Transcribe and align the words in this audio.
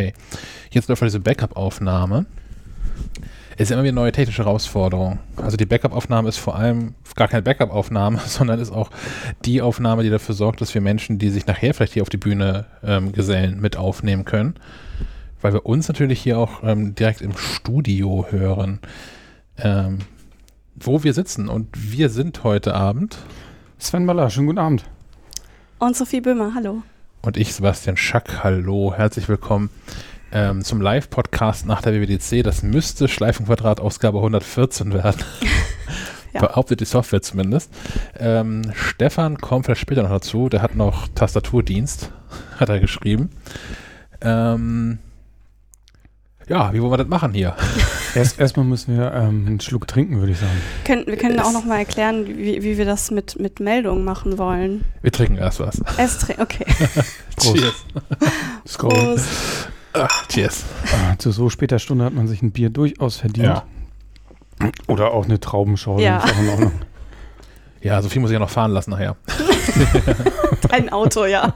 Okay. 0.00 0.14
Jetzt 0.70 0.88
läuft 0.88 1.02
diese 1.02 1.20
Backup-Aufnahme. 1.20 2.24
Ist 3.58 3.70
immer 3.70 3.82
wieder 3.82 3.90
eine 3.90 4.00
neue 4.00 4.12
technische 4.12 4.44
Herausforderung. 4.44 5.18
Also 5.36 5.58
die 5.58 5.66
Backup-Aufnahme 5.66 6.30
ist 6.30 6.38
vor 6.38 6.56
allem 6.56 6.94
gar 7.16 7.28
keine 7.28 7.42
Backup-Aufnahme, 7.42 8.18
sondern 8.26 8.58
ist 8.58 8.72
auch 8.72 8.90
die 9.44 9.60
Aufnahme, 9.60 10.02
die 10.02 10.08
dafür 10.08 10.34
sorgt, 10.34 10.62
dass 10.62 10.72
wir 10.74 10.80
Menschen, 10.80 11.18
die 11.18 11.28
sich 11.28 11.46
nachher 11.46 11.74
vielleicht 11.74 11.92
hier 11.92 12.02
auf 12.02 12.08
die 12.08 12.16
Bühne 12.16 12.66
ähm, 12.82 13.12
gesellen, 13.12 13.60
mit 13.60 13.76
aufnehmen 13.76 14.24
können. 14.24 14.54
Weil 15.42 15.52
wir 15.52 15.66
uns 15.66 15.88
natürlich 15.88 16.20
hier 16.20 16.38
auch 16.38 16.62
ähm, 16.62 16.94
direkt 16.94 17.20
im 17.20 17.36
Studio 17.36 18.26
hören, 18.30 18.80
ähm, 19.58 19.98
wo 20.76 21.02
wir 21.02 21.12
sitzen. 21.12 21.48
Und 21.48 21.68
wir 21.74 22.08
sind 22.08 22.42
heute 22.42 22.74
Abend. 22.74 23.18
Sven 23.78 24.06
Baller, 24.06 24.30
schönen 24.30 24.46
guten 24.46 24.58
Abend. 24.58 24.84
Und 25.78 25.94
Sophie 25.94 26.22
Böhmer, 26.22 26.54
hallo. 26.54 26.82
Und 27.22 27.36
ich, 27.36 27.52
Sebastian 27.52 27.98
Schack, 27.98 28.42
hallo, 28.42 28.94
herzlich 28.96 29.28
willkommen 29.28 29.68
ähm, 30.32 30.64
zum 30.64 30.80
Live-Podcast 30.80 31.66
nach 31.66 31.82
der 31.82 31.92
WWDC. 31.92 32.42
Das 32.42 32.62
müsste 32.62 33.08
Schleifenquadrat 33.08 33.78
Ausgabe 33.78 34.18
114 34.18 34.94
werden. 34.94 35.22
ja. 36.32 36.40
Behauptet 36.40 36.80
die 36.80 36.86
Software 36.86 37.20
zumindest. 37.20 37.70
Ähm, 38.18 38.72
Stefan 38.72 39.36
kommt 39.36 39.66
vielleicht 39.66 39.82
später 39.82 40.02
noch 40.02 40.08
dazu. 40.08 40.48
Der 40.48 40.62
hat 40.62 40.76
noch 40.76 41.08
Tastaturdienst, 41.08 42.10
hat 42.58 42.70
er 42.70 42.80
geschrieben. 42.80 43.28
Ähm, 44.22 44.98
ja, 46.50 46.72
wie 46.72 46.82
wollen 46.82 46.90
wir 46.90 46.96
das 46.96 47.06
machen 47.06 47.32
hier? 47.32 47.54
Erst, 48.16 48.40
erstmal 48.40 48.66
müssen 48.66 48.98
wir 48.98 49.12
ähm, 49.12 49.46
einen 49.46 49.60
Schluck 49.60 49.86
trinken, 49.86 50.18
würde 50.18 50.32
ich 50.32 50.38
sagen. 50.38 50.60
Können, 50.84 51.06
wir 51.06 51.16
können 51.16 51.38
es 51.38 51.44
auch 51.44 51.52
noch 51.52 51.64
mal 51.64 51.78
erklären, 51.78 52.26
wie, 52.26 52.60
wie 52.60 52.76
wir 52.76 52.84
das 52.84 53.12
mit, 53.12 53.38
mit 53.38 53.60
Meldungen 53.60 54.04
machen 54.04 54.36
wollen. 54.36 54.84
Wir 55.00 55.12
trinken 55.12 55.38
erst 55.38 55.60
was. 55.60 55.80
Erst 55.96 56.22
trinken, 56.22 56.42
okay. 56.42 56.66
Cheers. 57.40 57.84
Prost. 58.78 59.28
Ach, 59.92 60.26
cheers. 60.26 60.64
Ah, 60.92 61.16
zu 61.18 61.30
so 61.30 61.50
später 61.50 61.78
Stunde 61.78 62.04
hat 62.04 62.12
man 62.12 62.26
sich 62.26 62.42
ein 62.42 62.50
Bier 62.50 62.70
durchaus 62.70 63.18
verdient. 63.18 63.46
Ja. 63.46 63.64
Oder 64.88 65.12
auch 65.12 65.24
eine 65.24 65.38
Traubenschorle. 65.38 66.02
Ja. 66.02 66.18
Ist 66.18 66.34
auch 66.34 66.40
in 66.40 66.48
Ordnung. 66.48 66.72
Ja, 67.82 68.02
so 68.02 68.10
viel 68.10 68.20
muss 68.20 68.30
ich 68.30 68.34
ja 68.34 68.40
noch 68.40 68.50
fahren 68.50 68.72
lassen 68.72 68.90
nachher. 68.90 69.16
Dein 70.68 70.90
Auto, 70.90 71.24
ja. 71.24 71.54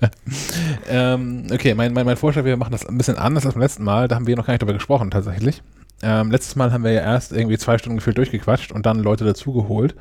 ähm, 0.88 1.46
okay, 1.52 1.74
mein, 1.74 1.92
mein, 1.92 2.06
mein 2.06 2.16
Vorschlag, 2.16 2.44
wir 2.44 2.56
machen 2.56 2.72
das 2.72 2.86
ein 2.86 2.98
bisschen 2.98 3.16
anders 3.18 3.44
als 3.44 3.54
beim 3.54 3.62
letzten 3.62 3.84
Mal. 3.84 4.08
Da 4.08 4.16
haben 4.16 4.26
wir 4.26 4.36
noch 4.36 4.46
gar 4.46 4.54
nicht 4.54 4.62
drüber 4.62 4.74
gesprochen, 4.74 5.10
tatsächlich. 5.10 5.62
Ähm, 6.02 6.30
letztes 6.30 6.56
Mal 6.56 6.72
haben 6.72 6.84
wir 6.84 6.92
ja 6.92 7.00
erst 7.00 7.32
irgendwie 7.32 7.58
zwei 7.58 7.78
Stunden 7.78 7.98
gefühlt 7.98 8.18
durchgequatscht 8.18 8.72
und 8.72 8.86
dann 8.86 9.00
Leute 9.00 9.24
dazugeholt. 9.24 9.96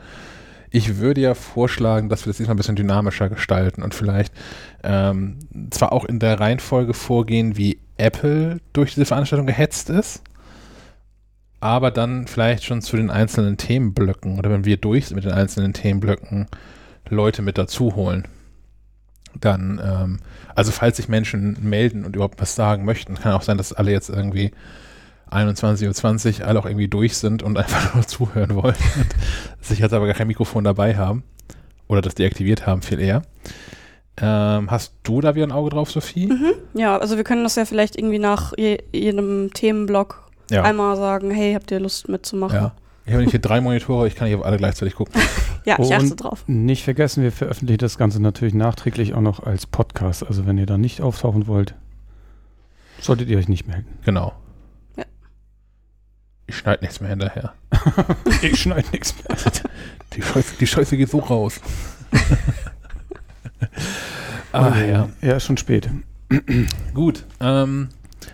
Ich 0.69 0.97
würde 0.97 1.21
ja 1.21 1.33
vorschlagen, 1.33 2.09
dass 2.09 2.25
wir 2.25 2.31
das 2.31 2.37
diesmal 2.37 2.55
ein 2.55 2.57
bisschen 2.57 2.75
dynamischer 2.75 3.29
gestalten 3.29 3.81
und 3.81 3.95
vielleicht 3.95 4.33
ähm, 4.83 5.39
zwar 5.71 5.93
auch 5.93 6.05
in 6.05 6.19
der 6.19 6.39
Reihenfolge 6.39 6.93
vorgehen, 6.93 7.57
wie 7.57 7.79
Apple 7.97 8.59
durch 8.73 8.93
diese 8.93 9.05
Veranstaltung 9.05 9.47
gehetzt 9.47 9.89
ist, 9.89 10.21
aber 11.61 11.89
dann 11.89 12.27
vielleicht 12.27 12.65
schon 12.65 12.81
zu 12.81 12.97
den 12.97 13.09
einzelnen 13.09 13.57
Themenblöcken 13.57 14.37
oder 14.37 14.51
wenn 14.51 14.65
wir 14.65 14.77
durch 14.77 15.07
sind 15.07 15.15
mit 15.15 15.25
den 15.25 15.31
einzelnen 15.31 15.73
Themenblöcken 15.73 16.47
Leute 17.09 17.41
mit 17.41 17.57
dazu 17.57 17.95
holen. 17.95 18.27
Dann, 19.39 19.81
ähm, 19.83 20.19
also 20.55 20.71
falls 20.71 20.97
sich 20.97 21.07
Menschen 21.09 21.57
melden 21.61 22.05
und 22.05 22.15
überhaupt 22.15 22.41
was 22.41 22.55
sagen 22.55 22.85
möchten, 22.85 23.15
kann 23.15 23.33
auch 23.33 23.41
sein, 23.43 23.57
dass 23.57 23.73
alle 23.73 23.91
jetzt 23.91 24.09
irgendwie 24.09 24.51
21.20 25.31 26.41
Uhr 26.41 26.47
alle 26.47 26.59
auch 26.59 26.65
irgendwie 26.65 26.87
durch 26.87 27.17
sind 27.17 27.43
und 27.43 27.57
einfach 27.57 27.93
nur 27.95 28.05
zuhören 28.07 28.55
wollen 28.55 28.75
und 29.55 29.65
sich 29.65 29.79
jetzt 29.79 29.93
aber 29.93 30.05
gar 30.05 30.15
kein 30.15 30.27
Mikrofon 30.27 30.63
dabei 30.63 30.95
haben 30.95 31.23
oder 31.87 32.01
das 32.01 32.15
deaktiviert 32.15 32.65
haben, 32.65 32.81
viel 32.81 32.99
eher. 32.99 33.21
Ähm, 34.19 34.71
hast 34.71 34.93
du 35.03 35.21
da 35.21 35.35
wieder 35.35 35.45
ein 35.45 35.51
Auge 35.51 35.69
drauf, 35.69 35.91
Sophie? 35.91 36.27
Mhm. 36.27 36.53
Ja, 36.73 36.97
also 36.97 37.17
wir 37.17 37.23
können 37.23 37.43
das 37.43 37.55
ja 37.55 37.65
vielleicht 37.65 37.95
irgendwie 37.95 38.17
nach 38.19 38.53
je, 38.57 38.79
jedem 38.91 39.51
Themenblock 39.53 40.23
Ja. 40.49 40.63
einmal 40.63 40.95
sagen, 40.97 41.29
hey, 41.29 41.53
habt 41.53 41.69
ihr 41.71 41.79
Lust 41.79 42.09
mitzumachen? 42.09 42.55
ja. 42.55 42.71
Ich 43.07 43.13
habe 43.13 43.23
hier 43.23 43.39
drei 43.39 43.61
Monitore, 43.61 44.07
ich 44.07 44.15
kann 44.15 44.27
nicht 44.27 44.37
auf 44.37 44.45
alle 44.45 44.57
gleichzeitig 44.57 44.95
gucken. 44.95 45.19
Ja, 45.65 45.73
ich 45.79 45.87
Und- 45.87 45.93
achte 45.93 46.15
drauf. 46.15 46.45
Nicht 46.47 46.85
vergessen, 46.85 47.23
wir 47.23 47.31
veröffentlichen 47.33 47.79
das 47.79 47.97
Ganze 47.97 48.21
natürlich 48.21 48.53
nachträglich 48.53 49.13
auch 49.13 49.19
noch 49.21 49.43
als 49.43 49.65
Podcast. 49.65 50.25
Also 50.25 50.45
wenn 50.45 50.57
ihr 50.57 50.65
da 50.65 50.77
nicht 50.77 51.01
auftauchen 51.01 51.45
wollt, 51.47 51.75
solltet 53.01 53.27
ihr 53.27 53.37
euch 53.37 53.49
nicht 53.49 53.67
melden. 53.67 53.97
Genau. 54.05 54.31
Ja. 54.95 55.03
Ich 56.45 56.55
schneide 56.55 56.83
nichts 56.85 57.01
mehr 57.01 57.09
hinterher. 57.09 57.53
Ich 58.41 58.61
schneide 58.61 58.87
nichts 58.93 59.13
mehr. 59.17 59.37
Die 60.13 60.21
Scheiße, 60.21 60.55
die 60.57 60.67
Scheiße 60.67 60.95
geht 60.95 61.09
so 61.09 61.19
raus. 61.19 61.59
ah, 64.53 64.77
ja. 64.79 65.09
Ja, 65.21 65.35
ist 65.35 65.43
schon 65.45 65.57
spät. 65.57 65.89
Gut. 66.93 67.25
Ähm, 67.41 67.89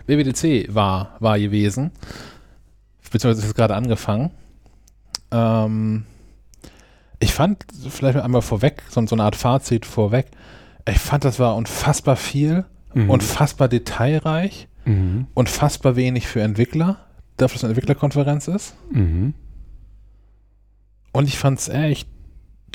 WWDC 0.05 0.73
war, 0.73 1.16
war 1.19 1.40
gewesen. 1.40 1.90
Beziehungsweise 3.11 3.41
ist 3.41 3.47
es 3.47 3.55
gerade 3.55 3.73
angefangen. 3.75 4.29
Ähm, 5.34 6.06
ich 7.20 7.34
fand, 7.34 7.66
vielleicht 7.90 8.18
einmal 8.20 8.42
vorweg, 8.42 8.84
so, 8.90 9.06
so 9.06 9.16
eine 9.16 9.24
Art 9.24 9.36
Fazit 9.36 9.86
vorweg. 9.86 10.28
Ich 10.88 11.00
fand, 11.00 11.24
das 11.26 11.40
war 11.40 11.56
unfassbar 11.56 12.16
viel, 12.16 12.66
Mhm. 12.94 13.10
unfassbar 13.10 13.68
detailreich, 13.70 14.68
Mhm. 14.86 15.28
unfassbar 15.34 15.96
wenig 15.96 16.28
für 16.28 16.42
Entwickler, 16.42 16.98
dafür, 17.38 17.54
dass 17.56 17.56
es 17.56 17.64
eine 17.64 17.72
Entwicklerkonferenz 17.72 18.48
ist. 18.48 18.76
Mhm. 18.92 19.34
Und 21.12 21.28
ich 21.28 21.38
fand 21.38 21.60
es 21.60 21.70
echt 21.70 22.08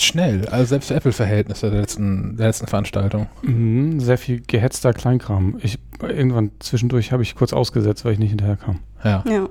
schnell, 0.01 0.47
also 0.49 0.65
selbst 0.67 0.89
für 0.89 0.95
Apple-Verhältnisse 0.95 1.71
der 1.71 1.81
letzten, 1.81 2.37
der 2.37 2.47
letzten 2.47 2.69
Veranstaltung. 2.69 3.27
Mhm. 3.43 3.99
Sehr 4.01 4.17
viel 4.17 4.41
gehetzter 4.41 4.93
Kleinkram. 4.95 5.59
Ich, 5.61 5.79
irgendwann 6.01 6.53
zwischendurch 6.61 7.11
habe 7.13 7.23
ich 7.25 7.35
kurz 7.35 7.53
ausgesetzt, 7.53 8.05
weil 8.05 8.13
ich 8.13 8.19
nicht 8.21 8.31
hinterherkam. 8.31 8.79
Ja. 9.05 9.25
Ja. 9.29 9.49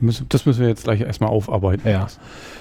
Das 0.00 0.46
müssen 0.46 0.60
wir 0.60 0.68
jetzt 0.68 0.84
gleich 0.84 1.00
erstmal 1.00 1.30
aufarbeiten. 1.30 1.88
Ja. 1.88 2.06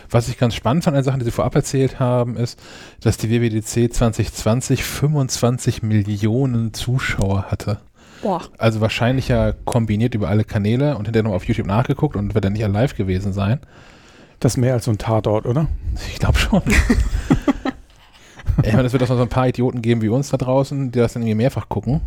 Was 0.09 0.29
ich 0.29 0.37
ganz 0.37 0.55
spannend 0.55 0.83
fand, 0.83 0.95
eine 0.95 1.03
Sache, 1.03 1.17
die 1.17 1.25
Sie 1.25 1.31
vorab 1.31 1.55
erzählt 1.55 1.99
haben, 1.99 2.37
ist, 2.37 2.59
dass 3.01 3.17
die 3.17 3.29
WWDC 3.29 3.93
2020 3.93 4.83
25 4.83 5.83
Millionen 5.83 6.73
Zuschauer 6.73 7.43
hatte. 7.51 7.79
Boah. 8.21 8.41
Also 8.57 8.81
wahrscheinlich 8.81 9.27
ja 9.27 9.53
kombiniert 9.65 10.15
über 10.15 10.29
alle 10.29 10.43
Kanäle 10.43 10.97
und 10.97 11.05
hinterher 11.05 11.29
noch 11.29 11.35
auf 11.35 11.45
YouTube 11.45 11.67
nachgeguckt 11.67 12.15
und 12.15 12.33
wird 12.33 12.45
dann 12.45 12.53
nicht 12.53 12.67
live 12.67 12.95
gewesen 12.95 13.33
sein. 13.33 13.59
Das 14.39 14.53
ist 14.53 14.57
mehr 14.57 14.73
als 14.73 14.85
so 14.85 14.91
ein 14.91 14.97
Tatort, 14.97 15.45
oder? 15.45 15.67
Ich 16.07 16.19
glaube 16.19 16.37
schon. 16.37 16.61
ich 18.63 18.73
meine, 18.73 18.87
es 18.87 18.93
wird 18.93 19.03
auch 19.03 19.09
noch 19.09 19.17
so 19.17 19.21
ein 19.21 19.29
paar 19.29 19.47
Idioten 19.47 19.81
geben 19.81 20.01
wie 20.01 20.09
uns 20.09 20.29
da 20.29 20.37
draußen, 20.37 20.91
die 20.91 20.99
das 20.99 21.13
dann 21.13 21.23
irgendwie 21.23 21.35
mehrfach 21.35 21.69
gucken 21.69 22.01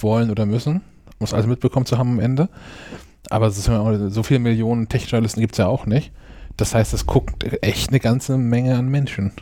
wollen 0.00 0.30
oder 0.30 0.46
müssen, 0.46 0.82
um 1.18 1.24
es 1.24 1.34
alles 1.34 1.46
mitbekommen 1.46 1.86
zu 1.86 1.98
haben 1.98 2.12
am 2.12 2.20
Ende. 2.20 2.48
Aber 3.30 3.50
so 3.50 4.22
viele 4.22 4.40
Millionen 4.40 4.88
Tech-Journalisten 4.88 5.40
gibt 5.40 5.54
es 5.54 5.58
ja 5.58 5.66
auch 5.66 5.86
nicht. 5.86 6.12
Das 6.56 6.74
heißt, 6.74 6.94
es 6.94 7.06
guckt 7.06 7.44
echt 7.62 7.90
eine 7.90 8.00
ganze 8.00 8.38
Menge 8.38 8.76
an 8.76 8.88
Menschen. 8.88 9.32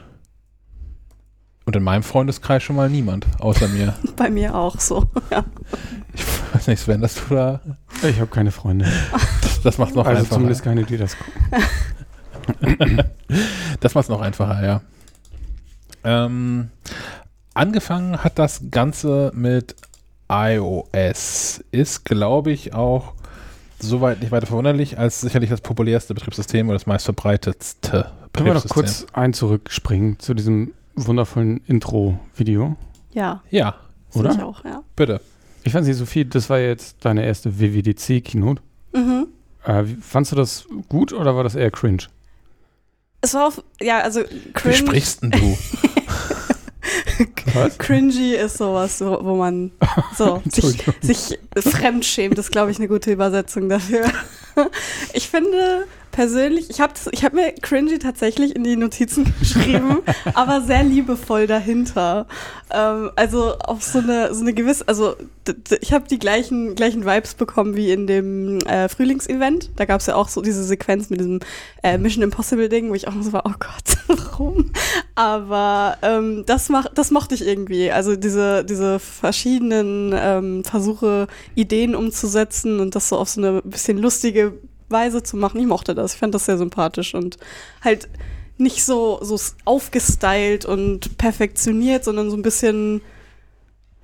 Und 1.67 1.77
in 1.77 1.83
meinem 1.83 2.03
Freundeskreis 2.03 2.63
schon 2.63 2.77
mal 2.77 2.91
niemand, 2.91 3.27
außer 3.39 3.69
mir. 3.69 3.95
Bei 4.17 4.29
mir 4.31 4.55
auch 4.55 4.79
so. 4.81 5.05
Ja. 5.31 5.45
Ich 6.13 6.25
weiß 6.55 6.67
nicht, 6.69 6.79
Sven, 6.79 7.01
dass 7.01 7.15
du 7.15 7.35
da. 7.35 7.61
Ich 8.09 8.21
habe 8.21 8.31
keine 8.31 8.53
Freunde. 8.53 8.87
Das 9.65 9.79
macht 9.79 9.97
noch 9.97 10.07
also 10.07 10.19
einfacher. 10.19 10.35
zumindest 10.37 10.63
keine, 10.63 10.85
die 10.85 10.97
das 10.97 11.17
gucken. 11.17 11.43
Das 13.81 13.95
macht 13.95 14.05
es 14.05 14.09
noch 14.11 14.21
einfacher, 14.21 14.65
ja. 14.65 14.81
Ähm, 16.05 16.71
angefangen 17.55 18.23
hat 18.23 18.39
das 18.39 18.65
Ganze 18.71 19.33
mit 19.35 19.75
iOS. 20.29 21.65
Ist, 21.73 22.05
glaube 22.05 22.53
ich, 22.53 22.75
auch 22.75 23.15
soweit 23.81 24.21
nicht 24.21 24.31
weiter 24.33 24.47
verwunderlich, 24.47 24.99
als 24.99 25.21
sicherlich 25.21 25.51
das 25.51 25.61
populärste 25.61 26.15
Betriebssystem 26.15 26.69
oder 26.69 26.77
das 26.77 26.87
meistverbreitetste 26.87 28.11
Können 28.33 28.47
wir 28.47 28.55
noch 28.55 28.63
Betriebssystem. 28.63 29.07
kurz 29.07 29.07
ein 29.13 29.33
zurückspringen 29.33 30.19
zu 30.19 30.35
diesem 30.35 30.73
wundervollen 30.95 31.59
Intro-Video? 31.67 32.77
Ja, 33.13 33.43
Ja, 33.51 33.77
Oder? 34.15 34.33
ich 34.33 34.43
auch, 34.43 34.65
ja. 34.65 34.83
bitte. 34.97 35.21
Ich 35.65 35.73
fand 35.73 35.85
sie, 35.87 35.93
Sophie, 35.95 36.25
das 36.25 36.51
war 36.51 36.59
jetzt 36.59 36.97
deine 37.05 37.25
erste 37.25 37.59
WWDC-Keynote. 37.61 38.61
Mhm. 38.93 39.27
Äh, 39.65 39.85
wie- 39.87 39.95
fandst 39.97 40.33
du 40.33 40.37
das 40.37 40.67
gut 40.89 41.13
oder 41.13 41.35
war 41.37 41.43
das 41.45 41.55
eher 41.55 41.71
cringe? 41.71 42.05
Es 43.23 43.33
war 43.35 43.47
auf, 43.49 43.63
ja, 43.81 44.01
also 44.01 44.21
Wie 44.21 44.53
cringe, 44.53 44.75
sprichst 44.77 45.23
denn 45.23 45.31
du? 45.31 45.57
Was? 47.55 47.79
cringy 47.79 48.35
ist 48.35 48.59
sowas, 48.59 49.01
wo, 49.01 49.25
wo 49.25 49.37
man 49.37 49.71
so 50.17 50.43
sich, 50.51 50.79
sich 51.03 51.39
fremdschämt, 51.57 52.39
ist, 52.39 52.51
glaube 52.51 52.71
ich, 52.71 52.79
eine 52.79 52.89
gute 52.89 53.13
Übersetzung 53.13 53.69
dafür. 53.69 54.05
Ich 55.15 55.29
finde, 55.29 55.85
persönlich, 56.15 56.71
ich 56.71 56.81
habe 56.81 56.93
ich 57.11 57.25
hab 57.25 57.33
mir 57.33 57.53
cringy 57.61 57.99
tatsächlich 57.99 58.55
in 58.55 58.63
die 58.63 58.77
Notizen 58.77 59.35
geschrieben, 59.41 59.99
aber 60.35 60.61
sehr 60.61 60.85
liebevoll 60.85 61.49
dahinter. 61.49 62.27
Ähm, 62.71 63.11
also 63.17 63.59
auf 63.59 63.83
so 63.83 63.99
eine, 63.99 64.33
so 64.33 64.43
eine 64.43 64.55
gewisse, 64.55 64.87
also 64.87 65.17
ich 65.81 65.93
habe 65.93 66.07
die 66.09 66.21
gleichen, 66.21 66.77
gleichen 66.77 67.05
Vibes 67.05 67.35
bekommen 67.35 67.75
wie 67.75 67.91
in 67.91 68.07
dem 68.07 68.61
äh, 68.61 68.89
Frühlingsevent. 68.89 69.73
Da 69.75 69.87
gab 69.87 70.01
es 70.01 70.07
ja 70.07 70.15
auch 70.15 70.29
so 70.29 70.41
diese 70.41 70.63
Sequenz 70.63 71.11
mit 71.11 71.19
diesem 71.19 71.41
äh, 71.83 71.99
Mission 71.99 72.23
Impossible 72.23 72.69
Ding, 72.69 72.91
wo 72.91 72.95
ich 72.95 73.09
auch 73.09 73.13
so 73.21 73.33
war, 73.33 73.43
oh 73.45 73.55
Gott, 73.59 73.99
warum? 74.07 74.71
Aber 75.17 75.99
ähm, 76.03 76.45
das, 76.47 76.69
mach, 76.69 76.87
das 76.95 77.11
mochte 77.11 77.35
ich 77.35 77.45
irgendwie. 77.45 77.91
Also 77.91 78.15
diese, 78.15 78.65
diese 78.65 79.01
verschiedenen 79.01 80.15
ähm, 80.17 80.63
Versuche, 80.63 81.27
Ideen 81.57 81.97
umzusetzen 81.97 82.79
und 82.79 82.95
das 82.95 83.09
so 83.09 83.19
auf 83.19 83.29
so 83.29 83.41
eine 83.41 83.63
bisschen 83.63 83.99
lustige 83.99 84.55
Weise 84.95 85.23
zu 85.23 85.37
machen. 85.37 85.61
Ich 85.61 85.67
mochte 85.67 85.95
das. 85.95 86.15
Ich 86.15 86.21
fand 86.21 86.35
das 86.35 86.47
sehr 86.47 86.57
sympathisch 86.57 87.15
und 87.15 87.37
halt 87.83 88.09
nicht 88.57 88.83
so, 88.85 89.19
so 89.23 89.39
aufgestylt 89.67 90.65
und 90.65 91.19
perfektioniert, 91.19 92.05
sondern 92.05 92.31
so 92.31 92.37
ein 92.37 92.43
bisschen 92.43 93.03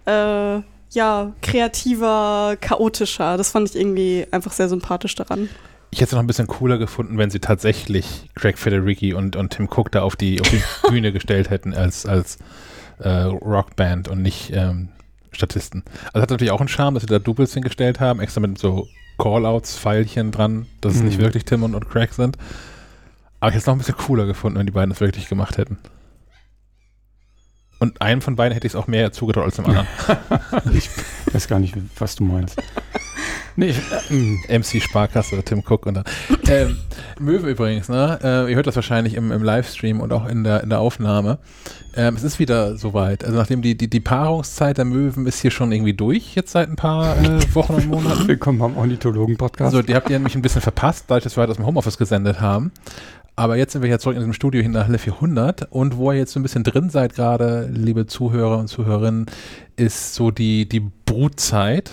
äh, 0.06 0.60
ja, 0.90 1.32
kreativer, 1.40 2.56
chaotischer. 2.60 3.37
Das 3.37 3.52
fand 3.52 3.70
ich 3.70 3.76
irgendwie 3.76 4.26
einfach 4.31 4.52
sehr 4.52 4.69
sympathisch 4.69 5.14
daran. 5.14 5.48
Ich 5.92 6.00
hätte 6.00 6.10
es 6.10 6.12
noch 6.12 6.20
ein 6.20 6.26
bisschen 6.26 6.46
cooler 6.46 6.78
gefunden, 6.78 7.19
wenn 7.19 7.31
sie 7.31 7.40
tatsächlich 7.40 8.28
Craig 8.34 8.58
Federighi 8.58 9.14
und, 9.14 9.34
und 9.37 9.50
Tim 9.50 9.69
Cook 9.69 9.90
da 9.90 10.02
auf 10.02 10.16
die, 10.16 10.40
auf 10.40 10.48
die 10.48 10.62
Bühne 10.88 11.12
gestellt 11.12 11.50
hätten 11.50 11.75
als, 11.75 12.06
als 12.06 12.38
äh, 12.98 13.08
Rockband 13.08 14.08
und 14.08 14.22
nicht 14.22 14.50
ähm, 14.52 14.88
Statisten. 15.32 15.84
Also 16.12 16.22
hat 16.22 16.31
natürlich 16.31 16.52
auch 16.52 16.60
einen 16.60 16.69
Charme, 16.69 16.94
dass 16.94 17.02
sie 17.02 17.08
da 17.08 17.19
Doubles 17.19 17.54
hingestellt 17.54 18.00
haben, 18.00 18.20
extra 18.20 18.40
mit 18.40 18.58
so 18.58 18.87
Callouts, 19.20 19.78
Pfeilchen 19.78 20.31
dran, 20.32 20.67
dass 20.81 20.94
es 20.94 21.02
nicht 21.02 21.19
mhm. 21.19 21.22
wirklich 21.22 21.44
Tim 21.44 21.62
und, 21.62 21.88
Craig 21.88 22.12
sind. 22.12 22.37
Aber 23.40 23.50
ich 23.50 23.55
hätte 23.55 23.58
es 23.58 23.67
noch 23.67 23.75
ein 23.75 23.78
bisschen 23.78 23.96
cooler 23.96 24.26
gefunden, 24.26 24.58
wenn 24.58 24.67
die 24.67 24.72
beiden 24.72 24.90
das 24.90 25.00
wirklich 25.00 25.28
gemacht 25.28 25.58
hätten. 25.58 25.78
Und 27.80 28.02
einem 28.02 28.20
von 28.20 28.36
beiden 28.36 28.52
hätte 28.52 28.66
ich 28.66 28.74
es 28.74 28.76
auch 28.76 28.86
mehr 28.86 29.10
zugetraut 29.10 29.44
als 29.44 29.56
dem 29.56 29.64
anderen. 29.64 29.86
ich 30.74 30.90
weiß 31.32 31.48
gar 31.48 31.58
nicht, 31.58 31.74
was 31.98 32.14
du 32.14 32.24
meinst. 32.24 32.62
Nee, 33.56 33.74
äh, 34.10 34.58
MC 34.58 34.82
Sparkasse, 34.82 35.42
Tim 35.42 35.62
Cook 35.66 35.86
und 35.86 35.94
dann. 35.94 36.04
Ähm, 36.46 36.76
Möwe 37.18 37.50
übrigens, 37.50 37.88
ne? 37.88 38.18
Äh, 38.22 38.50
ihr 38.50 38.56
hört 38.56 38.66
das 38.66 38.76
wahrscheinlich 38.76 39.14
im, 39.14 39.32
im 39.32 39.42
Livestream 39.42 40.00
und 40.00 40.12
auch 40.12 40.26
in 40.26 40.44
der, 40.44 40.62
in 40.62 40.68
der 40.68 40.78
Aufnahme. 40.78 41.38
Ähm, 41.96 42.14
es 42.16 42.22
ist 42.22 42.38
wieder 42.38 42.76
soweit. 42.76 43.24
Also 43.24 43.36
nachdem 43.36 43.62
die, 43.62 43.76
die, 43.76 43.88
die 43.88 44.00
Paarungszeit 44.00 44.78
der 44.78 44.84
Möwen 44.84 45.26
ist 45.26 45.40
hier 45.40 45.50
schon 45.50 45.72
irgendwie 45.72 45.94
durch, 45.94 46.34
jetzt 46.34 46.52
seit 46.52 46.68
ein 46.68 46.76
paar 46.76 47.18
äh, 47.18 47.54
Wochen 47.54 47.74
und 47.74 47.88
Monaten. 47.88 48.28
Willkommen 48.28 48.58
beim 48.58 48.76
Ornithologen-Podcast. 48.76 49.74
Also 49.74 49.82
die 49.82 49.94
habt 49.94 50.10
ihr 50.10 50.18
nämlich 50.18 50.36
ein 50.36 50.42
bisschen 50.42 50.60
verpasst, 50.60 51.06
dadurch, 51.08 51.24
dass 51.24 51.36
wir 51.36 51.40
halt 51.40 51.50
aus 51.50 51.56
dem 51.56 51.66
Homeoffice 51.66 51.98
gesendet 51.98 52.40
haben. 52.40 52.72
Aber 53.40 53.56
jetzt 53.56 53.72
sind 53.72 53.81
wir 53.81 53.88
ja 53.88 53.98
zurück 53.98 54.16
in 54.16 54.20
diesem 54.20 54.34
Studio 54.34 54.60
hin 54.60 54.72
nach 54.72 54.87
Halle 54.87 54.98
400 54.98 55.69
und 55.70 55.96
wo 55.96 56.12
ihr 56.12 56.19
jetzt 56.19 56.32
so 56.32 56.38
ein 56.38 56.42
bisschen 56.42 56.62
drin 56.62 56.90
seid 56.90 57.14
gerade, 57.14 57.70
liebe 57.72 58.06
Zuhörer 58.06 58.58
und 58.58 58.69
Zuhörerinnen, 58.69 59.25
ist 59.76 60.14
so 60.14 60.31
die, 60.31 60.69
die 60.69 60.81
Brutzeit. 60.81 61.90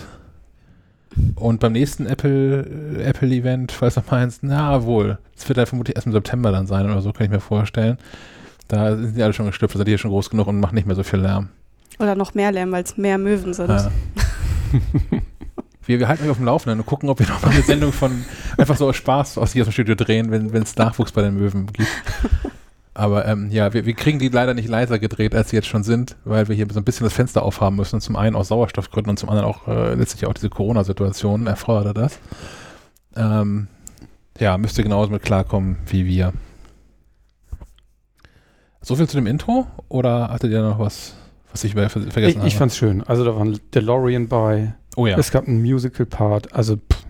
Und 1.36 1.60
beim 1.60 1.72
nächsten 1.72 2.04
Apple, 2.04 3.00
Apple 3.02 3.30
Event, 3.30 3.72
falls 3.72 3.94
du 3.94 4.02
meinst, 4.10 4.42
na 4.42 4.84
wohl, 4.84 5.16
es 5.34 5.48
wird 5.48 5.56
ja 5.56 5.64
vermutlich 5.64 5.96
erst 5.96 6.06
im 6.06 6.12
September 6.12 6.52
dann 6.52 6.66
sein 6.66 6.84
oder 6.84 7.00
so, 7.00 7.12
kann 7.14 7.24
ich 7.24 7.30
mir 7.32 7.40
vorstellen. 7.40 7.96
Da 8.68 8.94
sind 8.94 9.16
die 9.16 9.22
alle 9.22 9.32
schon 9.32 9.46
gestüpft, 9.46 9.78
seid 9.78 9.88
ihr 9.88 9.96
schon 9.96 10.10
groß 10.10 10.28
genug 10.28 10.48
und 10.48 10.60
machen 10.60 10.74
nicht 10.74 10.86
mehr 10.86 10.96
so 10.96 11.02
viel 11.02 11.20
Lärm. 11.20 11.48
Oder 11.98 12.14
noch 12.14 12.34
mehr 12.34 12.52
Lärm, 12.52 12.72
weil 12.72 12.84
es 12.84 12.98
mehr 12.98 13.16
Möwen 13.16 13.54
sind. 13.54 13.70
Ja. 13.70 13.90
wir, 15.88 15.98
wir 15.98 16.08
halten 16.08 16.24
euch 16.24 16.30
auf 16.30 16.36
dem 16.36 16.46
Laufenden 16.46 16.78
und 16.78 16.86
gucken, 16.86 17.08
ob 17.08 17.18
wir 17.18 17.26
noch 17.28 17.42
mal 17.42 17.50
eine 17.50 17.62
Sendung 17.62 17.92
von 17.92 18.24
einfach 18.56 18.76
so 18.76 18.88
aus 18.88 18.96
Spaß 18.96 19.38
aus 19.38 19.52
hier 19.52 19.62
aus 19.62 19.68
dem 19.68 19.72
Studio 19.72 19.94
drehen, 19.94 20.30
wenn 20.30 20.62
es 20.62 20.76
Nachwuchs 20.76 21.12
bei 21.12 21.22
den 21.22 21.34
Möwen 21.34 21.66
gibt. 21.66 21.88
Aber 22.94 23.26
ähm, 23.26 23.48
ja, 23.50 23.72
wir, 23.72 23.86
wir 23.86 23.94
kriegen 23.94 24.18
die 24.18 24.28
leider 24.28 24.54
nicht 24.54 24.68
leiser 24.68 24.98
gedreht, 24.98 25.32
als 25.32 25.50
sie 25.50 25.56
jetzt 25.56 25.68
schon 25.68 25.84
sind, 25.84 26.16
weil 26.24 26.48
wir 26.48 26.56
hier 26.56 26.66
so 26.68 26.80
ein 26.80 26.84
bisschen 26.84 27.04
das 27.04 27.12
Fenster 27.12 27.44
aufhaben 27.44 27.76
müssen. 27.76 28.00
Zum 28.00 28.16
einen 28.16 28.34
aus 28.34 28.48
Sauerstoffgründen 28.48 29.10
und 29.10 29.18
zum 29.18 29.28
anderen 29.28 29.48
auch 29.48 29.68
äh, 29.68 29.94
letztlich 29.94 30.26
auch 30.26 30.34
diese 30.34 30.50
Corona-Situation 30.50 31.46
erfordert 31.46 31.96
das. 31.96 32.18
Ähm, 33.14 33.68
ja, 34.38 34.58
müsst 34.58 34.78
ihr 34.78 34.84
genauso 34.84 35.12
mit 35.12 35.22
klarkommen 35.22 35.78
wie 35.86 36.06
wir. 36.06 36.32
So 38.80 38.96
viel 38.96 39.08
zu 39.08 39.16
dem 39.16 39.26
Intro 39.26 39.68
oder 39.88 40.30
hattet 40.30 40.50
ihr 40.50 40.62
noch 40.62 40.80
was, 40.80 41.14
was 41.52 41.62
ich 41.62 41.72
vergessen 41.72 42.08
ich, 42.10 42.36
habe? 42.36 42.48
Ich 42.48 42.56
fand's 42.56 42.76
schön. 42.76 43.04
Also 43.04 43.24
da 43.24 43.34
war 43.34 43.44
ein 43.44 43.60
DeLorean 43.74 44.26
bei. 44.26 44.74
Oh 44.98 45.06
ja. 45.06 45.16
Es 45.16 45.30
gab 45.30 45.46
einen 45.46 45.62
Musical-Part. 45.62 46.52
Also, 46.52 46.74
pff, 46.74 47.04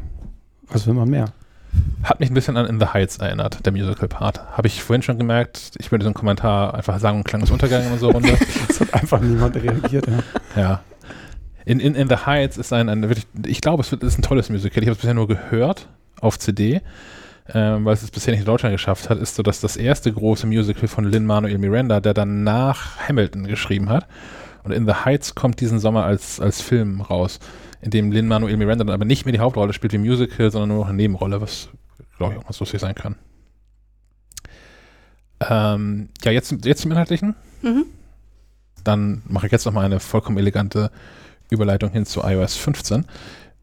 was 0.68 0.86
will 0.86 0.92
man 0.92 1.08
mehr? 1.08 1.32
Hat 2.02 2.20
mich 2.20 2.30
ein 2.30 2.34
bisschen 2.34 2.58
an 2.58 2.66
In 2.66 2.78
the 2.78 2.88
Heights 2.92 3.16
erinnert, 3.16 3.64
der 3.64 3.72
Musical-Part. 3.72 4.58
Habe 4.58 4.68
ich 4.68 4.82
vorhin 4.82 5.00
schon 5.00 5.16
gemerkt. 5.16 5.70
Ich 5.78 5.90
würde 5.90 6.04
so 6.04 6.08
einen 6.08 6.14
Kommentar 6.14 6.74
einfach 6.74 6.98
sagen, 6.98 7.24
Klang 7.24 7.40
des 7.40 7.50
Untergangs 7.50 7.90
und 7.90 7.98
so 7.98 8.10
runter. 8.10 8.36
Es 8.68 8.80
hat 8.80 8.92
einfach 8.92 9.22
niemand 9.22 9.56
reagiert. 9.56 10.06
Ja. 10.06 10.60
ja. 10.60 10.80
In, 11.64 11.80
in, 11.80 11.94
in 11.94 12.10
the 12.10 12.16
Heights 12.26 12.58
ist 12.58 12.74
ein, 12.74 12.90
ein 12.90 13.04
wirklich, 13.04 13.26
ich 13.46 13.62
glaube, 13.62 13.80
es 13.80 13.90
ist 13.90 14.18
ein 14.18 14.22
tolles 14.22 14.50
Musical. 14.50 14.82
Ich 14.82 14.88
habe 14.88 14.96
es 14.96 14.98
bisher 14.98 15.14
nur 15.14 15.26
gehört 15.26 15.88
auf 16.20 16.38
CD, 16.38 16.82
ähm, 17.54 17.86
weil 17.86 17.94
es 17.94 18.02
es 18.02 18.10
bisher 18.10 18.32
nicht 18.32 18.40
in 18.40 18.46
Deutschland 18.46 18.74
geschafft 18.74 19.08
hat, 19.08 19.16
ist 19.16 19.34
so, 19.34 19.42
dass 19.42 19.62
das 19.62 19.78
erste 19.78 20.12
große 20.12 20.46
Musical 20.46 20.88
von 20.88 21.04
Lin-Manuel 21.04 21.56
Miranda, 21.56 22.00
der 22.00 22.12
dann 22.12 22.44
nach 22.44 22.98
Hamilton 23.08 23.46
geschrieben 23.46 23.88
hat. 23.88 24.06
Und 24.62 24.72
In 24.72 24.84
the 24.84 24.92
Heights 24.92 25.34
kommt 25.34 25.62
diesen 25.62 25.78
Sommer 25.78 26.04
als, 26.04 26.38
als 26.38 26.60
Film 26.60 27.00
raus 27.00 27.40
in 27.80 27.90
dem 27.90 28.12
Lin-Manuel 28.12 28.56
Miranda 28.56 28.84
dann 28.84 28.94
aber 28.94 29.04
nicht 29.04 29.24
mehr 29.24 29.32
die 29.32 29.40
Hauptrolle 29.40 29.72
spielt 29.72 29.92
wie 29.92 29.98
Musical, 29.98 30.50
sondern 30.50 30.70
nur 30.70 30.78
noch 30.78 30.88
eine 30.88 30.96
Nebenrolle, 30.96 31.40
was, 31.40 31.68
glaube 32.16 32.34
ich, 32.34 32.38
auch 32.40 32.48
was 32.48 32.60
lustig 32.60 32.80
sein 32.80 32.94
kann. 32.94 33.16
Ähm, 35.40 36.08
ja, 36.24 36.32
jetzt, 36.32 36.54
jetzt 36.64 36.82
zum 36.82 36.90
Inhaltlichen. 36.90 37.36
Mhm. 37.62 37.84
Dann 38.84 39.22
mache 39.26 39.46
ich 39.46 39.52
jetzt 39.52 39.66
noch 39.66 39.72
mal 39.72 39.84
eine 39.84 40.00
vollkommen 40.00 40.38
elegante 40.38 40.90
Überleitung 41.50 41.90
hin 41.90 42.06
zu 42.06 42.22
iOS 42.22 42.56
15. 42.56 43.06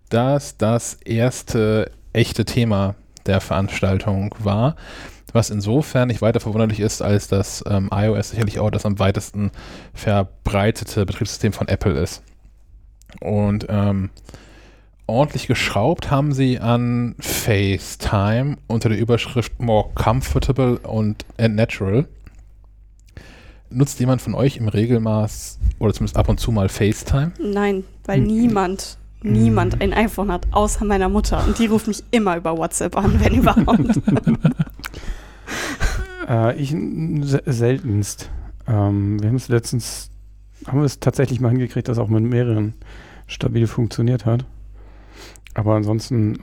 Das 0.10 0.58
das 0.58 0.94
erste 0.94 1.92
echte 2.14 2.46
Thema 2.46 2.96
der 3.26 3.42
Veranstaltung 3.42 4.36
war, 4.40 4.76
was 5.34 5.50
insofern 5.50 6.08
nicht 6.08 6.22
weiter 6.22 6.40
verwunderlich 6.40 6.80
ist, 6.80 7.02
als 7.02 7.28
dass 7.28 7.64
ähm, 7.68 7.90
iOS 7.92 8.30
sicherlich 8.30 8.60
auch 8.60 8.70
das 8.70 8.86
am 8.86 9.00
weitesten 9.00 9.52
verbreitete 9.94 11.06
Betriebssystem 11.06 11.52
von 11.52 11.68
Apple 11.68 12.00
ist. 12.00 12.24
Und 13.22 13.68
ähm, 13.70 14.10
ordentlich 15.08 15.48
geschraubt 15.48 16.10
haben 16.10 16.34
sie 16.34 16.60
an 16.60 17.16
FaceTime 17.20 18.58
unter 18.68 18.90
der 18.90 18.98
Überschrift 18.98 19.60
More 19.60 19.90
Comfortable 19.94 20.80
und 20.80 21.26
and 21.38 21.56
Natural. 21.56 22.08
Nutzt 23.70 24.00
jemand 24.00 24.22
von 24.22 24.36
euch 24.36 24.58
im 24.58 24.68
Regelmaß 24.68 25.60
oder 25.80 25.94
zumindest 25.94 26.18
ab 26.18 26.30
und 26.30 26.40
zu 26.40 26.52
mal 26.52 26.70
FaceTime? 26.70 27.34
Nein, 27.40 27.84
weil 28.06 28.20
hm. 28.20 28.28
niemand, 28.28 28.98
niemand 29.22 29.82
ein 29.82 29.94
iPhone 29.94 30.32
hat, 30.32 30.48
außer 30.52 30.86
meiner 30.86 31.10
Mutter. 31.10 31.44
Und 31.46 31.60
die 31.60 31.66
ruft 31.66 31.88
mich 31.88 32.04
immer 32.12 32.38
über 32.38 32.58
WhatsApp 32.58 32.96
an, 32.96 33.20
wenn 33.20 33.34
überhaupt. 33.36 34.00
äh, 36.28 36.56
ich 36.56 36.76
seltenst. 37.46 38.30
Ähm, 38.68 39.22
wir 39.22 39.30
haben 39.30 39.36
es 39.36 39.50
letztens, 39.50 40.10
haben 40.68 40.80
wir 40.80 40.86
es 40.86 41.00
tatsächlich 41.00 41.40
mal 41.40 41.50
hingekriegt, 41.50 41.88
dass 41.88 41.98
auch 41.98 42.08
mit 42.08 42.24
mehreren 42.24 42.76
stabil 43.28 43.68
funktioniert 43.68 44.26
hat. 44.26 44.46
Aber 45.54 45.76
ansonsten 45.76 46.36
äh, 46.36 46.40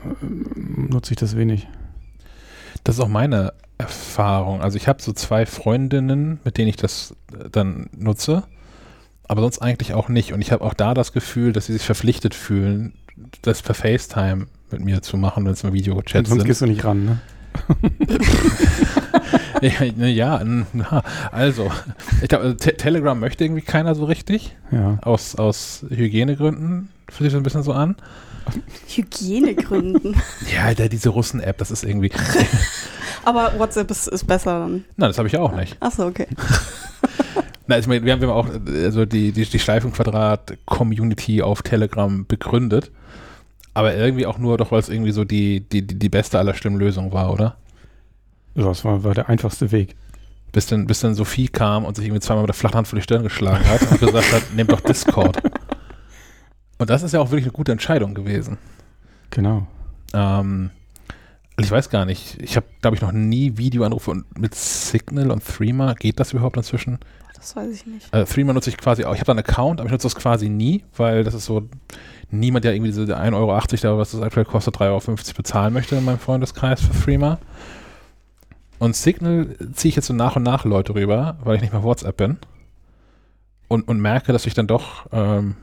nutze 0.93 1.13
ich 1.13 1.19
das 1.19 1.37
wenig. 1.37 1.69
Das 2.85 2.97
ist 2.97 3.01
auch 3.01 3.09
meine 3.09 3.53
Erfahrung. 3.79 4.63
Also 4.63 4.77
ich 4.77 4.89
habe 4.89 5.03
so 5.03 5.13
zwei 5.13 5.47
Freundinnen, 5.47 6.41
mit 6.45 6.59
denen 6.59 6.69
ich 6.69 6.77
das 6.77 7.15
äh, 7.33 7.51
dann 7.51 7.91
nutze, 7.97 8.45
aber 9.29 9.43
sonst 9.43 9.61
eigentlich 9.61 9.95
auch 9.95 10.09
nicht. 10.09 10.33
Und 10.33 10.41
ich 10.41 10.53
habe 10.53 10.65
auch 10.65 10.75
da 10.75 10.95
das 10.95 11.13
Gefühl, 11.13 11.53
dass 11.53 11.67
sie 11.67 11.73
sich 11.75 11.85
verpflichtet 11.85 12.35
fühlen, 12.35 12.95
das 13.43 13.63
per 13.63 13.75
FaceTime 13.75 14.47
mit 14.71 14.85
mir 14.85 15.03
zu 15.03 15.17
machen, 15.17 15.45
wenn 15.45 15.53
es 15.53 15.63
mal 15.63 15.73
Videochats 15.73 16.13
sind. 16.13 16.27
Sonst 16.27 16.45
gehst 16.45 16.61
du 16.63 16.67
nicht 16.67 16.85
ran, 16.85 17.05
ne? 17.05 17.21
ja, 19.97 20.07
ja, 20.07 20.43
na, 20.45 21.05
also, 21.31 21.71
ich 22.21 22.29
glaube, 22.29 22.57
Te 22.57 22.77
Telegram 22.77 23.19
möchte 23.19 23.45
irgendwie 23.45 23.63
keiner 23.63 23.95
so 23.95 24.05
richtig. 24.05 24.57
Ja. 24.73 24.99
Aus, 25.03 25.37
aus 25.37 25.85
Hygienegründen 25.89 26.89
fühlt 27.09 27.31
sich 27.31 27.33
das 27.33 27.41
ein 27.41 27.45
bisschen 27.45 27.63
so 27.63 27.73
an. 27.73 27.97
Hygienegründen? 28.89 30.17
ja, 30.53 30.75
der, 30.75 30.89
diese 30.89 31.11
Russen-App, 31.11 31.59
das 31.59 31.71
ist 31.71 31.85
irgendwie. 31.85 32.11
Aber 33.25 33.57
WhatsApp 33.57 33.89
ist, 33.93 34.09
ist 34.09 34.27
besser 34.27 34.59
dann. 34.59 34.85
Nein, 34.97 35.11
das 35.11 35.19
habe 35.19 35.29
ich 35.29 35.37
auch 35.37 35.55
nicht. 35.55 35.77
Achso, 35.79 36.07
okay. 36.07 36.27
Na, 37.69 37.79
ich 37.79 37.87
meine, 37.87 38.05
wir 38.05 38.13
haben, 38.13 38.21
wir 38.21 38.29
haben 38.29 38.35
auch 38.35 38.49
also 38.85 39.05
die, 39.05 39.31
die, 39.31 39.45
die 39.45 39.59
Schleifenquadrat-Community 39.61 41.43
auf 41.43 41.63
Telegram 41.63 42.27
begründet. 42.27 42.91
Aber 43.75 43.95
irgendwie 43.95 44.27
auch 44.27 44.39
nur, 44.39 44.59
doch 44.59 44.73
weil 44.73 44.81
es 44.81 44.89
irgendwie 44.89 45.13
so 45.13 45.25
die, 45.25 45.61
die, 45.61 45.87
die 45.87 46.09
beste 46.09 46.41
aller 46.41 46.55
Stimmlösungen 46.55 47.13
war, 47.13 47.33
oder? 47.33 47.57
Ja, 48.55 48.65
das 48.65 48.85
war, 48.85 49.03
war 49.05 49.15
der 49.15 49.29
einfachste 49.29 49.73
Weg. 49.73 49.97
Bis 50.53 50.67
dann, 50.67 50.87
bis 50.87 51.01
dann 51.01 51.15
Sophie 51.15 51.49
kam 51.49 51.85
und 51.85 51.97
sich 51.97 52.05
irgendwie 52.05 52.21
zweimal 52.21 52.43
mit 52.43 52.49
der 52.49 52.55
flachen 52.55 52.75
Hand 52.77 52.89
vor 52.89 52.99
die 52.99 53.03
Stirn 53.03 53.23
geschlagen 53.23 53.67
hat 53.67 53.81
und 53.91 54.01
gesagt 54.01 54.33
hat, 54.33 54.43
nehmt 54.55 54.71
doch 54.71 54.81
Discord. 54.81 55.39
Und 56.79 56.91
das 56.91 57.03
ist 57.03 57.13
ja 57.13 57.21
auch 57.21 57.31
wirklich 57.31 57.45
eine 57.47 57.53
gute 57.53 57.73
Entscheidung 57.73 58.13
gewesen. 58.13 58.59
Genau. 59.31 59.67
Ähm, 60.13 60.71
Und 61.57 61.65
ich 61.65 61.71
weiß 61.71 61.89
gar 61.91 62.05
nicht, 62.05 62.43
ich 62.43 62.57
habe, 62.57 62.67
glaube 62.83 62.97
ich, 62.97 63.03
noch 63.03 63.13
nie 63.13 63.57
Videoanrufe 63.57 64.11
und 64.11 64.39
mit 64.39 64.55
Signal 64.55 65.31
und 65.31 65.43
Threema. 65.47 65.95
Geht 65.95 66.21
das 66.21 66.33
überhaupt 66.33 66.57
inzwischen? 66.57 66.99
Das 67.35 67.57
weiß 67.57 67.71
ich 67.73 67.87
nicht. 67.87 68.13
Also 68.13 68.33
Threema 68.33 68.53
nutze 68.53 68.69
ich 68.71 68.77
quasi 68.77 69.05
auch. 69.05 69.15
Ich 69.15 69.21
habe 69.21 69.27
da 69.27 69.33
einen 69.33 69.41
Account, 69.41 69.81
aber 69.81 69.87
ich 69.87 69.93
nutze 69.93 70.07
das 70.07 70.15
quasi 70.15 70.49
nie, 70.49 70.85
weil 70.97 71.25
das 71.25 71.35
ist 71.35 71.47
so, 71.47 71.69
niemand, 72.31 72.65
der 72.65 72.75
irgendwie 72.75 72.91
diese 72.91 73.05
1,80 73.17 73.35
Euro, 73.35 73.59
da, 73.83 73.99
was 73.99 74.13
das 74.13 74.21
aktuell 74.21 74.45
kostet, 74.45 74.77
3,50 74.77 74.91
Euro 74.91 75.19
bezahlen 75.37 75.73
möchte 75.73 75.97
in 75.97 76.05
meinem 76.05 76.19
Freundeskreis 76.19 76.81
für 76.81 76.93
Threema. 77.05 77.39
Und 78.83 78.97
Signal 78.97 79.47
ziehe 79.75 79.91
ich 79.91 79.95
jetzt 79.95 80.07
so 80.07 80.13
nach 80.13 80.35
und 80.35 80.43
nach 80.43 80.65
Leute 80.65 80.97
rüber, 80.97 81.39
weil 81.45 81.55
ich 81.55 81.63
nicht 81.63 81.73
mehr 81.73 81.85
WhatsApp 81.85 82.17
bin. 82.17 82.39
Und, 83.69 83.87
und 83.87 84.01
merke, 84.01 84.33
dass 84.33 84.45
ich 84.45 84.55
dann 84.55 84.67
doch 84.67 85.07
ähm, 85.13 85.55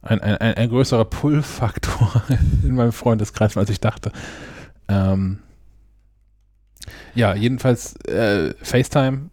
ein, 0.00 0.20
ein, 0.20 0.36
ein, 0.36 0.54
ein 0.54 0.68
größerer 0.68 1.04
Pull-Faktor 1.06 2.22
in 2.62 2.76
meinem 2.76 2.92
Freundeskreis, 2.92 3.56
als 3.56 3.68
ich 3.68 3.80
dachte. 3.80 4.12
Ähm, 4.86 5.40
ja, 7.16 7.34
jedenfalls 7.34 7.96
äh, 8.06 8.54
FaceTime. 8.62 9.30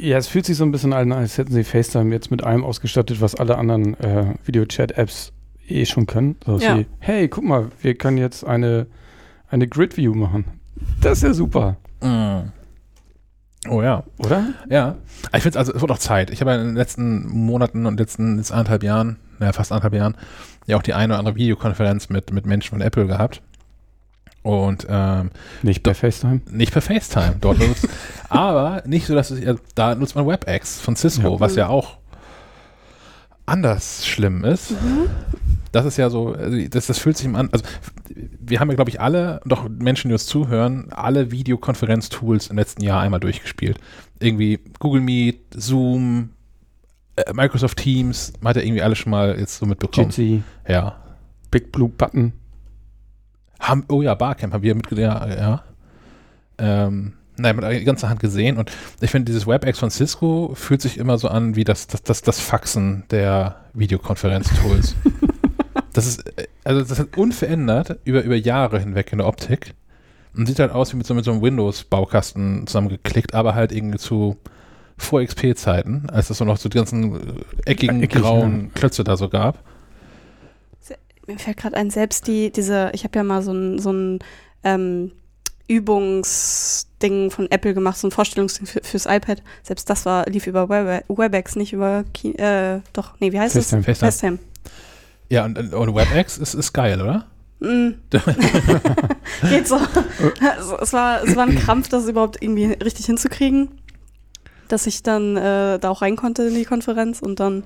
Ja, 0.00 0.18
es 0.18 0.26
fühlt 0.26 0.44
sich 0.46 0.56
so 0.56 0.64
ein 0.64 0.72
bisschen 0.72 0.92
an, 0.92 1.12
als 1.12 1.38
hätten 1.38 1.52
sie 1.52 1.62
FaceTime 1.62 2.12
jetzt 2.12 2.32
mit 2.32 2.42
allem 2.42 2.64
ausgestattet, 2.64 3.20
was 3.20 3.36
alle 3.36 3.56
anderen 3.56 3.94
äh, 4.00 4.34
Video-Chat-Apps 4.44 5.30
eh 5.68 5.86
schon 5.86 6.06
können. 6.06 6.34
So 6.44 6.58
Ja. 6.58 6.78
wie, 6.78 6.86
hey, 6.98 7.28
guck 7.28 7.44
mal, 7.44 7.70
wir 7.82 7.94
können 7.94 8.18
jetzt 8.18 8.44
eine, 8.44 8.88
eine 9.48 9.68
Grid-View 9.68 10.12
machen. 10.14 10.44
Das 11.00 11.18
ist 11.18 11.22
ja 11.22 11.34
super, 11.34 11.76
Mm. 12.00 12.50
Oh 13.68 13.82
ja. 13.82 14.04
oder? 14.18 14.46
Ja. 14.70 14.96
Ich 15.34 15.42
finde 15.42 15.50
es 15.50 15.56
also, 15.56 15.74
es 15.74 15.80
wird 15.80 15.90
auch 15.90 15.98
Zeit. 15.98 16.30
Ich 16.30 16.40
habe 16.40 16.52
ja 16.52 16.60
in 16.60 16.66
den 16.68 16.76
letzten 16.76 17.26
Monaten 17.28 17.86
und 17.86 17.98
letzten 17.98 18.38
jetzt 18.38 18.52
anderthalb 18.52 18.82
Jahren, 18.82 19.16
naja, 19.38 19.52
fast 19.52 19.72
anderthalb 19.72 19.94
Jahren, 19.94 20.16
ja 20.66 20.76
auch 20.76 20.82
die 20.82 20.94
eine 20.94 21.12
oder 21.14 21.18
andere 21.18 21.34
Videokonferenz 21.36 22.08
mit, 22.08 22.32
mit 22.32 22.46
Menschen 22.46 22.70
von 22.70 22.80
Apple 22.80 23.06
gehabt. 23.06 23.42
Und 24.42 24.86
ähm, 24.88 25.30
Nicht 25.62 25.82
bei 25.82 25.92
FaceTime. 25.94 26.40
nicht 26.50 26.72
per 26.72 26.80
FaceTime. 26.80 27.36
Dort 27.40 27.58
nutzt, 27.66 27.88
aber 28.28 28.82
nicht 28.86 29.06
so, 29.06 29.14
dass 29.14 29.30
es, 29.30 29.40
ja, 29.40 29.54
da 29.74 29.94
nutzt 29.96 30.14
man 30.14 30.26
WebEx 30.26 30.80
von 30.80 30.94
Cisco, 30.96 31.34
Ja. 31.34 31.40
was 31.40 31.56
ja 31.56 31.66
auch 31.68 31.98
anders 33.46 34.06
schlimm 34.06 34.44
ist. 34.44 34.74
Das 35.72 35.84
ist 35.86 35.96
ja 35.96 36.10
so, 36.10 36.34
also 36.34 36.56
das, 36.68 36.86
das 36.86 36.98
fühlt 36.98 37.16
sich 37.16 37.26
an. 37.34 37.48
Also 37.52 37.64
wir 38.40 38.60
haben 38.60 38.68
ja, 38.70 38.74
glaube 38.74 38.90
ich, 38.90 39.00
alle, 39.00 39.40
doch 39.44 39.68
Menschen, 39.68 40.08
die 40.08 40.12
uns 40.12 40.26
zuhören, 40.26 40.88
alle 40.90 41.30
Videokonferenz-Tools 41.30 42.48
im 42.48 42.56
letzten 42.56 42.82
Jahr 42.82 43.00
einmal 43.00 43.20
durchgespielt. 43.20 43.78
Irgendwie 44.20 44.60
Google 44.78 45.00
Meet, 45.00 45.54
Zoom, 45.54 46.30
äh, 47.16 47.32
Microsoft 47.32 47.78
Teams, 47.78 48.32
man 48.40 48.50
hat 48.50 48.56
ja 48.56 48.62
irgendwie 48.62 48.82
alle 48.82 48.96
schon 48.96 49.10
mal 49.10 49.38
jetzt 49.38 49.58
so 49.58 49.66
mitbekommen. 49.66 50.08
Jitsi, 50.08 50.42
Ja. 50.66 50.96
Big 51.50 51.72
Blue 51.72 51.88
Button. 51.88 52.32
Haben, 53.60 53.84
oh 53.88 54.02
ja, 54.02 54.14
Barcamp 54.14 54.52
haben 54.52 54.62
wir 54.62 54.74
mitgedacht, 54.74 55.28
ja. 55.28 55.36
ja. 55.36 55.64
Ähm, 56.58 57.14
nein, 57.36 57.56
mit 57.56 57.64
der 57.64 57.84
ganzen 57.84 58.08
Hand 58.08 58.20
gesehen 58.20 58.56
und 58.56 58.70
ich 59.00 59.10
finde, 59.10 59.30
dieses 59.30 59.46
WebEx 59.46 59.78
von 59.78 59.90
Cisco 59.90 60.52
fühlt 60.54 60.82
sich 60.82 60.98
immer 60.98 61.18
so 61.18 61.28
an 61.28 61.56
wie 61.56 61.64
das, 61.64 61.86
das, 61.86 62.02
das, 62.02 62.22
das 62.22 62.40
Faxen 62.40 63.04
der 63.10 63.64
Videokonferenz-Tools. 63.74 64.96
das 65.98 66.06
ist, 66.06 66.38
äh, 66.38 66.46
also 66.64 66.82
das 66.82 66.98
hat 66.98 67.16
unverändert 67.16 67.98
über, 68.04 68.22
über 68.22 68.36
Jahre 68.36 68.78
hinweg 68.78 69.12
in 69.12 69.18
der 69.18 69.26
Optik 69.26 69.74
und 70.34 70.46
sieht 70.46 70.60
halt 70.60 70.70
aus 70.70 70.92
wie 70.92 70.96
mit 70.96 71.06
so, 71.06 71.14
mit 71.14 71.24
so 71.24 71.32
einem 71.32 71.42
Windows-Baukasten 71.42 72.66
zusammengeklickt, 72.66 73.34
aber 73.34 73.54
halt 73.54 73.72
irgendwie 73.72 73.98
zu 73.98 74.36
vor 74.96 75.22
XP-Zeiten, 75.22 76.08
als 76.10 76.30
es 76.30 76.38
so 76.38 76.44
noch 76.44 76.56
so 76.56 76.68
die 76.68 76.76
ganzen 76.76 77.14
äh, 77.14 77.70
eckigen, 77.70 78.02
Eckig, 78.02 78.20
grauen 78.20 78.72
Klötze 78.74 79.04
da 79.04 79.16
so 79.16 79.28
gab. 79.28 79.62
Mir 81.26 81.38
fällt 81.38 81.58
gerade 81.58 81.76
ein, 81.76 81.90
selbst 81.90 82.26
die, 82.26 82.50
diese, 82.50 82.90
ich 82.94 83.04
habe 83.04 83.18
ja 83.18 83.22
mal 83.22 83.42
so 83.42 83.52
ein, 83.52 83.78
so 83.78 83.92
ein 83.92 84.18
ähm, 84.64 85.12
Übungsding 85.68 87.30
von 87.30 87.50
Apple 87.50 87.74
gemacht, 87.74 87.98
so 87.98 88.08
ein 88.08 88.10
Vorstellungsding 88.10 88.66
für, 88.66 88.80
fürs 88.82 89.06
iPad. 89.06 89.42
Selbst 89.62 89.90
das 89.90 90.06
war, 90.06 90.26
lief 90.26 90.46
über 90.46 90.68
Web, 90.68 91.04
WebEx, 91.08 91.56
nicht 91.56 91.72
über, 91.72 92.04
Ki 92.14 92.32
äh, 92.36 92.80
doch, 92.92 93.14
nee, 93.20 93.32
wie 93.32 93.38
heißt 93.38 93.54
FaceTime. 93.54 93.80
es? 93.80 93.86
FaceTime. 93.86 94.10
FaceTime. 94.10 94.38
Ja, 95.30 95.44
und, 95.44 95.58
und 95.74 95.94
WebEx 95.94 96.38
ist, 96.38 96.54
ist 96.54 96.72
geil, 96.72 97.00
oder? 97.02 97.26
Mm. 97.60 97.94
Geht 99.48 99.66
so. 99.68 99.76
Also, 99.76 100.78
es, 100.80 100.92
war, 100.92 101.22
es 101.22 101.36
war 101.36 101.44
ein 101.46 101.56
Krampf, 101.58 101.88
das 101.88 102.06
überhaupt 102.08 102.40
irgendwie 102.42 102.66
richtig 102.66 103.06
hinzukriegen, 103.06 103.68
dass 104.68 104.86
ich 104.86 105.02
dann 105.02 105.36
äh, 105.36 105.78
da 105.78 105.90
auch 105.90 106.02
rein 106.02 106.16
konnte 106.16 106.44
in 106.44 106.54
die 106.54 106.64
Konferenz 106.64 107.20
und 107.20 107.40
dann, 107.40 107.64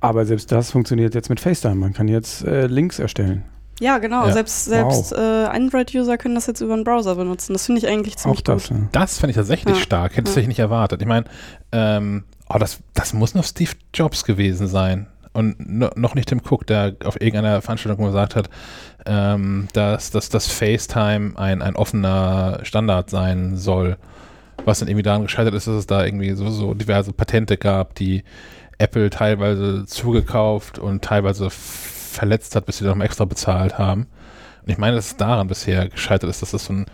Aber 0.00 0.24
selbst 0.26 0.52
das 0.52 0.70
funktioniert 0.70 1.14
jetzt 1.14 1.30
mit 1.30 1.40
FaceTime. 1.40 1.74
Man 1.76 1.92
kann 1.92 2.08
jetzt 2.08 2.44
äh, 2.44 2.66
Links 2.66 2.98
erstellen. 2.98 3.44
ja 3.80 3.98
genau, 3.98 4.26
Ja. 4.26 4.32
selbst, 4.32 4.66
selbst 4.66 5.12
äh, 5.12 5.16
Android-User 5.16 6.18
können 6.18 6.34
das 6.34 6.46
jetzt 6.46 6.60
über 6.60 6.74
den 6.76 6.84
Browser 6.84 7.14
benutzen. 7.16 7.52
Das 7.54 7.66
finde 7.66 7.80
ich 7.80 7.88
eigentlich 7.88 8.16
ziemlich 8.16 8.40
Auch 8.40 8.42
das. 8.42 8.68
gut. 8.68 8.76
Ja. 8.78 8.88
Das 8.92 9.18
fand 9.18 9.30
ich 9.30 9.36
tatsächlich 9.36 9.76
Ja. 9.76 9.82
stark. 9.82 10.16
Hätte 10.16 10.38
ich 10.40 10.46
nicht 10.46 10.58
erwartet. 10.58 11.00
Ich 11.00 11.08
meine, 11.08 11.24
ähm, 11.72 12.24
oh, 12.48 12.58
das, 12.58 12.78
das 12.94 13.12
muss 13.12 13.34
noch 13.34 13.44
Steve 13.44 13.72
Jobs 13.94 14.24
gewesen 14.24 14.66
sein. 14.68 15.06
Und 15.32 15.56
no, 15.60 15.90
noch 15.94 16.14
nicht 16.14 16.28
Tim 16.28 16.40
Cook, 16.40 16.66
der 16.66 16.96
auf 17.04 17.20
irgendeiner 17.20 17.62
Veranstaltung 17.62 18.04
gesagt 18.04 18.34
hat, 18.34 18.50
ähm, 19.06 19.68
dass, 19.72 20.10
dass 20.10 20.28
das 20.28 20.48
FaceTime 20.48 21.38
ein, 21.38 21.62
ein 21.62 21.76
offener 21.76 22.60
Standard 22.62 23.10
sein 23.10 23.56
soll. 23.56 23.96
Was 24.64 24.80
dann 24.80 24.88
irgendwie 24.88 25.04
daran 25.04 25.22
gescheitert 25.22 25.54
ist, 25.54 25.66
dass 25.66 25.74
es 25.74 25.86
da 25.86 26.04
irgendwie 26.04 26.32
so, 26.32 26.50
so 26.50 26.74
diverse 26.74 27.12
Patente 27.12 27.56
gab, 27.56 27.94
die 27.94 28.24
Apple 28.78 29.10
teilweise 29.10 29.84
zugekauft 29.86 30.78
und 30.78 31.02
teilweise 31.02 31.48
verletzt 31.50 32.56
hat, 32.56 32.66
bis 32.66 32.78
sie 32.78 32.84
noch 32.84 32.98
extra 33.00 33.24
bezahlt 33.24 33.78
haben. 33.78 34.06
Und 34.62 34.70
ich 34.70 34.78
meine, 34.78 34.96
dass 34.96 35.06
es 35.06 35.16
daran 35.16 35.48
bisher 35.48 35.88
gescheitert 35.88 36.28
ist, 36.28 36.42
dass 36.42 36.50
das 36.50 36.64
so 36.64 36.72
ein 36.72 36.86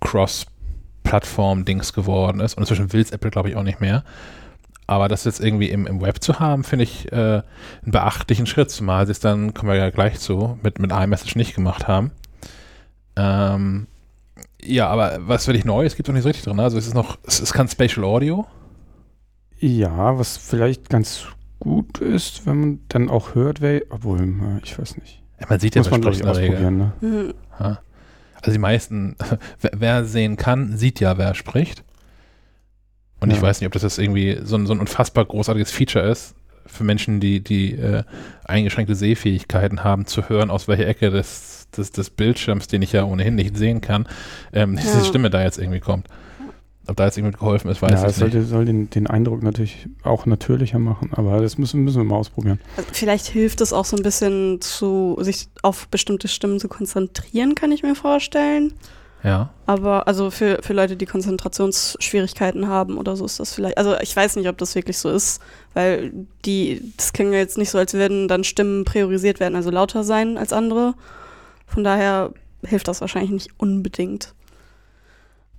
Cross-Plattform-Dings 0.00 1.92
geworden 1.92 2.40
ist. 2.40 2.54
Und 2.54 2.62
inzwischen 2.62 2.92
will 2.92 3.00
es 3.00 3.10
Apple, 3.10 3.30
glaube 3.30 3.48
ich, 3.48 3.56
auch 3.56 3.62
nicht 3.62 3.80
mehr. 3.80 4.04
Aber 4.86 5.08
das 5.08 5.24
jetzt 5.24 5.40
irgendwie 5.40 5.70
im, 5.70 5.86
im 5.86 6.00
Web 6.00 6.22
zu 6.22 6.38
haben, 6.38 6.62
finde 6.62 6.84
ich 6.84 7.10
äh, 7.10 7.16
einen 7.16 7.42
beachtlichen 7.84 8.46
Schritt, 8.46 8.70
zumal 8.70 9.06
sie 9.06 9.12
es 9.12 9.20
dann, 9.20 9.52
kommen 9.52 9.70
wir 9.72 9.78
ja 9.78 9.90
gleich 9.90 10.20
zu, 10.20 10.58
mit, 10.62 10.78
mit 10.78 10.92
iMessage 10.92 11.36
nicht 11.36 11.54
gemacht 11.54 11.88
haben. 11.88 12.12
Ähm, 13.16 13.88
ja, 14.62 14.88
aber 14.88 15.18
was 15.20 15.44
völlig 15.46 15.64
neu, 15.64 15.84
es 15.84 15.96
gibt 15.96 16.08
doch 16.08 16.12
nicht 16.12 16.22
so 16.22 16.28
richtig 16.28 16.44
drin. 16.44 16.60
Also 16.60 16.78
es 16.78 16.86
ist 16.86 16.94
noch, 16.94 17.18
es, 17.26 17.40
es 17.40 17.52
kann 17.52 17.68
Spatial 17.68 18.04
Audio. 18.04 18.46
ja, 19.58 20.18
was 20.18 20.36
vielleicht 20.36 20.88
ganz 20.88 21.26
gut 21.58 21.98
ist, 21.98 22.46
wenn 22.46 22.60
man 22.60 22.80
dann 22.88 23.08
auch 23.08 23.34
hört, 23.34 23.60
wer, 23.60 23.82
obwohl, 23.90 24.20
äh, 24.20 24.60
ich 24.62 24.78
weiß 24.78 24.98
nicht. 24.98 25.22
Ja, 25.40 25.46
man 25.48 25.60
sieht 25.60 25.74
ja, 25.74 25.80
Muss 25.80 25.90
man, 25.90 26.02
wer 26.04 26.12
glaube 26.12 26.16
ich, 26.16 26.46
spricht 26.46 26.60
in 26.60 26.78
der 26.78 26.92
Regel. 26.92 26.92
ausprobieren. 26.92 27.24
Ne? 27.24 27.34
Ja. 27.58 27.78
Also 28.36 28.52
die 28.52 28.58
meisten, 28.58 29.16
wer 29.72 30.04
sehen 30.04 30.36
kann, 30.36 30.76
sieht 30.76 31.00
ja, 31.00 31.18
wer 31.18 31.34
spricht. 31.34 31.82
Und 33.20 33.30
ich 33.30 33.36
Ja. 33.36 33.42
weiß 33.42 33.60
nicht, 33.60 33.66
ob 33.66 33.72
das 33.72 33.82
jetzt 33.82 33.98
irgendwie 33.98 34.38
so 34.42 34.56
ein, 34.56 34.66
so 34.66 34.72
ein 34.74 34.80
unfassbar 34.80 35.24
großartiges 35.24 35.70
Feature 35.70 36.06
ist 36.08 36.34
für 36.66 36.84
Menschen, 36.84 37.20
die, 37.20 37.40
die 37.40 37.72
äh, 37.74 38.02
eingeschränkte 38.44 38.94
Sehfähigkeiten 38.94 39.84
haben, 39.84 40.06
zu 40.06 40.28
hören, 40.28 40.50
aus 40.50 40.66
welcher 40.68 40.86
Ecke 40.86 41.10
des, 41.10 41.68
des, 41.76 41.92
des 41.92 42.10
Bildschirms, 42.10 42.66
den 42.66 42.82
ich 42.82 42.92
ja 42.92 43.04
ohnehin 43.04 43.36
nicht 43.36 43.56
sehen 43.56 43.80
kann, 43.80 44.08
ähm, 44.52 44.76
diese 44.76 44.98
Ja. 44.98 45.04
Stimme 45.04 45.30
da 45.30 45.42
jetzt 45.42 45.58
irgendwie 45.58 45.80
kommt. 45.80 46.08
Ob 46.88 46.94
da 46.96 47.06
jetzt 47.06 47.18
irgendwie 47.18 47.36
geholfen 47.36 47.68
ist, 47.68 47.82
weiß 47.82 47.90
ja, 47.90 48.00
ich 48.02 48.06
nicht. 48.06 48.16
sollte, 48.16 48.42
soll 48.44 48.64
den, 48.64 48.90
den 48.90 49.06
Eindruck 49.08 49.42
natürlich 49.42 49.88
auch 50.04 50.24
natürlicher 50.26 50.78
machen, 50.78 51.10
aber 51.14 51.40
das 51.40 51.58
müssen, 51.58 51.82
müssen 51.82 51.96
wir 51.98 52.04
mal 52.04 52.14
ausprobieren. 52.16 52.60
Also 52.76 52.88
vielleicht 52.92 53.26
hilft 53.26 53.60
es 53.60 53.72
auch 53.72 53.84
so 53.84 53.96
ein 53.96 54.04
bisschen 54.04 54.60
zu, 54.60 55.16
sich 55.20 55.48
auf 55.62 55.88
bestimmte 55.88 56.28
Stimmen 56.28 56.60
zu 56.60 56.68
konzentrieren, 56.68 57.56
kann 57.56 57.72
ich 57.72 57.82
mir 57.82 57.96
vorstellen. 57.96 58.72
Ja. 59.26 59.50
Aber 59.66 60.06
also 60.06 60.30
für, 60.30 60.60
für 60.62 60.72
Leute, 60.72 60.96
die 60.96 61.04
Konzentrationsschwierigkeiten 61.04 62.68
haben 62.68 62.96
oder 62.96 63.16
so 63.16 63.24
ist 63.24 63.40
das 63.40 63.52
vielleicht. 63.52 63.76
Also 63.76 63.96
ich 64.00 64.14
weiß 64.14 64.36
nicht, 64.36 64.48
ob 64.48 64.56
das 64.56 64.76
wirklich 64.76 64.98
so 64.98 65.10
ist, 65.10 65.42
weil 65.74 66.12
die, 66.44 66.92
das 66.96 67.12
klingt 67.12 67.32
ja 67.32 67.38
jetzt 67.38 67.58
nicht 67.58 67.70
so, 67.70 67.78
als 67.78 67.92
würden 67.92 68.28
dann 68.28 68.44
Stimmen 68.44 68.84
priorisiert 68.84 69.40
werden, 69.40 69.56
also 69.56 69.70
lauter 69.70 70.04
sein 70.04 70.38
als 70.38 70.52
andere. 70.52 70.94
Von 71.66 71.82
daher 71.82 72.30
hilft 72.64 72.86
das 72.86 73.00
wahrscheinlich 73.00 73.32
nicht 73.32 73.50
unbedingt. 73.58 74.32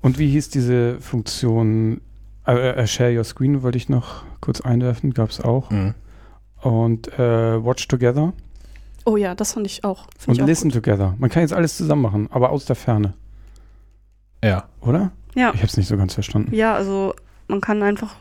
Und 0.01 0.17
wie 0.17 0.29
hieß 0.29 0.49
diese 0.49 1.01
Funktion, 1.01 1.99
äh, 2.47 2.69
äh, 2.69 2.87
Share 2.87 3.17
Your 3.17 3.25
Screen 3.25 3.63
wollte 3.63 3.77
ich 3.77 3.89
noch 3.89 4.23
kurz 4.39 4.61
einwerfen, 4.61 5.13
gab 5.13 5.29
es 5.29 5.41
auch. 5.41 5.69
Mhm. 5.71 5.93
Und 6.61 7.19
äh, 7.19 7.63
Watch 7.63 7.85
Together 7.89 8.31
Oh 9.03 9.15
ja, 9.15 9.35
das 9.35 9.53
fand 9.53 9.65
ich 9.65 9.85
auch. 9.85 10.07
Find 10.17 10.27
und 10.27 10.35
ich 10.35 10.41
auch 10.41 10.47
Listen 10.47 10.69
Together. 10.69 11.15
Man 11.17 11.29
kann 11.29 11.41
jetzt 11.41 11.53
alles 11.53 11.77
zusammen 11.77 12.01
machen, 12.01 12.27
aber 12.29 12.49
aus 12.49 12.65
der 12.65 12.75
Ferne, 12.75 13.13
Ja. 14.43 14.67
oder? 14.81 15.11
Ja. 15.35 15.49
Ich 15.53 15.57
habe 15.61 15.67
es 15.67 15.77
nicht 15.77 15.87
so 15.87 15.97
ganz 15.97 16.13
verstanden. 16.13 16.53
ja, 16.53 16.73
also 16.75 17.13
man 17.47 17.61
kann 17.61 17.81
einfach 17.83 18.15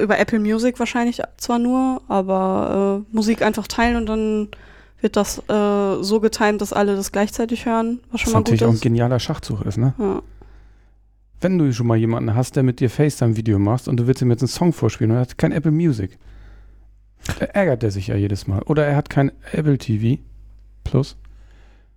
über 0.00 0.18
Apple 0.18 0.40
Music 0.40 0.78
wahrscheinlich 0.78 1.20
zwar 1.36 1.58
nur, 1.58 2.02
aber 2.08 3.04
äh, 3.10 3.14
Musik 3.14 3.42
einfach 3.42 3.66
teilen 3.68 3.96
und 3.96 4.06
dann 4.06 4.48
wird 5.00 5.16
das 5.16 5.38
äh, 5.48 6.02
so 6.02 6.20
getimt, 6.20 6.60
dass 6.60 6.72
alle 6.72 6.96
das 6.96 7.12
gleichzeitig 7.12 7.66
hören, 7.66 8.00
was 8.10 8.14
Was 8.14 8.20
schon 8.22 8.32
mal 8.32 8.38
gut 8.38 8.46
natürlich 8.46 8.64
auch 8.64 8.68
ein 8.70 8.74
ist. 8.74 8.82
genialer 8.82 9.20
Schachzug 9.20 9.62
ist, 9.66 9.76
ne? 9.76 9.94
Ja. 9.98 10.22
Wenn 11.40 11.58
du 11.58 11.70
schon 11.72 11.86
mal 11.86 11.96
jemanden 11.98 12.34
hast, 12.34 12.56
der 12.56 12.62
mit 12.62 12.80
dir 12.80 12.88
FaceTime-Video 12.88 13.58
machst 13.58 13.86
und 13.86 13.98
du 13.98 14.06
willst 14.06 14.22
ihm 14.22 14.30
jetzt 14.30 14.40
einen 14.40 14.48
Song 14.48 14.72
vorspielen 14.72 15.10
und 15.10 15.18
er 15.18 15.20
hat 15.22 15.36
kein 15.36 15.52
Apple 15.52 15.72
Music, 15.72 16.18
da 17.38 17.44
ärgert 17.46 17.82
er 17.82 17.90
sich 17.90 18.06
ja 18.06 18.16
jedes 18.16 18.46
Mal. 18.46 18.62
Oder 18.62 18.86
er 18.86 18.96
hat 18.96 19.10
kein 19.10 19.30
Apple 19.52 19.76
TV 19.78 20.20
Plus. 20.84 21.16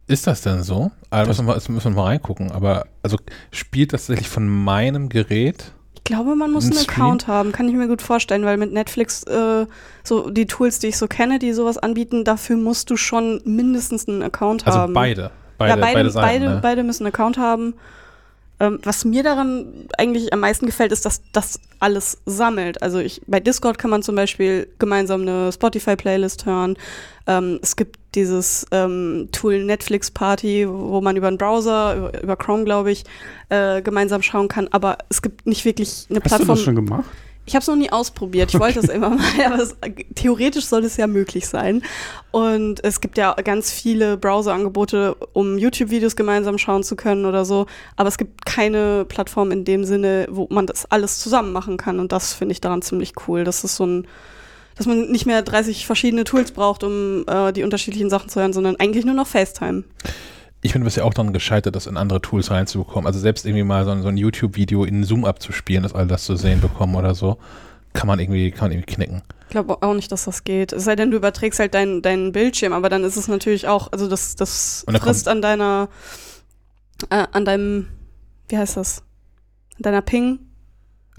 Ist 0.07 0.25
das 0.27 0.41
denn 0.41 0.63
so? 0.63 0.91
Also 1.09 1.29
müssen, 1.29 1.45
wir, 1.45 1.53
mal- 1.53 1.61
müssen 1.69 1.91
wir 1.93 2.01
mal 2.01 2.03
reingucken. 2.05 2.51
Aber 2.51 2.85
also 3.03 3.17
spielt 3.51 3.93
das 3.93 4.03
tatsächlich 4.03 4.29
von 4.29 4.47
meinem 4.47 5.09
Gerät? 5.09 5.71
Ich 5.95 6.03
glaube, 6.05 6.35
man 6.35 6.51
muss 6.51 6.65
Ein 6.65 6.71
einen 6.71 6.79
Stream? 6.79 7.01
Account 7.03 7.27
haben, 7.27 7.51
kann 7.51 7.67
ich 7.67 7.75
mir 7.75 7.87
gut 7.89 8.01
vorstellen, 8.01 8.45
weil 8.45 8.55
mit 8.55 8.71
Netflix, 8.71 9.23
äh, 9.23 9.65
so 10.05 10.29
die 10.29 10.45
Tools, 10.45 10.79
die 10.79 10.87
ich 10.87 10.97
so 10.97 11.07
kenne, 11.07 11.37
die 11.39 11.51
sowas 11.51 11.77
anbieten, 11.77 12.23
dafür 12.23 12.55
musst 12.55 12.89
du 12.89 12.95
schon 12.95 13.41
mindestens 13.43 14.07
einen 14.07 14.23
Account 14.23 14.65
Also 14.65 14.79
haben. 14.79 14.93
beide. 14.93 15.31
Beide, 15.57 15.69
ja, 15.71 15.75
beide, 15.75 15.93
beide 15.95 16.09
Seiten. 16.11 16.25
beide, 16.27 16.45
ne? 16.53 16.59
beide 16.61 16.83
müssen 16.83 17.05
einen 17.05 17.13
Account 17.13 17.37
haben. 17.37 17.73
Ähm, 18.59 18.79
was 18.83 19.03
mir 19.05 19.21
daran 19.21 19.87
eigentlich 19.97 20.31
am 20.33 20.39
meisten 20.39 20.65
gefällt, 20.65 20.91
ist, 20.91 21.05
dass 21.05 21.21
das 21.33 21.59
alles 21.79 22.19
sammelt. 22.25 22.81
Also 22.81 22.99
ich, 22.99 23.21
bei 23.27 23.39
Discord 23.39 23.77
kann 23.77 23.89
man 23.91 24.01
zum 24.01 24.15
Beispiel 24.15 24.67
gemeinsam 24.79 25.21
eine 25.23 25.51
Spotify-Playlist 25.51 26.45
hören. 26.45 26.75
Ähm, 27.27 27.59
es 27.61 27.75
gibt 27.75 27.97
dieses 28.17 28.65
ähm, 28.71 29.29
Tool 29.31 29.63
Netflix 29.63 30.11
Party, 30.11 30.67
wo 30.67 30.99
man 30.99 31.15
über 31.15 31.27
einen 31.27 31.37
Browser, 31.37 31.95
über, 31.95 32.23
über 32.23 32.35
Chrome, 32.35 32.65
glaube 32.65 32.91
ich, 32.91 33.03
äh, 33.49 33.81
gemeinsam 33.81 34.21
schauen 34.21 34.47
kann. 34.47 34.67
Aber 34.71 34.97
es 35.07 35.21
gibt 35.21 35.45
nicht 35.45 35.63
wirklich 35.63 36.07
eine 36.09 36.19
Hast 36.19 36.25
du 36.25 36.29
Plattform. 36.29 36.47
das 36.55 36.61
schon 36.61 36.75
gemacht? 36.75 37.05
Ich 37.45 37.55
habe 37.55 37.61
es 37.61 37.67
noch 37.67 37.77
nie 37.77 37.89
ausprobiert. 37.89 38.53
Ich 38.53 38.59
wollte 38.59 38.79
es 38.79 38.89
immer 38.89 39.09
mal, 39.11 39.21
aber 39.45 39.61
es, 39.61 39.75
theoretisch 40.15 40.65
soll 40.65 40.83
es 40.83 40.97
ja 40.97 41.07
möglich 41.07 41.47
sein. 41.47 41.81
Und 42.31 42.83
es 42.83 42.99
gibt 42.99 43.17
ja 43.17 43.33
ganz 43.35 43.71
viele 43.71 44.17
Browser-Angebote, 44.17 45.15
um 45.31 45.57
YouTube-Videos 45.57 46.17
gemeinsam 46.17 46.57
schauen 46.57 46.83
zu 46.83 46.97
können 46.97 47.25
oder 47.25 47.45
so. 47.45 47.67
Aber 47.95 48.09
es 48.09 48.17
gibt 48.17 48.45
keine 48.45 49.05
Plattform 49.05 49.51
in 49.51 49.63
dem 49.63 49.85
Sinne, 49.85 50.27
wo 50.29 50.47
man 50.49 50.65
das 50.65 50.91
alles 50.91 51.19
zusammen 51.19 51.53
machen 51.53 51.77
kann. 51.77 51.99
Und 51.99 52.11
das 52.11 52.33
finde 52.33 52.51
ich 52.51 52.61
daran 52.61 52.81
ziemlich 52.81 53.13
cool. 53.27 53.45
Das 53.45 53.63
ist 53.63 53.77
so 53.77 53.85
ein, 53.85 54.07
dass 54.77 54.85
man 54.85 55.11
nicht 55.11 55.25
mehr 55.25 55.41
30 55.41 55.85
verschiedene 55.85 56.23
Tools 56.23 56.51
braucht, 56.51 56.83
um 56.83 57.25
äh, 57.27 57.51
die 57.51 57.63
unterschiedlichen 57.63 58.09
Sachen 58.09 58.29
zu 58.29 58.39
hören, 58.39 58.53
sondern 58.53 58.75
eigentlich 58.77 59.05
nur 59.05 59.15
noch 59.15 59.27
FaceTime. 59.27 59.83
Ich 60.61 60.73
bin 60.73 60.83
bisher 60.83 61.05
auch 61.05 61.13
daran 61.13 61.33
gescheitert, 61.33 61.75
das 61.75 61.87
in 61.87 61.97
andere 61.97 62.21
Tools 62.21 62.51
reinzubekommen. 62.51 63.05
Also 63.05 63.19
selbst 63.19 63.45
irgendwie 63.45 63.63
mal 63.63 63.85
so 63.85 63.91
ein, 63.91 64.01
so 64.01 64.07
ein 64.07 64.17
YouTube-Video 64.17 64.85
in 64.85 65.03
Zoom 65.03 65.25
abzuspielen, 65.25 65.83
das 65.83 65.93
all 65.93 66.07
das 66.07 66.23
zu 66.23 66.35
sehen 66.35 66.61
bekommen 66.61 66.95
oder 66.95 67.15
so, 67.15 67.37
kann 67.93 68.07
man 68.07 68.19
irgendwie, 68.19 68.51
kann 68.51 68.65
man 68.65 68.71
irgendwie 68.71 68.93
knicken. 68.93 69.21
Ich 69.47 69.51
glaube 69.51 69.81
auch 69.81 69.93
nicht, 69.93 70.11
dass 70.11 70.25
das 70.25 70.43
geht. 70.43 70.73
Es 70.73 70.83
sei 70.83 70.95
denn, 70.95 71.11
du 71.11 71.17
überträgst 71.17 71.59
halt 71.59 71.73
deinen 71.73 72.01
deinen 72.01 72.31
Bildschirm, 72.31 72.73
aber 72.73 72.89
dann 72.89 73.03
ist 73.03 73.17
es 73.17 73.27
natürlich 73.27 73.67
auch, 73.67 73.91
also 73.91 74.07
das, 74.07 74.35
das 74.35 74.85
frisst 74.99 75.27
an 75.27 75.41
deiner, 75.41 75.89
äh, 77.09 77.25
an 77.31 77.45
deinem, 77.45 77.87
wie 78.49 78.57
heißt 78.57 78.77
das? 78.77 79.03
An 79.77 79.83
deiner 79.83 80.01
Ping, 80.01 80.39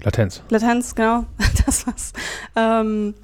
Latenz. 0.01 0.41
Latenz, 0.49 0.95
genau, 0.95 1.25
das 1.65 1.85
war's. 1.85 2.13
Ähm, 2.55 3.15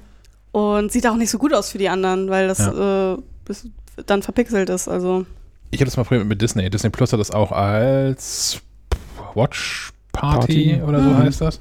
und 0.56 0.90
sieht 0.90 1.06
auch 1.06 1.16
nicht 1.16 1.30
so 1.30 1.36
gut 1.38 1.52
aus 1.52 1.70
für 1.70 1.78
die 1.78 1.88
anderen, 1.90 2.30
weil 2.30 2.48
das 2.48 2.60
äh, 2.66 3.16
bis, 3.44 3.68
dann 4.06 4.22
verpixelt 4.22 4.70
ist. 4.70 4.88
Also 4.88 5.26
Ich 5.70 5.80
habe 5.80 5.86
das 5.86 5.96
mal 5.98 6.04
probiert 6.04 6.26
mit 6.26 6.40
Disney. 6.40 6.70
Disney 6.70 6.90
Plus 6.90 7.12
hat 7.12 7.20
das 7.20 7.30
auch 7.30 7.52
als 7.52 8.60
Watch 9.34 9.92
Party, 10.12 10.76
Party. 10.76 10.82
oder 10.82 11.02
so 11.02 11.10
Mhm. 11.10 11.18
heißt 11.18 11.40
das. 11.42 11.60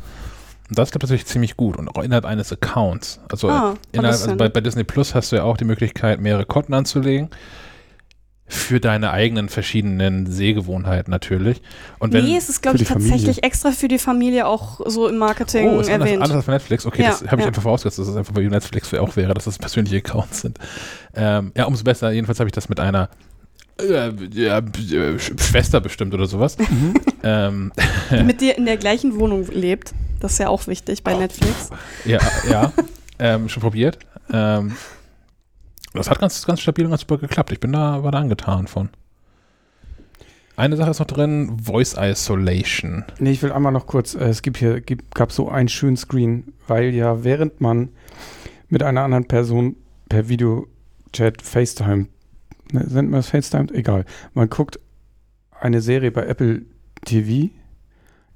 Und 0.70 0.80
das 0.80 0.92
klappt 0.92 1.02
tatsächlich 1.02 1.28
ziemlich 1.28 1.58
gut 1.58 1.78
und 1.78 1.90
auch 1.90 2.02
innerhalb 2.02 2.26
eines 2.26 2.52
Accounts. 2.52 3.20
Also, 3.30 3.50
Ah, 3.50 3.76
innerhalb, 3.92 4.12
das 4.14 4.16
ist 4.16 4.22
also 4.24 4.32
ja 4.32 4.36
bei, 4.38 4.50
bei 4.50 4.62
Disney 4.62 4.84
Plus 4.86 5.14
hast 5.14 5.32
du 5.32 5.36
ja 5.36 5.44
auch 5.44 5.58
die 5.58 5.66
Möglichkeit, 5.66 6.22
mehrere 6.22 6.46
Konten 6.46 6.74
anzulegen. 6.74 7.30
Für 8.48 8.80
deine 8.80 9.10
eigenen 9.10 9.50
verschiedenen 9.50 10.28
Sehgewohnheiten 10.30 11.10
natürlich. 11.10 11.64
Und 11.98 12.14
wenn, 12.14 12.26
nee, 12.26 12.38
es 12.38 12.48
ist, 12.48 12.62
glaube 12.62 12.78
ich, 12.78 12.84
die 12.84 12.86
Familie. 12.86 13.10
tatsächlich 13.12 13.44
extra 13.44 13.72
für 13.72 13.88
die 13.88 13.98
Familie 13.98 14.46
auch 14.46 14.82
so 14.86 15.08
im 15.08 15.18
Marketing 15.18 15.68
Oh, 15.70 15.80
ist 15.80 15.90
anders, 15.90 16.08
erwähnt. 16.08 16.22
anders 16.22 16.38
als 16.38 16.46
bei 16.46 16.54
Netflix. 16.54 16.86
Okay, 16.86 17.02
Ja, 17.02 17.10
das 17.10 17.22
habe 17.24 17.38
ich 17.38 17.42
ja. 17.42 17.48
einfach 17.48 17.64
vorausgesetzt, 17.64 17.98
dass 18.00 18.08
es 18.08 18.16
einfach 18.16 18.34
bei 18.36 18.42
Netflix 18.44 18.94
auch 18.94 19.16
wäre, 19.16 19.34
dass 19.34 19.46
das 19.46 19.58
persönliche 19.58 19.98
Accounts 19.98 20.42
sind. 20.42 20.60
Ähm, 21.16 21.54
ja, 21.58 21.66
umso 21.66 21.84
besser. 21.84 22.12
Jedenfalls 22.12 22.40
habe 22.40 22.48
ich 22.48 22.54
das 22.54 22.70
mit 22.70 22.80
einer 22.80 23.10
äh, 23.82 24.12
ja, 24.32 24.60
äh, 24.60 24.62
Sch- 24.62 25.42
Schwester 25.42 25.82
bestimmt 25.82 26.14
oder 26.14 26.28
sowas. 26.28 26.56
ähm, 27.24 27.72
die 28.12 28.24
mit 28.24 28.42
dir 28.42 28.58
in 28.60 28.66
der 28.66 28.78
gleichen 28.78 29.20
Wohnung 29.20 29.48
lebt. 29.52 29.94
Das 30.20 30.34
ist 30.34 30.38
ja 30.38 30.50
auch 30.50 30.68
wichtig 30.68 31.04
bei 31.04 31.16
Netflix. 31.16 31.72
ja, 32.06 32.20
ja 32.50 32.72
ähm, 33.18 33.50
schon 33.50 33.62
probiert. 33.62 33.98
Ähm, 34.32 34.76
das 35.98 36.10
hat 36.10 36.20
ganz, 36.20 36.46
ganz 36.46 36.62
stabil 36.62 36.86
und 36.86 36.92
ganz 36.92 37.02
super 37.02 37.18
geklappt. 37.18 37.52
Ich 37.52 37.60
bin 37.60 37.72
da, 37.72 38.04
war 38.04 38.12
da 38.12 38.20
angetan 38.20 38.68
von. 38.68 38.90
Eine 40.58 40.78
Sache 40.78 40.92
ist 40.92 41.00
noch 41.00 41.08
drin, 41.08 41.58
Voice 41.62 41.96
Isolation. 42.00 43.04
Nee, 43.20 43.32
ich 43.32 43.44
will 43.44 43.52
einmal 43.52 43.74
noch 43.74 43.88
kurz, 43.88 44.16
äh, 44.16 44.26
es 44.26 44.42
gibt 44.42 44.58
hier, 44.58 44.80
gibt, 44.80 45.14
gab 45.14 45.32
so 45.32 45.50
einen 45.50 45.68
schönen 45.68 45.98
Screen, 45.98 46.54
weil 46.68 46.94
ja 46.94 47.26
während 47.26 47.60
man 47.60 47.90
mit 48.70 48.82
einer 48.82 49.02
anderen 49.02 49.26
Person 49.26 49.76
per 50.08 50.30
Videochat 50.30 51.42
FaceTime, 51.42 52.08
ne, 52.72 52.80
nennt 52.80 53.12
man 53.12 53.20
das 53.20 53.30
FaceTime? 53.30 53.74
Egal. 53.74 54.06
Man 54.34 54.50
guckt 54.50 54.80
eine 55.60 55.82
Serie 55.82 56.12
bei 56.12 56.26
Apple 56.26 56.62
TV, 57.04 57.50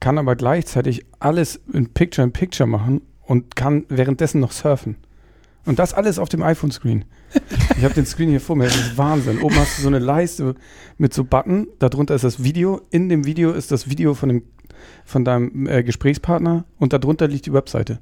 kann 0.01 0.17
aber 0.17 0.35
gleichzeitig 0.35 1.05
alles 1.19 1.61
in 1.71 1.93
Picture-in-Picture 1.93 2.67
machen 2.67 3.01
und 3.21 3.55
kann 3.55 3.85
währenddessen 3.87 4.41
noch 4.41 4.51
surfen. 4.51 4.97
Und 5.65 5.77
das 5.77 5.93
alles 5.93 6.17
auf 6.19 6.29
dem 6.29 6.41
iPhone-Screen. 6.41 7.05
Ich 7.77 7.83
habe 7.83 7.93
den 7.93 8.05
Screen 8.05 8.29
hier 8.29 8.41
vor 8.41 8.55
mir, 8.55 8.65
das 8.65 8.75
ist 8.75 8.97
Wahnsinn. 8.97 9.39
Oben 9.41 9.55
hast 9.55 9.77
du 9.77 9.81
so 9.83 9.87
eine 9.87 9.99
Leiste 9.99 10.55
mit 10.97 11.13
so 11.13 11.23
Button, 11.23 11.67
darunter 11.79 12.15
ist 12.15 12.23
das 12.23 12.43
Video, 12.43 12.81
in 12.89 13.09
dem 13.09 13.25
Video 13.25 13.51
ist 13.51 13.71
das 13.71 13.89
Video 13.89 14.13
von, 14.15 14.29
dem, 14.29 14.43
von 15.05 15.25
deinem 15.25 15.67
äh, 15.67 15.83
Gesprächspartner 15.83 16.65
und 16.77 16.93
darunter 16.93 17.27
liegt 17.27 17.45
die 17.45 17.53
Webseite. 17.53 17.99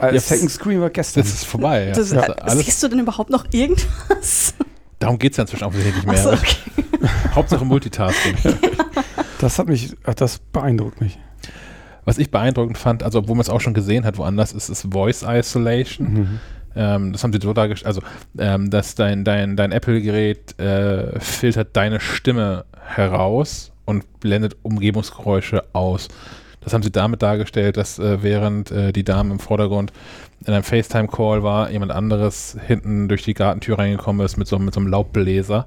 Äh, 0.00 0.14
Ja, 0.14 0.20
Second 0.20 0.50
Screen 0.50 0.80
war 0.80 0.90
gestern. 0.90 1.22
Das 1.22 1.32
ist 1.32 1.44
vorbei. 1.44 1.86
Ja. 1.86 1.92
Das, 1.92 2.10
äh, 2.10 2.16
ist 2.18 2.42
alles, 2.42 2.64
siehst 2.64 2.82
du 2.82 2.88
denn 2.88 3.00
überhaupt 3.00 3.30
noch 3.30 3.46
irgendwas? 3.52 4.54
darum 4.98 5.18
geht 5.18 5.32
es 5.32 5.36
ja 5.36 5.42
inzwischen 5.44 5.64
offensichtlich 5.64 6.04
nicht 6.04 6.06
mehr. 6.06 6.18
Achso, 6.18 6.32
okay. 6.32 6.56
Hauptsache 7.34 7.64
Multitasking. 7.64 8.34
Das 9.38 9.58
hat 9.58 9.68
mich, 9.68 9.94
das 10.16 10.38
beeindruckt 10.38 11.00
mich. 11.00 11.18
Was 12.04 12.18
ich 12.18 12.30
beeindruckend 12.30 12.78
fand, 12.78 13.02
also 13.02 13.20
obwohl 13.20 13.36
man 13.36 13.42
es 13.42 13.50
auch 13.50 13.60
schon 13.60 13.74
gesehen 13.74 14.04
hat 14.04 14.18
woanders, 14.18 14.52
ist, 14.52 14.68
ist 14.68 14.88
Voice 14.90 15.24
Isolation. 15.26 16.12
Mhm. 16.12 16.40
Ähm, 16.76 17.12
das 17.12 17.22
haben 17.22 17.32
sie 17.32 17.38
so 17.40 17.52
dargestellt, 17.52 17.86
also 17.86 18.02
ähm, 18.38 18.70
dass 18.70 18.94
dein, 18.94 19.24
dein, 19.24 19.56
dein 19.56 19.72
Apple-Gerät 19.72 20.58
äh, 20.58 21.18
filtert 21.20 21.76
deine 21.76 22.00
Stimme 22.00 22.64
heraus 22.76 23.72
und 23.84 24.20
blendet 24.20 24.56
Umgebungsgeräusche 24.62 25.64
aus. 25.72 26.08
Das 26.60 26.72
haben 26.72 26.82
sie 26.82 26.90
damit 26.90 27.22
dargestellt, 27.22 27.76
dass 27.76 27.98
äh, 27.98 28.22
während 28.22 28.70
äh, 28.70 28.92
die 28.92 29.04
Dame 29.04 29.32
im 29.32 29.38
Vordergrund 29.38 29.92
in 30.46 30.52
einem 30.52 30.64
FaceTime-Call 30.64 31.42
war, 31.42 31.70
jemand 31.70 31.92
anderes 31.92 32.56
hinten 32.66 33.08
durch 33.08 33.22
die 33.22 33.34
Gartentür 33.34 33.78
reingekommen 33.78 34.24
ist 34.24 34.36
mit 34.36 34.48
so, 34.48 34.58
mit 34.58 34.74
so 34.74 34.80
einem 34.80 34.88
Laubbläser 34.88 35.66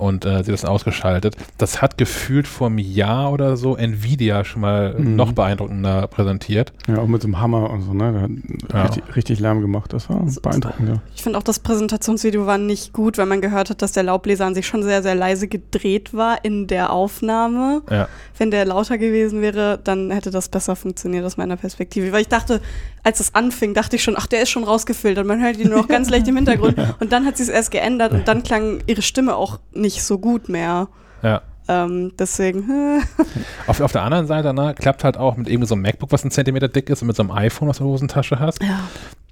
und 0.00 0.24
äh, 0.24 0.42
sie 0.42 0.50
das 0.50 0.64
ausgeschaltet. 0.64 1.36
Das 1.58 1.80
hat 1.82 1.98
gefühlt 1.98 2.48
vor 2.48 2.66
einem 2.68 2.78
Jahr 2.78 3.32
oder 3.32 3.56
so 3.56 3.76
Nvidia 3.76 4.44
schon 4.44 4.62
mal 4.62 4.94
Mhm. 4.98 5.16
noch 5.16 5.32
beeindruckender 5.32 6.06
präsentiert. 6.08 6.72
Ja, 6.88 6.98
auch 6.98 7.06
mit 7.06 7.22
so 7.22 7.28
einem 7.28 7.40
Hammer 7.40 7.70
und 7.70 7.82
so, 7.82 7.92
ne? 7.94 8.12
Der 8.12 8.22
hat 8.22 8.30
Ja. 8.72 8.82
richtig, 8.82 9.16
richtig 9.16 9.40
Lärm 9.40 9.60
gemacht. 9.60 9.92
Das 9.92 10.08
war 10.08 10.28
So- 10.28 10.40
beeindruckend, 10.40 10.88
ja. 10.88 10.94
Ich 11.14 11.22
finde 11.22 11.38
auch 11.38 11.42
das 11.42 11.58
Präsentationsvideo 11.58 12.46
war 12.46 12.58
nicht 12.58 12.92
gut, 12.92 13.18
weil 13.18 13.26
man 13.26 13.40
gehört 13.40 13.70
hat, 13.70 13.82
dass 13.82 13.92
der 13.92 14.02
Laubbläser 14.02 14.46
an 14.46 14.54
sich 14.54 14.66
schon 14.66 14.82
sehr, 14.82 15.02
sehr 15.02 15.14
leise 15.14 15.48
gedreht 15.48 16.14
war 16.14 16.44
in 16.44 16.66
der 16.66 16.92
Aufnahme. 16.92 17.82
Ja. 17.90 18.08
Wenn 18.38 18.50
der 18.50 18.64
lauter 18.64 18.96
gewesen 18.98 19.42
wäre, 19.42 19.78
dann 19.82 20.10
hätte 20.10 20.30
das 20.30 20.48
besser 20.48 20.76
funktioniert 20.76 21.24
aus 21.24 21.36
meiner 21.36 21.56
Perspektive. 21.56 22.12
Weil 22.12 22.22
ich 22.22 22.28
dachte, 22.28 22.60
als 23.02 23.20
es 23.20 23.34
anfing, 23.34 23.74
dachte 23.74 23.96
ich 23.96 24.02
schon, 24.02 24.14
ach, 24.16 24.26
der 24.26 24.42
ist 24.42 24.50
schon 24.50 24.64
rausgefiltert. 24.64 25.26
Man 25.26 25.42
hört 25.42 25.58
ihn 25.58 25.68
nur 25.68 25.78
noch 25.78 25.88
ganz 25.88 26.08
leicht 26.10 26.26
im 26.28 26.36
Hintergrund. 26.36 26.76
Und 27.00 27.12
dann 27.12 27.26
hat 27.26 27.36
sie 27.36 27.42
es 27.42 27.48
erst 27.48 27.70
geändert 27.70 28.12
und 28.12 28.26
dann 28.28 28.42
klang 28.42 28.78
ihre 28.86 29.02
Stimme 29.02 29.36
auch 29.36 29.58
nicht 29.72 29.89
so 29.98 30.18
gut 30.18 30.48
mehr. 30.48 30.88
Ja. 31.22 31.42
Ähm, 31.68 32.12
deswegen, 32.18 32.68
äh, 32.68 33.00
Auf, 33.68 33.80
auf 33.80 33.92
der 33.92 34.02
anderen 34.02 34.26
Seite 34.26 34.52
ne, 34.52 34.74
klappt 34.76 35.04
halt 35.04 35.16
auch 35.16 35.36
mit 35.36 35.48
irgendwie 35.48 35.68
so 35.68 35.74
einem 35.74 35.82
MacBook, 35.82 36.10
was 36.10 36.24
ein 36.24 36.32
Zentimeter 36.32 36.68
dick 36.68 36.90
ist 36.90 37.02
und 37.02 37.06
mit 37.06 37.16
so 37.16 37.22
einem 37.22 37.30
iPhone, 37.30 37.68
was 37.68 37.78
du 37.78 37.84
in 37.84 37.88
der 37.88 37.92
Hosentasche 37.92 38.38
hast. 38.40 38.62
ja. 38.62 38.80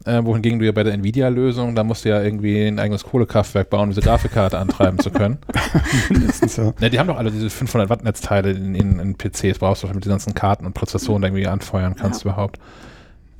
Äh, 0.04 0.24
wohingegen 0.24 0.60
du 0.60 0.64
ja 0.64 0.70
bei 0.70 0.84
der 0.84 0.94
Nvidia-Lösung, 0.94 1.74
da 1.74 1.82
musst 1.82 2.04
du 2.04 2.10
ja 2.10 2.22
irgendwie 2.22 2.66
ein 2.66 2.78
eigenes 2.78 3.02
Kohlekraftwerk 3.02 3.68
bauen, 3.68 3.84
um 3.84 3.88
diese 3.90 4.00
Grafikkarte 4.00 4.56
antreiben 4.56 5.00
zu 5.00 5.10
können. 5.10 5.38
Mindestens, 6.08 6.56
ja. 6.56 6.72
Ne, 6.80 6.88
die 6.88 7.00
haben 7.00 7.08
doch 7.08 7.16
alle 7.16 7.32
diese 7.32 7.50
500 7.50 7.90
Watt 7.90 8.04
Netzteile 8.04 8.52
in, 8.52 8.76
in, 8.76 9.00
in 9.00 9.16
PCs, 9.18 9.58
brauchst 9.58 9.82
du 9.82 9.88
damit 9.88 10.04
die 10.04 10.08
ganzen 10.08 10.34
Karten 10.34 10.64
und 10.64 10.74
Prozessoren 10.74 11.22
da 11.22 11.28
irgendwie 11.28 11.48
anfeuern 11.48 11.96
kannst 11.96 12.24
überhaupt. 12.24 12.60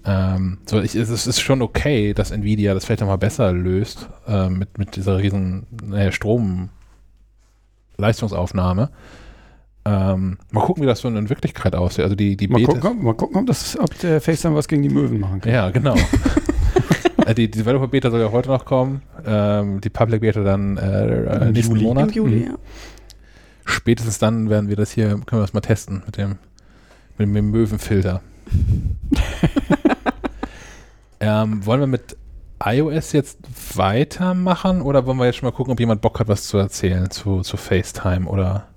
Ähm, 0.04 0.58
so, 0.66 0.80
ich, 0.80 0.94
es, 0.96 1.26
ist 1.26 1.40
schon 1.40 1.62
okay, 1.62 2.12
dass 2.12 2.32
Nvidia 2.32 2.74
das 2.74 2.84
vielleicht 2.84 3.00
nochmal 3.00 3.18
besser 3.18 3.52
löst 3.52 4.08
äh, 4.26 4.48
mit, 4.48 4.78
mit 4.78 4.96
dieser 4.96 5.18
riesen 5.18 5.66
naja, 5.84 6.10
Strom-Leistungsaufnahme. 7.98 8.90
Ähm, 9.84 10.38
mal 10.52 10.64
gucken, 10.64 10.82
wie 10.82 10.86
das 10.86 11.00
so 11.00 11.08
in 11.08 11.28
Wirklichkeit 11.28 11.74
aussieht. 11.74 12.04
Also 12.04 12.14
die, 12.14 12.36
die 12.36 12.46
Mal 12.48 12.58
Beta- 12.60 12.78
gucken, 12.78 13.02
mal 13.02 13.14
gucken 13.14 13.40
ob, 13.40 13.46
das, 13.46 13.78
ob 13.78 13.98
der 13.98 14.20
FaceTime 14.20 14.54
was 14.54 14.68
gegen 14.68 14.82
die 14.82 14.88
Möwen 14.90 15.18
machen 15.20 15.40
kann. 15.40 15.52
Ja, 15.52 15.70
genau. 15.70 15.94
Äh, 17.26 17.34
die 17.34 17.50
die 17.50 17.58
Developer 17.58 17.88
Beta 17.88 18.10
soll 18.10 18.20
ja 18.20 18.30
heute 18.32 18.48
noch 18.48 18.64
kommen. 18.64 19.02
Ähm, 19.26 19.82
die 19.82 19.90
Public 19.90 20.22
Beta 20.22 20.42
dann 20.44 20.78
äh, 20.78 21.24
äh, 21.24 21.46
Im 21.48 21.52
nächsten 21.52 21.72
Juli. 21.74 21.80
Im 21.82 21.88
Monat. 21.88 22.14
Juli, 22.14 22.36
Mhm. 22.36 22.46
ja. 22.46 22.54
Spätestens 23.66 24.18
dann 24.18 24.48
werden 24.48 24.70
wir 24.70 24.76
das 24.76 24.92
hier, 24.92 25.08
können 25.08 25.26
wir 25.32 25.40
das 25.40 25.52
mal 25.52 25.60
testen 25.60 26.02
mit 26.06 26.16
dem, 26.16 26.36
mit 27.18 27.28
dem 27.36 27.50
Möwenfilter. 27.50 28.22
ähm, 31.20 31.66
wollen 31.66 31.80
wir 31.80 31.86
mit 31.86 32.16
iOS 32.64 33.12
jetzt 33.12 33.38
weitermachen 33.76 34.82
oder 34.82 35.06
wollen 35.06 35.18
wir 35.18 35.26
jetzt 35.26 35.36
schon 35.36 35.46
mal 35.46 35.54
gucken, 35.54 35.72
ob 35.72 35.80
jemand 35.80 36.00
Bock 36.00 36.18
hat, 36.20 36.28
was 36.28 36.44
zu 36.44 36.58
erzählen 36.58 37.10
zu, 37.10 37.42
zu 37.42 37.56
FaceTime 37.56 38.26
oder? 38.26 38.68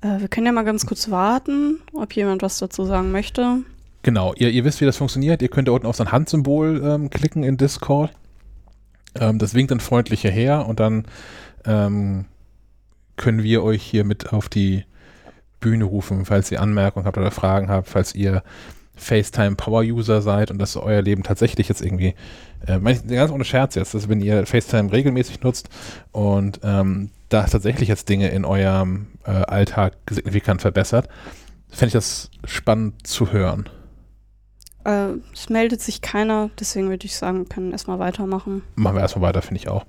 Äh, 0.00 0.20
wir 0.20 0.28
können 0.28 0.46
ja 0.46 0.52
mal 0.52 0.64
ganz 0.64 0.86
kurz 0.86 1.10
warten, 1.10 1.80
ob 1.92 2.14
jemand 2.14 2.42
was 2.42 2.58
dazu 2.58 2.84
sagen 2.84 3.10
möchte. 3.10 3.62
Genau, 4.02 4.34
ihr, 4.34 4.50
ihr 4.50 4.64
wisst, 4.64 4.80
wie 4.80 4.84
das 4.84 4.98
funktioniert. 4.98 5.40
Ihr 5.40 5.48
könnt 5.48 5.66
da 5.68 5.72
unten 5.72 5.86
auf 5.86 5.96
so 5.96 6.04
ein 6.04 6.12
Handsymbol 6.12 6.82
ähm, 6.84 7.10
klicken 7.10 7.42
in 7.42 7.56
Discord. 7.56 8.12
Ähm, 9.14 9.38
das 9.38 9.54
winkt 9.54 9.70
dann 9.70 9.80
freundlich 9.80 10.20
hierher 10.20 10.66
und 10.66 10.78
dann 10.78 11.06
ähm, 11.64 12.26
können 13.16 13.42
wir 13.42 13.62
euch 13.62 13.82
hier 13.82 14.04
mit 14.04 14.32
auf 14.32 14.48
die 14.48 14.84
Bühne 15.60 15.84
rufen, 15.84 16.26
falls 16.26 16.50
ihr 16.52 16.60
Anmerkungen 16.60 17.06
habt 17.06 17.16
oder 17.16 17.30
Fragen 17.30 17.70
habt, 17.70 17.88
falls 17.88 18.14
ihr 18.14 18.42
FaceTime 18.96 19.56
Power 19.56 19.82
User 19.82 20.22
seid 20.22 20.50
und 20.50 20.58
dass 20.58 20.76
euer 20.76 21.02
Leben 21.02 21.22
tatsächlich 21.22 21.68
jetzt 21.68 21.82
irgendwie, 21.82 22.14
äh, 22.66 22.78
ganz 22.80 23.30
ohne 23.30 23.44
Scherz 23.44 23.74
jetzt, 23.74 23.94
dass 23.94 24.08
wenn 24.08 24.20
ihr 24.20 24.46
FaceTime 24.46 24.92
regelmäßig 24.92 25.42
nutzt 25.42 25.68
und 26.12 26.60
ähm, 26.62 27.10
da 27.28 27.44
tatsächlich 27.44 27.88
jetzt 27.88 28.08
Dinge 28.08 28.28
in 28.28 28.44
eurem 28.44 29.08
äh, 29.24 29.30
Alltag 29.30 29.94
signifikant 30.08 30.62
verbessert, 30.62 31.08
fände 31.68 31.88
ich 31.88 31.92
das 31.94 32.30
spannend 32.44 33.06
zu 33.06 33.32
hören. 33.32 33.68
Äh, 34.84 35.14
es 35.32 35.48
meldet 35.48 35.80
sich 35.80 36.00
keiner, 36.00 36.50
deswegen 36.60 36.88
würde 36.88 37.06
ich 37.06 37.16
sagen, 37.16 37.38
wir 37.38 37.46
können 37.46 37.72
erstmal 37.72 37.98
weitermachen. 37.98 38.62
Machen 38.76 38.96
wir 38.96 39.00
erstmal 39.00 39.28
weiter, 39.28 39.42
finde 39.42 39.60
ich 39.60 39.68
auch. 39.68 39.84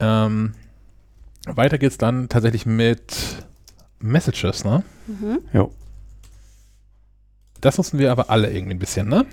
Ähm, 0.00 0.54
weiter 1.46 1.78
geht's 1.78 1.98
dann 1.98 2.28
tatsächlich 2.28 2.66
mit 2.66 3.14
Messages, 4.00 4.64
ne? 4.64 4.82
Mhm. 5.06 5.38
Ja. 5.52 5.68
Das 7.62 7.78
nutzen 7.78 7.98
wir 7.98 8.12
aber 8.12 8.28
alle 8.28 8.52
irgendwie 8.52 8.74
ein 8.74 8.78
bisschen, 8.78 9.08
ne? 9.08 9.24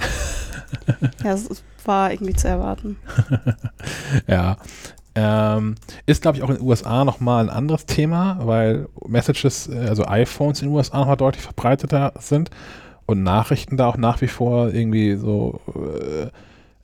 ja, 1.23 1.33
es 1.33 1.63
war 1.83 2.11
irgendwie 2.11 2.33
zu 2.33 2.47
erwarten. 2.47 2.97
ja. 4.27 4.57
Ähm, 5.15 5.75
ist, 6.05 6.21
glaube 6.21 6.37
ich, 6.37 6.43
auch 6.43 6.49
in 6.49 6.57
den 6.57 6.65
USA 6.65 7.03
nochmal 7.03 7.43
ein 7.43 7.49
anderes 7.49 7.85
Thema, 7.87 8.37
weil 8.43 8.87
Messages, 9.07 9.67
äh, 9.67 9.87
also 9.89 10.05
iPhones 10.05 10.61
in 10.61 10.69
den 10.69 10.75
USA 10.75 10.99
nochmal 10.99 11.17
deutlich 11.17 11.43
verbreiteter 11.43 12.13
sind 12.19 12.51
und 13.07 13.23
Nachrichten 13.23 13.75
da 13.75 13.87
auch 13.87 13.97
nach 13.97 14.21
wie 14.21 14.27
vor 14.27 14.71
irgendwie 14.71 15.15
so 15.15 15.59
äh, 15.75 16.29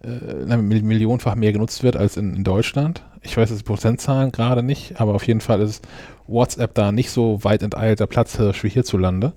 äh, 0.06 0.58
millionenfach 0.58 1.36
mehr 1.36 1.54
genutzt 1.54 1.84
wird 1.84 1.96
als 1.96 2.18
in, 2.18 2.36
in 2.36 2.44
Deutschland. 2.44 3.04
Ich 3.22 3.38
weiß 3.38 3.52
jetzt 3.52 3.60
die 3.60 3.64
Prozentzahlen 3.64 4.32
gerade 4.32 4.64
nicht, 4.64 5.00
aber 5.00 5.14
auf 5.14 5.26
jeden 5.28 5.42
Fall 5.42 5.62
ist 5.62 5.88
WhatsApp 6.28 6.74
da 6.74 6.92
nicht 6.92 7.12
so 7.12 7.44
weit 7.44 7.62
enteilter 7.62 8.08
Platzhirsch 8.08 8.64
wie 8.64 8.70
hierzulande. 8.70 9.34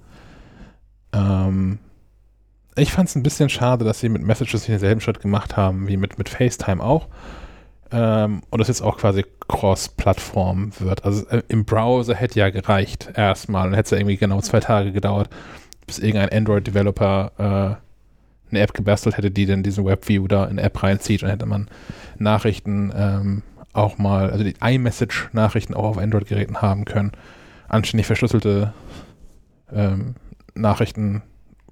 Ähm, 1.12 1.78
ich 2.78 2.92
fand 2.92 3.08
es 3.08 3.16
ein 3.16 3.22
bisschen 3.22 3.48
schade, 3.48 3.84
dass 3.84 4.00
sie 4.00 4.08
mit 4.08 4.22
Messages 4.22 4.62
nicht 4.62 4.68
denselben 4.68 5.00
Schritt 5.00 5.20
gemacht 5.20 5.56
haben 5.56 5.88
wie 5.88 5.96
mit, 5.96 6.18
mit 6.18 6.28
FaceTime 6.28 6.82
auch. 6.82 7.08
Ähm, 7.90 8.42
und 8.50 8.58
das 8.58 8.68
jetzt 8.68 8.82
auch 8.82 8.98
quasi 8.98 9.24
Cross-Plattform 9.48 10.72
wird. 10.78 11.04
Also 11.04 11.26
äh, 11.28 11.42
im 11.48 11.64
Browser 11.64 12.14
hätte 12.14 12.38
ja 12.38 12.50
gereicht 12.50 13.10
erstmal. 13.14 13.64
Dann 13.64 13.74
hätte 13.74 13.86
es 13.86 13.90
ja 13.92 13.98
irgendwie 13.98 14.18
genau 14.18 14.40
zwei 14.40 14.60
Tage 14.60 14.92
gedauert, 14.92 15.30
bis 15.86 15.98
irgendein 15.98 16.30
Android-Developer 16.30 17.32
äh, 17.38 18.50
eine 18.50 18.60
App 18.60 18.74
gebastelt 18.74 19.16
hätte, 19.16 19.30
die 19.30 19.46
dann 19.46 19.62
diesen 19.62 19.84
WebView 19.86 20.26
da 20.26 20.44
in 20.44 20.50
eine 20.50 20.62
App 20.62 20.82
reinzieht 20.82 21.22
und 21.22 21.30
hätte 21.30 21.46
man 21.46 21.68
Nachrichten 22.18 22.92
ähm, 22.94 23.42
auch 23.72 23.98
mal, 23.98 24.30
also 24.30 24.44
die 24.44 24.54
iMessage-Nachrichten 24.60 25.74
auch 25.74 25.84
auf 25.84 25.98
Android-Geräten 25.98 26.60
haben 26.60 26.84
können. 26.84 27.12
Anständig 27.68 28.06
verschlüsselte 28.06 28.72
ähm, 29.72 30.14
Nachrichten 30.54 31.22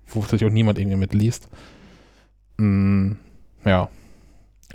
wo 0.09 0.23
sich 0.23 0.45
auch 0.45 0.51
niemand 0.51 0.79
irgendwie 0.79 0.97
mitliest. 0.97 1.49
Mm, 2.59 3.13
ja. 3.65 3.89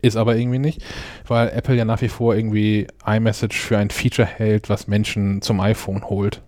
Ist 0.01 0.17
aber 0.17 0.35
irgendwie 0.35 0.59
nicht, 0.59 0.83
weil 1.27 1.49
Apple 1.49 1.75
ja 1.75 1.85
nach 1.85 2.01
wie 2.01 2.07
vor 2.07 2.35
irgendwie 2.35 2.87
iMessage 3.05 3.59
für 3.59 3.77
ein 3.77 3.91
Feature 3.91 4.27
hält, 4.27 4.67
was 4.67 4.87
Menschen 4.87 5.41
zum 5.43 5.59
iPhone 5.59 6.09
holt. 6.09 6.41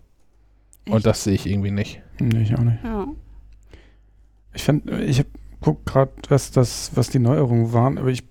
Echt? 0.86 0.96
Und 0.96 1.06
das 1.06 1.24
sehe 1.24 1.36
ich 1.36 1.46
irgendwie 1.46 1.70
nicht. 1.70 2.02
Nee, 2.20 2.42
ich 2.42 2.56
auch 2.56 2.64
nicht. 2.64 2.84
Ja. 2.84 3.08
Ich 4.54 4.64
finde, 4.64 5.04
ich 5.04 5.24
guck 5.62 5.86
gerade, 5.86 6.12
was 6.30 6.52
das, 6.52 6.92
was 6.96 7.10
die 7.10 7.20
Neuerungen 7.20 7.74
waren, 7.74 7.98
aber 7.98 8.10
ich. 8.10 8.24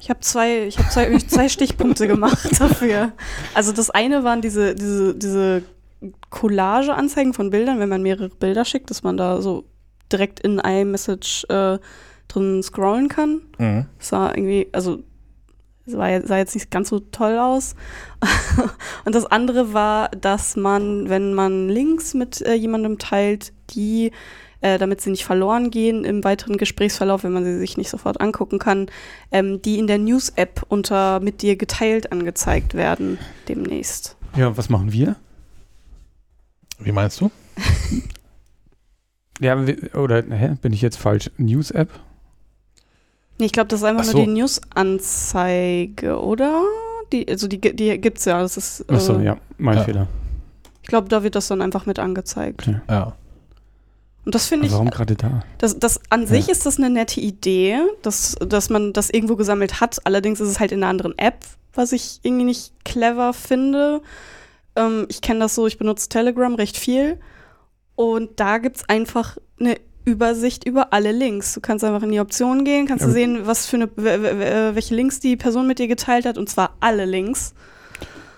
Ich 0.00 0.10
habe 0.10 0.20
zwei, 0.20 0.66
ich 0.66 0.78
habe 0.78 0.88
zwei, 0.88 1.16
zwei 1.18 1.48
Stichpunkte 1.48 2.06
gemacht 2.06 2.48
dafür. 2.60 3.12
Also 3.54 3.72
das 3.72 3.90
eine 3.90 4.24
waren 4.24 4.42
diese, 4.42 4.74
diese, 4.74 5.14
diese 5.14 5.62
Collage-Anzeigen 6.30 7.34
von 7.34 7.50
Bildern, 7.50 7.78
wenn 7.78 7.88
man 7.88 8.02
mehrere 8.02 8.28
Bilder 8.28 8.64
schickt, 8.64 8.90
dass 8.90 9.02
man 9.02 9.16
da 9.16 9.40
so 9.40 9.64
direkt 10.12 10.40
in 10.40 10.58
iMessage 10.58 11.44
äh, 11.48 11.78
drin 12.28 12.62
scrollen 12.62 13.08
kann. 13.08 13.42
Mhm. 13.58 13.86
Das 13.98 14.08
sah 14.08 14.30
irgendwie, 14.30 14.68
also 14.72 15.02
sah, 15.86 16.20
sah 16.22 16.38
jetzt 16.38 16.54
nicht 16.54 16.70
ganz 16.70 16.88
so 16.88 17.00
toll 17.00 17.38
aus. 17.38 17.74
und 19.04 19.14
das 19.14 19.26
andere 19.26 19.72
war, 19.72 20.08
dass 20.10 20.56
man, 20.56 21.08
wenn 21.08 21.34
man 21.34 21.68
Links 21.68 22.14
mit 22.14 22.40
äh, 22.42 22.54
jemandem 22.54 22.98
teilt, 22.98 23.52
die 23.70 24.12
äh, 24.62 24.78
damit 24.78 25.00
sie 25.00 25.10
nicht 25.10 25.24
verloren 25.24 25.70
gehen 25.70 26.04
im 26.04 26.22
weiteren 26.24 26.56
Gesprächsverlauf, 26.56 27.24
wenn 27.24 27.32
man 27.32 27.44
sie 27.44 27.58
sich 27.58 27.76
nicht 27.76 27.90
sofort 27.90 28.20
angucken 28.20 28.60
kann, 28.60 28.86
ähm, 29.32 29.60
die 29.60 29.78
in 29.78 29.88
der 29.88 29.98
News-App 29.98 30.62
unter 30.68 31.20
mit 31.20 31.42
dir 31.42 31.56
geteilt 31.56 32.12
angezeigt 32.12 32.74
werden 32.74 33.18
demnächst. 33.48 34.16
Ja, 34.36 34.56
was 34.56 34.68
machen 34.68 34.92
wir? 34.92 35.16
Wie 36.78 36.92
meinst 36.92 37.20
du? 37.20 37.30
Ja, 39.42 39.56
oder 39.94 40.22
hä, 40.22 40.56
bin 40.62 40.72
ich 40.72 40.82
jetzt 40.82 40.96
falsch? 40.96 41.30
News-App? 41.36 41.90
Nee, 43.38 43.46
ich 43.46 43.52
glaube, 43.52 43.68
das 43.68 43.80
ist 43.80 43.84
einfach 43.84 44.04
so. 44.04 44.16
nur 44.16 44.26
die 44.26 44.32
News-Anzeige, 44.32 46.20
oder? 46.20 46.62
Die, 47.12 47.28
also 47.28 47.48
die, 47.48 47.60
die 47.60 47.98
gibt 47.98 48.18
es 48.18 48.24
ja. 48.24 48.40
Das 48.40 48.56
ist, 48.56 48.84
äh, 48.88 48.94
Achso, 48.94 49.18
ja, 49.18 49.36
mein 49.58 49.78
ja. 49.78 49.84
Fehler. 49.84 50.06
Ich 50.82 50.88
glaube, 50.88 51.08
da 51.08 51.24
wird 51.24 51.34
das 51.34 51.48
dann 51.48 51.60
einfach 51.60 51.86
mit 51.86 51.98
angezeigt. 51.98 52.62
Okay. 52.62 52.80
Ja. 52.88 53.14
Und 54.24 54.34
das 54.34 54.46
finde 54.46 54.66
ich. 54.66 54.72
Warum 54.72 54.90
gerade 54.90 55.16
da? 55.16 55.42
Das, 55.58 55.76
das, 55.76 56.00
an 56.08 56.22
ja. 56.22 56.26
sich 56.28 56.48
ist 56.48 56.64
das 56.64 56.78
eine 56.78 56.90
nette 56.90 57.20
Idee, 57.20 57.78
dass, 58.02 58.36
dass 58.46 58.70
man 58.70 58.92
das 58.92 59.10
irgendwo 59.10 59.34
gesammelt 59.34 59.80
hat. 59.80 59.98
Allerdings 60.06 60.40
ist 60.40 60.48
es 60.48 60.60
halt 60.60 60.70
in 60.70 60.82
einer 60.82 60.90
anderen 60.90 61.18
App, 61.18 61.44
was 61.74 61.90
ich 61.90 62.20
irgendwie 62.22 62.44
nicht 62.44 62.72
clever 62.84 63.32
finde. 63.32 64.02
Ähm, 64.76 65.06
ich 65.08 65.20
kenne 65.20 65.40
das 65.40 65.56
so, 65.56 65.66
ich 65.66 65.78
benutze 65.78 66.08
Telegram 66.08 66.54
recht 66.54 66.76
viel. 66.76 67.18
Und 67.94 68.40
da 68.40 68.58
gibt 68.58 68.76
es 68.76 68.88
einfach 68.88 69.36
eine 69.60 69.76
Übersicht 70.04 70.64
über 70.64 70.92
alle 70.92 71.12
Links. 71.12 71.54
Du 71.54 71.60
kannst 71.60 71.84
einfach 71.84 72.02
in 72.02 72.10
die 72.10 72.20
Optionen 72.20 72.64
gehen, 72.64 72.86
kannst 72.86 73.02
ja. 73.02 73.08
du 73.08 73.12
sehen, 73.12 73.46
was 73.46 73.66
für 73.66 73.76
eine, 73.76 73.88
welche 73.96 74.94
Links 74.94 75.20
die 75.20 75.36
Person 75.36 75.66
mit 75.66 75.78
dir 75.78 75.88
geteilt 75.88 76.26
hat, 76.26 76.38
und 76.38 76.48
zwar 76.48 76.76
alle 76.80 77.04
Links. 77.04 77.54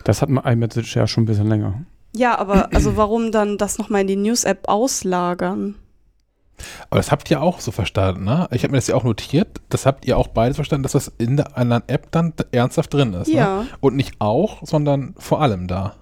Das 0.05 0.21
hat 0.21 0.29
man 0.29 0.45
iMessage 0.45 0.97
ja 0.97 1.07
schon 1.07 1.25
ein 1.25 1.27
bisschen 1.27 1.49
länger. 1.49 1.85
Ja, 2.14 2.38
aber 2.38 2.73
also 2.73 2.97
warum 2.97 3.33
dann 3.33 3.59
das 3.59 3.79
nochmal 3.79 4.03
in 4.03 4.07
die 4.07 4.17
News-App 4.17 4.69
auslagern? 4.69 5.75
Aber 6.88 6.99
das 6.99 7.11
habt 7.11 7.29
ihr 7.31 7.43
auch 7.43 7.59
so 7.59 7.73
verstanden, 7.73 8.25
ne? 8.25 8.47
Ich 8.53 8.62
habe 8.62 8.71
mir 8.71 8.79
das 8.79 8.87
ja 8.87 8.95
auch 8.95 9.03
notiert. 9.03 9.61
Das 9.71 9.87
habt 9.87 10.07
ihr 10.07 10.17
auch 10.17 10.29
beide 10.29 10.55
verstanden, 10.55 10.85
dass 10.85 10.93
das 10.93 11.12
in 11.19 11.37
der 11.37 11.59
anderen 11.59 11.83
App 11.88 12.12
dann 12.12 12.33
ernsthaft 12.53 12.95
drin 12.95 13.12
ist. 13.14 13.29
Ne? 13.29 13.35
Ja. 13.35 13.62
Ne? 13.62 13.67
Und 13.81 13.97
nicht 13.97 14.21
auch, 14.21 14.64
sondern 14.64 15.14
vor 15.19 15.40
allem 15.40 15.67
da. 15.67 15.95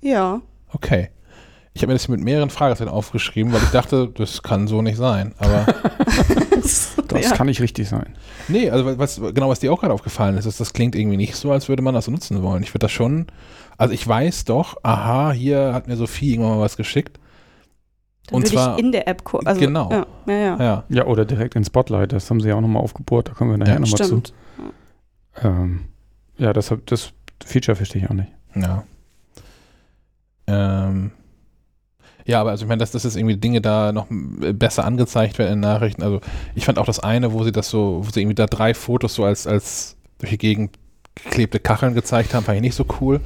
Ja. 0.00 0.40
Okay. 0.72 1.10
Ich 1.76 1.82
habe 1.82 1.88
mir 1.88 1.96
das 1.96 2.08
mit 2.08 2.22
mehreren 2.22 2.48
Fragezeichen 2.48 2.88
aufgeschrieben, 2.88 3.52
weil 3.52 3.62
ich 3.62 3.68
dachte, 3.68 4.08
das 4.08 4.42
kann 4.42 4.66
so 4.66 4.80
nicht 4.80 4.96
sein. 4.96 5.34
Aber 5.36 5.66
das 6.50 6.96
ja. 7.20 7.32
kann 7.32 7.48
nicht 7.48 7.60
richtig 7.60 7.86
sein. 7.86 8.16
Nee, 8.48 8.70
also 8.70 8.96
was, 8.98 9.20
genau 9.20 9.50
was 9.50 9.60
dir 9.60 9.70
auch 9.70 9.80
gerade 9.82 9.92
aufgefallen 9.92 10.38
ist, 10.38 10.46
ist, 10.46 10.58
das 10.58 10.72
klingt 10.72 10.94
irgendwie 10.94 11.18
nicht 11.18 11.36
so, 11.36 11.52
als 11.52 11.68
würde 11.68 11.82
man 11.82 11.92
das 11.92 12.08
nutzen 12.08 12.42
wollen. 12.42 12.62
Ich 12.62 12.70
würde 12.70 12.84
das 12.84 12.92
schon, 12.92 13.26
also 13.76 13.92
ich 13.92 14.08
weiß 14.08 14.46
doch, 14.46 14.78
aha, 14.84 15.32
hier 15.32 15.74
hat 15.74 15.86
mir 15.86 15.96
Sophie 15.96 16.32
irgendwann 16.32 16.56
mal 16.56 16.62
was 16.62 16.78
geschickt. 16.78 17.20
Dann 18.28 18.36
und 18.36 18.48
zwar 18.48 18.78
in 18.78 18.90
der 18.90 19.06
App 19.06 19.22
also, 19.44 19.60
genau. 19.60 19.90
Ja, 19.90 20.06
ja, 20.26 20.34
ja. 20.34 20.58
ja, 20.58 20.84
ja. 20.88 21.04
oder 21.04 21.26
direkt 21.26 21.56
in 21.56 21.64
Spotlight, 21.66 22.10
das 22.10 22.30
haben 22.30 22.40
sie 22.40 22.48
ja 22.48 22.54
auch 22.54 22.62
nochmal 22.62 22.82
aufgebohrt, 22.82 23.28
da 23.28 23.32
kommen 23.34 23.50
wir 23.50 23.58
nachher 23.58 23.74
ja, 23.74 23.80
nochmal 23.80 24.00
zu. 24.00 24.22
Ähm, 25.42 25.88
ja, 26.38 26.54
das, 26.54 26.74
das 26.86 27.12
Feature 27.44 27.76
verstehe 27.76 28.02
ich 28.02 28.08
auch 28.08 28.14
nicht. 28.14 28.32
Ja. 28.54 28.84
Ähm, 30.46 31.10
ja, 32.26 32.40
aber 32.40 32.50
also 32.50 32.64
ich 32.64 32.68
meine, 32.68 32.80
dass 32.80 32.90
das 32.90 33.04
jetzt 33.04 33.16
irgendwie 33.16 33.36
Dinge 33.36 33.60
da 33.60 33.92
noch 33.92 34.06
besser 34.10 34.84
angezeigt 34.84 35.38
werden 35.38 35.54
in 35.54 35.60
Nachrichten. 35.60 36.02
Also 36.02 36.20
ich 36.54 36.64
fand 36.64 36.78
auch 36.78 36.86
das 36.86 36.98
eine, 36.98 37.32
wo 37.32 37.44
sie 37.44 37.52
das 37.52 37.70
so, 37.70 38.02
wo 38.04 38.10
sie 38.10 38.20
irgendwie 38.20 38.34
da 38.34 38.46
drei 38.46 38.74
Fotos 38.74 39.14
so 39.14 39.24
als, 39.24 39.46
als 39.46 39.96
durch 40.18 40.30
die 40.30 40.38
Gegend 40.38 40.76
geklebte 41.14 41.60
Kacheln 41.60 41.94
gezeigt 41.94 42.34
haben, 42.34 42.44
fand 42.44 42.56
ich 42.56 42.62
nicht 42.62 42.74
so 42.74 42.84
cool. 43.00 43.20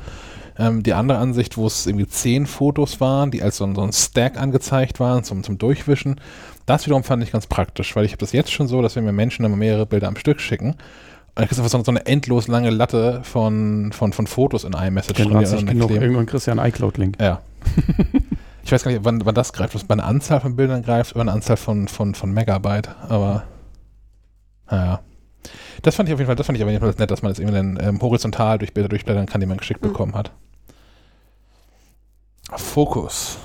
Ähm, 0.58 0.82
die 0.82 0.92
andere 0.92 1.18
Ansicht, 1.18 1.56
wo 1.56 1.66
es 1.66 1.86
irgendwie 1.86 2.06
zehn 2.06 2.46
Fotos 2.46 3.00
waren, 3.00 3.30
die 3.30 3.42
als 3.42 3.56
so, 3.56 3.74
so 3.74 3.80
ein 3.80 3.92
Stack 3.92 4.38
angezeigt 4.38 5.00
waren 5.00 5.24
zum, 5.24 5.42
zum 5.42 5.56
Durchwischen, 5.56 6.20
das 6.66 6.84
wiederum 6.84 7.02
fand 7.02 7.22
ich 7.22 7.32
ganz 7.32 7.46
praktisch, 7.46 7.96
weil 7.96 8.04
ich 8.04 8.12
habe 8.12 8.20
das 8.20 8.32
jetzt 8.32 8.52
schon 8.52 8.68
so, 8.68 8.82
dass 8.82 8.96
wenn 8.96 9.04
mir 9.04 9.12
Menschen 9.12 9.44
immer 9.44 9.56
mehrere 9.56 9.86
Bilder 9.86 10.08
am 10.08 10.16
Stück 10.16 10.40
schicken, 10.40 10.70
und 11.30 11.38
dann 11.38 11.46
kriegst 11.46 11.60
du 11.60 11.62
einfach 11.62 11.84
so 11.84 11.92
eine 11.92 12.04
endlos 12.06 12.48
lange 12.48 12.70
Latte 12.70 13.20
von, 13.22 13.92
von, 13.92 14.12
von 14.12 14.26
Fotos 14.26 14.64
in 14.64 14.72
iMessage. 14.72 15.16
Genau, 15.16 15.88
irgendwann 15.88 16.26
kriegst 16.26 16.46
du 16.46 16.50
ja 16.50 16.58
einen 16.58 16.68
iCloud-Link. 16.68 17.18
Ja. 17.20 17.40
Ich 18.62 18.73
weiß 18.73 18.83
gar 18.85 18.90
nicht, 18.90 19.05
wann, 19.05 19.25
wann 19.25 19.35
das 19.35 19.53
greift, 19.53 19.75
was 19.75 19.85
bei 19.85 19.94
einer 19.94 20.05
Anzahl 20.05 20.40
von 20.40 20.57
Bildern 20.57 20.83
greift, 20.83 21.12
oder 21.14 21.23
eine 21.23 21.33
Anzahl 21.33 21.57
von, 21.57 21.88
von, 21.88 22.14
von 22.14 22.33
Megabyte, 22.33 22.88
aber 23.09 23.44
naja. 24.70 25.01
Das 25.83 25.94
fand 25.96 26.09
ich 26.09 26.12
auf 26.12 26.18
jeden 26.20 26.27
Fall, 26.27 26.37
das 26.37 26.46
fand 26.46 26.57
ich 26.59 26.62
aber 26.62 26.70
jedenfalls 26.70 26.99
nett, 26.99 27.11
dass 27.11 27.23
man 27.23 27.31
das 27.33 27.38
irgendwie 27.38 27.57
dann 27.57 27.79
ähm, 27.81 28.01
horizontal 28.03 28.59
durch 28.59 28.75
Bilder 28.75 28.88
durchblättern 28.90 29.27
kann, 29.27 29.40
die 29.40 29.46
man 29.46 29.57
geschickt 29.57 29.83
Mhm. 29.83 29.88
bekommen 29.88 30.14
hat. 30.14 30.31
Fokus. 32.57 33.38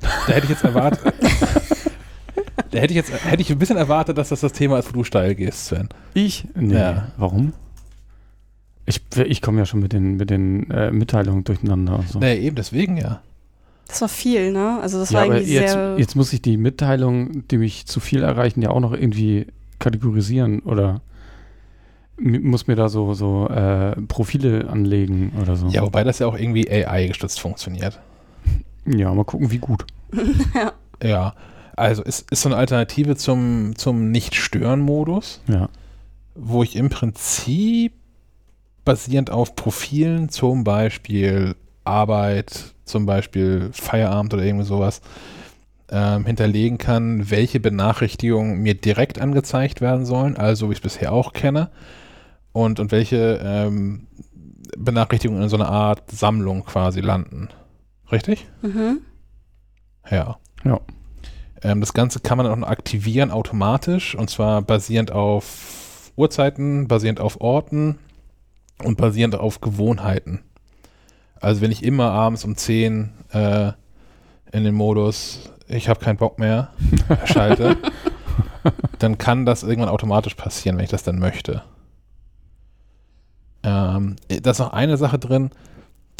Da 0.00 0.32
hätte 0.32 0.44
ich 0.44 0.50
jetzt 0.50 0.64
erwartet. 0.64 1.00
da 2.70 2.78
hätte 2.78 2.92
ich 2.92 2.96
jetzt 2.96 3.12
hätte 3.24 3.42
ich 3.42 3.50
ein 3.50 3.58
bisschen 3.58 3.76
erwartet, 3.76 4.18
dass 4.18 4.30
das 4.30 4.40
das 4.40 4.52
Thema 4.52 4.78
ist, 4.78 4.88
wo 4.88 4.92
du 4.92 5.04
steil 5.04 5.34
gehst, 5.34 5.66
Sven. 5.66 5.88
Ich? 6.14 6.46
Nee. 6.54 6.74
Ja. 6.74 7.08
Warum? 7.16 7.52
Ich, 8.84 9.00
ich 9.16 9.40
komme 9.42 9.58
ja 9.58 9.66
schon 9.66 9.80
mit 9.80 9.92
den, 9.92 10.16
mit 10.16 10.30
den 10.30 10.70
äh, 10.70 10.90
Mitteilungen 10.90 11.44
durcheinander. 11.44 11.98
und 12.00 12.08
So. 12.08 12.18
Naja, 12.18 12.34
eben 12.40 12.56
deswegen 12.56 12.96
ja. 12.96 13.22
Das 13.88 14.00
war 14.00 14.08
viel, 14.08 14.52
ne? 14.52 14.78
Also 14.80 14.98
das 14.98 15.10
ja, 15.10 15.18
war 15.18 15.24
aber 15.26 15.36
irgendwie 15.36 15.54
jetzt, 15.54 15.72
sehr. 15.72 15.96
jetzt 15.98 16.16
muss 16.16 16.32
ich 16.32 16.40
die 16.42 16.56
Mitteilungen, 16.56 17.46
die 17.48 17.58
mich 17.58 17.86
zu 17.86 18.00
viel 18.00 18.22
erreichen, 18.22 18.62
ja 18.62 18.70
auch 18.70 18.80
noch 18.80 18.92
irgendwie 18.92 19.46
kategorisieren 19.78 20.60
oder 20.60 21.00
muss 22.18 22.66
mir 22.66 22.76
da 22.76 22.88
so, 22.88 23.14
so 23.14 23.48
äh, 23.48 23.96
Profile 24.02 24.68
anlegen 24.70 25.32
oder 25.40 25.56
so. 25.56 25.66
Ja, 25.68 25.82
wobei 25.82 26.04
das 26.04 26.20
ja 26.20 26.26
auch 26.26 26.38
irgendwie 26.38 26.70
AI-gestützt 26.70 27.40
funktioniert. 27.40 28.00
Ja, 28.84 29.14
mal 29.14 29.24
gucken, 29.24 29.52
wie 29.52 29.58
gut. 29.58 29.84
Ja. 31.02 31.34
Also 31.76 32.02
ist, 32.02 32.30
ist 32.32 32.42
so 32.42 32.48
eine 32.48 32.56
Alternative 32.56 33.14
zum, 33.16 33.74
zum 33.76 34.10
Nicht-Stören-Modus. 34.10 35.40
Ja. 35.48 35.68
wo 36.34 36.62
ich 36.64 36.74
im 36.76 36.88
Prinzip 36.90 37.92
basierend 38.84 39.30
auf 39.30 39.56
Profilen, 39.56 40.28
zum 40.28 40.64
Beispiel 40.64 41.54
Arbeit, 41.84 42.74
zum 42.84 43.06
Beispiel 43.06 43.70
Feierabend 43.72 44.34
oder 44.34 44.44
irgendwie 44.44 44.64
sowas, 44.64 45.00
ähm, 45.90 46.24
hinterlegen 46.24 46.78
kann, 46.78 47.30
welche 47.30 47.60
Benachrichtigungen 47.60 48.58
mir 48.62 48.74
direkt 48.74 49.20
angezeigt 49.20 49.80
werden 49.80 50.06
sollen, 50.06 50.36
also 50.36 50.68
wie 50.68 50.72
ich 50.72 50.78
es 50.78 50.82
bisher 50.82 51.12
auch 51.12 51.32
kenne, 51.32 51.70
und, 52.52 52.80
und 52.80 52.92
welche 52.92 53.40
ähm, 53.42 54.06
Benachrichtigungen 54.76 55.42
in 55.42 55.48
so 55.48 55.56
einer 55.56 55.68
Art 55.68 56.10
Sammlung 56.10 56.64
quasi 56.64 57.00
landen. 57.00 57.48
Richtig? 58.10 58.46
mhm. 58.62 59.00
Ja. 60.10 60.38
Ja. 60.64 60.80
Ähm, 61.62 61.80
das 61.80 61.92
Ganze 61.92 62.20
kann 62.20 62.38
man 62.38 62.46
auch 62.46 62.56
noch 62.56 62.68
aktivieren 62.68 63.30
automatisch 63.30 64.14
und 64.14 64.30
zwar 64.30 64.62
basierend 64.62 65.12
auf 65.12 66.12
Uhrzeiten, 66.16 66.88
basierend 66.88 67.20
auf 67.20 67.40
Orten 67.40 67.98
und 68.84 68.96
basierend 68.96 69.34
auf 69.34 69.60
Gewohnheiten. 69.60 70.40
Also 71.40 71.60
wenn 71.60 71.72
ich 71.72 71.82
immer 71.82 72.10
abends 72.10 72.44
um 72.44 72.56
10 72.56 73.10
äh, 73.32 73.72
in 74.52 74.64
den 74.64 74.74
Modus 74.74 75.52
ich 75.72 75.88
habe 75.88 76.00
keinen 76.00 76.16
Bock 76.16 76.38
mehr 76.38 76.70
schalte, 77.24 77.76
dann 78.98 79.18
kann 79.18 79.46
das 79.46 79.62
irgendwann 79.62 79.88
automatisch 79.88 80.34
passieren, 80.34 80.76
wenn 80.76 80.84
ich 80.84 80.90
das 80.90 81.02
dann 81.02 81.18
möchte. 81.18 81.62
Ähm, 83.62 84.16
da 84.28 84.50
ist 84.50 84.58
noch 84.58 84.72
eine 84.72 84.96
Sache 84.96 85.18
drin, 85.18 85.50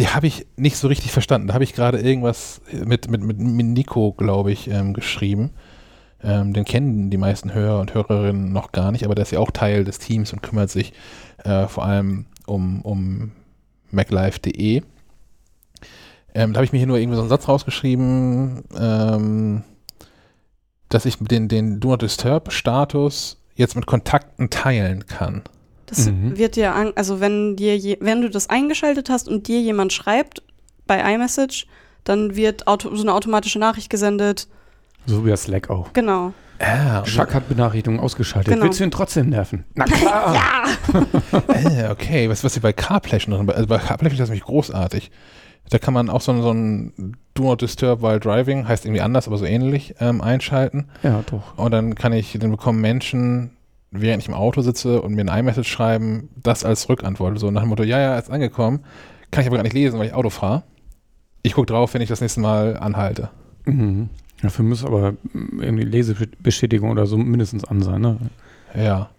die 0.01 0.09
habe 0.09 0.27
ich 0.27 0.46
nicht 0.57 0.77
so 0.77 0.88
richtig 0.88 1.12
verstanden. 1.12 1.48
Da 1.48 1.55
habe 1.55 1.64
ich 1.64 1.75
gerade 1.75 1.98
irgendwas 1.98 2.61
mit, 2.72 3.11
mit, 3.11 3.22
mit, 3.22 3.66
Nico, 3.66 4.12
glaube 4.12 4.51
ich, 4.53 4.68
ähm, 4.68 4.94
geschrieben. 4.94 5.51
Ähm, 6.22 6.53
den 6.53 6.64
kennen 6.64 7.11
die 7.11 7.18
meisten 7.18 7.53
Hörer 7.53 7.81
und 7.81 7.94
Hörerinnen 7.94 8.53
noch 8.53 8.72
gar 8.72 8.92
nicht, 8.92 9.05
aber 9.05 9.14
der 9.14 9.22
ist 9.22 9.33
ja 9.33 9.40
auch 9.40 9.51
Teil 9.51 9.85
des 9.85 9.98
Teams 9.98 10.33
und 10.33 10.42
kümmert 10.42 10.70
sich 10.70 10.92
äh, 11.44 11.66
vor 11.66 11.85
allem 11.85 12.27
um, 12.52 12.82
um 12.82 13.32
MacLife.de. 13.90 14.82
Ähm, 16.34 16.52
da 16.52 16.58
habe 16.58 16.64
ich 16.64 16.72
mir 16.72 16.78
hier 16.78 16.86
nur 16.86 16.98
irgendwie 16.98 17.16
so 17.16 17.22
einen 17.22 17.28
Satz 17.28 17.46
rausgeschrieben, 17.48 18.64
ähm, 18.78 19.62
dass 20.88 21.04
ich 21.04 21.16
den, 21.18 21.48
den 21.48 21.80
Do 21.80 21.88
Not 21.88 22.02
Disturb 22.02 22.52
Status 22.52 23.38
jetzt 23.54 23.76
mit 23.76 23.86
Kontakten 23.86 24.48
teilen 24.50 25.06
kann. 25.06 25.42
Das 25.86 26.06
Mhm. 26.06 26.38
wird 26.38 26.56
dir 26.56 26.74
an, 26.74 26.92
also 26.96 27.20
wenn 27.20 27.56
dir 27.56 27.76
je, 27.76 27.98
wenn 28.00 28.22
du 28.22 28.30
das 28.30 28.48
eingeschaltet 28.48 29.10
hast 29.10 29.28
und 29.28 29.46
dir 29.46 29.60
jemand 29.60 29.92
schreibt 29.92 30.42
bei 30.86 31.00
iMessage, 31.14 31.66
dann 32.04 32.34
wird 32.34 32.66
auto, 32.66 32.94
so 32.94 33.02
eine 33.02 33.12
automatische 33.12 33.58
Nachricht 33.58 33.90
gesendet. 33.90 34.48
So 35.06 35.24
wie 35.26 35.30
das 35.30 35.42
Slack 35.44 35.68
auch. 35.68 35.92
Genau. 35.92 36.32
Ah, 36.64 37.05
Schack 37.05 37.35
hat 37.35 37.48
Benachrichtigungen 37.48 38.01
ausgeschaltet. 38.01 38.53
Genau. 38.55 38.64
Willst 38.66 38.79
du 38.81 38.85
ihn 38.85 38.90
trotzdem 38.90 39.29
nerven? 39.31 39.64
Na 39.75 39.85
klar. 39.87 40.37
Äh, 41.48 41.88
okay, 41.90 42.29
was, 42.29 42.44
was 42.44 42.53
hier 42.55 42.62
bei 42.62 42.72
CarPlay 42.72 43.20
schon 43.20 43.35
drin 43.35 43.51
Also 43.51 43.66
bei 43.66 43.79
CarPlay 43.79 44.11
finde 44.11 44.14
ich 44.14 44.18
das 44.18 44.29
nämlich 44.29 44.44
großartig. 44.44 45.11
Da 45.70 45.79
kann 45.79 45.94
man 45.94 46.09
auch 46.11 46.20
so, 46.20 46.33
ein- 46.33 46.42
so 46.42 46.53
ein 46.53 47.16
Do 47.35 47.44
Not 47.44 47.62
Disturb 47.62 48.03
While 48.03 48.20
Driving, 48.20 48.68
heißt 48.68 48.85
irgendwie 48.85 49.01
anders, 49.01 49.27
aber 49.27 49.38
so 49.38 49.44
ähnlich, 49.44 49.94
ähm, 50.01 50.20
einschalten. 50.20 50.88
Ja, 51.03 51.22
doch. 51.31 51.57
Und 51.57 51.70
dann 51.72 51.94
kann 51.94 52.12
ich, 52.12 52.37
dann 52.38 52.51
bekommen 52.51 52.81
Menschen, 52.81 53.53
während 53.90 54.22
ich 54.22 54.29
im 54.29 54.35
Auto 54.35 54.61
sitze 54.62 55.01
und 55.03 55.14
mir 55.14 55.22
ein 55.25 55.38
iMessage 55.40 55.68
schreiben, 55.68 56.29
das 56.37 56.64
als 56.64 56.88
Rückantwort. 56.88 57.38
So 57.38 57.51
nach 57.51 57.62
dem 57.62 57.68
Motto, 57.70 57.83
ja, 57.85 57.98
ja, 57.98 58.18
ist 58.18 58.31
angekommen. 58.31 58.81
Kann 59.31 59.42
ich 59.42 59.48
aber 59.48 59.57
gar 59.57 59.62
nicht 59.62 59.72
lesen, 59.75 59.98
weil 59.98 60.07
ich 60.07 60.14
Auto 60.14 60.31
fahre. 60.31 60.62
Ich 61.42 61.55
gucke 61.55 61.66
drauf, 61.72 61.94
wenn 61.94 62.03
ich 62.03 62.09
das 62.09 62.20
nächste 62.20 62.40
Mal 62.40 62.77
anhalte. 62.77 63.31
Mhm. 63.64 64.11
Dafür 64.42 64.64
muss 64.64 64.85
aber 64.85 65.12
mm, 65.12 65.61
irgendwie 65.61 65.85
Lesebestätigung 65.85 66.90
oder 66.90 67.07
so 67.07 67.16
mindestens 67.16 67.64
an 67.64 67.83
sein, 67.83 68.00
ne? 68.00 68.18
Ja. 68.74 69.11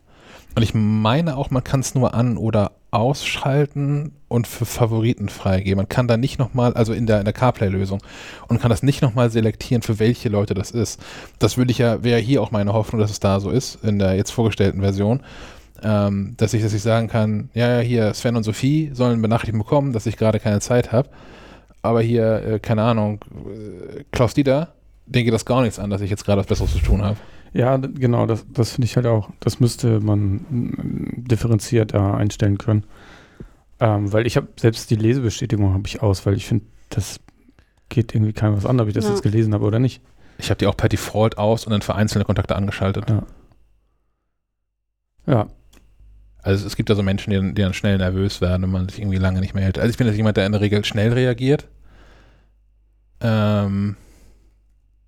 Und 0.55 0.61
ich 0.61 0.73
meine 0.75 1.37
auch, 1.37 1.49
man 1.49 1.63
kann 1.63 1.79
es 1.79 1.95
nur 1.95 2.13
an- 2.13 2.37
oder 2.37 2.73
ausschalten 2.91 4.11
und 4.27 4.45
für 4.45 4.65
Favoriten 4.65 5.29
freigeben. 5.29 5.77
Man 5.77 5.89
kann 5.89 6.07
da 6.07 6.15
nicht 6.15 6.37
nochmal, 6.37 6.73
also 6.73 6.93
in 6.93 7.07
der, 7.07 7.19
in 7.19 7.25
der 7.25 7.33
CarPlay-Lösung, 7.33 7.99
und 8.47 8.61
kann 8.61 8.69
das 8.69 8.83
nicht 8.83 9.01
nochmal 9.01 9.31
selektieren, 9.31 9.81
für 9.81 9.97
welche 9.97 10.29
Leute 10.29 10.53
das 10.53 10.69
ist. 10.69 11.01
Das 11.39 11.57
würde 11.57 11.71
ich 11.71 11.79
ja, 11.79 12.03
wäre 12.03 12.19
hier 12.19 12.43
auch 12.43 12.51
meine 12.51 12.73
Hoffnung, 12.73 13.01
dass 13.01 13.09
es 13.09 13.19
da 13.19 13.39
so 13.39 13.49
ist, 13.49 13.83
in 13.83 13.97
der 13.97 14.15
jetzt 14.15 14.31
vorgestellten 14.31 14.81
Version. 14.81 15.21
Ähm, 15.81 16.35
dass 16.37 16.53
ich, 16.53 16.61
dass 16.61 16.73
ich 16.73 16.81
sagen 16.83 17.07
kann, 17.07 17.49
ja, 17.53 17.77
ja, 17.77 17.79
hier 17.79 18.13
Sven 18.13 18.35
und 18.35 18.43
Sophie 18.43 18.91
sollen 18.93 19.21
Benachrichtigung 19.21 19.61
bekommen, 19.61 19.91
dass 19.91 20.05
ich 20.05 20.15
gerade 20.15 20.39
keine 20.39 20.59
Zeit 20.59 20.91
habe. 20.91 21.09
Aber 21.81 22.01
hier, 22.01 22.43
äh, 22.43 22.59
keine 22.59 22.83
Ahnung, 22.83 23.25
äh, 23.47 24.03
Klaus 24.11 24.33
Dieter, 24.33 24.73
den 25.05 25.25
geht 25.25 25.33
das 25.33 25.45
gar 25.45 25.61
nichts 25.61 25.79
an, 25.79 25.89
dass 25.89 26.01
ich 26.01 26.09
jetzt 26.09 26.25
gerade 26.25 26.39
was 26.39 26.47
Besseres 26.47 26.71
zu 26.73 26.79
tun 26.79 27.01
habe. 27.03 27.17
Ja, 27.53 27.77
genau, 27.77 28.25
das, 28.25 28.45
das 28.51 28.71
finde 28.71 28.85
ich 28.85 28.95
halt 28.95 29.05
auch. 29.05 29.29
Das 29.39 29.59
müsste 29.59 29.99
man 29.99 30.35
mm, 30.49 31.25
differenziert 31.27 31.93
da 31.93 32.15
einstellen 32.15 32.57
können. 32.57 32.83
Ähm, 33.79 34.11
weil 34.11 34.25
ich 34.25 34.37
habe 34.37 34.47
selbst 34.59 34.89
die 34.89 34.95
Lesebestätigung 34.95 35.73
habe 35.73 35.83
ich 35.87 36.01
aus, 36.01 36.25
weil 36.25 36.35
ich 36.35 36.45
finde, 36.47 36.65
das 36.89 37.19
geht 37.89 38.15
irgendwie 38.15 38.33
keinem 38.33 38.55
was 38.55 38.65
an, 38.65 38.79
ob 38.79 38.87
ich 38.87 38.93
das 38.93 39.05
Ja. 39.05 39.11
jetzt 39.11 39.21
gelesen 39.21 39.53
habe 39.53 39.65
oder 39.65 39.77
nicht. 39.79 40.01
Ich 40.39 40.49
habe 40.49 40.57
die 40.57 40.65
auch 40.67 40.75
per 40.77 40.89
Default 40.89 41.37
aus 41.37 41.65
und 41.65 41.71
dann 41.71 41.81
für 41.83 41.93
einzelne 41.95 42.25
Kontakte 42.25 42.55
angeschaltet. 42.55 43.07
Ja. 43.09 43.23
Ja, 45.25 45.47
Also 46.41 46.65
es 46.67 46.75
gibt 46.75 46.89
da 46.89 46.95
so 46.95 47.03
Menschen, 47.03 47.29
die, 47.29 47.35
dann- 47.37 47.55
die 47.55 47.61
dann 47.61 47.73
schnell 47.73 47.97
nervös 47.97 48.41
werden, 48.41 48.63
wenn 48.63 48.71
man 48.71 48.89
sich 48.89 48.99
irgendwie 48.99 49.17
lange 49.19 49.39
nicht 49.39 49.53
mehr 49.53 49.63
hält. 49.63 49.77
Also 49.77 49.89
ich 49.91 49.97
bin 49.97 50.07
jetzt 50.07 50.17
jemand, 50.17 50.35
der 50.37 50.45
in 50.45 50.51
der 50.53 50.59
Regel 50.61 50.83
schnell 50.83 51.13
reagiert. 51.13 51.67
Ähm, 53.21 53.95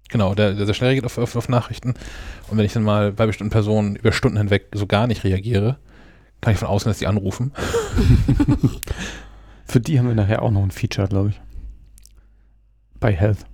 genau, 0.10 0.36
der, 0.36 0.54
der 0.54 0.65
sehr 0.65 0.76
schnell 0.76 0.89
reagiert 0.89 1.06
auf, 1.06 1.18
auf, 1.18 1.36
auf 1.36 1.50
Nachrichten. 1.50 1.94
Und 2.50 2.58
wenn 2.58 2.65
ich 2.65 2.74
dann 2.74 2.84
mal 2.84 3.12
bei 3.12 3.26
bestimmten 3.26 3.52
Personen 3.52 3.96
über 3.96 4.12
Stunden 4.12 4.38
hinweg 4.38 4.68
so 4.74 4.88
gar 4.88 5.08
nicht 5.08 5.24
reagiere, 5.24 5.78
kann 6.41 6.54
ich 6.54 6.60
von 6.60 6.68
ausgehen, 6.68 6.91
dass 6.91 7.00
die 7.00 7.08
anrufen. 7.08 7.54
für 9.65 9.80
die 9.80 10.00
haben 10.00 10.08
wir 10.08 10.15
nachher 10.15 10.41
auch 10.41 10.52
noch 10.52 10.63
ein 10.63 10.72
Feature, 10.72 11.08
glaube 11.08 11.30
ich. 11.30 11.41
Bei 13.00 13.13
Health. 13.13 13.46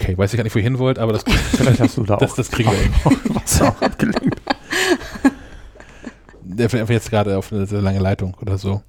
Okay, 0.00 0.16
weiß 0.16 0.32
ich 0.32 0.36
gar 0.38 0.44
nicht, 0.44 0.54
wo 0.54 0.58
ihr 0.58 0.64
hin 0.64 0.78
wollt, 0.78 0.98
aber 0.98 1.12
das, 1.12 1.24
Vielleicht 1.56 1.80
hast 1.80 1.96
du 1.98 2.04
da 2.04 2.16
das, 2.16 2.32
auch 2.32 2.36
das 2.36 2.50
kriegen 2.50 2.70
wir 2.70 2.78
irgendwie. 3.10 3.34
was 3.34 3.60
auch 3.60 3.80
abgelenkt. 3.82 4.40
Der 6.42 6.70
fällt 6.70 6.80
einfach 6.80 6.94
jetzt 6.94 7.10
gerade 7.10 7.36
auf 7.36 7.52
eine 7.52 7.66
sehr 7.66 7.82
lange 7.82 7.98
Leitung 7.98 8.34
oder 8.40 8.56
so. 8.56 8.82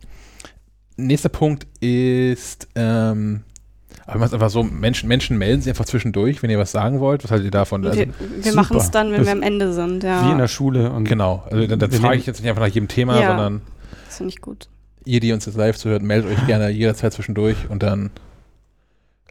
Nächster 0.95 1.29
Punkt 1.29 1.67
ist, 1.81 2.67
ähm, 2.75 3.43
aber 4.11 4.19
man 4.19 4.27
ist 4.27 4.33
einfach 4.33 4.49
so, 4.49 4.61
Menschen, 4.63 5.07
Menschen 5.07 5.37
melden 5.37 5.61
sich 5.61 5.69
einfach 5.71 5.85
zwischendurch, 5.85 6.43
wenn 6.43 6.49
ihr 6.49 6.59
was 6.59 6.71
sagen 6.71 6.99
wollt. 6.99 7.23
Was 7.23 7.31
haltet 7.31 7.45
ihr 7.45 7.51
davon? 7.51 7.85
Also, 7.85 7.97
wir 7.99 8.07
wir 8.43 8.53
machen 8.53 8.77
es 8.77 8.91
dann, 8.91 9.11
wenn 9.11 9.17
Das- 9.19 9.25
wir 9.27 9.31
am 9.33 9.41
Ende 9.41 9.73
sind. 9.73 10.03
Ja, 10.03 10.27
Wie 10.27 10.31
in 10.31 10.37
der 10.37 10.47
Schule. 10.47 10.91
Und 10.91 11.05
genau, 11.07 11.43
also 11.49 11.65
dann, 11.65 11.79
dann 11.79 11.91
frage 11.91 12.17
ich 12.17 12.25
jetzt 12.25 12.39
nicht 12.41 12.49
einfach 12.49 12.61
nach 12.67 12.73
jedem 12.73 12.87
Thema, 12.89 13.19
Ja. 13.19 13.27
sondern 13.29 13.61
das 14.05 14.17
finde 14.17 14.29
ich 14.33 14.41
gut. 14.41 14.67
ihr, 15.05 15.19
die 15.21 15.31
uns 15.33 15.45
jetzt 15.45 15.55
live 15.57 15.77
zuhört, 15.77 16.03
meldet 16.03 16.31
euch 16.31 16.45
gerne 16.45 16.69
jederzeit 16.69 17.13
zwischendurch 17.13 17.69
und 17.69 17.81
dann 17.83 18.11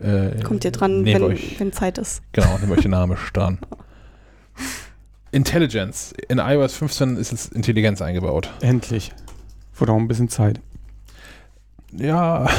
äh, 0.00 0.42
Kommt 0.42 0.64
ihr 0.64 0.70
dran, 0.72 1.04
wenn, 1.04 1.22
euch, 1.22 1.60
wenn 1.60 1.72
Zeit 1.72 1.98
ist. 1.98 2.22
genau, 2.32 2.56
nehmt 2.58 2.72
euch 2.72 2.80
den 2.80 2.90
Namen 2.92 3.16
dran. 3.34 3.58
Intelligence. 5.32 6.12
In 6.28 6.38
iOS 6.38 6.74
15 6.74 7.16
ist 7.18 7.32
es 7.32 7.48
Intelligenz 7.48 8.00
eingebaut. 8.02 8.50
endlich. 8.62 9.12
Wurde 9.76 9.92
auch 9.92 9.96
ein 9.98 10.08
bisschen 10.08 10.28
Zeit. 10.28 10.58
Ja. 11.92 12.48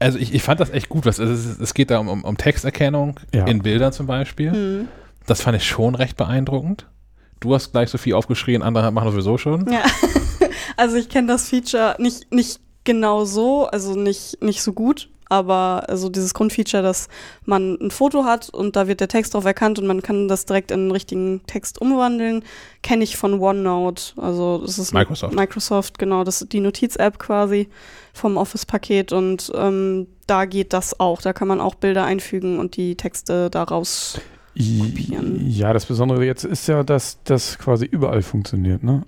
also 0.00 0.18
ich, 0.18 0.34
ich 0.34 0.42
fand 0.42 0.58
das 0.58 0.70
echt 0.70 0.88
gut. 0.88 1.06
Was, 1.06 1.20
also 1.20 1.32
es, 1.32 1.60
es 1.60 1.74
geht 1.74 1.90
da 1.90 1.98
um, 1.98 2.08
um, 2.08 2.24
um 2.24 2.36
Texterkennung 2.36 3.20
Ja. 3.32 3.46
in 3.46 3.62
Bildern 3.62 3.92
zum 3.92 4.06
Beispiel. 4.06 4.50
Hm. 4.52 4.88
Das 5.26 5.42
fand 5.42 5.56
ich 5.56 5.64
schon 5.64 5.94
recht 5.94 6.16
beeindruckend. 6.16 6.86
Du 7.38 7.54
hast 7.54 7.72
gleich 7.72 7.88
so 7.90 7.98
viel 7.98 8.14
aufgeschrien, 8.14 8.62
andere 8.62 8.90
machen 8.90 9.06
das 9.06 9.14
sowieso 9.14 9.38
schon. 9.38 9.70
Ja, 9.70 9.82
also 10.76 10.96
ich 10.96 11.08
kenne 11.08 11.28
das 11.28 11.48
Feature 11.48 11.94
nicht, 11.98 12.32
nicht 12.32 12.60
genau 12.84 13.24
so, 13.24 13.66
also 13.66 13.94
nicht, 13.94 14.42
nicht 14.42 14.62
so 14.62 14.72
gut, 14.72 15.08
aber 15.30 15.84
also 15.88 16.08
dieses 16.08 16.34
Grundfeature, 16.34 16.82
dass 16.82 17.08
man 17.46 17.78
ein 17.80 17.90
Foto 17.90 18.24
hat 18.24 18.50
und 18.50 18.76
da 18.76 18.88
wird 18.88 19.00
der 19.00 19.08
Text 19.08 19.32
drauf 19.32 19.44
erkannt 19.44 19.78
und 19.78 19.86
man 19.86 20.02
kann 20.02 20.28
das 20.28 20.44
direkt 20.44 20.70
in 20.70 20.80
einen 20.80 20.90
richtigen 20.90 21.40
Text 21.46 21.80
umwandeln, 21.80 22.44
kenne 22.82 23.04
ich 23.04 23.16
von 23.16 23.40
OneNote. 23.40 24.14
Also 24.16 24.58
das 24.58 24.78
ist 24.78 24.92
Microsoft. 24.92 25.34
Microsoft, 25.34 25.98
genau, 25.98 26.24
das 26.24 26.42
ist 26.42 26.52
die 26.52 26.60
Notiz-App 26.60 27.18
quasi 27.18 27.68
vom 28.12 28.36
Office-Paket 28.36 29.12
und 29.12 29.52
ähm, 29.54 30.08
da 30.26 30.44
geht 30.44 30.72
das 30.72 30.98
auch. 30.98 31.22
Da 31.22 31.32
kann 31.32 31.48
man 31.48 31.60
auch 31.60 31.76
Bilder 31.76 32.04
einfügen 32.04 32.58
und 32.58 32.76
die 32.76 32.96
Texte 32.96 33.50
daraus 33.50 34.20
kopieren. 34.54 35.48
Ja, 35.48 35.72
das 35.72 35.86
Besondere 35.86 36.24
jetzt 36.24 36.44
ist 36.44 36.66
ja, 36.66 36.82
dass 36.82 37.22
das 37.24 37.58
quasi 37.58 37.86
überall 37.86 38.22
funktioniert, 38.22 38.82
ne? 38.82 39.04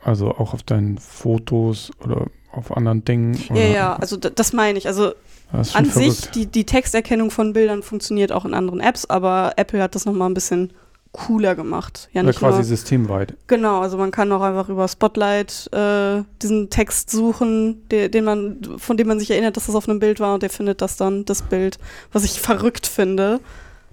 Also 0.00 0.30
auch 0.30 0.54
auf 0.54 0.62
deinen 0.62 0.98
Fotos 0.98 1.90
oder 2.00 2.26
auf 2.52 2.76
anderen 2.76 3.04
Dingen. 3.04 3.38
Ja, 3.52 3.66
ja, 3.66 3.96
also 3.96 4.16
das 4.16 4.52
meine 4.52 4.78
ich. 4.78 4.86
Also 4.86 5.12
An 5.52 5.64
sich, 5.64 5.92
verrückt. 5.92 6.34
die, 6.34 6.46
die 6.46 6.64
Texterkennung 6.66 7.30
von 7.30 7.52
Bildern 7.52 7.82
funktioniert 7.82 8.32
auch 8.32 8.44
in 8.44 8.54
anderen 8.54 8.80
Apps, 8.80 9.06
aber 9.06 9.52
Apple 9.56 9.82
hat 9.82 9.94
das 9.94 10.04
nochmal 10.04 10.28
ein 10.28 10.34
bisschen 10.34 10.72
cooler 11.12 11.54
gemacht. 11.54 12.10
Ja, 12.12 12.22
Oder 12.22 12.34
quasi 12.34 12.58
nur, 12.58 12.64
systemweit. 12.64 13.34
genau, 13.46 13.80
also 13.80 13.96
man 13.96 14.10
kann 14.10 14.30
auch 14.30 14.42
einfach 14.42 14.68
über 14.68 14.86
Spotlight 14.86 15.68
äh, 15.72 16.22
diesen 16.42 16.68
Text 16.68 17.10
suchen, 17.10 17.88
der, 17.88 18.10
den 18.10 18.24
man, 18.24 18.58
von 18.76 18.98
dem 18.98 19.08
man 19.08 19.18
sich 19.18 19.30
erinnert, 19.30 19.56
dass 19.56 19.66
das 19.66 19.74
auf 19.74 19.88
einem 19.88 20.00
Bild 20.00 20.20
war 20.20 20.34
und 20.34 20.42
der 20.42 20.50
findet 20.50 20.82
das 20.82 20.96
dann, 20.98 21.24
das 21.24 21.40
Bild, 21.42 21.78
was 22.12 22.24
ich 22.24 22.38
verrückt 22.40 22.86
finde, 22.86 23.40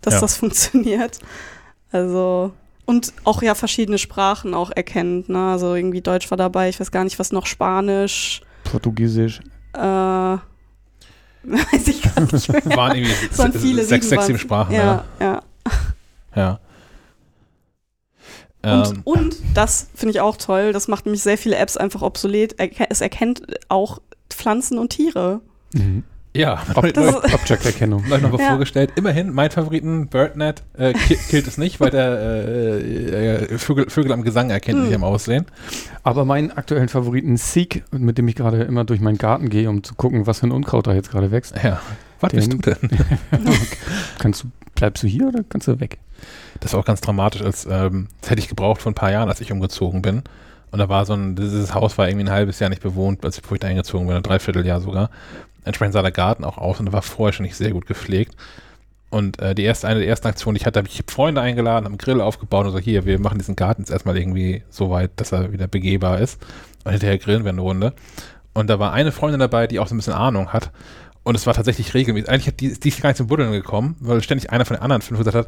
dass 0.01 0.15
Ja. 0.15 0.19
das 0.21 0.35
funktioniert. 0.37 1.19
Also 1.91 2.51
und 2.85 3.13
auch 3.23 3.41
ja 3.41 3.55
verschiedene 3.55 3.97
Sprachen 3.97 4.53
auch 4.53 4.69
erkennt, 4.69 5.29
ne? 5.29 5.51
Also 5.51 5.73
irgendwie 5.73 6.01
Deutsch 6.01 6.29
war 6.29 6.37
dabei, 6.37 6.69
ich 6.69 6.79
weiß 6.79 6.91
gar 6.91 7.03
nicht, 7.05 7.17
was 7.17 7.31
noch 7.31 7.45
Spanisch, 7.47 8.41
Portugiesisch. 8.65 9.39
äh, 9.73 10.37
weiß 11.73 11.87
ich 11.87 12.01
gar 12.01 12.21
nicht 12.21 12.49
mehr. 12.49 12.77
Waren 12.77 12.95
irgendwie 12.97 13.13
Es 13.31 13.37
waren 13.37 13.53
viele, 13.53 13.83
sechs, 13.83 14.09
sechs, 14.09 14.25
sieben 14.25 14.37
27. 14.37 14.41
Sprachen. 14.41 14.73
Ja, 14.73 15.05
ja. 15.19 15.41
Ja. 16.35 16.59
Und, 18.63 18.91
Ähm, 18.95 19.01
und 19.03 19.35
das 19.53 19.87
finde 19.93 20.11
ich 20.13 20.21
auch 20.21 20.37
toll, 20.37 20.73
das 20.73 20.87
macht 20.87 21.05
nämlich 21.05 21.21
sehr 21.21 21.37
viele 21.37 21.55
Apps 21.55 21.77
einfach 21.77 22.01
obsolet. 22.01 22.55
Es 22.89 22.99
erkennt 23.01 23.43
auch 23.69 23.99
Pflanzen 24.29 24.79
und 24.79 24.89
Tiere. 24.89 25.41
Mhm. 25.73 26.03
Ja, 26.35 26.61
Object-Erkennung. 26.75 28.03
Hab 28.09 28.17
ich 28.17 28.23
noch 28.23 28.31
mal 28.31 28.39
Ja. 28.41 28.49
vorgestellt. 28.49 28.91
Immerhin, 28.95 29.31
mein 29.33 29.51
Favoriten, 29.51 30.07
BirdNet, 30.07 30.63
äh, 30.77 30.93
ki- 30.93 31.17
killt 31.29 31.47
es 31.47 31.57
nicht, 31.57 31.79
weil 31.79 31.89
der 31.91 32.11
äh, 32.19 33.35
äh, 33.53 33.57
Vögel, 33.57 33.89
Vögel 33.89 34.11
am 34.11 34.23
Gesang 34.23 34.49
erkennt, 34.49 34.79
Hm. 34.79 34.85
nicht 34.85 34.95
am 34.95 35.03
Aussehen. 35.03 35.45
Aber 36.03 36.25
meinen 36.25 36.51
aktuellen 36.51 36.89
Favoriten 36.89 37.37
Seek, 37.37 37.83
mit 37.91 38.17
dem 38.17 38.27
ich 38.27 38.35
gerade 38.35 38.63
immer 38.63 38.83
durch 38.83 38.99
meinen 38.99 39.17
Garten 39.17 39.49
gehe, 39.49 39.69
um 39.69 39.83
zu 39.83 39.95
gucken, 39.95 40.27
was 40.27 40.39
für 40.39 40.47
ein 40.47 40.51
Unkraut 40.51 40.87
da 40.87 40.93
jetzt 40.93 41.11
gerade 41.11 41.31
wächst. 41.31 41.55
Ja. 41.63 41.81
Was 42.19 42.31
bist 42.33 42.51
du 42.53 42.57
Den- 42.57 42.75
denn? 42.81 42.89
Kannst 44.19 44.43
du, 44.43 44.47
bleibst 44.75 45.03
du 45.03 45.07
hier 45.07 45.27
oder 45.27 45.43
kannst 45.47 45.67
du 45.67 45.79
weg? 45.79 45.97
Das 46.59 46.73
war 46.73 46.79
auch 46.79 46.85
ganz 46.85 47.01
dramatisch, 47.01 47.41
als 47.41 47.67
ähm, 47.69 48.07
das 48.21 48.29
hätte 48.31 48.39
ich 48.39 48.47
gebraucht 48.47 48.81
vor 48.81 48.91
ein 48.91 48.95
paar 48.95 49.11
Jahren, 49.11 49.29
als 49.29 49.41
ich 49.41 49.51
umgezogen 49.51 50.01
bin. 50.01 50.23
Und 50.71 50.79
da 50.79 50.89
war 50.89 51.05
so 51.05 51.13
ein, 51.13 51.35
dieses 51.35 51.73
Haus 51.73 51.97
war 51.97 52.07
irgendwie 52.07 52.25
ein 52.25 52.31
halbes 52.31 52.59
Jahr 52.59 52.69
nicht 52.69 52.81
bewohnt, 52.81 53.23
als 53.23 53.35
ich, 53.37 53.41
bevor 53.41 53.55
ich 53.55 53.59
da 53.61 53.67
eingezogen 53.67 54.07
bin, 54.07 54.15
ein 54.15 54.23
Dreivierteljahr 54.23 54.81
sogar. 54.81 55.09
Entsprechend 55.65 55.93
sah 55.93 56.01
der 56.01 56.11
Garten 56.11 56.43
auch 56.43 56.57
aus 56.57 56.79
und 56.79 56.93
war 56.93 57.01
vorher 57.01 57.33
schon 57.33 57.45
nicht 57.45 57.55
sehr 57.55 57.71
gut 57.71 57.85
gepflegt. 57.85 58.35
Und 59.09 59.39
äh, 59.39 59.55
die 59.55 59.63
erste, 59.63 59.87
eine 59.87 59.99
der 59.99 60.09
ersten 60.09 60.27
Aktionen, 60.27 60.55
die 60.55 60.61
ich 60.61 60.65
hatte, 60.65 60.79
habe 60.79 60.87
ich 60.87 61.03
Freunde 61.07 61.41
eingeladen, 61.41 61.85
haben 61.85 61.97
Grill 61.97 62.21
aufgebaut 62.21 62.65
und 62.65 62.71
so, 62.71 62.79
hier, 62.79 63.05
wir 63.05 63.19
machen 63.19 63.37
diesen 63.37 63.55
Garten 63.55 63.81
jetzt 63.81 63.91
erstmal 63.91 64.17
irgendwie 64.17 64.63
so 64.69 64.89
weit, 64.89 65.11
dass 65.17 65.31
er 65.31 65.51
wieder 65.51 65.67
begehbar 65.67 66.19
ist. 66.19 66.41
Und 66.83 66.91
hinterher 66.91 67.17
grillen 67.17 67.43
wir 67.43 67.51
eine 67.51 67.61
Runde. 67.61 67.93
Und 68.53 68.69
da 68.69 68.79
war 68.79 68.93
eine 68.93 69.11
Freundin 69.11 69.39
dabei, 69.39 69.67
die 69.67 69.79
auch 69.79 69.87
so 69.87 69.95
ein 69.95 69.97
bisschen 69.97 70.13
Ahnung 70.13 70.53
hat. 70.53 70.71
Und 71.23 71.35
es 71.35 71.47
war 71.47 71.53
tatsächlich 71.53 71.93
regelmäßig. 71.93 72.29
Eigentlich 72.29 72.47
hat 72.47 72.59
die, 72.59 72.79
die 72.79 72.89
ist 72.89 73.01
gar 73.01 73.09
nicht 73.09 73.17
zum 73.17 73.27
Buddeln 73.27 73.51
gekommen, 73.51 73.95
weil 73.99 74.21
ständig 74.21 74.51
einer 74.51 74.65
von 74.65 74.75
den 74.75 74.83
anderen 74.83 75.01
fünf 75.01 75.17
gesagt 75.17 75.35
hat, 75.35 75.47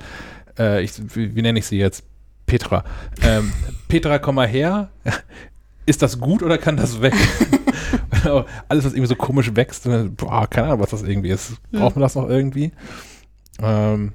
äh, 0.57 0.81
ich, 0.81 0.93
wie, 1.15 1.35
wie 1.35 1.41
nenne 1.41 1.59
ich 1.59 1.67
sie 1.67 1.77
jetzt? 1.77 2.03
Petra. 2.47 2.83
Ähm, 3.21 3.51
Petra, 3.87 4.17
komm 4.17 4.35
mal 4.35 4.47
her. 4.47 4.89
Ist 5.85 6.01
das 6.01 6.19
gut 6.19 6.41
oder 6.41 6.57
kann 6.57 6.77
das 6.77 7.01
weg? 7.01 7.13
Alles, 8.69 8.85
was 8.85 8.93
irgendwie 8.93 9.07
so 9.07 9.15
komisch 9.15 9.55
wächst, 9.55 9.85
äh, 9.85 10.05
boah, 10.05 10.47
keine 10.47 10.67
Ahnung, 10.67 10.81
was 10.81 10.91
das 10.91 11.03
irgendwie 11.03 11.29
ist. 11.29 11.53
Braucht 11.71 11.95
man 11.95 12.01
das 12.01 12.15
noch 12.15 12.29
irgendwie? 12.29 12.71
Ähm, 13.59 14.13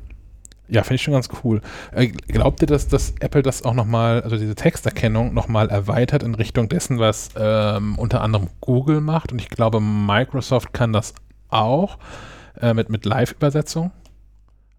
ja, 0.68 0.82
finde 0.82 0.94
ich 0.94 1.02
schon 1.02 1.12
ganz 1.14 1.28
cool. 1.44 1.60
Äh, 1.92 2.08
glaubt 2.08 2.62
ihr, 2.62 2.66
dass, 2.66 2.88
dass 2.88 3.14
Apple 3.20 3.42
das 3.42 3.62
auch 3.62 3.74
nochmal, 3.74 4.22
also 4.22 4.38
diese 4.38 4.54
Texterkennung 4.54 5.34
nochmal 5.34 5.68
erweitert 5.68 6.22
in 6.22 6.34
Richtung 6.34 6.68
dessen, 6.68 6.98
was 6.98 7.30
ähm, 7.36 7.98
unter 7.98 8.22
anderem 8.22 8.48
Google 8.60 9.00
macht? 9.00 9.32
Und 9.32 9.40
ich 9.40 9.50
glaube, 9.50 9.80
Microsoft 9.80 10.72
kann 10.72 10.92
das 10.92 11.14
auch 11.50 11.98
äh, 12.60 12.72
mit, 12.72 12.88
mit 12.88 13.04
Live-Übersetzung. 13.04 13.90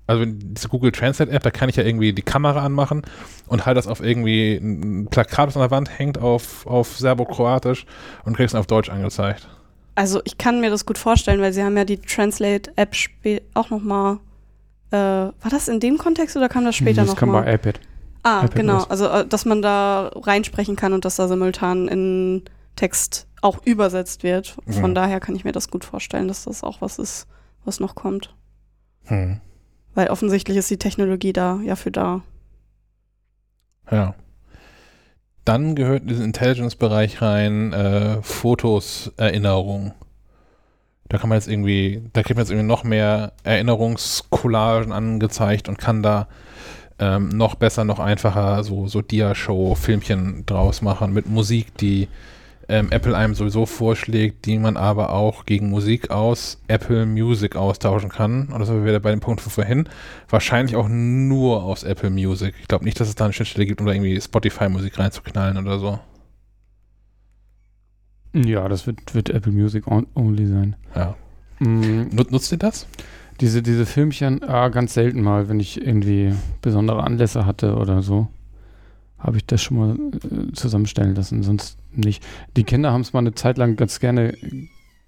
Also 0.06 0.26
diese 0.26 0.68
Google 0.68 0.92
Translate 0.92 1.32
App, 1.32 1.44
da 1.44 1.52
kann 1.52 1.70
ich 1.70 1.78
ja 1.78 1.84
irgendwie 1.84 2.12
die 2.12 2.22
Kamera 2.24 2.64
anmachen 2.66 3.04
und 3.48 3.66
halt 3.66 3.78
das 3.78 3.88
auf 3.88 4.02
irgendwie 4.02 4.56
ein 4.56 5.08
Plakat, 5.10 5.48
das 5.48 5.56
an 5.56 5.62
der 5.62 5.72
Wand 5.72 5.98
hängt, 5.98 6.18
auf, 6.18 6.68
auf 6.68 6.98
Serbo-Kroatisch 6.98 7.86
und 8.26 8.36
kriegst 8.36 8.54
es 8.54 8.60
auf 8.60 8.68
Deutsch 8.68 8.90
angezeigt. 8.90 9.48
Also 9.96 10.22
ich 10.26 10.38
kann 10.38 10.60
mir 10.60 10.70
das 10.70 10.86
gut 10.86 10.98
vorstellen, 10.98 11.40
weil 11.40 11.54
sie 11.54 11.64
haben 11.64 11.78
ja 11.78 11.86
die 11.86 11.98
Translate-App 12.00 12.94
spä- 12.94 13.42
auch 13.54 13.70
noch 13.70 13.82
mal. 13.82 14.20
Äh, 14.92 14.98
war 14.98 15.50
das 15.50 15.68
in 15.70 15.80
dem 15.80 15.98
Kontext 15.98 16.36
oder 16.36 16.50
kam 16.50 16.66
das 16.66 16.76
später 16.76 17.02
das 17.02 17.08
noch 17.12 17.16
kann 17.16 17.30
mal? 17.30 17.44
bei 17.44 17.54
iPad. 17.54 17.80
Ah, 18.24 18.40
iPad 18.40 18.56
genau. 18.56 18.78
OS. 18.78 18.90
Also, 18.90 19.08
äh, 19.08 19.26
dass 19.28 19.46
man 19.46 19.62
da 19.62 20.12
reinsprechen 20.16 20.76
kann 20.76 20.94
und 20.94 21.06
dass 21.06 21.16
da 21.16 21.28
simultan 21.28 21.88
in 21.88 22.44
Text 22.76 23.28
auch 23.42 23.66
übersetzt 23.66 24.24
wird. 24.24 24.56
Von 24.68 24.92
Mhm. 24.92 24.96
daher 24.96 25.20
kann 25.20 25.36
ich 25.36 25.44
mir 25.46 25.52
das 25.52 25.70
gut 25.70 25.86
vorstellen, 25.86 26.28
dass 26.28 26.44
das 26.46 26.64
auch 26.64 26.82
was 26.82 27.00
ist, 27.00 27.28
was 27.66 27.80
noch 27.80 27.96
kommt. 27.96 28.34
Hm. 29.06 29.40
Weil 29.96 30.08
offensichtlich 30.08 30.58
ist 30.58 30.70
die 30.70 30.78
Technologie 30.78 31.34
da 31.34 31.60
ja 31.64 31.76
für 31.76 31.92
da. 31.92 32.22
Ja. 33.92 34.16
Dann 35.46 35.76
gehört 35.76 36.04
in 36.04 36.08
diesen 36.08 36.26
Intelligence-Bereich 36.26 37.22
rein 37.22 37.74
äh, 37.74 38.22
Fotos, 38.22 39.12
Erinnerung. 39.18 39.94
Da 41.10 41.18
kann 41.18 41.30
man 41.30 41.38
jetzt 41.38 41.50
irgendwie, 41.50 42.02
da 42.14 42.24
kriegt 42.24 42.38
man 42.38 42.46
jetzt 42.46 42.52
irgendwie 42.52 42.68
noch 42.68 42.84
mehr 42.84 43.34
Erinnerungscollagen 43.44 44.92
angezeigt 44.92 45.68
und 45.68 45.78
kann 45.78 46.02
da 46.02 46.28
ähm, 46.98 47.30
noch 47.30 47.56
besser, 47.56 47.84
noch 47.84 48.00
einfacher 48.00 48.64
so, 48.64 48.88
so 48.88 49.02
Dia-Show-Filmchen 49.02 50.46
draus 50.46 50.82
machen 50.82 51.14
mit 51.14 51.28
Musik, 51.28 51.78
die 51.78 52.08
ähm, 52.70 52.92
Apple 52.92 53.16
einem 53.16 53.36
sowieso 53.36 53.66
vorschlägt, 53.66 54.46
die 54.46 54.58
man 54.58 54.78
aber 54.78 55.12
auch 55.12 55.46
gegen 55.46 55.70
Musik 55.70 56.12
aus 56.12 56.62
Apple 56.68 57.06
Music 57.06 57.56
austauschen 57.56 58.10
kann. 58.10 58.48
Und 58.48 58.60
das 58.60 58.68
sind 58.68 58.78
wir 58.78 58.86
wieder 58.86 59.00
bei 59.00 59.12
dem 59.12 59.20
Punkt 59.20 59.42
von 59.42 59.52
vorhin. 59.52 59.90
Wahrscheinlich 60.30 60.76
auch 60.76 60.88
nur 60.90 61.64
aus 61.64 61.84
Apple 61.84 62.10
Music. 62.10 62.56
Ich 62.62 62.68
glaube 62.68 62.86
nicht, 62.86 63.00
dass 63.00 63.10
es 63.10 63.16
da 63.16 63.26
eine 63.26 63.34
Schnittstelle 63.34 63.66
gibt, 63.66 63.82
um 63.82 63.88
da 63.88 63.94
irgendwie 63.94 64.20
Spotify-Musik 64.20 65.00
reinzuknallen 65.00 65.58
oder 65.58 65.80
so. 65.80 66.00
Ja, 68.34 68.68
das 68.68 68.88
wird, 68.88 69.14
wird 69.14 69.30
Apple 69.30 69.52
Music 69.52 69.88
on 69.88 70.08
only 70.16 70.48
sein. 70.48 70.76
Ja. 70.96 71.16
Mm, 71.60 72.08
Nut 72.12 72.32
nutzt 72.32 72.52
ihr 72.52 72.58
das? 72.58 72.88
diese, 73.42 73.62
diese 73.62 73.86
Filmchen, 73.86 74.44
ah, 74.44 74.70
ganz 74.70 74.94
selten 74.94 75.22
mal, 75.22 75.50
wenn 75.50 75.60
ich 75.60 75.86
irgendwie 75.86 76.34
besondere 76.62 77.04
Anlässe 77.04 77.46
hatte 77.46 77.76
oder 77.76 78.02
so, 78.02 78.28
habe 79.24 79.38
ich 79.38 79.46
das 79.46 79.62
schon 79.62 79.78
mal 79.78 79.96
äh, 79.96 80.52
zusammenstellen 80.54 81.16
lassen, 81.16 81.44
sonst 81.44 81.78
nicht. 81.92 82.24
Die 82.58 82.64
Kinder 82.64 82.92
haben 82.92 83.02
es 83.02 83.14
mal 83.14 83.20
eine 83.20 83.34
Zeit 83.34 83.58
lang 83.58 83.76
ganz 83.78 84.00
gerne 84.00 84.38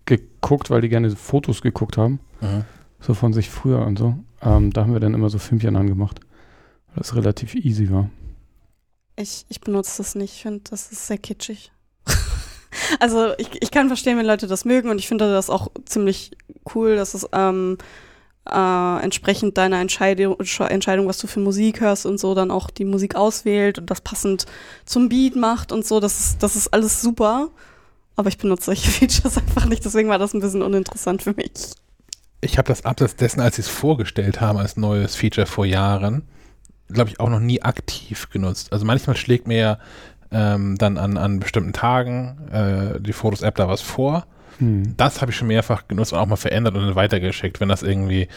geguckt, 0.06 0.69
weil 0.69 0.82
die 0.82 0.89
gerne 0.89 1.12
Fotos 1.15 1.62
geguckt 1.62 1.97
haben, 1.97 2.19
so 2.99 3.13
von 3.13 3.34
sich 3.34 3.49
früher 3.49 3.86
und 3.86 3.97
so. 3.97 4.17
Ähm, 4.41 4.71
da 4.71 4.82
haben 4.82 4.93
wir 4.93 4.99
dann 4.99 5.13
immer 5.15 5.30
so 5.30 5.39
Filmchen 5.39 5.75
angemacht, 5.75 6.19
weil 6.88 6.97
das 6.97 7.15
relativ 7.15 7.56
easy 7.56 7.89
war. 7.91 8.10
Ich, 9.15 9.45
ich 9.49 9.62
benutze 9.62 9.97
das 9.97 10.15
nicht. 10.15 10.36
Ich 10.36 10.41
finde, 10.43 10.62
das 10.69 10.91
ist 10.91 11.08
sehr 11.08 11.17
kitschig. 11.17 11.71
also 12.99 13.34
ich, 13.38 13.62
ich 13.62 13.71
kann 13.71 13.88
verstehen, 13.88 14.17
wenn 14.17 14.25
Leute 14.25 14.47
das 14.47 14.65
mögen 14.65 14.89
und 14.89 14.99
ich 14.99 15.08
finde 15.08 15.32
das 15.32 15.49
auch 15.49 15.71
ziemlich 15.86 16.32
cool, 16.73 16.95
dass 16.95 17.13
es 17.13 17.28
ähm, 17.32 17.78
äh, 18.52 19.04
entsprechend 19.04 19.58
deiner 19.58 19.80
Entscheidung, 19.80 20.38
Entscheidung, 20.40 21.08
was 21.08 21.18
du 21.18 21.28
für 21.28 21.40
Musik 21.40 21.82
hörst 21.82 22.06
und 22.06 22.20
so, 22.20 22.36
dann 22.36 22.52
auch 22.52 22.70
die 22.70 22.86
Musik 22.86 23.16
auswählt 23.16 23.80
und 23.80 23.90
das 23.90 24.02
passend 24.02 24.46
zum 24.86 25.10
Beat 25.10 25.36
macht 25.36 25.72
und 25.72 25.86
so. 25.86 26.00
Das 26.00 26.20
ist, 26.20 26.44
das 26.44 26.56
ist 26.56 26.74
alles 26.74 27.02
super. 27.02 27.50
Aber 28.16 28.30
ich 28.30 28.38
benutze 28.38 28.66
solche 28.66 28.90
Features 28.92 29.38
einfach 29.38 29.66
nicht, 29.66 29.84
deswegen 29.84 30.10
war 30.10 30.20
das 30.20 30.34
ein 30.34 30.40
bisschen 30.40 30.62
uninteressant 30.62 31.24
für 31.24 31.34
mich. 31.34 31.52
Ich 32.42 32.58
habe 32.58 32.68
das 32.68 32.86
abseits 32.86 33.16
dessen, 33.16 33.42
als 33.42 33.56
sie 33.56 33.64
es 33.64 33.70
vorgestellt 33.70 34.40
haben 34.40 34.60
als 34.60 34.78
neues 34.78 35.16
Feature 35.16 35.48
vor 35.48 35.66
Jahren, 35.66 36.28
glaube 36.90 37.10
ich, 37.10 37.20
auch 37.20 37.30
noch 37.30 37.40
nie 37.40 37.64
aktiv 37.64 38.30
genutzt. 38.30 38.72
Also 38.72 38.86
manchmal 38.86 39.18
schlägt 39.18 39.48
mir 39.48 39.80
ähm, 40.32 40.78
dann 40.78 40.98
an, 40.98 41.18
an 41.18 41.39
bestimmten 41.39 41.74
Tagen 41.74 42.48
äh, 42.52 43.02
die 43.02 43.14
Fotos-App 43.14 43.56
da 43.56 43.68
was 43.68 43.82
vor. 43.82 44.28
Hm. 44.60 44.95
Das 44.97 45.22
habe 45.22 45.32
ich 45.32 45.38
schon 45.38 45.47
mehrfach 45.47 45.88
genutzt 45.88 46.14
und 46.14 46.20
auch 46.20 46.26
mal 46.26 46.36
verändert 46.36 46.76
und 46.76 46.82
dann 46.82 46.95
weitergeschickt, 46.95 47.60
wenn 47.60 47.70
das 47.70 47.84
irgendwie 47.84 48.28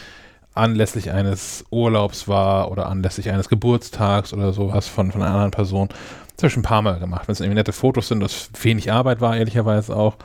anlässlich 0.53 1.11
eines 1.11 1.65
Urlaubs 1.69 2.27
war 2.27 2.71
oder 2.71 2.87
anlässlich 2.87 3.29
eines 3.31 3.49
Geburtstags 3.49 4.33
oder 4.33 4.51
sowas 4.53 4.87
von, 4.87 5.11
von 5.11 5.21
einer 5.21 5.31
anderen 5.31 5.51
Person. 5.51 5.87
Das 5.87 6.43
habe 6.43 6.47
ich 6.47 6.53
schon 6.53 6.61
ein 6.61 6.63
paar 6.63 6.81
Mal 6.81 6.99
gemacht. 6.99 7.27
Wenn 7.27 7.33
es 7.33 7.39
irgendwie 7.39 7.55
nette 7.55 7.73
Fotos 7.73 8.07
sind, 8.07 8.21
das 8.21 8.49
wenig 8.61 8.91
Arbeit 8.91 9.21
war, 9.21 9.37
ehrlicherweise 9.37 9.95
auch, 9.95 10.17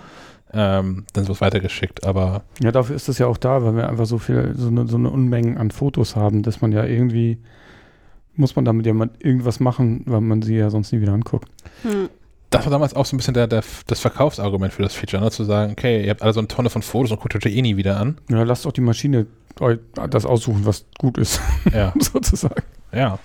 ähm, 0.52 1.04
dann 1.12 1.26
wird 1.26 1.36
es 1.36 1.40
weitergeschickt. 1.40 2.04
Aber 2.06 2.42
Ja, 2.62 2.72
dafür 2.72 2.96
ist 2.96 3.08
das 3.08 3.18
ja 3.18 3.26
auch 3.26 3.36
da, 3.36 3.64
weil 3.64 3.76
wir 3.76 3.88
einfach 3.88 4.06
so 4.06 4.18
viel, 4.18 4.54
so 4.56 4.68
eine, 4.68 4.86
so 4.86 4.96
eine 4.96 5.10
Unmengen 5.10 5.58
an 5.58 5.70
Fotos 5.70 6.16
haben, 6.16 6.42
dass 6.42 6.60
man 6.60 6.72
ja 6.72 6.84
irgendwie, 6.84 7.38
muss 8.36 8.56
man 8.56 8.64
damit 8.64 8.86
ja 8.86 8.94
mal 8.94 9.10
irgendwas 9.18 9.60
machen, 9.60 10.02
weil 10.06 10.20
man 10.20 10.42
sie 10.42 10.56
ja 10.56 10.70
sonst 10.70 10.92
nie 10.92 11.00
wieder 11.00 11.12
anguckt. 11.12 11.48
Hm. 11.82 12.08
Das 12.56 12.66
war 12.66 12.70
damals 12.70 12.94
auch 12.94 13.06
so 13.06 13.14
ein 13.14 13.18
bisschen 13.18 13.34
der, 13.34 13.46
der, 13.46 13.62
das 13.86 14.00
Verkaufsargument 14.00 14.72
für 14.72 14.82
das 14.82 14.94
Feature, 14.94 15.22
ne? 15.22 15.30
zu 15.30 15.44
sagen, 15.44 15.72
okay, 15.72 16.04
ihr 16.04 16.10
habt 16.10 16.22
alle 16.22 16.32
so 16.32 16.40
eine 16.40 16.48
Tonne 16.48 16.70
von 16.70 16.82
Fotos 16.82 17.10
und 17.10 17.20
guckt 17.20 17.34
euch 17.36 17.46
eh 17.46 17.62
nie 17.62 17.76
wieder 17.76 17.98
an. 17.98 18.18
Ja, 18.30 18.42
lasst 18.42 18.64
doch 18.64 18.72
die 18.72 18.80
Maschine 18.80 19.26
das 20.10 20.24
aussuchen, 20.26 20.66
was 20.66 20.86
gut 20.98 21.16
ist, 21.18 21.40
Ja, 21.72 21.92
sozusagen. 22.00 22.62
ja. 22.92 23.18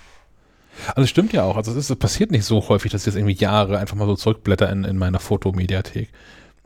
Also 0.88 1.02
es 1.02 1.10
stimmt 1.10 1.32
ja 1.34 1.42
auch. 1.44 1.56
Also 1.56 1.72
es, 1.72 1.76
ist, 1.76 1.90
es 1.90 1.96
passiert 1.96 2.30
nicht 2.30 2.44
so 2.44 2.66
häufig, 2.68 2.90
dass 2.90 3.02
ich 3.02 3.06
jetzt 3.06 3.16
irgendwie 3.16 3.34
Jahre 3.34 3.78
einfach 3.78 3.96
mal 3.96 4.06
so 4.06 4.14
zurückblätter 4.16 4.70
in, 4.70 4.84
in 4.84 4.96
meiner 4.96 5.18
Fotomediathek. 5.18 6.08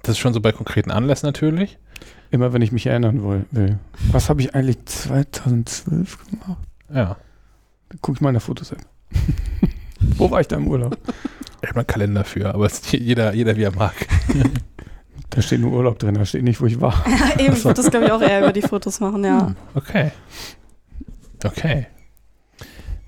Das 0.03 0.13
ist 0.13 0.19
schon 0.19 0.35
so 0.35 0.41
bei 0.41 0.53
konkreten 0.53 0.91
Anlässen 0.93 1.27
natürlich. 1.27 1.79
Immer 2.31 2.53
wenn 2.53 2.63
ich 2.63 2.71
mich 2.71 2.87
erinnern 2.87 3.25
will. 3.25 3.47
will. 3.51 3.79
Was 4.13 4.29
habe 4.29 4.41
ich 4.43 4.55
eigentlich 4.55 4.85
2012 4.85 6.19
gemacht? 6.31 6.59
Ja. 6.93 7.17
Dann 7.89 7.99
gucke 8.03 8.17
ich 8.17 8.21
mal 8.21 8.29
in 8.29 8.35
der 8.35 8.41
Fotos-App. 8.41 8.79
Wo 10.17 10.31
war 10.31 10.41
ich 10.41 10.49
da 10.49 10.57
im 10.57 10.69
Urlaub? 10.69 10.97
Ich 11.65 11.71
habe 11.71 11.81
einen 11.81 11.87
Kalender 11.87 12.25
für, 12.25 12.55
aber 12.55 12.67
es 12.67 12.75
ist 12.75 12.93
jeder, 12.93 13.35
jeder 13.35 13.57
wie 13.57 13.63
er 13.65 13.75
mag. 13.75 13.95
Da 15.31 15.43
steht 15.43 15.61
nur 15.61 15.73
Urlaub 15.73 15.99
drin, 15.99 16.15
da 16.15 16.25
steht 16.25 16.45
nicht, 16.45 16.61
wo 16.61 16.67
ich 16.67 16.81
war. 16.81 17.05
Ja, 17.09 17.41
eben, 17.45 17.55
ich 17.55 17.65
würde 17.65 17.75
das, 17.83 17.91
glaube 17.91 18.07
ich, 18.07 18.13
auch 18.13 18.21
eher 18.21 18.41
über 18.41 18.53
die 18.53 18.63
Fotos 18.63 19.01
machen, 19.01 19.25
ja. 19.25 19.47
Hm, 19.49 19.57
Okay. 19.75 20.13
Okay. 21.45 21.87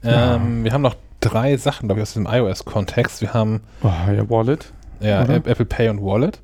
Ja. 0.02 0.34
Ähm, 0.34 0.64
wir 0.64 0.72
haben 0.72 0.82
noch 0.82 0.96
drei 1.20 1.56
Sachen, 1.56 1.86
glaube 1.88 2.00
ich, 2.00 2.02
aus 2.02 2.14
dem 2.14 2.26
iOS-Kontext. 2.26 3.20
Wir 3.20 3.32
haben 3.32 3.60
Oh, 3.82 3.86
ja, 3.88 4.28
Wallet. 4.28 4.72
ja, 5.00 5.22
Oder? 5.22 5.36
App- 5.36 5.46
Apple 5.46 5.66
Pay 5.66 5.88
und 5.88 6.02
Wallet. 6.02 6.40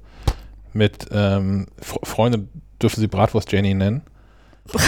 Mit 0.72 1.08
ähm, 1.10 1.66
Fre- 1.80 2.04
Freunde 2.06 2.46
dürfen 2.80 3.00
sie 3.00 3.08
Bratwurst 3.08 3.50
Jenny 3.50 3.74
nennen. 3.74 4.02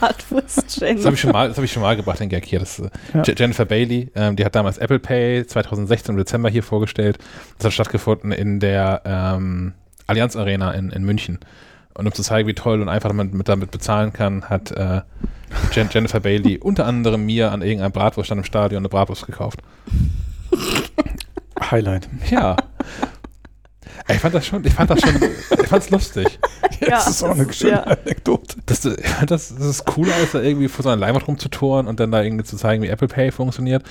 Bratwurst, 0.00 0.80
Jenny. 0.80 0.96
Das 0.96 1.04
habe 1.06 1.14
ich 1.14 1.20
schon 1.20 1.32
mal, 1.32 1.48
das 1.48 1.56
habe 1.56 1.64
ich 1.64 1.72
schon 1.72 1.82
mal 1.82 1.96
gebracht, 1.96 2.20
den 2.20 2.28
Gag 2.28 2.44
hier. 2.44 2.58
Das, 2.60 2.78
äh, 2.78 2.88
Ja. 3.14 3.22
Je- 3.22 3.34
Jennifer 3.36 3.64
Bailey, 3.64 4.10
ähm, 4.14 4.36
die 4.36 4.44
hat 4.44 4.54
damals 4.54 4.78
Apple 4.78 4.98
Pay 4.98 5.46
2016 5.46 6.14
im 6.14 6.18
Dezember 6.18 6.48
hier 6.48 6.62
vorgestellt. 6.62 7.18
Das 7.58 7.66
hat 7.66 7.72
stattgefunden 7.72 8.32
in 8.32 8.60
der 8.60 9.02
ähm, 9.04 9.74
Allianz 10.06 10.36
Arena 10.36 10.72
in, 10.72 10.90
in 10.90 11.04
München. 11.04 11.38
Und 11.94 12.06
um 12.06 12.12
zu 12.12 12.22
zeigen, 12.22 12.46
wie 12.46 12.54
toll 12.54 12.82
und 12.82 12.88
einfach 12.90 13.12
man 13.12 13.30
mit, 13.30 13.48
damit 13.48 13.70
bezahlen 13.70 14.12
kann, 14.12 14.44
hat 14.50 14.70
äh, 14.72 15.00
Jen 15.72 15.88
Jennifer 15.90 16.20
Bailey 16.20 16.58
unter 16.62 16.86
anderem 16.86 17.24
mir 17.24 17.52
an 17.52 17.62
irgendeinem 17.62 17.92
Bratwurststand 17.92 18.38
im 18.40 18.44
Stadion 18.44 18.80
eine 18.82 18.88
Bratwurst 18.88 19.24
gekauft. 19.26 19.60
Highlight. 21.70 22.08
Ja. 22.30 22.56
Ich 24.08 24.18
fand 24.18 24.34
das 24.34 24.46
schon, 24.46 24.64
ich 24.64 24.72
fand 24.72 24.90
das 24.90 25.00
schon, 25.00 25.14
ich 25.14 25.68
fand's 25.68 25.90
lustig. 25.90 26.38
Ja, 26.78 26.90
das 26.90 27.08
ist 27.08 27.22
auch 27.22 27.30
eine 27.30 27.50
schöne 27.54 27.72
ja. 27.72 27.82
Anekdote. 27.84 28.56
Das, 28.66 28.82
das, 28.82 28.98
das 29.26 29.50
ist 29.50 29.86
cooler, 29.86 30.14
als 30.14 30.32
da 30.32 30.42
irgendwie 30.42 30.68
vor 30.68 30.82
so 30.82 30.90
einer 30.90 31.00
Leinwand 31.00 31.26
rumzutoren 31.26 31.86
und 31.86 32.00
dann 32.00 32.10
da 32.10 32.22
irgendwie 32.22 32.44
zu 32.44 32.56
zeigen, 32.56 32.82
wie 32.82 32.88
Apple 32.88 33.08
Pay 33.08 33.32
funktioniert. 33.32 33.82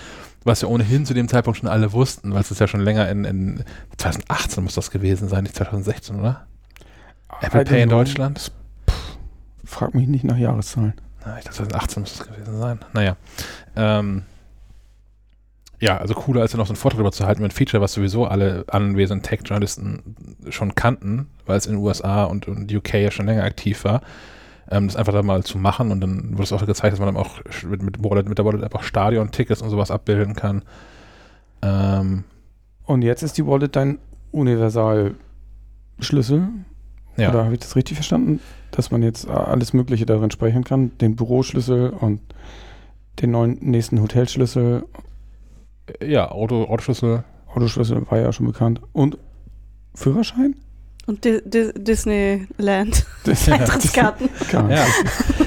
Was 0.44 0.62
ja 0.62 0.68
ohnehin 0.68 1.04
zu 1.04 1.16
dem 1.16 1.28
Zeitpunkt 1.28 1.58
schon 1.58 1.68
alle 1.68 1.94
wussten, 1.94 2.32
weil 2.32 2.42
es 2.42 2.52
ist 2.52 2.60
ja 2.60 2.68
schon 2.68 2.82
länger 2.82 3.10
in, 3.10 3.26
in 3.26 3.64
2018 3.98 4.64
muss 4.64 4.76
das 4.76 4.92
gewesen 4.92 5.30
sein, 5.30 5.44
nicht 5.44 5.56
2016, 5.56 6.20
oder? 6.20 6.46
Apple 7.42 7.64
Pay 7.64 7.82
in. 7.82 7.90
Deutschland? 7.90 8.52
Frag 9.66 9.96
mich 9.96 10.08
nicht 10.08 10.24
nach 10.24 10.38
Jahreszahlen. 10.38 10.94
Na, 11.26 11.38
ich 11.38 11.46
glaube 11.46 11.56
2018 11.56 12.02
muss 12.04 12.18
das 12.18 12.28
gewesen 12.28 12.60
sein. 12.60 12.80
Naja. 12.94 13.16
Ähm, 13.76 14.22
ja, 15.80 15.98
also 15.98 16.14
cooler 16.14 16.42
als 16.42 16.54
ja 16.54 16.58
noch 16.58 16.68
so 16.68 16.74
einen 16.74 16.78
Vortrag 16.78 16.98
darüber 16.98 17.12
zu 17.12 17.26
halten 17.26 17.42
mit 17.42 17.52
einem 17.52 17.58
Feature, 17.58 17.82
was 17.82 17.94
sowieso 17.94 18.26
alle 18.26 18.66
anwesenden 18.68 19.24
Tech-Journalisten 19.24 20.16
schon 20.50 20.76
kannten, 20.76 21.28
weil 21.46 21.58
es 21.58 21.66
in 21.66 21.74
den 21.74 21.84
USA 21.84 22.26
und, 22.26 22.48
und 22.48 22.74
UK 22.74 22.94
ja 22.96 23.12
schon 23.12 23.26
länger 23.26 23.44
aktiv 23.44 23.84
war. 23.84 24.02
Ähm, 24.70 24.88
das 24.88 24.96
einfach 24.96 25.14
da 25.14 25.22
mal 25.22 25.44
zu 25.44 25.58
machen 25.58 25.92
und 25.92 26.02
dann 26.02 26.34
wurde 26.34 26.44
es 26.44 26.54
auch 26.54 26.66
gezeigt, 26.66 26.94
dass 26.94 27.00
man 27.00 27.14
dann 27.14 27.24
auch 27.24 27.40
mit, 27.70 27.84
mit, 27.84 28.04
Wallet, 28.04 28.28
mit 28.28 28.38
der 28.38 28.46
Wallet 28.46 28.74
auch 28.74 28.84
Stadion-Tickets 28.84 29.62
und 29.62 29.70
sowas 29.70 29.92
abbilden 29.92 30.36
kann. 30.36 30.64
Ähm, 31.62 32.24
Und 32.86 33.02
jetzt 33.04 33.22
ist 33.22 33.38
die 33.38 33.46
Wallet 33.46 33.76
dein 33.76 34.00
Universalschlüssel. 34.32 36.48
ja. 37.18 37.30
Oder 37.30 37.44
habe 37.44 37.54
ich 37.54 37.60
das 37.60 37.76
richtig 37.76 37.96
verstanden? 37.96 38.40
Dass 38.72 38.92
man 38.92 39.04
jetzt 39.04 39.30
alles 39.30 39.74
Mögliche 39.74 40.06
darin 40.06 40.32
speichern 40.32 40.64
kann? 40.64 40.98
Den 40.98 41.16
Büroschlüssel 41.16 41.92
und 41.92 42.22
den 43.22 43.32
neuen 43.32 43.58
nächsten 43.62 44.02
Hotelschlüssel. 44.02 44.84
Ja, 46.04 46.32
Auto, 46.32 46.66
Autoschlüssel. 46.66 47.24
Autoschlüssel 47.48 48.10
war 48.10 48.20
ja 48.20 48.32
schon 48.32 48.48
bekannt. 48.48 48.82
Und 48.94 49.18
Führerschein? 49.94 50.56
Und 51.08 51.24
Di 51.24 51.40
Di 51.46 51.72
Disneyland. 51.76 53.06
Das 53.24 53.48
Eintrittskarten. 53.50 54.30
Ja. 54.52 54.86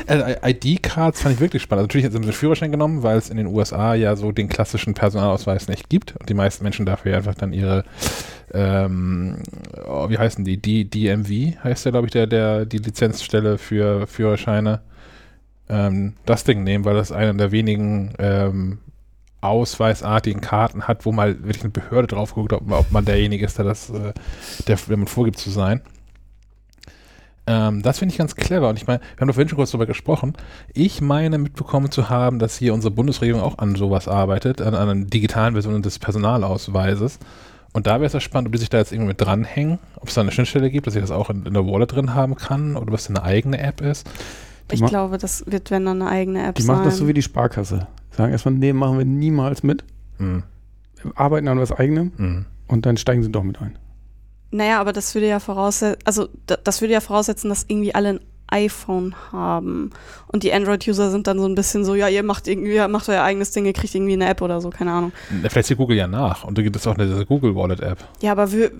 Also 0.09 0.25
ID-Cards 0.43 1.21
fand 1.21 1.35
ich 1.35 1.41
wirklich 1.41 1.63
spannend. 1.63 1.81
Also 1.81 1.87
natürlich 1.89 2.07
haben 2.07 2.23
sie 2.23 2.31
den 2.31 2.33
Führerschein 2.33 2.71
genommen, 2.71 3.03
weil 3.03 3.19
es 3.19 3.29
in 3.29 3.37
den 3.37 3.47
USA 3.47 3.93
ja 3.93 4.17
so 4.17 4.33
den 4.33 4.49
klassischen 4.49 4.95
Personalausweis 4.95 5.69
nicht 5.69 5.91
gibt 5.91 6.17
und 6.19 6.31
die 6.31 6.35
meisten 6.35 6.65
Menschen 6.65 6.87
dafür 6.87 7.15
einfach 7.15 7.35
dann 7.35 7.53
ihre, 7.53 7.85
ähm, 8.55 9.43
oh, 9.87 10.09
wie 10.09 10.17
heißen 10.17 10.47
die? 10.47 10.57
D 10.57 10.85
DMV 10.85 11.63
heißt 11.63 11.85
ja, 11.85 11.91
glaube 11.91 12.07
ich, 12.07 12.13
der, 12.13 12.27
der, 12.27 12.65
die 12.65 12.79
Lizenzstelle 12.79 13.59
für 13.59 14.07
Führerscheine. 14.07 14.81
Ähm, 15.69 16.15
das 16.25 16.45
Ding 16.45 16.65
nehmen, 16.65 16.87
weil 16.87 16.95
das 16.95 17.13
einer 17.13 17.35
der 17.35 17.53
wenigen 17.53 18.15
ähm, 18.19 18.79
ausweisartigen 19.41 20.41
Karten 20.41 20.85
hat, 20.89 21.07
wo 21.07 21.13
mal 21.13 21.39
wirklich 21.45 21.63
eine 21.63 21.71
Behörde 21.71 22.09
drauf 22.09 22.35
guckt, 22.35 22.53
ob, 22.53 22.67
man- 22.67 22.79
ob 22.81 22.91
man 22.91 23.05
derjenige 23.05 23.45
ist, 23.45 23.59
der 23.59 23.65
das, 23.65 23.91
äh, 23.91 24.13
der, 24.67 24.77
der 24.77 24.97
man 24.97 25.07
vorgibt 25.07 25.39
zu 25.39 25.51
sein. 25.51 25.81
Ähm, 27.47 27.83
das 27.83 27.99
finde 27.99 28.13
ich 28.13 28.19
ganz 28.19 28.35
clever. 28.35 28.69
Und 28.69 28.77
ich 28.77 28.87
meine, 28.87 29.01
wir 29.01 29.21
haben 29.21 29.29
doch 29.29 29.35
vorhin 29.35 29.49
schon 29.49 29.57
kurz 29.57 29.71
darüber 29.71 29.87
gesprochen. 29.87 30.35
Ich 30.75 31.01
meine 31.01 31.39
mitbekommen 31.39 31.91
zu 31.91 32.11
haben, 32.11 32.39
dass 32.39 32.59
hier 32.59 32.75
unsere 32.75 32.91
Bundesregierung 32.93 33.41
auch 33.41 33.59
an 33.59 33.75
sowas 33.75 34.07
arbeitet, 34.09 34.61
an, 34.61 34.75
an 34.75 34.89
einer 34.89 35.05
digitalen 35.07 35.55
Version 35.55 35.81
des 35.81 35.99
Personalausweises. 35.99 37.19
Und 37.73 37.87
da 37.87 37.95
wäre 37.95 38.07
es 38.07 38.13
ja 38.13 38.21
spannend, 38.21 38.49
ob 38.49 38.53
die 38.53 38.59
sich 38.59 38.71
da 38.71 38.79
jetzt 38.79 38.93
irgendwie 38.93 39.09
mit 39.09 39.21
dranhängen, 39.21 39.79
ob 39.97 40.09
es 40.09 40.15
da 40.15 40.21
eine 40.23 40.31
Schnittstelle 40.33 40.71
gibt, 40.71 40.87
dass 40.87 40.95
ich 40.95 41.01
das 41.01 41.11
auch 41.11 41.31
in, 41.31 41.47
in 41.47 41.55
der 41.55 41.67
Wallet 41.67 41.93
drin 41.93 42.15
haben 42.15 42.35
kann 42.35 42.77
oder 42.77 42.93
was 42.93 43.09
eine 43.09 43.23
eigene 43.23 43.59
App 43.59 43.81
ist. 43.81 44.07
Die 44.71 44.75
Ich 44.75 44.85
glaube, 44.85 45.17
das 45.17 45.45
wird, 45.47 45.71
wenn 45.71 45.85
dann 45.87 46.03
eine 46.03 46.11
eigene 46.11 46.47
App 46.47 46.57
Die 46.57 46.63
sein. 46.63 46.77
machen 46.77 46.85
das 46.87 46.99
so 46.99 47.07
wie 47.09 47.15
die 47.15 47.23
Sparkasse. 47.23 47.87
Sagen 48.11 48.33
erstmal, 48.33 48.55
nee, 48.55 48.73
machen 48.73 48.99
wir 48.99 49.05
niemals 49.05 49.63
mit. 49.63 49.85
Hm, 50.19 50.43
Wir 51.03 51.13
arbeiten 51.17 51.49
an 51.49 51.59
was 51.61 51.73
eigenem 51.73 52.13
hm. 52.17 52.47
und 52.67 52.87
dann 52.87 52.97
steigen 52.97 53.23
sie 53.23 53.31
doch 53.31 53.43
mit 53.45 53.61
ein. 53.61 53.77
Naja, 54.51 54.81
aber 54.81 54.93
das 54.93 55.15
würde 55.15 55.29
ja 55.29 55.41
voraussetzen, 55.41 56.01
also 56.05 56.29
da- 56.47 56.57
das 56.63 56.81
würde 56.81 56.95
ja 56.95 57.01
voraussetzen, 57.01 57.49
dass 57.51 57.65
irgendwie 57.69 57.95
alle 57.95 58.09
ein 58.09 58.21
iPhone 58.51 59.15
haben. 59.31 59.91
Und 60.29 60.43
die 60.43 60.55
Android-User 60.55 61.11
sind 61.11 61.27
dann 61.27 61.39
so 61.39 61.45
ein 61.47 61.55
bisschen 61.55 61.85
so, 61.85 61.95
ja, 61.95 62.09
ihr 62.09 62.23
macht 62.23 62.49
irgendwie, 62.49 62.73
ihr 62.75 62.89
macht 62.89 63.07
euer 63.11 63.23
eigenes 63.23 63.51
Ding, 63.51 63.67
ihr 63.67 63.75
kriegt 63.75 63.95
irgendwie 63.95 64.15
eine 64.15 64.27
App 64.27 64.41
oder 64.41 64.63
so, 64.63 64.71
keine 64.71 64.91
Ahnung. 64.93 65.13
Vielleicht 65.51 65.67
zieht 65.69 65.77
Google 65.77 65.99
ja 65.99 66.07
nach 66.07 66.45
und 66.45 66.57
da 66.57 66.63
gibt 66.63 66.75
es 66.75 66.87
auch 66.87 66.97
eine 66.97 67.27
Google 67.27 67.55
Wallet 67.55 67.81
App. 67.81 67.99
Ja, 68.23 68.33
aber 68.33 68.51
wür 68.51 68.71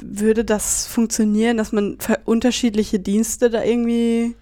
würde 0.00 0.44
das 0.44 0.86
funktionieren, 0.86 1.56
dass 1.56 1.72
man 1.72 1.96
für 1.98 2.18
unterschiedliche 2.26 3.00
Dienste 3.00 3.50
da 3.50 3.64
irgendwie. 3.64 4.36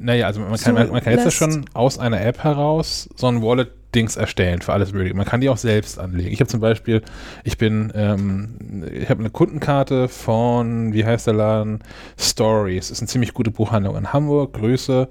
Naja, 0.00 0.26
also 0.26 0.40
man 0.40 0.58
kann, 0.58 0.74
man, 0.74 0.90
man 0.90 1.02
kann 1.02 1.12
jetzt 1.12 1.24
ja 1.24 1.30
schon 1.30 1.64
aus 1.74 1.98
einer 1.98 2.20
App 2.20 2.42
heraus 2.44 3.08
so 3.16 3.26
ein 3.26 3.42
Wallet-Dings 3.42 4.16
erstellen 4.16 4.60
für 4.62 4.72
alles 4.72 4.92
Mögliche. 4.92 5.16
Man 5.16 5.26
kann 5.26 5.40
die 5.40 5.48
auch 5.48 5.56
selbst 5.56 5.98
anlegen. 5.98 6.30
Ich 6.32 6.40
habe 6.40 6.48
zum 6.48 6.60
Beispiel, 6.60 7.02
ich 7.44 7.58
bin, 7.58 7.92
ähm, 7.94 8.84
ich 8.92 9.08
habe 9.10 9.20
eine 9.20 9.30
Kundenkarte 9.30 10.08
von, 10.08 10.92
wie 10.92 11.04
heißt 11.04 11.26
der 11.26 11.34
Laden? 11.34 11.80
Stories. 12.18 12.90
Ist 12.90 13.00
eine 13.00 13.08
ziemlich 13.08 13.34
gute 13.34 13.50
Buchhandlung 13.50 13.96
in 13.96 14.12
Hamburg, 14.12 14.54
Größe. 14.54 15.08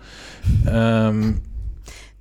Ähm, 0.69 1.41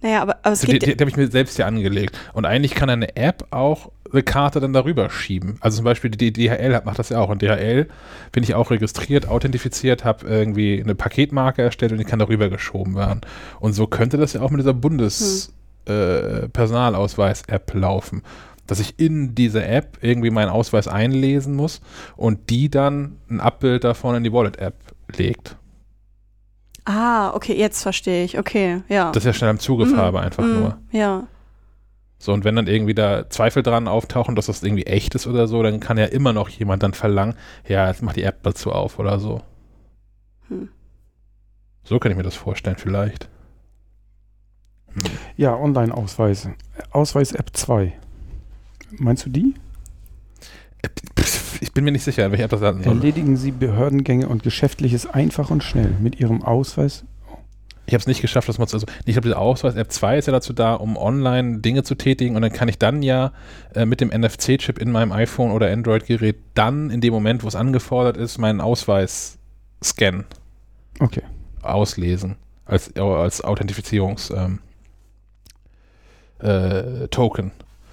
Naja, 0.02 0.22
aber, 0.22 0.36
aber 0.42 0.52
es 0.52 0.60
die 0.60 0.66
die, 0.66 0.78
geht. 0.78 1.00
die 1.00 1.02
habe 1.02 1.10
ich 1.10 1.16
mir 1.16 1.28
selbst 1.28 1.56
hier 1.56 1.66
angelegt. 1.66 2.18
Und 2.32 2.44
eigentlich 2.44 2.74
kann 2.74 2.90
eine 2.90 3.16
App 3.16 3.46
auch 3.50 3.90
eine 4.16 4.22
Karte 4.24 4.60
dann 4.60 4.72
darüber 4.72 5.10
schieben. 5.10 5.56
Also 5.60 5.76
zum 5.76 5.84
Beispiel 5.84 6.10
die 6.10 6.32
DHL 6.32 6.74
hat- 6.74 6.84
macht 6.86 6.98
das 6.98 7.10
ja 7.10 7.20
auch. 7.20 7.28
Und 7.28 7.42
DHL 7.42 7.86
bin 8.32 8.42
ich 8.42 8.54
auch 8.54 8.70
registriert, 8.70 9.28
authentifiziert, 9.28 10.04
habe 10.04 10.26
irgendwie 10.26 10.80
eine 10.82 10.94
Paketmarke 10.94 11.62
erstellt 11.62 11.92
und 11.92 11.98
die 11.98 12.04
kann 12.04 12.18
darüber 12.18 12.48
geschoben 12.48 12.94
werden. 12.96 13.20
Und 13.60 13.74
so 13.74 13.86
könnte 13.86 14.16
das 14.16 14.32
ja 14.32 14.40
auch 14.40 14.50
mit 14.50 14.60
dieser 14.60 14.74
Bundes 14.74 15.52
äh, 15.86 16.48
Personalausweis-App 16.48 17.74
laufen. 17.74 18.22
Dass 18.66 18.80
ich 18.80 18.98
in 18.98 19.36
diese 19.36 19.64
App 19.64 19.98
irgendwie 20.00 20.30
meinen 20.30 20.48
Ausweis 20.48 20.88
einlesen 20.88 21.54
muss 21.54 21.80
und 22.16 22.50
die 22.50 22.68
dann 22.68 23.16
ein 23.30 23.38
Abbild 23.38 23.84
davon 23.84 24.16
in 24.16 24.24
die 24.24 24.32
Wallet-App 24.32 24.74
legt. 25.16 25.56
ah, 26.84 27.32
okay, 27.34 27.54
jetzt 27.54 27.82
verstehe 27.82 28.24
ich. 28.24 28.38
Okay, 28.38 28.82
ja. 28.88 29.10
Das 29.12 29.22
ist 29.22 29.26
ja 29.26 29.32
schnell 29.32 29.50
am 29.50 29.58
Zugriff 29.60 29.92
Mhm, 29.92 29.96
habe 29.96 30.20
einfach 30.20 30.42
mhm, 30.44 30.54
nur. 30.60 30.78
Ja. 30.90 31.28
So, 32.18 32.32
und 32.32 32.44
wenn 32.44 32.56
dann 32.56 32.66
irgendwie 32.66 32.94
da 32.94 33.28
Zweifel 33.28 33.62
dran 33.62 33.88
auftauchen, 33.88 34.36
dass 34.36 34.46
das 34.46 34.62
irgendwie 34.62 34.86
echt 34.86 35.14
ist 35.14 35.26
oder 35.26 35.46
so, 35.46 35.62
dann 35.62 35.80
kann 35.80 35.98
ja 35.98 36.06
immer 36.06 36.32
noch 36.32 36.48
jemand 36.48 36.82
dann 36.82 36.94
verlangen, 36.94 37.34
ja, 37.68 37.88
jetzt 37.88 38.02
mach 38.02 38.14
die 38.14 38.22
App 38.22 38.42
dazu 38.42 38.72
auf 38.72 38.98
oder 38.98 39.18
so. 39.18 39.42
Hm. 40.48 40.68
So 41.84 41.98
kann 41.98 42.10
ich 42.10 42.16
mir 42.16 42.24
das 42.24 42.34
vorstellen, 42.34 42.76
vielleicht. 42.78 43.28
Hm. 44.94 45.02
Ja, 45.36 45.56
Online-Ausweise. 45.56 46.54
Ausweis-App 46.90 47.50
2. 47.52 47.92
Meinst 48.98 49.26
du 49.26 49.30
die? 49.30 49.54
Ich, 51.60 51.72
bin 51.72 51.84
mir 51.84 51.92
nicht 51.92 52.04
sicher, 52.04 52.30
welche 52.30 52.44
App 52.44 52.50
das 52.50 52.60
sein 52.60 52.82
soll. 52.82 52.94
Erledigen 52.94 53.36
Sie 53.36 53.50
Behördengänge 53.50 54.28
und 54.28 54.42
Geschäftliches 54.42 55.06
einfach 55.06 55.50
und 55.50 55.62
schnell 55.64 55.94
mit 56.00 56.20
Ihrem 56.20 56.42
Ausweis. 56.42 57.04
Ich 57.86 57.94
habe 57.94 58.00
es 58.00 58.06
nicht 58.06 58.20
geschafft, 58.20 58.48
das 58.48 58.58
mal 58.58 58.66
zu. 58.66 58.76
Also, 58.76 58.86
ich 59.04 59.12
glaube, 59.14 59.22
diese 59.22 59.38
Ausweis-App 59.38 59.92
2 59.92 60.18
ist 60.18 60.26
ja 60.26 60.32
dazu 60.32 60.52
da, 60.52 60.74
um 60.74 60.96
online 60.96 61.58
Dinge 61.58 61.82
zu 61.84 61.94
tätigen 61.94 62.34
und 62.36 62.42
dann 62.42 62.52
kann 62.52 62.68
ich 62.68 62.78
dann 62.78 63.02
ja 63.02 63.32
äh, 63.74 63.86
mit 63.86 64.00
dem 64.00 64.08
NFC-Chip 64.08 64.78
in 64.78 64.90
meinem 64.90 65.12
iPhone 65.12 65.52
oder 65.52 65.70
Android-Gerät 65.70 66.36
dann 66.54 66.90
in 66.90 67.00
dem 67.00 67.12
Moment, 67.12 67.44
wo 67.44 67.48
es 67.48 67.54
angefordert 67.54 68.16
ist, 68.16 68.38
meinen 68.38 68.60
Ausweis 68.60 69.38
scannen, 69.82 70.24
Okay. 70.98 71.22
auslesen 71.62 72.36
als, 72.64 72.94
als 72.96 73.44
Authentifizierungs 73.44 74.30
ähm, 74.30 74.58
äh. 76.40 77.06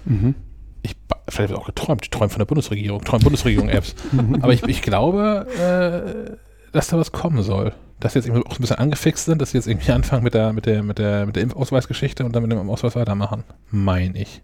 Mhm. 0.06 0.34
Ich 0.82 0.96
vielleicht 1.28 1.50
hab 1.50 1.56
ich 1.58 1.62
auch 1.62 1.66
geträumt, 1.66 2.04
ich 2.04 2.10
träume 2.10 2.28
von 2.28 2.38
der 2.40 2.46
Bundesregierung, 2.46 3.02
träume 3.04 3.24
Bundesregierung-Apps. 3.24 3.94
Aber 4.42 4.52
ich, 4.52 4.62
ich 4.64 4.82
glaube, 4.82 5.46
äh, 5.56 6.36
dass 6.72 6.88
da 6.88 6.98
was 6.98 7.12
kommen 7.12 7.42
soll. 7.42 7.72
Dass 8.04 8.12
sie 8.12 8.18
jetzt 8.18 8.26
irgendwie 8.28 8.44
auch 8.44 8.58
ein 8.58 8.60
bisschen 8.60 8.76
angefixt 8.76 9.24
sind, 9.24 9.40
dass 9.40 9.52
sie 9.52 9.56
jetzt 9.56 9.66
irgendwie 9.66 9.90
anfangen 9.92 10.24
mit 10.24 10.34
der, 10.34 10.52
mit 10.52 10.66
der, 10.66 10.82
mit 10.82 10.98
der, 10.98 11.24
mit 11.24 11.36
der 11.36 11.42
Impfausweisgeschichte 11.42 12.22
und 12.22 12.36
dann 12.36 12.42
mit 12.42 12.52
dem 12.52 12.68
Ausweis 12.68 12.96
weitermachen. 12.96 13.44
Mein 13.70 14.14
ich. 14.14 14.42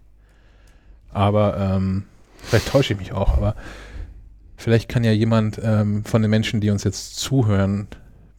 Aber 1.13 1.57
ähm, 1.59 2.05
vielleicht 2.41 2.69
täusche 2.69 2.93
ich 2.93 2.99
mich 2.99 3.13
auch, 3.13 3.37
aber 3.37 3.55
vielleicht 4.57 4.89
kann 4.89 5.03
ja 5.03 5.11
jemand 5.11 5.61
ähm, 5.63 6.03
von 6.05 6.23
den 6.23 6.31
Menschen, 6.31 6.59
die 6.59 6.71
uns 6.71 6.83
jetzt 6.83 7.17
zuhören, 7.17 7.87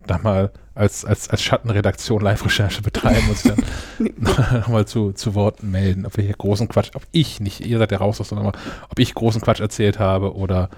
da 0.08 0.18
mal 0.18 0.50
als, 0.74 1.04
als, 1.04 1.30
als 1.30 1.40
Schattenredaktion 1.40 2.20
Live-Recherche 2.20 2.82
betreiben 2.82 3.28
und 3.28 3.38
sich 3.38 3.52
dann 3.52 3.64
nochmal 4.62 4.88
zu, 4.88 5.12
zu 5.12 5.36
Worten 5.36 5.70
melden, 5.70 6.04
ob 6.04 6.16
wir 6.16 6.24
hier 6.24 6.34
großen 6.34 6.66
Quatsch, 6.66 6.90
ob 6.94 7.06
ich 7.12 7.38
nicht, 7.38 7.60
ihr 7.60 7.78
seid 7.78 7.92
ja 7.92 7.98
raus, 7.98 8.16
sondern 8.16 8.48
ob 8.48 8.98
ich 8.98 9.14
großen 9.14 9.40
Quatsch 9.40 9.60
erzählt 9.60 10.00
habe 10.00 10.34
oder 10.34 10.68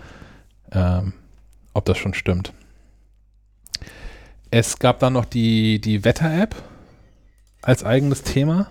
ähm, 0.70 1.14
ob 1.72 1.86
das 1.86 1.96
schon 1.96 2.12
stimmt. 2.12 2.52
Es 4.56 4.78
gab 4.78 5.00
dann 5.00 5.14
noch 5.14 5.24
die, 5.24 5.80
die 5.80 6.04
Wetter-App 6.04 6.54
als 7.62 7.82
eigenes 7.82 8.22
Thema, 8.22 8.68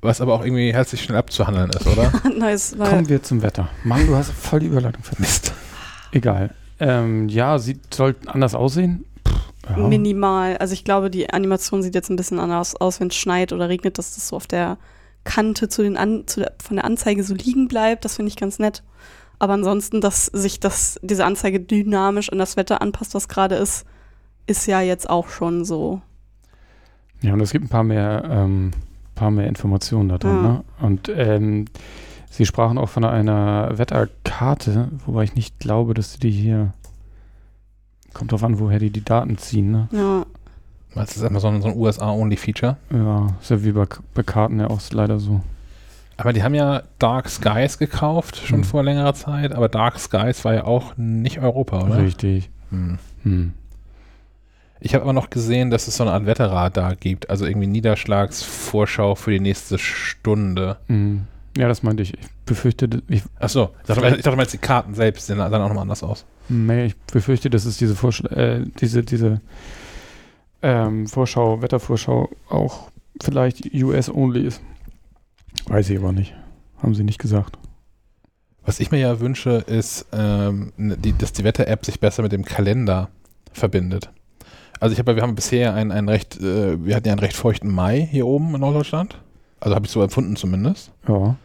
was 0.00 0.20
aber 0.20 0.34
auch 0.34 0.44
irgendwie 0.44 0.72
herzlich 0.72 1.04
schnell 1.04 1.18
abzuhandeln 1.18 1.70
ist, 1.70 1.86
oder? 1.86 2.12
nice, 2.36 2.76
weil 2.76 2.90
Kommen 2.90 3.08
wir 3.08 3.22
zum 3.22 3.42
Wetter. 3.42 3.68
Mann, 3.84 4.08
du 4.08 4.16
hast 4.16 4.32
voll 4.32 4.58
die 4.58 4.66
Überleitung 4.66 5.04
verpasst. 5.04 5.20
Mist. 5.20 5.52
Egal. 6.10 6.52
Ähm, 6.80 7.28
ja, 7.28 7.60
sieht, 7.60 7.94
soll 7.94 8.16
anders 8.26 8.56
aussehen. 8.56 9.04
Pff, 9.24 9.36
ja. 9.68 9.76
minimal. 9.76 10.56
Also 10.56 10.72
ich 10.72 10.82
glaube, 10.82 11.10
die 11.10 11.32
Animation 11.32 11.84
sieht 11.84 11.94
jetzt 11.94 12.10
ein 12.10 12.16
bisschen 12.16 12.40
anders 12.40 12.74
aus, 12.74 12.98
wenn 12.98 13.06
es 13.06 13.14
schneit 13.14 13.52
oder 13.52 13.68
regnet, 13.68 13.98
dass 13.98 14.16
das 14.16 14.26
so 14.26 14.34
auf 14.34 14.48
der 14.48 14.78
Kante 15.22 15.68
zu 15.68 15.84
den 15.84 15.96
An 15.96 16.26
zu 16.26 16.40
der, 16.40 16.54
von 16.60 16.74
der 16.74 16.86
Anzeige 16.86 17.22
so 17.22 17.34
liegen 17.34 17.68
bleibt. 17.68 18.04
Das 18.04 18.16
finde 18.16 18.30
ich 18.30 18.36
ganz 18.36 18.58
nett. 18.58 18.82
Aber 19.38 19.52
ansonsten, 19.52 20.00
dass 20.00 20.26
sich 20.26 20.58
das, 20.58 20.98
diese 21.04 21.24
Anzeige 21.24 21.60
dynamisch 21.60 22.32
an 22.32 22.38
das 22.38 22.56
Wetter 22.56 22.82
anpasst, 22.82 23.14
was 23.14 23.28
gerade 23.28 23.54
ist, 23.54 23.86
ist 24.46 24.66
ja 24.66 24.80
jetzt 24.80 25.08
auch 25.08 25.28
schon 25.28 25.64
so. 25.64 26.00
Ja, 27.22 27.32
und 27.34 27.40
es 27.40 27.52
gibt 27.52 27.64
ein 27.66 27.68
paar 27.68 27.84
mehr, 27.84 28.24
ähm, 28.28 28.70
paar 29.14 29.30
mehr 29.30 29.46
Informationen 29.46 30.08
da 30.08 30.18
drin. 30.18 30.36
Ja. 30.36 30.42
Ne? 30.42 30.64
Und 30.80 31.10
ähm, 31.14 31.66
sie 32.30 32.46
sprachen 32.46 32.78
auch 32.78 32.88
von 32.88 33.04
einer 33.04 33.76
Wetterkarte, 33.78 34.88
wobei 35.06 35.24
ich 35.24 35.34
nicht 35.34 35.58
glaube, 35.58 35.94
dass 35.94 36.14
sie 36.14 36.20
die 36.20 36.30
hier. 36.30 36.72
Kommt 38.12 38.32
drauf 38.32 38.42
an, 38.42 38.58
woher 38.58 38.80
die 38.80 38.90
die 38.90 39.04
Daten 39.04 39.38
ziehen. 39.38 39.70
Ne? 39.70 39.88
Ja, 39.92 40.24
Das 40.96 41.16
ist 41.16 41.22
immer 41.22 41.38
so 41.38 41.46
ein, 41.46 41.62
so 41.62 41.68
ein 41.68 41.76
USA-Only-Feature. 41.76 42.76
Ja, 42.92 43.28
ist 43.40 43.50
ja 43.50 43.62
wie 43.62 43.70
bei, 43.70 43.86
bei 44.14 44.22
Karten 44.24 44.58
ja 44.58 44.66
auch 44.68 44.80
leider 44.90 45.20
so. 45.20 45.40
Aber 46.16 46.32
die 46.32 46.42
haben 46.42 46.54
ja 46.54 46.82
Dark 46.98 47.28
Skies 47.30 47.78
gekauft, 47.78 48.36
schon 48.36 48.58
Hm. 48.58 48.64
vor 48.64 48.82
längerer 48.82 49.14
Zeit, 49.14 49.52
aber 49.52 49.68
Dark 49.68 49.98
Skies 50.00 50.44
war 50.44 50.54
ja 50.54 50.64
auch 50.64 50.96
nicht 50.96 51.38
Europa, 51.38 51.84
oder? 51.84 51.98
Richtig. 51.98 52.50
Hm. 52.70 52.98
Hm. 53.22 53.52
Ich 54.80 54.94
habe 54.94 55.02
aber 55.04 55.12
noch 55.12 55.30
gesehen, 55.30 55.70
dass 55.70 55.88
es 55.88 55.96
so 55.96 56.04
eine 56.04 56.12
Art 56.12 56.26
Wetterradar 56.26 56.96
gibt, 56.96 57.28
also 57.28 57.44
irgendwie 57.44 57.66
Niederschlagsvorschau 57.66 59.14
für 59.14 59.30
die 59.30 59.40
nächste 59.40 59.78
Stunde. 59.78 60.78
Hm. 60.86 61.26
Ja, 61.56 61.68
das 61.68 61.82
meinte 61.82 62.02
ich. 62.02 62.14
Ich 62.14 62.28
befürchte, 62.46 62.88
ich, 63.08 63.22
Achso, 63.38 63.70
ich 63.82 63.86
dachte, 63.86 64.16
ich 64.16 64.22
dachte 64.22 64.36
mal, 64.36 64.42
jetzt 64.42 64.54
die 64.54 64.58
Karten 64.58 64.94
selbst 64.94 65.26
sehen 65.26 65.38
dann 65.38 65.52
auch 65.52 65.68
nochmal 65.68 65.82
anders 65.82 66.02
aus. 66.02 66.24
nee, 66.48 66.86
ich 66.86 66.96
befürchte, 66.96 67.50
dass 67.50 67.64
es 67.64 67.76
diese 67.76 67.94
Vorschla 67.94 68.30
äh, 68.30 68.64
diese, 68.80 69.02
diese 69.02 69.40
ähm, 70.62 71.06
Vorschau, 71.06 71.60
Wettervorschau 71.60 72.30
auch 72.48 72.90
vielleicht 73.20 73.72
US-only 73.74 74.46
ist. 74.46 74.62
Weiß 75.66 75.90
ich 75.90 75.98
aber 75.98 76.12
nicht. 76.12 76.34
Haben 76.82 76.94
sie 76.94 77.04
nicht 77.04 77.18
gesagt. 77.18 77.58
Was 78.64 78.80
ich 78.80 78.90
mir 78.90 78.98
ja 78.98 79.20
wünsche, 79.20 79.64
ist, 79.66 80.06
ähm, 80.12 80.72
die, 80.76 81.16
dass 81.16 81.32
die 81.32 81.44
Wetter-App 81.44 81.84
sich 81.84 82.00
besser 82.00 82.22
mit 82.22 82.32
dem 82.32 82.44
Kalender 82.44 83.08
verbindet. 83.52 84.10
Also 84.80 84.94
ich 84.94 84.98
habe, 84.98 85.14
wir 85.14 85.22
haben 85.22 85.34
bisher 85.34 85.74
einen, 85.74 85.92
einen 85.92 86.08
recht, 86.08 86.40
äh, 86.40 86.84
wir 86.84 86.96
hatten 86.96 87.06
ja 87.06 87.12
einen 87.12 87.20
recht 87.20 87.36
feuchten 87.36 87.70
Mai 87.70 88.08
hier 88.10 88.26
oben 88.26 88.54
in 88.54 88.60
Norddeutschland. 88.60 89.18
Also 89.60 89.74
habe 89.74 89.84
ich 89.84 89.92
so 89.92 90.02
empfunden 90.02 90.36
zumindest. 90.36 90.90
Ja. 91.06 91.36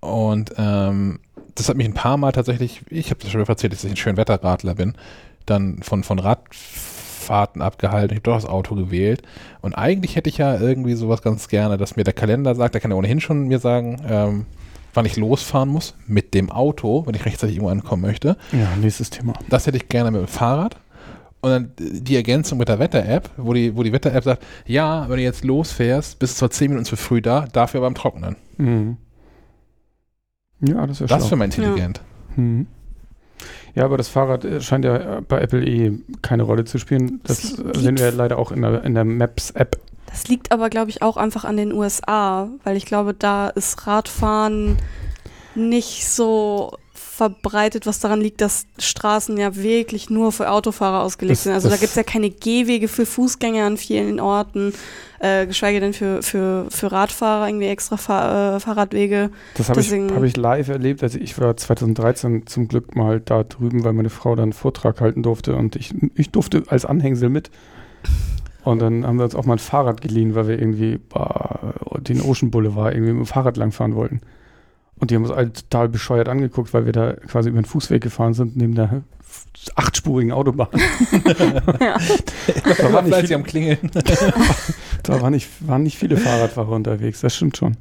Und 0.00 0.52
ähm, 0.58 1.20
das 1.54 1.68
hat 1.68 1.76
mich 1.76 1.86
ein 1.86 1.94
paar 1.94 2.16
Mal 2.16 2.32
tatsächlich, 2.32 2.82
ich 2.90 3.10
habe 3.10 3.20
das 3.20 3.30
schon 3.30 3.40
erzählt, 3.40 3.72
dass 3.72 3.84
ich 3.84 3.90
ein 3.90 3.96
schön 3.96 4.16
Wetterradler 4.16 4.74
bin, 4.74 4.94
dann 5.46 5.82
von, 5.82 6.02
von 6.02 6.18
Radfahrten 6.18 7.62
abgehalten. 7.62 8.10
Ich 8.12 8.16
habe 8.16 8.30
doch 8.30 8.34
das 8.34 8.46
Auto 8.46 8.74
gewählt. 8.74 9.22
Und 9.60 9.74
eigentlich 9.74 10.16
hätte 10.16 10.28
ich 10.28 10.38
ja 10.38 10.58
irgendwie 10.58 10.94
sowas 10.94 11.22
ganz 11.22 11.48
gerne, 11.48 11.76
dass 11.76 11.96
mir 11.96 12.04
der 12.04 12.14
Kalender 12.14 12.54
sagt, 12.54 12.74
der 12.74 12.80
kann 12.80 12.90
ja 12.90 12.96
ohnehin 12.96 13.20
schon 13.20 13.46
mir 13.46 13.60
sagen, 13.60 14.00
ähm, 14.08 14.46
wann 14.94 15.06
ich 15.06 15.16
losfahren 15.16 15.68
muss 15.68 15.94
mit 16.06 16.34
dem 16.34 16.50
Auto, 16.50 17.06
wenn 17.06 17.14
ich 17.14 17.24
rechtzeitig 17.24 17.56
irgendwo 17.56 17.70
ankommen 17.70 18.02
möchte. 18.02 18.36
Ja, 18.52 18.74
nächstes 18.80 19.10
Thema. 19.10 19.34
Das 19.48 19.66
hätte 19.66 19.76
ich 19.76 19.88
gerne 19.88 20.10
mit 20.10 20.20
dem 20.20 20.26
Fahrrad. 20.26 20.76
Und 21.42 21.50
dann 21.50 21.72
die 21.78 22.16
Ergänzung 22.16 22.58
mit 22.58 22.68
der 22.68 22.78
Wetter-App, 22.78 23.30
wo 23.38 23.54
die, 23.54 23.74
wo 23.74 23.82
die 23.82 23.92
Wetter-App 23.92 24.24
sagt, 24.24 24.42
ja, 24.66 25.08
wenn 25.08 25.16
du 25.16 25.22
jetzt 25.22 25.42
losfährst, 25.44 26.18
bist 26.18 26.34
du 26.34 26.38
zwar 26.40 26.50
10 26.50 26.68
Minuten 26.68 26.84
zu 26.84 26.96
früh 26.96 27.22
da, 27.22 27.46
dafür 27.52 27.80
beim 27.80 27.94
Trocknen. 27.94 28.36
Mhm. 28.58 28.98
Ja, 30.60 30.86
das 30.86 31.00
ist 31.00 31.00
ja 31.00 31.06
Das 31.06 31.18
schlau. 31.22 31.28
für 31.30 31.36
mal 31.36 31.44
intelligent. 31.46 32.02
Mhm. 32.36 32.66
Ja, 33.74 33.84
aber 33.86 33.96
das 33.96 34.08
Fahrrad 34.08 34.44
äh, 34.44 34.60
scheint 34.60 34.84
ja 34.84 35.18
äh, 35.18 35.20
bei 35.22 35.40
Apple 35.40 35.64
eh 35.64 35.92
keine 36.20 36.42
Rolle 36.42 36.64
zu 36.66 36.78
spielen. 36.78 37.20
Das 37.24 37.40
Das 37.56 37.58
äh, 37.58 37.78
sehen 37.78 37.98
wir 37.98 38.12
leider 38.12 38.38
auch 38.38 38.52
in 38.52 38.60
der, 38.62 38.82
in 38.84 38.94
der 38.94 39.04
Maps-App. 39.04 39.78
das 40.06 40.28
liegt 40.28 40.52
aber, 40.52 40.68
glaube 40.68 40.90
ich, 40.90 41.00
auch 41.00 41.16
einfach 41.16 41.44
an 41.46 41.56
den 41.56 41.72
USA, 41.72 42.48
weil 42.64 42.76
ich 42.76 42.84
glaube, 42.84 43.14
da 43.14 43.48
ist 43.48 43.86
Radfahren 43.86 44.76
nicht 45.54 46.06
so 46.08 46.76
verbreitet, 47.00 47.86
was 47.86 47.98
daran 48.00 48.20
liegt, 48.20 48.40
dass 48.40 48.66
Straßen 48.78 49.36
ja 49.36 49.54
wirklich 49.56 50.10
nur 50.10 50.32
für 50.32 50.50
Autofahrer 50.50 51.02
ausgelegt 51.02 51.38
Das- 51.38 51.42
sind. 51.44 51.52
Also 51.52 51.68
da 51.68 51.76
gibt 51.76 51.90
es 51.90 51.94
ja 51.94 52.02
keine 52.02 52.30
Gehwege 52.30 52.88
für 52.88 53.06
Fußgänger 53.06 53.64
an 53.64 53.76
vielen 53.76 54.20
Orten, 54.20 54.72
äh, 55.18 55.46
geschweige 55.46 55.80
denn 55.80 55.92
für, 55.92 56.22
für, 56.22 56.66
für 56.70 56.92
Radfahrer 56.92 57.48
irgendwie 57.48 57.66
extra 57.66 57.96
Fahr 57.96 58.56
äh, 58.56 58.60
Fahrradwege. 58.60 59.30
Das 59.56 59.68
habe 59.68 59.80
ich, 59.80 59.90
hab 59.92 60.22
ich 60.22 60.36
live 60.36 60.68
erlebt. 60.68 61.02
Also 61.02 61.18
ich 61.18 61.38
war 61.40 61.56
2013 61.56 62.46
zum 62.46 62.68
Glück 62.68 62.94
mal 62.96 63.20
da 63.20 63.42
drüben, 63.44 63.84
weil 63.84 63.92
meine 63.92 64.10
Frau 64.10 64.34
dann 64.34 64.44
einen 64.44 64.52
Vortrag 64.52 65.00
halten 65.00 65.22
durfte 65.22 65.56
und 65.56 65.76
ich, 65.76 65.94
ich 66.14 66.30
durfte 66.30 66.62
als 66.68 66.84
Anhängsel 66.84 67.28
mit. 67.28 67.50
Und 68.64 68.80
dann 68.80 69.06
haben 69.06 69.16
wir 69.18 69.24
uns 69.24 69.34
auch 69.34 69.46
mal 69.46 69.54
ein 69.54 69.58
Fahrrad 69.58 70.00
geliehen, 70.02 70.34
weil 70.34 70.46
wir 70.48 70.58
irgendwie 70.58 70.98
boah, 70.98 71.74
den 71.98 72.20
Ocean 72.20 72.50
Boulevard 72.50 72.94
irgendwie 72.94 73.12
mit 73.12 73.24
dem 73.24 73.26
Fahrrad 73.26 73.56
langfahren 73.56 73.94
wollten. 73.94 74.20
Und 75.00 75.10
die 75.10 75.16
haben 75.16 75.24
uns 75.24 75.32
alle 75.32 75.52
total 75.52 75.88
bescheuert 75.88 76.28
angeguckt, 76.28 76.74
weil 76.74 76.84
wir 76.84 76.92
da 76.92 77.14
quasi 77.14 77.48
über 77.48 77.60
den 77.60 77.64
Fußweg 77.64 78.02
gefahren 78.02 78.34
sind, 78.34 78.56
neben 78.56 78.74
der 78.74 79.02
achtspurigen 79.74 80.32
Autobahn. 80.32 80.68
ja. 81.80 81.98
Da 82.76 82.92
waren 82.92 83.08
nicht 83.08 83.32
am 83.32 83.44
Klingeln. 83.44 83.90
da 85.02 85.20
waren 85.22 85.32
nicht, 85.32 85.48
waren 85.66 85.82
nicht 85.82 85.96
viele 85.96 86.16
Fahrradfahrer 86.16 86.72
unterwegs, 86.72 87.20
das 87.20 87.34
stimmt 87.34 87.56
schon. 87.56 87.76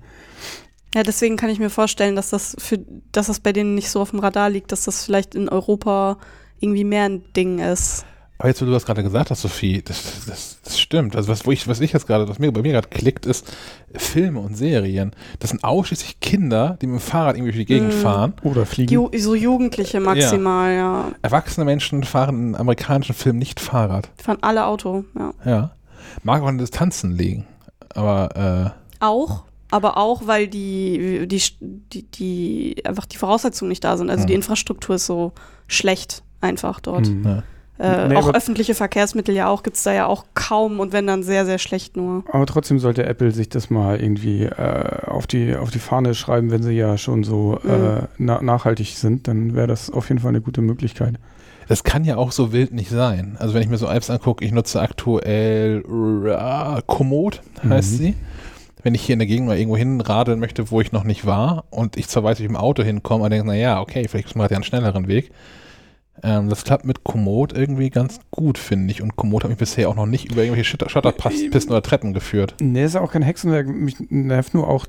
ja, 0.95 1.03
deswegen 1.03 1.35
kann 1.35 1.49
ich 1.49 1.59
mir 1.59 1.69
vorstellen, 1.69 2.15
dass 2.15 2.29
das 2.29 2.55
für 2.57 2.79
dass 3.11 3.27
das 3.27 3.39
bei 3.39 3.51
denen 3.51 3.75
nicht 3.75 3.89
so 3.89 3.99
auf 3.99 4.11
dem 4.11 4.19
Radar 4.19 4.49
liegt, 4.49 4.71
dass 4.71 4.85
das 4.85 5.03
vielleicht 5.03 5.35
in 5.35 5.49
Europa 5.49 6.17
irgendwie 6.59 6.83
mehr 6.83 7.03
ein 7.05 7.23
Ding 7.33 7.59
ist. 7.59 8.05
Aber 8.39 8.47
jetzt, 8.47 8.61
wo 8.61 8.65
du 8.65 8.71
das 8.71 8.85
gerade 8.85 9.03
gesagt 9.03 9.31
hast, 9.31 9.41
Sophie, 9.41 9.81
das, 9.83 10.25
das, 10.25 10.59
das 10.63 10.79
stimmt. 10.79 11.15
Also 11.17 11.27
was, 11.27 11.45
wo 11.45 11.51
ich, 11.51 11.67
was 11.67 11.81
ich 11.81 11.91
jetzt 11.91 12.07
gerade, 12.07 12.27
was 12.29 12.39
mir 12.39 12.51
bei 12.53 12.61
mir 12.61 12.71
gerade 12.71 12.87
klickt, 12.87 13.25
ist 13.25 13.45
Filme 13.93 14.39
und 14.39 14.55
Serien. 14.55 15.11
Das 15.39 15.49
sind 15.49 15.61
ausschließlich 15.63 16.21
Kinder, 16.21 16.77
die 16.81 16.87
mit 16.87 17.01
dem 17.01 17.01
Fahrrad 17.01 17.35
irgendwie 17.35 17.51
durch 17.51 17.65
die 17.67 17.73
Gegend 17.73 17.93
Mhm. 17.93 17.99
fahren. 18.01 18.33
Oder 18.43 18.65
fliegen. 18.65 18.93
Ju 18.93 19.09
so 19.17 19.35
Jugendliche 19.35 19.99
maximal, 19.99 20.73
ja. 20.73 21.11
Erwachsene 21.21 21.65
Menschen 21.65 22.03
fahren 22.05 22.49
in 22.49 22.55
amerikanischen 22.55 23.13
Filmen 23.13 23.39
nicht 23.39 23.59
Fahrrad. 23.59 24.09
Die 24.19 24.23
fahren 24.23 24.37
alle 24.41 24.65
Auto, 24.67 25.03
ja. 25.17 25.33
Ja. 25.45 25.71
Mag 26.23 26.41
auch 26.41 26.47
an 26.47 26.57
Distanzen 26.57 27.11
liegen. 27.11 27.45
Aber 27.93 28.73
Auch, 29.01 29.43
aber 29.71 29.97
auch, 29.97 30.27
weil 30.27 30.47
die, 30.47 31.27
die, 31.27 31.41
die, 31.91 32.03
die 32.03 32.85
einfach 32.85 33.05
die 33.05 33.17
Voraussetzungen 33.17 33.67
nicht 33.69 33.83
da 33.83 33.97
sind. 33.97 34.09
Also 34.09 34.23
Mhm. 34.23 34.27
die 34.27 34.33
Infrastruktur 34.35 34.95
ist 34.95 35.05
so 35.07 35.33
schlecht 35.67 36.23
einfach 36.39 36.79
dort. 36.79 37.07
Mhm. 37.09 37.25
äh, 37.25 37.29
ja. 37.29 37.43
Äh, 37.79 38.07
Nee, 38.09 38.15
auch 38.17 38.33
öffentliche 38.33 38.75
Verkehrsmittel 38.75 39.33
ja 39.33 39.47
auch, 39.47 39.63
gibt 39.63 39.77
es 39.77 39.83
da 39.83 39.93
ja 39.93 40.05
auch 40.05 40.25
kaum 40.33 40.79
und 40.81 40.91
wenn 40.91 41.07
dann 41.07 41.23
sehr, 41.23 41.45
sehr 41.45 41.57
schlecht 41.59 41.95
nur. 41.95 42.23
Aber 42.31 42.45
trotzdem 42.45 42.77
sollte 42.79 43.05
Apple 43.05 43.31
sich 43.31 43.47
das 43.49 43.69
mal 43.69 43.99
irgendwie 44.01 44.43
äh, 44.43 45.05
auf, 45.07 45.27
die, 45.27 45.55
auf 45.55 45.71
die 45.71 45.79
Fahne 45.79 46.13
schreiben, 46.13 46.51
wenn 46.51 46.61
sie 46.61 46.73
ja 46.73 46.97
schon 46.97 47.23
so 47.23 47.57
Mhm. 47.63 47.69
äh, 47.69 48.01
na, 48.17 48.41
nachhaltig 48.41 48.89
sind, 48.97 49.27
dann 49.29 49.55
wäre 49.55 49.67
das 49.67 49.89
auf 49.89 50.09
jeden 50.09 50.19
Fall 50.21 50.29
eine 50.29 50.41
gute 50.41 50.61
Möglichkeit. 50.61 51.15
Das 51.69 51.83
kann 51.83 52.03
ja 52.03 52.17
auch 52.17 52.31
so 52.31 52.51
wild 52.51 52.73
nicht 52.73 52.89
sein. 52.89 53.37
Also 53.39 53.53
wenn 53.53 53.61
ich 53.61 53.69
mir 53.69 53.77
so 53.77 53.87
Apps 53.87 54.09
angucke, 54.09 54.43
ich 54.43 54.51
nutze 54.51 54.81
aktuell 54.81 55.83
äh, 56.27 56.81
Komoot, 56.85 57.41
heißt 57.67 57.93
Mhm. 57.93 57.97
sie. 57.97 58.15
Wenn 58.81 58.95
ich 58.95 59.01
hier 59.01 59.13
in 59.13 59.19
der 59.19 59.27
Gegend 59.27 59.47
mal 59.47 59.57
irgendwo 59.57 59.75
hinradeln 59.77 60.39
möchte, 60.39 60.71
wo 60.71 60.79
ich 60.81 60.91
noch 60.93 61.03
nicht 61.03 61.25
war 61.25 61.65
und 61.69 61.97
ich 61.97 62.07
zwar 62.07 62.23
weiß, 62.23 62.39
wie 62.39 62.43
ich 62.43 62.49
im 62.49 62.55
Auto 62.55 62.81
hinkomme, 62.81 63.23
aber 63.25 63.29
denke, 63.29 63.45
naja, 63.47 63.81
okay, 63.81 64.07
vielleicht 64.07 64.29
ist 64.29 64.35
mal 64.35 64.49
ja 64.49 64.55
einen 64.55 64.63
schnelleren 64.63 65.07
Weg. 65.09 65.31
Ähm, 66.23 66.49
das 66.49 66.63
klappt 66.63 66.85
mit 66.85 67.03
Komoot 67.03 67.53
irgendwie 67.53 67.89
ganz 67.89 68.19
gut, 68.31 68.57
finde 68.57 68.91
ich. 68.91 69.01
Und 69.01 69.15
Komoot 69.15 69.43
hat 69.43 69.49
mich 69.49 69.59
bisher 69.59 69.89
auch 69.89 69.95
noch 69.95 70.05
nicht 70.05 70.31
über 70.31 70.41
irgendwelche 70.43 70.69
Schutter- 70.69 70.89
Schotterpisten 70.89 71.71
oder 71.71 71.81
Treppen 71.81 72.13
geführt. 72.13 72.55
Nee, 72.61 72.83
ist 72.83 72.95
ja 72.95 73.01
auch 73.01 73.11
kein 73.11 73.21
Hexenwerk. 73.21 73.67
Mich 73.67 73.95
nervt 74.09 74.53
nur 74.53 74.67
auch, 74.67 74.85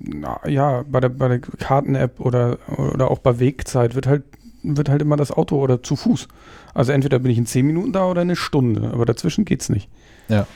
na, 0.00 0.40
ja, 0.48 0.84
bei 0.88 1.00
der, 1.00 1.08
bei 1.08 1.28
der 1.28 1.38
Karten-App 1.40 2.20
oder, 2.20 2.58
oder 2.76 3.10
auch 3.10 3.18
bei 3.18 3.38
Wegzeit 3.40 3.94
wird 3.94 4.06
halt, 4.06 4.22
wird 4.62 4.88
halt 4.88 5.02
immer 5.02 5.16
das 5.16 5.30
Auto 5.30 5.60
oder 5.60 5.82
zu 5.82 5.96
Fuß. 5.96 6.28
Also 6.72 6.92
entweder 6.92 7.18
bin 7.18 7.30
ich 7.30 7.38
in 7.38 7.46
zehn 7.46 7.66
Minuten 7.66 7.92
da 7.92 8.06
oder 8.06 8.22
eine 8.22 8.36
Stunde, 8.36 8.90
aber 8.92 9.04
dazwischen 9.04 9.44
geht's 9.44 9.68
nicht. 9.68 9.88
Ja. 10.28 10.46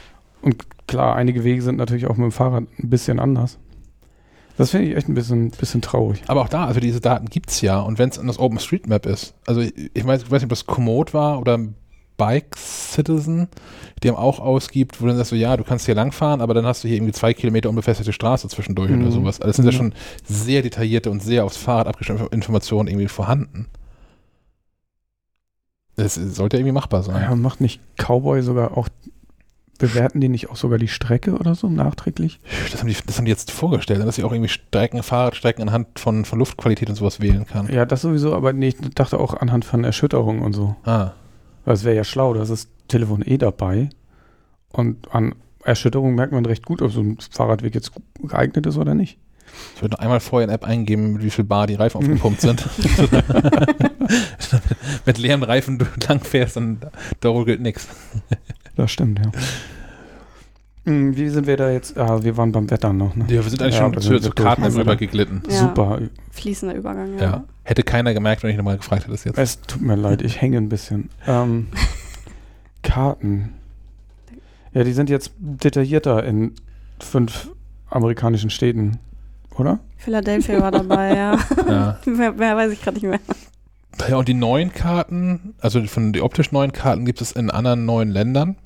Und 0.43 0.67
klar, 0.87 1.17
einige 1.17 1.45
Wege 1.45 1.63
sind 1.63 1.77
natürlich 1.77 2.07
auch 2.07 2.17
mit 2.17 2.25
dem 2.25 2.33
Fahrrad 2.33 2.65
ein 2.79 2.91
bisschen 2.91 3.19
anders. 3.19 3.59
Das 4.59 4.71
finde 4.71 4.89
ich 4.89 4.97
echt 4.97 5.09
ein 5.09 5.15
bisschen, 5.15 5.51
bisschen 5.51 5.81
traurig. 5.81 6.23
Aber 6.27 6.43
auch 6.43 6.49
da, 6.49 6.67
also 6.67 6.81
diese 6.81 7.01
Daten 7.01 7.27
gibt 7.27 7.49
es 7.51 7.61
ja. 7.63 7.81
Und 7.81 7.99
wenn 7.99 8.11
es 8.11 8.19
an 8.19 8.27
das 8.27 8.39
OpenStreetMap 8.39 9.07
ist, 9.07 9.33
also 9.47 9.61
ich, 9.61 9.73
ich 9.95 10.05
weiß, 10.07 10.25
ich 10.25 10.31
weiß 10.31 10.43
nicht, 10.43 10.45
ob 10.45 10.51
das 10.51 10.67
Komoot 10.67 11.15
war 11.15 11.39
oder 11.41 11.59
Bike 12.17 12.57
Citizen, 12.57 13.47
die 14.03 14.09
haben 14.09 14.17
auch 14.17 14.41
ausgibt, 14.41 15.01
wo 15.01 15.07
dann 15.07 15.17
sagst 15.17 15.31
du, 15.31 15.37
ja, 15.37 15.57
du 15.57 15.63
kannst 15.63 15.87
hier 15.87 15.95
langfahren, 15.95 16.41
aber 16.41 16.53
dann 16.53 16.67
hast 16.67 16.83
du 16.83 16.89
hier 16.89 16.97
irgendwie 16.97 17.13
zwei 17.13 17.33
Kilometer 17.33 17.69
unbefestigte 17.69 18.13
Straße 18.13 18.49
zwischendurch 18.49 18.91
Mhm. 18.91 19.03
oder 19.03 19.11
sowas. 19.13 19.41
Also 19.41 19.47
das 19.47 19.57
sind 19.57 19.65
ja 19.67 19.71
Ja. 19.71 19.77
schon 19.79 19.95
sehr 20.25 20.63
detaillierte 20.63 21.11
und 21.11 21.23
sehr 21.23 21.45
aufs 21.45 21.57
Fahrrad 21.57 21.87
abgestimmte 21.87 22.27
Informationen 22.33 22.89
irgendwie 22.89 23.07
vorhanden. 23.07 23.67
Das 25.97 26.15
sollte 26.15 26.57
irgendwie 26.57 26.73
machbar 26.73 27.03
sein. 27.03 27.23
Ja, 27.23 27.35
macht 27.35 27.61
nicht 27.61 27.81
Cowboy 27.97 28.43
sogar 28.43 28.77
auch, 28.77 28.89
bewerten 29.79 30.21
die 30.21 30.29
nicht 30.29 30.51
auch 30.51 30.57
sogar 30.57 30.79
die 30.79 30.89
Strecke 30.89 31.37
oder 31.37 31.55
so 31.55 31.69
nachträglich? 31.69 32.41
Das, 32.71 32.81
haben 32.81 32.89
die, 32.89 32.97
das 33.07 33.17
haben 33.17 33.25
die 33.25 33.31
jetzt 33.31 33.51
vorgestellt, 33.51 34.05
dass 34.05 34.19
ich 34.19 34.25
auch 34.25 34.33
irgendwie 34.33 34.49
Strecken, 34.49 35.03
Fahrradstrecken 35.03 35.63
anhand 35.63 35.99
von, 35.99 36.25
von 36.25 36.39
Luftqualität 36.39 36.91
und 36.91 36.97
sowas 36.97 37.21
wählen 37.21 37.47
kann. 37.47 37.73
Ja, 37.73 37.87
das 37.87 38.03
sowieso, 38.03 38.35
aber 38.35 38.53
nee, 38.53 38.69
ich 38.69 38.77
dachte 38.95 39.19
auch 39.19 39.35
anhand 39.35 39.65
von 39.65 39.85
Erschütterungen 39.85 40.43
und 40.43 40.53
so. 40.53 40.77
Ah. 40.85 41.13
Weil 41.65 41.75
es 41.75 41.85
wäre 41.85 41.97
ja 41.97 42.05
schlau, 42.05 42.35
da 42.35 42.43
ist 42.43 42.51
das 42.51 42.69
Telefon 42.89 43.23
eh 43.23 43.39
dabei. 43.39 43.91
Und 44.71 45.15
an 45.15 45.35
Erschütterung 45.63 46.15
merkt 46.15 46.33
man 46.33 46.45
recht 46.45 46.67
gut, 46.67 46.83
ob 46.83 46.91
so 46.91 47.01
ein 47.01 47.19
Fahrradweg 47.31 47.75
jetzt 47.75 47.93
geeignet 48.23 48.67
ist 48.67 48.77
oder 48.77 48.95
nicht. 48.95 49.19
Ich 49.77 49.83
würde 49.83 49.95
noch 49.95 50.01
einmal 50.01 50.21
vorher 50.21 50.47
in 50.47 50.55
App 50.55 50.65
eingeben, 50.65 51.23
wie 51.23 51.31
viel 51.31 51.45
Bar 51.45 51.67
die 51.67 51.75
Reifen 51.75 51.99
aufgepumpt 51.99 52.41
sind. 52.41 52.69
mit 55.07 55.19
leeren 55.19 55.43
Reifen 55.43 55.79
du 55.79 55.87
lang 56.07 56.21
fährst, 56.21 56.57
dann 56.57 56.81
da 57.21 57.29
ruckelt 57.29 57.61
nichts. 57.61 57.89
Das 58.79 58.91
stimmt, 58.93 59.19
ja. 59.19 59.31
Hm, 60.85 61.17
Wie 61.17 61.29
sind 61.29 61.47
wir 61.47 61.57
da 61.57 61.69
jetzt? 61.71 61.99
Ah, 61.99 62.23
wir 62.23 62.37
waren 62.37 62.53
beim 62.53 62.71
Wetter 62.71 62.93
noch, 62.93 63.15
ne? 63.17 63.25
Ja, 63.29 63.43
wir 63.43 63.51
sind 63.51 63.61
eigentlich 63.61 63.75
Ja, 63.75 63.81
schon 63.93 64.01
zu, 64.01 64.21
zu. 64.21 64.31
Karten 64.31 64.63
Also- 64.63 64.79
rüber 64.79 64.95
geglitten. 64.97 65.43
Ja. 65.51 65.57
Super. 65.59 65.99
Fließender 66.31 66.75
Übergang, 66.77 67.19
ja. 67.19 67.23
Ja. 67.23 67.45
Hätte 67.65 67.83
keiner 67.83 68.15
gemerkt, 68.15 68.43
wenn 68.45 68.51
ich 68.51 68.57
nochmal 68.57 68.77
gefragt 68.77 69.03
hätte, 69.03 69.11
das 69.11 69.25
jetzt. 69.25 69.37
Es 69.37 69.61
tut 69.63 69.83
mir 69.83 69.97
leid, 69.97 70.23
ich 70.23 70.41
hänge 70.41 70.57
ein 70.59 70.69
bisschen. 70.69 71.11
Ähm, 71.27 71.67
Karten. 72.83 73.53
Ja, 74.73 74.85
die 74.85 74.93
sind 74.93 75.11
jetzt 75.11 75.33
detaillierter 75.39 76.25
in 76.25 76.53
fünf 77.01 77.51
amerikanischen 77.91 78.51
Städten, 78.51 78.99
oder? 79.57 79.81
Philadelphia 79.97 80.61
war 80.61 80.71
dabei, 80.71 81.17
ja. 81.17 81.39
Ja. 81.69 81.99
mehr, 82.07 82.33
mehr 82.33 82.57
weiß 82.57 82.73
ich 82.73 82.81
gerade 82.83 82.95
nicht 82.99 83.07
mehr. 83.09 83.21
ja, 84.09 84.17
und 84.17 84.29
die 84.29 84.35
neuen 84.35 84.73
Karten, 84.73 85.55
also 85.61 85.83
von 85.87 86.13
die 86.13 86.21
optisch 86.23 86.53
neuen 86.53 86.71
Karten 86.73 87.05
gibt 87.05 87.21
es 87.21 87.33
in 87.33 87.51
anderen 87.51 87.85
neuen 87.85 88.11
Ländern. 88.11 88.57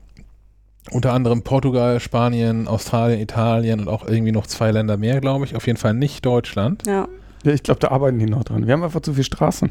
Unter 0.91 1.13
anderem 1.13 1.43
Portugal, 1.43 2.01
Spanien, 2.01 2.67
Australien, 2.67 3.21
Italien 3.21 3.81
und 3.81 3.89
auch 3.89 4.07
irgendwie 4.07 4.33
noch 4.33 4.47
zwei 4.47 4.73
Länder 4.73 4.97
mehr, 4.97 5.21
glaube 5.21 5.45
ich. 5.45 5.55
Auf 5.55 5.67
jeden 5.67 5.79
Fall 5.79 5.95
nicht 5.95 6.27
Deutschland. 6.27 6.83
Ja. 6.87 7.09
Ja, 7.45 7.53
ich 7.53 7.63
glaube, 7.63 7.81
da 7.81 7.89
arbeiten 7.89 8.19
die 8.19 8.27
noch 8.27 8.45
dran. 8.45 8.67
Wir 8.67 8.73
haben 8.73 8.83
einfach 8.83 9.01
zu 9.01 9.13
viele 9.13 9.25
Straßen. 9.25 9.71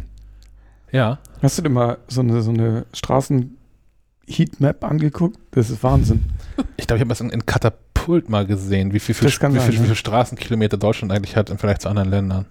Ja. 0.91 1.20
Hast 1.41 1.57
du 1.57 1.62
dir 1.62 1.70
mal 1.70 1.97
so 2.07 2.22
eine, 2.22 2.41
so 2.41 2.51
eine 2.51 2.86
Straßen-Heatmap 2.93 4.84
angeguckt? 4.84 5.39
Das 5.51 5.70
ist 5.70 5.84
Wahnsinn. 5.84 6.26
Ich 6.78 6.88
glaube, 6.88 6.97
ich 6.97 7.01
habe 7.01 7.09
das 7.09 7.22
in, 7.22 7.30
in 7.30 7.45
Katapult 7.45 8.28
mal 8.28 8.45
gesehen, 8.45 8.91
wie 8.91 8.99
viel, 8.99 9.16
wie, 9.16 9.30
sein, 9.30 9.51
viel, 9.51 9.62
ja. 9.62 9.68
wie 9.68 9.78
viele 9.78 9.95
Straßenkilometer 9.95 10.78
Deutschland 10.78 11.14
eigentlich 11.14 11.36
hat 11.36 11.49
im 11.49 11.57
Vergleich 11.57 11.80
zu 11.80 11.89
anderen 11.89 12.09
Ländern. 12.09 12.45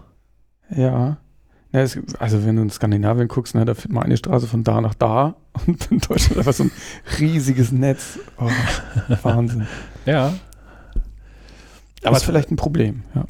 Ja. 0.70 1.18
Ja 1.72 1.80
es, 1.80 1.98
also 2.18 2.44
wenn 2.44 2.56
du 2.56 2.62
in 2.62 2.70
Skandinavien 2.70 3.28
guckst, 3.28 3.54
ne, 3.54 3.64
da 3.64 3.74
führt 3.74 3.92
mal 3.92 4.02
eine 4.02 4.16
Straße 4.16 4.46
von 4.46 4.64
da 4.64 4.80
nach 4.80 4.94
da 4.94 5.36
und 5.66 5.90
in 5.90 5.98
Deutschland 5.98 6.38
einfach 6.38 6.52
so 6.52 6.64
ein 6.64 6.72
riesiges 7.18 7.72
Netz. 7.72 8.18
Oh, 8.38 8.50
Wahnsinn. 9.22 9.66
Ja. 10.06 10.34
Aber 12.02 12.16
ist 12.16 12.24
vielleicht 12.24 12.50
ein 12.50 12.56
Problem. 12.56 13.02
Ja. 13.14 13.24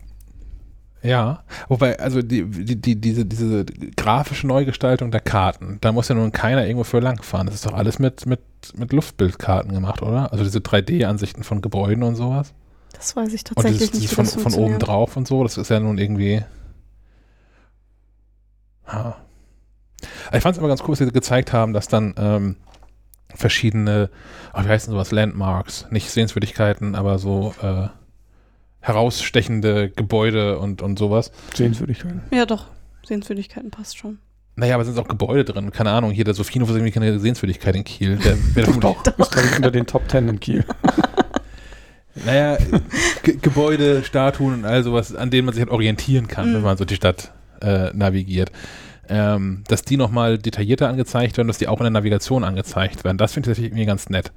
Ja, 1.02 1.44
wobei, 1.68 1.98
also 1.98 2.20
die, 2.20 2.44
die, 2.44 2.76
die, 2.76 3.00
diese, 3.00 3.24
diese 3.24 3.64
grafische 3.64 4.46
Neugestaltung 4.46 5.10
der 5.10 5.22
Karten, 5.22 5.78
da 5.80 5.92
muss 5.92 6.08
ja 6.08 6.14
nun 6.14 6.30
keiner 6.30 6.66
irgendwo 6.66 6.84
für 6.84 7.00
langfahren. 7.00 7.46
Das 7.46 7.54
ist 7.54 7.64
doch 7.64 7.72
alles 7.72 7.98
mit, 7.98 8.26
mit, 8.26 8.40
mit 8.76 8.92
Luftbildkarten 8.92 9.72
gemacht, 9.72 10.02
oder? 10.02 10.30
Also 10.30 10.44
diese 10.44 10.58
3D-Ansichten 10.58 11.42
von 11.42 11.62
Gebäuden 11.62 12.02
und 12.02 12.16
sowas. 12.16 12.52
Das 12.92 13.16
weiß 13.16 13.32
ich 13.32 13.40
Und 13.48 13.54
tatsächlich 13.54 13.78
dieses, 13.78 13.92
nicht, 13.92 14.02
dieses 14.02 14.10
wie 14.10 14.14
von, 14.14 14.24
das 14.26 14.54
von 14.54 14.62
oben 14.62 14.78
drauf 14.78 15.16
und 15.16 15.26
so, 15.26 15.42
das 15.42 15.56
ist 15.56 15.70
ja 15.70 15.80
nun 15.80 15.96
irgendwie. 15.96 16.42
Aber 18.90 19.16
Ich 20.32 20.40
fand 20.42 20.54
es 20.54 20.58
immer 20.58 20.68
ganz 20.68 20.82
cool, 20.82 20.88
dass 20.90 20.98
sie 20.98 21.10
gezeigt 21.10 21.52
haben, 21.52 21.72
dass 21.72 21.88
dann 21.88 22.14
ähm, 22.18 22.56
verschiedene, 23.34 24.10
ach, 24.52 24.64
wie 24.64 24.68
heißt 24.68 24.86
denn 24.86 24.92
sowas, 24.92 25.12
Landmarks, 25.12 25.86
nicht 25.90 26.10
Sehenswürdigkeiten, 26.10 26.94
aber 26.94 27.18
so 27.18 27.54
äh, 27.62 27.88
herausstechende 28.80 29.90
Gebäude 29.90 30.58
und, 30.58 30.82
und 30.82 30.98
sowas. 30.98 31.30
Sehenswürdigkeit. 31.54 32.14
Ja, 32.32 32.46
doch. 32.46 32.66
Sehenswürdigkeiten 33.06 33.70
passt 33.70 33.98
schon. 33.98 34.18
Naja, 34.56 34.74
aber 34.74 34.84
sind 34.84 34.98
auch 34.98 35.08
Gebäude 35.08 35.44
drin? 35.44 35.70
Keine 35.70 35.90
Ahnung, 35.90 36.10
hier 36.10 36.24
der 36.24 36.34
Sophienhof 36.34 36.68
ist 36.70 36.76
irgendwie 36.76 36.92
keine 36.92 37.18
Sehenswürdigkeit 37.18 37.76
in 37.76 37.84
Kiel. 37.84 38.16
Der 38.16 38.36
wäre 38.54 38.72
Doch, 38.72 39.04
ist 39.06 39.32
glaube 39.32 39.48
ich 39.48 39.56
unter 39.56 39.70
den 39.70 39.86
Top 39.86 40.06
Ten 40.08 40.28
in 40.28 40.40
Kiel. 40.40 40.64
naja, 42.26 42.58
Ge 43.22 43.36
Gebäude, 43.40 44.02
Statuen 44.04 44.54
und 44.54 44.64
all 44.64 44.82
sowas, 44.82 45.14
an 45.14 45.30
denen 45.30 45.46
man 45.46 45.54
sich 45.54 45.62
halt 45.62 45.70
orientieren 45.72 46.26
kann, 46.28 46.50
Mhm. 46.50 46.54
wenn 46.56 46.62
man 46.62 46.76
so 46.76 46.84
die 46.84 46.96
Stadt 46.96 47.32
äh, 47.60 47.90
navigiert. 47.94 48.50
Ähm, 49.08 49.64
dass 49.66 49.82
die 49.82 49.96
nochmal 49.96 50.38
detaillierter 50.38 50.88
angezeigt 50.88 51.36
werden, 51.36 51.48
dass 51.48 51.58
die 51.58 51.66
auch 51.66 51.78
in 51.78 51.84
der 51.84 51.90
Navigation 51.90 52.44
angezeigt 52.44 53.02
werden. 53.02 53.18
Das 53.18 53.32
finde 53.32 53.46
ich 53.46 53.50
tatsächlich 53.50 53.72
irgendwie 53.72 53.86
ganz 53.86 54.08
nett. 54.08 54.32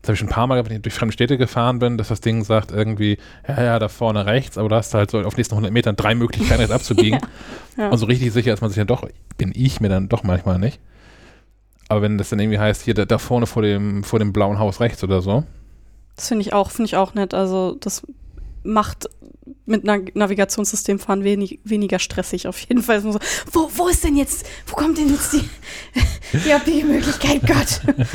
Das 0.00 0.08
habe 0.08 0.14
ich 0.14 0.20
schon 0.20 0.28
ein 0.28 0.32
paar 0.32 0.46
Mal, 0.46 0.54
gehabt, 0.54 0.70
wenn 0.70 0.76
ich 0.76 0.82
durch 0.82 0.94
fremde 0.94 1.12
Städte 1.12 1.36
gefahren 1.36 1.80
bin, 1.80 1.98
dass 1.98 2.08
das 2.08 2.20
Ding 2.20 2.44
sagt 2.44 2.70
irgendwie, 2.70 3.18
ja, 3.46 3.62
ja, 3.62 3.78
da 3.78 3.88
vorne 3.88 4.24
rechts, 4.24 4.56
aber 4.56 4.68
da 4.68 4.76
hast 4.76 4.94
du 4.94 4.98
halt 4.98 5.10
so 5.10 5.20
auf 5.20 5.36
nächsten 5.36 5.54
100 5.54 5.72
Metern 5.72 5.96
drei 5.96 6.14
Möglichkeiten, 6.14 6.60
jetzt 6.60 6.72
abzubiegen. 6.72 7.20
Ja. 7.78 7.90
Und 7.90 7.98
so 7.98 8.06
richtig 8.06 8.32
sicher 8.32 8.54
ist 8.54 8.62
man 8.62 8.70
sich 8.70 8.78
ja 8.78 8.86
doch, 8.86 9.06
bin 9.36 9.52
ich 9.54 9.82
mir 9.82 9.90
dann 9.90 10.08
doch 10.08 10.22
manchmal 10.22 10.58
nicht. 10.58 10.80
Aber 11.88 12.00
wenn 12.00 12.16
das 12.16 12.30
dann 12.30 12.38
irgendwie 12.38 12.58
heißt, 12.58 12.80
hier 12.80 12.94
da, 12.94 13.04
da 13.04 13.18
vorne 13.18 13.46
vor 13.46 13.60
dem, 13.60 14.02
vor 14.02 14.18
dem 14.18 14.32
blauen 14.32 14.58
Haus 14.58 14.80
rechts 14.80 15.04
oder 15.04 15.20
so, 15.20 15.44
Das 16.14 16.28
finde 16.28 16.40
ich 16.40 16.54
auch, 16.54 16.70
finde 16.70 16.86
ich 16.86 16.96
auch 16.96 17.12
nett. 17.12 17.34
Also 17.34 17.76
das 17.78 18.06
macht 18.62 19.10
mit 19.64 19.84
Na 19.84 19.98
Navigationssystem 20.14 20.98
fahren 20.98 21.24
wenig, 21.24 21.60
weniger 21.64 21.98
stressig 21.98 22.48
auf 22.48 22.58
jeden 22.60 22.82
Fall. 22.82 23.00
So, 23.00 23.18
wo, 23.52 23.70
wo 23.74 23.88
ist 23.88 24.04
denn 24.04 24.16
jetzt, 24.16 24.46
wo 24.66 24.76
kommt 24.76 24.98
denn 24.98 25.08
jetzt 25.08 25.32
die, 25.32 25.48
die 26.44 26.52
Abbiegmöglichkeit, 26.52 27.42
Gott? 27.46 27.80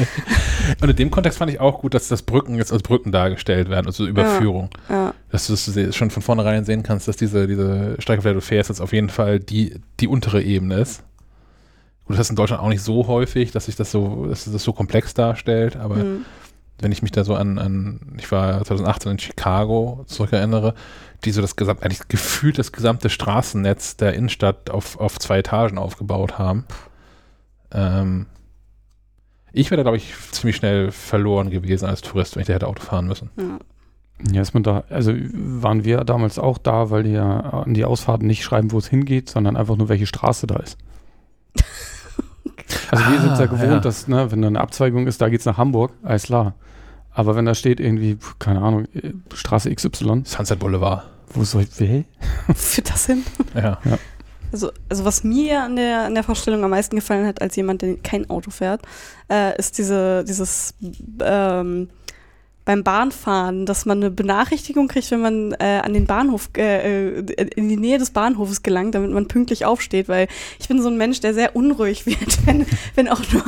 Und 0.81 0.89
in 0.89 0.95
dem 0.95 1.11
Kontext 1.11 1.39
fand 1.39 1.51
ich 1.51 1.59
auch 1.59 1.79
gut, 1.79 1.93
dass 1.93 2.07
das 2.07 2.21
Brücken 2.21 2.55
jetzt 2.55 2.71
als 2.71 2.83
Brücken 2.83 3.11
dargestellt 3.11 3.69
werden, 3.69 3.87
also 3.87 4.05
Überführung. 4.05 4.69
Ja, 4.89 5.13
Dass 5.29 5.47
du 5.47 5.53
das 5.53 5.95
schon 5.95 6.11
von 6.11 6.21
vornherein 6.21 6.65
sehen 6.65 6.83
kannst, 6.83 7.07
dass 7.07 7.17
diese, 7.17 7.47
diese 7.47 7.95
Strecke, 7.99 8.19
auf 8.19 8.23
der 8.23 8.33
du 8.33 8.41
fährst, 8.41 8.69
jetzt 8.69 8.81
auf 8.81 8.93
jeden 8.93 9.09
Fall 9.09 9.39
die, 9.39 9.75
die 9.99 10.07
untere 10.07 10.41
Ebene 10.41 10.75
ist. 10.75 11.03
Gut, 12.05 12.17
das 12.17 12.27
ist 12.27 12.31
in 12.31 12.35
Deutschland 12.35 12.61
auch 12.61 12.69
nicht 12.69 12.81
so 12.81 13.07
häufig, 13.07 13.51
dass 13.51 13.65
sich 13.65 13.75
das 13.75 13.91
so, 13.91 14.25
dass 14.27 14.45
das 14.45 14.63
so 14.63 14.73
komplex 14.73 15.13
darstellt, 15.13 15.75
aber 15.77 15.95
hm. 15.97 16.25
Wenn 16.81 16.91
ich 16.91 17.01
mich 17.01 17.11
da 17.11 17.23
so 17.23 17.35
an, 17.35 17.57
an, 17.57 17.99
ich 18.17 18.31
war 18.31 18.63
2018 18.63 19.11
in 19.13 19.19
Chicago 19.19 20.03
zurückerinnere, 20.07 20.73
die 21.23 21.31
so 21.31 21.41
das 21.41 21.55
gesamt, 21.55 21.83
eigentlich 21.83 22.07
gefühlt 22.07 22.57
das 22.57 22.71
gesamte 22.71 23.09
Straßennetz 23.09 23.97
der 23.97 24.13
Innenstadt 24.13 24.69
auf, 24.69 24.99
auf 24.99 25.19
zwei 25.19 25.39
Etagen 25.39 25.77
aufgebaut 25.77 26.37
haben. 26.39 26.65
Ähm, 27.71 28.25
ich 29.53 29.69
wäre 29.69 29.77
da, 29.77 29.83
glaube 29.83 29.97
ich, 29.97 30.13
ziemlich 30.31 30.55
schnell 30.55 30.91
verloren 30.91 31.49
gewesen 31.49 31.85
als 31.87 32.01
Tourist, 32.01 32.35
wenn 32.35 32.41
ich 32.41 32.47
da 32.47 32.53
hätte 32.53 32.67
Auto 32.67 32.81
fahren 32.81 33.07
müssen. 33.07 33.29
ja. 33.37 33.59
Ja, 34.31 34.41
ist 34.43 34.53
man 34.53 34.61
da, 34.61 34.83
also 34.91 35.13
waren 35.33 35.83
wir 35.83 36.03
damals 36.03 36.37
auch 36.37 36.59
da, 36.59 36.91
weil 36.91 37.01
die 37.01 37.09
ja 37.13 37.39
an 37.39 37.73
die 37.73 37.85
Ausfahrten 37.85 38.27
nicht 38.27 38.43
schreiben, 38.43 38.71
wo 38.71 38.77
es 38.77 38.85
hingeht, 38.87 39.29
sondern 39.29 39.57
einfach 39.57 39.77
nur, 39.77 39.89
welche 39.89 40.05
Straße 40.05 40.45
da 40.45 40.57
ist. 40.57 40.77
Also 42.89 43.05
wir 43.05 43.19
Ah, 43.19 43.21
sind 43.21 43.39
ja 43.39 43.45
gewohnt, 43.47 43.71
ja. 43.71 43.79
dass, 43.79 44.07
ne, 44.07 44.31
wenn 44.31 44.41
da 44.41 44.47
eine 44.47 44.59
Abzweigung 44.61 45.07
ist, 45.07 45.21
da 45.21 45.29
geht's 45.29 45.45
nach 45.45 45.57
Hamburg, 45.57 45.91
alles 46.03 46.23
klar. 46.23 46.55
Aber 47.13 47.35
wenn 47.35 47.45
da 47.45 47.55
steht 47.55 47.79
irgendwie, 47.79 48.17
keine 48.39 48.61
Ahnung, 48.61 48.87
Straße 49.33 49.73
XY, 49.73 50.23
Sunset 50.25 50.59
Boulevard. 50.59 51.03
wo 51.33 51.43
soll 51.43 51.63
ich, 51.63 51.79
will? 51.79 52.05
Für 52.55 52.81
das 52.81 53.05
hin. 53.05 53.23
Ja. 53.55 53.79
Also, 54.51 54.71
also 54.89 55.05
was 55.05 55.23
mir 55.23 55.63
an 55.63 55.75
der, 55.77 56.05
an 56.05 56.13
der 56.13 56.23
Vorstellung 56.23 56.63
am 56.63 56.71
meisten 56.71 56.95
gefallen 56.95 57.25
hat, 57.25 57.41
als 57.41 57.55
jemand, 57.55 57.81
der 57.81 57.97
kein 57.97 58.29
Auto 58.29 58.51
fährt, 58.51 58.81
äh, 59.29 59.57
ist 59.57 59.77
diese, 59.77 60.25
dieses 60.25 60.73
ähm, 61.21 61.89
beim 62.71 62.83
Bahnfahren, 62.85 63.65
dass 63.65 63.85
man 63.85 63.97
eine 63.97 64.11
Benachrichtigung 64.11 64.87
kriegt, 64.87 65.11
wenn 65.11 65.19
man 65.19 65.51
äh, 65.59 65.81
an 65.83 65.93
den 65.93 66.05
Bahnhof, 66.05 66.49
äh, 66.55 67.19
äh, 67.19 67.49
in 67.57 67.67
die 67.67 67.75
Nähe 67.75 67.97
des 67.97 68.11
Bahnhofes 68.11 68.63
gelangt, 68.63 68.95
damit 68.95 69.11
man 69.11 69.27
pünktlich 69.27 69.65
aufsteht, 69.65 70.07
weil 70.07 70.29
ich 70.57 70.69
bin 70.69 70.81
so 70.81 70.87
ein 70.87 70.95
Mensch, 70.95 71.19
der 71.19 71.33
sehr 71.33 71.53
unruhig 71.53 72.05
wird, 72.05 72.45
wenn, 72.45 72.65
wenn 72.95 73.09
auch 73.09 73.19
nur 73.33 73.43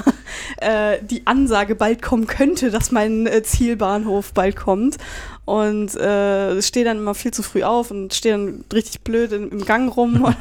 äh, 0.57 0.97
die 1.09 1.26
Ansage 1.26 1.76
bald 1.76 2.01
kommen 2.01 2.28
könnte, 2.28 2.69
dass 2.69 2.91
mein 2.91 3.26
äh, 3.26 3.43
Zielbahnhof 3.43 4.34
bald 4.34 4.57
kommt. 4.57 4.97
Und 5.45 5.93
äh, 5.95 6.61
stehe 6.61 6.85
dann 6.85 6.97
immer 6.99 7.15
viel 7.15 7.31
zu 7.31 7.43
früh 7.43 7.63
auf 7.63 7.91
und 7.91 8.13
stehe 8.13 8.35
dann 8.35 8.63
richtig 8.71 9.01
blöd 9.01 9.33
in, 9.33 9.49
im 9.49 9.65
Gang 9.65 9.93
rum 9.95 10.13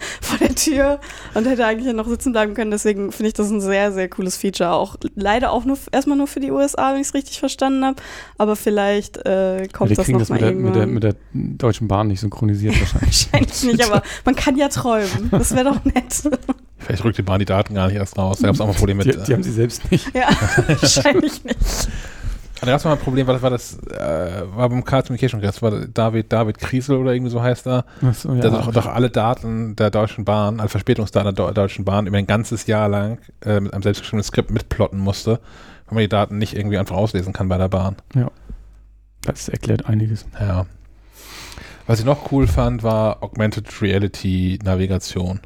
vor 0.20 0.38
der 0.38 0.54
Tür 0.54 1.00
und 1.34 1.46
hätte 1.46 1.64
eigentlich 1.64 1.94
noch 1.94 2.06
sitzen 2.06 2.32
bleiben 2.32 2.52
können. 2.54 2.70
Deswegen 2.70 3.10
finde 3.10 3.28
ich 3.28 3.34
das 3.34 3.50
ein 3.50 3.62
sehr, 3.62 3.90
sehr 3.92 4.08
cooles 4.08 4.36
Feature. 4.36 4.72
Auch 4.72 4.96
leider 5.14 5.52
auch 5.52 5.64
nur 5.64 5.78
erstmal 5.92 6.18
nur 6.18 6.26
für 6.26 6.40
die 6.40 6.50
USA, 6.50 6.92
wenn 6.92 7.00
ich 7.00 7.08
es 7.08 7.14
richtig 7.14 7.38
verstanden 7.38 7.84
habe. 7.84 7.96
Aber 8.36 8.54
vielleicht 8.54 9.24
äh, 9.26 9.62
Ja, 9.62 9.66
kommt 9.68 9.90
die 9.90 9.94
das 9.94 10.08
noch 10.08 10.18
das 10.18 10.28
mal 10.28 10.34
mit 10.34 10.42
der, 10.42 10.52
mit, 10.52 10.74
der, 10.74 10.82
irgendwann. 10.82 10.94
mit 10.94 11.02
der 11.04 11.14
Deutschen 11.32 11.88
Bahn 11.88 12.08
nicht 12.08 12.20
synchronisiert 12.20 12.78
wahrscheinlich. 12.80 13.28
Wahrscheinlich 13.32 13.62
nicht, 13.64 13.84
aber 13.86 14.02
man 14.26 14.36
kann 14.36 14.56
ja 14.58 14.68
träumen. 14.68 15.30
Das 15.30 15.54
wäre 15.54 15.64
doch 15.64 15.84
nett. 15.84 16.22
Vielleicht 16.78 17.04
rückt 17.04 17.16
die 17.18 17.22
Bahn 17.22 17.38
die 17.38 17.44
Daten 17.46 17.74
gar 17.74 17.88
nicht 17.88 17.96
erst 17.96 18.18
raus. 18.18 18.38
Da 18.40 18.46
gab 18.48 18.54
es 18.54 18.60
auch 18.60 18.66
mal 18.66 18.72
ein 18.72 18.78
Problem 18.78 18.98
mit. 18.98 19.06
Die, 19.06 19.16
die 19.22 19.32
haben 19.32 19.42
sie 19.42 19.52
selbst 19.52 19.90
nicht. 19.90 20.14
ja, 20.14 20.28
wahrscheinlich 20.66 21.44
nicht. 21.44 21.58
Da 22.60 22.66
gab 22.66 22.76
es 22.76 22.84
mal 22.84 22.92
ein 22.92 22.98
Problem, 22.98 23.26
war 23.26 23.34
das, 23.34 23.42
war 23.42 23.50
das 23.50 23.78
äh, 23.88 24.42
war 24.54 24.68
beim 24.68 24.84
Car 24.84 25.02
Communication, 25.02 25.40
das 25.40 25.62
war 25.62 25.70
David, 25.86 26.32
David 26.32 26.58
Kriesel 26.58 26.96
oder 26.96 27.12
irgendwie 27.12 27.30
so 27.30 27.40
heißt 27.42 27.66
er. 27.66 27.84
Achso, 28.02 28.34
ja. 28.34 28.40
Der 28.40 28.50
doch, 28.50 28.70
doch 28.72 28.86
alle 28.86 29.10
Daten 29.10 29.76
der 29.76 29.90
Deutschen 29.90 30.24
Bahn, 30.24 30.60
alle 30.60 30.68
Verspätungsdaten 30.68 31.34
der 31.34 31.44
Deu- 31.46 31.52
Deutschen 31.52 31.84
Bahn 31.84 32.06
über 32.06 32.18
ein 32.18 32.26
ganzes 32.26 32.66
Jahr 32.66 32.88
lang 32.88 33.18
äh, 33.44 33.60
mit 33.60 33.72
einem 33.72 33.82
selbstgeschriebenen 33.82 34.24
Skript 34.24 34.50
mitplotten 34.50 34.98
musste, 34.98 35.40
weil 35.86 35.94
man 35.94 35.98
die 36.02 36.08
Daten 36.08 36.38
nicht 36.38 36.54
irgendwie 36.54 36.78
einfach 36.78 36.96
auslesen 36.96 37.32
kann 37.32 37.48
bei 37.48 37.58
der 37.58 37.68
Bahn. 37.68 37.96
Das 39.22 39.48
erklärt 39.48 39.86
einiges. 39.86 40.26
Ja. 40.38 40.66
Was 41.86 41.98
ich 41.98 42.04
noch 42.04 42.30
cool 42.32 42.46
fand, 42.46 42.82
war 42.82 43.22
Augmented 43.22 43.82
Reality 43.82 44.58
Navigation. 44.62 45.40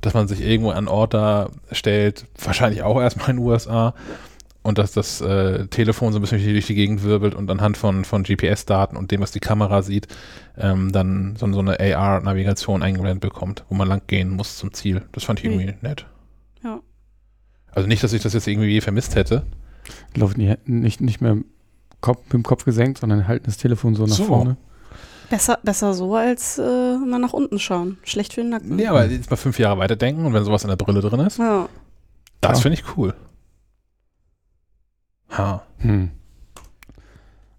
Dass 0.00 0.14
man 0.14 0.28
sich 0.28 0.40
irgendwo 0.42 0.70
an 0.70 0.86
Ort 0.88 1.12
da 1.14 1.48
stellt, 1.72 2.26
wahrscheinlich 2.42 2.82
auch 2.82 3.00
erstmal 3.00 3.30
in 3.30 3.36
den 3.36 3.44
USA, 3.46 3.94
und 4.68 4.78
dass 4.78 4.92
das 4.92 5.20
äh, 5.20 5.66
Telefon 5.68 6.12
so 6.12 6.18
ein 6.18 6.22
bisschen 6.22 6.42
durch 6.44 6.66
die 6.66 6.74
Gegend 6.74 7.02
wirbelt 7.02 7.34
und 7.34 7.50
anhand 7.50 7.76
von, 7.76 8.04
von 8.04 8.22
GPS-Daten 8.22 8.96
und 8.96 9.10
dem, 9.10 9.20
was 9.20 9.32
die 9.32 9.40
Kamera 9.40 9.82
sieht, 9.82 10.06
ähm, 10.58 10.92
dann 10.92 11.34
so, 11.36 11.50
so 11.52 11.60
eine 11.60 11.80
AR-Navigation 11.80 12.82
eingeblendet 12.82 13.20
bekommt, 13.20 13.64
wo 13.68 13.74
man 13.74 13.88
lang 13.88 14.02
gehen 14.06 14.30
muss 14.30 14.56
zum 14.58 14.72
Ziel. 14.74 15.02
Das 15.12 15.24
fand 15.24 15.40
ich 15.40 15.46
Hm. 15.46 15.52
irgendwie 15.58 15.74
nett. 15.80 16.06
Ja. 16.62 16.80
Also 17.72 17.88
nicht, 17.88 18.02
dass 18.02 18.12
ich 18.12 18.22
das 18.22 18.34
jetzt 18.34 18.46
irgendwie 18.46 18.68
je 18.68 18.80
vermisst 18.80 19.14
hätte. 19.14 19.44
Laufen 20.14 20.38
die 20.38 20.48
Hände 20.48 20.60
nicht, 20.66 21.00
nicht 21.00 21.20
mehr 21.20 21.32
im 21.32 21.44
Kopf, 22.00 22.18
mit 22.24 22.32
dem 22.34 22.42
Kopf 22.42 22.64
gesenkt, 22.64 22.98
sondern 22.98 23.26
halten 23.26 23.46
das 23.46 23.56
Telefon 23.56 23.94
so 23.94 24.04
nach 24.04 24.14
So. 24.16 24.24
vorne. 24.24 24.56
Besser, 25.30 25.58
besser 25.62 25.92
so, 25.94 26.14
als 26.14 26.58
äh, 26.58 26.62
mal 26.98 27.18
nach 27.18 27.32
unten 27.32 27.58
schauen. 27.58 27.98
Schlecht 28.02 28.32
für 28.34 28.40
den 28.42 28.50
Nacken. 28.50 28.76
Nee, 28.76 28.86
aber 28.86 29.06
jetzt 29.06 29.30
mal 29.30 29.36
fünf 29.36 29.58
Jahre 29.58 29.78
weiterdenken 29.78 30.24
und 30.26 30.32
wenn 30.34 30.44
sowas 30.44 30.62
in 30.64 30.68
der 30.68 30.76
Brille 30.76 31.00
drin 31.00 31.20
ist, 31.20 31.38
Ja. 31.38 31.68
das 32.40 32.58
Ja. 32.58 32.62
finde 32.62 32.78
ich 32.78 32.96
cool. 32.96 33.14
Ha. 35.30 35.62
Hm. 35.78 36.10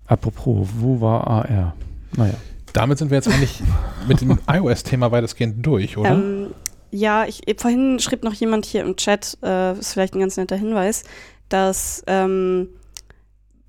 Apropos, 0.08 0.68
wo 0.78 1.02
war 1.02 1.28
AR? 1.28 1.76
Naja. 2.16 2.34
Damit 2.74 2.98
sind 2.98 3.10
wir 3.12 3.18
jetzt 3.18 3.28
eigentlich 3.28 3.62
mit 4.08 4.22
dem 4.22 4.40
iOS-Thema 4.48 5.12
weitestgehend 5.12 5.66
durch, 5.66 5.98
oder? 5.98 6.12
Ähm, 6.12 6.54
ja, 6.92 7.26
ich, 7.26 7.42
vorhin 7.58 8.00
schrieb 8.00 8.24
noch 8.24 8.34
jemand 8.34 8.66
hier 8.66 8.82
im 8.82 8.96
Chat, 8.96 9.38
äh, 9.44 9.78
ist 9.78 9.94
vielleicht 9.94 10.16
ein 10.16 10.20
ganz 10.20 10.38
netter 10.38 10.56
Hinweis, 10.56 11.04
dass 11.50 12.04
ähm, 12.08 12.70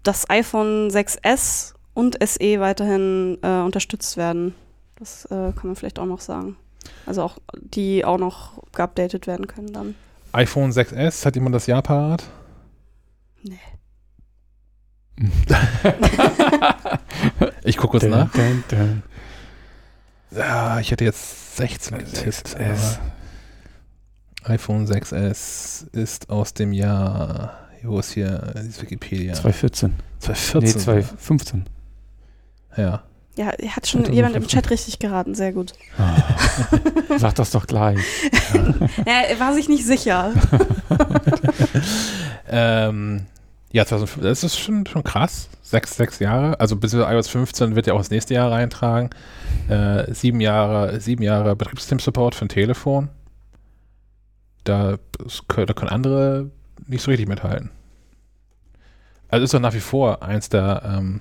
das 0.03 0.28
iPhone 0.30 0.88
6S 0.90 1.74
und 1.92 2.18
SE 2.24 2.61
weiterhin 2.61 3.38
äh, 3.42 3.61
unterstützt 3.61 4.16
werden. 4.16 4.55
Das 4.98 5.26
äh, 5.26 5.53
kann 5.53 5.64
man 5.64 5.76
vielleicht 5.76 5.98
auch 5.98 6.07
noch 6.07 6.20
sagen. 6.20 6.57
Also 7.07 7.22
auch 7.22 7.38
die 7.55 8.05
auch 8.05 8.18
noch 8.18 8.62
geupdatet 8.72 9.26
werden 9.26 9.46
können 9.46 9.72
dann. 9.72 9.94
iPhone 10.32 10.70
6S, 10.70 11.24
hat 11.26 11.34
jemand 11.34 11.55
das 11.55 11.66
Jahr 11.66 11.82
parat? 11.82 12.24
Ich 17.64 17.76
gucke 17.76 17.92
kurz 17.92 18.02
Dun, 18.04 18.10
nach. 18.10 18.30
dun, 18.32 18.64
dun. 18.68 19.02
Ah, 20.40 20.78
ich 20.80 20.90
hätte 20.90 21.04
jetzt 21.04 21.56
16 21.56 21.98
getippt. 21.98 22.48
6S. 22.48 22.98
aber 24.42 24.50
iPhone 24.54 24.86
6S 24.86 25.92
ist 25.94 26.30
aus 26.30 26.54
dem 26.54 26.72
Jahr, 26.72 27.68
wo 27.82 27.98
ist 27.98 28.12
hier 28.12 28.54
dieses 28.62 28.80
Wikipedia? 28.80 29.34
2014. 29.34 29.94
2014. 30.20 30.62
Nee, 30.62 30.84
2015. 30.84 31.64
Ja. 32.76 33.02
Ja, 33.36 33.46
hat 33.46 33.86
schon 33.86 34.04
2015. 34.04 34.14
jemand 34.14 34.36
im 34.36 34.46
Chat 34.46 34.70
richtig 34.70 34.98
geraten, 34.98 35.34
sehr 35.34 35.52
gut. 35.52 35.72
Sag 37.18 37.34
das 37.34 37.50
doch 37.50 37.66
gleich. 37.66 37.98
Ja, 39.06 39.20
er 39.28 39.38
war 39.40 39.54
sich 39.54 39.68
nicht 39.68 39.84
sicher. 39.84 40.32
Ähm, 42.52 43.26
ja, 43.72 43.86
2005, 43.86 44.24
das 44.24 44.42
ist 44.42 44.58
schon, 44.58 44.86
schon 44.86 45.04
krass. 45.04 45.48
Sechs, 45.62 45.96
sechs 45.96 46.18
Jahre. 46.18 46.58
Also 46.58 46.74
bis 46.74 46.92
iOS 46.92 47.28
15 47.28 47.76
wird 47.76 47.86
ja 47.86 47.94
auch 47.94 47.98
das 47.98 48.10
nächste 48.10 48.34
Jahr 48.34 48.50
reintragen. 48.50 49.10
Äh, 49.68 50.12
sieben 50.12 50.40
Jahre, 50.40 51.00
sieben 51.00 51.22
Jahre 51.22 51.54
Betriebssystem-Support 51.54 52.34
für 52.34 52.46
ein 52.46 52.48
Telefon. 52.48 53.08
Da, 54.64 54.98
da 55.46 55.72
können 55.72 55.90
andere 55.90 56.50
nicht 56.86 57.02
so 57.02 57.10
richtig 57.12 57.28
mithalten. 57.28 57.70
Also 59.28 59.44
ist 59.44 59.54
doch 59.54 59.60
nach 59.60 59.74
wie 59.74 59.80
vor 59.80 60.22
eins 60.22 60.48
der, 60.48 60.82
ähm, 60.84 61.20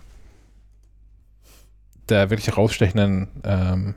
der 2.10 2.32
wirklich 2.32 2.48
herausstechenden, 2.48 3.28
ähm, 3.44 3.96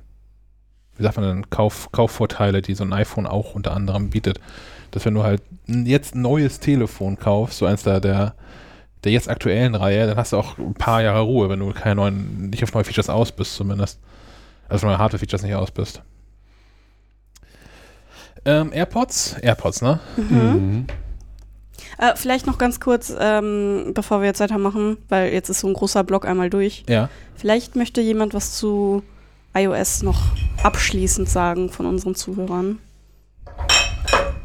wie 0.99 1.03
sagt 1.03 1.17
man 1.17 1.27
denn, 1.27 1.51
Kauf, 1.51 1.91
Kaufvorteile, 1.93 2.61
die 2.61 2.75
so 2.75 2.85
ein 2.85 2.93
iPhone 2.93 3.27
auch 3.27 3.55
unter 3.55 3.73
anderem 3.73 4.11
bietet. 4.11 4.39
Dass 4.93 5.05
wenn 5.05 5.15
du 5.15 5.25
halt 5.25 5.43
ein 5.69 5.87
jetzt 5.87 6.15
neues 6.15 6.61
Telefon 6.61 7.19
kaufst, 7.19 7.59
so 7.59 7.67
eins 7.67 7.83
der, 7.83 8.01
der, 8.01 8.35
der 9.03 9.13
jetzt 9.13 9.29
aktuellen 9.29 9.75
Reihe, 9.75 10.07
dann 10.07 10.17
hast 10.17 10.33
du 10.33 10.37
auch 10.37 10.57
ein 10.59 10.75
paar 10.75 11.03
Jahre 11.03 11.23
Ruhe, 11.23 11.49
wenn 11.49 11.59
du 11.59 11.73
keine 11.73 11.97
neuen, 11.97 12.51
nicht 12.51 12.63
auf 12.63 12.73
neue 12.73 12.85
Features 12.85 13.09
aus 13.09 13.33
bist 13.33 13.57
zumindest. 13.57 13.99
Also 14.69 14.87
neue 14.87 14.99
Hardware-Features 14.99 15.43
nicht 15.43 15.55
aus 15.55 15.71
bist. 15.71 16.03
Ähm, 18.45 18.73
AirPods? 18.73 19.37
AirPods, 19.41 19.83
ne? 19.83 20.01
Mhm. 20.17 20.87
Äh, 21.99 22.13
vielleicht 22.17 22.47
noch 22.47 22.59
ganz 22.59 22.81
kurz, 22.81 23.15
ähm, 23.19 23.93
bevor 23.95 24.21
wir 24.21 24.27
jetzt 24.27 24.41
weitermachen, 24.41 24.99
weil 25.09 25.33
jetzt 25.33 25.49
ist 25.49 25.61
so 25.61 25.69
ein 25.69 25.75
großer 25.75 26.05
Block 26.05 26.27
einmal 26.27 26.51
durch. 26.51 26.85
Ja. 26.89 27.09
Vielleicht 27.35 27.77
möchte 27.77 28.01
jemand 28.01 28.35
was 28.35 28.57
zu 28.57 29.03
iOS 29.55 30.03
noch 30.03 30.21
abschließend 30.63 31.29
sagen 31.29 31.71
von 31.71 31.87
unseren 31.87 32.15
Zuhörern. 32.15 32.79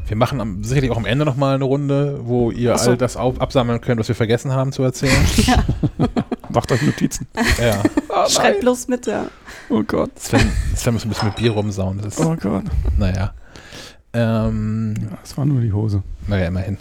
Wir 0.08 0.16
machen 0.16 0.40
am, 0.40 0.64
sicherlich 0.64 0.90
auch 0.90 0.96
am 0.96 1.04
Ende 1.04 1.24
nochmal 1.24 1.54
eine 1.54 1.64
Runde, 1.64 2.20
wo 2.24 2.50
ihr 2.50 2.76
so. 2.78 2.90
all 2.90 2.96
das 2.96 3.16
auf, 3.16 3.40
absammeln 3.40 3.80
könnt, 3.80 4.00
was 4.00 4.08
wir 4.08 4.14
vergessen 4.14 4.52
haben 4.52 4.72
zu 4.72 4.82
erzählen. 4.82 5.14
Macht 6.48 6.72
euch 6.72 6.80
Notizen. 6.82 7.26
ja. 7.60 7.82
Schreibt 8.28 8.60
bloß 8.60 8.88
mit, 8.88 9.06
ja. 9.06 9.26
Oh 9.68 9.82
Gott. 9.82 10.18
Sven, 10.18 10.50
Sven 10.74 10.94
muss 10.94 11.04
ein 11.04 11.10
bisschen 11.10 11.28
mit 11.28 11.36
Bier 11.36 11.50
rumsauen. 11.52 11.98
Das 12.02 12.18
ist, 12.18 12.24
Oh 12.24 12.34
Gott. 12.36 12.64
naja. 12.96 13.34
Ähm, 14.14 14.94
Ja, 15.10 15.18
es 15.22 15.36
war 15.36 15.44
nur 15.44 15.60
die 15.60 15.72
Hose. 15.72 16.02
Naja, 16.26 16.46
immerhin. 16.46 16.78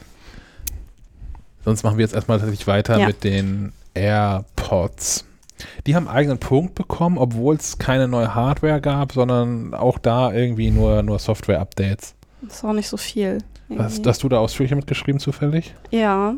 Sonst 1.65 1.83
machen 1.83 1.97
wir 1.97 2.03
jetzt 2.05 2.15
erstmal 2.15 2.39
tatsächlich 2.39 2.65
weiter 2.65 2.97
Ja. 2.97 3.07
mit 3.07 3.25
den 3.25 3.73
AirPods. 3.93 5.25
Die 5.85 5.95
haben 5.95 6.07
einen 6.07 6.15
eigenen 6.17 6.37
Punkt 6.37 6.75
bekommen, 6.75 7.17
obwohl 7.17 7.55
es 7.55 7.77
keine 7.77 8.07
neue 8.07 8.33
Hardware 8.35 8.79
gab, 8.79 9.11
sondern 9.11 9.73
auch 9.73 9.97
da 9.97 10.31
irgendwie 10.31 10.71
nur, 10.71 11.01
nur 11.03 11.19
Software-Updates. 11.19 12.13
Das 12.41 12.57
ist 12.57 12.63
auch 12.63 12.73
nicht 12.73 12.87
so 12.87 12.97
viel. 12.97 13.39
Hast, 13.77 14.05
hast 14.05 14.23
du 14.23 14.29
da 14.29 14.39
ausführlicher 14.39 14.75
mitgeschrieben 14.75 15.19
zufällig? 15.19 15.75
ja. 15.91 16.35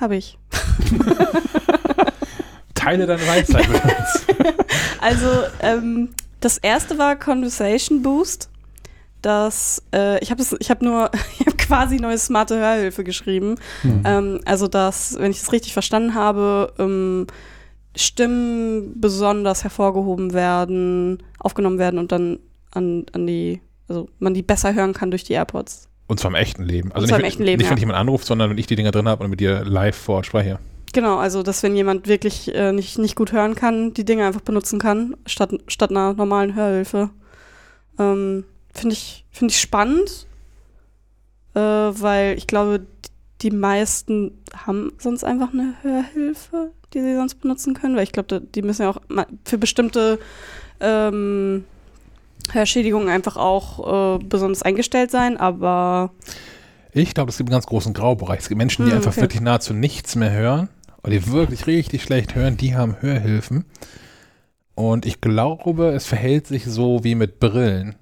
Habe 0.00 0.14
ich. 0.14 0.38
Teile 2.74 3.06
deine 3.06 3.26
Weisheit 3.26 3.68
mit 3.68 3.84
uns. 3.84 4.26
Also, 5.00 5.28
ähm, 5.60 6.10
das 6.40 6.58
erste 6.58 6.98
war 6.98 7.16
Conversation 7.16 8.02
Boost. 8.02 8.50
Das, 9.22 9.82
äh, 9.94 10.18
ich 10.20 10.30
habe 10.30 10.42
ich 10.58 10.70
habe 10.70 10.84
nur, 10.84 11.10
ich 11.38 11.46
habe 11.46 11.56
quasi 11.56 11.96
neue 11.96 12.18
smarte 12.18 12.58
Hörhilfe 12.58 13.04
geschrieben. 13.04 13.56
Mhm. 13.82 14.02
Ähm, 14.04 14.40
also, 14.44 14.68
dass, 14.68 15.16
wenn 15.18 15.30
ich 15.30 15.40
das 15.40 15.52
richtig 15.52 15.72
verstanden 15.72 16.14
habe, 16.14 16.72
ähm, 16.78 17.26
Stimmen 17.96 19.00
besonders 19.00 19.64
hervorgehoben 19.64 20.32
werden, 20.32 21.22
aufgenommen 21.38 21.78
werden 21.78 21.98
und 21.98 22.12
dann 22.12 22.38
an, 22.70 23.06
an 23.12 23.26
die, 23.26 23.60
also 23.88 24.08
man 24.18 24.34
die 24.34 24.42
besser 24.42 24.74
hören 24.74 24.92
kann 24.92 25.10
durch 25.10 25.24
die 25.24 25.32
AirPods. 25.32 25.88
Und 26.06 26.20
zwar 26.20 26.30
im 26.30 26.36
echten 26.36 26.62
Leben. 26.62 26.92
Also 26.92 27.06
nicht, 27.06 27.24
echten 27.24 27.42
Leben, 27.42 27.58
nicht 27.58 27.70
wenn 27.70 27.76
ja. 27.76 27.80
jemand 27.80 27.98
anruft, 27.98 28.26
sondern 28.26 28.50
wenn 28.50 28.58
ich 28.58 28.66
die 28.66 28.76
Dinger 28.76 28.90
drin 28.90 29.08
habe 29.08 29.24
und 29.24 29.30
mit 29.30 29.40
dir 29.40 29.64
live 29.64 29.96
vor 29.96 30.16
Ort 30.16 30.26
spreche. 30.26 30.58
Genau, 30.94 31.18
also 31.18 31.42
dass 31.42 31.62
wenn 31.62 31.76
jemand 31.76 32.08
wirklich 32.08 32.54
äh, 32.54 32.72
nicht, 32.72 32.98
nicht 32.98 33.14
gut 33.14 33.32
hören 33.32 33.54
kann, 33.54 33.92
die 33.92 34.06
Dinge 34.06 34.26
einfach 34.26 34.40
benutzen 34.40 34.78
kann, 34.78 35.16
statt, 35.26 35.50
statt 35.66 35.90
einer 35.90 36.14
normalen 36.14 36.54
Hörhilfe. 36.54 37.10
Ähm, 37.98 38.44
Finde 38.72 38.94
ich, 38.94 39.24
find 39.30 39.50
ich 39.50 39.60
spannend, 39.60 40.26
äh, 41.54 41.60
weil 41.60 42.38
ich 42.38 42.46
glaube, 42.46 42.86
die 43.42 43.50
meisten 43.50 44.38
haben 44.54 44.92
sonst 44.98 45.24
einfach 45.24 45.52
eine 45.52 45.74
Hörhilfe, 45.82 46.70
die 46.94 47.00
sie 47.00 47.14
sonst 47.16 47.36
benutzen 47.36 47.74
können, 47.74 47.96
weil 47.96 48.04
ich 48.04 48.12
glaube, 48.12 48.40
die 48.40 48.62
müssen 48.62 48.82
ja 48.82 48.90
auch 48.90 49.00
für 49.44 49.58
bestimmte 49.58 50.18
ähm, 50.80 51.64
Hörschädigungen 52.52 53.08
einfach 53.08 53.36
auch 53.36 54.16
äh, 54.20 54.24
besonders 54.24 54.62
eingestellt 54.62 55.10
sein, 55.10 55.36
aber 55.36 56.10
Ich 56.92 57.14
glaube, 57.14 57.30
es 57.30 57.36
gibt 57.38 57.48
einen 57.50 57.54
ganz 57.56 57.66
großen 57.66 57.92
Graubereich. 57.94 58.40
Es 58.40 58.48
gibt 58.48 58.58
Menschen, 58.58 58.84
die 58.84 58.90
Hm, 58.92 58.98
einfach 58.98 59.12
okay. 59.12 59.20
wirklich 59.22 59.42
nahezu 59.42 59.74
nichts 59.74 60.16
mehr 60.16 60.30
hören 60.32 60.68
oder 61.02 61.10
die 61.12 61.26
wirklich 61.30 61.66
richtig 61.66 62.02
schlecht 62.02 62.34
hören, 62.34 62.56
die 62.56 62.74
haben 62.74 62.96
Hörhilfen. 63.00 63.64
Und 64.74 65.06
ich 65.06 65.20
glaube, 65.20 65.88
es 65.88 66.06
verhält 66.06 66.46
sich 66.46 66.64
so 66.64 67.02
wie 67.04 67.14
mit 67.14 67.40
Brillen. 67.40 67.96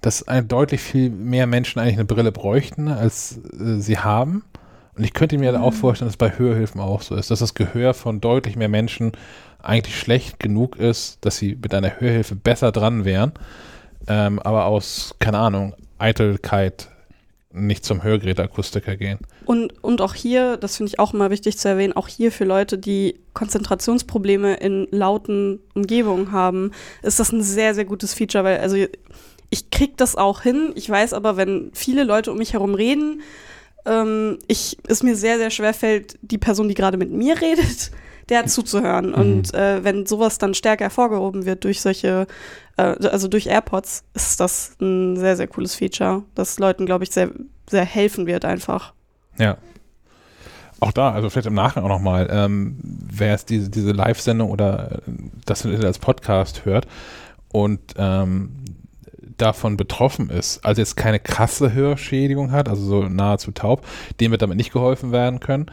Dass 0.00 0.26
ein 0.26 0.48
deutlich 0.48 0.80
viel 0.80 1.10
mehr 1.10 1.46
Menschen 1.46 1.78
eigentlich 1.78 1.94
eine 1.96 2.04
Brille 2.06 2.32
bräuchten, 2.32 2.88
als 2.88 3.38
äh, 3.52 3.80
sie 3.80 3.98
haben. 3.98 4.44
Und 4.96 5.04
ich 5.04 5.12
könnte 5.12 5.38
mir 5.38 5.60
auch 5.60 5.70
Mhm. 5.72 5.76
vorstellen, 5.76 6.06
dass 6.08 6.14
es 6.14 6.18
bei 6.18 6.36
Hörhilfen 6.38 6.80
auch 6.80 7.02
so 7.02 7.14
ist, 7.14 7.30
dass 7.30 7.38
das 7.40 7.54
Gehör 7.54 7.94
von 7.94 8.20
deutlich 8.20 8.56
mehr 8.56 8.68
Menschen 8.68 9.12
eigentlich 9.62 9.98
schlecht 9.98 10.38
genug 10.40 10.76
ist, 10.76 11.18
dass 11.24 11.36
sie 11.36 11.56
mit 11.60 11.74
einer 11.74 12.00
Hörhilfe 12.00 12.34
besser 12.34 12.72
dran 12.72 13.04
wären, 13.04 13.32
ähm, 14.10 14.40
aber 14.40 14.66
aus, 14.66 15.14
keine 15.20 15.38
Ahnung, 15.38 15.72
Eitelkeit 15.98 16.88
nicht 17.52 17.84
zum 17.84 18.02
Hörgeräteakustiker 18.02 18.96
gehen. 18.96 19.20
Und, 19.44 19.72
und 19.82 20.00
auch 20.00 20.14
hier, 20.14 20.56
das 20.56 20.76
finde 20.76 20.90
ich 20.90 20.98
auch 20.98 21.14
immer 21.14 21.30
wichtig 21.30 21.58
zu 21.58 21.68
erwähnen, 21.68 21.92
auch 21.92 22.08
hier 22.08 22.32
für 22.32 22.44
Leute, 22.44 22.76
die 22.76 23.20
Konzentrationsprobleme 23.34 24.54
in 24.54 24.88
lauten 24.90 25.60
Umgebungen 25.74 26.32
haben, 26.32 26.72
ist 27.02 27.20
das 27.20 27.32
ein 27.32 27.42
sehr, 27.42 27.74
sehr 27.74 27.84
gutes 27.84 28.12
Feature, 28.12 28.42
weil 28.42 28.58
also 28.58 28.76
ich 29.48 29.70
krieg 29.70 29.96
das 29.96 30.16
auch 30.16 30.42
hin. 30.42 30.72
Ich 30.74 30.90
weiß 30.90 31.12
aber, 31.12 31.36
wenn 31.36 31.70
viele 31.72 32.02
Leute 32.02 32.32
um 32.32 32.38
mich 32.38 32.52
herum 32.52 32.74
reden, 32.74 33.22
ähm, 33.86 34.38
ich, 34.48 34.76
es 34.88 35.04
mir 35.04 35.14
sehr, 35.14 35.38
sehr 35.38 35.50
schwer 35.50 35.74
fällt, 35.74 36.18
die 36.22 36.38
Person, 36.38 36.68
die 36.68 36.74
gerade 36.74 36.96
mit 36.96 37.12
mir 37.12 37.40
redet, 37.40 37.92
der 38.30 38.46
zuzuhören. 38.46 39.12
Und 39.12 39.52
äh, 39.54 39.84
wenn 39.84 40.06
sowas 40.06 40.38
dann 40.38 40.54
stärker 40.54 40.84
hervorgehoben 40.84 41.44
wird 41.44 41.64
durch 41.64 41.80
solche, 41.80 42.26
äh, 42.76 42.82
also 42.82 43.28
durch 43.28 43.46
AirPods, 43.46 44.04
ist 44.14 44.40
das 44.40 44.76
ein 44.80 45.16
sehr, 45.16 45.36
sehr 45.36 45.48
cooles 45.48 45.74
Feature, 45.74 46.22
das 46.34 46.58
Leuten, 46.58 46.86
glaube 46.86 47.04
ich, 47.04 47.10
sehr, 47.10 47.30
sehr 47.68 47.84
helfen 47.84 48.26
wird 48.26 48.44
einfach. 48.44 48.94
Ja. 49.38 49.58
Auch 50.80 50.92
da, 50.92 51.12
also 51.12 51.28
vielleicht 51.28 51.46
im 51.46 51.54
Nachgang 51.54 51.84
auch 51.84 51.88
nochmal, 51.88 52.28
ähm, 52.30 52.78
wer 52.82 53.32
jetzt 53.32 53.50
diese, 53.50 53.68
diese 53.68 53.92
Live-Sendung 53.92 54.50
oder 54.50 54.92
äh, 54.92 55.12
das 55.44 55.66
als 55.66 55.98
Podcast 55.98 56.64
hört 56.64 56.86
und 57.52 57.80
ähm, 57.98 58.52
davon 59.36 59.76
betroffen 59.76 60.30
ist, 60.30 60.64
also 60.64 60.80
jetzt 60.80 60.96
keine 60.96 61.20
krasse 61.20 61.72
Hörschädigung 61.72 62.52
hat, 62.52 62.68
also 62.68 62.82
so 62.82 63.02
nahezu 63.02 63.50
taub, 63.52 63.86
dem 64.20 64.30
wird 64.30 64.42
damit 64.42 64.56
nicht 64.56 64.72
geholfen 64.72 65.12
werden 65.12 65.40
können. 65.40 65.66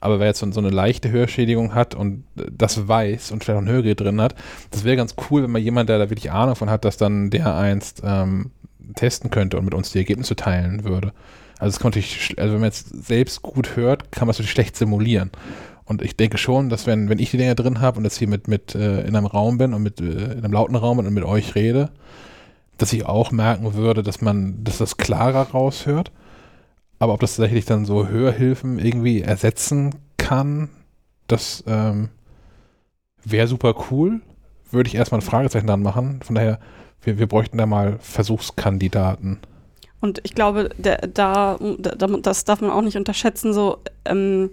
Aber 0.00 0.20
wer 0.20 0.28
jetzt 0.28 0.38
so, 0.38 0.50
so 0.52 0.60
eine 0.60 0.70
leichte 0.70 1.10
Hörschädigung 1.10 1.74
hat 1.74 1.94
und 1.94 2.24
das 2.34 2.86
weiß 2.86 3.32
und 3.32 3.42
vielleicht 3.42 3.58
auch 3.58 3.62
ein 3.62 3.68
Hörgerät 3.68 4.00
drin 4.00 4.20
hat, 4.20 4.34
das 4.70 4.84
wäre 4.84 4.96
ganz 4.96 5.14
cool, 5.30 5.42
wenn 5.42 5.50
mal 5.50 5.58
jemand, 5.58 5.88
der 5.88 5.98
da 5.98 6.10
wirklich 6.10 6.30
Ahnung 6.30 6.54
von 6.54 6.70
hat, 6.70 6.84
dass 6.84 6.96
dann 6.96 7.30
der 7.30 7.56
einst 7.56 8.02
ähm, 8.04 8.50
testen 8.94 9.30
könnte 9.30 9.58
und 9.58 9.64
mit 9.64 9.74
uns 9.74 9.92
die 9.92 9.98
Ergebnisse 9.98 10.36
teilen 10.36 10.84
würde. 10.84 11.12
Also 11.58 11.74
es 11.74 11.80
konnte 11.80 11.98
ich, 11.98 12.36
also 12.38 12.54
wenn 12.54 12.60
man 12.60 12.68
jetzt 12.68 13.06
selbst 13.06 13.42
gut 13.42 13.76
hört, 13.76 14.12
kann 14.12 14.26
man 14.26 14.30
es 14.30 14.38
natürlich 14.38 14.52
schlecht 14.52 14.76
simulieren. 14.76 15.30
Und 15.84 16.02
ich 16.02 16.16
denke 16.16 16.38
schon, 16.38 16.68
dass 16.68 16.86
wenn, 16.86 17.08
wenn 17.08 17.18
ich 17.18 17.30
die 17.30 17.38
Dinger 17.38 17.54
drin 17.54 17.80
habe 17.80 17.98
und 17.98 18.04
jetzt 18.04 18.18
hier 18.18 18.28
mit, 18.28 18.46
mit 18.46 18.74
äh, 18.74 19.00
in 19.06 19.16
einem 19.16 19.26
Raum 19.26 19.58
bin 19.58 19.72
und 19.72 19.82
mit 19.82 20.00
äh, 20.00 20.04
in 20.04 20.44
einem 20.44 20.52
lauten 20.52 20.76
Raum 20.76 20.98
bin 20.98 21.06
und 21.06 21.14
mit 21.14 21.24
euch 21.24 21.54
rede, 21.54 21.90
dass 22.76 22.92
ich 22.92 23.06
auch 23.06 23.32
merken 23.32 23.74
würde, 23.74 24.02
dass 24.02 24.20
man, 24.20 24.62
dass 24.64 24.78
das 24.78 24.98
klarer 24.98 25.50
raushört. 25.50 26.12
Aber 26.98 27.14
ob 27.14 27.20
das 27.20 27.36
tatsächlich 27.36 27.64
dann 27.64 27.84
so 27.84 28.08
Hörhilfen 28.08 28.78
irgendwie 28.78 29.22
ersetzen 29.22 29.94
kann, 30.16 30.68
das 31.26 31.62
ähm, 31.66 32.08
wäre 33.24 33.46
super 33.46 33.74
cool. 33.90 34.20
Würde 34.70 34.88
ich 34.88 34.94
erstmal 34.94 35.20
ein 35.20 35.26
Fragezeichen 35.26 35.66
dran 35.66 35.82
machen. 35.82 36.20
Von 36.22 36.34
daher, 36.34 36.58
wir, 37.02 37.18
wir 37.18 37.26
bräuchten 37.26 37.58
da 37.58 37.66
mal 37.66 37.98
Versuchskandidaten. 38.00 39.38
Und 40.00 40.20
ich 40.22 40.34
glaube, 40.34 40.70
der, 40.78 40.98
da, 40.98 41.58
da, 41.78 42.06
das 42.06 42.44
darf 42.44 42.60
man 42.60 42.70
auch 42.70 42.82
nicht 42.82 42.96
unterschätzen, 42.96 43.52
so 43.52 43.78
ähm, 44.04 44.50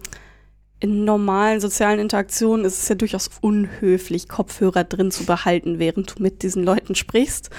in 0.80 1.06
normalen 1.06 1.60
sozialen 1.60 2.00
Interaktionen 2.00 2.66
ist 2.66 2.82
es 2.82 2.89
ja 2.89 2.96
durchaus 2.96 3.30
unhöflich, 3.41 4.28
Kopfhörer 4.28 4.84
drin 4.84 5.12
zu 5.12 5.26
behalten, 5.26 5.80
während 5.80 6.18
du 6.18 6.24
mit 6.24 6.43
diesen 6.43 6.64
Leuten 6.64 6.96
sprichst. 6.96 7.50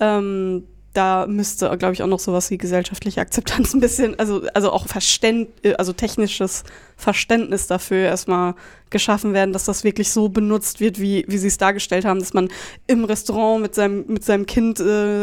Ähm, 0.00 0.64
da 0.98 1.26
müsste, 1.28 1.74
glaube 1.78 1.94
ich, 1.94 2.02
auch 2.02 2.08
noch 2.08 2.18
sowas 2.18 2.50
wie 2.50 2.58
gesellschaftliche 2.58 3.20
Akzeptanz 3.20 3.72
ein 3.74 3.80
bisschen, 3.80 4.18
also, 4.18 4.42
also 4.52 4.72
auch 4.72 4.88
Verständ, 4.88 5.48
äh, 5.62 5.74
also 5.74 5.92
technisches 5.92 6.64
Verständnis 6.96 7.68
dafür 7.68 7.98
erstmal 7.98 8.54
geschaffen 8.90 9.32
werden, 9.32 9.52
dass 9.52 9.64
das 9.64 9.84
wirklich 9.84 10.10
so 10.10 10.28
benutzt 10.28 10.80
wird, 10.80 11.00
wie, 11.00 11.24
wie 11.28 11.38
sie 11.38 11.46
es 11.46 11.56
dargestellt 11.56 12.04
haben, 12.04 12.18
dass 12.18 12.34
man 12.34 12.48
im 12.88 13.04
Restaurant 13.04 13.62
mit 13.62 13.74
seinem, 13.76 14.06
mit 14.08 14.24
seinem 14.24 14.46
Kind 14.46 14.80
äh, 14.80 14.82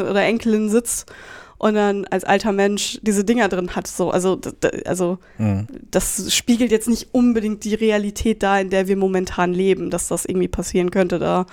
oder 0.10 0.24
Enkelin 0.24 0.70
sitzt 0.70 1.12
und 1.58 1.74
dann 1.76 2.06
als 2.06 2.24
alter 2.24 2.54
Mensch 2.54 3.00
diese 3.02 3.26
Dinger 3.26 3.50
drin 3.50 3.76
hat. 3.76 3.88
So, 3.88 4.12
also, 4.12 4.40
also 4.86 5.18
Mhm. 5.38 5.68
das 5.92 6.34
spiegelt 6.34 6.72
jetzt 6.72 6.88
nicht 6.88 7.10
unbedingt 7.12 7.66
die 7.66 7.76
Realität 7.76 8.44
da, 8.44 8.60
in 8.60 8.70
der 8.70 8.88
wir 8.88 8.96
momentan 8.96 9.54
leben, 9.54 9.90
dass 9.90 10.08
das 10.08 10.26
irgendwie 10.26 10.48
passieren 10.48 10.90
könnte. 10.92 11.20
Da 11.20 11.46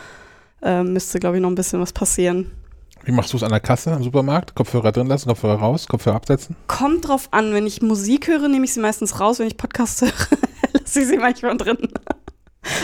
äh, 0.62 0.84
müsste, 0.84 1.18
glaube 1.18 1.36
ich, 1.36 1.42
noch 1.42 1.50
ein 1.50 1.56
bisschen 1.56 1.80
was 1.80 1.92
passieren. 1.92 2.52
Wie 3.04 3.12
machst 3.12 3.32
du 3.32 3.36
es 3.36 3.42
an 3.42 3.50
der 3.50 3.60
Kasse 3.60 3.90
im 3.90 4.02
Supermarkt? 4.02 4.54
Kopfhörer 4.54 4.92
drin 4.92 5.08
lassen, 5.08 5.28
Kopfhörer 5.28 5.56
raus, 5.56 5.88
Kopfhörer 5.88 6.16
absetzen? 6.16 6.56
Kommt 6.68 7.08
drauf 7.08 7.28
an, 7.32 7.52
wenn 7.52 7.66
ich 7.66 7.82
Musik 7.82 8.28
höre, 8.28 8.48
nehme 8.48 8.64
ich 8.64 8.74
sie 8.74 8.80
meistens 8.80 9.18
raus. 9.18 9.38
Wenn 9.38 9.48
ich 9.48 9.56
Podcasts 9.56 10.02
höre, 10.02 10.12
lasse 10.72 11.00
ich 11.00 11.08
sie 11.08 11.18
manchmal 11.18 11.56
drin. 11.56 11.78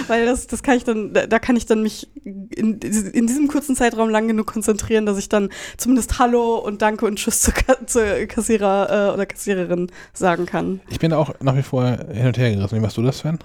Weil 0.08 0.26
das, 0.26 0.48
das 0.48 0.64
kann 0.64 0.76
ich 0.76 0.82
dann, 0.82 1.12
da 1.12 1.38
kann 1.38 1.54
ich 1.54 1.66
dann 1.66 1.82
mich 1.82 2.10
in, 2.24 2.80
in 2.80 3.26
diesem 3.28 3.46
kurzen 3.46 3.76
Zeitraum 3.76 4.10
lang 4.10 4.26
genug 4.26 4.48
konzentrieren, 4.48 5.06
dass 5.06 5.18
ich 5.18 5.28
dann 5.28 5.50
zumindest 5.76 6.18
Hallo 6.18 6.56
und 6.56 6.82
Danke 6.82 7.06
und 7.06 7.16
Tschüss 7.16 7.42
zur, 7.42 7.54
Ka 7.54 7.86
zur 7.86 8.02
Kassierer 8.26 9.10
äh, 9.10 9.14
oder 9.14 9.24
Kassiererin 9.24 9.88
sagen 10.12 10.46
kann. 10.46 10.80
Ich 10.90 10.98
bin 10.98 11.10
da 11.10 11.18
auch 11.18 11.32
nach 11.40 11.54
wie 11.54 11.62
vor 11.62 11.84
hin 12.12 12.26
und 12.26 12.38
her 12.38 12.52
gerissen. 12.54 12.76
Wie 12.76 12.80
machst 12.80 12.96
du 12.96 13.02
das, 13.02 13.18
Sven? 13.18 13.38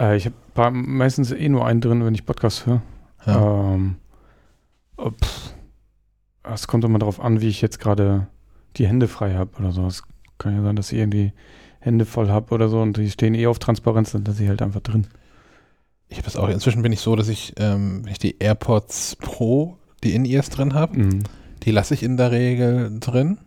Äh, 0.00 0.16
ich 0.16 0.28
habe 0.56 0.76
meistens 0.76 1.30
eh 1.30 1.48
nur 1.48 1.64
einen 1.64 1.80
drin, 1.80 2.04
wenn 2.04 2.14
ich 2.14 2.26
Podcast 2.26 2.66
höre. 2.66 2.82
Ja. 3.24 3.74
Ähm, 3.74 3.96
oh, 4.96 5.10
pff. 5.10 5.55
Es 6.54 6.66
kommt 6.66 6.84
immer 6.84 6.98
darauf 6.98 7.20
an, 7.20 7.40
wie 7.40 7.48
ich 7.48 7.60
jetzt 7.60 7.78
gerade 7.80 8.26
die 8.76 8.86
Hände 8.86 9.08
frei 9.08 9.34
habe 9.34 9.50
oder 9.58 9.72
so. 9.72 9.86
Es 9.86 10.02
kann 10.38 10.54
ja 10.54 10.62
sein, 10.62 10.76
dass 10.76 10.92
ich 10.92 10.98
irgendwie 10.98 11.32
Hände 11.80 12.04
voll 12.04 12.28
habe 12.28 12.54
oder 12.54 12.68
so 12.68 12.80
und 12.80 12.96
die 12.96 13.10
stehen 13.10 13.34
eh 13.34 13.46
auf 13.46 13.58
Transparenz, 13.58 14.12
dann 14.12 14.24
lasse 14.24 14.42
ich 14.42 14.48
halt 14.48 14.62
einfach 14.62 14.80
drin. 14.80 15.06
Ich 16.08 16.18
habe 16.18 16.24
das 16.26 16.36
auch. 16.36 16.48
Inzwischen 16.48 16.82
bin 16.82 16.92
ich 16.92 17.00
so, 17.00 17.16
dass 17.16 17.28
ich, 17.28 17.54
ähm, 17.58 18.04
wenn 18.04 18.12
ich 18.12 18.18
die 18.18 18.36
AirPods 18.38 19.16
Pro, 19.20 19.76
die 20.04 20.14
In-Ears 20.14 20.50
drin 20.50 20.74
habe, 20.74 20.98
Mhm. 20.98 21.22
die 21.62 21.70
lasse 21.70 21.94
ich 21.94 22.02
in 22.02 22.16
der 22.16 22.30
Regel 22.30 22.98
drin. 23.00 23.38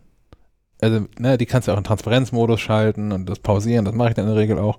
Also, 0.80 1.06
ne, 1.18 1.36
die 1.38 1.46
kannst 1.46 1.68
du 1.68 1.72
auch 1.72 1.78
in 1.78 1.84
Transparenzmodus 1.84 2.60
schalten 2.60 3.12
und 3.12 3.26
das 3.28 3.38
pausieren, 3.38 3.84
das 3.84 3.94
mache 3.94 4.10
ich 4.10 4.14
dann 4.14 4.26
in 4.26 4.32
der 4.34 4.40
Regel 4.40 4.58
auch. 4.58 4.78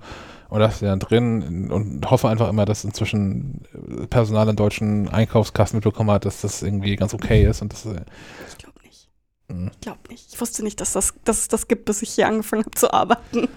Und 0.52 0.60
lasse 0.60 0.80
die 0.80 0.86
dann 0.86 1.00
drin 1.00 1.72
und 1.72 2.12
hoffe 2.12 2.28
einfach 2.28 2.50
immer, 2.50 2.66
dass 2.66 2.84
inzwischen 2.84 3.62
Personal 4.10 4.50
in 4.50 4.58
deutschen 4.58 5.08
Einkaufskassen 5.08 5.78
mitbekommen 5.78 6.12
hat, 6.12 6.26
dass 6.26 6.42
das 6.42 6.62
irgendwie 6.62 6.98
ganz 6.98 7.14
okay 7.14 7.46
ist 7.46 7.62
und 7.62 7.72
das 7.72 7.86
äh, 7.86 8.02
Ich 8.50 8.58
glaube 8.58 8.78
nicht. 8.84 9.08
mh. 9.48 9.72
Ich 9.72 9.80
glaube 9.80 10.00
nicht. 10.10 10.34
Ich 10.34 10.42
wusste 10.42 10.62
nicht, 10.64 10.82
dass, 10.82 10.92
das, 10.92 11.14
dass 11.24 11.40
es 11.40 11.48
das 11.48 11.70
gibt, 11.70 11.86
bis 11.86 12.02
ich 12.02 12.10
hier 12.10 12.28
angefangen 12.28 12.64
habe 12.66 12.76
zu 12.76 12.94
arbeiten. 12.94 13.48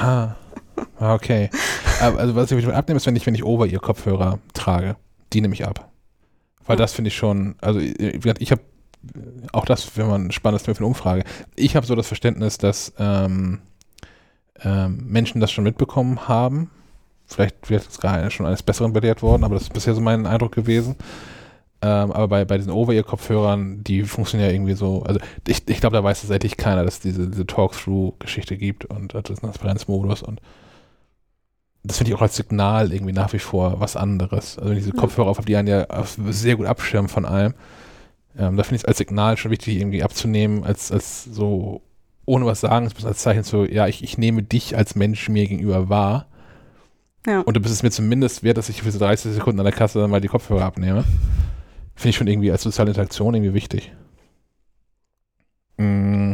Ah, 0.00 0.36
Ah, 1.00 1.14
okay. 1.14 1.50
Aber 2.00 2.18
also 2.20 2.36
was 2.36 2.50
ich 2.52 2.66
abnehme, 2.68 2.98
ist, 2.98 3.06
wenn 3.06 3.16
ich, 3.16 3.26
wenn 3.26 3.34
ich 3.34 3.44
over 3.44 3.66
ihr 3.66 3.80
Kopfhörer 3.80 4.38
trage. 4.54 4.94
Die 5.32 5.40
nehme 5.40 5.54
ich 5.54 5.66
ab. 5.66 5.90
Weil 6.66 6.76
Hm. 6.76 6.78
das 6.82 6.92
finde 6.92 7.08
ich 7.08 7.16
schon, 7.16 7.56
also 7.60 7.80
ich 7.80 8.52
habe 8.52 8.62
auch 9.52 9.64
das, 9.64 9.96
wenn 9.96 10.06
man 10.06 10.30
spannendes 10.30 10.62
Thema 10.62 10.76
für 10.76 10.80
eine 10.82 10.86
Umfrage. 10.86 11.24
Ich 11.56 11.74
habe 11.74 11.84
so 11.84 11.96
das 11.96 12.06
Verständnis, 12.06 12.58
dass 12.58 12.92
ähm, 12.98 13.58
ähm, 14.64 15.04
Menschen 15.08 15.40
das 15.40 15.52
schon 15.52 15.64
mitbekommen 15.64 16.28
haben. 16.28 16.70
Vielleicht 17.26 17.70
wird 17.70 17.88
es 17.88 17.98
gerade 17.98 18.30
schon 18.30 18.46
eines 18.46 18.62
Besseren 18.62 18.92
belehrt 18.92 19.22
worden, 19.22 19.44
aber 19.44 19.54
das 19.54 19.64
ist 19.64 19.72
bisher 19.72 19.94
so 19.94 20.00
mein 20.00 20.26
Eindruck 20.26 20.52
gewesen. 20.52 20.96
Ähm, 21.80 22.12
aber 22.12 22.28
bei, 22.28 22.44
bei 22.44 22.58
diesen 22.58 22.72
Over-Ear-Kopfhörern, 22.72 23.82
die 23.82 24.04
funktionieren 24.04 24.50
ja 24.50 24.54
irgendwie 24.54 24.74
so, 24.74 25.02
also 25.02 25.18
ich, 25.48 25.68
ich 25.68 25.80
glaube, 25.80 25.96
da 25.96 26.04
weiß 26.04 26.20
tatsächlich 26.20 26.56
keiner, 26.56 26.84
dass 26.84 26.94
es 26.94 27.00
diese, 27.00 27.28
diese 27.28 27.46
Talk-Through-Geschichte 27.46 28.56
gibt 28.56 28.84
und 28.84 29.14
das 29.14 29.40
Transparenzmodus 29.40 30.22
und 30.22 30.40
das 31.84 31.98
finde 31.98 32.12
ich 32.12 32.16
auch 32.16 32.22
als 32.22 32.36
Signal 32.36 32.92
irgendwie 32.92 33.12
nach 33.12 33.32
wie 33.32 33.40
vor 33.40 33.80
was 33.80 33.96
anderes. 33.96 34.58
Also 34.58 34.72
diese. 34.72 34.92
Kopfhörer 34.92 35.28
auf 35.28 35.44
die 35.44 35.56
einen 35.56 35.68
ja 35.68 35.86
sehr 36.28 36.56
gut 36.56 36.66
abschirmen 36.66 37.08
von 37.08 37.24
allem. 37.24 37.54
Ähm, 38.38 38.56
da 38.56 38.62
finde 38.62 38.76
ich 38.76 38.82
es 38.82 38.84
als 38.84 38.98
Signal 38.98 39.36
schon 39.36 39.50
wichtig, 39.50 39.76
irgendwie 39.78 40.02
abzunehmen, 40.02 40.64
als, 40.64 40.92
als 40.92 41.24
so 41.24 41.82
ohne 42.24 42.46
was 42.46 42.60
sagen, 42.60 42.86
es 42.86 42.92
ist 42.92 43.04
als 43.04 43.18
Zeichen 43.18 43.42
so, 43.42 43.64
ja, 43.64 43.86
ich, 43.86 44.02
ich 44.02 44.18
nehme 44.18 44.42
dich 44.42 44.76
als 44.76 44.94
Mensch 44.94 45.28
mir 45.28 45.46
gegenüber 45.46 45.88
wahr. 45.88 46.26
Ja. 47.26 47.40
Und 47.40 47.56
du 47.56 47.60
bist 47.60 47.74
es 47.74 47.82
mir 47.82 47.90
zumindest 47.90 48.42
wert, 48.42 48.58
dass 48.58 48.68
ich 48.68 48.82
für 48.82 48.90
so 48.90 48.98
30 48.98 49.32
Sekunden 49.32 49.60
an 49.60 49.64
der 49.64 49.74
Kasse 49.74 50.00
dann 50.00 50.10
mal 50.10 50.20
die 50.20 50.28
Kopfhörer 50.28 50.64
abnehme. 50.64 51.04
Finde 51.94 52.10
ich 52.10 52.16
schon 52.16 52.26
irgendwie 52.26 52.50
als 52.50 52.62
soziale 52.62 52.90
Interaktion 52.90 53.34
irgendwie 53.34 53.54
wichtig. 53.54 53.92
Mm. 55.76 56.32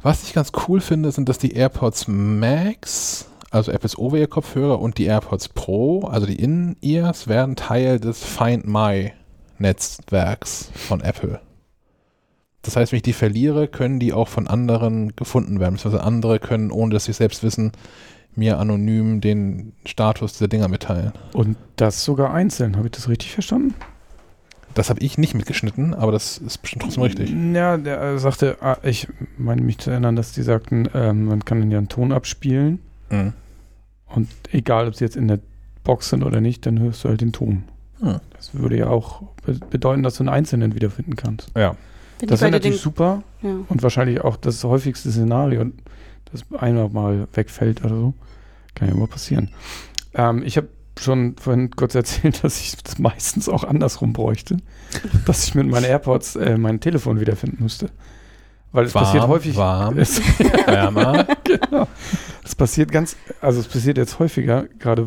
Was 0.00 0.22
ich 0.22 0.32
ganz 0.32 0.52
cool 0.68 0.80
finde, 0.80 1.10
sind, 1.10 1.28
dass 1.28 1.38
die 1.38 1.54
AirPods 1.54 2.06
Max, 2.06 3.28
also 3.50 3.72
Apples 3.72 3.98
Over-Ear-Kopfhörer 3.98 4.78
und 4.80 4.98
die 4.98 5.06
AirPods 5.06 5.48
Pro, 5.48 6.04
also 6.04 6.24
die 6.24 6.40
In-Ears, 6.40 7.26
werden 7.26 7.56
Teil 7.56 7.98
des 7.98 8.22
Find 8.22 8.66
My 8.66 9.12
Netzwerks 9.58 10.70
von 10.74 11.00
Apple. 11.00 11.40
Das 12.62 12.76
heißt, 12.76 12.92
wenn 12.92 12.98
ich 12.98 13.02
die 13.02 13.12
verliere, 13.12 13.68
können 13.68 14.00
die 14.00 14.12
auch 14.12 14.28
von 14.28 14.46
anderen 14.46 15.14
gefunden 15.16 15.60
werden. 15.60 15.78
Also 15.82 15.98
andere 15.98 16.38
können, 16.38 16.70
ohne 16.70 16.92
dass 16.92 17.04
sie 17.04 17.12
selbst 17.12 17.42
wissen, 17.42 17.72
mir 18.34 18.58
anonym 18.58 19.20
den 19.20 19.72
Status 19.86 20.34
dieser 20.34 20.48
Dinger 20.48 20.68
mitteilen. 20.68 21.12
Und 21.32 21.56
das 21.76 22.04
sogar 22.04 22.32
einzeln, 22.34 22.76
habe 22.76 22.86
ich 22.88 22.92
das 22.92 23.08
richtig 23.08 23.32
verstanden? 23.32 23.74
Das 24.74 24.90
habe 24.90 25.00
ich 25.00 25.18
nicht 25.18 25.34
mitgeschnitten, 25.34 25.94
aber 25.94 26.12
das 26.12 26.38
ist 26.38 26.58
bestimmt 26.58 26.82
trotzdem 26.82 27.02
richtig. 27.02 27.34
Ja, 27.54 27.76
der 27.78 28.00
äh, 28.00 28.18
sagte, 28.18 28.58
ah, 28.60 28.76
ich 28.82 29.08
meine 29.36 29.62
mich 29.62 29.78
zu 29.78 29.90
erinnern, 29.90 30.14
dass 30.14 30.32
die 30.32 30.42
sagten, 30.42 30.88
ähm, 30.94 31.24
man 31.24 31.44
kann 31.44 31.68
ja 31.70 31.78
einen 31.78 31.88
Ton 31.88 32.12
abspielen 32.12 32.80
Mhm. 33.10 33.32
und 34.14 34.28
egal, 34.52 34.86
ob 34.86 34.94
sie 34.94 35.04
jetzt 35.04 35.16
in 35.16 35.28
der 35.28 35.38
Box 35.82 36.10
sind 36.10 36.22
oder 36.22 36.42
nicht, 36.42 36.66
dann 36.66 36.78
hörst 36.78 37.02
du 37.02 37.08
halt 37.08 37.22
den 37.22 37.32
Ton. 37.32 37.64
Hm. 38.00 38.20
Das 38.36 38.54
würde 38.54 38.76
ja 38.76 38.88
auch 38.88 39.22
be 39.46 39.58
bedeuten, 39.70 40.02
dass 40.02 40.16
du 40.16 40.22
einen 40.24 40.28
einzelnen 40.28 40.74
wiederfinden 40.74 41.16
kannst. 41.16 41.50
Ja. 41.56 41.74
Wenn 42.18 42.28
Das 42.28 42.40
wäre 42.40 42.50
natürlich 42.50 42.80
super 42.80 43.22
ja. 43.42 43.56
und 43.68 43.82
wahrscheinlich 43.82 44.20
auch 44.22 44.36
das 44.36 44.62
häufigste 44.64 45.10
Szenario, 45.10 45.64
dass 46.32 46.44
einer 46.60 46.88
mal 46.88 47.28
wegfällt 47.32 47.84
oder 47.84 47.94
so. 47.94 48.14
Kann 48.74 48.88
ja 48.88 48.94
immer 48.94 49.06
passieren. 49.06 49.50
Ähm, 50.14 50.42
ich 50.44 50.56
habe 50.56 50.68
schon 50.98 51.36
vorhin 51.36 51.70
kurz 51.70 51.94
erzählt, 51.94 52.42
dass 52.42 52.60
ich 52.60 52.76
das 52.82 52.98
meistens 52.98 53.48
auch 53.48 53.64
andersrum 53.64 54.12
bräuchte, 54.12 54.58
dass 55.26 55.46
ich 55.46 55.54
mit 55.54 55.68
meinen 55.68 55.84
AirPods 55.84 56.36
äh, 56.36 56.58
mein 56.58 56.80
Telefon 56.80 57.20
wiederfinden 57.20 57.62
müsste. 57.62 57.90
Weil 58.70 58.84
es 58.84 58.92
passiert 58.92 59.26
häufig. 59.26 59.56
warm, 59.56 59.98
Es, 59.98 60.20
wärmer. 60.66 61.26
genau. 61.44 61.88
Es 62.44 62.54
passiert 62.54 62.92
ganz, 62.92 63.16
also 63.40 63.60
es 63.60 63.66
passiert 63.66 63.96
jetzt 63.96 64.18
häufiger, 64.18 64.66
gerade 64.78 65.06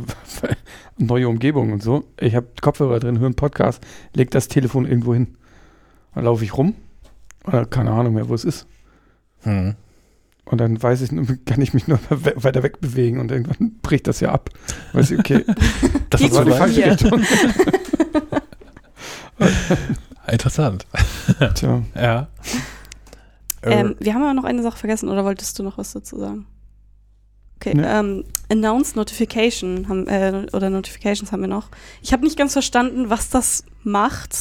neue 0.97 1.27
Umgebungen 1.27 1.73
und 1.73 1.83
so. 1.83 2.05
Ich 2.19 2.35
habe 2.35 2.47
Kopfhörer 2.59 2.99
drin, 2.99 3.19
höre 3.19 3.27
einen 3.27 3.35
Podcast, 3.35 3.85
leg 4.15 4.31
das 4.31 4.47
Telefon 4.47 4.87
irgendwo 4.87 5.13
hin. 5.13 5.35
Dann 6.15 6.23
laufe 6.25 6.43
ich 6.43 6.57
rum 6.57 6.73
oder 7.45 7.65
keine 7.65 7.91
Ahnung 7.91 8.13
mehr, 8.13 8.29
wo 8.29 8.33
es 8.33 8.45
ist. 8.45 8.65
Hm. 9.41 9.75
Und 10.45 10.57
dann 10.59 10.81
weiß 10.81 11.01
ich, 11.01 11.09
kann 11.45 11.61
ich 11.61 11.73
mich 11.73 11.87
nur 11.87 11.99
we- 12.09 12.33
weiter 12.35 12.63
wegbewegen 12.63 13.19
und 13.19 13.31
irgendwann 13.31 13.73
bricht 13.81 14.07
das 14.07 14.19
ja 14.19 14.31
ab. 14.31 14.49
Weiß 14.93 15.11
ich, 15.11 15.19
okay, 15.19 15.45
Das 16.09 16.21
war 16.33 16.45
die 16.45 16.51
falsche. 16.51 16.91
Richtung. 16.91 17.21
interessant. 20.27 20.85
Tja, 21.55 21.81
Ja. 21.95 22.27
Ähm, 23.63 23.95
wir 23.99 24.13
haben 24.15 24.23
aber 24.23 24.33
noch 24.33 24.43
eine 24.43 24.63
Sache 24.63 24.77
vergessen, 24.77 25.07
oder 25.09 25.23
wolltest 25.23 25.57
du 25.59 25.63
noch 25.63 25.77
was 25.77 25.93
dazu 25.93 26.17
sagen? 26.19 26.47
Okay, 27.57 27.73
Nee. 27.75 27.83
ähm, 27.85 28.23
Announce 28.51 28.95
Notification 28.95 29.87
haben, 29.87 30.07
äh, 30.07 30.47
oder 30.51 30.71
Notifications 30.71 31.31
haben 31.31 31.41
wir 31.41 31.47
noch. 31.47 31.69
Ich 32.01 32.11
habe 32.11 32.23
nicht 32.23 32.37
ganz 32.37 32.53
verstanden, 32.53 33.11
was 33.11 33.29
das 33.29 33.63
macht. 33.83 34.35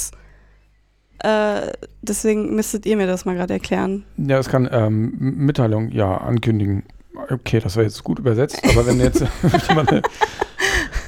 Äh, 1.22 1.72
deswegen 2.02 2.54
müsstet 2.54 2.86
ihr 2.86 2.96
mir 2.96 3.06
das 3.06 3.24
mal 3.24 3.34
gerade 3.34 3.52
erklären. 3.54 4.04
ja, 4.16 4.38
es 4.38 4.48
kann 4.48 4.68
ähm, 4.72 5.14
Mitteilung, 5.18 5.90
ja, 5.90 6.16
ankündigen. 6.16 6.84
Okay, 7.28 7.60
das 7.60 7.76
war 7.76 7.82
jetzt 7.82 8.02
gut 8.04 8.18
übersetzt, 8.18 8.60
aber 8.64 8.86
wenn 8.86 8.98
jetzt 9.00 9.22
jemand 9.68 9.90
eine- 9.90 10.02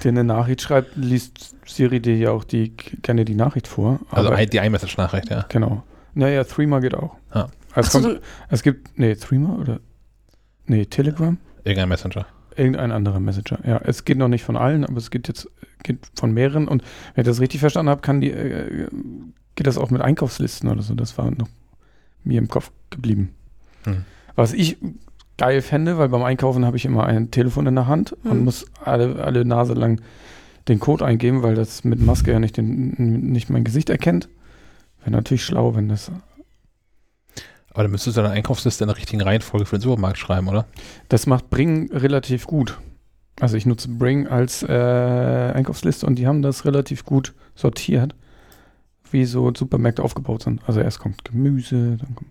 dir 0.05 0.09
eine 0.09 0.25
Nachricht 0.25 0.61
schreibt, 0.63 0.97
liest 0.97 1.55
Siri 1.67 2.01
dir 2.01 2.17
ja 2.17 2.31
auch 2.33 2.45
die, 2.45 2.77
gerne 2.77 3.25
die 3.25 3.35
Nachricht 3.35 3.69
vor. 3.69 4.01
also 4.11 4.29
aber, 4.29 4.37
ein, 4.37 4.51
die 4.51 4.59
iMessage-Nachricht, 4.59 5.31
ja. 5.31 5.47
Genau. 5.49 5.83
Naja, 6.15 6.45
Threema 6.45 6.81
geht 6.81 6.95
auch. 6.95 7.17
Ah. 7.31 7.47
Es, 7.75 7.87
Ach 7.87 7.91
so, 7.93 8.01
kommt, 8.03 8.21
es 8.51 8.63
gibt, 8.63 8.99
nee, 8.99 9.15
Threema 9.15 9.57
oder? 9.59 9.81
Nee, 10.67 10.85
Telegram? 10.87 11.39
Irgendein 11.65 11.89
Messenger. 11.89 12.27
Irgendein 12.57 12.93
anderer 12.93 13.21
Messenger. 13.21 13.61
Ja, 13.67 13.81
es 13.85 14.05
geht 14.05 14.19
noch 14.19 14.29
nicht 14.29 14.45
von 14.45 14.57
allen, 14.57 14.85
aber 14.85 14.99
es 14.99 15.11
geht 15.11 15.29
jetzt 15.29 15.49
geht 15.83 15.99
von 16.15 16.33
mehreren. 16.35 16.69
Und 16.69 16.83
wenn 17.15 17.23
ich 17.23 17.27
das 17.27 17.41
richtig 17.41 17.61
verstanden 17.61 17.89
habe, 17.91 18.03
kann 18.03 18.21
die, 18.21 18.31
äh, 18.31 18.89
geht 19.55 19.67
das 19.67 19.79
auch 19.79 19.91
mit 19.91 20.03
Einkaufslisten 20.03 20.69
oder 20.69 20.83
so. 20.83 20.95
Das 20.95 21.17
war 21.19 21.31
noch 21.31 21.49
mir 22.25 22.39
im 22.39 22.49
Kopf 22.49 22.71
geblieben. 22.91 23.35
Hm. 23.85 24.05
Was 24.35 24.53
ich 24.53 24.79
geil 25.39 25.63
fände, 25.63 25.99
weil 25.99 26.09
beim 26.09 26.23
Einkaufen 26.23 26.65
habe 26.65 26.77
ich 26.77 26.85
immer 26.85 27.05
ein 27.07 27.31
Telefon 27.31 27.67
in 27.67 27.75
der 27.75 27.87
Hand 27.87 28.13
und 28.25 28.31
Hm. 28.31 28.45
muss 28.45 28.67
alle, 28.85 29.23
alle 29.25 29.45
Nase 29.45 29.75
lang 29.75 30.01
den 30.69 30.79
Code 30.79 31.05
eingeben, 31.05 31.43
weil 31.43 31.55
das 31.55 31.85
mit 31.85 32.01
Maske 32.01 32.31
ja 32.31 32.39
nicht, 32.39 32.57
den, 32.57 33.33
nicht 33.33 33.51
mein 33.51 33.65
Gesicht 33.65 33.91
erkennt. 33.91 34.29
Wäre 35.01 35.11
natürlich 35.11 35.45
schlau, 35.45 35.75
wenn 35.75 35.89
das. 35.89 36.13
Aber 37.71 37.83
dann 37.83 37.91
müsstest 37.91 38.17
du 38.17 38.23
deine 38.23 38.35
Einkaufsliste 38.35 38.85
in 38.85 38.89
der 38.89 38.97
richtigen 38.97 39.23
Reihenfolge 39.23 39.67
für 39.67 39.77
den 39.77 39.83
Supermarkt 39.83 40.19
schreiben, 40.19 40.49
oder? 40.49 40.67
Das 41.09 41.27
macht 41.27 41.51
Bring 41.51 41.91
relativ 41.93 42.47
gut. 42.47 42.79
Also 43.41 43.57
ich 43.57 43.67
nutze 43.67 43.89
Bring 43.89 44.29
als 44.29 44.63
äh, 44.63 44.69
Einkaufsliste 45.55 46.07
und 46.07 46.17
die 46.17 46.27
haben 46.27 46.43
das 46.43 46.65
relativ 46.65 47.05
gut 47.05 47.35
sortiert, 47.55 48.15
wie 49.13 49.25
so 49.25 49.53
Supermärkte 49.55 50.03
aufgebaut 50.03 50.43
sind. 50.43 50.61
Also 50.67 50.81
erst 50.81 50.99
kommt 50.99 51.25
Gemüse, 51.25 51.97
dann 51.99 52.15
kommt 52.15 52.31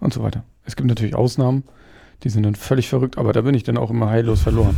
und 0.00 0.12
so 0.14 0.22
weiter. 0.22 0.44
Es 0.64 0.76
gibt 0.76 0.88
natürlich 0.88 1.14
Ausnahmen, 1.14 1.64
die 2.22 2.30
sind 2.30 2.42
dann 2.42 2.54
völlig 2.54 2.88
verrückt, 2.88 3.18
aber 3.18 3.32
da 3.32 3.42
bin 3.42 3.54
ich 3.54 3.64
dann 3.64 3.76
auch 3.76 3.90
immer 3.90 4.08
heillos 4.08 4.40
verloren. 4.42 4.76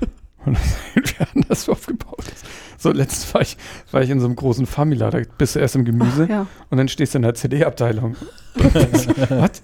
Und 0.46 0.58
das 0.58 0.76
irgendwie 0.94 1.24
anders 1.34 1.68
aufgebaut 1.70 2.26
ist. 2.30 2.44
So, 2.76 2.90
letztens 2.92 3.32
war 3.32 3.40
ich, 3.40 3.56
war 3.92 4.02
ich 4.02 4.10
in 4.10 4.20
so 4.20 4.26
einem 4.26 4.36
großen 4.36 4.66
Famila, 4.66 5.08
da 5.10 5.22
bist 5.38 5.54
du 5.54 5.58
erst 5.58 5.74
im 5.74 5.86
Gemüse 5.86 6.28
ja. 6.28 6.46
und 6.68 6.76
dann 6.76 6.88
stehst 6.88 7.14
du 7.14 7.18
in 7.18 7.22
der 7.22 7.32
CD-Abteilung. 7.32 8.14
Was? 9.30 9.62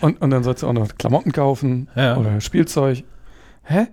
Und, 0.00 0.22
und 0.22 0.30
dann 0.30 0.42
sollst 0.42 0.62
du 0.62 0.68
auch 0.68 0.72
noch 0.72 0.96
Klamotten 0.96 1.32
kaufen 1.32 1.88
Ja. 1.94 2.16
oder 2.16 2.40
Spielzeug. 2.40 3.04
Hä? 3.64 3.88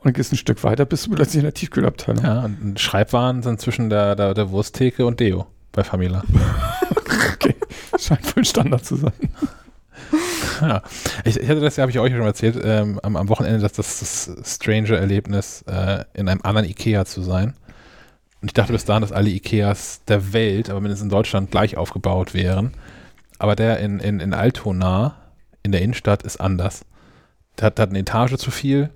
Und 0.00 0.12
gehst 0.14 0.32
ein 0.32 0.36
Stück 0.36 0.62
weiter, 0.62 0.84
bist 0.84 1.06
du 1.06 1.10
plötzlich 1.10 1.36
in 1.36 1.44
der 1.44 1.54
Tiefkühlabteilung. 1.54 2.24
Ja, 2.24 2.44
und 2.44 2.78
Schreibwaren 2.78 3.42
sind 3.42 3.60
zwischen 3.60 3.90
der, 3.90 4.14
der, 4.14 4.34
der 4.34 4.50
Wursttheke 4.50 5.04
und 5.04 5.20
Deo 5.20 5.46
bei 5.72 5.84
Famila. 5.84 6.22
Okay, 7.34 7.54
scheint 7.98 8.36
wohl 8.36 8.44
Standard 8.44 8.84
zu 8.84 8.96
sein. 8.96 9.12
Ja. 10.60 10.82
Ich, 11.24 11.38
ich 11.38 11.48
hatte 11.48 11.60
das 11.60 11.76
ja, 11.76 11.82
habe 11.82 11.90
ich 11.90 11.98
euch 11.98 12.12
schon 12.12 12.22
erzählt, 12.22 12.58
ähm, 12.62 12.98
am, 13.02 13.16
am 13.16 13.28
Wochenende, 13.28 13.60
dass 13.60 13.72
das, 13.72 13.98
das 13.98 14.54
strange 14.54 14.96
Erlebnis, 14.96 15.62
äh, 15.62 16.04
in 16.14 16.28
einem 16.28 16.40
anderen 16.42 16.68
Ikea 16.68 17.04
zu 17.04 17.22
sein. 17.22 17.54
Und 18.40 18.48
ich 18.48 18.54
dachte 18.54 18.72
bis 18.72 18.84
dahin, 18.84 19.02
dass 19.02 19.12
alle 19.12 19.30
Ikeas 19.30 20.02
der 20.06 20.32
Welt, 20.32 20.70
aber 20.70 20.80
mindestens 20.80 21.04
in 21.04 21.10
Deutschland, 21.10 21.50
gleich 21.50 21.76
aufgebaut 21.76 22.34
wären. 22.34 22.72
Aber 23.38 23.56
der 23.56 23.80
in, 23.80 23.98
in, 23.98 24.20
in 24.20 24.34
Altona, 24.34 25.16
in 25.62 25.72
der 25.72 25.82
Innenstadt, 25.82 26.22
ist 26.22 26.40
anders. 26.40 26.84
Der 27.58 27.66
hat, 27.66 27.78
der 27.78 27.84
hat 27.84 27.90
eine 27.90 28.00
Etage 28.00 28.36
zu 28.36 28.50
viel. 28.50 28.90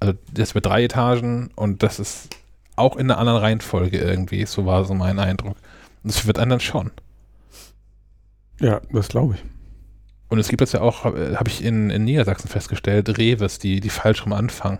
Also 0.00 0.14
das 0.32 0.54
wird 0.54 0.66
drei 0.66 0.84
Etagen 0.84 1.50
und 1.56 1.82
das 1.82 1.98
ist 2.00 2.30
auch 2.76 2.96
in 2.96 3.10
einer 3.10 3.18
anderen 3.18 3.40
Reihenfolge 3.40 3.98
irgendwie. 3.98 4.46
So 4.46 4.66
war 4.66 4.84
so 4.84 4.94
mein 4.94 5.18
Eindruck. 5.18 5.56
Und 6.02 6.14
das 6.14 6.26
wird 6.26 6.38
einen 6.38 6.50
dann 6.50 6.60
schon. 6.60 6.90
Ja, 8.60 8.80
das 8.92 9.08
glaube 9.08 9.34
ich. 9.34 9.44
Und 10.28 10.38
es 10.38 10.48
gibt 10.48 10.60
jetzt 10.60 10.72
ja 10.72 10.80
auch, 10.80 11.04
äh, 11.06 11.36
habe 11.36 11.48
ich 11.48 11.62
in, 11.62 11.90
in 11.90 12.04
Niedersachsen 12.04 12.48
festgestellt, 12.48 13.18
Reves, 13.18 13.58
die, 13.58 13.80
die 13.80 13.90
falsch 13.90 14.24
rum 14.24 14.32
anfangen. 14.32 14.78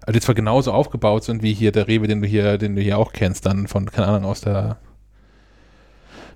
Also 0.00 0.12
die 0.12 0.20
zwar 0.20 0.34
genauso 0.34 0.72
aufgebaut 0.72 1.24
sind 1.24 1.42
wie 1.42 1.54
hier 1.54 1.70
der 1.70 1.86
Rewe, 1.86 2.08
den 2.08 2.20
du 2.20 2.26
hier, 2.26 2.58
den 2.58 2.74
du 2.74 2.82
hier 2.82 2.98
auch 2.98 3.12
kennst, 3.12 3.46
dann 3.46 3.68
von, 3.68 3.86
keine 3.86 4.08
Ahnung, 4.08 4.24
aus 4.24 4.40
der 4.40 4.78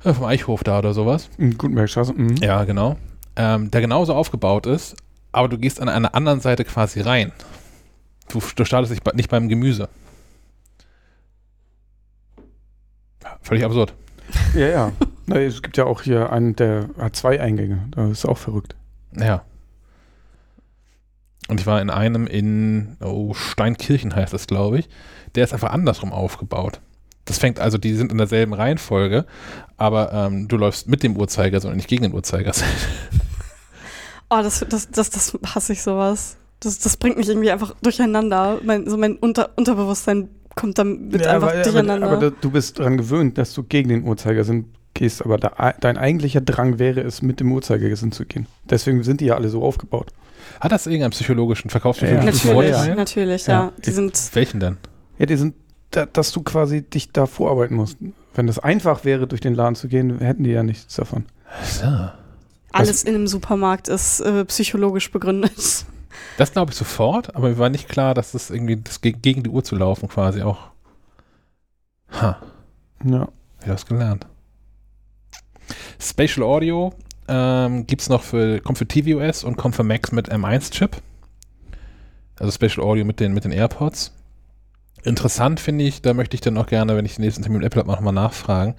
äh, 0.04 0.14
vom 0.14 0.24
Eichhof 0.24 0.62
da 0.62 0.78
oder 0.78 0.94
sowas. 0.94 1.28
Gutenbergstraße. 1.38 2.12
Mhm. 2.14 2.36
Ja, 2.36 2.64
genau. 2.64 2.96
Ähm, 3.34 3.70
der 3.70 3.80
genauso 3.80 4.14
aufgebaut 4.14 4.66
ist, 4.66 4.96
aber 5.32 5.48
du 5.48 5.58
gehst 5.58 5.80
an 5.80 5.88
einer 5.88 6.14
anderen 6.14 6.40
Seite 6.40 6.64
quasi 6.64 7.00
rein. 7.00 7.32
Du, 8.28 8.40
du 8.54 8.64
startest 8.64 8.90
nicht, 8.90 9.04
bei- 9.04 9.12
nicht 9.12 9.30
beim 9.30 9.48
Gemüse. 9.48 9.88
Völlig 13.42 13.64
absurd. 13.64 13.94
Ja, 14.54 14.66
ja. 14.66 14.92
Na, 15.26 15.36
es 15.40 15.62
gibt 15.62 15.76
ja 15.76 15.84
auch 15.84 16.02
hier 16.02 16.32
einen, 16.32 16.54
der 16.56 16.88
hat 16.98 17.16
zwei 17.16 17.40
Eingänge. 17.40 17.88
Das 17.90 18.10
ist 18.10 18.26
auch 18.26 18.38
verrückt. 18.38 18.76
Ja. 19.16 19.44
Und 21.48 21.60
ich 21.60 21.66
war 21.66 21.80
in 21.80 21.90
einem 21.90 22.26
in 22.26 22.96
oh, 23.00 23.34
Steinkirchen 23.34 24.14
heißt 24.14 24.32
das, 24.32 24.46
glaube 24.46 24.78
ich. 24.80 24.88
Der 25.34 25.44
ist 25.44 25.52
einfach 25.52 25.70
andersrum 25.70 26.12
aufgebaut. 26.12 26.80
Das 27.24 27.38
fängt 27.38 27.58
also, 27.58 27.76
die 27.78 27.94
sind 27.94 28.12
in 28.12 28.18
derselben 28.18 28.52
Reihenfolge, 28.52 29.26
aber 29.76 30.12
ähm, 30.12 30.46
du 30.48 30.56
läufst 30.56 30.88
mit 30.88 31.02
dem 31.02 31.16
Uhrzeigersinn 31.16 31.70
und 31.70 31.76
nicht 31.76 31.88
gegen 31.88 32.02
den 32.02 32.14
Uhrzeigersinn. 32.14 32.66
Oh, 34.28 34.42
das, 34.42 34.66
das, 34.68 34.90
das, 34.90 35.10
das 35.10 35.38
hasse 35.54 35.72
ich 35.72 35.84
sowas. 35.84 36.36
Das, 36.60 36.78
das 36.78 36.96
bringt 36.96 37.16
mich 37.18 37.28
irgendwie 37.28 37.50
einfach 37.50 37.74
durcheinander. 37.82 38.60
Mein, 38.64 38.88
so 38.88 38.96
mein 38.96 39.16
Unter, 39.16 39.50
Unterbewusstsein 39.56 40.28
kommt 40.54 40.78
dann 40.78 41.08
mit 41.08 41.26
einfach 41.26 41.48
weil- 41.48 41.62
durcheinander. 41.62 42.06
aber, 42.06 42.16
aber 42.16 42.30
du 42.30 42.50
bist 42.50 42.78
daran 42.78 42.96
gewöhnt, 42.96 43.36
dass 43.38 43.52
du 43.52 43.62
gegen 43.62 43.88
den 43.90 44.04
Uhrzeigersinn 44.04 44.66
gehst, 44.94 45.22
aber 45.22 45.36
da, 45.36 45.74
dein 45.80 45.98
eigentlicher 45.98 46.40
Drang 46.40 46.78
wäre 46.78 47.00
es, 47.02 47.20
mit 47.20 47.40
dem 47.40 47.52
Uhrzeigersinn 47.52 48.12
zu 48.12 48.24
gehen. 48.24 48.46
Deswegen 48.64 49.02
sind 49.02 49.20
die 49.20 49.26
ja 49.26 49.34
alle 49.34 49.50
so 49.50 49.62
aufgebaut. 49.62 50.12
Hat 50.60 50.72
das 50.72 50.86
irgendeinen 50.86 51.10
psychologischen, 51.10 51.68
verkaufspsychologischen 51.68 52.48
Ja, 52.48 52.54
Natürlich, 52.54 52.72
Vorteil? 52.76 52.96
natürlich, 52.96 53.46
ja. 53.46 53.52
Ja. 53.66 53.72
Die 53.84 53.90
sind 53.90 54.30
Welchen 54.34 54.60
denn? 54.60 54.78
Ja, 55.18 55.26
die 55.26 55.36
sind, 55.36 55.54
da, 55.90 56.06
dass 56.06 56.32
du 56.32 56.42
quasi 56.42 56.80
dich 56.82 57.12
da 57.12 57.26
vorarbeiten 57.26 57.76
musst. 57.76 57.98
Wenn 58.34 58.46
das 58.46 58.58
einfach 58.58 59.04
wäre, 59.04 59.26
durch 59.26 59.42
den 59.42 59.54
Laden 59.54 59.74
zu 59.74 59.88
gehen, 59.88 60.18
hätten 60.20 60.44
die 60.44 60.50
ja 60.50 60.62
nichts 60.62 60.96
davon. 60.96 61.24
So. 61.64 61.86
alles 62.72 63.04
in 63.04 63.14
einem 63.14 63.26
Supermarkt 63.26 63.88
ist 63.88 64.20
äh, 64.20 64.44
psychologisch 64.46 65.10
begründet. 65.12 65.84
Das 66.36 66.52
glaube 66.52 66.70
ich 66.72 66.76
sofort, 66.76 67.34
aber 67.34 67.48
mir 67.48 67.58
war 67.58 67.68
nicht 67.70 67.88
klar, 67.88 68.14
dass 68.14 68.32
das 68.32 68.50
irgendwie 68.50 68.76
das 68.76 69.00
ge 69.00 69.12
gegen 69.12 69.42
die 69.42 69.50
Uhr 69.50 69.64
zu 69.64 69.76
laufen 69.76 70.08
quasi 70.08 70.42
auch. 70.42 70.58
Ha, 72.20 72.38
Ja. 73.04 73.28
wieder 73.60 73.74
was 73.74 73.86
gelernt. 73.86 74.26
Spatial 76.00 76.46
Audio 76.46 76.92
ähm, 77.28 77.86
gibt's 77.86 78.08
noch 78.08 78.22
für, 78.22 78.60
kommt 78.60 78.78
für 78.78 78.86
tvOS 78.86 79.44
und 79.44 79.56
kommt 79.56 79.74
für 79.74 79.82
Macs 79.82 80.12
mit 80.12 80.30
M1-Chip. 80.30 80.96
Also 82.38 82.52
Spatial 82.52 82.86
Audio 82.86 83.04
mit 83.04 83.18
den, 83.18 83.32
mit 83.32 83.44
den 83.44 83.52
AirPods. 83.52 84.12
Interessant 85.02 85.58
finde 85.60 85.84
ich, 85.84 86.02
da 86.02 86.14
möchte 86.14 86.34
ich 86.34 86.40
dann 86.40 86.58
auch 86.58 86.66
gerne, 86.66 86.96
wenn 86.96 87.06
ich 87.06 87.16
den 87.16 87.24
nächsten 87.24 87.42
Termin 87.42 87.58
mit 87.60 87.66
Apple 87.66 87.80
habe, 87.80 87.90
nochmal 87.90 88.12
nachfragen, 88.12 88.74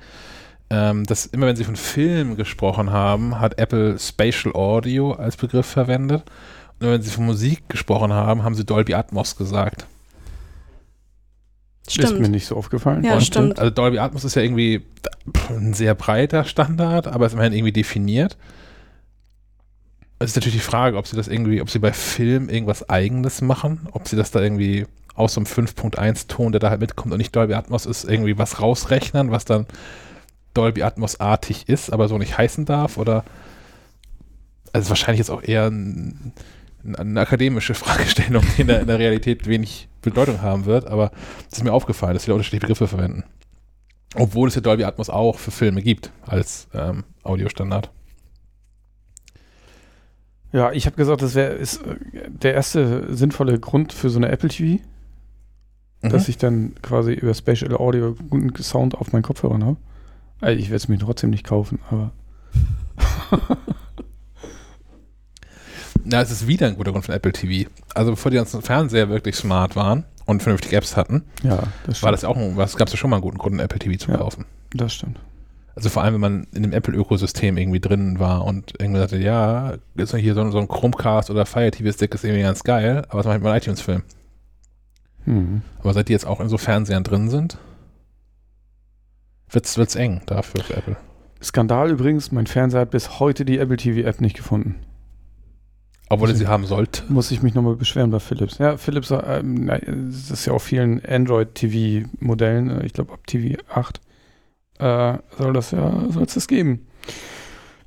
ähm, 0.70 1.06
dass 1.06 1.26
immer 1.26 1.48
wenn 1.48 1.56
sie 1.56 1.64
von 1.64 1.76
Film 1.76 2.36
gesprochen 2.36 2.92
haben, 2.92 3.40
hat 3.40 3.58
Apple 3.58 3.98
Spatial 3.98 4.54
Audio 4.54 5.14
als 5.14 5.38
Begriff 5.38 5.66
verwendet. 5.66 6.24
Und 6.80 6.88
wenn 6.88 7.02
sie 7.02 7.10
von 7.10 7.26
Musik 7.26 7.70
gesprochen 7.70 8.14
haben, 8.14 8.44
haben 8.44 8.56
sie 8.56 8.66
Dolby 8.66 8.94
Atmos 8.94 9.36
gesagt. 9.36 9.88
Ist 11.88 11.98
mir 11.98 12.08
Stimmt. 12.08 12.30
nicht 12.30 12.46
so 12.46 12.58
aufgefallen. 12.58 13.04
Ja, 13.04 13.20
stimmt. 13.22 13.60
Also 13.60 13.72
Dolby 13.72 14.00
Atmos 14.00 14.26
ist 14.26 14.36
ja 14.36 14.42
irgendwie 14.42 14.82
ein 15.50 15.74
sehr 15.74 15.96
breiter 15.96 16.44
Standard, 16.44 17.08
aber 17.08 17.26
ist 17.26 17.34
immerhin 17.34 17.54
irgendwie 17.54 17.72
definiert. 17.72 18.38
Es 20.20 20.32
ist 20.32 20.36
natürlich 20.36 20.56
die 20.56 20.62
Frage, 20.62 20.98
ob 20.98 21.08
sie 21.08 21.16
das 21.16 21.28
irgendwie, 21.28 21.62
ob 21.62 21.70
sie 21.70 21.80
bei 21.80 21.94
Film 21.94 22.50
irgendwas 22.50 22.90
eigenes 22.90 23.42
machen, 23.42 23.88
ob 23.92 24.08
sie 24.08 24.16
das 24.16 24.32
da 24.32 24.42
irgendwie 24.42 24.86
aus 25.16 25.34
so 25.34 25.40
einem 25.40 25.48
5.1 25.48 26.28
Ton, 26.28 26.52
der 26.52 26.60
da 26.60 26.70
halt 26.70 26.82
mitkommt 26.82 27.14
und 27.14 27.20
nicht 27.20 27.36
Dolby 27.36 27.54
Atmos 27.54 27.86
ist, 27.86 28.04
irgendwie 28.04 28.38
was 28.38 28.60
rausrechnen, 28.62 29.32
was 29.32 29.46
dann 29.46 29.66
Dolby 30.54 30.84
Atmos-artig 30.84 31.70
ist, 31.70 31.94
aber 31.94 32.08
so 32.08 32.18
nicht 32.18 32.38
heißen 32.38 32.66
darf 32.66 32.98
oder 32.98 33.24
also 34.74 34.90
wahrscheinlich 34.90 35.20
jetzt 35.20 35.30
auch 35.30 35.44
eher 35.44 35.68
ein, 35.68 36.34
eine 36.96 37.20
akademische 37.20 37.74
Fragestellung, 37.74 38.44
die 38.58 38.62
in 38.62 38.68
der, 38.68 38.82
in 38.82 38.88
der 38.88 39.00
Realität 39.00 39.48
wenig 39.48 39.90
Bedeutung 40.02 40.42
haben 40.42 40.66
wird, 40.66 40.88
aber 40.88 41.12
es 41.52 41.58
ist 41.58 41.64
mir 41.64 41.74
aufgefallen, 41.74 42.14
dass 42.14 42.26
da 42.26 42.34
unterschiedliche 42.34 42.62
Begriffe 42.62 42.88
verwenden. 42.88 43.24
Obwohl 44.16 44.48
es 44.48 44.56
ja 44.56 44.62
Dolby 44.62 44.84
Atmos 44.86 45.10
auch 45.10 45.38
für 45.38 45.52
Filme 45.52 45.82
gibt, 45.82 46.12
als 46.26 46.68
ähm, 46.74 47.04
Audiostandard. 47.24 47.92
Ja, 50.54 50.72
ich 50.72 50.86
habe 50.86 50.96
gesagt, 50.96 51.22
das 51.22 51.36
wäre 51.36 51.60
der 52.28 52.54
erste 52.54 53.14
sinnvolle 53.14 53.60
Grund 53.60 53.92
für 53.92 54.10
so 54.10 54.18
eine 54.18 54.30
Apple 54.30 54.50
TV, 54.50 54.82
Mhm. 56.02 56.10
dass 56.10 56.30
ich 56.30 56.38
dann 56.38 56.76
quasi 56.82 57.14
über 57.14 57.34
Spatial 57.34 57.76
Audio 57.76 58.16
guten 58.30 58.56
Sound 58.62 58.96
auf 58.96 59.14
meinen 59.14 59.24
Kopfhörern 59.24 59.66
habe. 59.66 59.78
Also 60.40 60.60
ich 60.60 60.66
werde 60.68 60.76
es 60.76 60.88
mir 60.88 61.00
trotzdem 61.00 61.32
nicht 61.32 61.44
kaufen, 61.44 61.80
aber 61.90 62.12
Na, 66.10 66.22
es 66.22 66.32
ist 66.32 66.48
wieder 66.48 66.68
ein 66.68 66.76
guter 66.76 66.92
Grund 66.94 67.06
für 67.06 67.14
Apple 67.14 67.34
TV. 67.34 67.70
Also 67.94 68.12
bevor 68.12 68.32
die 68.32 68.38
ganzen 68.38 68.62
Fernseher 68.62 69.10
wirklich 69.10 69.36
smart 69.36 69.76
waren 69.76 70.06
und 70.26 70.42
vernünftige 70.42 70.78
Apps 70.78 70.96
hatten, 70.96 71.24
ja, 71.44 71.64
das 71.86 72.02
war 72.02 72.12
das 72.12 72.22
ja 72.22 72.30
auch 72.30 72.38
ein, 72.38 72.56
was 72.56 72.78
gab 72.78 72.88
es 72.88 72.94
ja 72.94 72.98
schon 72.98 73.10
mal 73.10 73.18
einen 73.18 73.24
guten 73.24 73.38
Grund, 73.38 73.60
Apple 73.60 73.80
TV 73.80 73.98
zu 73.98 74.12
Ja. 74.12 74.18
kaufen. 74.18 74.46
Das 74.74 74.94
stimmt. 74.94 75.20
Also 75.76 75.90
vor 75.90 76.04
allem, 76.04 76.14
wenn 76.16 76.22
man 76.22 76.48
in 76.56 76.64
dem 76.64 76.72
Apple-Ökosystem 76.74 77.58
irgendwie 77.58 77.80
drin 77.82 78.20
war 78.20 78.46
und 78.46 78.74
irgendwie 78.80 79.00
sagte, 79.00 79.18
ja, 79.18 79.74
ist 79.96 80.16
hier 80.16 80.34
so, 80.34 80.42
ein- 80.42 80.52
so 80.52 80.58
ein 80.60 80.68
Chromecast 80.68 81.30
oder 81.30 81.46
Fire 81.46 81.70
TV-Stick 81.70 82.14
ist 82.16 82.24
irgendwie 82.24 82.42
ganz 82.44 82.64
geil, 82.64 83.04
aber 83.10 83.20
was 83.20 83.26
mache 83.26 83.36
ich 83.36 83.42
mit 83.44 83.50
meinem 83.50 83.58
iTunes-Film? 83.58 84.04
Hm. 85.26 85.62
Aber 85.82 85.94
seit 85.94 86.08
die 86.08 86.14
jetzt 86.14 86.26
auch 86.26 86.40
in 86.40 86.48
so 86.50 86.58
Fernsehern 86.58 87.04
drin 87.04 87.30
sind, 87.30 87.58
wird's, 89.52 89.78
wird's 89.78 89.96
eng 89.96 90.22
dafür 90.26 90.64
für 90.64 90.78
Apple. 90.78 90.96
Skandal 91.44 91.92
übrigens, 91.92 92.32
mein 92.32 92.48
Fernseher 92.48 92.82
hat 92.82 92.92
bis 92.92 93.20
heute 93.20 93.46
die 93.46 93.60
Apple 93.60 93.78
TV 93.78 94.08
App 94.08 94.20
nicht 94.22 94.36
gefunden. 94.38 94.76
Obwohl 96.10 96.34
sie 96.34 96.48
haben 96.48 96.66
sollte. 96.66 97.04
Muss 97.10 97.32
ich 97.32 97.42
mich 97.42 97.54
nochmal 97.54 97.76
beschweren 97.76 98.12
bei 98.12 98.20
Philips. 98.20 98.58
Ja, 98.60 98.78
Philips, 98.78 99.12
ähm, 99.12 99.66
na, 99.66 99.78
das 99.78 100.32
ist 100.32 100.46
ja 100.46 100.54
auf 100.54 100.64
vielen 100.64 101.04
Android-TV-Modellen, 101.06 102.70
äh, 102.70 102.86
ich 102.86 102.94
glaube 102.94 103.14
ab 103.14 103.28
TV 103.28 103.62
8, 103.70 104.00
äh, 104.80 105.18
soll 105.38 105.54
das 105.54 105.72
ja, 105.72 106.06
soll 106.10 106.24
es 106.24 106.34
das 106.34 106.48
geben. 106.48 106.88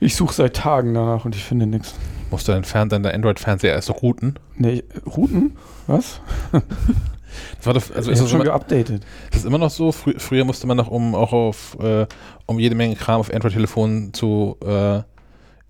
Ich 0.01 0.17
suche 0.17 0.35
seit 0.35 0.57
Tagen 0.57 0.95
danach 0.95 1.25
und 1.25 1.35
ich 1.35 1.45
finde 1.45 1.67
nichts. 1.67 1.95
Musst 2.31 2.49
du 2.49 2.53
deinen 2.53 2.65
Fernseher, 2.65 3.01
dein 3.01 3.15
Android-Fernseher 3.15 3.75
erst 3.75 3.91
routen. 4.03 4.39
Nee, 4.57 4.85
Routen? 5.07 5.57
Was? 5.87 6.21
Das 7.59 7.67
war 7.67 7.75
doch, 7.75 7.95
also 7.95 8.11
ich 8.11 8.19
ist 8.19 8.29
schon 8.29 8.41
immer, 8.41 8.51
geupdatet. 8.51 9.05
das 9.31 9.41
ist 9.41 9.47
immer 9.47 9.59
noch 9.59 9.71
so. 9.71 9.93
Frü 9.93 10.15
früher 10.19 10.45
musste 10.45 10.67
man 10.67 10.77
noch, 10.77 10.89
um 10.89 11.15
auch 11.15 11.33
auf, 11.33 11.77
äh, 11.81 12.07
um 12.47 12.59
jede 12.59 12.75
Menge 12.75 12.97
Kram 12.97 13.21
auf 13.21 13.33
Android-Telefonen 13.33 14.13
zu 14.13 14.57
äh, 14.65 15.03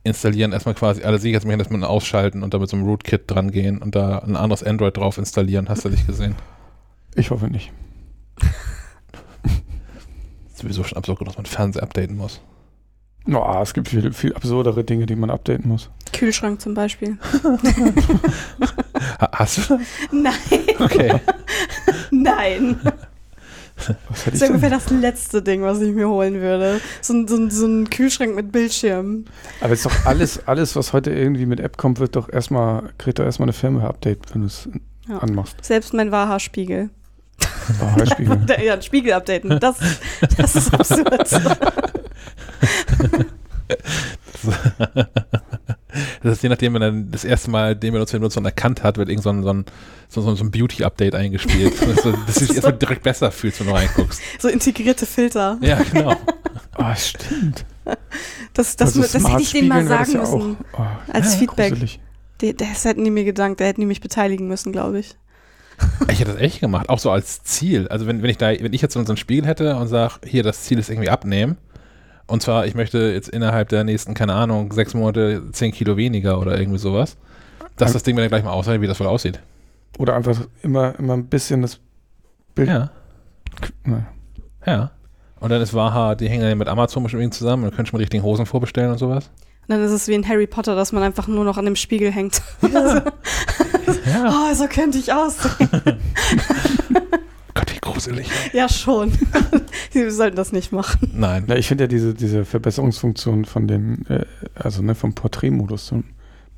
installieren, 0.03 0.53
erstmal 0.53 0.75
quasi 0.75 1.03
alle 1.03 1.19
Sicherheitsmechanismen 1.19 1.85
ausschalten 1.85 2.43
und 2.43 2.55
da 2.55 2.59
mit 2.59 2.69
so 2.69 2.77
einem 2.77 2.87
Rootkit 2.87 3.23
dran 3.31 3.51
gehen 3.51 3.79
und 3.79 3.95
da 3.95 4.19
ein 4.21 4.37
anderes 4.37 4.63
Android 4.63 4.97
drauf 4.97 5.19
installieren. 5.19 5.69
Hast 5.69 5.85
du 5.85 5.89
nicht 5.91 6.07
gesehen? 6.07 6.35
Ich 7.15 7.31
hoffe 7.31 7.47
nicht. 7.49 7.73
Ist 10.49 10.59
sowieso 10.59 10.85
schon 10.85 10.97
absurd, 10.99 11.27
dass 11.27 11.37
man 11.37 11.47
Fernseher 11.47 11.83
updaten 11.83 12.17
muss. 12.17 12.41
No, 13.27 13.61
es 13.63 13.75
gibt 13.75 13.89
viel, 13.89 14.13
viel 14.13 14.33
absurdere 14.35 14.83
Dinge, 14.85 15.05
die 15.07 15.15
man 15.17 15.31
updaten 15.31 15.69
muss. 15.69 15.91
Kühlschrank 16.13 16.61
zum 16.61 16.75
Beispiel. 16.75 17.19
Ha 19.21 19.29
hast 19.33 19.59
du 19.71 19.77
das? 19.77 19.81
Nein, 20.13 20.35
Okay. 20.79 21.21
nein. 22.11 22.79
Was 24.09 24.25
Das 24.25 24.35
ist 24.35 24.43
ungefähr 24.43 24.71
das 24.71 24.91
letzte 24.91 25.43
Ding, 25.43 25.63
was 25.63 25.81
ich 25.81 25.95
mir 25.95 26.09
holen 26.09 26.41
würde. 26.41 26.81
So 27.01 27.15
ein, 27.15 27.29
so 27.29 27.37
ein, 27.37 27.51
so 27.51 27.67
ein 27.67 27.89
Kühlschrank 27.91 28.35
mit 28.35 28.53
Bildschirm. 28.53 29.25
Aber 29.61 29.73
es 29.73 29.81
ist 29.81 29.87
doch 29.87 30.07
alles, 30.07 30.47
alles, 30.47 30.77
was 30.77 30.93
heute 30.93 31.11
irgendwie 31.11 31.47
mit 31.47 31.61
App 31.61 31.77
kommt, 31.77 31.99
wird 32.01 32.15
doch 32.17 32.31
erstmal, 32.33 32.91
kriegt 32.99 33.19
doch 33.19 33.25
erstmal 33.25 33.47
eine 33.47 33.53
Firmware-Update, 33.55 34.35
wenn 34.35 34.43
du 34.43 34.47
es 34.49 34.69
Ja. 35.09 35.19
anmachst. 35.19 35.57
Selbst 35.63 35.95
mein 35.95 36.11
Wahrhaarspiegel. 36.13 36.91
Oh, 37.81 37.97
Heuspiegel. 38.01 38.39
Ja, 38.65 38.75
ein 38.75 38.83
Spiegel 38.83 39.13
updaten. 39.15 39.59
Das, 39.61 39.77
das 40.37 40.57
ist 40.57 40.75
absurd. 40.79 41.31
Das 46.23 46.33
ist 46.35 46.43
je 46.43 46.49
nachdem, 46.49 46.75
wenn 46.75 46.83
er 46.83 46.93
das 46.93 47.25
erste 47.25 47.51
Mal 47.51 47.75
den 47.77 47.93
Benutzer 47.93 48.17
den 48.19 48.21
Benutzer 48.21 48.43
erkannt 48.45 48.83
hat, 48.83 48.97
wird 48.99 49.09
irgend 49.09 49.23
so 49.25 49.31
ein, 49.31 49.43
so 49.43 49.53
ein, 49.53 49.65
so, 50.09 50.35
so 50.35 50.45
ein 50.45 50.51
Beauty-Update 50.51 51.15
eingespielt. 51.15 51.75
dass 51.81 52.03
du 52.03 52.13
dass 52.13 52.35
du 52.35 52.41
dich 52.47 52.51
erstmal 52.55 52.73
direkt 52.75 53.03
besser 53.03 53.31
fühlst, 53.31 53.61
wenn 53.61 53.67
du 53.69 53.73
reinguckst. 53.75 54.21
So 54.39 54.49
integrierte 54.49 55.07
Filter. 55.07 55.59
Ja, 55.61 55.81
genau. 55.93 56.17
Ah, 56.75 56.95
stimmt. 56.97 57.65
Das, 58.55 58.77
das, 58.77 58.97
Also 58.97 59.03
das 59.19 59.29
hätte 59.29 59.43
ich 59.43 59.53
denen 59.53 59.69
mal 59.69 59.87
sagen 59.87 60.13
ja 60.13 60.21
müssen. 60.21 60.57
Oh, 60.79 60.87
Als 61.13 61.33
Ja, 61.35 61.39
Feedback. 61.41 61.71
gruselig. 61.71 62.01
Das 62.57 62.85
hätten 62.85 63.05
die 63.05 63.11
mir 63.11 63.25
gedankt, 63.25 63.61
da 63.61 63.65
hätten 63.65 63.81
die 63.83 63.87
mich 63.87 64.01
beteiligen 64.01 64.49
müssen, 64.49 64.73
glaube 64.73 65.01
ich. 65.01 65.15
Ich 66.09 66.21
hätte 66.21 66.33
das 66.33 66.41
echt 66.41 66.61
gemacht, 66.61 66.89
auch 66.89 66.99
so 66.99 67.11
als 67.11 67.43
Ziel. 67.43 67.89
Also 67.89 68.07
wenn, 68.07 68.23
wenn 68.23 68.31
ich 68.31 68.39
da, 68.39 68.51
wenn 68.51 68.73
ich 68.73 68.83
jetzt 68.83 68.95
so 68.95 69.01
einen 69.01 69.17
Spiegel 69.17 69.47
hätte 69.47 69.77
und 69.77 69.89
sage, 69.89 70.15
hier, 70.25 70.43
das 70.43 70.63
Ziel 70.63 70.79
ist 70.79 70.91
irgendwie 70.91 71.11
abnehmen. 71.11 71.57
Und 72.31 72.43
zwar, 72.43 72.65
ich 72.65 72.77
möchte 72.77 72.99
jetzt 73.13 73.29
innerhalb 73.29 73.71
der 73.71 73.83
nächsten, 73.83 74.15
keine 74.15 74.35
Ahnung, 74.35 74.73
sechs 74.73 74.95
Monate 74.95 75.51
zehn 75.51 75.73
Kilo 75.73 75.97
weniger 75.97 76.39
oder 76.39 76.57
irgendwie 76.59 76.79
sowas. 76.79 77.17
Dass 77.77 77.93
das 77.93 78.05
Ding 78.05 78.15
mir 78.15 78.21
dann 78.21 78.31
gleich 78.31 78.45
mal 78.45 78.53
aussieht, 78.53 78.81
wie 78.81 78.87
das 78.87 79.01
wohl 79.01 79.09
aussieht. 79.09 79.41
Oder 79.99 80.15
einfach 80.15 80.41
immer, 80.63 80.97
immer 80.99 81.15
ein 81.15 81.27
bisschen 81.27 81.63
das 81.63 81.81
Bild. 82.55 82.69
Ja. 82.69 82.91
Naja. 83.85 84.07
Ja. 84.65 84.91
Und 85.41 85.51
dann 85.51 85.61
ist 85.61 85.75
Waha, 85.75 86.15
die 86.15 86.29
hängen 86.29 86.43
dann 86.43 86.57
mit 86.57 86.69
Amazon 86.69 87.03
bestimmt 87.03 87.23
irgendwie 87.23 87.37
zusammen 87.37 87.65
und 87.65 87.75
können 87.75 87.87
schon 87.87 87.97
mal 87.97 87.99
die 87.99 88.05
richtigen 88.05 88.23
Hosen 88.23 88.47
vorbestellen 88.47 88.93
und 88.93 88.99
sowas. 88.99 89.31
Und 89.63 89.75
dann 89.75 89.83
ist 89.83 89.91
es 89.91 90.07
wie 90.07 90.15
in 90.15 90.29
Harry 90.29 90.47
Potter, 90.47 90.77
dass 90.77 90.93
man 90.93 91.03
einfach 91.03 91.27
nur 91.27 91.45
noch 91.45 91.59
an 91.59 91.65
dem 91.65 91.77
Spiegel 91.77 92.13
hängt. 92.13 92.43
Ja. 92.73 93.05
Oh, 94.23 94.55
so 94.55 94.67
könnte 94.67 94.99
ich 94.99 95.13
aussehen. 95.13 95.69
Gruselig. 98.05 98.29
ja, 98.53 98.69
schon. 98.69 99.13
Sie 99.91 100.11
sollten 100.11 100.37
das 100.37 100.53
nicht 100.53 100.73
machen. 100.73 101.11
Nein. 101.15 101.45
Na, 101.47 101.57
ich 101.57 101.69
finde 101.69 101.85
ja 101.85 101.89
diese, 101.89 102.15
diese 102.15 102.45
Verbesserungsfunktion 102.45 103.45
von 103.45 103.69
dem, 103.69 104.05
äh, 104.09 104.25
also 104.55 104.83
ne, 104.83 104.95
vom 104.95 105.15
Porträtmodus 105.15 105.87
so 105.89 106.03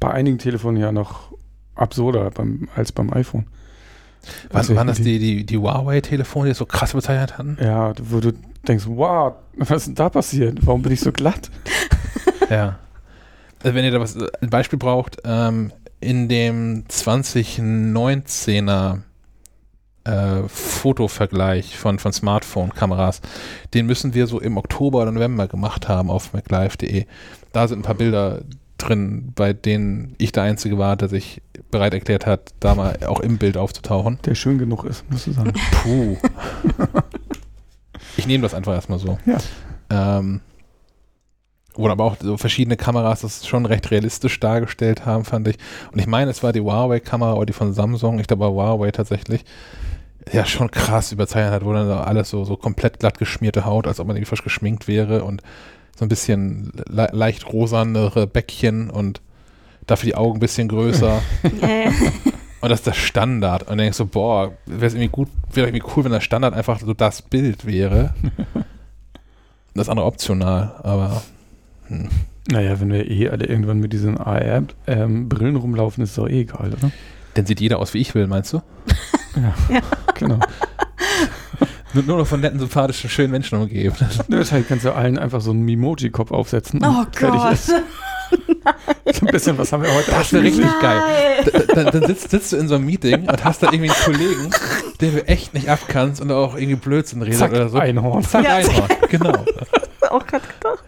bei 0.00 0.10
einigen 0.10 0.38
Telefonen 0.38 0.80
ja 0.80 0.92
noch 0.92 1.32
absurder 1.74 2.30
beim, 2.30 2.68
als 2.74 2.92
beim 2.92 3.12
iPhone. 3.12 3.46
Was 4.50 4.68
Also 4.68 4.76
waren 4.76 4.86
das 4.86 4.98
die, 4.98 5.18
die, 5.18 5.44
die 5.44 5.58
Huawei-Telefone, 5.58 6.50
die 6.50 6.54
so 6.54 6.64
krass 6.66 6.92
bezeichnet 6.92 7.38
hatten? 7.38 7.56
Ja, 7.60 7.92
wo 8.00 8.20
du 8.20 8.32
denkst, 8.66 8.84
wow, 8.86 9.34
was 9.56 9.70
ist 9.70 9.86
denn 9.88 9.94
da 9.96 10.08
passiert? 10.08 10.64
Warum 10.64 10.82
bin 10.82 10.92
ich 10.92 11.00
so 11.00 11.10
glatt? 11.12 11.50
Ja. 12.50 12.78
Also 13.62 13.74
wenn 13.74 13.84
ihr 13.84 13.90
da 13.92 14.00
was, 14.00 14.16
ein 14.42 14.50
Beispiel 14.50 14.78
braucht, 14.78 15.18
ähm, 15.24 15.72
in 16.00 16.28
dem 16.28 16.84
2019er 16.88 18.98
äh, 20.04 20.48
Fotovergleich 20.48 21.76
von, 21.76 21.98
von 21.98 22.12
Smartphone-Kameras. 22.12 23.20
Den 23.74 23.86
müssen 23.86 24.14
wir 24.14 24.26
so 24.26 24.40
im 24.40 24.56
Oktober 24.56 25.02
oder 25.02 25.12
November 25.12 25.48
gemacht 25.48 25.88
haben 25.88 26.10
auf 26.10 26.32
maclive.de. 26.32 27.06
Da 27.52 27.68
sind 27.68 27.80
ein 27.80 27.82
paar 27.82 27.94
Bilder 27.94 28.42
drin, 28.78 29.32
bei 29.34 29.52
denen 29.52 30.14
ich 30.18 30.32
der 30.32 30.42
Einzige 30.42 30.78
war, 30.78 30.96
der 30.96 31.08
sich 31.08 31.42
bereit 31.70 31.94
erklärt 31.94 32.26
hat, 32.26 32.52
da 32.60 32.74
mal 32.74 32.98
auch 33.06 33.20
im 33.20 33.38
Bild 33.38 33.56
aufzutauchen. 33.56 34.18
Der 34.24 34.34
schön 34.34 34.58
genug 34.58 34.84
ist, 34.84 35.08
musst 35.10 35.26
du 35.26 35.32
sagen. 35.32 35.52
Puh. 35.82 36.16
ich 38.16 38.26
nehme 38.26 38.42
das 38.42 38.54
einfach 38.54 38.74
erstmal 38.74 38.98
so. 38.98 39.18
Ja. 39.24 39.38
Ähm, 39.90 40.40
oder 41.76 41.92
aber 41.92 42.04
auch 42.04 42.16
so 42.20 42.36
verschiedene 42.36 42.76
Kameras 42.76 43.22
das 43.22 43.46
schon 43.46 43.64
recht 43.64 43.90
realistisch 43.90 44.38
dargestellt 44.40 45.06
haben, 45.06 45.24
fand 45.24 45.48
ich. 45.48 45.56
Und 45.92 45.98
ich 45.98 46.06
meine, 46.06 46.30
es 46.30 46.42
war 46.42 46.52
die 46.52 46.60
Huawei-Kamera 46.60 47.34
oder 47.34 47.46
die 47.46 47.52
von 47.52 47.72
Samsung, 47.72 48.18
ich 48.18 48.26
glaube 48.26 48.46
Huawei 48.46 48.90
tatsächlich, 48.90 49.44
ja 50.30 50.46
schon 50.46 50.70
krass 50.70 51.12
überzeichnet 51.12 51.52
hat, 51.52 51.64
wo 51.64 51.72
dann 51.72 51.90
alles 51.90 52.30
so, 52.30 52.44
so 52.44 52.56
komplett 52.56 53.00
glatt 53.00 53.18
geschmierte 53.18 53.64
Haut, 53.64 53.86
als 53.86 53.98
ob 54.00 54.06
man 54.06 54.16
irgendwie 54.16 54.28
frisch 54.28 54.44
geschminkt 54.44 54.86
wäre 54.88 55.24
und 55.24 55.42
so 55.96 56.04
ein 56.04 56.08
bisschen 56.08 56.72
le 56.88 57.08
leicht 57.12 57.52
rosanere 57.52 58.26
Bäckchen 58.26 58.90
und 58.90 59.20
dafür 59.86 60.06
die 60.06 60.14
Augen 60.14 60.36
ein 60.36 60.40
bisschen 60.40 60.68
größer. 60.68 61.22
Und 62.62 62.68
das 62.68 62.78
ist 62.78 62.86
der 62.86 62.92
Standard. 62.92 63.62
Und 63.62 63.70
dann 63.70 63.78
denkst 63.78 63.98
du, 63.98 64.06
boah, 64.06 64.52
wäre 64.66 64.86
es 64.86 64.94
irgendwie 64.94 65.10
gut, 65.10 65.28
wäre 65.52 65.66
irgendwie 65.66 65.84
cool, 65.96 66.04
wenn 66.04 66.12
der 66.12 66.20
Standard 66.20 66.54
einfach 66.54 66.78
so 66.78 66.94
das 66.94 67.20
Bild 67.20 67.66
wäre. 67.66 68.14
das 69.74 69.88
andere 69.88 70.06
optional, 70.06 70.76
aber 70.84 71.22
hm. 71.88 72.08
Naja, 72.50 72.80
wenn 72.80 72.92
wir 72.92 73.10
eh 73.10 73.28
alle 73.28 73.46
irgendwann 73.46 73.78
mit 73.78 73.92
diesen 73.92 74.16
AR-Brillen 74.16 75.56
rumlaufen, 75.56 76.04
ist 76.04 76.10
es 76.10 76.16
doch 76.16 76.28
eh 76.28 76.42
egal, 76.42 76.72
oder? 76.72 76.92
dann 77.34 77.46
sieht 77.46 77.60
jeder 77.60 77.78
aus, 77.78 77.94
wie 77.94 77.98
ich 77.98 78.14
will, 78.14 78.26
meinst 78.26 78.52
du? 78.52 78.60
Genau. 80.14 80.38
Nur, 81.94 82.04
nur 82.04 82.18
noch 82.18 82.26
von 82.26 82.40
netten, 82.40 82.58
sympathischen, 82.58 83.10
schönen 83.10 83.30
Menschen 83.32 83.58
umgeben. 83.58 83.94
Deshalb 84.28 84.66
kannst 84.68 84.84
du 84.84 84.92
allen 84.94 85.18
einfach 85.18 85.40
so 85.40 85.50
einen 85.50 85.62
Mimoji-Kopf 85.64 86.30
aufsetzen. 86.30 86.80
oh 86.84 87.04
Gott. 87.18 87.52
ist. 87.52 87.72
So 89.12 89.26
ein 89.26 89.32
bisschen, 89.32 89.58
was 89.58 89.70
haben 89.72 89.82
wir 89.82 89.92
heute? 89.92 90.10
Das 90.10 90.32
wäre 90.32 90.42
richtig 90.44 90.64
geil. 90.80 91.00
Nein. 91.44 91.64
Da- 91.68 91.74
Dann, 91.74 91.86
dann 92.00 92.06
sitzt, 92.06 92.30
sitzt 92.30 92.52
du 92.52 92.56
in 92.56 92.66
so 92.66 92.76
einem 92.76 92.86
Meeting 92.86 93.28
und 93.28 93.44
hast 93.44 93.62
da 93.62 93.66
irgendwie 93.70 93.90
einen 93.90 94.04
Kollegen, 94.04 94.50
den 95.02 95.14
du 95.16 95.28
echt 95.28 95.52
nicht 95.52 95.68
abkannst 95.68 96.20
und 96.22 96.28
der 96.28 96.38
auch 96.38 96.54
irgendwie 96.54 96.76
Blödsinn 96.76 97.20
redet 97.20 97.38
Zack, 97.38 97.50
oder 97.50 97.68
so. 97.68 97.76
Einhorn. 97.78 98.22
Zack, 98.24 98.44
Ja. 98.44 98.56
Einhorn. 98.56 98.88
Genau. 99.10 99.44
Auch 100.08 100.26
grad 100.26 100.42
gedacht. 100.48 100.82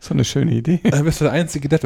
So 0.00 0.14
eine 0.14 0.24
schöne 0.24 0.52
Idee. 0.52 0.80
Dann 0.84 1.04
bist 1.04 1.20
du 1.20 1.24
der 1.24 1.32
einzige, 1.34 1.68
der 1.68 1.80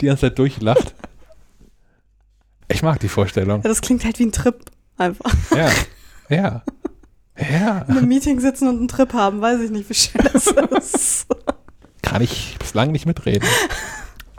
die 0.00 0.06
ganze 0.06 0.22
Zeit 0.22 0.38
durchlacht. 0.38 0.94
Ich 2.70 2.82
mag 2.82 3.00
die 3.00 3.08
Vorstellung. 3.08 3.62
Ja, 3.62 3.68
das 3.68 3.80
klingt 3.80 4.04
halt 4.04 4.18
wie 4.18 4.24
ein 4.26 4.32
Trip. 4.32 4.56
Einfach. 4.96 5.32
Ja. 5.56 5.70
Ja. 6.28 6.62
Ja. 7.50 7.78
In 7.88 7.96
einem 7.96 8.08
Meeting 8.08 8.38
sitzen 8.40 8.68
und 8.68 8.78
einen 8.78 8.88
Trip 8.88 9.12
haben, 9.14 9.40
weiß 9.40 9.60
ich 9.60 9.70
nicht, 9.70 9.88
wie 9.88 9.94
schön 9.94 10.20
das 10.32 10.46
ist. 10.46 11.26
Kann 12.02 12.22
ich 12.22 12.56
bislang 12.58 12.92
nicht 12.92 13.06
mitreden. 13.06 13.48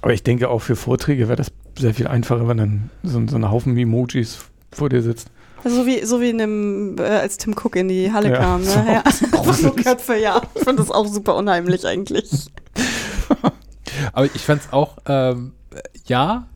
Aber 0.01 0.13
ich 0.13 0.23
denke 0.23 0.49
auch 0.49 0.59
für 0.59 0.75
Vorträge 0.75 1.27
wäre 1.27 1.35
das 1.37 1.51
sehr 1.77 1.93
viel 1.93 2.07
einfacher, 2.07 2.47
wenn 2.47 2.57
dann 2.57 2.89
so, 3.03 3.21
so 3.27 3.35
ein 3.35 3.49
Haufen 3.49 3.77
Emojis 3.77 4.39
vor 4.71 4.89
dir 4.89 5.01
sitzt. 5.01 5.29
Also 5.63 5.77
so 5.77 5.85
wie, 5.85 6.03
so 6.05 6.21
wie 6.21 6.29
in 6.29 6.37
dem, 6.37 6.95
äh, 6.99 7.03
als 7.03 7.37
Tim 7.37 7.53
Cook 7.53 7.75
in 7.75 7.87
die 7.87 8.11
Halle 8.11 8.31
Ja, 8.31 8.37
kam. 8.37 8.61
Ne? 8.61 8.67
so. 8.67 8.79
Ja. 8.79 9.03
So 9.53 9.71
Köpfe, 9.71 10.17
ja. 10.17 10.41
Ich 10.55 10.63
finde 10.63 10.81
das 10.81 10.91
auch 10.91 11.05
super 11.07 11.35
unheimlich 11.35 11.85
eigentlich. 11.85 12.29
Aber 14.13 14.25
ich 14.25 14.41
fand 14.41 14.61
es 14.61 14.73
auch, 14.73 14.97
ähm, 15.07 15.53
ja, 16.05 16.47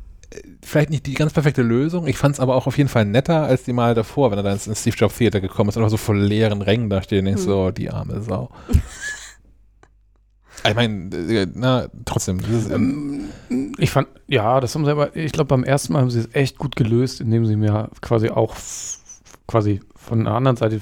vielleicht 0.66 0.90
nicht 0.90 1.06
die 1.06 1.14
ganz 1.14 1.34
perfekte 1.34 1.62
Lösung. 1.62 2.08
Ich 2.08 2.18
fand 2.18 2.36
es 2.36 2.40
aber 2.40 2.56
auch 2.56 2.68
auf 2.68 2.78
jeden 2.78 2.90
Fall 2.90 3.06
netter 3.06 3.44
als 3.44 3.64
die 3.64 3.74
Mal 3.74 3.94
davor, 3.94 4.32
wenn 4.32 4.40
er 4.40 4.44
dann 4.44 4.54
ins 4.54 4.82
Steve 4.82 4.96
Jobs 4.96 5.18
Theater 5.18 5.40
gekommen 5.40 5.70
ist 5.70 5.78
und 5.78 5.84
einfach 5.84 5.92
so 5.92 5.98
vor 5.98 6.16
leeren 6.16 6.62
Rängen 6.62 6.90
da 6.90 7.02
steht 7.02 7.20
und 7.20 7.26
denkst 7.26 7.44
Hm. 7.44 7.48
so, 7.48 7.72
die 7.72 7.90
arme 7.90 8.22
Sau. 8.22 8.50
ich 10.68 10.76
meine, 10.76 11.16
äh, 11.16 11.48
na, 11.54 11.88
trotzdem. 12.06 12.40
Ist, 12.40 12.72
ähm, 12.72 13.26
Ich 13.78 13.92
fand, 13.92 14.08
ja, 14.28 14.60
das 14.60 14.74
haben 14.76 14.86
sie 14.86 14.92
aber, 14.92 15.16
ich 15.16 15.32
glaube, 15.32 15.50
beim 15.50 15.64
ersten 15.64 15.94
Mal 15.94 16.02
haben 16.02 16.10
sie 16.10 16.20
es 16.20 16.30
echt 16.34 16.58
gut 16.58 16.76
gelöst, 16.76 17.22
indem 17.22 17.46
sie 17.46 17.56
mir 17.56 17.90
quasi 18.02 18.30
auch 18.30 18.56
quasi 19.48 19.82
von 19.96 20.24
der 20.24 20.34
anderen 20.34 20.58
Seite 20.58 20.80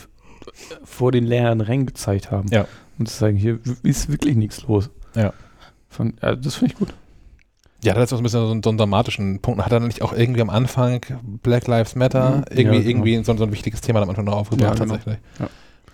vor 0.84 1.12
den 1.12 1.26
leeren 1.26 1.62
Rängen 1.62 1.86
gezeigt 1.86 2.32
haben. 2.32 2.48
Ja. 2.50 2.68
Und 2.98 3.10
zu 3.10 3.18
sagen, 3.18 3.36
hier 3.36 3.60
ist 3.84 4.10
wirklich 4.10 4.36
nichts 4.36 4.64
los. 4.64 4.90
Ja. 5.16 5.34
Von, 5.90 6.14
ja 6.22 6.36
das 6.36 6.56
finde 6.56 6.74
ich 6.74 6.80
gut. 6.80 6.94
Ja, 7.84 7.94
das 7.94 8.06
ist 8.06 8.14
auch 8.14 8.18
ein 8.18 8.24
bisschen 8.24 8.46
so 8.46 8.52
einen, 8.52 8.64
so 8.64 8.70
einen 8.70 8.78
dramatischen 8.78 9.40
Punkt. 9.42 9.64
Hat 9.64 9.72
er 9.72 9.80
nicht 9.82 10.02
auch 10.02 10.14
irgendwie 10.14 10.42
am 10.42 10.50
Anfang 10.50 11.02
Black 11.44 11.68
Lives 11.68 11.96
Matter 11.96 12.38
Mhm. 12.38 12.44
irgendwie, 12.50 12.62
Ja, 12.64 12.72
genau. 12.72 12.90
irgendwie 12.90 13.24
so, 13.24 13.38
so 13.38 13.44
ein 13.44 13.52
wichtiges 13.52 13.82
Thema 13.82 14.02
am 14.02 14.10
Anfang 14.10 14.26
noch 14.26 14.34
aufgebracht 14.38 14.80
Ja, 14.80 14.86
genau. 14.86 14.96
tatsächlich. 14.96 15.18
Ja. 15.40 15.46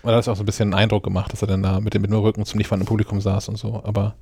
Und 0.02 0.12
da 0.12 0.14
hat 0.14 0.22
es 0.22 0.28
auch 0.30 0.36
so 0.38 0.44
ein 0.44 0.46
bisschen 0.46 0.74
einen 0.74 0.82
Eindruck 0.84 1.04
gemacht, 1.04 1.34
dass 1.34 1.42
er 1.42 1.48
dann 1.48 1.62
da 1.64 1.80
mit 1.82 1.94
dem, 1.94 2.02
mit 2.04 2.12
dem 2.12 2.20
Rücken 2.20 2.46
zum 2.46 2.58
nicht 2.58 2.68
vorhandenen 2.68 2.88
Publikum 2.88 3.20
saß 3.20 3.50
und 3.50 3.58
so. 3.58 3.82
Aber 3.84 4.16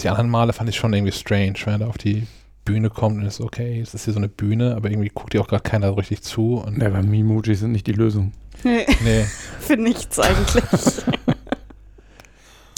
die 0.00 0.08
anderen 0.08 0.28
Male 0.30 0.52
fand 0.52 0.68
ich 0.68 0.76
schon 0.76 0.92
irgendwie 0.92 1.12
strange, 1.12 1.54
wenn 1.64 1.74
er 1.74 1.78
da 1.80 1.86
auf 1.86 1.96
die 1.98 2.26
Bühne 2.64 2.90
kommt 2.90 3.16
und 3.18 3.24
ist 3.26 3.40
okay, 3.40 3.80
es 3.80 3.94
ist 3.94 4.04
hier 4.04 4.12
so 4.12 4.20
eine 4.20 4.28
Bühne, 4.28 4.76
aber 4.76 4.90
irgendwie 4.90 5.10
guckt 5.12 5.32
dir 5.32 5.40
auch 5.40 5.48
gerade 5.48 5.62
keiner 5.62 5.88
so 5.88 5.94
richtig 5.94 6.22
zu. 6.22 6.56
Und 6.64 6.80
Ja, 6.80 6.88
aber 6.88 6.98
Emojis 6.98 7.60
sind 7.60 7.72
nicht 7.72 7.86
die 7.86 7.92
Lösung. 7.92 8.32
Nee, 8.62 8.86
nee. 9.04 9.24
für 9.60 9.76
nichts 9.76 10.18
eigentlich. 10.20 10.62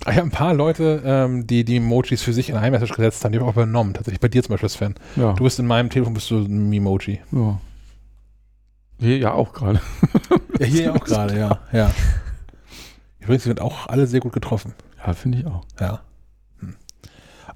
Ich 0.07 0.17
habe 0.17 0.23
ein 0.27 0.31
paar 0.31 0.53
Leute, 0.53 1.03
ähm, 1.05 1.47
die 1.47 1.65
die 1.65 1.77
Emojis 1.79 2.23
für 2.23 2.33
sich 2.35 2.51
in 2.51 2.57
ein 2.57 2.73
Message 2.73 2.93
gesetzt 2.93 3.25
haben, 3.25 3.33
die 3.33 3.39
habe 3.39 3.47
ich 3.49 3.51
auch 3.51 3.57
übernommen. 3.57 3.95
Tatsächlich 3.95 4.21
bei 4.21 4.29
dir 4.29 4.43
zum 4.43 4.53
Beispiel, 4.53 4.69
Sven. 4.69 4.95
Ja. 5.17 5.33
Du 5.33 5.45
bist 5.45 5.59
in 5.59 5.67
meinem 5.67 5.89
Telefon 5.89 6.13
bist 6.15 6.31
du 6.31 6.39
ein 6.39 6.73
Emoji. 6.73 7.21
ja. 7.33 7.59
Hier 9.01 9.19
ja 9.19 9.33
auch 9.33 9.53
gerade. 9.53 9.81
Ja, 10.61 10.67
hier 10.67 10.83
ja 10.85 10.93
auch 10.95 11.05
gerade, 11.05 11.37
ja. 11.37 11.59
ja. 11.73 11.91
Übrigens, 13.19 13.43
die 13.43 13.49
sind 13.49 13.61
auch 13.61 13.89
alle 13.89 14.07
sehr 14.07 14.21
gut 14.21 14.33
getroffen. 14.33 14.73
Ja, 15.05 15.13
finde 15.15 15.39
ich 15.39 15.47
auch. 15.47 15.65
Ja. 15.81 16.01
Hm. 16.61 16.77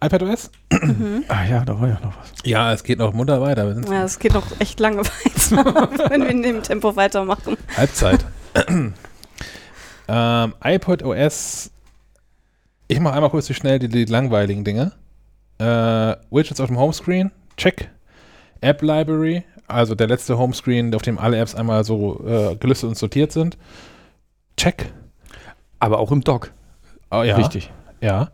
iPadOS? 0.03 0.51
mhm. 0.73 1.23
Ah 1.29 1.45
ja, 1.45 1.65
da 1.65 1.81
war 1.81 1.87
ja 1.89 2.01
noch 2.03 2.17
was. 2.19 2.33
Ja, 2.45 2.73
es 2.73 2.83
geht 2.83 2.99
noch 2.99 3.13
munter 3.13 3.41
weiter. 3.41 3.81
Ja, 3.89 4.03
es 4.03 4.19
geht 4.19 4.35
noch 4.35 4.47
echt 4.59 4.81
lange 4.81 4.99
weiter, 5.05 6.11
wenn 6.11 6.23
wir 6.23 6.31
in 6.31 6.43
dem 6.43 6.63
Tempo 6.65 6.97
weitermachen. 6.97 7.57
Halbzeit. 7.77 8.25
ähm, 10.09 10.55
iPadOS. 10.65 11.71
Ich 12.89 13.01
mache 13.01 13.15
einmal 13.15 13.31
kurz 13.31 13.47
die 13.47 13.55
schnell 13.55 13.79
die, 13.79 13.89
die 13.89 14.07
langweiligen 14.07 14.65
Dinge. 14.65 14.93
Äh, 15.59 16.17
Widgets 16.31 16.61
auf 16.61 16.69
dem 16.69 16.79
Homescreen, 16.79 17.31
check. 17.57 17.91
App 18.61 18.83
Library, 18.83 19.45
also 19.69 19.95
der 19.95 20.09
letzte 20.09 20.39
Homescreen, 20.39 20.95
auf 20.95 21.03
dem 21.03 21.19
alle 21.19 21.39
Apps 21.39 21.55
einmal 21.55 21.85
so 21.85 22.25
äh, 22.27 22.57
gelistet 22.57 22.89
und 22.89 22.97
sortiert 22.97 23.31
sind. 23.31 23.57
Check. 24.57 24.93
Aber 25.79 25.99
auch 25.99 26.11
im 26.11 26.23
Dock. 26.23 26.53
Oh, 27.11 27.23
ja. 27.23 27.37
Richtig. 27.37 27.71
Ja. 28.01 28.31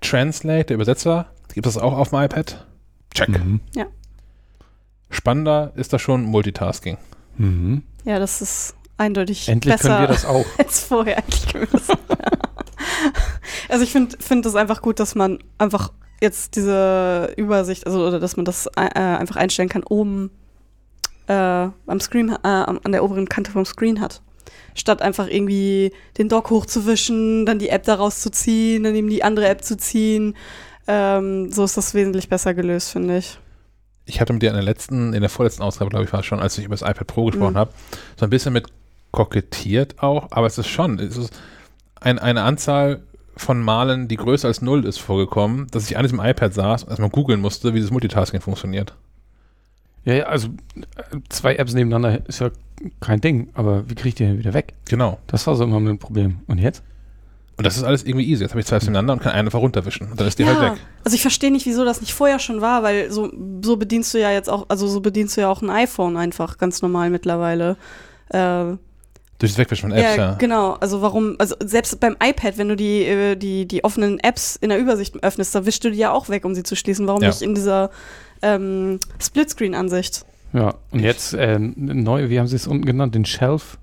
Translate, 0.00 0.66
der 0.66 0.74
Übersetzer, 0.76 1.26
gibt 1.52 1.66
es 1.66 1.76
auch 1.76 1.92
auf 1.92 2.10
dem 2.10 2.20
iPad. 2.20 2.66
Check. 3.12 3.28
Mhm. 3.28 3.60
Spannender 5.10 5.72
ist 5.74 5.92
da 5.92 5.98
schon 5.98 6.22
Multitasking. 6.24 6.96
Mhm. 7.36 7.82
Ja, 8.04 8.18
das 8.18 8.40
ist 8.40 8.74
eindeutig 8.96 9.48
Endlich 9.48 9.74
besser 9.74 9.88
können 9.88 10.00
wir 10.02 10.08
das 10.08 10.24
auch. 10.24 10.46
als 10.58 10.84
vorher. 10.84 11.18
Eigentlich 11.18 11.48
können 11.48 11.68
wir 11.70 11.78
das. 11.78 11.88
Also 13.68 13.84
ich 13.84 13.92
finde 13.92 14.16
find 14.18 14.44
es 14.46 14.54
einfach 14.54 14.82
gut, 14.82 15.00
dass 15.00 15.14
man 15.14 15.38
einfach 15.58 15.92
jetzt 16.20 16.56
diese 16.56 17.32
Übersicht, 17.36 17.86
also 17.86 18.06
oder 18.06 18.20
dass 18.20 18.36
man 18.36 18.44
das 18.44 18.66
äh, 18.76 18.80
einfach 18.98 19.36
einstellen 19.36 19.68
kann, 19.68 19.82
oben 19.84 20.30
äh, 21.28 21.32
am 21.32 22.00
Screen, 22.00 22.30
äh, 22.30 22.36
an 22.48 22.92
der 22.92 23.04
oberen 23.04 23.28
Kante 23.28 23.50
vom 23.52 23.64
Screen 23.64 24.00
hat. 24.00 24.22
Statt 24.74 25.02
einfach 25.02 25.28
irgendwie 25.28 25.92
den 26.18 26.28
Dock 26.28 26.50
hochzuwischen, 26.50 27.46
dann 27.46 27.58
die 27.58 27.68
App 27.70 27.84
daraus 27.84 28.20
zu 28.20 28.30
ziehen, 28.30 28.82
dann 28.84 28.94
eben 28.94 29.08
die 29.08 29.22
andere 29.24 29.48
App 29.48 29.64
zu 29.64 29.76
ziehen. 29.76 30.36
Ähm, 30.86 31.50
so 31.50 31.64
ist 31.64 31.76
das 31.76 31.94
wesentlich 31.94 32.28
besser 32.28 32.54
gelöst, 32.54 32.90
finde 32.90 33.18
ich. 33.18 33.38
ich 34.06 34.20
hatte 34.20 34.32
mit 34.32 34.42
dir 34.42 34.48
in 34.48 34.54
der 34.54 34.62
letzten, 34.64 35.12
in 35.12 35.20
der 35.20 35.30
vorletzten 35.30 35.62
Ausgabe, 35.62 35.90
glaube 35.90 36.04
ich, 36.04 36.12
war 36.12 36.20
es 36.20 36.26
schon, 36.26 36.40
als 36.40 36.58
ich 36.58 36.64
über 36.64 36.74
das 36.74 36.82
iPad 36.82 37.06
Pro 37.06 37.26
gesprochen 37.26 37.52
Mhm. 37.54 37.58
habe, 37.58 37.72
so 38.18 38.26
ein 38.26 38.30
bisschen 38.30 38.52
mit 38.52 38.66
kokettiert 39.12 40.02
auch, 40.02 40.28
aber 40.30 40.46
es 40.46 40.58
ist 40.58 40.68
schon, 40.68 40.98
es 40.98 41.16
ist 41.16 41.32
ein, 42.00 42.18
eine 42.18 42.42
Anzahl 42.42 43.02
von 43.36 43.60
Malen, 43.62 44.08
die 44.08 44.16
größer 44.16 44.48
als 44.48 44.60
null 44.62 44.84
ist, 44.84 44.98
vorgekommen, 44.98 45.66
dass 45.70 45.90
ich 45.90 45.96
an 45.96 46.02
diesem 46.02 46.20
iPad 46.20 46.52
saß 46.52 46.84
und 46.84 46.90
erstmal 46.90 47.10
googeln 47.10 47.40
musste, 47.40 47.72
wie 47.72 47.78
dieses 47.78 47.90
Multitasking 47.90 48.40
funktioniert. 48.40 48.94
Ja, 50.04 50.14
ja, 50.14 50.24
also 50.24 50.48
äh, 50.48 51.18
zwei 51.28 51.56
Apps 51.56 51.74
nebeneinander 51.74 52.26
ist 52.26 52.40
ja 52.40 52.50
kein 53.00 53.20
Ding, 53.20 53.50
aber 53.54 53.88
wie 53.88 53.94
kriege 53.94 54.08
ich 54.10 54.14
die 54.14 54.24
denn 54.24 54.38
wieder 54.38 54.54
weg? 54.54 54.74
Genau. 54.88 55.18
Das 55.26 55.46
war 55.46 55.54
so 55.54 55.64
immer 55.64 55.78
ein 55.78 55.98
Problem. 55.98 56.40
Und 56.46 56.58
jetzt? 56.58 56.82
Und 57.58 57.66
das 57.66 57.76
ist 57.76 57.82
alles 57.82 58.04
irgendwie 58.04 58.26
easy. 58.26 58.42
Jetzt 58.42 58.52
habe 58.52 58.60
ich 58.60 58.66
zwei 58.66 58.76
Apps 58.76 58.86
nebeneinander 58.86 59.12
und 59.12 59.20
kann 59.20 59.32
eine 59.32 59.48
einfach 59.48 59.60
runterwischen. 59.60 60.10
Und 60.10 60.18
dann 60.18 60.26
ist 60.26 60.38
die 60.38 60.46
halt 60.46 60.60
weg. 60.60 60.72
Also 61.04 61.14
ich 61.14 61.20
verstehe 61.20 61.50
nicht, 61.50 61.66
wieso 61.66 61.84
das 61.84 62.00
nicht 62.00 62.14
vorher 62.14 62.38
schon 62.38 62.62
war, 62.62 62.82
weil 62.82 63.10
so, 63.10 63.30
so 63.62 63.76
bedienst 63.76 64.14
du 64.14 64.18
ja 64.18 64.30
jetzt 64.30 64.48
auch, 64.48 64.64
also 64.68 64.88
so 64.88 65.00
bedienst 65.02 65.36
du 65.36 65.42
ja 65.42 65.50
auch 65.50 65.60
ein 65.60 65.68
iPhone 65.68 66.16
einfach 66.16 66.56
ganz 66.56 66.80
normal 66.80 67.10
mittlerweile. 67.10 67.76
Äh, 68.30 68.76
Durch 69.40 69.52
das 69.52 69.58
Wegwischen 69.58 69.88
von 69.90 69.92
Apps, 69.98 70.16
ja, 70.16 70.22
ja. 70.30 70.34
genau. 70.34 70.74
Also 70.74 71.02
warum, 71.02 71.34
also 71.38 71.56
selbst 71.64 71.98
beim 71.98 72.14
iPad, 72.22 72.58
wenn 72.58 72.68
du 72.68 72.76
die, 72.76 73.02
äh, 73.04 73.36
die, 73.36 73.66
die 73.66 73.82
offenen 73.82 74.20
Apps 74.20 74.54
in 74.56 74.68
der 74.68 74.78
Übersicht 74.78 75.20
öffnest, 75.24 75.54
da 75.54 75.64
wischst 75.66 75.82
du 75.82 75.90
die 75.90 75.96
ja 75.98 76.12
auch 76.12 76.28
weg, 76.28 76.44
um 76.44 76.54
sie 76.54 76.62
zu 76.62 76.76
schließen. 76.76 77.06
Warum 77.08 77.22
Ja. 77.22 77.28
nicht 77.30 77.40
in 77.42 77.54
dieser 77.54 77.90
ähm, 78.42 79.00
Splitscreen-Ansicht? 79.18 80.24
Ja, 80.52 80.74
und 80.90 81.00
jetzt 81.00 81.32
äh, 81.34 81.58
neu, 81.58 82.28
wie 82.28 82.38
haben 82.38 82.46
sie 82.48 82.56
es 82.56 82.66
unten 82.66 82.84
genannt? 82.84 83.14
Den 83.14 83.24
Shelf? 83.24 83.78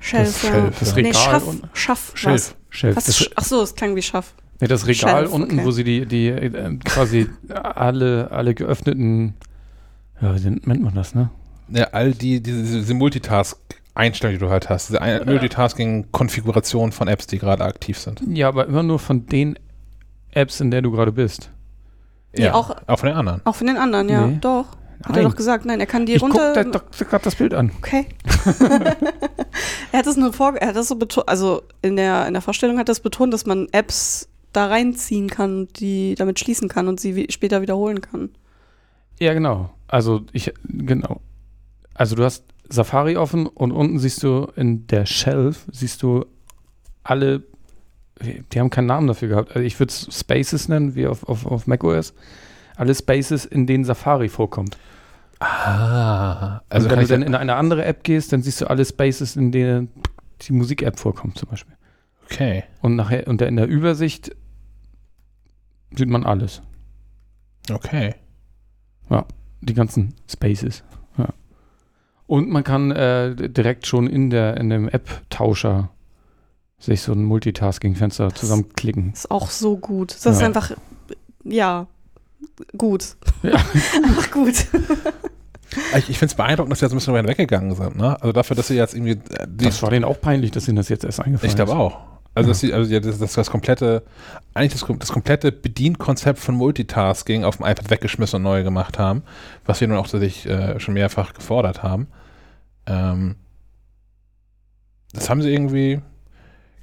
Shelf, 0.00 0.40
Das 0.40 0.42
ja. 0.42 0.50
Shelf, 0.50 0.78
Das. 0.80 0.96
Regal 0.96 1.12
nee, 1.12 1.18
Schaff, 1.18 1.42
Schaff, 1.74 2.12
Shelf. 2.14 2.34
was? 2.34 2.54
Shelf. 2.70 2.96
was 2.96 3.04
Das, 3.04 3.30
Ach 3.36 3.44
so, 3.44 3.62
es 3.62 3.74
klang 3.74 3.94
wie 3.96 4.02
Schaff. 4.02 4.32
nee, 4.60 4.66
das 4.66 4.86
Regal 4.86 5.24
Shelf, 5.24 5.32
unten, 5.32 5.56
okay. 5.58 5.64
wo 5.66 5.70
sie 5.72 5.84
die, 5.84 6.06
die 6.06 6.28
äh, 6.28 6.76
quasi 6.84 7.28
alle, 7.50 8.30
alle 8.30 8.54
geöffneten, 8.54 9.34
ja, 10.20 10.34
wie 10.34 10.48
nennt 10.48 10.82
man 10.82 10.94
das, 10.94 11.14
ne? 11.14 11.30
Ja, 11.68 11.84
all 11.92 12.12
die, 12.12 12.42
diese, 12.42 12.62
diese 12.62 12.94
Multitask-Einstellungen, 13.94 14.38
die 14.38 14.44
du 14.44 14.50
halt 14.50 14.68
hast, 14.68 14.88
diese 14.88 15.00
ein- 15.02 15.24
Multitasking-Konfiguration 15.26 16.92
von 16.92 17.08
Apps, 17.08 17.26
die 17.26 17.38
gerade 17.38 17.64
aktiv 17.64 17.98
sind. 17.98 18.22
Ja, 18.28 18.48
aber 18.48 18.66
immer 18.66 18.82
nur 18.82 18.98
von 18.98 19.26
den 19.26 19.58
Apps, 20.32 20.60
in 20.60 20.70
der 20.70 20.82
du 20.82 20.90
gerade 20.90 21.12
bist. 21.12 21.50
Nee, 22.34 22.48
auch- 22.48 22.74
auch 22.86 22.98
von 22.98 23.08
den 23.08 23.16
anderen. 23.18 23.40
Auch 23.44 23.54
von 23.54 23.66
den 23.66 23.76
anderen, 23.76 24.08
ja. 24.08 24.26
Nee. 24.26 24.38
Doch. 24.40 24.66
Hat 25.04 25.16
er 25.16 25.22
Nein. 25.22 25.24
doch 25.30 25.36
gesagt. 25.36 25.64
Nein, 25.64 25.80
er 25.80 25.86
kann 25.86 26.06
die 26.06 26.12
Ich 26.14 26.20
guck 26.22 26.30
runter. 26.34 26.52
da, 26.54 26.62
doch 26.64 26.84
gerade 26.96 27.24
das 27.24 27.34
Bild 27.34 27.54
an. 27.54 27.72
Okay. 27.78 28.06
er 29.92 29.98
hat 29.98 30.06
das 30.06 30.16
nur 30.16 30.32
vor, 30.32 30.54
er 30.56 30.68
hat 30.68 30.76
das 30.76 30.86
so 30.88 30.94
betont, 30.94 31.28
also 31.28 31.62
in 31.82 31.96
der, 31.96 32.26
in 32.28 32.34
der 32.34 32.40
Vorstellung 32.42 32.76
hat 32.78 32.84
er 32.84 32.92
das 32.92 33.00
betont, 33.00 33.34
dass 33.34 33.44
man 33.44 33.66
Apps 33.72 34.28
da 34.52 34.66
reinziehen 34.66 35.28
kann, 35.28 35.66
die 35.76 36.14
damit 36.14 36.38
schließen 36.38 36.68
kann 36.68 36.86
und 36.86 37.00
sie 37.00 37.26
später 37.30 37.62
wiederholen 37.62 38.00
kann. 38.00 38.30
Ja, 39.18 39.34
genau. 39.34 39.70
Also 39.88 40.22
ich, 40.32 40.52
genau. 40.68 41.20
Also 41.94 42.14
du 42.14 42.22
hast 42.24 42.44
Safari 42.72 43.16
offen 43.16 43.46
und 43.46 43.70
unten 43.72 43.98
siehst 43.98 44.22
du 44.22 44.50
in 44.56 44.86
der 44.86 45.06
Shelf, 45.06 45.66
siehst 45.70 46.02
du 46.02 46.24
alle, 47.04 47.42
die 48.52 48.60
haben 48.60 48.70
keinen 48.70 48.86
Namen 48.86 49.06
dafür 49.08 49.28
gehabt. 49.28 49.50
Also 49.50 49.60
ich 49.60 49.78
würde 49.78 49.90
es 49.90 50.08
Spaces 50.18 50.68
nennen, 50.68 50.94
wie 50.94 51.06
auf, 51.06 51.24
auf, 51.28 51.44
auf 51.46 51.66
macOS. 51.66 52.14
Alle 52.76 52.94
Spaces, 52.94 53.44
in 53.44 53.66
denen 53.66 53.84
Safari 53.84 54.28
vorkommt. 54.28 54.78
Ah, 55.40 56.62
Also 56.68 56.88
also 56.88 56.90
wenn 56.90 57.00
du 57.00 57.06
dann 57.06 57.22
in 57.22 57.34
eine 57.34 57.56
andere 57.56 57.84
App 57.84 58.04
gehst, 58.04 58.32
dann 58.32 58.42
siehst 58.42 58.60
du 58.60 58.70
alle 58.70 58.84
Spaces, 58.84 59.36
in 59.36 59.52
denen 59.52 59.88
die 60.42 60.52
Musik-App 60.52 60.98
vorkommt 60.98 61.36
zum 61.36 61.48
Beispiel. 61.50 61.74
okay, 62.24 62.64
Und 62.80 62.96
nachher 62.96 63.26
und 63.26 63.42
in 63.42 63.56
der 63.56 63.66
Übersicht 63.66 64.34
sieht 65.94 66.08
man 66.08 66.24
alles. 66.24 66.62
okay. 67.70 68.14
Die 69.64 69.74
ganzen 69.74 70.14
Spaces. 70.28 70.82
Und 72.32 72.48
man 72.48 72.64
kann 72.64 72.90
äh, 72.92 73.34
direkt 73.50 73.86
schon 73.86 74.06
in 74.06 74.30
der 74.30 74.56
in 74.56 74.70
dem 74.70 74.88
App-Tauscher 74.88 75.90
sich 76.78 77.02
so 77.02 77.12
ein 77.12 77.22
Multitasking-Fenster 77.24 78.34
zusammenklicken. 78.34 79.12
Ist 79.12 79.30
auch 79.30 79.50
so 79.50 79.76
gut. 79.76 80.12
Das 80.12 80.24
ist 80.36 80.40
Ja. 80.40 80.46
einfach, 80.46 80.72
ja, 81.44 81.86
gut. 82.78 83.16
Ja. 83.42 83.52
einfach 84.04 84.30
gut. 84.30 84.54
Ich, 85.98 86.08
ich 86.08 86.18
finde 86.18 86.32
es 86.32 86.34
beeindruckend, 86.34 86.72
dass 86.72 86.78
sie 86.78 86.86
jetzt 86.86 86.92
ein 86.92 86.96
bisschen 86.96 87.12
weit 87.12 87.26
weggegangen 87.28 87.74
sind. 87.74 87.96
Ne? 87.96 88.16
Also 88.22 88.32
dafür, 88.32 88.56
dass 88.56 88.68
sie 88.68 88.76
jetzt 88.76 88.94
irgendwie. 88.94 89.12
äh, 89.34 89.46
Die, 89.46 89.66
Das 89.66 89.82
war 89.82 89.90
denen 89.90 90.06
auch 90.06 90.18
peinlich, 90.18 90.52
dass 90.52 90.66
ihnen 90.68 90.76
das 90.76 90.88
jetzt 90.88 91.04
erst 91.04 91.20
eingefallen 91.20 91.50
ich 91.50 91.54
glaube 91.56 91.72
ist. 91.72 91.76
auch. 91.76 91.98
Also, 92.34 92.46
Ja. 92.48 92.52
dass 92.52 92.60
sie, 92.60 92.72
also 92.72 92.90
ja, 92.90 93.00
das, 93.00 93.18
das, 93.18 93.34
das 93.34 93.50
komplette, 93.50 94.04
eigentlich 94.54 94.72
das, 94.80 94.86
das 95.00 95.12
komplette 95.12 95.52
Bedienkonzept 95.52 96.38
von 96.38 96.54
Multitasking 96.54 97.44
auf 97.44 97.58
dem 97.58 97.66
iPad 97.66 97.90
weggeschmissen 97.90 98.38
und 98.38 98.42
neu 98.44 98.62
gemacht 98.62 98.98
haben, 98.98 99.22
was 99.66 99.82
wir 99.82 99.88
nun 99.88 99.98
auch 99.98 100.08
tatsächlich 100.08 100.46
äh, 100.46 100.80
schon 100.80 100.94
mehrfach 100.94 101.34
gefordert 101.34 101.82
haben. 101.82 102.06
Ähm, 102.86 103.36
das 105.12 105.28
haben 105.28 105.42
sie 105.42 105.52
irgendwie 105.52 106.00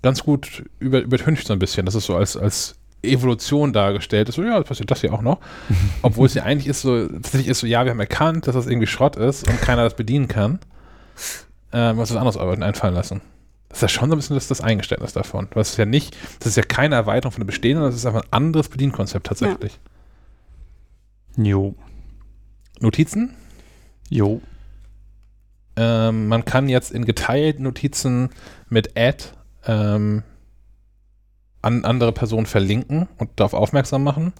ganz 0.02 0.24
gut 0.24 0.64
über, 0.80 1.00
übertüncht 1.02 1.48
so 1.48 1.54
ein 1.54 1.60
bisschen. 1.60 1.86
Das 1.86 1.96
ist 1.96 2.06
so 2.06 2.16
als, 2.16 2.38
als 2.38 2.76
Evolution 3.02 3.74
dargestellt 3.74 4.30
ist. 4.30 4.36
So, 4.36 4.44
ja, 4.44 4.58
das 4.60 4.68
passiert 4.68 4.92
das 4.92 5.02
hier 5.02 5.14
auch 5.14 5.22
noch. 5.22 5.40
Obwohl 6.02 6.28
es 6.28 6.34
ja 6.34 6.44
eigentlich 6.44 6.68
ist 6.68 6.82
so, 6.82 7.08
tatsächlich 7.08 7.48
ist 7.48 7.60
so, 7.60 7.68
ja, 7.68 7.84
wir 7.86 7.92
haben 7.92 8.00
erkannt, 8.00 8.48
dass 8.48 8.56
das 8.56 8.68
irgendwie 8.68 8.88
Schrott 8.88 9.16
ist 9.16 9.48
und 9.48 9.62
keiner 9.62 9.84
das 9.84 9.96
bedienen 9.96 10.28
kann. 10.28 10.60
Ähm, 11.72 11.98
was 11.98 12.16
anderes 12.16 12.38
Arbeiten 12.38 12.64
einfallen 12.64 12.96
lassen. 12.96 13.22
Das 13.68 13.78
ist 13.78 13.82
ja 13.84 13.88
schon 13.90 14.10
so 14.10 14.16
ein 14.16 14.20
bisschen 14.20 14.36
das, 14.36 14.48
das 14.48 14.62
Eingeständnis 14.62 15.14
davon. 15.14 15.48
Das 15.54 15.70
ist 15.70 15.78
ja 15.78 15.86
nicht, 15.86 16.18
das 16.40 16.48
ist 16.48 16.56
ja 16.56 16.64
keine 16.64 16.96
Erweiterung 16.96 17.32
von 17.32 17.44
dem 17.44 17.48
Bestehenden, 17.48 17.86
das 17.86 17.96
ist 17.96 18.06
einfach 18.08 18.24
ein 18.24 18.32
anderes 18.32 18.70
Bedienkonzept 18.70 19.28
tatsächlich. 19.28 19.80
Jo. 21.38 21.76
Notizen? 22.80 23.36
Jo. 24.10 24.42
Ähm, 25.82 26.28
man 26.28 26.44
kann 26.44 26.68
jetzt 26.68 26.92
in 26.92 27.06
geteilten 27.06 27.64
Notizen 27.64 28.30
mit 28.68 28.98
Add 28.98 29.24
ähm, 29.66 30.24
an 31.62 31.86
andere 31.86 32.12
Personen 32.12 32.46
verlinken 32.46 33.08
und 33.18 33.30
darauf 33.38 33.54
aufmerksam 33.54 34.04
machen. 34.04 34.34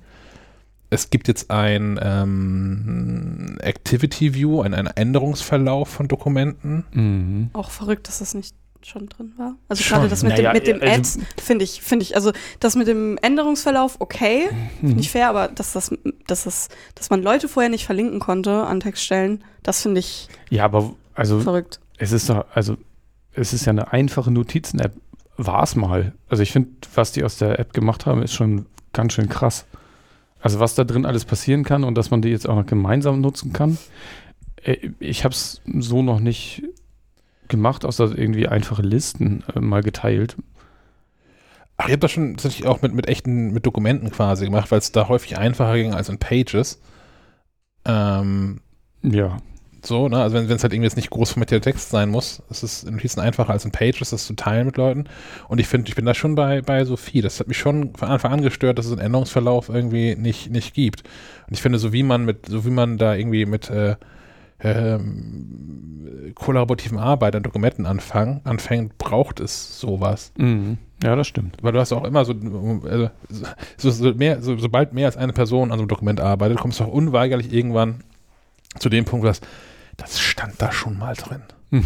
Es 0.90 1.10
gibt 1.12 1.28
jetzt 1.28 1.50
ein 1.52 2.00
ähm, 2.02 3.58
Activity 3.62 4.34
View, 4.34 4.62
ein, 4.62 4.74
ein 4.74 4.88
Änderungsverlauf 4.88 5.88
von 5.88 6.08
Dokumenten. 6.08 6.84
Mhm. 6.92 7.50
Auch 7.54 7.70
verrückt, 7.70 8.08
dass 8.08 8.20
das 8.20 8.34
nicht 8.34 8.56
schon 8.82 9.08
drin 9.08 9.34
war. 9.38 9.56
Also 9.68 9.84
Schon. 9.84 9.98
gerade 9.98 10.10
das 10.10 10.24
mit 10.24 10.32
Naja, 10.32 10.52
dem, 10.52 10.54
mit 10.54 10.68
dem 10.68 10.82
also- 10.82 10.94
Ads 10.94 11.20
finde 11.44 11.66
ich, 11.66 11.82
finde 11.82 12.04
ich, 12.04 12.16
also 12.16 12.32
das 12.62 12.76
mit 12.78 12.88
dem 12.88 13.18
Änderungsverlauf 13.22 13.98
okay, 14.00 14.50
Mhm. 14.82 14.92
nicht 14.94 15.12
fair, 15.12 15.30
aber 15.30 15.50
dass 15.50 15.74
das, 15.74 15.92
dass 16.28 16.46
das, 16.46 16.70
dass 16.96 17.10
man 17.10 17.22
Leute 17.22 17.50
vorher 17.50 17.70
nicht 17.70 17.86
verlinken 17.86 18.20
konnte 18.20 18.64
an 18.64 18.80
Textstellen, 18.80 19.44
das 19.64 19.82
finde 19.82 20.00
ich 20.00 20.30
Ja, 20.50 20.64
aber 20.64 20.94
also 21.16 21.40
verrückt. 21.40 21.80
es 21.98 22.12
ist 22.12 22.30
doch, 22.30 22.46
also 22.54 22.78
es 23.34 23.54
ist 23.54 23.66
ja 23.66 23.72
eine 23.72 23.92
einfache 23.92 24.32
Notizen-App. 24.32 24.94
War 25.38 25.64
es 25.64 25.76
mal. 25.76 26.14
Also 26.28 26.44
ich 26.44 26.52
finde, 26.52 26.72
was 26.96 27.12
die 27.14 27.24
aus 27.24 27.38
der 27.38 27.60
App 27.60 27.74
gemacht 27.74 28.06
haben, 28.06 28.22
ist 28.24 28.34
schon 28.34 28.66
ganz 28.92 29.14
schön 29.14 29.30
krass. 29.30 29.66
Also 30.42 30.60
was 30.60 30.76
da 30.76 30.84
drin 30.84 31.06
alles 31.06 31.26
passieren 31.26 31.64
kann 31.64 31.84
und 31.84 31.96
dass 31.96 32.12
man 32.12 32.22
die 32.22 32.30
jetzt 32.30 32.48
auch 32.48 32.56
noch 32.56 32.66
gemeinsam 32.66 33.22
nutzen 33.22 33.54
kann. 33.54 33.78
Äh, 34.64 34.90
Ich 35.00 35.24
habe 35.24 35.34
es 35.34 35.62
so 35.80 36.02
noch 36.02 36.20
nicht 36.20 36.64
gemacht, 37.48 37.86
außer 37.86 38.18
irgendwie 38.18 38.48
einfache 38.48 38.82
Listen 38.82 39.44
äh, 39.56 39.60
mal 39.60 39.82
geteilt. 39.84 40.36
Ach, 41.78 41.86
ich 41.86 41.92
habe 41.94 42.00
das 42.00 42.12
schon 42.12 42.34
tatsächlich 42.36 42.68
auch 42.68 42.82
mit, 42.82 42.94
mit 42.94 43.08
echten, 43.08 43.52
mit 43.54 43.66
Dokumenten 43.66 44.12
quasi 44.12 44.46
gemacht, 44.46 44.70
weil 44.72 44.80
es 44.80 44.92
da 44.92 45.08
häufig 45.08 45.38
einfacher 45.38 45.76
ging 45.76 45.94
als 45.94 46.10
in 46.10 46.18
Pages. 46.20 46.82
Ähm, 47.86 48.60
Ja. 49.02 49.38
So, 49.90 50.08
ne? 50.08 50.22
Also 50.22 50.38
wenn 50.38 50.50
es 50.50 50.64
halt 50.64 50.72
irgendwie 50.72 50.88
jetzt 50.88 50.96
nicht 50.96 51.10
groß 51.10 51.32
formatierter 51.32 51.70
Text 51.70 51.90
sein 51.90 52.10
muss, 52.10 52.42
ist 52.50 52.64
es 52.64 52.84
in 52.84 52.94
Notizen 52.94 53.20
einfacher 53.20 53.52
als 53.52 53.66
in 53.66 53.72
Pages, 53.72 54.12
das 54.12 54.26
zu 54.26 54.34
teilen 54.34 54.68
mit 54.68 54.78
Leuten. 54.78 55.06
Und 55.50 55.60
ich 55.60 55.68
finde, 55.68 55.90
ich 55.90 55.96
bin 55.96 56.06
da 56.06 56.14
schon 56.14 56.36
bei, 56.36 56.62
bei 56.62 56.86
Sophie. 56.86 57.22
Das 57.22 57.42
hat 57.42 57.50
mich 57.50 57.58
schon 57.58 57.94
von 57.96 58.08
Anfang 58.08 58.32
an 58.32 58.42
gestört, 58.42 58.80
dass 58.80 58.86
es 58.86 58.94
einen 58.94 59.02
Änderungsverlauf 59.02 59.68
irgendwie 59.68 60.16
nicht, 60.16 60.50
nicht 60.50 60.74
gibt. 60.74 61.04
Und 61.48 61.54
ich 61.54 61.62
finde, 61.62 61.78
so 61.80 61.92
wie 61.92 62.04
man 62.04 62.24
mit, 62.24 62.46
so 62.46 62.66
wie 62.66 62.72
man 62.72 62.98
da 62.98 63.16
irgendwie 63.16 63.46
mit 63.46 63.70
äh, 63.70 63.98
ähm, 64.62 66.32
kollaborativen 66.36 66.98
Arbeit 66.98 67.36
an 67.36 67.44
Dokumenten 67.44 67.86
anfangen, 67.86 68.42
anfängt, 68.44 68.98
braucht 68.98 69.40
es 69.40 69.80
sowas. 69.80 70.32
Mhm. 70.38 70.78
Ja, 71.04 71.16
das 71.16 71.28
stimmt. 71.28 71.58
Weil 71.62 71.72
du 71.72 71.80
hast 71.80 71.94
auch 71.94 72.04
immer 72.04 72.26
so, 72.26 72.34
also, 72.84 73.10
so, 73.78 73.92
so 73.92 74.14
mehr, 74.14 74.42
so, 74.42 74.58
sobald 74.58 74.94
mehr 74.94 75.06
als 75.06 75.18
eine 75.18 75.34
Person 75.34 75.72
an 75.72 75.78
so 75.78 75.84
einem 75.84 75.88
Dokument 75.88 76.20
arbeitet, 76.20 76.58
kommst 76.58 76.80
du 76.80 76.84
auch 76.84 76.92
unweigerlich 76.92 77.54
irgendwann 77.54 78.02
zu 78.80 78.90
dem 78.90 79.06
Punkt, 79.06 79.26
sagst, 79.26 79.48
das 80.00 80.20
stand 80.20 80.62
da 80.62 80.72
schon 80.72 80.98
mal 80.98 81.14
drin. 81.16 81.44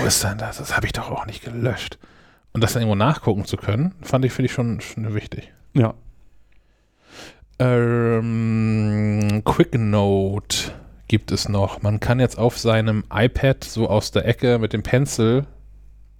Wo 0.00 0.04
ist 0.06 0.22
denn 0.22 0.38
das? 0.38 0.58
Das 0.58 0.76
habe 0.76 0.86
ich 0.86 0.92
doch 0.92 1.10
auch 1.10 1.26
nicht 1.26 1.42
gelöscht. 1.44 1.98
Und 2.52 2.62
das 2.62 2.72
dann 2.72 2.82
irgendwo 2.82 2.96
nachgucken 2.96 3.44
zu 3.44 3.56
können, 3.56 3.94
fand 4.02 4.24
ich, 4.24 4.32
finde 4.32 4.46
ich 4.46 4.52
schon, 4.52 4.80
schon 4.80 5.14
wichtig. 5.14 5.52
Ja. 5.74 5.94
Ähm, 7.58 9.42
QuickNote 9.44 10.72
gibt 11.08 11.32
es 11.32 11.48
noch. 11.48 11.82
Man 11.82 12.00
kann 12.00 12.20
jetzt 12.20 12.38
auf 12.38 12.58
seinem 12.58 13.04
iPad 13.12 13.64
so 13.64 13.88
aus 13.88 14.10
der 14.10 14.26
Ecke 14.26 14.58
mit 14.58 14.72
dem 14.72 14.82
Pencil 14.82 15.46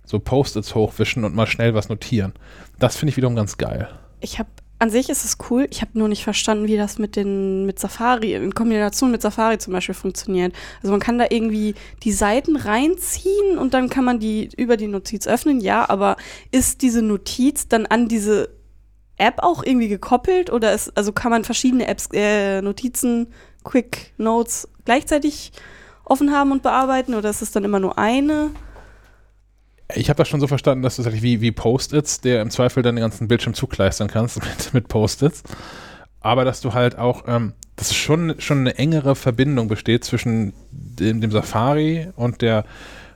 so 0.04 0.18
Post-its 0.18 0.74
hochwischen 0.74 1.24
und 1.24 1.34
mal 1.34 1.46
schnell 1.46 1.74
was 1.74 1.88
notieren. 1.90 2.32
Das 2.78 2.96
finde 2.96 3.10
ich 3.10 3.16
wiederum 3.18 3.36
ganz 3.36 3.58
geil. 3.58 3.88
Ich 4.20 4.38
habe 4.38 4.48
an 4.80 4.90
sich 4.90 5.08
ist 5.08 5.24
es 5.24 5.38
cool. 5.50 5.66
Ich 5.70 5.80
habe 5.80 5.98
nur 5.98 6.08
nicht 6.08 6.22
verstanden, 6.22 6.68
wie 6.68 6.76
das 6.76 6.98
mit 6.98 7.16
den 7.16 7.66
mit 7.66 7.78
Safari 7.78 8.34
in 8.34 8.54
Kombination 8.54 9.10
mit 9.10 9.22
Safari 9.22 9.58
zum 9.58 9.72
Beispiel 9.72 9.94
funktioniert. 9.94 10.54
Also 10.82 10.92
man 10.92 11.00
kann 11.00 11.18
da 11.18 11.26
irgendwie 11.28 11.74
die 12.04 12.12
Seiten 12.12 12.56
reinziehen 12.56 13.58
und 13.58 13.74
dann 13.74 13.88
kann 13.88 14.04
man 14.04 14.20
die 14.20 14.50
über 14.56 14.76
die 14.76 14.86
Notiz 14.86 15.26
öffnen. 15.26 15.60
Ja, 15.60 15.88
aber 15.88 16.16
ist 16.52 16.82
diese 16.82 17.02
Notiz 17.02 17.66
dann 17.68 17.86
an 17.86 18.08
diese 18.08 18.50
App 19.16 19.42
auch 19.42 19.64
irgendwie 19.64 19.88
gekoppelt 19.88 20.50
oder 20.50 20.72
ist 20.72 20.96
also 20.96 21.12
kann 21.12 21.32
man 21.32 21.42
verschiedene 21.42 21.88
Apps 21.88 22.08
äh, 22.12 22.62
Notizen 22.62 23.28
Quick 23.64 24.12
Notes 24.16 24.68
gleichzeitig 24.84 25.52
offen 26.04 26.32
haben 26.32 26.52
und 26.52 26.62
bearbeiten 26.62 27.14
oder 27.14 27.30
ist 27.30 27.42
es 27.42 27.50
dann 27.50 27.64
immer 27.64 27.80
nur 27.80 27.98
eine? 27.98 28.50
Ich 29.94 30.10
habe 30.10 30.18
das 30.18 30.28
schon 30.28 30.40
so 30.40 30.46
verstanden, 30.46 30.82
dass 30.82 30.96
du 30.96 31.02
tatsächlich 31.02 31.22
wie, 31.22 31.40
wie 31.40 31.52
Post-its, 31.52 32.20
der 32.20 32.42
im 32.42 32.50
Zweifel 32.50 32.82
dann 32.82 32.96
den 32.96 33.02
ganzen 33.02 33.28
Bildschirm 33.28 33.54
zukleistern 33.54 34.08
kannst 34.08 34.36
mit, 34.42 34.74
mit 34.74 34.88
Post-its. 34.88 35.42
Aber 36.20 36.44
dass 36.44 36.60
du 36.60 36.74
halt 36.74 36.98
auch, 36.98 37.24
ähm, 37.26 37.54
dass 37.76 37.94
schon, 37.94 38.34
schon 38.38 38.58
eine 38.58 38.76
engere 38.76 39.14
Verbindung 39.14 39.68
besteht 39.68 40.04
zwischen 40.04 40.52
dem, 40.70 41.20
dem 41.20 41.30
Safari 41.30 42.08
und 42.16 42.42
der, 42.42 42.64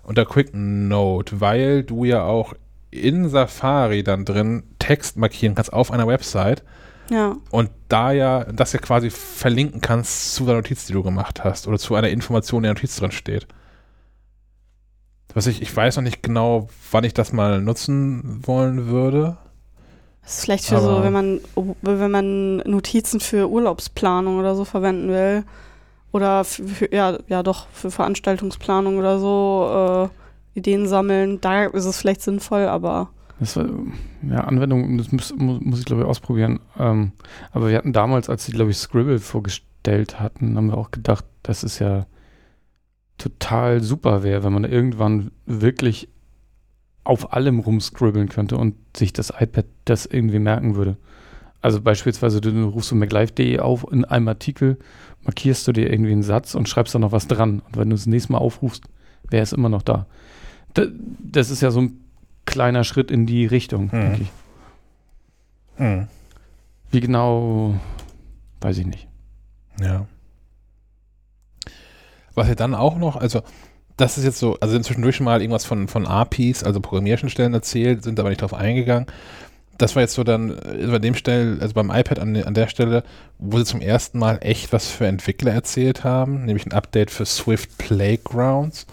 und 0.04 0.16
der 0.16 0.24
Quick 0.24 0.50
Note, 0.54 1.40
weil 1.40 1.82
du 1.82 2.04
ja 2.04 2.24
auch 2.24 2.54
in 2.90 3.28
Safari 3.28 4.02
dann 4.04 4.24
drin 4.24 4.62
Text 4.78 5.16
markieren 5.16 5.54
kannst 5.54 5.72
auf 5.72 5.90
einer 5.90 6.06
Website 6.06 6.62
Ja. 7.10 7.36
Und 7.50 7.70
da 7.88 8.12
ja, 8.12 8.44
das 8.44 8.72
ja 8.72 8.78
quasi 8.78 9.10
verlinken 9.10 9.80
kannst 9.80 10.34
zu 10.34 10.44
der 10.46 10.54
Notiz, 10.54 10.86
die 10.86 10.92
du 10.92 11.02
gemacht 11.02 11.42
hast 11.42 11.66
oder 11.66 11.78
zu 11.78 11.94
einer 11.94 12.10
Information, 12.10 12.62
die 12.62 12.68
in 12.68 12.74
der 12.74 12.80
Notiz 12.80 12.96
drin 12.96 13.12
steht. 13.12 13.46
Was 15.34 15.46
ich, 15.46 15.62
ich 15.62 15.74
weiß 15.74 15.96
noch 15.96 16.02
nicht 16.02 16.22
genau, 16.22 16.68
wann 16.90 17.04
ich 17.04 17.14
das 17.14 17.32
mal 17.32 17.60
nutzen 17.60 18.40
wollen 18.46 18.86
würde. 18.86 19.36
Das 20.22 20.34
ist 20.38 20.44
vielleicht 20.44 20.66
für 20.66 20.76
Aber- 20.76 20.98
so, 20.98 21.02
wenn 21.02 21.12
man, 21.12 21.40
wenn 21.82 22.10
man 22.10 22.56
Notizen 22.58 23.20
für 23.20 23.48
Urlaubsplanung 23.50 24.38
oder 24.38 24.54
so 24.54 24.64
verwenden 24.64 25.08
will. 25.08 25.44
Oder 26.12 26.44
für, 26.44 26.64
für, 26.68 26.94
ja, 26.94 27.18
ja 27.28 27.42
doch, 27.42 27.66
für 27.72 27.90
Veranstaltungsplanung 27.90 28.98
oder 28.98 29.18
so, 29.18 30.10
äh, 30.54 30.58
Ideen 30.58 30.86
sammeln, 30.86 31.40
da 31.40 31.64
ist 31.64 31.86
es 31.86 31.96
vielleicht 31.98 32.20
sinnvoll, 32.20 32.66
aber 32.66 33.08
Das 33.40 33.56
war, 33.56 33.64
ja, 34.28 34.40
Anwendung, 34.44 34.98
das 34.98 35.10
muss, 35.10 35.34
muss, 35.38 35.78
ich 35.78 35.86
glaube 35.86 36.02
ich 36.02 36.08
ausprobieren. 36.08 36.60
Ähm, 36.78 37.12
aber 37.52 37.70
wir 37.70 37.78
hatten 37.78 37.94
damals, 37.94 38.28
als 38.28 38.44
sie 38.44 38.52
glaube 38.52 38.70
ich 38.70 38.76
Scribble 38.76 39.18
vorgestellt 39.18 40.20
hatten, 40.20 40.54
haben 40.58 40.66
wir 40.66 40.76
auch 40.76 40.90
gedacht, 40.90 41.24
dass 41.42 41.62
es 41.62 41.78
ja 41.78 42.04
total 43.22 43.82
super 43.82 44.22
wäre, 44.22 44.42
wenn 44.44 44.52
man 44.52 44.64
irgendwann 44.64 45.30
wirklich 45.46 46.08
auf 47.04 47.32
allem 47.32 47.58
rumscribbeln 47.60 48.28
könnte 48.28 48.56
und 48.56 48.74
sich 48.96 49.12
das 49.12 49.30
iPad 49.38 49.66
das 49.84 50.06
irgendwie 50.06 50.38
merken 50.38 50.76
würde. 50.76 50.96
Also 51.60 51.80
beispielsweise, 51.80 52.40
du, 52.40 52.50
du 52.52 52.64
rufst 52.68 52.88
so 52.90 52.96
MacLive.de 52.96 53.58
auf 53.60 53.86
in 53.90 54.04
einem 54.04 54.28
Artikel, 54.28 54.78
markierst 55.22 55.66
du 55.68 55.72
dir 55.72 55.90
irgendwie 55.92 56.12
einen 56.12 56.22
Satz 56.24 56.54
und 56.54 56.68
schreibst 56.68 56.94
da 56.94 56.98
noch 56.98 57.12
was 57.12 57.28
dran. 57.28 57.60
Und 57.60 57.76
wenn 57.76 57.90
du 57.90 57.96
das 57.96 58.06
nächste 58.06 58.32
Mal 58.32 58.38
aufrufst, 58.38 58.84
wäre 59.30 59.42
es 59.42 59.52
immer 59.52 59.68
noch 59.68 59.82
da. 59.82 60.06
Da- 60.74 60.86
Das 61.20 61.50
ist 61.50 61.60
ja 61.62 61.70
so 61.70 61.80
ein 61.82 62.00
kleiner 62.46 62.82
Schritt 62.84 63.10
in 63.12 63.26
die 63.26 63.46
Richtung, 63.46 63.90
Hm. 63.92 64.00
denke 64.00 64.22
ich. 64.22 64.30
Hm. 65.76 66.06
Wie 66.90 67.00
genau, 67.00 67.74
weiß 68.60 68.78
ich 68.78 68.86
nicht. 68.86 69.08
Ja. 69.80 70.06
Was 72.34 72.48
ja 72.48 72.54
dann 72.54 72.74
auch 72.74 72.96
noch, 72.96 73.16
also 73.16 73.42
das 73.96 74.18
ist 74.18 74.24
jetzt 74.24 74.38
so, 74.38 74.56
also 74.60 74.78
zwischendurch 74.80 75.16
schon 75.16 75.24
mal 75.24 75.40
irgendwas 75.40 75.64
von, 75.64 75.88
von 75.88 76.06
APIs, 76.06 76.64
also 76.64 76.80
Programmierschnittstellen 76.80 77.54
erzählt, 77.54 78.02
sind 78.02 78.18
aber 78.18 78.30
nicht 78.30 78.40
drauf 78.40 78.54
eingegangen. 78.54 79.06
Das 79.78 79.96
war 79.96 80.02
jetzt 80.02 80.14
so 80.14 80.22
dann 80.22 80.50
äh, 80.50 80.86
bei 80.90 80.98
dem 80.98 81.14
Stelle, 81.14 81.60
also 81.60 81.74
beim 81.74 81.90
iPad 81.90 82.18
an, 82.18 82.36
an 82.36 82.54
der 82.54 82.68
Stelle, 82.68 83.04
wo 83.38 83.58
sie 83.58 83.64
zum 83.64 83.80
ersten 83.80 84.18
Mal 84.18 84.38
echt 84.40 84.72
was 84.72 84.88
für 84.88 85.06
Entwickler 85.06 85.52
erzählt 85.52 86.04
haben, 86.04 86.44
nämlich 86.44 86.66
ein 86.66 86.72
Update 86.72 87.10
für 87.10 87.26
Swift 87.26 87.78
Playgrounds 87.78 88.86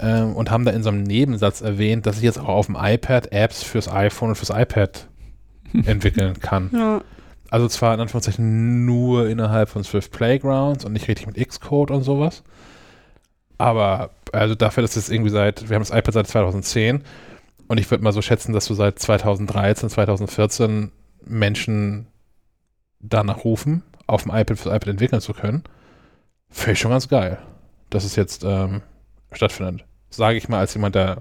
ähm, 0.00 0.34
und 0.34 0.50
haben 0.50 0.64
da 0.64 0.72
in 0.72 0.82
so 0.82 0.90
einem 0.90 1.04
Nebensatz 1.04 1.60
erwähnt, 1.60 2.06
dass 2.06 2.18
ich 2.18 2.22
jetzt 2.22 2.38
auch 2.38 2.48
auf 2.48 2.66
dem 2.66 2.76
iPad 2.78 3.32
Apps 3.32 3.62
fürs 3.62 3.88
iPhone 3.88 4.30
und 4.30 4.34
fürs 4.34 4.50
iPad 4.50 5.08
entwickeln 5.86 6.38
kann. 6.40 6.70
ja. 6.72 7.02
Also 7.50 7.66
zwar 7.66 7.94
in 7.94 8.00
Anführungszeichen 8.00 8.86
nur 8.86 9.28
innerhalb 9.28 9.68
von 9.68 9.82
Swift 9.82 10.12
Playgrounds 10.12 10.84
und 10.84 10.92
nicht 10.92 11.08
richtig 11.08 11.26
mit 11.26 11.36
Xcode 11.36 11.90
und 11.90 12.04
sowas. 12.04 12.44
Aber 13.60 14.08
also 14.32 14.54
dafür, 14.54 14.80
dass 14.80 14.96
es 14.96 15.10
irgendwie 15.10 15.28
seit, 15.30 15.68
wir 15.68 15.74
haben 15.74 15.82
das 15.82 15.90
iPad 15.90 16.14
seit 16.14 16.26
2010 16.28 17.04
und 17.68 17.78
ich 17.78 17.90
würde 17.90 18.02
mal 18.02 18.12
so 18.14 18.22
schätzen, 18.22 18.54
dass 18.54 18.64
so 18.64 18.72
seit 18.72 18.98
2013, 18.98 19.90
2014 19.90 20.90
Menschen 21.26 22.06
danach 23.00 23.44
rufen, 23.44 23.82
auf 24.06 24.22
dem 24.22 24.30
iPad 24.30 24.58
fürs 24.58 24.74
iPad 24.74 24.88
entwickeln 24.88 25.20
zu 25.20 25.34
können. 25.34 25.62
Finde 26.48 26.72
ich 26.72 26.78
schon 26.78 26.90
ganz 26.90 27.06
geil, 27.08 27.36
dass 27.90 28.04
es 28.04 28.16
jetzt 28.16 28.44
ähm, 28.44 28.80
stattfindet. 29.30 29.84
Sage 30.08 30.38
ich 30.38 30.48
mal 30.48 30.60
als 30.60 30.72
jemand, 30.72 30.94
der 30.94 31.20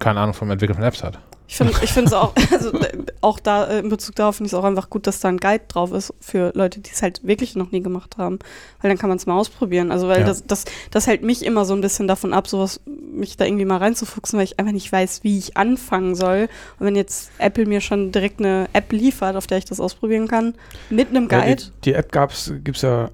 keine 0.00 0.18
Ahnung 0.18 0.34
vom 0.34 0.50
Entwickeln 0.50 0.74
von 0.74 0.84
Apps 0.84 1.04
hat. 1.04 1.20
Ich 1.52 1.58
finde 1.58 1.74
ich 1.82 1.92
finde 1.92 2.06
es 2.08 2.14
auch, 2.14 2.32
also 2.50 2.72
auch 3.20 3.38
da 3.38 3.66
äh, 3.66 3.80
in 3.80 3.90
Bezug 3.90 4.14
darauf 4.14 4.36
finde 4.36 4.46
ich 4.46 4.52
es 4.54 4.58
auch 4.58 4.64
einfach 4.64 4.88
gut, 4.88 5.06
dass 5.06 5.20
da 5.20 5.28
ein 5.28 5.36
Guide 5.36 5.64
drauf 5.68 5.92
ist 5.92 6.14
für 6.18 6.50
Leute, 6.54 6.80
die 6.80 6.90
es 6.90 7.02
halt 7.02 7.20
wirklich 7.26 7.56
noch 7.56 7.72
nie 7.72 7.82
gemacht 7.82 8.16
haben. 8.16 8.38
Weil 8.80 8.88
dann 8.90 8.96
kann 8.96 9.10
man 9.10 9.18
es 9.18 9.26
mal 9.26 9.36
ausprobieren. 9.36 9.92
Also 9.92 10.08
weil 10.08 10.20
Ja. 10.20 10.24
das, 10.26 10.46
das, 10.46 10.64
das 10.90 11.06
hält 11.06 11.22
mich 11.22 11.44
immer 11.44 11.66
so 11.66 11.74
ein 11.74 11.82
bisschen 11.82 12.08
davon 12.08 12.32
ab, 12.32 12.48
sowas, 12.48 12.80
mich 12.86 13.36
da 13.36 13.44
irgendwie 13.44 13.66
mal 13.66 13.76
reinzufuchsen, 13.76 14.38
weil 14.38 14.44
ich 14.46 14.58
einfach 14.58 14.72
nicht 14.72 14.90
weiß, 14.90 15.24
wie 15.24 15.36
ich 15.36 15.58
anfangen 15.58 16.14
soll. 16.14 16.48
Und 16.78 16.86
wenn 16.86 16.96
jetzt 16.96 17.30
Apple 17.36 17.66
mir 17.66 17.82
schon 17.82 18.12
direkt 18.12 18.40
eine 18.40 18.70
App 18.72 18.90
liefert, 18.90 19.36
auf 19.36 19.46
der 19.46 19.58
ich 19.58 19.66
das 19.66 19.78
ausprobieren 19.78 20.28
kann, 20.28 20.54
mit 20.88 21.10
einem 21.10 21.28
Ja, 21.30 21.40
Guide. 21.42 21.64
die, 21.64 21.90
die 21.90 21.92
App 21.92 22.10
gab's, 22.12 22.50
gibt's 22.64 22.80
ja 22.80 23.10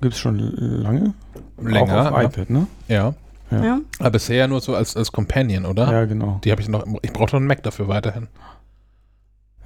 gibt's 0.00 0.18
schon 0.20 0.38
lange. 0.38 1.14
Länger, 1.60 1.82
Auch 1.82 2.12
auf 2.12 2.20
ja. 2.20 2.22
iPad, 2.22 2.50
ne? 2.50 2.66
Ja. 2.86 3.14
Ja. 3.50 3.64
ja. 3.64 3.80
Aber 3.98 4.10
bisher 4.10 4.48
nur 4.48 4.60
so 4.60 4.74
als, 4.74 4.96
als 4.96 5.12
Companion, 5.12 5.66
oder? 5.66 5.90
Ja, 5.90 6.04
genau. 6.06 6.40
Die 6.44 6.50
habe 6.50 6.62
ich 6.62 6.68
noch, 6.68 6.84
ich 7.02 7.12
brauche 7.12 7.26
noch 7.26 7.34
einen 7.34 7.46
Mac 7.46 7.62
dafür 7.62 7.88
weiterhin. 7.88 8.28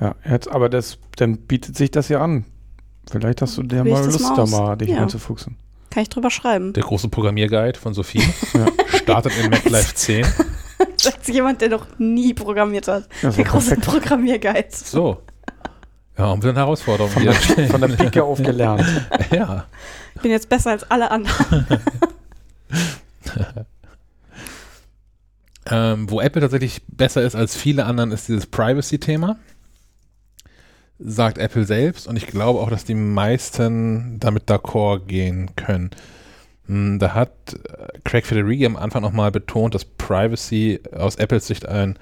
Ja, 0.00 0.14
jetzt, 0.28 0.48
aber 0.48 0.68
das, 0.68 0.98
dann 1.16 1.38
bietet 1.38 1.76
sich 1.76 1.90
das 1.90 2.09
ja 2.09 2.20
an. 2.20 2.44
Vielleicht 3.10 3.42
hast 3.42 3.56
du 3.56 3.62
dir 3.62 3.84
mal 3.84 4.05
Lust, 4.05 4.20
da 4.36 4.46
mal 4.46 4.76
dich 4.76 4.90
Ja. 4.90 4.98
reinzufuchsen. 5.00 5.56
Kann 5.90 6.02
ich 6.02 6.09
drüber 6.10 6.30
schreiben. 6.30 6.72
Der 6.74 6.82
große 6.82 7.09
Programmierguide 7.09 7.78
von 7.78 7.94
Sophie 7.94 8.22
Ja. 8.52 8.66
startet 8.98 9.32
in 9.42 9.50
Mac 9.50 9.68
Live 9.68 9.94
10. 9.96 10.26
Sagt 10.96 11.28
jemand, 11.28 11.60
der 11.60 11.70
noch 11.70 11.86
nie 11.98 12.34
programmiert 12.34 12.86
hat. 12.88 13.09
Ja, 13.22 13.30
so 13.30 13.36
Der 13.36 13.44
große 13.46 13.76
perfekt. 13.76 13.86
Programmierguide. 13.86 14.68
So. 14.72 15.22
Ja, 16.18 16.32
und 16.32 16.40
wieder 16.42 16.50
eine 16.50 16.59
Herausforderung. 16.60 17.10
Von 17.10 17.22
der, 17.22 17.32
von 17.32 17.80
der 17.80 17.88
Pike 17.88 18.22
auf 18.22 18.42
gelernt. 18.42 18.84
ja. 19.30 19.64
Ich 20.16 20.20
bin 20.20 20.30
jetzt 20.32 20.48
besser 20.48 20.70
als 20.72 20.88
alle 20.90 21.10
anderen. 21.10 21.66
Ähm, 25.70 26.10
wo 26.10 26.20
Apple 26.20 26.40
tatsächlich 26.40 26.82
besser 26.88 27.22
ist 27.22 27.34
als 27.34 27.56
viele 27.56 27.84
anderen, 27.84 28.10
ist 28.12 28.28
dieses 28.28 28.46
Privacy-Thema. 28.46 29.36
Sagt 30.98 31.38
Apple 31.38 31.64
selbst. 31.64 32.09
Und 32.09 32.16
ich 32.16 32.26
glaube 32.26 32.60
auch, 32.60 32.70
dass 32.70 32.84
die 32.84 32.94
meisten 32.94 34.18
damit 34.18 34.48
d'accord 34.50 35.06
gehen 35.06 35.55
können. 35.56 35.90
Hm, 36.66 36.98
Da 36.98 37.14
hat 37.14 37.32
äh, 37.55 37.98
Craig 38.05 38.26
Federighi 38.26 38.66
am 38.66 38.76
Anfang 38.76 39.02
nochmal 39.02 39.30
betont, 39.30 39.74
dass 39.74 39.84
Privacy 39.84 40.80
aus 40.92 41.16
Apples 41.16 41.46
Sicht 41.46 41.66
ein, 41.66 41.98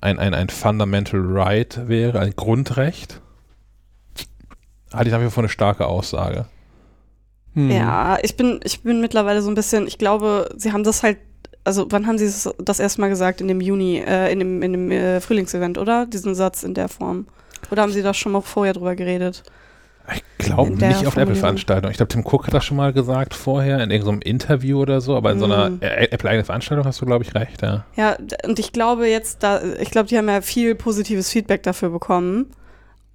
ein, 0.00 0.18
ein, 0.18 0.34
ein 0.34 0.48
Fundamental 0.48 1.20
Right 1.20 1.88
wäre, 1.88 2.20
ein 2.20 2.36
Grundrecht. 2.36 3.20
Halte 4.92 5.08
ich 5.08 5.14
dafür 5.14 5.30
für 5.30 5.40
eine 5.40 5.48
starke 5.48 5.86
Aussage. 5.86 6.46
Hm. 7.56 7.70
Ja, 7.70 8.18
ich 8.22 8.36
bin, 8.36 8.60
ich 8.62 8.82
bin 8.82 9.00
mittlerweile 9.00 9.42
so 9.42 9.50
ein 9.50 9.54
bisschen, 9.54 9.86
ich 9.88 9.98
glaube, 9.98 10.48
sie 10.56 10.72
haben 10.72 10.84
das 10.84 11.02
halt, 11.02 11.16
also 11.64 11.86
wann 11.90 12.06
haben 12.06 12.18
sie 12.18 12.26
das, 12.26 12.48
das 12.58 12.78
erste 12.78 13.00
Mal 13.00 13.08
gesagt? 13.08 13.40
In 13.40 13.48
dem 13.48 13.60
Juni, 13.60 13.98
äh, 14.06 14.30
in 14.30 14.38
dem, 14.38 14.62
in 14.62 14.72
dem 14.72 14.90
äh, 14.92 15.20
Frühlingsevent, 15.20 15.78
oder? 15.78 16.06
Diesen 16.06 16.34
Satz 16.34 16.62
in 16.62 16.74
der 16.74 16.88
Form. 16.88 17.26
Oder 17.70 17.82
haben 17.82 17.92
sie 17.92 18.02
da 18.02 18.14
schon 18.14 18.32
mal 18.32 18.42
vorher 18.42 18.74
drüber 18.74 18.94
geredet? 18.94 19.42
Ich 20.14 20.22
glaube 20.46 20.70
nicht 20.70 21.04
auf 21.06 21.14
der. 21.14 21.24
Apple-Veranstaltung. 21.24 21.90
Ich 21.90 21.96
glaube, 21.96 22.12
Tim 22.12 22.24
Cook 22.24 22.46
hat 22.46 22.54
das 22.54 22.64
schon 22.64 22.76
mal 22.76 22.92
gesagt 22.92 23.34
vorher, 23.34 23.82
in 23.82 23.90
irgendeinem 23.90 24.20
Interview 24.20 24.80
oder 24.80 25.00
so, 25.00 25.16
aber 25.16 25.32
in 25.32 25.40
so 25.40 25.46
einer 25.46 25.70
Mm. 25.70 25.78
äh, 25.80 26.04
Apple-eigenen 26.10 26.44
Veranstaltung 26.44 26.84
hast 26.86 27.00
du, 27.00 27.06
glaube 27.06 27.24
ich, 27.24 27.34
recht, 27.34 27.62
ja. 27.62 27.84
Ja, 27.96 28.16
und 28.46 28.60
ich 28.60 28.72
glaube 28.72 29.08
jetzt, 29.08 29.42
da, 29.42 29.60
ich 29.80 29.90
glaube, 29.90 30.08
die 30.08 30.16
haben 30.16 30.28
ja 30.28 30.42
viel 30.42 30.76
positives 30.76 31.30
Feedback 31.30 31.64
dafür 31.64 31.88
bekommen. 31.88 32.46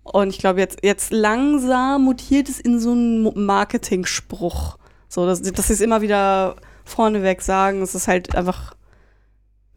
Und 0.04 0.30
ich 0.30 0.40
glaube, 0.40 0.60
jetzt, 0.60 0.80
jetzt 0.84 1.12
langsam 1.12 2.06
mutiert 2.06 2.50
es 2.50 2.60
in 2.60 2.80
so 2.80 2.92
einen 2.92 3.46
Marketing-Spruch. 3.46 4.78
So, 5.08 5.26
dass, 5.26 5.42
dass 5.42 5.68
sie 5.68 5.74
es 5.74 5.82
immer 5.82 6.02
wieder 6.02 6.56
vorneweg 6.86 7.42
sagen. 7.42 7.82
Es 7.82 7.94
ist 7.96 8.08
halt 8.08 8.36
einfach, 8.36 8.74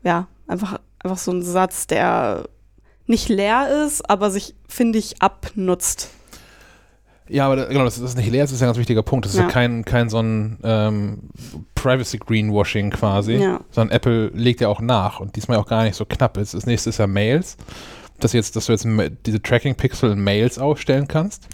ja, 0.03 0.29
einfach, 0.47 0.81
einfach 1.01 1.19
so 1.19 1.33
ein 1.33 1.43
Satz, 1.43 1.87
der 1.87 2.49
nicht 3.07 3.29
leer 3.29 3.85
ist, 3.85 4.09
aber 4.09 4.31
sich, 4.31 4.55
finde 4.67 4.99
ich, 4.99 5.21
abnutzt. 5.21 6.09
Ja, 7.29 7.47
aber 7.47 7.57
da, 7.57 7.65
genau, 7.67 7.85
das 7.85 7.99
ist 7.99 8.17
nicht 8.17 8.31
leer, 8.31 8.45
das 8.45 8.53
ist 8.53 8.61
ja 8.61 8.67
ein 8.67 8.69
ganz 8.69 8.79
wichtiger 8.79 9.03
Punkt. 9.03 9.25
Das 9.27 9.33
ist 9.33 9.39
ja, 9.39 9.45
Ja. 9.47 9.51
kein, 9.51 9.85
kein 9.85 10.09
so 10.09 10.21
ein 10.21 10.59
ähm, 10.63 11.31
Privacy-Greenwashing 11.75 12.91
quasi, 12.91 13.35
Ja. 13.35 13.61
sondern 13.71 13.95
Apple 13.97 14.29
legt 14.35 14.61
ja 14.61 14.69
auch 14.69 14.81
nach 14.81 15.21
und 15.21 15.37
diesmal 15.37 15.59
auch 15.59 15.67
gar 15.67 15.85
nicht 15.85 15.97
so 15.97 16.05
knapp 16.05 16.37
ist. 16.37 16.55
Das 16.55 16.67
nächste 16.67 16.91
ist 16.91 16.99
ja 16.99 17.07
Mails. 17.07 17.57
Dass, 18.21 18.33
jetzt, 18.33 18.57
dass 18.57 18.67
du 18.67 18.73
jetzt 18.73 18.87
diese 19.27 19.43
Tracking-Pixel 19.43 20.13
in 20.13 20.21
Mails 20.21 20.59
ausstellen 20.59 21.09
kannst. 21.09 21.49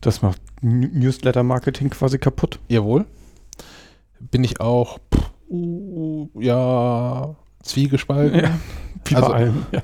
Das 0.00 0.22
macht 0.22 0.40
Newsletter-Marketing 0.60 1.90
quasi 1.90 2.18
kaputt. 2.18 2.58
Jawohl. 2.68 3.06
Bin 4.20 4.44
ich 4.44 4.60
auch, 4.60 4.98
pff, 5.12 5.30
uh, 5.50 6.28
ja, 6.38 7.34
zwiegespalten. 7.62 8.40
Ja, 8.40 8.58
wie 9.04 9.14
Also- 9.16 9.28
bei 9.28 9.34
allem. 9.34 9.66
Ja. 9.72 9.82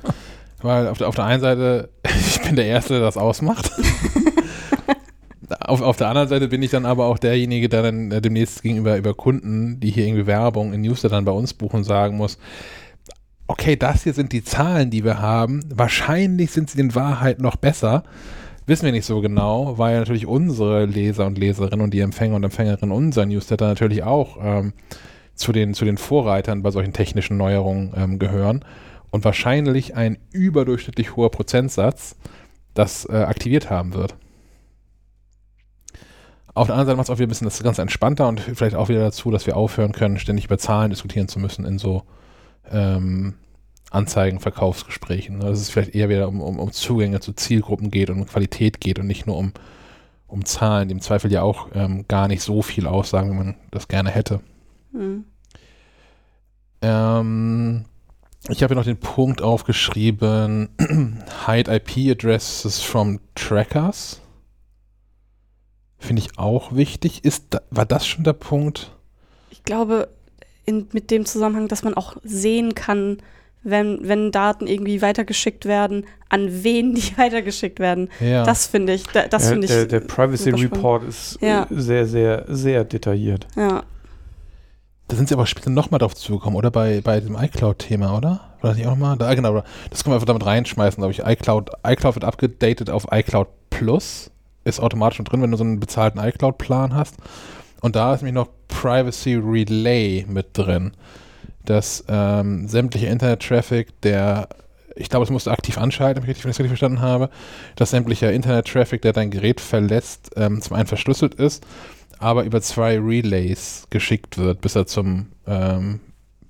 Weil 0.61 0.89
auf 0.89 0.99
der, 0.99 1.07
auf 1.09 1.15
der 1.15 1.25
einen 1.25 1.41
Seite, 1.41 1.89
ich 2.05 2.43
bin 2.43 2.57
der 2.57 2.67
Erste, 2.67 2.95
der 2.95 3.03
das 3.03 3.17
ausmacht. 3.17 3.71
auf, 5.61 5.81
auf 5.81 5.97
der 5.97 6.09
anderen 6.09 6.29
Seite 6.29 6.49
bin 6.49 6.63
ich 6.63 6.71
dann 6.71 6.85
aber 6.87 7.07
auch 7.07 7.19
derjenige, 7.19 7.69
der 7.69 7.83
dann 7.83 8.11
demnächst 8.11 8.63
gegenüber 8.63 8.97
über 8.97 9.15
Kunden, 9.15 9.81
die 9.81 9.91
hier 9.91 10.07
irgendwie 10.07 10.27
Werbung 10.27 10.73
in 10.73 10.81
Newslettern 10.81 11.25
bei 11.25 11.33
uns 11.33 11.55
buchen, 11.55 11.85
sagen 11.85 12.17
muss, 12.17 12.39
okay, 13.49 13.77
das 13.77 14.05
hier 14.05 14.13
sind 14.13 14.33
die 14.33 14.45
Zahlen, 14.45 14.91
die 14.91 15.05
wir 15.05 15.21
haben. 15.21 15.65
Wahrscheinlich 15.75 16.53
sind 16.53 16.71
sie 16.71 16.81
in 16.81 16.95
Wahrheit 16.95 17.41
noch 17.41 17.57
besser. 17.57 18.05
Wissen 18.67 18.85
wir 18.85 18.93
nicht 18.93 19.07
so 19.07 19.23
genau, 19.23 19.79
weil 19.79 19.99
natürlich 19.99 20.27
unsere 20.27 20.85
Leser 20.85 21.27
und 21.27 21.39
Leserinnen 21.39 21.81
und 21.81 21.95
die 21.95 22.01
Empfänger 22.01 22.37
und 22.37 22.45
Empfängerinnen 22.45 22.95
unserer 22.95 23.25
Newsletter 23.25 23.67
natürlich 23.67 24.03
auch 24.03 24.37
ähm, 24.43 24.75
zu, 25.35 25.53
den, 25.53 25.73
zu 25.73 25.87
den 25.87 25.97
Vorreitern 25.97 26.63
bei 26.63 26.71
solchen 26.71 26.93
technischen 26.93 27.39
Neuerungen 27.39 27.95
ähm, 27.97 28.19
gehören 28.19 28.65
und 29.11 29.25
wahrscheinlich 29.25 29.97
ein 29.97 30.19
überdurchschnittlich 30.33 31.17
hoher 31.17 31.31
Prozentsatz 31.31 32.17
das 32.75 33.09
äh, 33.09 33.17
aktiviert 33.17 33.71
haben 33.71 33.95
wird. 33.95 34.17
Auf 36.53 36.67
der 36.67 36.75
anderen 36.75 36.89
Seite 36.89 36.97
macht 36.97 37.07
es 37.07 37.11
auch 37.11 37.19
wieder 37.19 37.27
ein 37.27 37.31
bisschen 37.31 37.47
das 37.47 37.63
Ganze 37.63 37.81
entspannter 37.81 38.29
und 38.29 38.41
vielleicht 38.41 38.77
auch 38.77 38.91
wieder 38.91 39.01
dazu, 39.01 39.31
dass 39.31 39.47
wir 39.47 39.57
aufhören 39.57 39.93
können, 39.93 40.19
ständig 40.19 40.45
über 40.45 40.59
Zahlen 40.59 40.91
diskutieren 40.91 41.29
zu 41.29 41.39
müssen 41.39 41.65
in 41.65 41.79
so 41.79 42.03
ähm, 42.73 43.35
Anzeigen, 43.91 44.41
Verkaufsgesprächen. 44.41 45.41
Dass 45.41 45.61
es 45.61 45.71
vielleicht 45.71 45.95
eher 45.95 46.09
wieder 46.09 46.29
um, 46.29 46.41
um, 46.41 46.59
um 46.59 46.73
Zugänge 46.73 47.21
zu 47.21 47.33
Zielgruppen 47.33 47.91
geht 47.91 48.11
und 48.11 48.21
um 48.21 48.27
Qualität 48.27 48.81
geht 48.81 48.99
und 48.99 49.07
nicht 49.07 49.27
nur 49.27 49.37
um, 49.37 49.53
um 50.27 50.45
Zahlen, 50.45 50.89
die 50.89 50.95
im 50.95 51.01
Zweifel 51.01 51.33
ja 51.33 51.43
auch 51.43 51.69
ähm, 51.75 52.07
gar 52.09 52.29
nicht 52.29 52.43
so 52.43 52.63
viel 52.63 52.87
aussagen, 52.87 53.31
wie 53.33 53.37
man 53.37 53.55
das 53.71 53.89
gerne 53.89 54.11
hätte. 54.11 54.41
Hm. 54.93 55.25
Ähm, 56.83 57.85
ich 58.49 58.63
habe 58.63 58.73
hier 58.73 58.77
noch 58.77 58.85
den 58.85 59.01
Punkt 59.01 59.43
aufgeschrieben, 59.43 60.69
Hide 61.47 61.75
IP 61.75 62.11
Addresses 62.13 62.81
from 62.81 63.21
Trackers. 63.35 64.21
Finde 65.99 66.23
ich 66.23 66.39
auch 66.39 66.75
wichtig. 66.75 67.25
Ist 67.25 67.47
da, 67.51 67.61
war 67.71 67.85
das 67.85 68.07
schon 68.07 68.25
der 68.25 68.33
Punkt? 68.33 68.97
Ich 69.51 69.65
glaube, 69.65 70.09
in, 70.69 70.87
mit 70.93 71.11
dem 71.11 71.25
Zusammenhang, 71.27 71.67
dass 71.69 71.83
man 71.83 71.95
auch 71.95 72.17
sehen 72.23 72.75
kann, 72.75 73.19
wenn, 73.65 73.99
wenn 74.07 74.31
Daten 74.31 74.67
irgendwie 74.69 75.03
weitergeschickt 75.03 75.65
werden, 75.65 76.07
an 76.29 76.63
wen 76.63 76.95
die 76.95 77.13
weitergeschickt 77.19 77.81
werden. 77.81 78.09
Ja. 78.21 78.45
Das 78.45 78.67
finde 78.69 78.93
ich, 78.95 79.05
da, 79.09 79.27
das 79.27 79.45
Ja, 79.45 79.49
finde 79.51 79.65
ich. 79.67 79.73
der, 79.73 79.87
der 79.87 80.01
Privacy. 80.01 80.51
Report 80.51 81.03
ist 81.03 81.39
Ja. 81.41 81.67
sehr, 81.71 82.07
sehr, 82.07 82.45
sehr 82.49 82.85
detailliert. 82.85 83.47
ja. 83.57 83.83
Da 85.11 85.17
sind 85.17 85.27
sie 85.31 85.35
aber 85.35 85.47
später 85.47 85.71
nochmal 85.71 86.01
drauf 86.01 86.15
zugekommen, 86.15 86.55
oder? 86.59 86.71
Bei, 86.71 87.01
bei 87.01 87.19
dem 87.21 87.35
iCloud-Thema, 87.35 88.15
oder? 88.19 88.29
War 88.61 88.71
das 88.71 88.77
nicht 88.77 88.87
auch 88.87 88.91
nochmal? 88.91 89.17
Da, 89.17 89.33
genau, 89.35 89.63
das 89.89 90.05
können 90.05 90.13
wir 90.13 90.17
einfach 90.17 90.27
damit 90.27 90.45
reinschmeißen, 90.45 91.01
glaube 91.01 91.13
ich. 91.13 91.21
iCloud, 91.21 91.71
iCloud 91.87 92.15
wird 92.17 92.25
abgedatet 92.27 92.91
auf 92.91 93.07
iCloud 93.11 93.49
Plus. 93.71 94.31
Ist 94.65 94.81
automatisch 94.81 95.17
schon 95.17 95.25
drin, 95.25 95.41
wenn 95.41 95.51
du 95.51 95.57
so 95.57 95.65
einen 95.65 95.81
bezahlten 95.81 96.21
iCloud-Plan 96.21 96.95
hast. 96.95 97.15
Und 97.81 97.97
da 97.97 98.15
ist 98.15 98.23
nämlich 98.23 98.35
noch 98.35 98.49
Privacy 98.69 99.35
Relay 99.35 100.25
mit 100.29 100.49
drin. 100.53 100.93
Dass 101.65 102.05
ähm, 102.09 102.67
sämtliche 102.67 103.07
Internet-Traffic, 103.07 104.01
der, 104.01 104.49
ich 104.97 105.11
glaube, 105.11 105.25
es 105.25 105.31
musst 105.31 105.47
du 105.47 105.51
aktiv 105.51 105.79
anschalten, 105.79 106.23
wenn 106.23 106.31
ich 106.31 106.39
das 106.39 106.47
richtig 106.47 106.69
verstanden 106.69 107.01
habe, 107.01 107.31
dass 107.77 107.91
sämtlicher 107.91 108.33
Internet-Traffic, 108.33 109.03
der 109.03 109.13
dein 109.13 109.31
Gerät 109.31 109.61
verlässt, 109.61 110.31
ähm, 110.37 110.63
zum 110.63 110.77
einen 110.77 110.87
verschlüsselt 110.87 111.35
ist, 111.35 111.67
aber 112.19 112.45
über 112.45 112.61
zwei 112.63 112.99
Relays 112.99 113.87
geschickt 113.91 114.39
wird, 114.39 114.61
bis 114.61 114.75
er 114.75 114.87
zum 114.87 115.27
ähm, 115.47 116.01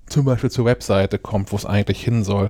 zum 0.08 0.24
Beispiel 0.24 0.50
zur 0.50 0.64
Webseite 0.64 1.18
kommt, 1.18 1.52
wo 1.52 1.56
es 1.56 1.66
eigentlich 1.66 2.02
hin 2.02 2.24
soll. 2.24 2.48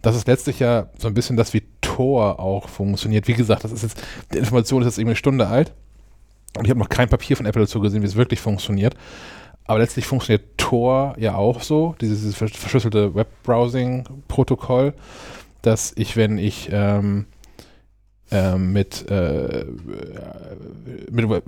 Das 0.00 0.16
ist 0.16 0.26
letztlich 0.26 0.58
ja 0.58 0.88
so 0.98 1.08
ein 1.08 1.14
bisschen 1.14 1.36
das, 1.36 1.52
wie 1.52 1.62
Tor 1.80 2.40
auch 2.40 2.68
funktioniert. 2.68 3.28
Wie 3.28 3.34
gesagt, 3.34 3.64
das 3.64 3.72
ist 3.72 3.82
jetzt, 3.82 4.02
die 4.32 4.38
Information 4.38 4.82
ist 4.82 4.86
jetzt 4.86 4.98
irgendwie 4.98 5.12
eine 5.12 5.16
Stunde 5.16 5.46
alt 5.46 5.72
und 6.56 6.64
ich 6.64 6.70
habe 6.70 6.80
noch 6.80 6.88
kein 6.88 7.08
Papier 7.08 7.36
von 7.36 7.46
Apple 7.46 7.62
dazu 7.62 7.80
gesehen, 7.80 8.02
wie 8.02 8.06
es 8.06 8.16
wirklich 8.16 8.40
funktioniert. 8.40 8.94
Aber 9.66 9.78
letztlich 9.78 10.06
funktioniert 10.06 10.58
Tor 10.58 11.14
ja 11.18 11.36
auch 11.36 11.62
so, 11.62 11.94
dieses, 12.00 12.20
dieses 12.20 12.36
versch- 12.36 12.58
verschlüsselte 12.58 13.14
Webbrowsing-Protokoll, 13.14 14.92
dass 15.62 15.92
ich, 15.96 16.16
wenn 16.18 16.36
ich 16.36 16.68
ähm, 16.70 17.24
ähm, 18.30 18.72
mit, 18.72 19.08
äh, 19.10 19.64
mit 21.10 21.28
Web- 21.30 21.44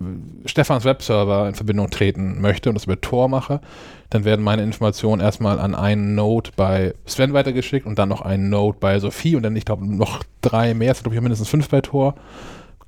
Stefans 0.47 0.85
Webserver 0.85 1.49
in 1.49 1.55
Verbindung 1.55 1.91
treten 1.91 2.41
möchte 2.41 2.71
und 2.71 2.75
das 2.75 2.85
über 2.85 3.01
Tor 3.01 3.29
mache, 3.29 3.61
dann 4.09 4.25
werden 4.25 4.43
meine 4.43 4.63
Informationen 4.63 5.21
erstmal 5.21 5.59
an 5.59 5.75
einen 5.75 6.15
Node 6.15 6.51
bei 6.57 6.95
Sven 7.07 7.33
weitergeschickt 7.35 7.87
und 7.87 7.99
dann 7.99 8.09
noch 8.09 8.23
einen 8.23 8.49
Node 8.49 8.79
bei 8.81 8.99
Sophie 8.99 9.37
und 9.37 9.43
dann, 9.43 9.57
ich 9.57 9.65
glaube, 9.67 9.87
noch 9.87 10.23
drei 10.41 10.73
mehr, 10.75 10.93
es 10.93 10.99
sind, 10.99 11.05
glaube 11.05 11.17
ich, 11.17 11.21
mindestens 11.21 11.49
fünf 11.49 11.69
bei 11.69 11.81
Tor, 11.83 12.15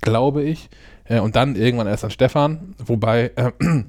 glaube 0.01 0.43
ich. 0.43 0.69
Äh, 1.09 1.19
und 1.19 1.35
dann 1.35 1.55
irgendwann 1.57 1.87
erst 1.87 2.05
an 2.05 2.11
Stefan, 2.11 2.75
wobei 2.85 3.31
äh, 3.35 3.51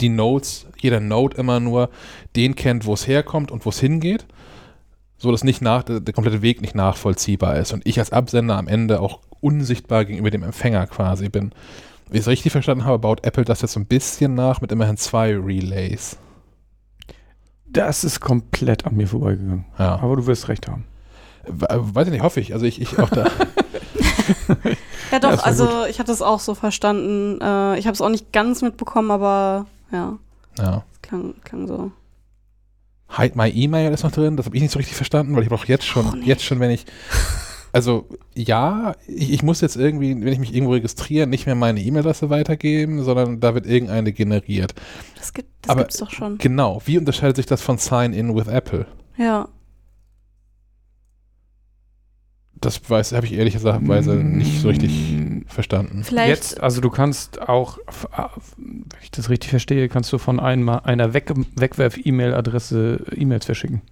die 0.00 0.08
Nodes, 0.08 0.66
jeder 0.78 1.00
Node 1.00 1.36
immer 1.36 1.60
nur 1.60 1.90
den 2.34 2.56
kennt, 2.56 2.86
wo 2.86 2.94
es 2.94 3.06
herkommt 3.06 3.50
und 3.50 3.66
wo 3.66 3.70
es 3.70 3.78
hingeht, 3.80 4.24
so 5.18 5.30
dass 5.30 5.44
nicht 5.44 5.60
nach, 5.60 5.82
der, 5.82 6.00
der 6.00 6.14
komplette 6.14 6.40
Weg 6.42 6.60
nicht 6.62 6.74
nachvollziehbar 6.74 7.56
ist 7.56 7.72
und 7.72 7.86
ich 7.86 7.98
als 7.98 8.12
Absender 8.12 8.56
am 8.56 8.68
Ende 8.68 9.00
auch 9.00 9.20
unsichtbar 9.40 10.04
gegenüber 10.04 10.30
dem 10.30 10.42
Empfänger 10.42 10.86
quasi 10.86 11.28
bin. 11.28 11.52
Wie 12.10 12.16
ich 12.18 12.20
es 12.22 12.28
richtig 12.28 12.52
verstanden 12.52 12.84
habe, 12.84 12.98
baut 13.00 13.24
Apple 13.26 13.44
das 13.44 13.62
jetzt 13.62 13.72
so 13.72 13.80
ein 13.80 13.86
bisschen 13.86 14.34
nach 14.34 14.60
mit 14.60 14.70
immerhin 14.72 14.96
zwei 14.96 15.36
Relays. 15.36 16.16
Das 17.68 18.04
ist 18.04 18.20
komplett 18.20 18.86
an 18.86 18.96
mir 18.96 19.08
vorbeigegangen. 19.08 19.64
Ja. 19.78 19.96
Aber 20.00 20.16
du 20.16 20.26
wirst 20.26 20.48
recht 20.48 20.68
haben. 20.68 20.84
We- 21.48 21.66
Weiß 21.70 22.06
ich 22.06 22.12
nicht, 22.12 22.22
hoffe 22.22 22.40
ich. 22.40 22.52
Also 22.54 22.64
ich, 22.64 22.80
ich 22.80 22.98
auch 22.98 23.10
da. 23.10 23.26
Ja, 25.12 25.18
doch, 25.20 25.30
Ja, 25.32 25.38
also 25.38 25.84
ich 25.88 25.98
habe 25.98 26.06
das 26.06 26.22
auch 26.22 26.40
so 26.40 26.54
verstanden. 26.54 27.40
Äh, 27.40 27.78
ich 27.78 27.86
habe 27.86 27.94
es 27.94 28.00
auch 28.00 28.08
nicht 28.08 28.32
ganz 28.32 28.62
mitbekommen, 28.62 29.10
aber 29.10 29.66
ja, 29.92 30.18
ja. 30.58 30.84
es 30.92 31.02
klang, 31.02 31.34
klang 31.44 31.66
so. 31.66 31.92
Hide 33.16 33.36
My 33.36 33.48
E-Mail 33.48 33.92
ist 33.92 34.02
noch 34.02 34.10
drin, 34.12 34.36
das 34.36 34.46
habe 34.46 34.56
ich 34.56 34.62
nicht 34.62 34.72
so 34.72 34.78
richtig 34.78 34.96
verstanden, 34.96 35.36
weil 35.36 35.44
ich 35.44 35.48
brauche 35.48 35.68
jetzt 35.68 35.84
schon, 35.86 36.06
Oh, 36.06 36.16
nee. 36.16 36.24
jetzt 36.26 36.42
schon, 36.42 36.58
wenn 36.58 36.70
ich, 36.72 36.86
also 37.72 38.06
ja, 38.34 38.94
ich, 39.06 39.32
ich 39.32 39.42
muss 39.44 39.60
jetzt 39.60 39.76
irgendwie, 39.76 40.10
wenn 40.20 40.32
ich 40.32 40.40
mich 40.40 40.52
irgendwo 40.54 40.72
registriere, 40.72 41.28
nicht 41.28 41.46
mehr 41.46 41.54
meine 41.54 41.80
E-Mail-Adresse 41.80 42.30
weitergeben, 42.30 43.04
sondern 43.04 43.38
da 43.38 43.54
wird 43.54 43.64
irgendeine 43.66 44.12
generiert. 44.12 44.74
Das, 45.16 45.32
gibt, 45.32 45.48
das 45.62 45.70
Aber- 45.70 45.82
gibt's 45.82 45.98
doch 45.98 46.10
schon. 46.10 46.38
Genau, 46.38 46.82
wie 46.84 46.98
unterscheidet 46.98 47.36
sich 47.36 47.46
das 47.46 47.62
von 47.62 47.78
Sign-In 47.78 48.34
with 48.34 48.48
Apple? 48.48 48.86
Ja. 49.16 49.48
Das 52.60 52.88
weiß, 52.88 53.12
habe 53.12 53.26
ich 53.26 53.34
ehrlich 53.34 53.52
gesagt 53.54 53.82
nicht 53.82 54.60
so 54.62 54.68
richtig 54.68 55.12
Mm, 55.12 55.42
verstanden. 55.46 56.04
Vielleicht. 56.04 56.28
Jetzt, 56.28 56.60
also 56.62 56.80
du 56.80 56.88
kannst 56.90 57.40
auch, 57.42 57.78
wenn 58.56 58.84
ich 59.02 59.10
das 59.10 59.28
richtig 59.28 59.50
verstehe, 59.50 59.88
kannst 59.90 60.10
du 60.12 60.18
von 60.18 60.40
einmal 60.40 60.80
einer 60.84 61.12
Weg 61.12 61.32
Wegwerf-E-Mail-Adresse 61.56 63.04
E-Mails 63.14 63.44
verschicken. 63.44 63.82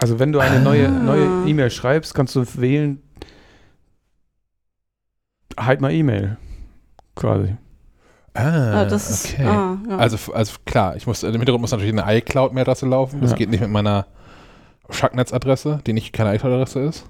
Also 0.00 0.18
wenn 0.18 0.32
du 0.32 0.38
eine 0.40 0.60
neue 0.60 0.88
Ah. 0.88 1.02
neue 1.04 1.26
E-Mail 1.44 1.70
schreibst, 1.70 2.14
kannst 2.14 2.34
du 2.36 2.44
wählen, 2.56 3.02
halt 5.58 5.80
mal 5.80 5.92
E-Mail, 5.92 6.36
quasi. 7.14 7.56
Ah, 8.34 8.82
ah, 8.82 8.84
das 8.84 9.10
ist. 9.10 9.34
okay. 9.34 9.44
Ah, 9.44 9.78
ja. 9.88 9.96
Also, 9.98 10.32
also 10.32 10.56
klar, 10.64 10.94
ich 10.96 11.06
muss, 11.06 11.24
im 11.24 11.32
Hintergrund 11.32 11.60
muss 11.62 11.72
natürlich 11.72 11.92
eine 11.92 12.18
iCloud-Mailadresse 12.18 12.86
laufen. 12.86 13.20
Das 13.20 13.32
Ja. 13.32 13.36
geht 13.36 13.50
nicht 13.50 13.60
mit 13.60 13.70
meiner 13.70 14.06
Schacknetz-Adresse, 14.90 15.80
die 15.86 15.92
nicht 15.92 16.12
keine 16.12 16.34
iCloud-Adresse 16.34 16.80
ist. 16.80 17.06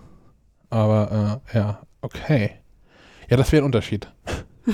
Aber 0.71 1.41
äh, 1.53 1.57
ja, 1.57 1.79
okay. 2.03 2.51
Ja, 3.29 3.37
das 3.37 3.53
wäre 3.53 3.63
ein 3.63 3.67
Unterschied. 3.67 4.11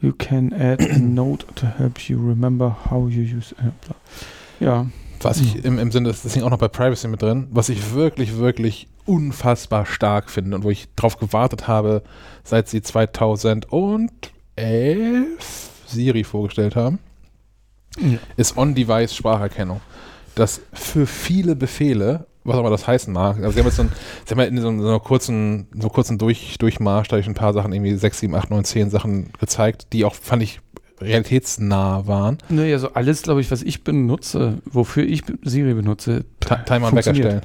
You 0.00 0.12
can 0.12 0.52
add 0.52 0.82
a 0.90 0.98
note 0.98 1.46
to 1.54 1.66
help 1.66 1.98
you 2.08 2.18
remember 2.18 2.76
how 2.90 3.08
you 3.08 3.22
use. 3.38 3.54
äh. 3.58 3.70
Ja, 4.64 4.86
Was 5.22 5.40
ich 5.40 5.64
im, 5.64 5.78
im 5.78 5.90
Sinne, 5.90 6.10
das 6.10 6.22
Ding 6.22 6.42
auch 6.42 6.50
noch 6.50 6.58
bei 6.58 6.68
Privacy 6.68 7.08
mit 7.08 7.22
drin, 7.22 7.48
was 7.50 7.70
ich 7.70 7.94
wirklich, 7.94 8.36
wirklich 8.36 8.88
unfassbar 9.06 9.86
stark 9.86 10.30
finde 10.30 10.54
und 10.56 10.64
wo 10.64 10.70
ich 10.70 10.88
drauf 10.96 11.16
gewartet 11.18 11.66
habe, 11.66 12.02
seit 12.44 12.68
sie 12.68 12.82
2011 12.82 13.66
Siri 15.86 16.24
vorgestellt 16.24 16.76
haben, 16.76 16.98
Ja. 17.98 18.18
ist 18.36 18.56
On-Device 18.58 19.14
Spracherkennung. 20.36 20.44
Das 20.44 20.60
für 20.72 21.06
viele 21.06 21.56
Befehle, 21.56 22.26
was 22.44 22.56
auch 22.56 22.60
immer 22.60 22.70
das 22.70 22.86
heißen 22.86 23.12
mag, 23.12 23.36
also 23.38 23.50
sie 23.50 23.58
haben 23.58 23.66
jetzt 23.66 23.76
so, 23.76 23.82
ein, 23.82 23.92
sie 24.24 24.30
haben 24.32 24.38
ja 24.40 24.44
in 24.46 24.56
so, 24.60 24.62
so 24.82 24.88
einer 24.88 25.00
kurzen, 25.00 25.66
so 25.80 25.88
kurzen 25.88 26.18
Durch, 26.18 26.56
Durchmarsch, 26.58 27.08
da 27.08 27.16
ich 27.18 27.26
ein 27.26 27.34
paar 27.34 27.52
Sachen, 27.52 27.72
irgendwie 27.72 27.94
6, 27.96 28.20
7, 28.20 28.34
8, 28.34 28.50
9, 28.50 28.64
10 28.64 28.90
Sachen 28.90 29.30
gezeigt, 29.40 29.92
die 29.92 30.04
auch, 30.04 30.14
fand 30.14 30.42
ich, 30.42 30.60
realitätsnah 31.00 32.06
waren. 32.06 32.38
Naja, 32.48 32.78
so 32.78 32.92
alles, 32.94 33.22
glaube 33.22 33.40
ich, 33.40 33.50
was 33.50 33.62
ich 33.62 33.84
benutze, 33.84 34.58
wofür 34.64 35.04
ich 35.04 35.22
Siri 35.42 35.74
benutze, 35.74 36.24
Ti- 36.40 36.54
Timer 36.66 36.86
und 36.88 36.94
Wecker 36.96 37.04
funktioniert. 37.14 37.26
stellen. 37.26 37.42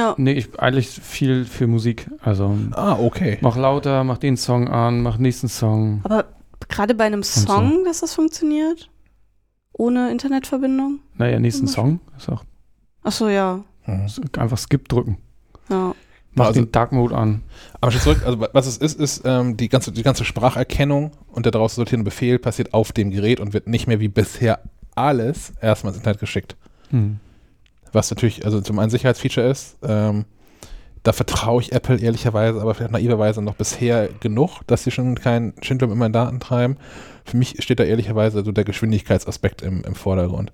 ja. 0.00 0.14
Nee, 0.16 0.32
ich 0.32 0.58
eigentlich 0.58 0.88
viel 0.88 1.44
für 1.44 1.66
Musik. 1.66 2.06
Also 2.22 2.56
Ah, 2.72 2.96
okay. 2.98 3.38
mach 3.40 3.56
lauter, 3.56 4.04
mach 4.04 4.18
den 4.18 4.36
Song 4.36 4.68
an, 4.68 5.02
mach 5.02 5.18
nächsten 5.18 5.48
Song. 5.48 6.00
Aber 6.04 6.26
gerade 6.68 6.94
bei 6.94 7.04
einem 7.04 7.22
so. 7.22 7.40
Song, 7.46 7.84
dass 7.84 8.00
das 8.00 8.14
funktioniert? 8.14 8.88
Ohne 9.78 10.10
Internetverbindung? 10.10 10.98
Naja, 11.16 11.38
nächsten. 11.40 11.66
Song. 11.66 12.00
Ist 12.18 12.28
auch 12.28 12.44
Achso, 13.02 13.28
ja. 13.28 13.64
Mhm. 13.86 14.06
einfach 14.36 14.58
Skip 14.58 14.88
drücken. 14.88 15.16
Ja. 15.70 15.94
Mach 16.34 16.46
Also- 16.48 16.60
den 16.60 16.70
Dark 16.72 16.92
Mode 16.92 17.16
an. 17.16 17.42
Aber 17.80 17.90
schon 17.90 18.00
zurück, 18.02 18.22
also 18.26 18.40
was 18.52 18.66
es 18.66 18.76
ist, 18.76 19.00
ist 19.00 19.22
ähm, 19.24 19.56
die, 19.56 19.68
ganze, 19.68 19.92
die 19.92 20.02
ganze 20.02 20.24
Spracherkennung 20.24 21.12
und 21.28 21.46
der 21.46 21.52
daraus 21.52 21.72
resultierende 21.72 22.04
Befehl 22.04 22.38
passiert 22.38 22.74
auf 22.74 22.92
dem 22.92 23.10
Gerät 23.10 23.40
und 23.40 23.54
wird 23.54 23.66
nicht 23.66 23.86
mehr 23.86 24.00
wie 24.00 24.08
bisher 24.08 24.60
alles 24.94 25.52
erstmal 25.62 25.92
ins 25.92 25.98
Internet 25.98 26.20
geschickt. 26.20 26.56
Hm. 26.90 27.18
Was 27.92 28.10
natürlich, 28.10 28.44
also 28.44 28.60
zum 28.60 28.78
einen 28.78 28.90
Sicherheitsfeature 28.90 29.48
ist, 29.48 29.78
ähm, 29.82 30.24
da 31.04 31.12
vertraue 31.12 31.62
ich 31.62 31.72
Apple 31.72 31.98
ehrlicherweise, 32.00 32.60
aber 32.60 32.74
vielleicht 32.74 32.92
naiverweise 32.92 33.40
noch 33.40 33.54
bisher 33.54 34.08
genug, 34.20 34.60
dass 34.66 34.84
sie 34.84 34.90
schon 34.90 35.14
keinen 35.14 35.54
Schindler 35.62 35.90
in 35.90 35.96
meinen 35.98 36.12
Daten 36.12 36.40
treiben. 36.40 36.76
Für 37.28 37.36
mich 37.36 37.62
steht 37.62 37.78
da 37.78 37.84
ehrlicherweise 37.84 38.42
so 38.42 38.52
der 38.52 38.64
Geschwindigkeitsaspekt 38.64 39.60
im, 39.60 39.82
im 39.84 39.94
Vordergrund. 39.94 40.50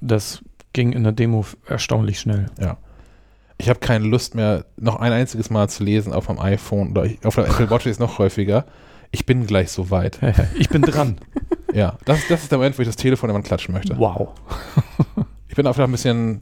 Das 0.00 0.42
ging 0.72 0.92
in 0.92 1.02
der 1.02 1.12
Demo 1.12 1.44
erstaunlich 1.66 2.20
schnell. 2.20 2.46
Ich 3.58 3.68
habe 3.68 3.80
keine 3.80 4.06
Lust 4.06 4.34
mehr, 4.34 4.64
noch 4.76 5.00
ein 5.00 5.12
einziges 5.12 5.50
Mal 5.50 5.68
zu 5.68 5.82
lesen 5.82 6.12
auf 6.12 6.26
dem 6.26 6.38
iPhone 6.38 6.90
oder 6.90 7.08
auf 7.24 7.34
der 7.34 7.46
Apple 7.46 7.70
Watch 7.70 7.86
ist 7.86 8.00
noch 8.00 8.18
häufiger. 8.18 8.64
Ich 9.10 9.26
bin 9.26 9.46
gleich 9.46 9.70
so 9.70 9.90
weit. 9.90 10.18
ich 10.58 10.68
bin 10.68 10.82
dran. 10.82 11.18
Ja, 11.72 11.98
das, 12.04 12.20
das 12.28 12.44
ist 12.44 12.52
der 12.52 12.58
Moment, 12.58 12.78
wo 12.78 12.82
ich 12.82 12.88
das 12.88 12.96
Telefon 12.96 13.30
immer 13.30 13.42
klatschen 13.42 13.74
möchte. 13.74 13.98
Wow. 13.98 14.28
Ich 15.48 15.56
bin 15.56 15.66
einfach 15.66 15.84
ein 15.84 15.92
bisschen 15.92 16.40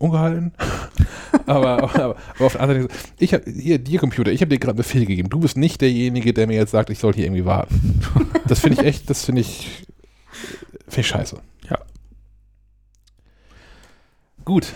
ungehalten. 0.00 0.52
aber, 1.46 1.82
aber, 1.82 2.00
aber 2.00 2.16
auf 2.40 2.52
der 2.52 2.60
anderen 2.62 2.82
Seite, 2.82 2.94
ich 3.18 3.34
habe 3.34 3.50
hier, 3.50 3.78
dir 3.78 3.98
Computer, 4.00 4.32
ich 4.32 4.40
habe 4.40 4.48
dir 4.48 4.58
gerade 4.58 4.76
Befehl 4.76 5.06
gegeben. 5.06 5.28
Du 5.28 5.40
bist 5.40 5.56
nicht 5.56 5.80
derjenige, 5.80 6.32
der 6.32 6.46
mir 6.46 6.56
jetzt 6.56 6.70
sagt, 6.72 6.90
ich 6.90 6.98
soll 6.98 7.12
hier 7.14 7.24
irgendwie 7.26 7.44
warten. 7.44 8.00
Das 8.48 8.58
finde 8.60 8.80
ich 8.82 8.86
echt, 8.88 9.08
das 9.08 9.24
finde 9.24 9.42
ich, 9.42 9.84
finde 10.88 11.00
ich 11.02 11.06
scheiße. 11.06 11.36
Ja. 11.70 11.78
Gut. 14.44 14.72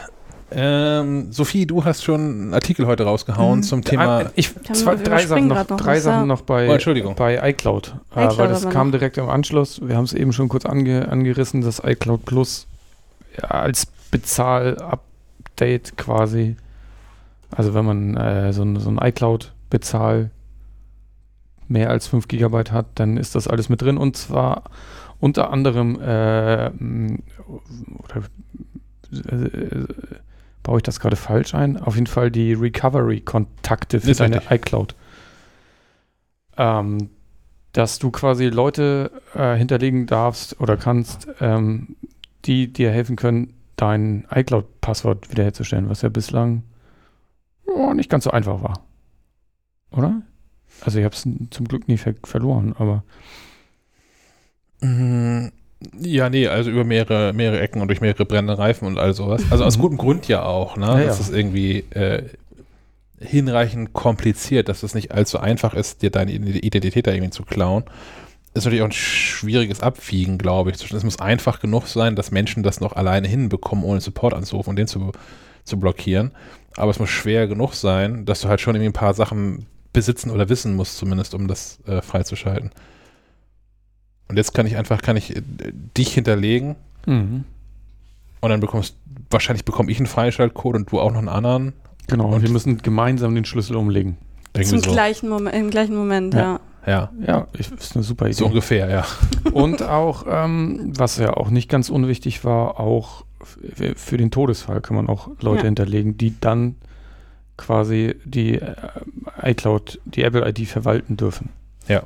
Ähm, 0.52 1.32
Sophie, 1.32 1.66
du 1.66 1.84
hast 1.84 2.05
schon 2.05 2.20
einen 2.20 2.55
Artikel 2.55 2.86
heute 2.86 3.02
rausgehauen 3.05 3.59
Mhm. 3.60 3.62
zum 3.64 3.82
Thema. 3.82 4.20
Ah, 4.20 4.30
Ich, 4.36 4.55
zwei, 4.72 4.94
drei 4.94 5.26
Sachen 5.26 5.48
noch, 5.48 5.68
noch 5.68 5.76
drei 5.78 5.96
was, 5.96 6.05
Sachen 6.05 6.28
noch 6.28 6.42
bei, 6.42 6.68
Oh, 6.68 6.72
Entschuldigung. 6.74 7.16
bei 7.16 7.51
iCloud. 7.51 7.96
Äh, 8.14 8.20
iCloud 8.26 8.38
weil 8.38 8.48
das 8.48 8.68
kam 8.70 8.88
noch. 8.88 8.92
direkt 8.92 9.18
im 9.18 9.28
Anschluss. 9.28 9.80
Wir 9.84 9.96
haben 9.96 10.05
es 10.05 10.12
eben 10.12 10.32
schon 10.32 10.48
kurz 10.48 10.64
ange, 10.64 11.09
angerissen, 11.09 11.62
dass 11.62 11.82
iCloud 11.84 12.24
Plus 12.24 12.66
ja, 13.42 13.48
als 13.48 13.86
Bezahl-Update 15.55 15.97
quasi, 15.97 16.56
also 17.51 17.74
wenn 17.74 17.85
man 17.85 18.16
äh, 18.16 18.52
so, 18.52 18.62
ein, 18.62 18.78
so 18.78 18.90
ein 18.90 18.98
iCloud-Bezahl 18.98 20.31
mehr 21.68 21.90
als 21.90 22.06
5 22.09 22.28
GB 22.28 22.70
hat, 22.70 22.86
dann 22.97 23.16
ist 23.16 23.35
das 23.35 23.48
alles 23.48 23.68
mit 23.68 23.82
drin 23.82 23.97
und 23.97 24.16
zwar 24.16 24.64
unter 25.20 25.51
anderem 25.51 26.01
äh, 26.01 26.70
oder 26.70 28.22
äh, 29.12 29.86
baue 30.62 30.78
ich 30.78 30.82
das 30.82 31.01
gerade 31.01 31.16
falsch 31.16 31.55
ein? 31.55 31.78
Auf 31.78 31.94
jeden 31.94 32.06
Fall 32.06 32.31
die 32.31 32.52
Recovery-Kontakte 32.52 34.01
für 34.01 34.12
deine 34.12 34.43
iCloud. 34.51 34.94
Ähm, 36.56 37.10
dass 37.72 37.98
du 37.98 38.10
quasi 38.10 38.47
Leute 38.47 39.10
äh, 39.35 39.56
hinterlegen 39.56 40.06
darfst 40.06 40.60
oder 40.60 40.76
kannst, 40.76 41.26
ähm, 41.40 41.97
die 42.44 42.72
dir 42.72 42.90
helfen 42.90 43.16
können, 43.16 43.55
dein 43.76 44.26
iCloud-Passwort 44.30 45.30
wiederherzustellen, 45.30 45.88
was 45.88 46.02
ja 46.02 46.09
bislang 46.09 46.62
oh, 47.66 47.92
nicht 47.94 48.10
ganz 48.10 48.24
so 48.24 48.30
einfach 48.30 48.62
war. 48.62 48.84
Oder? 49.90 50.22
Also 50.84 50.98
ich 50.98 51.05
habe 51.05 51.14
es 51.14 51.22
zum 51.51 51.68
Glück 51.68 51.86
nie 51.88 51.96
ver 51.98 52.14
verloren, 52.24 52.74
aber 52.78 53.05
Mm, 54.80 55.48
Ja, 56.01 56.30
nee, 56.30 56.46
also 56.48 56.70
über 56.70 56.84
mehrere, 56.84 57.32
mehrere 57.32 57.60
Ecken 57.60 57.80
und 57.82 57.88
durch 57.88 58.01
mehrere 58.01 58.24
brennende 58.24 58.59
Reifen 58.59 58.86
und 58.86 58.98
all 58.98 59.12
sowas. 59.14 59.42
Also 59.51 59.64
aus 59.64 59.76
Mhm. 59.76 59.82
gutem 59.82 59.98
Grund 59.98 60.28
ja 60.28 60.42
auch, 60.44 60.76
ne? 60.76 60.86
Ja, 60.86 61.05
das 61.05 61.18
ja. 61.18 61.24
ist 61.26 61.32
irgendwie 61.34 61.84
äh, 61.90 62.24
hinreichend 63.20 63.92
kompliziert, 63.92 64.68
dass 64.68 64.82
es 64.82 64.94
nicht 64.94 65.12
allzu 65.12 65.38
einfach 65.38 65.74
ist, 65.74 66.02
dir 66.02 66.10
deine 66.10 66.32
Identität 66.32 67.06
da 67.06 67.12
irgendwie 67.12 67.30
zu 67.30 67.44
klauen. 67.44 67.84
Ist 68.55 68.64
natürlich 68.64 68.82
auch 68.82 68.89
ein 68.89 68.93
schwieriges 68.93 69.81
Abwiegen, 69.81 70.39
glaube 70.39 70.70
ich. 70.70 70.93
Es 70.93 71.02
muss 71.05 71.18
einfach 71.18 71.59
genug 71.59 71.89
sein, 71.89 72.14
dass 72.14 72.31
Menschen 72.31 72.62
das 72.62 72.81
noch 72.81 72.93
alleine 72.94 73.26
hinbekommen, 73.26 73.85
ohne 73.85 74.01
Support 74.01 74.32
anzurufen 74.32 74.70
und 74.70 74.76
den 74.76 74.86
zu, 74.86 75.10
zu 75.64 75.78
blockieren. 75.78 76.31
Aber 76.76 76.90
es 76.90 77.01
muss 77.01 77.10
schwer 77.10 77.48
genug 77.48 77.74
sein, 77.74 78.24
dass 78.24 78.40
du 78.40 78.48
halt 78.48 78.60
schon 78.60 78.74
irgendwie 78.76 78.90
ein 78.90 78.93
paar 78.94 79.14
Sachen 79.14 79.66
besitzen 79.93 80.31
oder 80.31 80.48
wissen 80.48 80.74
musst, 80.76 80.98
zumindest, 80.98 81.35
um 81.35 81.48
das 81.48 81.81
äh, 81.86 82.01
freizuschalten. 82.01 82.70
Und 84.28 84.36
jetzt 84.36 84.55
kann 84.55 84.66
ich 84.66 84.76
einfach, 84.76 85.02
kann 85.02 85.16
ich 85.16 85.36
äh, 85.36 85.43
dich 85.97 86.14
hinterlegen 86.14 86.76
mhm. 87.06 87.44
und 88.40 88.51
dann 88.51 88.60
bekommst, 88.60 88.97
wahrscheinlich 89.31 89.64
bekomme 89.64 89.90
ich 89.90 89.98
einen 89.98 90.06
Freischaltcode 90.06 90.76
und 90.76 90.93
du 90.93 91.01
auch 91.01 91.10
noch 91.10 91.18
einen 91.18 91.28
anderen. 91.28 91.72
genau. 92.06 92.32
Und- 92.32 92.43
wir 92.43 92.51
müssen 92.51 92.78
gemeinsam 92.78 93.35
den 93.35 93.44
Schlüssel 93.44 93.76
umlegen. 93.76 94.16
Zum 94.62 94.78
so. 94.78 94.93
gleichen 94.93 95.28
Moment, 95.28 95.56
im 95.56 95.70
gleichen 95.70 95.97
Moment, 95.97 96.35
Ja. 96.35 96.40
ja. 96.40 96.60
Ja, 96.86 97.11
Ja, 97.27 97.47
ich, 97.59 97.70
ist 97.73 97.94
eine 97.97 98.05
super 98.05 98.27
Idee. 98.27 98.35
so 98.35 98.47
ungefähr, 98.47 98.89
ja. 98.90 99.05
Und 99.52 99.82
auch, 99.82 100.24
ähm, 100.28 100.93
was 100.97 101.16
ja 101.19 101.35
auch 101.35 101.51
nicht 101.51 101.69
ganz 101.70 101.89
unwichtig 101.90 102.44
war, 102.44 102.78
auch 102.81 103.24
für 103.97 104.16
den 104.16 104.31
Todesfall 104.31 104.81
kann 104.81 104.97
man 104.97 105.09
auch 105.09 105.28
Leute 105.40 105.61
Ja. 105.61 105.65
hinterlegen, 105.66 106.16
die 106.16 106.39
dann 106.40 106.77
quasi 107.56 108.16
die 108.24 108.55
äh, 108.61 108.74
iCloud, 109.43 110.01
die 110.05 110.23
Apple-ID 110.23 110.66
verwalten 110.66 111.16
dürfen. 111.16 111.51
Ja. 111.89 112.02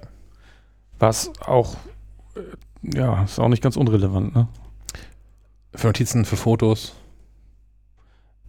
Was 0.99 1.31
auch, 1.41 1.77
äh, 2.35 2.97
ja, 2.99 3.23
ist 3.25 3.39
auch 3.39 3.49
nicht 3.49 3.63
ganz 3.63 3.77
unrelevant, 3.77 4.35
ne? 4.35 4.49
Für 5.75 5.87
Notizen, 5.89 6.25
für 6.25 6.37
Fotos, 6.37 6.95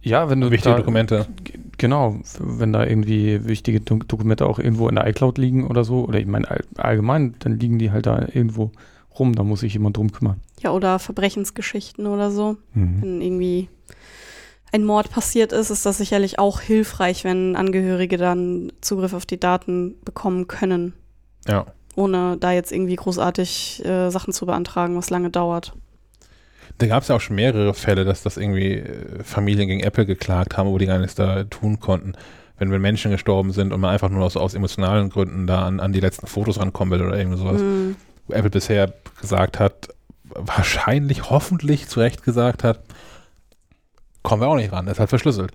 Ja, 0.02 0.28
wenn 0.30 0.40
du 0.40 0.50
wichtige 0.50 0.72
da, 0.74 0.78
Dokumente. 0.78 1.26
Genau, 1.80 2.16
wenn 2.38 2.74
da 2.74 2.84
irgendwie 2.84 3.46
wichtige 3.46 3.80
Dok 3.80 4.06
Dokumente 4.06 4.44
auch 4.44 4.58
irgendwo 4.58 4.86
in 4.86 4.96
der 4.96 5.06
iCloud 5.06 5.38
liegen 5.38 5.66
oder 5.66 5.82
so, 5.82 6.04
oder 6.04 6.18
ich 6.18 6.26
meine 6.26 6.50
all, 6.50 6.62
allgemein, 6.76 7.36
dann 7.38 7.58
liegen 7.58 7.78
die 7.78 7.90
halt 7.90 8.04
da 8.04 8.18
irgendwo 8.20 8.70
rum, 9.18 9.34
da 9.34 9.42
muss 9.44 9.60
sich 9.60 9.72
jemand 9.72 9.96
drum 9.96 10.12
kümmern. 10.12 10.42
Ja, 10.60 10.72
oder 10.72 10.98
Verbrechensgeschichten 10.98 12.06
oder 12.06 12.30
so. 12.30 12.58
Mhm. 12.74 13.00
Wenn 13.00 13.20
irgendwie 13.22 13.70
ein 14.72 14.84
Mord 14.84 15.10
passiert 15.10 15.52
ist, 15.52 15.70
ist 15.70 15.86
das 15.86 15.96
sicherlich 15.96 16.38
auch 16.38 16.60
hilfreich, 16.60 17.24
wenn 17.24 17.56
Angehörige 17.56 18.18
dann 18.18 18.70
Zugriff 18.82 19.14
auf 19.14 19.24
die 19.24 19.40
Daten 19.40 19.94
bekommen 20.04 20.48
können, 20.48 20.92
Ja. 21.48 21.64
ohne 21.96 22.36
da 22.38 22.52
jetzt 22.52 22.72
irgendwie 22.72 22.96
großartig 22.96 23.82
äh, 23.86 24.10
Sachen 24.10 24.34
zu 24.34 24.44
beantragen, 24.44 24.96
was 24.96 25.08
lange 25.08 25.30
dauert. 25.30 25.72
Da 26.80 26.86
gab 26.86 27.02
es 27.02 27.08
ja 27.08 27.16
auch 27.16 27.20
schon 27.20 27.36
mehrere 27.36 27.74
Fälle, 27.74 28.06
dass 28.06 28.22
das 28.22 28.38
irgendwie 28.38 28.78
äh, 28.78 29.22
Familien 29.22 29.68
gegen 29.68 29.80
Apple 29.80 30.06
geklagt 30.06 30.56
haben, 30.56 30.70
wo 30.70 30.78
die 30.78 30.86
gar 30.86 30.98
nichts 30.98 31.14
da 31.14 31.44
tun 31.44 31.78
konnten. 31.78 32.14
Wenn, 32.58 32.72
wenn 32.72 32.80
Menschen 32.80 33.10
gestorben 33.10 33.52
sind 33.52 33.72
und 33.72 33.80
man 33.80 33.90
einfach 33.90 34.08
nur 34.08 34.24
aus, 34.24 34.36
aus 34.36 34.54
emotionalen 34.54 35.10
Gründen 35.10 35.46
da 35.46 35.66
an, 35.66 35.78
an 35.78 35.92
die 35.92 36.00
letzten 36.00 36.26
Fotos 36.26 36.58
rankommen 36.58 36.98
will 36.98 37.06
oder 37.06 37.18
irgendwie 37.18 37.38
sowas. 37.38 37.60
Hm. 37.60 37.96
Wo 38.26 38.32
Apple 38.32 38.50
bisher 38.50 38.94
gesagt 39.20 39.60
hat, 39.60 39.88
wahrscheinlich, 40.24 41.28
hoffentlich 41.28 41.86
zu 41.88 42.00
Recht 42.00 42.22
gesagt 42.22 42.64
hat, 42.64 42.80
kommen 44.22 44.42
wir 44.42 44.48
auch 44.48 44.56
nicht 44.56 44.72
ran, 44.72 44.86
ist 44.86 45.00
halt 45.00 45.10
verschlüsselt. 45.10 45.52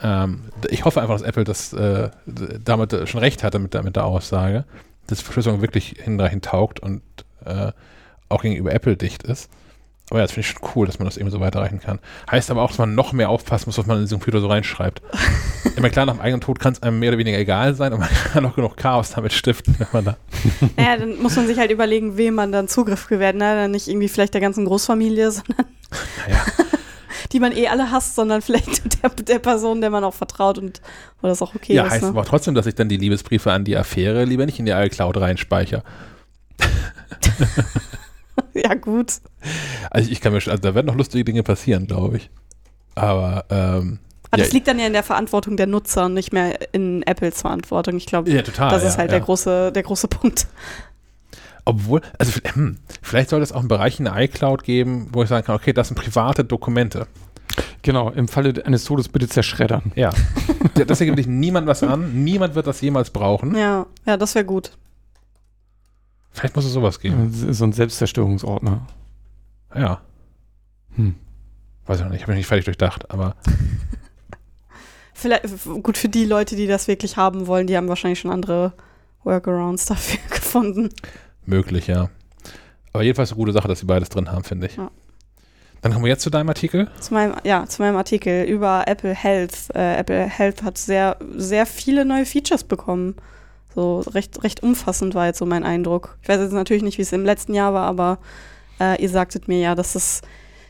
Ähm, 0.00 0.50
ich 0.68 0.84
hoffe 0.84 1.00
einfach, 1.00 1.14
dass 1.14 1.22
Apple 1.22 1.44
das 1.44 1.72
äh, 1.72 2.10
damit 2.26 2.92
äh, 2.92 3.06
schon 3.06 3.20
recht 3.20 3.42
hatte 3.42 3.58
mit 3.58 3.72
der, 3.72 3.82
mit 3.82 3.96
der 3.96 4.04
Aussage, 4.04 4.64
dass 5.06 5.22
Verschlüsselung 5.22 5.62
wirklich 5.62 5.96
hinreichend 6.02 6.44
taugt 6.44 6.80
und 6.80 7.02
äh, 7.44 7.72
auch 8.28 8.42
gegenüber 8.42 8.72
Apple 8.72 8.96
dicht 8.96 9.22
ist. 9.22 9.50
Aber 10.10 10.20
ja, 10.20 10.24
das 10.24 10.32
finde 10.32 10.46
ich 10.46 10.52
schon 10.52 10.68
cool, 10.76 10.86
dass 10.86 11.00
man 11.00 11.06
das 11.06 11.16
eben 11.16 11.30
so 11.30 11.40
weiterreichen 11.40 11.80
kann. 11.80 11.98
Heißt 12.30 12.52
aber 12.52 12.62
auch, 12.62 12.68
dass 12.68 12.78
man 12.78 12.94
noch 12.94 13.12
mehr 13.12 13.28
aufpassen 13.28 13.64
muss, 13.66 13.76
was 13.76 13.86
man 13.86 13.96
in 13.96 14.04
diesen 14.04 14.18
Computer 14.18 14.40
so 14.40 14.46
reinschreibt. 14.46 15.02
Immer 15.76 15.90
klar, 15.90 16.06
nach 16.06 16.14
dem 16.14 16.20
eigenen 16.20 16.40
Tod 16.40 16.60
kann 16.60 16.74
es 16.74 16.82
einem 16.82 17.00
mehr 17.00 17.10
oder 17.10 17.18
weniger 17.18 17.38
egal 17.38 17.74
sein 17.74 17.92
und 17.92 17.98
man 18.00 18.08
kann 18.32 18.46
auch 18.46 18.54
genug 18.54 18.76
Chaos 18.76 19.10
damit 19.10 19.32
stiften, 19.32 19.74
wenn 19.78 19.88
man 19.92 20.04
da. 20.04 20.16
Naja, 20.76 20.98
dann 20.98 21.20
muss 21.20 21.34
man 21.34 21.48
sich 21.48 21.58
halt 21.58 21.72
überlegen, 21.72 22.16
wem 22.16 22.34
man 22.34 22.52
dann 22.52 22.68
Zugriff 22.68 23.08
gewährt. 23.08 23.34
Ne? 23.34 23.56
Dann 23.56 23.72
nicht 23.72 23.88
irgendwie 23.88 24.08
vielleicht 24.08 24.34
der 24.34 24.40
ganzen 24.40 24.64
Großfamilie, 24.64 25.32
sondern 25.32 25.66
Naja, 26.28 26.44
die 27.32 27.40
man 27.40 27.50
eh 27.50 27.66
alle 27.66 27.90
hasst, 27.90 28.14
sondern 28.14 28.42
vielleicht 28.42 29.02
der, 29.02 29.10
der 29.10 29.40
Person, 29.40 29.80
der 29.80 29.90
man 29.90 30.04
auch 30.04 30.14
vertraut 30.14 30.58
und 30.58 30.80
wo 31.20 31.26
das 31.26 31.42
auch 31.42 31.56
okay 31.56 31.74
ja, 31.74 31.84
ist. 31.84 31.90
heißt 31.90 32.02
ne? 32.04 32.08
aber 32.10 32.20
auch 32.20 32.26
trotzdem, 32.26 32.54
dass 32.54 32.66
ich 32.66 32.76
dann 32.76 32.88
die 32.88 32.96
Liebesbriefe 32.96 33.50
an 33.50 33.64
die 33.64 33.76
Affäre 33.76 34.24
lieber 34.24 34.46
nicht 34.46 34.60
in 34.60 34.66
die 34.66 34.72
iCloud 34.72 35.16
reinspeichere. 35.16 35.82
Ja, 38.54 38.74
gut. 38.74 39.20
Also 39.90 40.10
ich 40.10 40.20
kann 40.20 40.32
mir 40.32 40.40
schon, 40.40 40.52
also 40.52 40.62
da 40.62 40.74
werden 40.74 40.86
noch 40.86 40.94
lustige 40.96 41.24
Dinge 41.24 41.42
passieren, 41.42 41.86
glaube 41.86 42.18
ich. 42.18 42.30
Aber 42.94 43.44
ähm, 43.50 43.98
Aber 44.30 44.38
Ja. 44.38 44.44
das 44.44 44.52
liegt 44.52 44.66
dann 44.68 44.78
ja 44.78 44.86
in 44.86 44.92
der 44.92 45.02
Verantwortung 45.02 45.56
der 45.56 45.66
Nutzer 45.66 46.06
und 46.06 46.14
nicht 46.14 46.32
mehr 46.32 46.72
in 46.72 47.02
Apples 47.02 47.40
Verantwortung. 47.40 47.96
Ich 47.96 48.06
glaube, 48.06 48.30
ja, 48.30 48.42
total. 48.42 48.70
das 48.70 48.82
ja, 48.82 48.88
ist 48.88 48.98
halt 48.98 49.10
ja. 49.10 49.18
der, 49.18 49.24
große, 49.24 49.72
der 49.72 49.82
große 49.82 50.08
Punkt. 50.08 50.46
Obwohl, 51.64 52.00
also 52.18 52.32
hm, 52.54 52.78
vielleicht 53.02 53.30
sollte 53.30 53.42
es 53.42 53.52
auch 53.52 53.58
einen 53.58 53.68
Bereich 53.68 53.98
in 53.98 54.04
der 54.04 54.16
iCloud 54.16 54.62
geben, 54.62 55.08
wo 55.12 55.22
ich 55.22 55.28
sagen 55.28 55.44
kann, 55.44 55.56
okay, 55.56 55.72
das 55.72 55.88
sind 55.88 55.96
private 55.96 56.44
Dokumente. 56.44 57.06
Genau, 57.82 58.10
im 58.10 58.28
Falle 58.28 58.64
eines 58.64 58.84
Todes 58.84 59.08
bitte 59.08 59.28
zerschreddern. 59.28 59.92
Ja. 59.94 60.10
das 60.86 60.98
hier 60.98 61.06
gibt 61.06 61.18
dich 61.18 61.26
niemand 61.26 61.66
was 61.66 61.82
an, 61.82 62.24
niemand 62.24 62.54
wird 62.54 62.66
das 62.66 62.80
jemals 62.80 63.10
brauchen. 63.10 63.56
Ja, 63.56 63.86
ja, 64.06 64.16
das 64.16 64.34
wäre 64.34 64.44
gut. 64.44 64.72
Vielleicht 66.32 66.54
muss 66.54 66.64
es 66.66 66.72
sowas 66.72 67.00
geben. 67.00 67.32
So 67.32 67.64
ein 67.64 67.72
Selbstzerstörungsordner. 67.72 68.86
Ja. 69.76 70.00
Hm. 70.94 71.14
Weiß 71.86 71.98
ich 71.98 72.04
noch 72.04 72.10
nicht, 72.10 72.22
habe 72.22 72.32
ich 72.32 72.38
nicht 72.38 72.46
fertig 72.46 72.64
durchdacht, 72.64 73.10
aber 73.10 73.36
Vielleicht, 75.14 75.44
gut 75.82 75.96
für 75.96 76.10
die 76.10 76.26
Leute, 76.26 76.56
die 76.56 76.66
das 76.66 76.88
wirklich 76.88 77.16
haben 77.16 77.46
wollen, 77.46 77.66
die 77.66 77.76
haben 77.76 77.88
wahrscheinlich 77.88 78.20
schon 78.20 78.30
andere 78.30 78.74
Workarounds 79.24 79.86
dafür 79.86 80.20
gefunden. 80.30 80.90
möglich, 81.46 81.86
ja. 81.86 82.10
Aber 82.92 83.02
jedenfalls 83.02 83.30
eine 83.30 83.38
gute 83.38 83.52
Sache, 83.52 83.68
dass 83.68 83.80
sie 83.80 83.86
beides 83.86 84.08
drin 84.08 84.30
haben, 84.30 84.44
finde 84.44 84.66
ich. 84.66 84.76
Ja. 84.76 84.90
Dann 85.80 85.92
kommen 85.92 86.04
wir 86.04 86.10
jetzt 86.10 86.22
zu 86.22 86.30
deinem 86.30 86.48
Artikel. 86.48 86.90
Zu 87.00 87.14
meinem, 87.14 87.34
ja, 87.44 87.66
zu 87.66 87.80
meinem 87.82 87.96
Artikel 87.96 88.44
über 88.44 88.84
Apple 88.86 89.14
Health. 89.14 89.74
Äh, 89.74 89.96
Apple 89.96 90.24
Health 90.24 90.62
hat 90.62 90.78
sehr, 90.78 91.16
sehr 91.36 91.66
viele 91.66 92.04
neue 92.04 92.26
Features 92.26 92.64
bekommen. 92.64 93.14
So 93.74 94.00
recht, 94.00 94.42
recht 94.42 94.62
umfassend 94.62 95.14
war 95.14 95.26
jetzt 95.26 95.38
so 95.38 95.46
mein 95.46 95.64
Eindruck. 95.64 96.18
Ich 96.22 96.28
weiß 96.28 96.40
jetzt 96.40 96.52
natürlich 96.52 96.82
nicht, 96.82 96.98
wie 96.98 97.02
es 97.02 97.12
im 97.12 97.24
letzten 97.24 97.54
Jahr 97.54 97.72
war, 97.74 97.86
aber 97.86 98.18
äh, 98.80 99.00
ihr 99.00 99.08
sagtet 99.08 99.48
mir 99.48 99.60
ja, 99.60 99.74
dass 99.74 99.94
es 99.94 100.22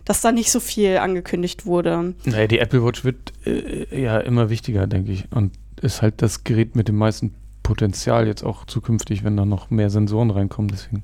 dass 0.06 0.20
da 0.20 0.30
nicht 0.30 0.52
so 0.52 0.60
viel 0.60 0.98
angekündigt 0.98 1.66
wurde. 1.66 2.14
Naja, 2.24 2.46
die 2.46 2.60
Apple 2.60 2.82
Watch 2.84 3.04
wird 3.04 3.32
äh, 3.44 4.02
ja 4.02 4.18
immer 4.18 4.48
wichtiger, 4.48 4.86
denke 4.86 5.10
ich. 5.10 5.24
Und 5.32 5.52
ist 5.82 6.00
halt 6.00 6.22
das 6.22 6.44
Gerät 6.44 6.76
mit 6.76 6.88
dem 6.88 6.96
meisten 6.96 7.34
Potenzial 7.62 8.26
jetzt 8.28 8.44
auch 8.44 8.64
zukünftig, 8.66 9.24
wenn 9.24 9.36
da 9.36 9.44
noch 9.44 9.68
mehr 9.68 9.90
Sensoren 9.90 10.30
reinkommen. 10.30 10.70
Deswegen 10.70 11.02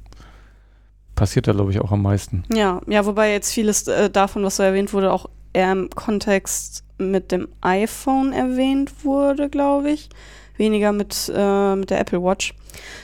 passiert 1.16 1.48
da, 1.48 1.52
glaube 1.52 1.72
ich, 1.72 1.80
auch 1.80 1.90
am 1.90 2.02
meisten. 2.02 2.44
Ja, 2.54 2.80
ja, 2.86 3.04
wobei 3.04 3.32
jetzt 3.32 3.52
vieles 3.52 3.88
äh, 3.88 4.08
davon, 4.08 4.44
was 4.44 4.56
so 4.56 4.62
erwähnt 4.62 4.92
wurde, 4.92 5.12
auch 5.12 5.28
eher 5.52 5.72
im 5.72 5.90
Kontext 5.90 6.84
mit 6.98 7.32
dem 7.32 7.48
iPhone 7.60 8.32
erwähnt 8.32 9.04
wurde, 9.04 9.50
glaube 9.50 9.90
ich. 9.90 10.08
Weniger 10.56 10.92
mit, 10.92 11.32
äh, 11.34 11.76
mit 11.76 11.90
der 11.90 12.00
Apple 12.00 12.22
Watch. 12.22 12.54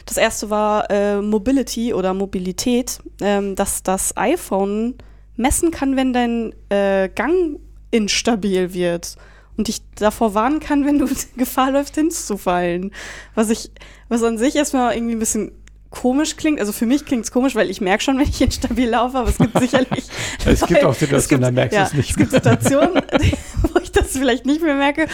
Das 0.06 0.16
erste 0.16 0.50
war 0.50 0.90
äh, 0.90 1.20
Mobility 1.20 1.92
oder 1.94 2.14
Mobilität, 2.14 3.00
ähm, 3.20 3.54
dass 3.54 3.82
das 3.82 4.16
iPhone 4.16 4.94
messen 5.36 5.70
kann, 5.70 5.96
wenn 5.96 6.12
dein 6.12 6.54
äh, 6.68 7.08
Gang 7.08 7.60
instabil 7.90 8.74
wird 8.74 9.16
und 9.56 9.68
dich 9.68 9.82
davor 9.96 10.34
warnen 10.34 10.60
kann, 10.60 10.84
wenn 10.84 10.98
du 10.98 11.06
Gefahr 11.36 11.70
läufst, 11.70 11.94
hinzufallen. 11.94 12.92
Was 13.34 13.50
ich, 13.50 13.70
was 14.08 14.22
an 14.22 14.38
sich 14.38 14.56
erstmal 14.56 14.94
irgendwie 14.94 15.14
ein 15.14 15.20
bisschen 15.20 15.52
komisch 15.90 16.36
klingt. 16.36 16.60
Also 16.60 16.72
für 16.72 16.86
mich 16.86 17.04
klingt 17.06 17.24
es 17.24 17.32
komisch, 17.32 17.54
weil 17.54 17.70
ich 17.70 17.80
merke 17.80 18.04
schon, 18.04 18.18
wenn 18.18 18.28
ich 18.28 18.40
instabil 18.40 18.90
laufe, 18.90 19.18
aber 19.18 19.30
es 19.30 19.38
gibt 19.38 19.58
sicherlich. 19.60 20.04
es 20.44 20.66
gibt 20.66 20.84
auch 20.84 20.94
Situationen, 20.94 21.42
da 21.42 21.50
merkst 21.50 21.78
du 21.78 21.82
es 21.82 21.94
nicht. 21.94 22.10
Es 22.10 22.16
gibt 22.16 22.30
Situationen, 22.30 22.94
wo 23.62 23.80
ich 23.80 23.90
das 23.92 24.08
vielleicht 24.08 24.46
nicht 24.46 24.62
mehr 24.62 24.74
merke. 24.74 25.06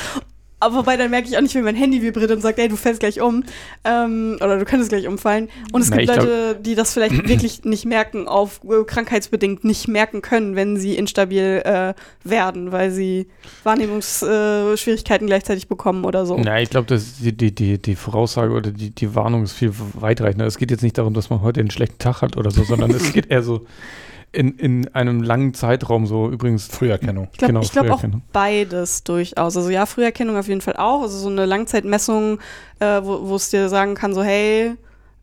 Aber 0.65 0.77
wobei, 0.77 0.97
dann 0.97 1.11
merke 1.11 1.28
ich 1.28 1.36
auch 1.36 1.43
nicht, 1.43 1.55
wie 1.55 1.61
mein 1.61 1.74
Handy 1.77 2.01
vibriert 2.01 2.31
und 2.31 2.41
sagt, 2.41 2.59
ey, 2.59 2.69
du 2.69 2.77
fällst 2.77 3.01
gleich 3.01 3.20
um. 3.20 3.45
Ähm, 3.85 4.36
oder 4.41 4.59
du 4.59 4.65
könntest 4.65 4.89
gleich 4.91 5.07
umfallen. 5.07 5.51
Und 5.73 5.82
es 5.82 5.91
Na, 5.91 5.97
gibt 5.99 6.09
ich 6.09 6.15
glaub- 6.15 6.27
Leute, 6.27 6.59
die 6.61 6.74
das 6.74 6.95
vielleicht 6.95 7.28
wirklich 7.28 7.65
nicht 7.65 7.85
merken, 7.85 8.28
auf 8.28 8.61
äh, 8.65 8.82
krankheitsbedingt 8.85 9.65
nicht 9.65 9.89
merken 9.89 10.23
können, 10.23 10.57
wenn 10.57 10.78
sie 10.78 10.97
instabil 10.97 11.61
äh, 11.65 11.93
werden, 12.27 12.73
weil 12.73 12.91
sie 12.91 13.27
Wahrnehmungsschwierigkeiten 13.62 14.78
Schwierigkeiten 14.78 15.27
gleichzeitig 15.27 15.69
bekommen 15.69 16.05
oder 16.05 16.24
so. 16.24 16.39
Na, 16.43 16.61
ich 16.61 16.70
glaube, 16.70 16.99
die, 17.20 17.32
die, 17.36 17.55
die, 17.55 17.78
die 17.78 17.95
Voraussage 17.95 18.53
oder 18.55 18.70
die, 18.70 18.91
die 18.91 19.15
Warnung 19.15 19.43
ist 19.43 19.53
viel 19.53 19.73
weitreichender. 19.95 20.47
Es 20.47 20.57
geht 20.57 20.70
jetzt 20.70 20.82
nicht 20.82 20.97
darum, 20.97 21.12
dass 21.12 21.28
man 21.28 21.43
heute 21.43 21.61
einen 21.61 21.70
schlechten 21.70 21.99
Tag 21.99 22.23
hat 22.23 22.36
oder 22.36 22.51
so, 22.51 22.65
sondern 22.65 22.91
es 22.91 23.12
geht 23.12 23.31
eher 23.31 23.43
so 23.43 23.66
in, 24.35 24.59
in 24.59 24.94
einem 24.94 25.23
langen 25.23 25.55
Zeitraum 25.55 26.06
so 26.06 26.31
übrigens. 26.31 26.66
Früherkennung. 26.66 27.28
Ich 27.32 27.39
glaube 27.39 27.52
Genau, 27.52 27.62
ich 27.62 27.73
glaub 27.73 27.90
auch 27.90 28.05
beides 28.32 29.05
durchaus. 29.05 29.56
Also 29.56 29.70
ja, 29.70 29.86
Früherkennung 29.86 30.36
auf 30.36 30.48
jeden 30.48 30.61
Fall 30.61 30.77
auch. 30.77 31.02
Also 31.02 31.19
so 31.19 31.28
eine 31.28 31.47
Langzeitmessung, 31.47 32.40
äh, 32.81 33.01
wo 33.02 33.28
wo 33.28 33.36
es 33.36 33.51
dir 33.51 33.69
sagen 33.69 33.94
kann, 33.94 34.15
so 34.15 34.23
hey, 34.23 34.74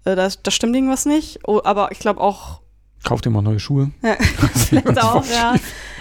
äh, 0.05 0.15
da, 0.15 0.29
da 0.41 0.51
stimmt 0.51 0.75
irgendwas 0.75 1.05
nicht. 1.05 1.39
Oh, 1.45 1.61
aber 1.63 1.91
ich 1.91 1.99
glaube 1.99 2.21
auch, 2.21 2.61
Kauf 3.03 3.21
dir 3.21 3.31
mal 3.31 3.41
neue 3.41 3.59
Schuhe. 3.59 3.91
ja, 4.03 4.15
vielleicht 4.69 4.87
auch, 5.03 5.25
ja. 5.25 5.55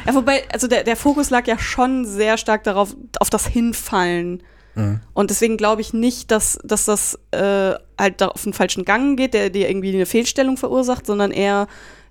ja. 0.06 0.14
Wobei, 0.14 0.42
also 0.52 0.66
der, 0.66 0.84
der 0.84 0.96
Fokus 0.96 1.30
lag 1.30 1.46
ja 1.46 1.58
schon 1.58 2.04
sehr 2.04 2.36
stark 2.36 2.64
darauf, 2.64 2.94
auf 3.18 3.30
das 3.30 3.46
Hinfallen. 3.46 4.42
Mhm. 4.74 5.00
Und 5.14 5.30
deswegen 5.30 5.56
glaube 5.56 5.80
ich 5.80 5.92
nicht, 5.94 6.30
dass, 6.30 6.58
dass 6.62 6.84
das 6.84 7.18
äh, 7.30 7.74
halt 7.98 8.20
da 8.20 8.28
auf 8.28 8.42
den 8.42 8.52
falschen 8.52 8.84
Gang 8.84 9.16
geht, 9.16 9.34
der 9.34 9.50
dir 9.50 9.68
irgendwie 9.68 9.94
eine 9.94 10.06
Fehlstellung 10.06 10.56
verursacht, 10.56 11.06
sondern 11.06 11.30
eher 11.30 11.68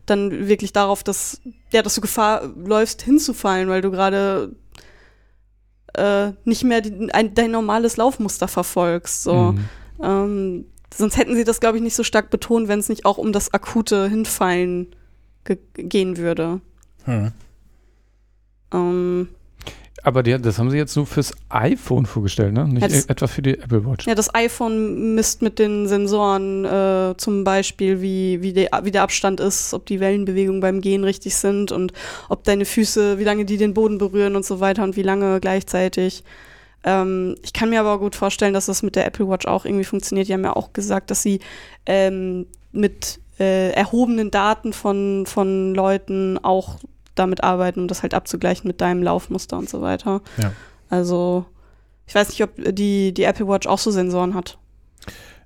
dann 0.09 0.47
wirklich 0.47 0.73
darauf, 0.73 1.03
dass, 1.03 1.41
ja, 1.71 1.81
dass 1.81 1.95
du 1.95 2.01
Gefahr 2.01 2.47
läufst, 2.55 3.01
hinzufallen, 3.01 3.69
weil 3.69 3.81
du 3.81 3.91
gerade 3.91 4.55
äh, 5.93 6.31
nicht 6.45 6.63
mehr 6.63 6.81
die, 6.81 7.11
ein, 7.13 7.33
dein 7.33 7.51
normales 7.51 7.97
Laufmuster 7.97 8.47
verfolgst. 8.47 9.23
So. 9.23 9.53
Mhm. 9.53 9.65
Ähm, 10.01 10.65
sonst 10.93 11.17
hätten 11.17 11.35
sie 11.35 11.43
das, 11.43 11.59
glaube 11.59 11.77
ich, 11.77 11.83
nicht 11.83 11.95
so 11.95 12.03
stark 12.03 12.29
betont, 12.29 12.67
wenn 12.67 12.79
es 12.79 12.89
nicht 12.89 13.05
auch 13.05 13.17
um 13.17 13.31
das 13.31 13.53
akute 13.53 14.09
Hinfallen 14.09 14.95
ge 15.43 15.57
gehen 15.75 16.17
würde. 16.17 16.61
Hm. 17.05 17.31
Ähm, 18.73 19.29
Aber 20.03 20.23
die, 20.23 20.37
das 20.39 20.59
haben 20.59 20.69
sie 20.69 20.77
jetzt 20.77 20.95
nur 20.95 21.05
fürs 21.05 21.33
iPhone 21.49 22.05
vorgestellt, 22.05 22.53
ne? 22.53 22.67
Nicht 22.67 22.89
e- 22.89 23.11
etwa 23.11 23.27
für 23.27 23.41
die 23.41 23.59
Apple 23.59 23.85
Watch. 23.85 24.07
Ja, 24.07 24.15
das 24.15 24.33
iPhone 24.33 25.15
misst 25.15 25.41
mit 25.41 25.59
den 25.59 25.87
Sensoren 25.87 26.65
äh, 26.65 27.15
zum 27.17 27.43
Beispiel, 27.43 28.01
wie, 28.01 28.41
wie, 28.41 28.53
der, 28.53 28.69
wie 28.83 28.91
der 28.91 29.03
Abstand 29.03 29.39
ist, 29.39 29.73
ob 29.73 29.85
die 29.85 29.99
Wellenbewegungen 29.99 30.61
beim 30.61 30.81
Gehen 30.81 31.03
richtig 31.03 31.35
sind 31.35 31.71
und 31.71 31.93
ob 32.29 32.43
deine 32.43 32.65
Füße, 32.65 33.19
wie 33.19 33.23
lange 33.23 33.45
die 33.45 33.57
den 33.57 33.73
Boden 33.73 33.97
berühren 33.97 34.35
und 34.35 34.45
so 34.45 34.59
weiter 34.59 34.83
und 34.83 34.95
wie 34.95 35.03
lange 35.03 35.39
gleichzeitig. 35.39 36.23
Ähm, 36.83 37.35
ich 37.43 37.53
kann 37.53 37.69
mir 37.69 37.79
aber 37.81 37.99
gut 37.99 38.15
vorstellen, 38.15 38.53
dass 38.53 38.67
das 38.67 38.83
mit 38.83 38.95
der 38.95 39.05
Apple 39.05 39.27
Watch 39.27 39.45
auch 39.45 39.65
irgendwie 39.65 39.83
funktioniert. 39.85 40.27
Die 40.27 40.33
haben 40.33 40.43
ja 40.43 40.55
auch 40.55 40.73
gesagt, 40.73 41.11
dass 41.11 41.21
sie 41.21 41.39
ähm, 41.85 42.47
mit 42.71 43.19
äh, 43.39 43.71
erhobenen 43.71 44.31
Daten 44.31 44.73
von, 44.73 45.25
von 45.25 45.73
Leuten 45.73 46.37
auch 46.37 46.79
damit 47.19 47.43
arbeiten, 47.43 47.81
um 47.81 47.87
das 47.87 48.01
halt 48.01 48.13
abzugleichen 48.13 48.67
mit 48.67 48.81
deinem 48.81 49.03
Laufmuster 49.03 49.57
und 49.57 49.69
so 49.69 49.81
weiter. 49.81 50.21
Ja. 50.37 50.51
Also, 50.89 51.45
ich 52.07 52.15
weiß 52.15 52.29
nicht, 52.29 52.41
ob 52.43 52.51
die, 52.57 53.13
die 53.13 53.23
Apple 53.23 53.47
Watch 53.47 53.67
auch 53.67 53.77
so 53.77 53.91
Sensoren 53.91 54.33
hat. 54.33 54.57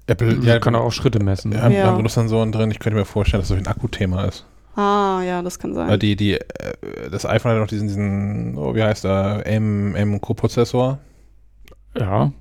Apple, 0.08 0.36
Ja, 0.42 0.54
ja, 0.54 0.60
kann 0.60 0.76
auch 0.76 0.92
Schritte 0.92 1.20
messen. 1.22 1.52
wir 1.52 1.62
haben, 1.62 1.74
Ja. 1.74 1.86
haben 1.88 1.98
Benutzensensoren 1.98 2.52
drin. 2.52 2.72
Ich 2.72 2.80
könnte 2.80 2.98
mir 2.98 3.06
vorstellen, 3.06 3.42
dass 3.42 3.50
das 3.50 3.58
so 3.58 3.62
ein 3.62 3.68
Akkuthema 3.68 4.26
ist. 4.26 4.46
Ah, 4.76 5.22
ja, 5.24 5.42
das 5.42 5.60
kann 5.60 5.74
sein. 5.74 5.88
Weil 5.88 6.00
die, 6.00 6.16
die, 6.16 6.34
äh, 6.34 6.40
das 7.12 7.26
iPhone 7.26 7.52
hat 7.52 7.60
noch 7.60 7.68
diesen, 7.68 7.88
diesen 7.88 8.58
oh, 8.58 8.74
wie 8.76 8.84
heißt 8.84 9.04
der, 9.04 9.44
M, 9.46 9.96
M 9.96 10.20
Co-Prozessor. 10.20 11.00
Ja. 11.98 12.32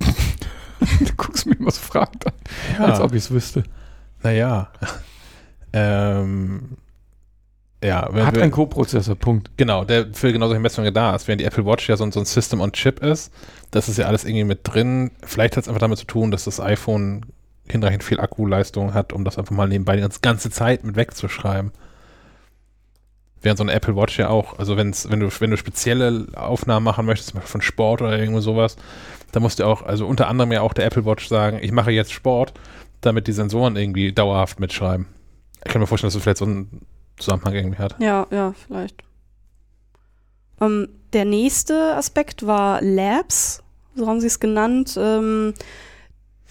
du 0.00 1.12
guckst 1.16 1.46
mich 1.46 1.60
immer 1.60 1.70
so 1.70 1.80
fragend 1.80 2.26
an, 2.26 2.84
als 2.84 2.98
ob 3.00 3.12
ich 3.12 3.24
es 3.24 3.30
wüsste. 3.30 3.62
Naja. 4.22 4.68
ähm, 5.72 6.76
ja, 7.82 8.02
Hat 8.02 8.34
wir- 8.36 8.42
einen 8.42 8.52
Co-Prozessor, 8.52 9.14
Punkt. 9.16 9.50
Genau, 9.56 9.84
der 9.84 10.06
für 10.12 10.32
genau 10.32 10.46
solche 10.46 10.60
Messungen 10.60 10.92
da 10.94 11.14
ist. 11.14 11.26
Während 11.28 11.40
die 11.40 11.44
Apple 11.44 11.66
Watch 11.66 11.88
ja 11.88 11.96
so, 11.96 12.04
ein- 12.04 12.12
so 12.12 12.20
ein 12.20 12.26
System 12.26 12.60
on 12.60 12.72
Chip 12.72 13.00
ist, 13.02 13.32
das 13.70 13.88
ist 13.88 13.98
ja 13.98 14.06
alles 14.06 14.24
irgendwie 14.24 14.44
mit 14.44 14.60
drin. 14.64 15.10
Vielleicht 15.24 15.56
hat 15.56 15.64
es 15.64 15.68
einfach 15.68 15.80
damit 15.80 15.98
zu 15.98 16.06
tun, 16.06 16.30
dass 16.30 16.44
das 16.44 16.60
iPhone 16.60 17.26
hinreichend 17.68 18.04
viel 18.04 18.20
Akkuleistung 18.20 18.92
hat, 18.94 19.12
um 19.12 19.24
das 19.24 19.38
einfach 19.38 19.54
mal 19.54 19.68
nebenbei 19.68 19.96
die 19.96 20.06
ganze- 20.22 20.50
Zeit 20.50 20.84
mit 20.84 20.96
wegzuschreiben. 20.96 21.72
Während 23.40 23.58
so 23.58 23.64
eine 23.64 23.72
Apple 23.72 23.96
Watch 23.96 24.18
ja 24.18 24.28
auch, 24.28 24.58
also 24.58 24.76
wenn's, 24.76 25.10
wenn 25.10 25.18
du, 25.20 25.28
wenn 25.40 25.50
du 25.50 25.56
spezielle 25.56 26.26
Aufnahmen 26.34 26.84
machen 26.84 27.06
möchtest, 27.06 27.30
zum 27.30 27.38
Beispiel 27.40 27.50
von 27.50 27.62
Sport 27.62 28.02
oder 28.02 28.16
irgendwo 28.18 28.40
sowas, 28.40 28.76
dann 29.32 29.42
musst 29.42 29.58
du 29.58 29.64
auch, 29.64 29.82
also 29.82 30.06
unter 30.06 30.28
anderem 30.28 30.52
ja 30.52 30.60
auch 30.60 30.74
der 30.74 30.84
Apple 30.86 31.04
Watch 31.04 31.26
sagen, 31.26 31.58
ich 31.60 31.72
mache 31.72 31.90
jetzt 31.90 32.12
Sport, 32.12 32.52
damit 33.00 33.26
die 33.26 33.32
Sensoren 33.32 33.74
irgendwie 33.76 34.12
dauerhaft 34.12 34.60
mitschreiben. 34.60 35.06
Ich 35.64 35.72
kann 35.72 35.80
mir 35.80 35.86
vorstellen, 35.88 36.08
dass 36.08 36.14
es 36.16 36.22
vielleicht 36.22 36.38
so 36.38 36.44
einen 36.44 36.82
Zusammenhang 37.18 37.54
irgendwie 37.54 37.78
hat. 37.78 37.96
Ja, 38.00 38.26
ja, 38.30 38.54
vielleicht. 38.66 39.02
Ähm, 40.60 40.88
der 41.12 41.24
nächste 41.24 41.94
Aspekt 41.94 42.46
war 42.46 42.80
Labs, 42.82 43.62
so 43.94 44.06
haben 44.06 44.20
sie 44.20 44.26
es 44.26 44.40
genannt. 44.40 44.94
Ähm, 44.96 45.54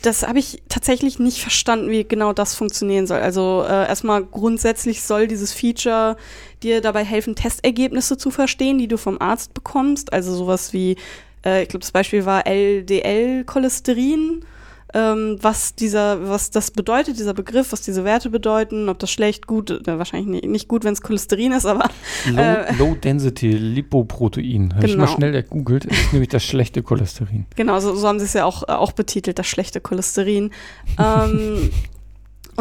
das 0.02 0.28
habe 0.28 0.40
ich 0.40 0.64
tatsächlich 0.68 1.20
nicht 1.20 1.42
verstanden, 1.42 1.90
wie 1.90 2.04
genau 2.04 2.34
das 2.34 2.56
funktionieren 2.56 3.06
soll. 3.06 3.20
Also 3.20 3.64
äh, 3.68 3.88
erstmal 3.88 4.24
grundsätzlich 4.24 5.04
soll 5.04 5.28
dieses 5.28 5.54
Feature 5.54 6.18
dir 6.64 6.82
dabei 6.82 7.04
helfen, 7.04 7.36
Testergebnisse 7.36 8.18
zu 8.18 8.32
verstehen, 8.32 8.80
die 8.80 8.88
du 8.88 8.98
vom 8.98 9.22
Arzt 9.22 9.54
bekommst. 9.54 10.12
Also 10.12 10.36
sowas 10.36 10.74
wie, 10.74 10.98
äh, 11.46 11.64
ich 11.64 11.70
glaube, 11.70 11.82
das 11.82 11.92
Beispiel 11.92 12.26
war 12.26 12.48
LDL-Cholesterin. 12.48 14.44
Ähm, 14.94 15.38
was 15.42 15.74
dieser, 15.76 16.28
was 16.28 16.52
das 16.52 16.72
bedeutet, 16.72 17.18
dieser 17.18 17.34
Begriff, 17.34 17.72
was 17.72 17.82
diese 17.82 18.04
Werte 18.04 18.30
bedeuten, 18.30 18.90
ob 18.90 19.00
das 19.00 19.10
schlecht, 19.12 19.48
gut, 19.48 19.70
äh, 19.72 19.98
wahrscheinlich 19.98 20.28
nicht, 20.28 20.46
nicht 20.46 20.68
gut, 20.68 20.84
wenn 20.84 20.94
es 20.94 21.02
Cholesterin 21.02 21.54
ist, 21.54 21.66
aber 21.66 21.90
Low, 22.28 22.42
Äh. 22.42 22.74
Low 22.76 22.96
Density 22.96 23.52
Lipoprotein. 23.52 24.74
Habe 24.76 24.86
ich 24.86 24.98
mal 24.98 25.06
Genau. 25.06 25.16
schnell 25.18 25.32
gegoogelt. 25.32 25.86
Ist 25.86 26.12
nämlich 26.14 26.30
das 26.30 26.44
schlechte 26.44 26.84
Cholesterin. 26.84 27.46
Genau, 27.56 27.80
so, 27.80 27.96
so 27.96 28.08
haben 28.08 28.20
sie 28.20 28.26
es 28.26 28.34
ja 28.34 28.46
auch, 28.46 28.64
äh, 28.64 28.72
auch 28.74 28.92
betitelt, 28.92 29.40
das 29.40 29.48
schlechte 29.48 29.80
Cholesterin. 29.82 30.52
ähm, 31.00 31.70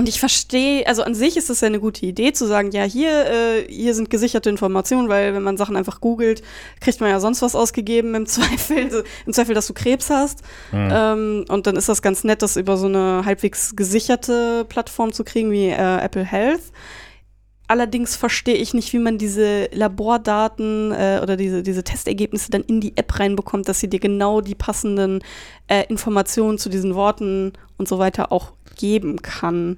und 0.01 0.09
ich 0.09 0.19
verstehe, 0.19 0.87
also 0.87 1.03
an 1.03 1.15
sich 1.15 1.37
ist 1.37 1.51
es 1.51 1.61
ja 1.61 1.67
eine 1.67 1.79
gute 1.79 2.07
Idee 2.07 2.33
zu 2.33 2.47
sagen, 2.47 2.71
ja, 2.71 2.85
hier, 2.85 3.27
äh, 3.27 3.67
hier 3.71 3.95
sind 3.95 4.09
gesicherte 4.09 4.49
Informationen, 4.49 5.11
weil 5.11 5.35
wenn 5.35 5.43
man 5.43 5.59
Sachen 5.59 5.77
einfach 5.77 6.01
googelt, 6.01 6.41
kriegt 6.81 7.03
man 7.03 7.11
ja 7.11 7.21
sonst 7.21 7.43
was 7.43 7.55
ausgegeben 7.55 8.15
im 8.15 8.25
Zweifel, 8.27 9.05
im 9.27 9.33
Zweifel, 9.35 9.55
dass 9.55 9.67
du 9.67 9.75
Krebs 9.75 10.09
hast. 10.09 10.41
Ähm, 10.73 11.45
und 11.51 11.67
dann 11.67 11.77
ist 11.77 11.91
das 11.91 12.01
ganz 12.01 12.25
nett, 12.25 12.41
das 12.41 12.57
über 12.57 12.79
so 12.79 12.87
eine 12.87 13.27
halbwegs 13.27 13.77
gesicherte 13.77 14.65
Plattform 14.67 15.13
zu 15.13 15.23
kriegen 15.23 15.51
wie 15.51 15.67
äh, 15.67 15.99
Apple 15.99 16.25
Health. 16.25 16.63
Allerdings 17.69 18.17
verstehe 18.17 18.57
ich 18.57 18.73
nicht, 18.73 18.95
wie 18.95 18.99
man 18.99 19.19
diese 19.19 19.69
Labordaten 19.73 20.93
äh, 20.93 21.21
oder 21.23 21.37
diese, 21.37 21.63
diese 21.63 21.85
Testergebnisse 21.85 22.51
dann 22.51 22.63
in 22.63 22.81
die 22.81 22.97
App 22.97 23.21
reinbekommt, 23.21 23.69
dass 23.69 23.81
sie 23.81 23.91
dir 23.91 24.01
genau 24.01 24.41
die 24.41 24.55
passenden 24.55 25.21
äh, 25.69 25.85
Informationen 25.89 26.57
zu 26.57 26.71
diesen 26.71 26.95
Worten 26.95 27.53
und 27.77 27.87
so 27.87 27.99
weiter 27.99 28.33
auch 28.33 28.55
geben 28.81 29.21
kann. 29.23 29.77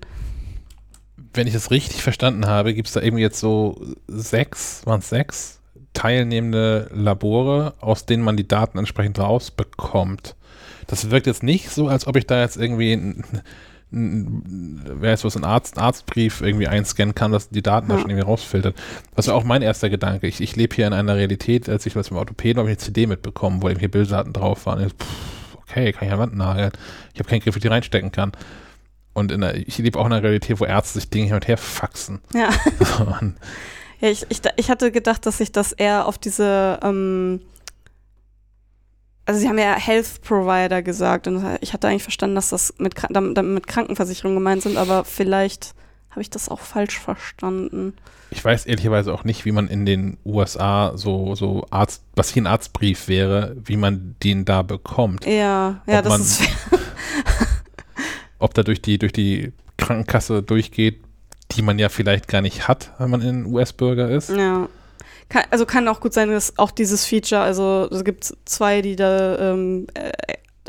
wenn 1.35 1.47
ich 1.47 1.53
das 1.55 1.71
richtig 1.71 2.03
verstanden 2.03 2.47
habe, 2.47 2.75
gibt 2.75 2.89
es 2.89 2.95
da 2.95 3.01
irgendwie 3.01 3.23
jetzt 3.23 3.41
so 3.41 3.81
sechs, 4.07 4.85
waren 4.87 5.01
es 5.01 5.09
sechs 5.09 5.59
teilnehmende 5.95 6.89
Labore, 6.93 7.75
aus 7.81 8.07
denen 8.07 8.23
man 8.23 8.37
die 8.37 8.49
Daten 8.49 8.79
entsprechend 8.79 9.19
rausbekommt. 9.19 10.37
Das 10.87 11.11
wirkt 11.11 11.27
jetzt 11.27 11.43
nicht 11.43 11.71
so, 11.71 11.89
als 11.89 12.07
ob 12.07 12.17
ich 12.17 12.27
da 12.27 12.41
jetzt 12.41 12.57
irgendwie 12.57 12.93
ein, 12.95 13.25
wer 13.91 15.11
jetzt 15.11 15.25
was, 15.25 15.37
ein 15.37 15.45
Arzt, 15.45 15.77
ein 15.77 15.83
Arztbrief 15.83 16.41
irgendwie 16.41 16.67
einscannen 16.67 17.15
kann, 17.15 17.31
dass 17.33 17.51
die 17.51 17.63
Daten 17.63 17.89
da 17.89 17.95
Ja. 17.95 18.01
schon 18.01 18.11
irgendwie 18.11 18.27
rausfiltert. 18.27 18.75
Das 19.15 19.27
war 19.29 19.35
auch 19.35 19.45
mein 19.45 19.61
erster 19.63 19.91
Gedanke. 19.91 20.27
Ich, 20.27 20.41
ich 20.41 20.57
lebe 20.57 20.75
hier 20.75 20.87
in 20.87 20.93
einer 20.95 21.17
Realität, 21.17 21.69
als 21.69 21.85
ich 21.87 21.95
was 21.95 22.09
beim 22.09 22.19
Orthopäden 22.19 22.59
habe 22.59 22.71
ich 22.71 22.79
eine 22.79 22.85
CD 22.85 23.07
mitbekommen, 23.07 23.63
wo 23.63 23.69
irgendwie 23.69 23.89
Bilddaten 23.89 24.33
drauf 24.33 24.65
waren. 24.67 24.87
Ich, 24.87 24.93
pff, 24.95 25.57
okay, 25.59 25.93
kann 25.93 26.09
ich 26.09 26.13
an 26.15 26.19
Wand 26.21 26.37
nageln. 26.37 26.73
Ich 27.13 27.21
habe 27.21 27.29
keinen 27.29 27.41
Griff, 27.41 27.55
den 27.55 27.65
ich 27.65 27.71
reinstecken 27.71 28.13
kann. 28.13 28.33
Und 29.15 29.31
in 29.31 29.43
der, 29.43 29.57
ich 29.57 29.79
lebe 29.79 29.99
auch 29.99 30.07
in 30.07 30.13
einer 30.13 30.23
Realität, 30.23 30.61
wo 30.61 30.65
Ärzte 30.65 30.99
sich 30.99 31.11
Dinge 31.11 31.27
hin 31.27 31.35
und 31.35 31.49
her 31.49 31.59
faxen. 31.59 32.21
Ja. 32.35 32.51
Ja, 34.03 34.09
ich, 34.09 34.27
ich, 34.31 34.41
ich 34.57 34.69
hatte 34.69 34.91
gedacht, 34.91 35.25
dass 35.27 35.39
sich 35.39 35.53
das 35.53 35.71
eher 35.71 36.09
auf 36.09 36.19
diese, 36.19 36.81
ähm, 36.83 37.41
also 39.25 39.39
sie 39.39 39.49
haben 39.49 39.59
ja 39.59 39.77
Health 39.77 40.23
Provider 40.23 40.83
gesagt 40.83 41.29
und 41.29 41.59
ich 41.61 41.73
hatte 41.73 41.87
eigentlich 41.87 42.03
verstanden, 42.03 42.35
dass 42.35 42.49
das 42.49 42.75
mit, 42.79 42.97
mit 43.09 43.67
Krankenversicherung 43.69 44.35
gemeint 44.35 44.63
sind, 44.63 44.77
aber 44.77 45.05
vielleicht 45.05 45.77
habe 46.11 46.21
ich 46.21 46.31
das 46.31 46.49
auch 46.49 46.59
falsch 46.59 46.99
verstanden. 46.99 47.95
ich 48.31 48.45
weiß 48.45 48.67
ehrlicherweise 48.67 49.15
auch 49.15 49.23
nicht, 49.23 49.45
wie 49.45 49.53
man 49.53 49.69
in 49.69 49.87
den 49.87 50.19
USA 50.25 50.93
so, 50.97 51.37
so 51.37 51.65
Arzt, 51.71 52.03
was 52.17 52.29
hier 52.31 52.43
ein 52.43 52.49
Arztbrief 52.49 53.07
wäre, 53.07 53.57
wie 53.65 53.77
man 53.77 54.17
den 54.25 54.45
da 54.45 54.63
bekommt. 54.63 55.25
Ja, 55.27 55.81
ja, 55.87 55.99
Ob 55.99 56.05
das 56.05 56.19
ist 56.19 56.43
ob 58.43 58.55
da 58.55 58.63
durch 58.63 58.83
die, 58.83 58.99
durch 58.99 59.13
die 59.13 59.53
Krankenkasse 59.77 60.43
durchgeht, 60.43 61.03
die 61.53 61.63
man 61.63 61.79
ja 61.79 61.89
vielleicht 61.89 62.29
gar 62.29 62.41
nicht 62.41 62.69
hat, 62.69 62.93
wenn 62.99 63.11
man 63.11 63.23
ein 63.23 63.47
US-Bürger 63.47 64.11
ist. 64.11 64.31
Ja. 64.31 64.69
Kann, 65.29 65.45
also 65.51 65.67
kann 65.67 65.89
auch 65.89 66.01
gut 66.01 66.13
sein, 66.13 66.31
dass 66.31 66.59
auch 66.59 66.71
dieses 66.71 67.07
Feature, 67.07 67.41
also 67.41 67.89
es 67.91 68.05
gibt 68.05 68.35
zwei, 68.45 68.83
die 68.83 68.97
da, 68.97 69.53
ähm, 69.53 69.87
äh, 69.95 70.13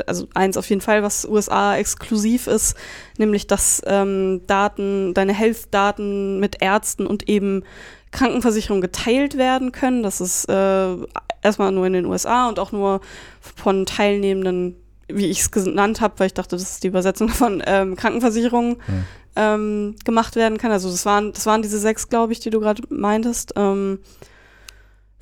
also 0.06 0.26
eins 0.34 0.56
auf 0.56 0.68
jeden 0.68 0.80
Fall, 0.80 1.02
was 1.02 1.26
USA 1.26 1.76
exklusiv 1.76 2.46
ist, 2.46 2.76
nämlich 3.18 3.46
dass 3.46 3.82
ähm, 3.86 4.42
Daten, 4.46 5.14
deine 5.14 5.32
Health-Daten 5.32 6.40
mit 6.40 6.62
Ärzten 6.62 7.06
und 7.06 7.28
eben 7.28 7.62
Krankenversicherung 8.10 8.80
geteilt 8.80 9.36
werden 9.36 9.72
können. 9.72 10.02
Das 10.02 10.20
ist 10.20 10.48
äh, 10.48 10.96
erstmal 11.42 11.72
nur 11.72 11.86
in 11.86 11.92
den 11.92 12.06
USA 12.06 12.48
und 12.48 12.58
auch 12.58 12.72
nur 12.72 13.00
von 13.40 13.86
teilnehmenden, 13.86 14.76
wie 15.08 15.26
ich 15.26 15.40
es 15.40 15.50
genannt 15.50 16.00
habe, 16.00 16.14
weil 16.18 16.26
ich 16.28 16.34
dachte, 16.34 16.56
das 16.56 16.62
ist 16.62 16.82
die 16.82 16.88
Übersetzung 16.88 17.28
von 17.30 17.62
ähm, 17.66 17.96
Krankenversicherungen 17.96 18.76
Hm. 18.86 19.04
ähm, 19.36 19.96
gemacht 20.04 20.36
werden 20.36 20.58
kann. 20.58 20.70
Also 20.70 20.90
das 20.90 21.04
waren, 21.06 21.32
das 21.32 21.46
waren 21.46 21.62
diese 21.62 21.78
sechs, 21.78 22.08
glaube 22.08 22.32
ich, 22.32 22.40
die 22.40 22.50
du 22.50 22.60
gerade 22.60 22.82
meintest. 22.88 23.52
Ähm, 23.56 23.98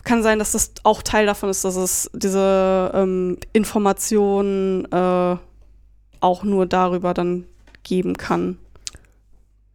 kann 0.04 0.22
sein, 0.22 0.38
dass 0.38 0.52
das 0.52 0.72
auch 0.82 1.02
Teil 1.02 1.26
davon 1.26 1.48
ist, 1.48 1.64
dass 1.64 1.76
es 1.76 2.10
diese 2.12 2.90
ähm, 2.94 3.38
Informationen 3.52 4.84
äh, 4.90 5.36
auch 6.20 6.44
nur 6.44 6.66
darüber 6.66 7.14
dann 7.14 7.44
geben 7.84 8.16
kann. 8.16 8.58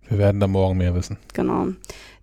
Wir 0.09 0.17
werden 0.17 0.39
da 0.39 0.47
morgen 0.47 0.77
mehr 0.77 0.95
wissen. 0.95 1.17
Genau. 1.33 1.67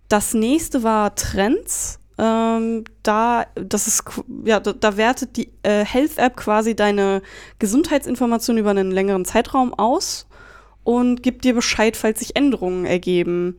Das 0.07 0.33
nächste 0.33 0.83
war 0.83 1.15
Trends. 1.15 1.99
Ähm, 2.17 2.85
da, 3.03 3.45
das 3.55 3.87
ist, 3.87 4.03
ja, 4.45 4.59
da, 4.59 4.73
da 4.73 4.97
wertet 4.97 5.35
die 5.35 5.49
äh, 5.63 5.83
Health 5.83 6.17
App 6.17 6.37
quasi 6.37 6.75
deine 6.75 7.21
Gesundheitsinformationen 7.59 8.61
über 8.61 8.69
einen 8.69 8.91
längeren 8.91 9.25
Zeitraum 9.25 9.73
aus 9.73 10.25
und 10.85 11.23
gibt 11.23 11.43
dir 11.43 11.53
Bescheid, 11.53 11.97
falls 11.97 12.19
sich 12.19 12.37
Änderungen 12.37 12.85
ergeben. 12.85 13.57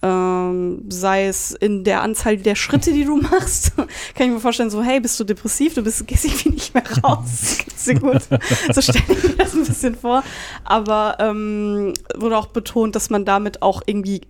Ähm, 0.00 0.84
sei 0.90 1.26
es 1.26 1.50
in 1.50 1.82
der 1.82 2.02
Anzahl 2.02 2.36
der 2.36 2.54
Schritte, 2.54 2.92
die 2.92 3.04
du 3.04 3.16
machst. 3.20 3.72
Kann 3.74 4.26
ich 4.26 4.28
mir 4.28 4.38
vorstellen, 4.38 4.70
so, 4.70 4.80
hey, 4.80 5.00
bist 5.00 5.18
du 5.18 5.24
depressiv? 5.24 5.74
Du 5.74 5.82
bist, 5.82 6.06
gehst 6.06 6.24
irgendwie 6.24 6.50
nicht 6.50 6.74
mehr 6.74 6.84
raus. 7.02 7.58
Dir 7.84 7.98
gut? 7.98 8.22
So 8.72 8.80
stelle 8.80 9.04
ich 9.08 9.22
mir 9.24 9.36
das 9.36 9.54
ein 9.54 9.64
bisschen 9.64 9.96
vor. 9.96 10.22
Aber 10.62 11.16
ähm, 11.18 11.94
wurde 12.14 12.36
auch 12.36 12.46
betont, 12.46 12.94
dass 12.94 13.10
man 13.10 13.24
damit 13.24 13.62
auch 13.62 13.82
irgendwie 13.86 14.20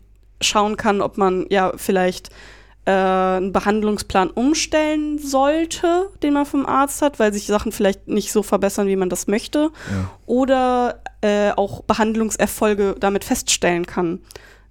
schauen 0.41 0.79
kann, 0.79 1.03
ob 1.03 1.19
man 1.19 1.45
ja 1.51 1.73
vielleicht 1.77 2.31
äh, 2.89 3.37
einen 3.37 3.53
Behandlungsplan 3.53 4.31
umstellen 4.31 5.19
sollte, 5.19 6.09
den 6.23 6.33
man 6.33 6.47
vom 6.47 6.65
Arzt 6.65 7.03
hat, 7.03 7.19
weil 7.19 7.35
sich 7.35 7.47
Sachen 7.47 7.71
vielleicht 7.71 8.09
nicht 8.09 8.33
so 8.33 8.43
verbessern, 8.43 8.87
wie 8.87 8.97
man 8.97 9.11
das 9.11 9.27
möchte. 9.27 9.71
Ja. 9.91 10.11
Oder 10.25 11.03
äh, 11.21 11.51
auch 11.51 11.83
Behandlungserfolge 11.83 12.97
damit 12.99 13.25
feststellen 13.25 13.85
kann. 13.85 14.23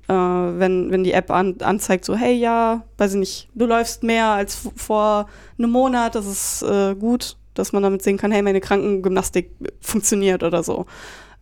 Äh, 0.07 0.13
wenn, 0.13 0.89
wenn 0.89 1.03
die 1.03 1.11
App 1.11 1.29
an, 1.29 1.57
anzeigt, 1.61 2.05
so, 2.05 2.15
hey, 2.15 2.33
ja, 2.33 2.83
weiß 2.97 3.13
ich 3.13 3.19
nicht, 3.19 3.49
du 3.53 3.67
läufst 3.67 4.01
mehr 4.01 4.29
als 4.29 4.67
vor 4.75 5.27
einem 5.59 5.69
Monat, 5.69 6.15
das 6.15 6.25
ist 6.25 6.63
äh, 6.63 6.95
gut, 6.95 7.37
dass 7.53 7.71
man 7.71 7.83
damit 7.83 8.01
sehen 8.01 8.17
kann, 8.17 8.31
hey, 8.31 8.41
meine 8.41 8.61
Krankengymnastik 8.61 9.51
funktioniert 9.79 10.41
oder 10.41 10.63
so. 10.63 10.87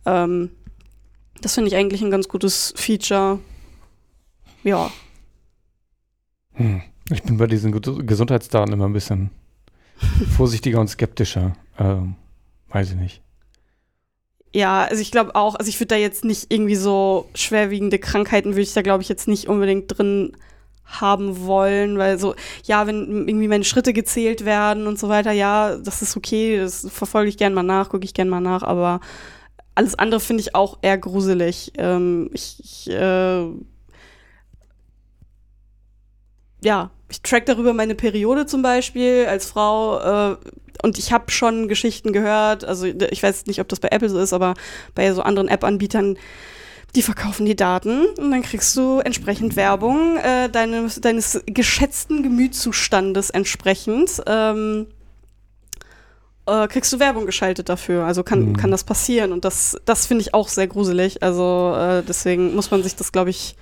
Ähm, 0.04 0.50
das 1.40 1.54
finde 1.54 1.68
ich 1.68 1.76
eigentlich 1.76 2.02
ein 2.02 2.10
ganz 2.10 2.28
gutes 2.28 2.74
Feature. 2.76 3.38
Ja, 4.62 4.90
Hm. 6.56 6.82
Ich 7.10 7.22
bin 7.22 7.36
bei 7.36 7.46
diesen 7.46 7.72
Ges- 7.74 8.04
Gesundheitsdaten 8.04 8.72
immer 8.72 8.86
ein 8.86 8.92
bisschen 8.92 9.30
vorsichtiger 10.36 10.80
und 10.80 10.88
skeptischer. 10.88 11.56
Ähm, 11.78 12.16
weiß 12.68 12.90
ich 12.90 12.96
nicht. 12.96 13.22
Ja, 14.52 14.84
also 14.84 15.02
ich 15.02 15.10
glaube 15.10 15.34
auch, 15.34 15.54
also 15.54 15.68
ich 15.68 15.78
würde 15.78 15.88
da 15.88 15.96
jetzt 15.96 16.24
nicht 16.24 16.46
irgendwie 16.52 16.76
so 16.76 17.28
schwerwiegende 17.34 17.98
Krankheiten 17.98 18.50
würde 18.50 18.62
ich 18.62 18.72
da 18.72 18.82
glaube 18.82 19.02
ich 19.02 19.08
jetzt 19.08 19.28
nicht 19.28 19.48
unbedingt 19.48 19.96
drin 19.96 20.36
haben 20.86 21.44
wollen, 21.44 21.98
weil 21.98 22.18
so, 22.18 22.34
ja, 22.64 22.86
wenn 22.86 23.28
irgendwie 23.28 23.48
meine 23.48 23.64
Schritte 23.64 23.92
gezählt 23.92 24.44
werden 24.44 24.86
und 24.86 24.98
so 24.98 25.08
weiter, 25.08 25.32
ja, 25.32 25.76
das 25.76 26.00
ist 26.00 26.16
okay, 26.16 26.58
das 26.58 26.86
verfolge 26.88 27.28
ich 27.28 27.36
gern 27.36 27.54
mal 27.54 27.64
nach, 27.64 27.90
gucke 27.90 28.04
ich 28.04 28.14
gern 28.14 28.28
mal 28.28 28.40
nach, 28.40 28.62
aber 28.62 29.00
alles 29.74 29.98
andere 29.98 30.20
finde 30.20 30.42
ich 30.42 30.54
auch 30.54 30.78
eher 30.82 30.96
gruselig. 30.96 31.72
Ähm, 31.76 32.30
ich, 32.32 32.60
ich 32.60 32.90
äh, 32.90 33.46
ja, 36.66 36.90
ich 37.08 37.22
track 37.22 37.46
darüber 37.46 37.72
meine 37.72 37.94
Periode 37.94 38.46
zum 38.46 38.60
Beispiel 38.60 39.26
als 39.28 39.46
Frau 39.46 40.32
äh, 40.32 40.36
und 40.82 40.98
ich 40.98 41.12
habe 41.12 41.30
schon 41.30 41.68
Geschichten 41.68 42.12
gehört, 42.12 42.64
also 42.64 42.86
ich 42.86 43.22
weiß 43.22 43.46
nicht, 43.46 43.60
ob 43.60 43.68
das 43.68 43.78
bei 43.78 43.88
Apple 43.92 44.08
so 44.08 44.18
ist, 44.18 44.32
aber 44.32 44.54
bei 44.96 45.12
so 45.12 45.22
anderen 45.22 45.46
App-Anbietern, 45.46 46.18
die 46.96 47.02
verkaufen 47.02 47.46
die 47.46 47.54
Daten 47.54 48.06
und 48.18 48.32
dann 48.32 48.42
kriegst 48.42 48.76
du 48.76 48.98
entsprechend 48.98 49.54
Werbung 49.54 50.16
äh, 50.16 50.48
deines, 50.48 51.00
deines 51.00 51.40
geschätzten 51.46 52.24
Gemütszustandes 52.24 53.30
entsprechend. 53.30 54.20
Ähm, 54.26 54.88
äh, 56.46 56.66
kriegst 56.66 56.92
du 56.92 56.98
Werbung 56.98 57.26
geschaltet 57.26 57.68
dafür. 57.68 58.04
Also 58.04 58.22
kann, 58.24 58.50
Mhm. 58.50 58.56
kann 58.56 58.70
das 58.70 58.82
passieren. 58.84 59.32
Und 59.32 59.44
das, 59.44 59.76
das 59.84 60.06
finde 60.06 60.22
ich 60.22 60.34
auch 60.34 60.48
sehr 60.48 60.66
gruselig. 60.66 61.22
Also 61.22 61.74
äh, 61.76 62.02
deswegen 62.02 62.54
muss 62.54 62.70
man 62.70 62.82
sich 62.82 62.96
das, 62.96 63.12
glaube 63.12 63.30
ich, 63.30 63.56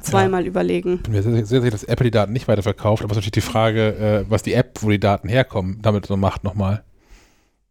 zweimal 0.00 0.46
überlegen. 0.46 0.94
Ich 0.96 1.02
bin 1.02 1.12
mir 1.12 1.22
sehr, 1.22 1.44
sehr 1.46 1.60
sicher, 1.60 1.70
dass 1.72 1.84
Apple 1.84 2.04
die 2.04 2.10
Daten 2.10 2.32
nicht 2.32 2.48
weiterverkauft, 2.48 3.02
aber 3.02 3.10
es 3.12 3.16
ist 3.18 3.22
natürlich 3.24 3.44
die 3.46 3.50
Frage, 3.52 3.96
äh, 3.96 4.24
was 4.30 4.42
die 4.42 4.52
App, 4.54 4.78
wo 4.82 4.90
die 4.90 5.00
Daten 5.00 5.28
herkommen, 5.28 5.78
damit 5.82 6.06
so 6.06 6.16
macht 6.16 6.44
nochmal. 6.44 6.82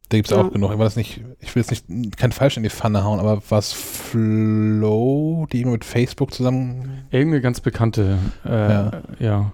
Da 0.10 0.18
gibt 0.18 0.30
es 0.30 0.36
Ja. 0.38 0.44
auch 0.44 0.52
genug. 0.52 0.72
Ich, 0.72 0.78
das 0.78 0.96
nicht, 0.96 1.22
ich 1.40 1.56
will 1.56 1.64
jetzt 1.68 1.90
nicht 1.90 2.18
kein 2.18 2.32
Falsch 2.32 2.58
in 2.58 2.64
die 2.64 2.70
Pfanne 2.70 3.04
hauen, 3.04 3.20
aber 3.20 3.42
was 3.50 3.74
Flow, 3.74 5.48
die 5.52 5.60
irgendwie 5.62 5.74
mit 5.78 5.86
Facebook 5.86 6.34
zusammen. 6.34 7.06
Irgendeine 7.12 7.42
ganz 7.42 7.60
bekannte, 7.60 8.18
äh, 8.46 8.50
Ja. 8.50 8.92
ja. 9.20 9.52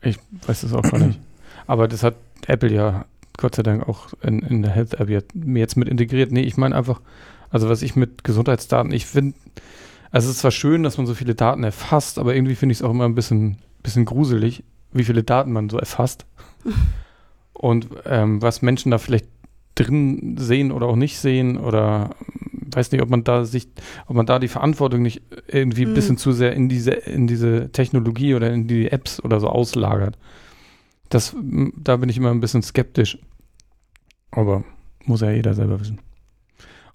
Ich 0.00 0.18
weiß 0.46 0.62
das 0.62 0.72
auch 0.72 0.82
gar 0.82 0.98
nicht. 0.98 1.18
Aber 1.66 1.86
das 1.88 2.02
hat 2.02 2.14
Apple 2.46 2.72
ja 2.72 3.04
Gott 3.38 3.54
sei 3.54 3.62
Dank 3.62 3.88
auch 3.88 4.08
in, 4.22 4.40
in 4.40 4.62
der 4.62 4.72
Health 4.72 4.94
App 4.94 5.08
jetzt, 5.08 5.34
mir 5.34 5.60
jetzt 5.60 5.76
mit 5.76 5.88
integriert. 5.88 6.32
Nee, 6.32 6.42
ich 6.42 6.56
meine 6.56 6.76
einfach, 6.76 7.00
also 7.50 7.68
was 7.68 7.82
ich 7.82 7.96
mit 7.96 8.24
Gesundheitsdaten, 8.24 8.92
ich 8.92 9.06
finde, 9.06 9.36
also 10.12 10.28
es 10.28 10.36
ist 10.36 10.40
zwar 10.40 10.50
schön, 10.52 10.82
dass 10.82 10.98
man 10.98 11.06
so 11.06 11.14
viele 11.14 11.34
Daten 11.34 11.64
erfasst, 11.64 12.18
aber 12.18 12.34
irgendwie 12.34 12.54
finde 12.54 12.72
ich 12.72 12.78
es 12.78 12.82
auch 12.84 12.90
immer 12.90 13.04
ein 13.06 13.14
bisschen, 13.14 13.56
bisschen 13.82 14.04
gruselig, 14.04 14.62
wie 14.92 15.04
viele 15.04 15.24
Daten 15.24 15.52
man 15.52 15.68
so 15.68 15.78
erfasst. 15.78 16.26
Und 17.52 17.88
ähm, 18.06 18.40
was 18.42 18.62
Menschen 18.62 18.90
da 18.90 18.98
vielleicht 18.98 19.26
drin 19.74 20.36
sehen 20.38 20.70
oder 20.72 20.86
auch 20.86 20.96
nicht 20.96 21.18
sehen 21.18 21.56
oder 21.58 22.10
ähm, 22.20 22.68
weiß 22.74 22.90
nicht, 22.92 23.02
ob 23.02 23.10
man 23.10 23.22
da 23.24 23.44
sich, 23.44 23.68
ob 24.06 24.16
man 24.16 24.26
da 24.26 24.38
die 24.38 24.48
Verantwortung 24.48 25.02
nicht 25.02 25.22
irgendwie 25.46 25.82
ein 25.82 25.90
Mhm. 25.90 25.94
bisschen 25.94 26.16
zu 26.16 26.32
sehr 26.32 26.52
in 26.54 26.68
diese, 26.68 26.92
in 26.92 27.26
diese 27.26 27.70
Technologie 27.70 28.34
oder 28.34 28.50
in 28.52 28.66
die 28.66 28.90
Apps 28.90 29.22
oder 29.22 29.40
so 29.40 29.48
auslagert. 29.48 30.16
Das, 31.10 31.36
da 31.76 31.96
bin 31.98 32.08
ich 32.08 32.16
immer 32.16 32.30
ein 32.30 32.40
bisschen 32.40 32.62
skeptisch. 32.62 33.18
Aber 34.30 34.64
muss 35.04 35.20
ja 35.20 35.30
jeder 35.30 35.52
selber 35.52 35.78
wissen. 35.80 35.98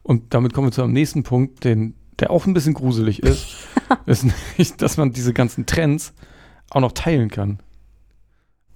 Und 0.02 0.34
damit 0.34 0.54
kommen 0.54 0.68
wir 0.68 0.72
zu 0.72 0.82
einem 0.82 0.94
nächsten 0.94 1.22
Punkt, 1.22 1.64
den, 1.64 1.94
der 2.20 2.32
auch 2.32 2.46
ein 2.46 2.54
bisschen 2.54 2.74
gruselig 2.74 3.22
ist. 3.24 3.56
ist 4.06 4.26
nicht, 4.58 4.82
dass 4.82 4.98
man 4.98 5.12
diese 5.14 5.34
ganzen 5.34 5.66
Trends 5.66 6.14
auch 6.70 6.82
noch 6.82 6.92
teilen 6.92 7.30
kann. 7.30 7.60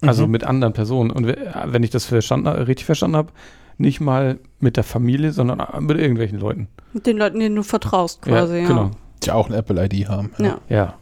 Also 0.00 0.26
Mhm. 0.26 0.32
mit 0.32 0.44
anderen 0.44 0.72
Personen. 0.72 1.10
Und 1.10 1.26
we- 1.26 1.52
wenn 1.66 1.82
ich 1.82 1.90
das 1.90 2.04
verstanden, 2.06 2.48
richtig 2.48 2.86
verstanden 2.86 3.16
habe, 3.16 3.32
nicht 3.78 4.00
mal 4.00 4.38
mit 4.60 4.76
der 4.76 4.84
Familie, 4.84 5.32
sondern 5.32 5.62
mit 5.84 5.98
irgendwelchen 5.98 6.38
Leuten. 6.38 6.68
Mit 6.92 7.06
den 7.06 7.16
Leuten, 7.16 7.40
denen 7.40 7.56
du 7.56 7.62
vertraust, 7.62 8.22
quasi. 8.22 8.58
Ja, 8.60 8.66
Genau. 8.68 8.90
Die 9.22 9.30
auch 9.30 9.46
eine 9.48 9.56
Apple-ID 9.56 10.08
haben. 10.08 10.30
Ja. 10.38 10.58
Ja. 10.68 10.94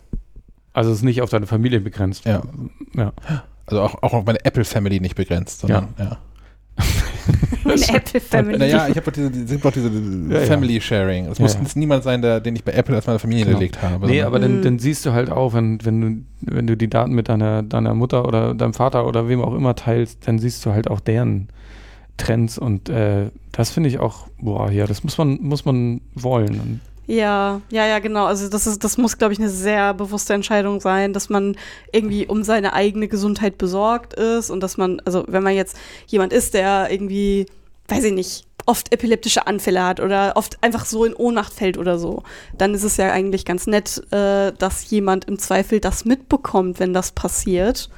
Also 0.73 0.91
es 0.91 0.99
ist 0.99 1.03
nicht 1.03 1.23
auf 1.23 1.31
deine 1.31 1.47
Familie 1.47 1.81
begrenzt. 1.81 2.27
Ja. 2.27 2.43
Ja. 2.95 3.13
Also 3.67 3.83
auch, 3.83 4.03
auch 4.03 4.13
auf 4.13 4.25
meine 4.25 4.45
Apple-Family 4.45 5.01
nicht 5.01 5.15
begrenzt, 5.17 5.61
sondern 5.61 5.89
ja. 5.99 6.19
Eine 7.89 7.97
Apple 7.99 8.21
Family. 8.21 8.59
Naja, 8.59 8.89
ich 8.89 8.97
habe 8.97 9.03
doch 9.07 9.13
diese, 9.13 9.29
es 9.29 9.51
gibt 9.51 9.65
doch 9.65 9.73
diese 9.73 9.91
ja. 10.31 10.41
Family 10.41 10.81
Sharing. 10.81 11.27
Es 11.27 11.39
Ja, 11.39 11.43
muss 11.45 11.55
ja. 11.55 11.61
jetzt 11.61 11.77
niemand 11.77 12.03
sein, 12.05 12.23
der, 12.23 12.41
den 12.41 12.57
ich 12.57 12.65
bei 12.65 12.73
Apple 12.73 12.95
als 12.97 13.07
meine 13.07 13.19
Familie 13.19 13.45
Genau. 13.45 13.59
gelegt 13.59 13.81
habe. 13.83 14.07
Nee, 14.07 14.23
aber 14.23 14.39
dann, 14.39 14.59
Mhm. 14.59 14.63
dann 14.63 14.79
siehst 14.79 15.05
du 15.07 15.13
halt 15.13 15.31
auch, 15.31 15.53
wenn, 15.55 15.85
wenn, 15.85 16.01
du, 16.01 16.55
wenn 16.55 16.67
du 16.67 16.77
die 16.77 16.89
Daten 16.89 17.13
mit 17.13 17.29
deiner, 17.29 17.63
deiner 17.63 17.95
Mutter 17.95 18.27
oder 18.27 18.55
deinem 18.55 18.75
Vater 18.75 19.07
oder 19.07 19.29
wem 19.29 19.43
auch 19.43 19.55
immer 19.55 19.75
teilst, 19.75 20.27
dann 20.27 20.39
siehst 20.39 20.65
du 20.67 20.73
halt 20.73 20.89
auch 20.91 21.01
deren 21.01 21.49
Trends 22.17 22.59
und 22.59 22.89
äh, 22.91 23.31
das 23.53 23.71
finde 23.71 23.89
ich 23.89 23.99
auch, 23.99 24.27
boah, 24.41 24.71
ja, 24.71 24.87
das 24.87 25.03
muss 25.05 25.17
man, 25.17 25.39
muss 25.41 25.65
man 25.65 26.03
wollen. 26.15 26.51
Und 26.61 26.81
Ja, 27.07 27.63
ja, 27.71 27.87
ja, 27.87 27.99
genau. 27.99 28.27
Also 28.27 28.49
das 28.51 28.67
ist, 28.67 28.85
das 28.85 28.99
muss, 28.99 29.17
glaube 29.17 29.33
ich, 29.33 29.39
eine 29.41 29.49
sehr 29.49 29.95
bewusste 29.95 30.35
Entscheidung 30.35 30.81
sein, 30.81 31.13
dass 31.15 31.31
man 31.31 31.57
irgendwie 31.93 32.27
um 32.27 32.43
seine 32.45 32.75
eigene 32.75 33.09
Gesundheit 33.09 33.57
besorgt 33.57 34.13
ist 34.15 34.51
und 34.51 34.61
dass 34.63 34.77
man, 34.77 35.01
also 35.07 35.25
wenn 35.29 35.43
man 35.43 35.55
jetzt 35.55 35.77
jemand 36.09 36.33
ist, 36.35 36.53
der 36.53 36.89
irgendwie, 36.91 37.47
weiß 37.91 38.05
ich 38.05 38.13
nicht, 38.13 38.47
oft 38.67 38.93
epileptische 38.93 39.47
Anfälle 39.47 39.83
hat 39.83 40.01
oder 40.01 40.35
oft 40.37 40.63
einfach 40.63 40.85
so 40.85 41.05
in 41.05 41.15
Ohnmacht 41.15 41.53
fällt 41.53 41.79
oder 41.79 41.99
so, 41.99 42.23
dann 42.57 42.75
ist 42.75 42.85
es 42.85 42.97
ja 42.97 43.11
eigentlich 43.11 43.45
ganz 43.45 43.67
nett, 43.67 44.03
äh, 44.13 44.53
dass 44.53 44.91
jemand 44.91 45.25
im 45.27 45.39
Zweifel 45.39 45.81
das 45.81 46.05
mitbekommt, 46.05 46.81
wenn 46.81 46.95
das 46.95 47.13
passiert. 47.13 47.91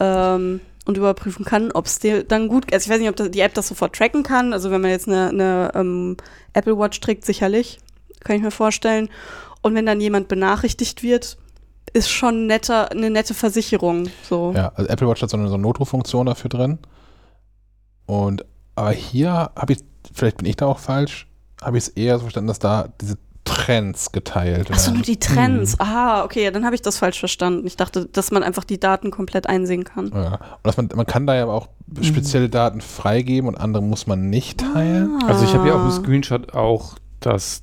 Ähm, 0.00 0.60
und 0.88 0.96
überprüfen 0.96 1.44
kann, 1.44 1.70
ob 1.70 1.84
es 1.84 1.98
dir 1.98 2.24
dann 2.24 2.48
gut 2.48 2.72
Also 2.72 2.86
ich 2.86 2.90
weiß 2.90 3.00
nicht, 3.00 3.10
ob 3.10 3.30
die 3.30 3.40
App 3.40 3.52
das 3.52 3.68
sofort 3.68 3.94
tracken 3.94 4.22
kann. 4.22 4.54
Also 4.54 4.70
wenn 4.70 4.80
man 4.80 4.90
jetzt 4.90 5.06
eine, 5.06 5.28
eine 5.28 5.70
ähm, 5.74 6.16
Apple 6.54 6.78
Watch 6.78 6.98
trägt, 7.00 7.26
sicherlich. 7.26 7.78
Kann 8.20 8.36
ich 8.36 8.42
mir 8.42 8.50
vorstellen. 8.50 9.10
Und 9.60 9.74
wenn 9.74 9.84
dann 9.84 10.00
jemand 10.00 10.28
benachrichtigt 10.28 11.02
wird, 11.02 11.36
ist 11.92 12.08
schon 12.08 12.46
netter, 12.46 12.90
eine 12.90 13.10
nette 13.10 13.34
Versicherung. 13.34 14.08
So. 14.22 14.54
Ja, 14.56 14.72
also 14.74 14.88
Apple 14.88 15.08
Watch 15.08 15.20
hat 15.20 15.28
so 15.28 15.36
eine, 15.36 15.48
so 15.48 15.54
eine 15.54 15.62
Notruffunktion 15.62 16.24
dafür 16.24 16.48
drin. 16.48 16.78
Und 18.06 18.46
aber 18.78 18.90
hier 18.92 19.50
habe 19.56 19.72
ich, 19.72 19.80
vielleicht 20.12 20.38
bin 20.38 20.46
ich 20.46 20.56
da 20.56 20.66
auch 20.66 20.78
falsch, 20.78 21.26
habe 21.62 21.76
ich 21.78 21.84
es 21.84 21.88
eher 21.90 22.16
so 22.18 22.22
verstanden, 22.22 22.48
dass 22.48 22.58
da 22.58 22.88
diese 23.00 23.18
Trends 23.44 24.12
geteilt 24.12 24.70
Achso, 24.70 24.90
nur 24.90 24.96
werden. 24.98 25.06
die 25.06 25.18
Trends. 25.18 25.80
Ah, 25.80 26.22
okay, 26.24 26.44
ja, 26.44 26.50
dann 26.50 26.64
habe 26.66 26.74
ich 26.74 26.82
das 26.82 26.98
falsch 26.98 27.18
verstanden. 27.18 27.66
Ich 27.66 27.76
dachte, 27.76 28.04
dass 28.06 28.30
man 28.30 28.42
einfach 28.42 28.64
die 28.64 28.78
Daten 28.78 29.10
komplett 29.10 29.46
einsehen 29.48 29.84
kann. 29.84 30.10
Ja. 30.14 30.34
Und 30.34 30.40
dass 30.64 30.76
man, 30.76 30.88
man 30.94 31.06
kann 31.06 31.26
da 31.26 31.34
ja 31.34 31.44
aber 31.44 31.54
auch 31.54 31.68
spezielle 32.02 32.50
Daten 32.50 32.80
freigeben 32.82 33.48
und 33.48 33.56
andere 33.56 33.82
muss 33.82 34.06
man 34.06 34.28
nicht 34.28 34.60
teilen. 34.60 35.18
Also 35.26 35.44
ich 35.44 35.54
habe 35.54 35.64
hier 35.64 35.74
auch 35.74 35.78
Ah. 35.80 35.82
einen 35.84 35.92
Screenshot 35.92 36.52
auch, 36.54 36.96
dass 37.20 37.62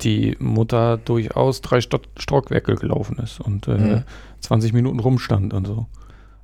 die 0.00 0.34
Mutter 0.40 0.96
durchaus 0.96 1.60
drei 1.60 1.80
Sto 1.80 1.98
Stockwerke 2.18 2.74
gelaufen 2.76 3.18
ist 3.18 3.38
und 3.40 3.68
äh, 3.68 3.76
Mhm. 3.76 4.02
20 4.40 4.72
Minuten 4.72 4.98
rumstand 4.98 5.52
und 5.54 5.66
so. 5.66 5.86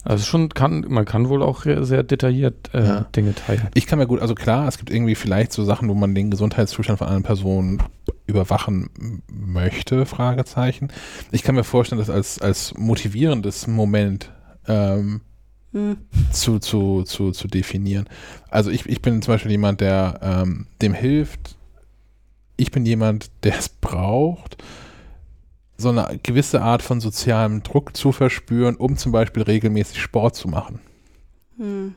Also 0.08 0.24
schon 0.24 0.48
kann, 0.48 0.86
man 0.88 1.04
kann 1.04 1.28
wohl 1.28 1.42
auch 1.42 1.64
sehr 1.64 2.02
detailliert 2.02 2.70
äh, 2.72 2.82
Ja. 2.82 3.00
Dinge 3.14 3.34
teilen. 3.34 3.68
Ich 3.74 3.86
kann 3.86 3.98
mir 3.98 4.06
gut, 4.06 4.20
also 4.22 4.34
klar, 4.34 4.66
es 4.66 4.78
gibt 4.78 4.90
irgendwie 4.90 5.14
vielleicht 5.14 5.52
so 5.52 5.64
Sachen, 5.64 5.90
wo 5.90 5.94
man 5.94 6.14
den 6.14 6.30
Gesundheitszustand 6.30 6.98
von 6.98 7.08
anderen 7.08 7.24
Personen 7.24 7.82
überwachen 8.26 9.22
möchte, 9.30 10.06
Fragezeichen. 10.06 10.88
Ich 11.30 11.42
kann 11.42 11.56
mir 11.56 11.64
vorstellen, 11.64 11.98
das 11.98 12.08
als, 12.08 12.40
als 12.40 12.72
motivierendes 12.78 13.66
Moment 13.66 14.32
ähm, 14.66 15.20
Hm. 15.72 15.98
zu, 16.32 16.58
zu, 16.58 17.02
zu, 17.02 17.32
zu 17.32 17.46
definieren. 17.46 18.08
Also 18.48 18.70
ich, 18.70 18.86
ich 18.86 19.02
bin 19.02 19.20
zum 19.20 19.34
Beispiel 19.34 19.50
jemand, 19.50 19.82
der 19.82 20.18
ähm, 20.22 20.66
dem 20.80 20.94
hilft. 20.94 21.56
Ich 22.56 22.70
bin 22.70 22.86
jemand, 22.86 23.30
der 23.42 23.58
es 23.58 23.68
braucht, 23.68 24.56
so 25.78 25.90
eine 25.90 26.18
gewisse 26.22 26.60
Art 26.60 26.82
von 26.82 27.00
sozialem 27.00 27.62
Druck 27.62 27.96
zu 27.96 28.10
verspüren, 28.12 28.76
um 28.76 28.96
zum 28.96 29.12
Beispiel 29.12 29.44
regelmäßig 29.44 30.02
Sport 30.02 30.34
zu 30.34 30.48
machen. 30.48 30.80
Hm. 31.56 31.94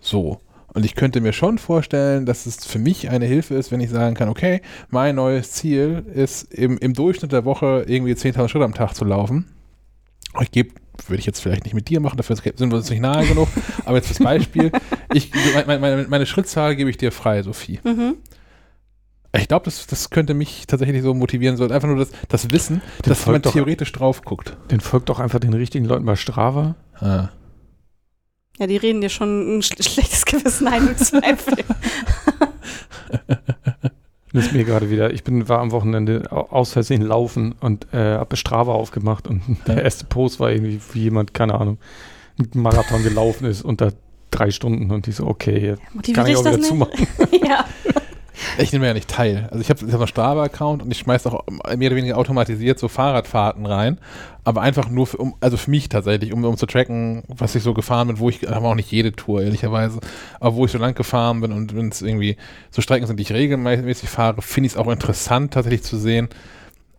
So. 0.00 0.40
Und 0.72 0.84
ich 0.84 0.94
könnte 0.94 1.20
mir 1.20 1.32
schon 1.32 1.58
vorstellen, 1.58 2.26
dass 2.26 2.46
es 2.46 2.66
für 2.66 2.78
mich 2.78 3.08
eine 3.08 3.26
Hilfe 3.26 3.54
ist, 3.54 3.70
wenn 3.70 3.80
ich 3.80 3.90
sagen 3.90 4.14
kann, 4.14 4.28
okay, 4.28 4.60
mein 4.90 5.14
neues 5.14 5.52
Ziel 5.52 6.04
ist 6.12 6.52
im, 6.52 6.76
im 6.78 6.92
Durchschnitt 6.92 7.32
der 7.32 7.44
Woche 7.44 7.84
irgendwie 7.86 8.12
10.000 8.12 8.48
Schritte 8.48 8.64
am 8.64 8.74
Tag 8.74 8.94
zu 8.94 9.04
laufen. 9.04 9.46
Ich 10.40 10.50
gebe, 10.50 10.74
würde 11.06 11.20
ich 11.20 11.26
jetzt 11.26 11.40
vielleicht 11.40 11.64
nicht 11.64 11.72
mit 11.72 11.88
dir 11.88 12.00
machen, 12.00 12.18
dafür 12.18 12.36
sind 12.36 12.60
wir 12.70 12.76
uns 12.76 12.90
nicht 12.90 13.00
nahe 13.00 13.26
genug, 13.26 13.48
aber 13.86 13.96
jetzt 13.96 14.08
fürs 14.08 14.18
Beispiel, 14.18 14.70
ich, 15.14 15.30
meine, 15.66 15.78
meine, 15.78 16.06
meine 16.08 16.26
Schrittzahl 16.26 16.76
gebe 16.76 16.90
ich 16.90 16.98
dir 16.98 17.10
frei, 17.10 17.42
Sophie. 17.42 17.80
Mhm. 17.82 18.16
Ich 19.36 19.48
glaube, 19.48 19.64
das, 19.66 19.86
das 19.86 20.10
könnte 20.10 20.34
mich 20.34 20.66
tatsächlich 20.66 21.02
so 21.02 21.14
motivieren, 21.14 21.56
so 21.56 21.64
einfach 21.68 21.88
nur 21.88 21.96
das, 21.98 22.10
das 22.28 22.50
Wissen, 22.50 22.80
Den 23.04 23.10
dass 23.10 23.26
man 23.26 23.42
doch- 23.42 23.52
theoretisch 23.52 23.92
drauf 23.92 24.22
guckt. 24.22 24.56
Den 24.70 24.80
folgt 24.80 25.08
doch 25.08 25.18
einfach 25.20 25.38
den 25.40 25.52
richtigen 25.54 25.84
Leuten 25.84 26.04
bei 26.04 26.16
Strava. 26.16 26.74
Ah. 27.00 27.28
Ja, 28.58 28.66
die 28.66 28.76
reden 28.78 29.00
dir 29.02 29.10
schon 29.10 29.58
ein 29.58 29.62
sch 29.62 29.74
schlechtes 29.80 30.24
Gewissen 30.24 30.66
ein 30.68 30.88
im 30.88 30.96
Zweifel. 30.96 31.56
Das 34.32 34.46
ist 34.46 34.52
mir 34.52 34.64
gerade 34.64 34.90
wieder. 34.90 35.12
Ich 35.12 35.24
bin, 35.24 35.48
war 35.48 35.60
am 35.60 35.70
Wochenende 35.72 36.24
au- 36.30 36.48
aus 36.50 36.72
Versehen 36.72 37.02
laufen 37.02 37.54
und 37.60 37.86
äh, 37.92 38.16
habe 38.16 38.36
Strava 38.36 38.72
aufgemacht 38.72 39.28
und 39.28 39.42
der 39.66 39.82
erste 39.82 40.04
Post 40.04 40.40
war 40.40 40.50
irgendwie, 40.50 40.80
wie 40.92 41.00
jemand, 41.04 41.32
keine 41.34 41.54
Ahnung, 41.54 41.78
einen 42.38 42.50
Marathon 42.62 43.02
gelaufen 43.02 43.46
ist 43.46 43.62
unter 43.62 43.92
drei 44.30 44.50
Stunden 44.50 44.90
und 44.90 45.08
ich 45.08 45.16
so, 45.16 45.26
okay, 45.26 45.58
jetzt 45.58 45.82
Motiviert 45.94 46.16
kann 46.16 46.26
ich 46.26 46.36
auch 46.36 46.44
wieder 46.44 46.56
nicht? 46.56 46.66
zumachen. 46.68 47.06
ja. 47.46 47.64
Ich 48.58 48.72
nehme 48.72 48.86
ja 48.86 48.94
nicht 48.94 49.08
teil. 49.08 49.48
Also 49.50 49.60
ich 49.60 49.70
habe 49.70 49.84
ich 49.86 49.92
hab 49.92 50.00
einen 50.00 50.08
Strava-Account 50.08 50.82
und 50.82 50.90
ich 50.90 50.98
schmeiße 50.98 51.32
auch 51.32 51.44
mehr 51.76 51.88
oder 51.88 51.96
weniger 51.96 52.18
automatisiert 52.18 52.78
so 52.78 52.88
Fahrradfahrten 52.88 53.66
rein. 53.66 53.98
Aber 54.44 54.62
einfach 54.62 54.88
nur 54.88 55.06
für, 55.06 55.16
um, 55.16 55.34
also 55.40 55.56
für 55.56 55.70
mich 55.70 55.88
tatsächlich, 55.88 56.32
um, 56.32 56.44
um 56.44 56.56
zu 56.56 56.66
tracken, 56.66 57.24
was 57.28 57.54
ich 57.54 57.62
so 57.62 57.74
gefahren 57.74 58.08
bin, 58.08 58.18
wo 58.18 58.28
ich, 58.28 58.48
aber 58.48 58.68
auch 58.68 58.74
nicht 58.74 58.92
jede 58.92 59.12
Tour, 59.12 59.42
ehrlicherweise, 59.42 60.00
aber 60.38 60.54
wo 60.54 60.64
ich 60.66 60.70
so 60.70 60.78
lang 60.78 60.94
gefahren 60.94 61.40
bin 61.40 61.52
und 61.52 61.74
wenn 61.74 61.88
es 61.88 62.02
irgendwie 62.02 62.36
so 62.70 62.82
Strecken 62.82 63.06
sind, 63.06 63.18
die 63.18 63.22
ich 63.22 63.32
regelmäßig 63.32 64.08
fahre, 64.08 64.42
finde 64.42 64.66
ich 64.66 64.74
es 64.74 64.78
auch 64.78 64.88
interessant, 64.88 65.54
tatsächlich 65.54 65.82
zu 65.82 65.96
sehen, 65.96 66.28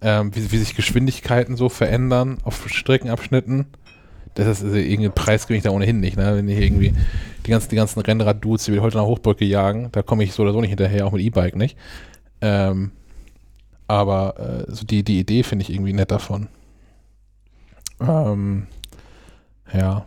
ähm, 0.02 0.36
wie, 0.36 0.52
wie 0.52 0.58
sich 0.58 0.76
Geschwindigkeiten 0.76 1.56
so 1.56 1.70
verändern 1.70 2.40
auf 2.44 2.68
Streckenabschnitten. 2.68 3.68
Das 4.38 4.60
ist 4.60 4.64
also 4.64 4.76
irgendeinen 4.76 5.14
Preis 5.14 5.48
gebe 5.48 5.58
ich 5.58 5.64
da 5.64 5.72
ohnehin 5.72 6.00
nicht, 6.00 6.16
ne? 6.16 6.36
Wenn 6.36 6.48
ich 6.48 6.60
irgendwie 6.60 6.94
die 7.46 7.50
ganzen, 7.50 7.70
die 7.70 7.76
ganzen 7.76 8.00
Rennrad-Dudes, 8.02 8.66
die 8.66 8.74
wir 8.74 8.84
heute 8.84 8.98
nach 8.98 9.06
Hochbrücke 9.06 9.46
jagen, 9.46 9.90
da 9.94 10.04
komme 10.04 10.24
ich 10.24 10.34
so 10.34 10.44
oder 10.44 10.54
so 10.54 10.62
nicht 10.62 10.70
hinterher, 10.70 11.08
auch 11.08 11.12
mit 11.12 11.24
E-Bike 11.24 11.56
nicht. 11.56 11.76
Ähm, 12.42 12.92
aber 13.88 14.66
äh, 14.68 14.72
so 14.72 14.86
die, 14.86 15.04
die 15.04 15.20
Idee 15.20 15.42
finde 15.42 15.64
ich 15.64 15.72
irgendwie 15.72 15.94
nett 15.94 16.12
davon. 16.12 16.50
Ähm, 18.00 18.68
ja. 19.74 20.06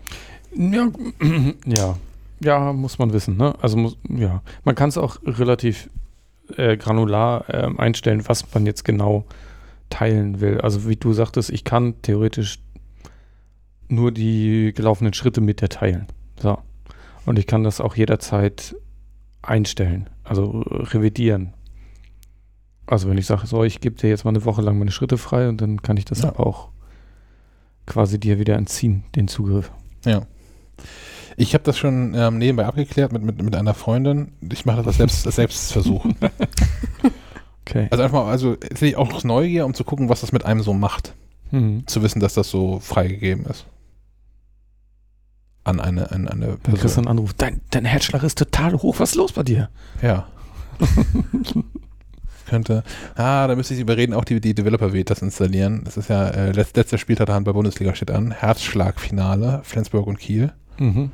Ja, 0.54 0.88
ja, 1.66 1.96
ja, 2.38 2.72
muss 2.72 3.00
man 3.00 3.12
wissen. 3.12 3.36
Ne? 3.36 3.54
Also 3.60 3.78
muss, 3.78 3.96
ja, 4.08 4.42
man 4.62 4.76
kann 4.76 4.90
es 4.90 4.96
auch 4.96 5.16
relativ 5.24 5.90
äh, 6.56 6.76
granular 6.76 7.46
ähm, 7.52 7.80
einstellen, 7.80 8.22
was 8.28 8.54
man 8.54 8.64
jetzt 8.64 8.84
genau 8.84 9.24
teilen 9.88 10.40
will. 10.40 10.60
Also 10.60 10.88
wie 10.88 10.94
du 10.94 11.12
sagtest, 11.14 11.50
ich 11.50 11.64
kann 11.64 12.00
theoretisch 12.02 12.60
nur 13.90 14.12
die 14.12 14.72
gelaufenen 14.74 15.12
Schritte 15.12 15.40
mit 15.40 15.60
dir 15.60 15.68
teilen. 15.68 16.06
So. 16.40 16.58
Und 17.26 17.38
ich 17.38 17.46
kann 17.46 17.64
das 17.64 17.80
auch 17.80 17.96
jederzeit 17.96 18.74
einstellen, 19.42 20.08
also 20.24 20.62
äh, 20.70 20.82
revidieren. 20.84 21.54
Also 22.86 23.08
wenn 23.08 23.18
ich 23.18 23.26
sage, 23.26 23.46
so, 23.46 23.62
ich 23.64 23.80
gebe 23.80 23.96
dir 23.96 24.10
jetzt 24.10 24.24
mal 24.24 24.30
eine 24.30 24.44
Woche 24.44 24.62
lang 24.62 24.78
meine 24.78 24.90
Schritte 24.90 25.16
frei 25.18 25.48
und 25.48 25.60
dann 25.60 25.80
kann 25.82 25.96
ich 25.96 26.04
das 26.04 26.22
Ja. 26.22 26.36
auch 26.38 26.68
quasi 27.86 28.18
dir 28.18 28.38
wieder 28.38 28.56
entziehen, 28.56 29.04
den 29.14 29.28
Zugriff. 29.28 29.70
Ja. 30.04 30.22
Ich 31.36 31.54
habe 31.54 31.64
das 31.64 31.78
schon 31.78 32.14
ähm, 32.14 32.38
nebenbei 32.38 32.66
abgeklärt 32.66 33.12
mit, 33.12 33.22
mit, 33.22 33.40
mit 33.42 33.54
einer 33.54 33.74
Freundin. 33.74 34.32
Ich 34.52 34.66
mache 34.66 34.78
das 34.78 34.86
als 34.88 34.96
Selbst, 34.96 35.26
als 35.26 35.36
Selbstversuch. 35.36 36.04
Okay. 37.66 37.86
Also 37.90 38.02
einfach 38.02 38.24
mal, 38.24 38.30
also 38.32 38.56
auch 38.96 39.12
aus 39.12 39.22
Neugier, 39.22 39.64
um 39.64 39.74
zu 39.74 39.84
gucken, 39.84 40.08
was 40.08 40.22
das 40.22 40.32
mit 40.32 40.44
einem 40.44 40.60
so 40.60 40.72
macht. 40.72 41.14
Mhm. 41.52 41.86
Zu 41.86 42.02
wissen, 42.02 42.18
dass 42.18 42.34
das 42.34 42.50
so 42.50 42.80
freigegeben 42.80 43.46
ist. 43.46 43.64
An 45.64 45.78
eine, 45.80 46.10
an 46.10 46.26
eine 46.26 46.46
Dann 46.46 46.58
kriegst 46.62 46.66
du 46.66 46.80
Person. 46.80 47.06
einen 47.06 47.18
Anruf. 47.18 47.34
Dein, 47.34 47.60
dein 47.70 47.84
Herzschlag 47.84 48.22
ist 48.22 48.38
total 48.38 48.74
hoch. 48.74 48.98
Was 48.98 49.10
ist 49.10 49.16
los 49.16 49.32
bei 49.32 49.42
dir? 49.42 49.68
Ja. 50.00 50.26
Könnte. 52.46 52.82
Ah, 53.14 53.46
da 53.46 53.54
müsste 53.54 53.74
ich 53.74 53.78
sie 53.78 53.82
überreden, 53.82 54.12
auch 54.14 54.24
die, 54.24 54.40
die 54.40 54.54
Developer 54.54 54.92
wird 54.92 55.10
das 55.10 55.22
installieren. 55.22 55.82
Das 55.84 55.96
ist 55.96 56.08
ja, 56.08 56.28
äh, 56.28 56.50
letzt, 56.52 56.76
letzter 56.76 56.98
Spieltag 56.98 57.26
der 57.26 57.36
Handball-Bundesliga 57.36 57.94
steht 57.94 58.10
an. 58.10 58.32
Herzschlagfinale, 58.32 59.60
Flensburg 59.62 60.06
und 60.06 60.18
Kiel. 60.18 60.52
Mhm. 60.78 61.12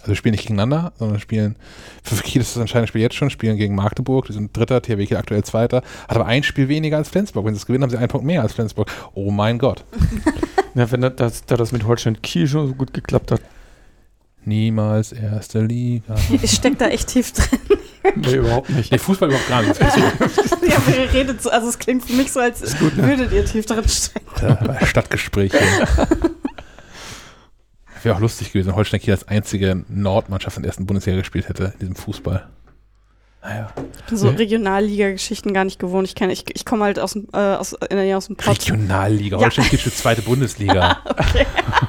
Also 0.00 0.10
wir 0.10 0.16
spielen 0.16 0.32
nicht 0.32 0.42
gegeneinander, 0.44 0.92
sondern 0.96 1.18
spielen, 1.18 1.56
für 2.02 2.14
Kiel 2.22 2.40
ist 2.40 2.54
das 2.54 2.60
entscheidende 2.60 2.86
Spiel 2.88 3.02
jetzt 3.02 3.16
schon, 3.16 3.30
spielen 3.30 3.56
gegen 3.56 3.74
Magdeburg, 3.74 4.26
die 4.26 4.32
sind 4.32 4.56
Dritter, 4.56 4.80
THW 4.80 5.04
Kiel 5.06 5.16
aktuell 5.16 5.42
Zweiter, 5.42 5.82
hat 6.08 6.16
aber 6.16 6.26
ein 6.26 6.44
Spiel 6.44 6.68
weniger 6.68 6.96
als 6.96 7.08
Flensburg. 7.08 7.44
Wenn 7.44 7.54
sie 7.54 7.58
es 7.58 7.66
gewinnen, 7.66 7.82
haben 7.82 7.90
sie 7.90 7.98
einen 7.98 8.08
Punkt 8.08 8.24
mehr 8.24 8.40
als 8.42 8.52
Flensburg. 8.52 8.90
Oh 9.12 9.30
mein 9.32 9.58
Gott. 9.58 9.84
Ja, 10.78 10.88
wenn 10.92 11.00
das, 11.00 11.16
das, 11.16 11.44
da 11.44 11.56
das 11.56 11.72
mit 11.72 11.84
Holstein 11.84 12.22
Kiel 12.22 12.46
schon 12.46 12.68
so 12.68 12.74
gut 12.74 12.94
geklappt 12.94 13.32
hat. 13.32 13.40
Niemals 14.44 15.10
erste 15.10 15.60
Liga. 15.60 16.14
Ich 16.42 16.52
steck 16.52 16.78
da 16.78 16.86
echt 16.86 17.08
tief 17.08 17.32
drin. 17.32 17.58
Nee, 18.14 18.36
überhaupt 18.36 18.70
nicht. 18.70 18.92
Nee, 18.92 18.98
Fußball 18.98 19.28
überhaupt 19.28 19.48
gar 19.48 19.62
nicht. 19.62 19.80
ja, 19.80 20.76
aber 20.76 20.96
ihr 20.96 21.12
redet 21.12 21.42
so, 21.42 21.50
also 21.50 21.68
es 21.68 21.80
klingt 21.80 22.04
für 22.04 22.12
mich 22.12 22.30
so, 22.30 22.38
als 22.38 22.78
gut, 22.78 22.96
ne? 22.96 23.08
würdet 23.08 23.32
ihr 23.32 23.44
tief 23.44 23.66
drin 23.66 23.88
stecken. 23.88 24.46
Äh, 24.46 24.86
Stadtgespräche. 24.86 25.58
Wäre 28.04 28.14
auch 28.14 28.20
lustig 28.20 28.52
gewesen, 28.52 28.68
wenn 28.68 28.76
Holstein 28.76 29.00
Kiel 29.00 29.14
als 29.14 29.26
einzige 29.26 29.84
Nordmannschaft 29.88 30.58
in 30.58 30.62
der 30.62 30.68
ersten 30.68 30.86
Bundesliga 30.86 31.18
gespielt 31.18 31.48
hätte, 31.48 31.72
in 31.74 31.78
diesem 31.80 31.96
Fußball. 31.96 32.48
Naja. 33.42 33.68
Ich 34.00 34.04
bin 34.04 34.16
so 34.18 34.28
Regionalliga-Geschichten 34.30 35.54
gar 35.54 35.64
nicht 35.64 35.78
gewohnt. 35.78 36.06
Ich, 36.08 36.14
kenn- 36.14 36.30
ich, 36.30 36.44
ich 36.54 36.64
komme 36.64 36.84
halt 36.84 36.98
aus 36.98 37.12
dem, 37.12 37.28
äh, 37.32 37.36
aus, 37.36 37.72
in 37.72 37.96
der 37.96 38.04
Nähe 38.04 38.16
aus 38.16 38.26
dem 38.26 38.36
Pott. 38.36 38.48
Regionalliga. 38.58 39.36
Ja. 39.36 39.44
Holstein 39.44 39.66
Kiel 39.66 39.78
zweite 39.92 40.22
Bundesliga. 40.22 40.98
Okay. 41.18 41.46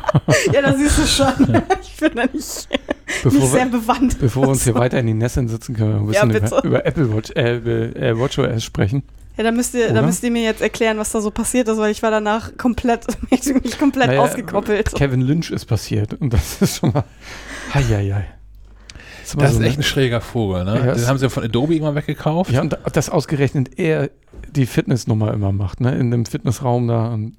ja, 0.53 0.61
da 0.61 0.73
siehst 0.75 0.97
du 0.97 1.05
schon. 1.05 1.61
Ich 1.81 1.95
bin 1.97 2.11
da 2.15 2.23
nicht, 2.23 2.33
nicht 2.33 3.23
Bevor 3.23 3.47
sehr 3.47 3.65
wir, 3.71 3.79
bewandt. 3.79 4.19
bevor 4.19 4.43
wir 4.43 4.49
uns 4.49 4.63
hier 4.63 4.73
weiter 4.75 4.97
in 4.99 5.07
die 5.07 5.13
Nässe 5.13 5.45
sitzen, 5.47 5.75
können 5.75 5.91
wir 5.91 5.99
ein 5.99 6.07
bisschen 6.07 6.31
Ja, 6.31 6.47
über, 6.47 6.63
über 6.63 6.85
Apple 6.85 7.13
Watch, 7.13 7.31
äh, 7.35 7.57
äh, 7.57 8.17
WatchOS 8.17 8.63
sprechen. 8.63 9.03
Ja, 9.37 9.43
da 9.43 9.51
müsst, 9.51 9.73
ihr, 9.75 9.93
da 9.93 10.01
müsst 10.01 10.23
ihr 10.23 10.31
mir 10.31 10.43
jetzt 10.43 10.61
erklären, 10.61 10.97
was 10.97 11.11
da 11.11 11.21
so 11.21 11.29
passiert 11.31 11.67
ist, 11.67 11.77
weil 11.77 11.91
ich 11.91 12.01
war 12.03 12.11
danach 12.11 12.57
komplett, 12.57 13.05
mich 13.29 13.77
komplett 13.77 14.07
Naja, 14.07 14.21
ausgekoppelt. 14.21 14.93
Kevin 14.95 15.21
Lynch 15.21 15.51
ist 15.51 15.65
passiert 15.65 16.13
und 16.13 16.33
das 16.33 16.61
ist 16.61 16.77
schon 16.79 16.91
mal. 16.93 17.03
Heieiei. 17.73 18.09
Das, 18.11 18.13
war 18.13 18.38
Das 19.37 19.53
so, 19.53 19.59
ist 19.59 19.65
echt 19.65 19.79
ein 19.79 19.83
schräger 19.83 20.21
Vogel, 20.21 20.63
ne? 20.65 20.75
Ja, 20.85 20.93
Den 20.93 21.07
haben 21.07 21.17
sie 21.17 21.25
ja 21.25 21.29
von 21.29 21.43
Adobe 21.43 21.73
irgendwann 21.73 21.95
weggekauft. 21.95 22.51
Ja, 22.51 22.61
und 22.61 22.77
das 22.93 23.09
ausgerechnet 23.09 23.77
er 23.77 24.09
die 24.51 24.65
Fitnessnummer 24.65 25.33
immer 25.33 25.51
macht, 25.51 25.81
ne? 25.81 25.95
In 25.95 26.11
dem 26.11 26.25
Fitnessraum 26.25 26.87
da. 26.87 27.09
Und 27.13 27.35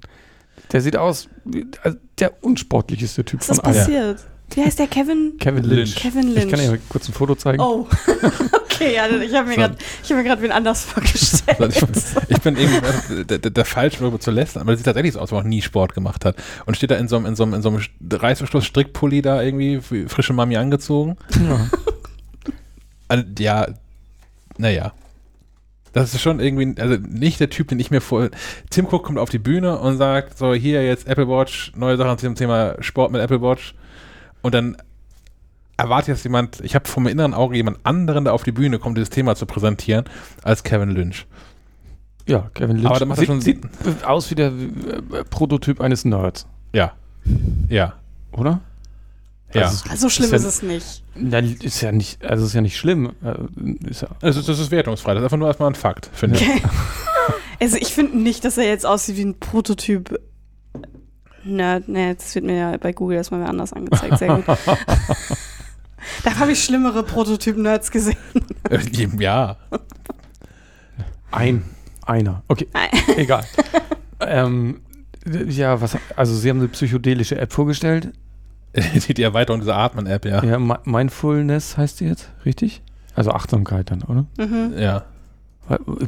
der 0.71 0.81
sieht 0.81 0.97
aus 0.97 1.29
wie 1.45 1.65
also 1.83 1.97
der 2.19 2.43
unsportlichste 2.43 3.25
Typ 3.25 3.39
Was 3.41 3.47
von 3.47 3.55
ist 3.55 3.63
allen. 3.63 3.75
passiert? 3.75 4.27
Wie 4.53 4.63
heißt 4.63 4.79
der 4.79 4.87
Kevin? 4.87 5.37
Kevin 5.39 5.63
Lynch. 5.63 5.95
Kevin 5.95 6.29
Ich 6.35 6.49
kann 6.49 6.59
dir 6.59 6.67
Lynch. 6.67 6.69
mal 6.71 6.79
kurz 6.89 7.07
ein 7.07 7.13
Foto 7.13 7.35
zeigen. 7.35 7.61
Oh, 7.61 7.87
okay, 8.65 8.95
ja, 8.95 9.07
ich 9.07 9.33
habe 9.33 9.47
mir 9.47 9.55
gerade 9.55 9.75
hab 9.75 10.39
mir 10.39 10.41
wen 10.41 10.51
anders 10.51 10.83
vorgestellt. 10.83 11.57
Ich, 11.69 11.81
ich 12.29 12.41
bin 12.41 12.55
irgendwie 12.57 13.23
der, 13.23 13.37
der, 13.39 13.51
der 13.51 13.65
falsch 13.65 13.97
darüber 13.99 14.19
zu 14.19 14.31
lästern, 14.31 14.61
aber 14.61 14.71
das 14.71 14.79
sieht 14.79 14.85
tatsächlich 14.85 15.13
so 15.13 15.19
aus, 15.19 15.23
als 15.23 15.31
ob 15.31 15.37
er 15.39 15.43
noch 15.43 15.49
nie 15.49 15.61
Sport 15.61 15.93
gemacht 15.93 16.25
hat. 16.25 16.35
Und 16.65 16.75
steht 16.75 16.91
da 16.91 16.95
in 16.95 17.07
so 17.07 17.15
einem, 17.15 17.25
in 17.27 17.35
so 17.35 17.43
einem, 17.43 17.53
in 17.53 17.61
so 17.61 17.69
einem 17.69 17.81
Reißverschluss-Strickpulli 18.11 19.21
da 19.21 19.41
irgendwie, 19.41 19.79
wie 19.89 20.05
frische 20.07 20.33
Mami 20.33 20.57
angezogen. 20.57 21.17
Ja. 21.35 21.67
Also, 23.07 23.25
ja, 23.39 23.67
naja. 24.57 24.93
Das 25.91 26.13
ist 26.13 26.21
schon 26.21 26.39
irgendwie, 26.39 26.81
also 26.81 26.95
nicht 26.95 27.41
der 27.41 27.49
Typ, 27.49 27.67
den 27.67 27.77
ich 27.77 27.91
mir 27.91 27.99
vor. 27.99 28.29
Tim 28.69 28.85
Cook 28.85 29.03
kommt 29.03 29.19
auf 29.19 29.29
die 29.29 29.37
Bühne 29.37 29.77
und 29.79 29.97
sagt: 29.97 30.37
So, 30.37 30.53
hier 30.53 30.85
jetzt 30.85 31.07
Apple 31.07 31.27
Watch, 31.27 31.73
neue 31.75 31.97
Sachen 31.97 32.17
zum 32.19 32.35
Thema 32.35 32.77
Sport 32.79 33.11
mit 33.11 33.19
Apple 33.19 33.41
Watch. 33.41 33.75
Und 34.41 34.53
dann 34.53 34.77
erwartet 35.77 36.09
jetzt 36.09 36.23
jemand, 36.23 36.59
ich 36.61 36.75
habe 36.75 36.87
vom 36.87 37.07
inneren 37.07 37.33
Auge 37.33 37.55
jemand 37.55 37.79
anderen, 37.83 38.23
der 38.23 38.33
auf 38.33 38.43
die 38.43 38.51
Bühne 38.51 38.79
kommt, 38.79 38.97
dieses 38.97 39.09
Thema 39.09 39.35
zu 39.35 39.45
präsentieren, 39.45 40.05
als 40.43 40.63
Kevin 40.63 40.89
Lynch. 40.91 41.25
ja, 42.27 42.49
Kevin 42.53 42.77
Lynch. 42.77 42.87
Aber 42.87 42.99
da 42.99 43.05
macht 43.05 43.19
er 43.19 43.25
schon- 43.25 43.41
sieht, 43.41 43.61
aus 44.05 44.29
wie 44.31 44.35
der 44.35 44.47
äh, 44.51 45.23
Prototyp 45.29 45.81
eines 45.81 46.05
Nerds, 46.05 46.45
Ja. 46.73 46.93
Ja. 47.69 47.93
oder? 48.31 48.61
Ja. 49.53 49.63
Also, 49.63 49.83
so 49.97 50.09
schlimm 50.09 50.29
ja, 50.29 50.37
ist 50.37 50.45
es 50.45 50.61
nicht. 50.61 51.03
Na, 51.15 51.39
ist 51.39 51.81
ja 51.81 51.91
nicht, 51.91 52.23
also 52.23 52.45
ist 52.45 52.53
ja 52.53 52.61
nicht 52.61 52.77
schlimm. 52.77 53.11
Äh, 53.21 53.89
Ist 53.89 54.01
ja, 54.03 54.07
Also 54.21 54.41
das 54.41 54.59
ist 54.59 54.71
wertungsfrei. 54.71 55.13
Das 55.13 55.21
ist 55.21 55.25
einfach 55.25 55.37
nur 55.37 55.49
erstmal 55.49 55.69
ein 55.69 55.75
Fakt, 55.75 56.09
finde 56.13 56.37
ich. 56.37 56.47
Okay. 56.47 56.61
Also 57.59 57.77
ich 57.77 57.89
finde 57.93 58.17
nicht, 58.17 58.43
dass 58.43 58.57
er 58.57 58.63
jetzt 58.65 58.87
aussieht 58.87 59.17
wie 59.17 59.25
ein 59.25 59.37
Prototyp. 59.39 60.19
Nerd, 61.43 61.87
nee, 61.87 62.13
das 62.13 62.33
wird 62.35 62.45
mir 62.45 62.55
ja 62.57 62.77
bei 62.77 62.93
Google 62.93 63.17
erstmal 63.17 63.43
anders 63.43 63.73
angezeigt. 63.73 64.17
Sehr 64.19 64.35
gut. 64.35 64.45
da 66.23 66.35
habe 66.39 66.51
ich 66.51 66.63
schlimmere 66.63 67.03
Prototyp-Nerds 67.03 67.91
gesehen. 67.91 68.17
Äh, 68.69 68.79
Ja. 69.19 69.57
ein, 71.31 71.63
einer. 72.05 72.43
Okay, 72.47 72.67
egal. 73.17 73.43
ähm, 74.19 74.81
ja, 75.47 75.79
was, 75.81 75.97
also 76.15 76.35
Sie 76.35 76.49
haben 76.49 76.59
eine 76.59 76.67
psychedelische 76.67 77.37
App 77.39 77.53
vorgestellt. 77.53 78.11
Die, 79.07 79.13
die 79.13 79.23
Erweiterung 79.23 79.59
dieser 79.59 79.75
Atmen-App, 79.75 80.23
ja. 80.25 80.41
Ja, 80.45 80.57
Mi- 80.57 80.79
Mindfulness 80.85 81.75
heißt 81.75 81.99
die 81.99 82.05
jetzt, 82.05 82.31
richtig? 82.45 82.81
Also 83.15 83.31
Achtsamkeit 83.31 83.91
dann, 83.91 84.01
oder? 84.03 84.25
Mhm. 84.37 84.77
Ja. 84.77 85.03
Weil, 85.67 85.79
äh, 85.99 86.07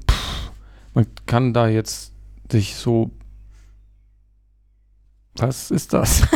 man 0.94 1.06
kann 1.26 1.54
da 1.54 1.68
jetzt 1.68 2.14
sich 2.50 2.76
so. 2.76 3.12
Was 5.36 5.72
ist 5.72 5.94
das? 5.94 6.24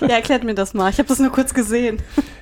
Ja, 0.00 0.16
erklärt 0.16 0.42
mir 0.42 0.54
das 0.54 0.74
mal. 0.74 0.90
Ich 0.90 0.98
habe 0.98 1.08
das 1.08 1.20
nur 1.20 1.30
kurz 1.30 1.54
gesehen. 1.54 1.98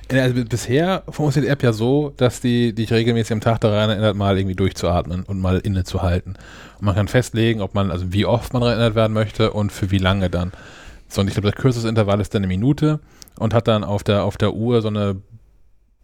Also 0.09 0.43
bisher 0.45 1.03
funktioniert 1.09 1.49
die 1.49 1.53
App 1.53 1.63
ja 1.63 1.73
so, 1.73 2.11
dass 2.17 2.41
die 2.41 2.73
dich 2.73 2.91
regelmäßig 2.91 3.33
am 3.33 3.41
Tag 3.41 3.59
daran 3.61 3.89
erinnert, 3.89 4.15
mal 4.15 4.37
irgendwie 4.37 4.55
durchzuatmen 4.55 5.23
und 5.23 5.39
mal 5.39 5.59
innezuhalten. 5.59 6.37
Und 6.79 6.85
man 6.85 6.95
kann 6.95 7.07
festlegen, 7.07 7.61
ob 7.61 7.75
man, 7.75 7.91
also 7.91 8.11
wie 8.13 8.25
oft 8.25 8.53
man 8.53 8.61
daran 8.61 8.77
erinnert 8.77 8.95
werden 8.95 9.13
möchte 9.13 9.51
und 9.53 9.71
für 9.71 9.91
wie 9.91 9.99
lange 9.99 10.29
dann. 10.29 10.51
So, 11.07 11.21
und 11.21 11.27
ich 11.27 11.33
glaube, 11.33 11.51
das 11.51 11.61
kürzeste 11.61 11.87
Intervall 11.87 12.19
ist 12.19 12.33
dann 12.33 12.39
eine 12.39 12.47
Minute 12.47 12.99
und 13.37 13.53
hat 13.53 13.67
dann 13.67 13.83
auf 13.83 14.03
der, 14.03 14.23
auf 14.23 14.37
der 14.37 14.53
Uhr 14.53 14.81
so 14.81 14.87
eine 14.87 15.17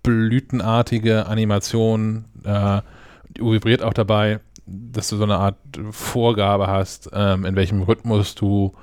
blütenartige 0.04 1.26
Animation, 1.26 2.26
äh, 2.44 2.82
die 3.30 3.42
Uhr 3.42 3.54
vibriert 3.54 3.82
auch 3.82 3.94
dabei, 3.94 4.40
dass 4.66 5.10
du 5.10 5.18
so 5.18 5.24
eine 5.24 5.38
Art 5.38 5.56
Vorgabe 5.92 6.68
hast, 6.68 7.10
ähm, 7.14 7.46
in 7.46 7.56
welchem 7.56 7.82
Rhythmus 7.82 8.36
du 8.36 8.74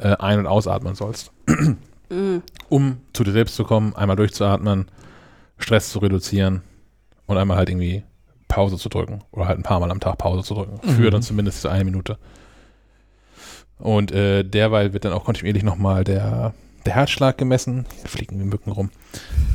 äh, 0.00 0.16
ein- 0.18 0.38
und 0.40 0.46
ausatmen 0.46 0.94
sollst 0.94 1.30
Mhm. 2.12 2.42
um 2.68 2.96
zu 3.12 3.22
dir 3.22 3.30
selbst 3.32 3.54
zu 3.54 3.62
kommen, 3.64 3.94
einmal 3.94 4.16
durchzuatmen, 4.16 4.86
Stress 5.58 5.90
zu 5.90 6.00
reduzieren 6.00 6.62
und 7.26 7.36
einmal 7.38 7.56
halt 7.56 7.68
irgendwie 7.68 8.02
Pause 8.48 8.76
zu 8.78 8.88
drücken 8.88 9.22
oder 9.30 9.46
halt 9.46 9.58
ein 9.58 9.62
paar 9.62 9.78
Mal 9.78 9.90
am 9.92 10.00
Tag 10.00 10.18
Pause 10.18 10.42
zu 10.42 10.54
drücken. 10.54 10.80
Für 10.82 11.02
Mhm. 11.02 11.10
dann 11.12 11.22
zumindest 11.22 11.64
eine 11.66 11.84
Minute. 11.84 12.18
Und 13.78 14.12
äh, 14.12 14.42
derweil 14.42 14.92
wird 14.92 15.04
dann 15.04 15.12
auch 15.12 15.24
kontinuierlich 15.24 15.62
nochmal 15.62 16.02
der, 16.04 16.52
der 16.84 16.94
Herzschlag 16.94 17.38
gemessen. 17.38 17.86
Hier 18.00 18.08
fliegen 18.10 18.38
wie 18.40 18.44
Mücken 18.44 18.72
rum. 18.72 18.90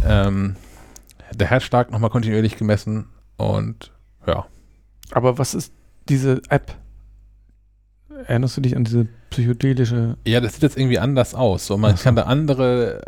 Ähm, 0.08 0.56
der 1.34 1.48
Herzschlag 1.48 1.92
nochmal 1.92 2.10
kontinuierlich 2.10 2.56
gemessen 2.58 3.10
und 3.38 3.92
ja. 4.26 4.46
Aber 5.12 5.38
was 5.38 5.54
ist 5.54 5.74
diese 6.10 6.42
App? 6.50 6.74
Erinnerst 8.28 8.58
du 8.58 8.62
dich 8.62 8.76
an 8.76 8.84
diese 8.86 9.08
psychedelische. 9.30 10.18
Ja, 10.26 10.40
das 10.42 10.54
sieht 10.54 10.64
jetzt 10.64 10.78
irgendwie 10.78 11.00
anders 11.00 11.36
aus. 11.36 11.66
So, 11.68 11.78
man 11.78 11.96
so. 11.98 12.04
kann 12.04 12.16
da 12.16 12.24
andere 12.24 13.02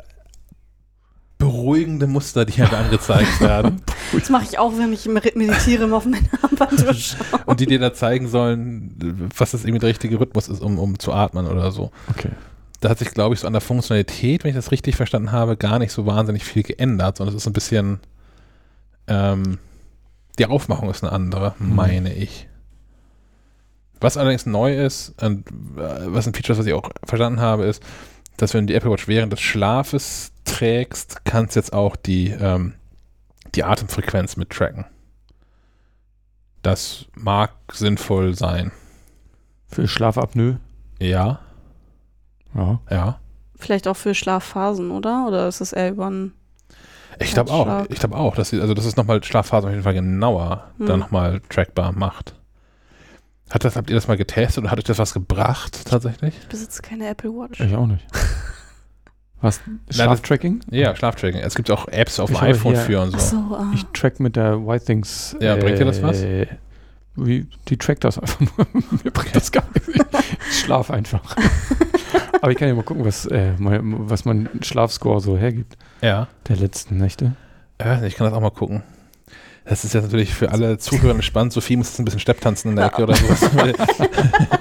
beruhigende 1.38 2.08
Muster, 2.08 2.46
die 2.46 2.54
halt 2.62 2.74
angezeigt 2.74 3.40
werden. 3.42 3.82
Das 4.12 4.30
mache 4.30 4.46
ich 4.50 4.58
auch, 4.58 4.74
wenn 4.78 4.92
ich 4.92 5.06
meditiere, 5.06 5.84
immer 5.84 5.98
auf 5.98 6.06
meine 6.06 6.28
Armband 6.42 6.80
schaue. 6.98 7.40
und 7.46 7.60
die 7.60 7.68
dir 7.68 7.80
da 7.80 7.94
zeigen 7.94 8.28
sollen, 8.28 9.30
was 9.38 9.52
das 9.52 9.64
irgendwie 9.64 9.80
der 9.80 9.90
richtige 9.90 10.20
Rhythmus 10.20 10.48
ist, 10.48 10.62
um, 10.62 10.80
um 10.80 10.98
zu 10.98 11.14
atmen 11.14 11.46
oder 11.46 11.72
so. 11.72 11.92
Okay. 12.10 12.32
Da 12.82 12.90
hat 12.90 13.00
sich, 13.00 13.12
glaube 13.12 13.34
ich, 13.36 13.42
so 13.42 13.48
an 13.48 13.54
der 13.54 13.62
Funktionalität, 13.62 14.44
wenn 14.44 14.50
ich 14.50 14.56
das 14.56 14.72
richtig 14.72 14.96
verstanden 14.96 15.32
habe, 15.32 15.58
gar 15.58 15.78
nicht 15.80 15.92
so 15.92 16.06
wahnsinnig 16.06 16.44
viel 16.44 16.64
geändert, 16.64 17.18
sondern 17.18 17.36
es 17.36 17.42
ist 17.44 17.48
ein 17.48 17.54
bisschen, 17.54 18.00
ähm, 19.08 19.60
die 20.40 20.46
Aufmachung 20.48 20.90
ist 20.90 21.04
eine 21.04 21.12
andere, 21.14 21.54
Mhm. 21.60 21.76
meine 21.76 22.14
ich. 22.14 22.48
Was 24.00 24.18
allerdings 24.18 24.46
neu 24.46 24.76
ist, 24.78 25.14
und 25.24 25.48
äh, 25.78 26.14
was 26.14 26.28
ein 26.28 26.34
Feature 26.34 26.54
ist, 26.54 26.60
was 26.60 26.66
ich 26.68 26.74
auch 26.74 26.90
verstanden 27.06 27.40
habe, 27.42 27.66
ist, 27.66 27.82
dass 28.38 28.54
wenn 28.54 28.68
du 28.68 28.74
die 28.74 28.76
Apple 28.78 28.92
Watch 28.92 29.08
während 29.08 29.34
des 29.34 29.42
Schlafes 29.42 30.32
trägst, 30.46 31.26
kannst 31.26 31.56
jetzt 31.56 31.74
auch 31.74 31.96
die, 31.96 32.30
ähm, 32.30 32.74
die 33.56 33.64
Atemfrequenz 33.64 34.38
mit 34.38 34.50
tracken. 34.52 34.86
Das 36.62 37.06
mag 37.16 37.52
sinnvoll 37.72 38.36
sein. 38.36 38.72
Für 39.68 39.88
Schlafapnoe. 39.88 40.60
Ja, 41.00 41.40
Ja. 42.56 42.80
ja. 42.90 43.20
Vielleicht 43.56 43.88
auch 43.88 43.98
für 43.98 44.14
Schlafphasen, 44.14 44.92
oder? 44.92 45.26
Oder 45.28 45.48
ist 45.48 45.62
es 45.62 45.74
eher 45.74 45.90
über 45.90 46.10
ein. 46.10 46.34
Ich 47.20 47.32
glaube 47.34 47.52
auch. 47.52 47.86
Ich 47.90 48.00
glaube 48.00 48.16
auch, 48.16 48.36
dass 48.36 48.50
sie, 48.50 48.62
also 48.62 48.74
das 48.76 48.86
ist 48.86 48.98
nochmal 48.98 49.24
Schlafphasen 49.24 49.68
auf 49.68 49.72
jeden 49.74 49.84
Fall 49.84 49.96
genauer 49.96 50.66
Hm. 50.78 50.86
dann 50.86 51.00
nochmal 51.00 51.42
trackbar 51.50 51.92
macht. 51.92 52.36
Hat 53.50 53.64
das, 53.64 53.76
habt 53.76 53.90
ihr 53.90 53.96
das 53.96 54.08
mal 54.08 54.18
getestet 54.18 54.64
oder 54.64 54.72
hat 54.72 54.78
euch 54.80 54.84
das 54.86 55.00
was 55.00 55.14
gebracht 55.14 55.86
tatsächlich? 55.86 56.36
Ich 56.42 56.48
besitze 56.48 56.82
keine 56.82 57.08
Apple 57.08 57.30
Watch. 57.32 57.60
Ich 57.60 57.74
auch 57.76 57.88
nicht. 57.88 58.06
Was? 59.40 59.62
Schlaftracking? 59.92 60.62
Ja, 60.72 60.96
Schlaftracking. 60.96 61.40
Es 61.42 61.54
gibt 61.54 61.70
auch 61.70 61.88
Apps 61.90 62.20
auf 62.20 62.32
dem 62.32 62.38
iPhone 62.38 62.74
hier- 62.74 62.82
für 62.84 63.02
und 63.04 63.12
so. 63.12 63.20
So, 63.20 63.38
ah. 63.56 63.72
Ich 63.74 63.86
track 63.94 64.20
mit 64.20 64.36
der 64.36 64.66
Whitethings. 64.66 65.36
Ja, 65.40 65.56
bringt 65.58 65.78
dir 65.78 65.86
das 65.86 66.02
was? 66.02 66.22
äh, 66.24 66.48
Wie, 67.16 67.48
die 67.68 67.78
trackt 67.78 68.04
das 68.04 68.18
einfach 68.18 68.40
nur. 68.40 68.68
Mir 69.04 69.12
bringt 69.12 69.36
das 69.36 69.52
gar 69.52 69.64
nichts. 69.76 69.90
Ich 70.50 70.60
schlaf 70.62 70.90
einfach. 70.90 71.36
Aber 72.42 72.52
ich 72.52 72.58
kann 72.58 72.68
ja 72.68 72.74
mal 72.74 72.84
gucken, 72.84 73.06
was, 73.06 73.28
äh, 73.28 73.52
mein, 73.60 74.10
was 74.10 74.26
mein 74.26 74.50
Schlafscore 74.64 75.22
so 75.22 75.38
hergibt. 75.38 75.78
Ja. 76.02 76.28
Der 76.48 76.56
letzten 76.56 76.98
Nächte. 76.98 77.34
ja. 77.80 78.02
Ich 78.04 78.16
kann 78.16 78.26
das 78.26 78.34
auch 78.34 78.42
mal 78.42 78.50
gucken. 78.50 78.82
Das 79.68 79.84
ist 79.84 79.94
jetzt 79.94 80.04
natürlich 80.04 80.34
für 80.34 80.52
alle 80.52 80.78
Zuhörer 80.78 81.22
spannend. 81.22 81.52
Sophie 81.52 81.76
muss 81.76 81.90
jetzt 81.90 82.00
ein 82.00 82.06
bisschen 82.06 82.22
Stepptanzen 82.22 82.72
in 82.72 82.78
der 82.78 82.86
Ecke 82.88 83.04
oder 83.04 83.16
sowas. 83.16 83.42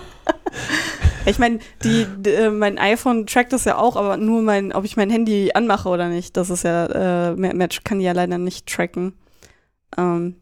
Ich 1.28 1.41
meine, 1.41 1.59
äh, 1.83 2.51
mein 2.51 2.78
iPhone 2.78 3.27
trackt 3.27 3.53
das 3.53 3.65
ja 3.65 3.77
auch, 3.78 3.97
aber 3.97 4.16
nur 4.16 4.43
mein, 4.43 4.73
ob 4.73 4.85
ich 4.85 4.97
mein 4.97 5.11
Handy 5.11 5.51
anmache 5.53 5.89
oder 5.89 6.09
nicht. 6.09 6.37
Das 6.37 6.51
ist 6.51 6.62
ja, 6.62 7.33
äh, 7.33 7.35
Match 7.35 7.83
kann 7.83 7.99
die 7.99 8.05
ja 8.05 8.12
leider 8.12 8.39
nicht 8.39 8.69
tracken. 8.69 9.12
Ähm, 9.99 10.37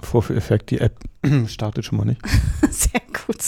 Vorführeffekt, 0.00 0.70
die 0.70 0.80
App 0.80 0.98
startet 1.46 1.84
schon 1.84 1.98
mal 1.98 2.04
nicht. 2.06 2.20
sehr 2.70 3.00
gut. 3.24 3.38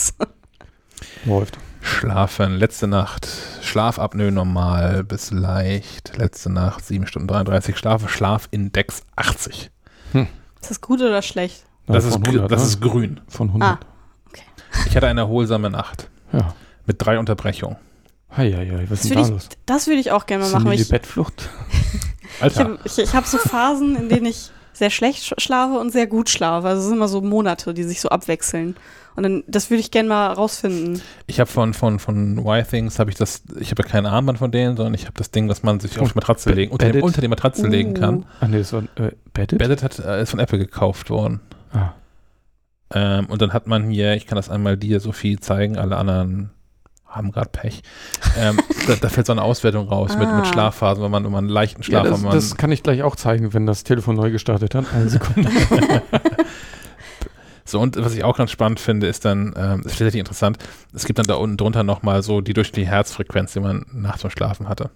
Läuft. 1.25 1.57
geschlafen. 1.81 2.55
Letzte 2.55 2.87
Nacht 2.87 3.27
Schlafapnoe 3.61 4.31
normal 4.31 5.03
bis 5.03 5.31
leicht. 5.31 6.15
Letzte 6.15 6.49
Nacht 6.49 6.85
7 6.85 7.07
Stunden 7.07 7.27
33 7.27 7.77
Schlafe. 7.77 8.07
Schlafindex 8.07 9.03
80. 9.17 9.69
Ist 10.61 10.69
das 10.71 10.81
gut 10.81 10.99
oder 11.01 11.21
schlecht? 11.21 11.63
Das, 11.87 12.03
Ja, 12.03 12.09
ist, 12.09 12.13
von 12.15 12.23
gr- 12.23 12.29
100, 12.31 12.51
das 12.51 12.61
ne? 12.61 12.67
ist 12.67 12.81
grün. 12.81 13.21
Von 13.27 13.47
100. 13.49 13.69
Ah. 13.69 13.79
Ich 14.87 14.95
hatte 14.95 15.07
eine 15.07 15.21
erholsame 15.21 15.69
Nacht 15.69 16.09
Ja. 16.31 16.53
mit 16.85 16.97
drei 17.03 17.17
Unterbrechungen. 17.19 17.77
Hei, 18.35 18.51
hei, 18.51 18.67
hei, 18.69 18.81
was 18.83 18.89
Das 18.89 18.99
ist 19.01 19.09
denn 19.09 19.17
würde 19.17 19.21
da 19.21 19.27
ich, 19.27 19.31
los? 19.31 19.49
das 19.65 19.87
würde 19.87 19.99
ich 19.99 20.11
auch 20.11 20.25
gerne 20.27 20.43
mal 20.43 20.51
machen. 20.51 20.71
Ich, 20.73 20.87
Bettflucht? 20.89 21.49
ich 22.37 22.43
Alter, 22.43 22.63
habe 22.63 22.79
ich, 22.83 22.97
ich 22.99 23.13
hab 23.15 23.25
so 23.25 23.37
Phasen, 23.39 23.95
in 23.95 24.09
denen 24.09 24.27
ich 24.27 24.51
sehr 24.73 24.91
schlecht 24.91 25.23
sch- 25.23 25.39
schlafe 25.41 25.79
und 25.79 25.91
sehr 25.91 26.05
gut 26.07 26.29
schlafe. 26.29 26.67
Also 26.67 26.81
es 26.81 26.85
sind 26.87 26.97
immer 26.97 27.07
so 27.07 27.21
Monate, 27.21 27.73
die 27.73 27.83
sich 27.83 27.99
so 28.01 28.09
abwechseln. 28.09 28.75
Und 29.19 29.23
dann, 29.23 29.43
das 29.47 29.69
würde 29.69 29.81
ich 29.81 29.91
gerne 29.91 30.07
mal 30.07 30.27
rausfinden. 30.31 31.01
ich 31.27 31.41
habe 31.41 31.51
von, 31.51 31.73
von, 31.73 31.99
von 31.99 32.37
Y-Things 32.37 32.99
habe 32.99 33.09
ich 33.09 33.17
das, 33.17 33.43
ich 33.59 33.69
habe 33.69 33.83
ja 33.83 33.89
kein 33.89 34.05
Armband 34.05 34.37
von 34.39 34.49
denen, 34.49 34.77
sondern 34.77 34.93
ich 34.93 35.01
habe 35.07 35.15
das 35.17 35.29
Ding, 35.29 35.49
was 35.49 35.61
man 35.61 35.81
sich 35.81 35.99
auf 35.99 36.13
die 36.13 36.15
Matratze 36.15 36.51
legen, 36.53 36.71
unter, 36.71 36.89
dem, 36.89 37.03
unter 37.03 37.19
die 37.19 37.27
Matratze 37.27 37.67
legen 37.67 37.95
kann. 37.95 38.25
Ah, 38.39 38.47
nee, 38.47 38.59
das 38.59 38.71
war 38.71 38.83
äh, 38.95 39.11
Bedded? 39.33 39.59
Bedded 39.59 39.83
hat, 39.83 39.99
äh, 39.99 40.21
ist 40.21 40.29
von 40.29 40.39
Apple 40.39 40.57
gekauft 40.57 41.09
worden. 41.09 41.41
Ah. 41.73 41.89
Ähm, 42.93 43.25
und 43.25 43.41
dann 43.41 43.51
hat 43.51 43.67
man 43.67 43.89
hier, 43.89 44.13
ich 44.13 44.25
kann 44.25 44.37
das 44.37 44.49
einmal 44.49 44.77
dir, 44.77 45.01
Sophie, 45.01 45.37
zeigen, 45.37 45.77
alle 45.77 45.97
anderen 45.97 46.51
haben 47.05 47.33
gerade 47.33 47.49
Pech. 47.49 47.81
Ähm, 48.37 48.57
da, 48.87 48.95
da 48.95 49.09
fällt 49.09 49.25
so 49.27 49.33
eine 49.33 49.41
Auswertung 49.41 49.89
raus 49.89 50.11
mit, 50.17 50.29
mit 50.29 50.29
Ah. 50.29 50.45
Schlafphasen, 50.45 51.03
wenn 51.03 51.11
man, 51.11 51.25
wenn 51.25 51.31
man 51.33 51.39
einen 51.45 51.49
leichten 51.53 51.81
Ja, 51.81 51.85
Schlaf 51.87 52.03
das, 52.03 52.13
wenn 52.13 52.21
man, 52.23 52.35
das 52.35 52.55
kann 52.55 52.71
ich 52.71 52.83
gleich 52.83 53.03
auch 53.03 53.17
zeigen, 53.17 53.53
wenn 53.53 53.65
das 53.65 53.83
Telefon 53.83 54.15
neu 54.15 54.31
gestartet 54.31 54.75
hat. 54.75 54.85
Eine 54.93 55.09
Sekunde. 55.09 55.49
So, 57.69 57.79
und 57.79 57.95
was 57.97 58.13
ich 58.15 58.23
auch 58.23 58.37
ganz 58.37 58.51
spannend 58.51 58.79
finde, 58.79 59.07
ist 59.07 59.25
dann, 59.25 59.53
ähm, 59.55 59.81
das 59.83 59.93
ist 59.93 59.99
tatsächlich 59.99 60.19
interessant, 60.19 60.57
es 60.93 61.05
gibt 61.05 61.19
dann 61.19 61.25
da 61.27 61.35
unten 61.35 61.57
drunter 61.57 61.83
nochmal 61.83 62.23
so 62.23 62.41
die 62.41 62.53
durchschnittliche 62.53 62.89
Herzfrequenz, 62.89 63.53
die 63.53 63.59
man 63.59 63.85
nachts 63.93 64.21
beim 64.23 64.31
Schlafen 64.31 64.67
hatte. 64.67 64.89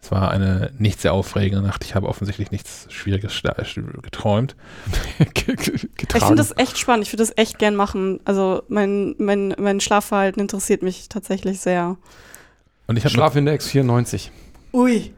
Es 0.00 0.10
war 0.10 0.32
eine 0.32 0.72
nicht 0.78 1.00
sehr 1.00 1.12
aufregende 1.12 1.64
Nacht. 1.64 1.84
Ich 1.84 1.94
habe 1.94 2.08
offensichtlich 2.08 2.50
nichts 2.50 2.86
Schwieriges 2.90 3.32
schla- 3.32 4.00
geträumt. 4.02 4.56
Ge- 5.34 5.54
ge- 5.54 5.74
Ich 5.76 6.12
finde 6.24 6.34
das 6.34 6.56
echt 6.58 6.76
spannend. 6.76 7.06
Ich 7.06 7.12
würde 7.12 7.22
das 7.22 7.32
echt 7.36 7.60
gern 7.60 7.76
machen. 7.76 8.18
Also 8.24 8.64
mein, 8.66 9.14
mein, 9.18 9.54
mein 9.58 9.78
Schlafverhalten 9.80 10.40
interessiert 10.42 10.82
mich 10.82 11.08
tatsächlich 11.08 11.60
sehr. 11.60 11.96
Und 12.88 12.96
ich 12.96 13.04
habe 13.04 13.14
Schlafindex 13.14 13.68
94. 13.68 14.32
Ui, 14.72 15.12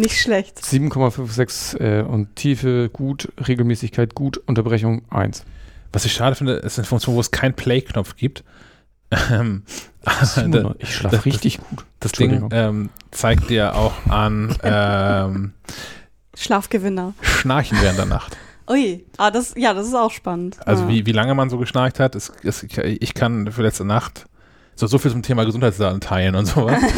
nicht 0.00 0.20
schlecht. 0.20 0.58
7,56 0.58 1.80
äh, 1.80 2.02
und 2.02 2.34
Tiefe 2.36 2.88
gut, 2.92 3.32
Regelmäßigkeit 3.46 4.14
gut, 4.14 4.38
Unterbrechung 4.46 5.02
1. 5.10 5.44
Was 5.92 6.04
ich 6.04 6.12
schade 6.12 6.36
finde, 6.36 6.54
ist 6.54 6.78
eine 6.78 6.86
Funktion, 6.86 7.14
wo 7.14 7.20
es 7.20 7.30
keinen 7.30 7.54
Play-Knopf 7.54 8.16
gibt. 8.16 8.44
Ähm, 9.32 9.64
da- 10.02 10.74
ich 10.78 10.94
schlafe 10.94 11.16
das- 11.16 11.24
richtig 11.26 11.58
gut. 11.58 11.84
das 11.98 12.12
Ding 12.12 12.48
ähm, 12.52 12.90
zeigt 13.10 13.50
dir 13.50 13.74
auch 13.74 13.92
an 14.08 14.56
ähm, 14.62 15.52
Schlafgewinner. 16.36 17.14
Schnarchen 17.20 17.76
während 17.82 17.98
der 17.98 18.06
Nacht. 18.06 18.36
Ui, 18.70 19.04
ah, 19.16 19.32
das, 19.32 19.54
ja, 19.56 19.74
das 19.74 19.88
ist 19.88 19.94
auch 19.94 20.12
spannend. 20.12 20.58
Also 20.64 20.84
ah. 20.84 20.88
wie, 20.88 21.06
wie 21.06 21.12
lange 21.12 21.34
man 21.34 21.50
so 21.50 21.58
geschnarcht 21.58 21.98
hat, 21.98 22.14
ist, 22.14 22.32
ist, 22.42 22.62
ich, 22.62 22.78
ich 22.78 23.14
kann 23.14 23.50
für 23.50 23.62
letzte 23.62 23.84
Nacht 23.84 24.26
so, 24.80 24.86
so 24.86 24.98
viel 24.98 25.10
zum 25.10 25.22
Thema 25.22 25.44
Gesundheitsdaten 25.44 26.00
teilen 26.00 26.34
und 26.34 26.46
sowas. 26.46 26.82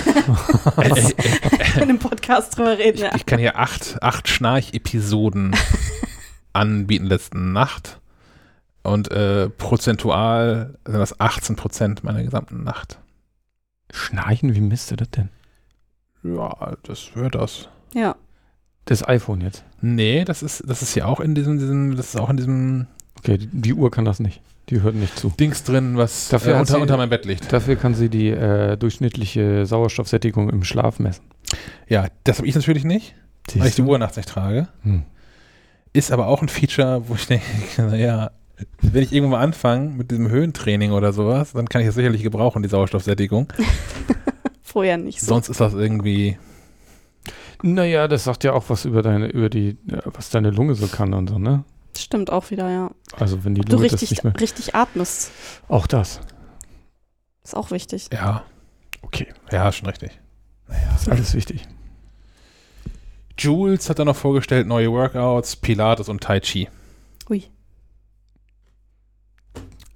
Äh, 0.77 0.89
äh, 0.89 1.83
in 1.83 1.89
dem 1.89 1.99
Podcast 1.99 2.57
drüber 2.57 2.79
reden. 2.79 2.95
ich, 2.99 3.01
Ja. 3.03 3.11
ich 3.17 3.27
kann 3.27 3.41
hier 3.41 3.59
acht, 3.59 4.01
acht 4.03 4.29
Schnarch-Episoden 4.29 5.57
anbieten 6.53 7.07
letzte 7.07 7.39
Nacht. 7.39 8.01
Und 8.85 9.11
äh, 9.11 9.49
prozentual 9.51 10.79
sind 10.87 10.99
das 10.99 11.19
18 11.19 11.57
Prozent 11.57 12.05
meiner 12.05 12.23
gesamten 12.23 12.63
Nacht. 12.63 13.01
Schnarchen, 13.93 14.55
wie 14.55 14.61
misst 14.61 14.91
du 14.93 14.97
das 14.97 15.11
denn? 15.11 15.29
Ja, 16.23 16.77
das 16.85 17.15
wäre 17.17 17.31
das. 17.31 17.69
ja. 17.95 18.15
Das 18.85 19.07
iPhone 19.07 19.41
jetzt. 19.41 19.65
Nee, 19.81 20.25
das 20.25 20.43
ist, 20.43 20.63
das 20.67 20.83
ist 20.83 20.95
ja 20.97 21.07
auch 21.07 21.21
in 21.21 21.35
diesem, 21.37 21.59
diesem, 21.59 21.97
das 21.97 22.15
ist 22.15 22.17
auch 22.21 22.31
in 22.31 22.37
diesem 22.37 22.87
Okay, 23.19 23.39
die, 23.39 23.47
die 23.53 23.75
Uhr 23.75 23.91
kann 23.93 24.05
das 24.05 24.19
nicht. 24.21 24.41
Die 24.73 24.81
hört 24.83 24.95
nicht 24.95 25.17
zu. 25.19 25.29
Dings 25.39 25.63
drin, 25.65 25.97
was 25.99 26.31
Dafür 26.31 26.55
äh, 26.57 26.61
unter, 26.61 26.75
sie- 26.75 26.81
unter 26.81 26.97
meinem 26.97 27.11
Bett 27.11 27.27
liegt. 27.27 27.53
Dafür 27.53 27.77
kann 27.77 27.95
sie 27.95 28.09
die 28.09 28.29
äh, 28.31 28.77
durchschnittliche 28.79 29.67
Sauerstoffsättigung 29.67 30.49
im 30.49 30.65
Schlaf 30.65 30.99
messen. 30.99 31.23
Ja, 31.89 32.07
das 32.25 32.39
habe 32.39 32.49
ich 32.49 32.55
natürlich 32.55 32.85
nicht, 32.85 33.15
weil 33.55 33.69
ich 33.69 33.75
die 33.75 33.83
Uhr 33.83 33.99
nachts 33.99 34.17
nicht 34.17 34.31
trage. 34.31 34.69
Hm. 34.83 35.03
Ist 35.93 36.11
aber 36.11 36.27
auch 36.27 36.41
ein 36.41 36.49
Feature, 36.49 37.03
wo 37.07 37.15
ich 37.17 37.27
denke, 37.29 37.45
naja, 37.77 38.31
wenn 38.81 39.03
ich 39.03 39.13
irgendwann 39.13 39.41
mal 39.41 39.45
anfange 39.45 39.91
mit 39.91 40.11
diesem 40.11 40.31
Höhentraining 40.31 40.93
oder 40.93 41.13
sowas, 41.13 41.53
dann 41.53 41.69
kann 41.69 41.83
ich 41.83 41.87
das 41.89 41.95
sicherlich 41.97 42.23
gebrauchen, 42.23 42.63
die 42.63 42.69
Sauerstoffsättigung. 42.71 43.53
Vorher 44.63 44.97
nicht 44.97 45.21
so. 45.21 45.27
Sonst 45.27 45.51
ist 45.51 45.61
das 45.61 45.75
irgendwie, 45.75 46.39
Naja, 47.63 48.09
das 48.09 48.25
sagt 48.25 48.43
ja 48.45 48.55
auch 48.55 48.65
was 48.69 48.87
über 48.87 49.03
deine, 49.03 49.27
über 49.27 49.51
die, 49.51 49.77
was 50.05 50.31
deine 50.31 50.51
Lunge 50.51 50.75
so 50.75 50.87
kann 50.87 51.13
und 51.13 51.29
so, 51.29 51.39
ne? 51.39 51.65
Stimmt 51.97 52.31
auch 52.31 52.51
wieder, 52.51 52.71
ja. 52.71 52.91
Also 53.19 53.45
wenn 53.45 53.55
die 53.55 53.61
Ob 53.63 53.67
du 53.69 53.77
Lunge 53.77 53.89
das 53.89 53.95
richtig, 54.01 54.11
nicht 54.11 54.25
mehr. 54.25 54.41
richtig 54.41 54.75
atmest. 54.75 55.31
Auch 55.69 55.87
das. 55.87 56.21
Ist 57.45 57.55
auch 57.57 57.71
wichtig. 57.71 58.09
ja, 58.13 58.45
Okay. 59.03 59.27
ja, 59.51 59.71
schon 59.73 59.89
richtig. 59.89 60.19
Ist 60.97 61.09
alles 61.09 61.35
wichtig. 61.35 61.67
Jules 63.39 63.91
hat 63.91 63.99
dann 63.99 64.07
noch 64.07 64.17
vorgestellt 64.17 64.67
neue 64.67 64.91
Workouts, 64.93 65.57
Pilates 65.57 66.09
und 66.09 66.23
Tai 66.23 66.41
Chi. 66.41 66.69
Ui. 67.29 67.45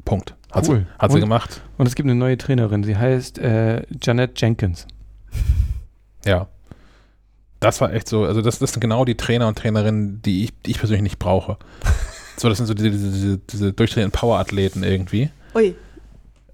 Punkt. 0.05 0.35
Hat, 0.53 0.69
Cool. 0.69 0.81
sie, 0.81 0.99
hat 0.99 1.11
sie 1.11 1.15
Und- 1.17 1.21
gemacht. 1.21 1.61
Und 1.79 1.87
es 1.87 1.95
gibt 1.95 2.07
eine 2.07 2.15
neue 2.15 2.37
Trainerin, 2.39 2.85
sie 2.85 2.97
heißt 2.97 3.39
äh, 3.39 3.83
Janet 4.03 4.41
Jenkins. 4.41 4.87
Ja. 6.25 6.49
Das 7.61 7.81
war 7.81 7.93
echt 7.93 8.09
so, 8.09 8.25
also 8.25 8.43
das, 8.43 8.59
das 8.59 8.73
sind 8.73 8.81
genau 8.81 9.05
die 9.05 9.17
Trainer 9.17 9.49
und 9.49 9.57
Trainerinnen, 9.59 10.21
die 10.23 10.45
ich, 10.45 10.53
die 10.65 10.73
ich 10.73 10.79
persönlich 10.79 11.03
nicht 11.03 11.19
brauche. 11.19 11.57
So, 12.39 12.51
das 12.51 12.59
sind 12.59 12.67
so 12.67 12.75
diese, 12.75 12.91
diese, 12.91 13.11
diese, 13.11 13.39
diese 13.39 13.73
durchtrainierten 13.73 14.13
Powerathleten 14.13 14.83
irgendwie. 14.85 15.31
Ui. 15.55 15.75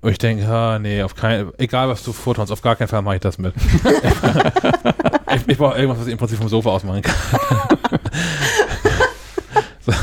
Und 0.01 0.13
ich 0.13 0.19
denke, 0.19 0.47
ah, 0.47 0.79
nee, 0.79 1.03
auf 1.03 1.17
kein, 1.17 1.51
egal 1.59 1.89
was 1.89 2.05
du 2.05 2.13
vortraust, 2.13 2.53
auf 2.53 2.63
gar 2.63 2.77
keinen 2.77 2.87
Fall 2.87 3.03
mache 3.03 3.17
ich 3.17 3.21
das 3.21 3.37
mit. 3.39 3.53
ich 5.35 5.49
ich 5.49 5.59
brauche 5.59 5.77
irgendwas, 5.77 5.99
was 5.99 6.07
ich 6.07 6.13
im 6.13 6.19
Prinzip 6.19 6.39
vom 6.39 6.49
Sofa 6.49 6.71
aus 6.71 6.85
machen 6.85 7.03
kann. 7.03 7.15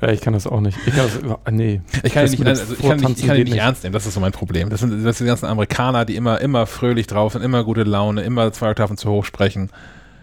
Ja, 0.00 0.08
ich 0.08 0.20
kann 0.20 0.32
das 0.32 0.48
auch 0.48 0.60
nicht. 0.60 0.76
Ich 0.84 0.94
kann 0.96 1.06
das 1.06 1.20
nee. 1.52 1.80
Ich 2.02 2.12
kann, 2.12 2.24
Das 2.24 2.32
nicht, 2.32 2.44
also 2.44 2.74
ich 2.74 2.80
kann, 2.80 2.98
nicht, 2.98 3.20
ich 3.20 3.26
kann 3.26 3.36
nicht 3.36 3.50
nicht. 3.50 3.58
ernst 3.58 3.84
nehmen, 3.84 3.92
das 3.92 4.04
ist 4.04 4.14
so 4.14 4.20
mein 4.20 4.32
Problem. 4.32 4.68
Das 4.68 4.80
sind, 4.80 5.04
das 5.04 5.18
sind 5.18 5.26
die 5.26 5.28
ganzen 5.28 5.46
Amerikaner, 5.46 6.04
die 6.04 6.16
immer, 6.16 6.40
immer 6.40 6.66
fröhlich 6.66 7.06
drauf 7.06 7.32
sind, 7.32 7.42
immer 7.42 7.62
gute 7.62 7.84
Laune, 7.84 8.22
immer 8.22 8.52
zwei 8.52 8.70
Oktaven 8.70 8.96
zu 8.96 9.08
hoch 9.10 9.24
sprechen. 9.24 9.70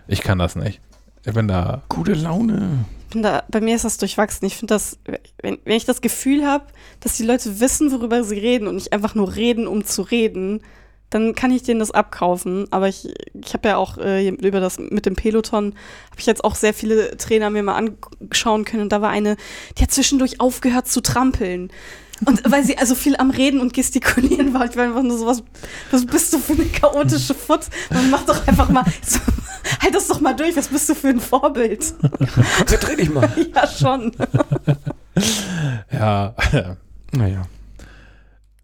Ich 0.09 0.21
kann 0.21 0.39
das 0.39 0.55
nicht. 0.55 0.81
Ich 1.23 1.33
bin 1.33 1.47
da, 1.47 1.83
Gute 1.87 2.13
Laune. 2.13 2.85
Da, 3.13 3.43
bei 3.47 3.61
mir 3.61 3.75
ist 3.75 3.85
das 3.85 3.97
durchwachsen. 3.97 4.47
Ich 4.47 4.55
finde 4.55 4.73
das, 4.73 4.97
wenn, 5.41 5.59
wenn 5.63 5.77
ich 5.77 5.85
das 5.85 6.01
Gefühl 6.01 6.47
habe, 6.47 6.65
dass 6.99 7.15
die 7.17 7.23
Leute 7.23 7.59
wissen, 7.59 7.91
worüber 7.91 8.23
sie 8.23 8.39
reden 8.39 8.67
und 8.67 8.75
nicht 8.75 8.91
einfach 8.91 9.13
nur 9.13 9.35
reden, 9.35 9.67
um 9.67 9.85
zu 9.85 10.01
reden, 10.01 10.61
dann 11.11 11.35
kann 11.35 11.51
ich 11.51 11.61
denen 11.61 11.79
das 11.79 11.91
abkaufen. 11.91 12.65
Aber 12.71 12.87
ich, 12.87 13.07
ich 13.33 13.53
habe 13.53 13.67
ja 13.67 13.77
auch 13.77 13.99
äh, 13.99 14.29
über 14.29 14.59
das 14.59 14.79
mit 14.79 15.05
dem 15.05 15.15
Peloton, 15.15 15.75
habe 16.09 16.19
ich 16.19 16.25
jetzt 16.25 16.43
auch 16.43 16.55
sehr 16.55 16.73
viele 16.73 17.15
Trainer 17.17 17.51
mir 17.51 17.61
mal 17.61 17.75
anschauen 17.75 18.65
können. 18.65 18.83
Und 18.83 18.91
da 18.91 19.01
war 19.01 19.11
eine, 19.11 19.37
die 19.77 19.83
hat 19.83 19.91
zwischendurch 19.91 20.39
aufgehört 20.39 20.87
zu 20.87 21.01
trampeln. 21.01 21.71
Und 22.25 22.41
weil 22.51 22.63
sie 22.63 22.77
also 22.79 22.95
viel 22.95 23.15
am 23.15 23.29
Reden 23.29 23.59
und 23.59 23.73
Gestikulieren 23.73 24.55
war, 24.55 24.65
ich 24.65 24.75
war 24.75 24.85
einfach 24.85 25.03
nur 25.03 25.17
so, 25.17 25.27
was, 25.27 25.43
bist 26.05 26.33
du 26.33 26.39
für 26.39 26.53
eine 26.53 26.65
chaotische 26.65 27.35
Foot? 27.35 27.61
Man 27.91 28.09
macht 28.09 28.27
doch 28.27 28.47
einfach 28.47 28.69
mal, 28.69 28.85
so, 29.03 29.19
halt 29.81 29.95
das 29.95 30.07
doch 30.07 30.21
mal 30.21 30.35
durch, 30.35 30.55
was 30.55 30.67
bist 30.67 30.89
du 30.89 30.95
für 30.95 31.09
ein 31.09 31.19
Vorbild? 31.19 31.93
Konzentrier 32.57 32.97
dich 32.97 33.09
mal. 33.09 33.29
Ja, 33.55 33.67
schon. 33.67 34.11
ja, 35.91 36.33
Naja. 37.11 37.45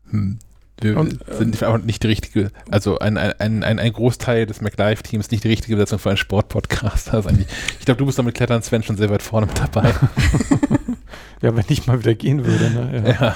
hm, 0.09 0.39
wir 0.81 0.97
Und, 0.97 1.19
sind 1.31 1.61
einfach 1.63 1.83
nicht 1.83 2.03
die 2.03 2.07
richtige, 2.07 2.51
also 2.69 2.99
ein, 2.99 3.17
ein, 3.17 3.33
ein, 3.39 3.63
ein 3.63 3.79
ein 3.79 3.93
Großteil 3.93 4.45
des 4.45 4.61
MacLive-Teams 4.61 5.31
nicht 5.31 5.43
die 5.43 5.47
richtige 5.49 5.75
Besetzung 5.75 5.99
für 5.99 6.09
einen 6.09 6.17
Sportpodcast. 6.17 7.13
Also 7.13 7.29
ich 7.79 7.85
glaube, 7.85 7.97
du 7.97 8.05
bist 8.05 8.19
damit 8.19 8.35
Klettern, 8.35 8.61
Sven, 8.61 8.83
schon 8.83 8.97
sehr 8.97 9.09
weit 9.09 9.23
vorne 9.23 9.47
mit 9.47 9.57
dabei. 9.59 9.93
Ja, 11.41 11.55
wenn 11.55 11.65
ich 11.67 11.85
mal 11.87 11.99
wieder 11.99 12.15
gehen 12.15 12.45
würde, 12.45 12.69
ne? 12.71 13.03
Ja. 13.05 13.11
ja. 13.27 13.35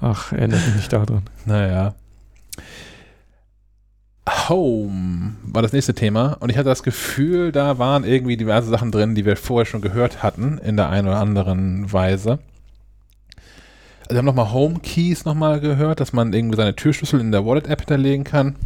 Ach, 0.00 0.32
erinnert 0.32 0.64
mich 0.66 0.76
nicht 0.76 0.92
daran. 0.92 1.22
Naja. 1.46 1.94
Home 4.28 5.36
war 5.42 5.62
das 5.62 5.72
nächste 5.72 5.94
Thema 5.94 6.36
und 6.40 6.50
ich 6.50 6.56
hatte 6.56 6.68
das 6.68 6.82
Gefühl, 6.82 7.52
da 7.52 7.78
waren 7.78 8.04
irgendwie 8.04 8.36
diverse 8.36 8.70
Sachen 8.70 8.90
drin, 8.90 9.14
die 9.14 9.26
wir 9.26 9.36
vorher 9.36 9.66
schon 9.66 9.82
gehört 9.82 10.22
hatten, 10.22 10.58
in 10.58 10.76
der 10.76 10.88
einen 10.88 11.08
oder 11.08 11.18
anderen 11.18 11.92
Weise. 11.92 12.38
Also 14.02 14.10
wir 14.10 14.18
haben 14.18 14.24
nochmal 14.26 14.52
Home 14.52 14.80
Keys 14.80 15.24
nochmal 15.24 15.60
gehört, 15.60 16.00
dass 16.00 16.12
man 16.12 16.32
irgendwie 16.32 16.56
seine 16.56 16.74
Türschlüssel 16.74 17.20
in 17.20 17.32
der 17.32 17.44
Wallet-App 17.44 17.80
hinterlegen 17.80 18.24
kann. 18.24 18.56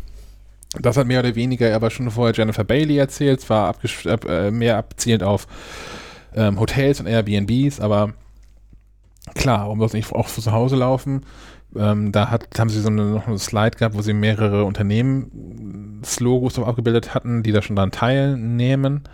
Das 0.80 0.96
hat 0.96 1.06
mehr 1.06 1.20
oder 1.20 1.34
weniger 1.34 1.74
aber 1.74 1.90
schon 1.90 2.10
vorher 2.10 2.34
Jennifer 2.34 2.64
Bailey 2.64 2.98
erzählt, 2.98 3.40
zwar 3.40 3.68
ab, 3.68 4.24
äh, 4.28 4.50
mehr 4.50 4.76
abzielend 4.76 5.22
auf 5.22 5.46
ähm, 6.34 6.60
Hotels 6.60 7.00
und 7.00 7.06
Airbnbs, 7.06 7.80
aber 7.80 8.12
klar, 9.34 9.60
warum 9.60 9.78
soll 9.78 9.86
es 9.86 9.92
nicht 9.94 10.12
auch 10.12 10.28
zu 10.28 10.52
Hause 10.52 10.76
laufen? 10.76 11.24
Ähm, 11.76 12.12
da 12.12 12.30
hat, 12.30 12.48
haben 12.58 12.70
sie 12.70 12.80
so 12.80 12.88
eine, 12.88 13.04
noch 13.04 13.26
eine 13.26 13.38
Slide 13.38 13.76
gehabt, 13.76 13.94
wo 13.94 14.02
sie 14.02 14.14
mehrere 14.14 14.64
Unternehmenslogos 14.64 16.58
abgebildet 16.58 17.14
hatten, 17.14 17.42
die 17.42 17.52
da 17.52 17.62
schon 17.62 17.76
daran 17.76 17.90
teilnehmen. 17.90 19.04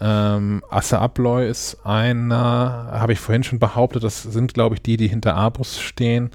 Ähm, 0.00 0.62
Asse 0.68 0.98
Abloy 0.98 1.48
ist 1.48 1.78
einer, 1.84 2.88
habe 2.92 3.12
ich 3.12 3.20
vorhin 3.20 3.44
schon 3.44 3.58
behauptet, 3.58 4.02
das 4.02 4.22
sind, 4.22 4.52
glaube 4.52 4.74
ich, 4.74 4.82
die, 4.82 4.96
die 4.96 5.08
hinter 5.08 5.34
Abus 5.36 5.80
stehen. 5.80 6.30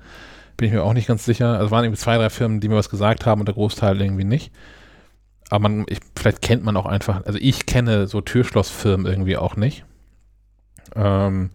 Bin 0.55 0.67
ich 0.67 0.73
mir 0.73 0.83
auch 0.83 0.93
nicht 0.93 1.07
ganz 1.07 1.25
sicher. 1.25 1.57
Also 1.57 1.69
waren 1.69 1.83
irgendwie 1.83 2.01
zwei, 2.01 2.17
drei 2.17 2.29
Firmen, 2.29 2.59
die 2.61 2.69
mir 2.69 2.75
was 2.75 2.89
gesagt 2.89 3.25
haben 3.25 3.41
und 3.41 3.45
der 3.45 3.55
Großteil 3.55 4.01
irgendwie 4.01 4.23
nicht. 4.23 4.51
Aber 5.49 5.69
man, 5.69 5.85
ich, 5.89 5.99
vielleicht 6.15 6.41
kennt 6.41 6.63
man 6.63 6.77
auch 6.77 6.85
einfach, 6.85 7.25
also 7.25 7.37
ich 7.41 7.65
kenne 7.65 8.07
so 8.07 8.21
Türschlossfirmen 8.21 9.05
irgendwie 9.05 9.37
auch 9.37 9.55
nicht. 9.55 9.85
Ähm, 10.95 11.49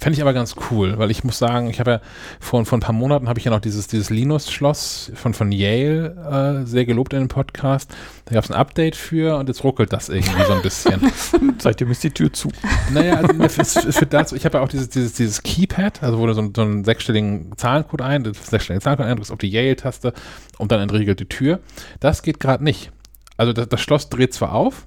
Fände 0.00 0.16
ich 0.16 0.22
aber 0.22 0.32
ganz 0.32 0.54
cool, 0.70 0.96
weil 0.96 1.10
ich 1.10 1.24
muss 1.24 1.36
sagen, 1.36 1.68
ich 1.68 1.78
habe 1.78 1.90
ja 1.90 2.00
vor, 2.40 2.64
vor 2.64 2.78
ein 2.78 2.80
paar 2.80 2.94
Monaten 2.94 3.28
habe 3.28 3.38
ich 3.38 3.44
ja 3.44 3.50
noch 3.50 3.60
dieses, 3.60 3.86
dieses 3.86 4.08
Linus-Schloss 4.08 5.12
von, 5.14 5.34
von 5.34 5.52
Yale 5.52 6.62
äh, 6.62 6.66
sehr 6.66 6.86
gelobt 6.86 7.12
in 7.12 7.18
dem 7.18 7.28
Podcast. 7.28 7.94
Da 8.24 8.32
gab 8.32 8.44
es 8.44 8.50
ein 8.50 8.56
Update 8.56 8.96
für 8.96 9.36
und 9.36 9.48
jetzt 9.48 9.62
ruckelt 9.62 9.92
das 9.92 10.08
irgendwie 10.08 10.42
so 10.46 10.54
ein 10.54 10.62
bisschen. 10.62 11.12
Seitdem 11.58 11.90
ist 11.90 12.02
die 12.02 12.12
Tür 12.12 12.32
zu. 12.32 12.48
Naja, 12.94 13.16
also 13.16 13.42
es, 13.42 13.76
es 13.76 13.98
führt 13.98 14.14
dazu, 14.14 14.36
ich 14.36 14.46
habe 14.46 14.56
ja 14.56 14.64
auch 14.64 14.68
dieses, 14.68 14.88
dieses, 14.88 15.12
dieses 15.12 15.42
Keypad, 15.42 16.02
also 16.02 16.18
wo 16.18 16.26
du 16.26 16.32
so, 16.32 16.50
so 16.56 16.62
einen 16.62 16.82
sechsstelligen 16.84 17.52
Zahlencode 17.58 18.00
ein, 18.00 18.24
sechsstelligen 18.24 18.80
Zahlencode 18.80 19.06
eindrückst 19.06 19.32
auf 19.32 19.38
die 19.38 19.50
Yale-Taste 19.50 20.14
und 20.56 20.72
dann 20.72 20.80
entriegelt 20.80 21.20
die 21.20 21.28
Tür. 21.28 21.60
Das 22.00 22.22
geht 22.22 22.40
gerade 22.40 22.64
nicht. 22.64 22.90
Also 23.36 23.52
das, 23.52 23.68
das 23.68 23.82
Schloss 23.82 24.08
dreht 24.08 24.32
zwar 24.32 24.52
auf, 24.54 24.86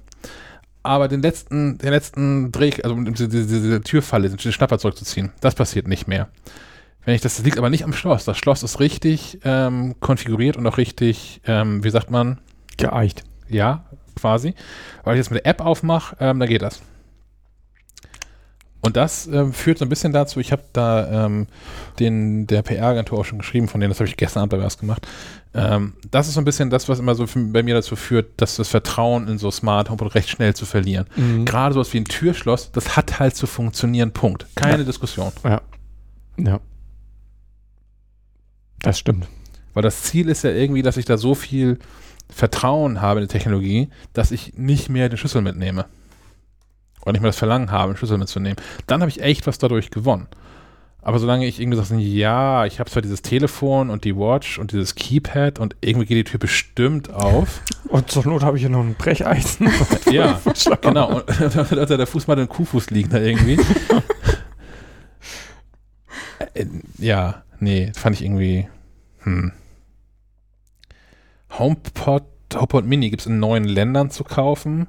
aber 0.84 1.08
den 1.08 1.22
letzten, 1.22 1.78
den 1.78 1.90
letzten 1.90 2.52
Dreh, 2.52 2.70
also 2.82 2.94
diese, 2.94 3.28
diese, 3.28 3.46
diese 3.46 3.80
Türfalle, 3.80 4.30
den 4.30 4.38
Schnapper 4.38 4.78
zurückzuziehen, 4.78 5.32
das 5.40 5.54
passiert 5.54 5.88
nicht 5.88 6.06
mehr. 6.06 6.28
Wenn 7.04 7.14
ich 7.14 7.20
das, 7.20 7.36
das 7.36 7.44
liegt 7.44 7.58
aber 7.58 7.70
nicht 7.70 7.84
am 7.84 7.92
Schloss. 7.92 8.24
Das 8.24 8.38
Schloss 8.38 8.62
ist 8.62 8.80
richtig 8.80 9.40
ähm, 9.44 9.94
konfiguriert 10.00 10.56
und 10.56 10.66
auch 10.66 10.78
richtig, 10.78 11.40
ähm, 11.46 11.82
wie 11.84 11.90
sagt 11.90 12.10
man? 12.10 12.38
Geeicht. 12.76 13.24
Ja, 13.48 13.84
quasi. 14.14 14.54
Weil 15.02 15.14
ich 15.14 15.18
jetzt 15.18 15.30
mit 15.30 15.44
der 15.44 15.50
App 15.50 15.60
aufmache, 15.60 16.16
ähm, 16.20 16.38
dann 16.38 16.48
geht 16.48 16.62
das. 16.62 16.80
Und 18.84 18.96
das 18.96 19.26
ähm, 19.26 19.54
führt 19.54 19.78
so 19.78 19.84
ein 19.86 19.88
bisschen 19.88 20.12
dazu, 20.12 20.40
ich 20.40 20.52
habe 20.52 20.62
da 20.74 21.24
ähm, 21.26 21.46
den, 21.98 22.46
der 22.46 22.60
PR-Agentur 22.60 23.18
auch 23.18 23.24
schon 23.24 23.38
geschrieben, 23.38 23.66
von 23.66 23.80
denen, 23.80 23.90
das 23.90 23.98
habe 23.98 24.08
ich 24.08 24.16
gestern 24.18 24.40
Abend 24.42 24.52
aber 24.52 24.62
erst 24.62 24.80
gemacht. 24.80 25.06
Ähm, 25.54 25.94
das 26.10 26.28
ist 26.28 26.34
so 26.34 26.40
ein 26.40 26.44
bisschen 26.44 26.68
das, 26.68 26.86
was 26.88 26.98
immer 26.98 27.14
so 27.14 27.26
für, 27.26 27.40
bei 27.44 27.62
mir 27.62 27.74
dazu 27.74 27.96
führt, 27.96 28.32
dass 28.36 28.56
das 28.56 28.68
Vertrauen 28.68 29.26
in 29.26 29.38
so 29.38 29.50
Smart 29.50 29.88
Home 29.88 30.14
recht 30.14 30.28
schnell 30.28 30.54
zu 30.54 30.66
verlieren. 30.66 31.06
Mhm. 31.16 31.46
Gerade 31.46 31.72
sowas 31.72 31.94
wie 31.94 31.98
ein 31.98 32.04
Türschloss, 32.04 32.72
das 32.72 32.94
hat 32.96 33.18
halt 33.20 33.36
zu 33.36 33.46
funktionieren, 33.46 34.12
Punkt. 34.12 34.46
Keine 34.54 34.78
Ja. 34.78 34.84
Diskussion. 34.84 35.32
Ja. 35.44 35.62
Ja. 36.36 36.60
Das 38.80 38.98
stimmt. 38.98 39.26
Weil 39.72 39.82
das 39.82 40.02
Ziel 40.02 40.28
ist 40.28 40.44
ja 40.44 40.50
irgendwie, 40.50 40.82
dass 40.82 40.96
ich 40.98 41.06
da 41.06 41.16
so 41.16 41.34
viel 41.34 41.78
Vertrauen 42.28 43.00
habe 43.00 43.20
in 43.20 43.26
die 43.28 43.32
Technologie, 43.32 43.88
dass 44.12 44.30
ich 44.30 44.54
nicht 44.58 44.88
mehr 44.90 45.08
den 45.08 45.16
Schlüssel 45.16 45.40
mitnehme. 45.40 45.86
Oder 47.04 47.12
nicht 47.12 47.22
mehr 47.22 47.30
das 47.30 47.38
Verlangen 47.38 47.70
habe, 47.70 47.92
den 47.92 47.96
Schlüssel 47.96 48.18
mitzunehmen. 48.18 48.56
Dann 48.86 49.00
habe 49.00 49.10
ich 49.10 49.22
echt 49.22 49.46
was 49.46 49.58
dadurch 49.58 49.90
gewonnen. 49.90 50.28
Aber 51.04 51.18
solange 51.18 51.46
ich 51.46 51.60
irgendwie 51.60 51.76
sage, 51.76 52.00
ja, 52.00 52.64
ich 52.64 52.80
habe 52.80 52.90
zwar 52.90 53.02
dieses 53.02 53.20
Telefon 53.20 53.90
und 53.90 54.04
die 54.04 54.16
Watch 54.16 54.58
und 54.58 54.72
dieses 54.72 54.94
Keypad 54.94 55.58
und 55.58 55.76
irgendwie 55.82 56.06
geht 56.06 56.16
die 56.16 56.24
Tür 56.24 56.40
bestimmt 56.40 57.12
auf. 57.12 57.60
Und 57.90 58.10
zur 58.10 58.26
Not 58.26 58.42
habe 58.42 58.56
ich 58.56 58.62
hier 58.62 58.70
noch 58.70 58.80
ein 58.80 58.94
Brecheisen. 58.94 59.70
ja, 60.10 60.40
genau. 60.80 61.18
Und 61.18 61.54
da 61.54 61.68
hat 61.68 61.90
der 61.90 62.06
Fußmatte 62.06 62.40
ein 62.40 62.48
Kuhfuß 62.48 62.90
liegen 62.90 63.10
da 63.10 63.20
irgendwie. 63.20 63.60
Äh, 66.54 66.66
ja, 66.98 67.42
nee, 67.60 67.92
fand 67.94 68.16
ich 68.16 68.24
irgendwie. 68.24 68.66
Hm. 69.20 69.52
HomePod, 71.58 72.24
HomePod 72.54 72.86
Mini 72.86 73.10
gibt 73.10 73.20
es 73.20 73.26
in 73.26 73.38
neun 73.38 73.64
Ländern 73.64 74.10
zu 74.10 74.24
kaufen. 74.24 74.88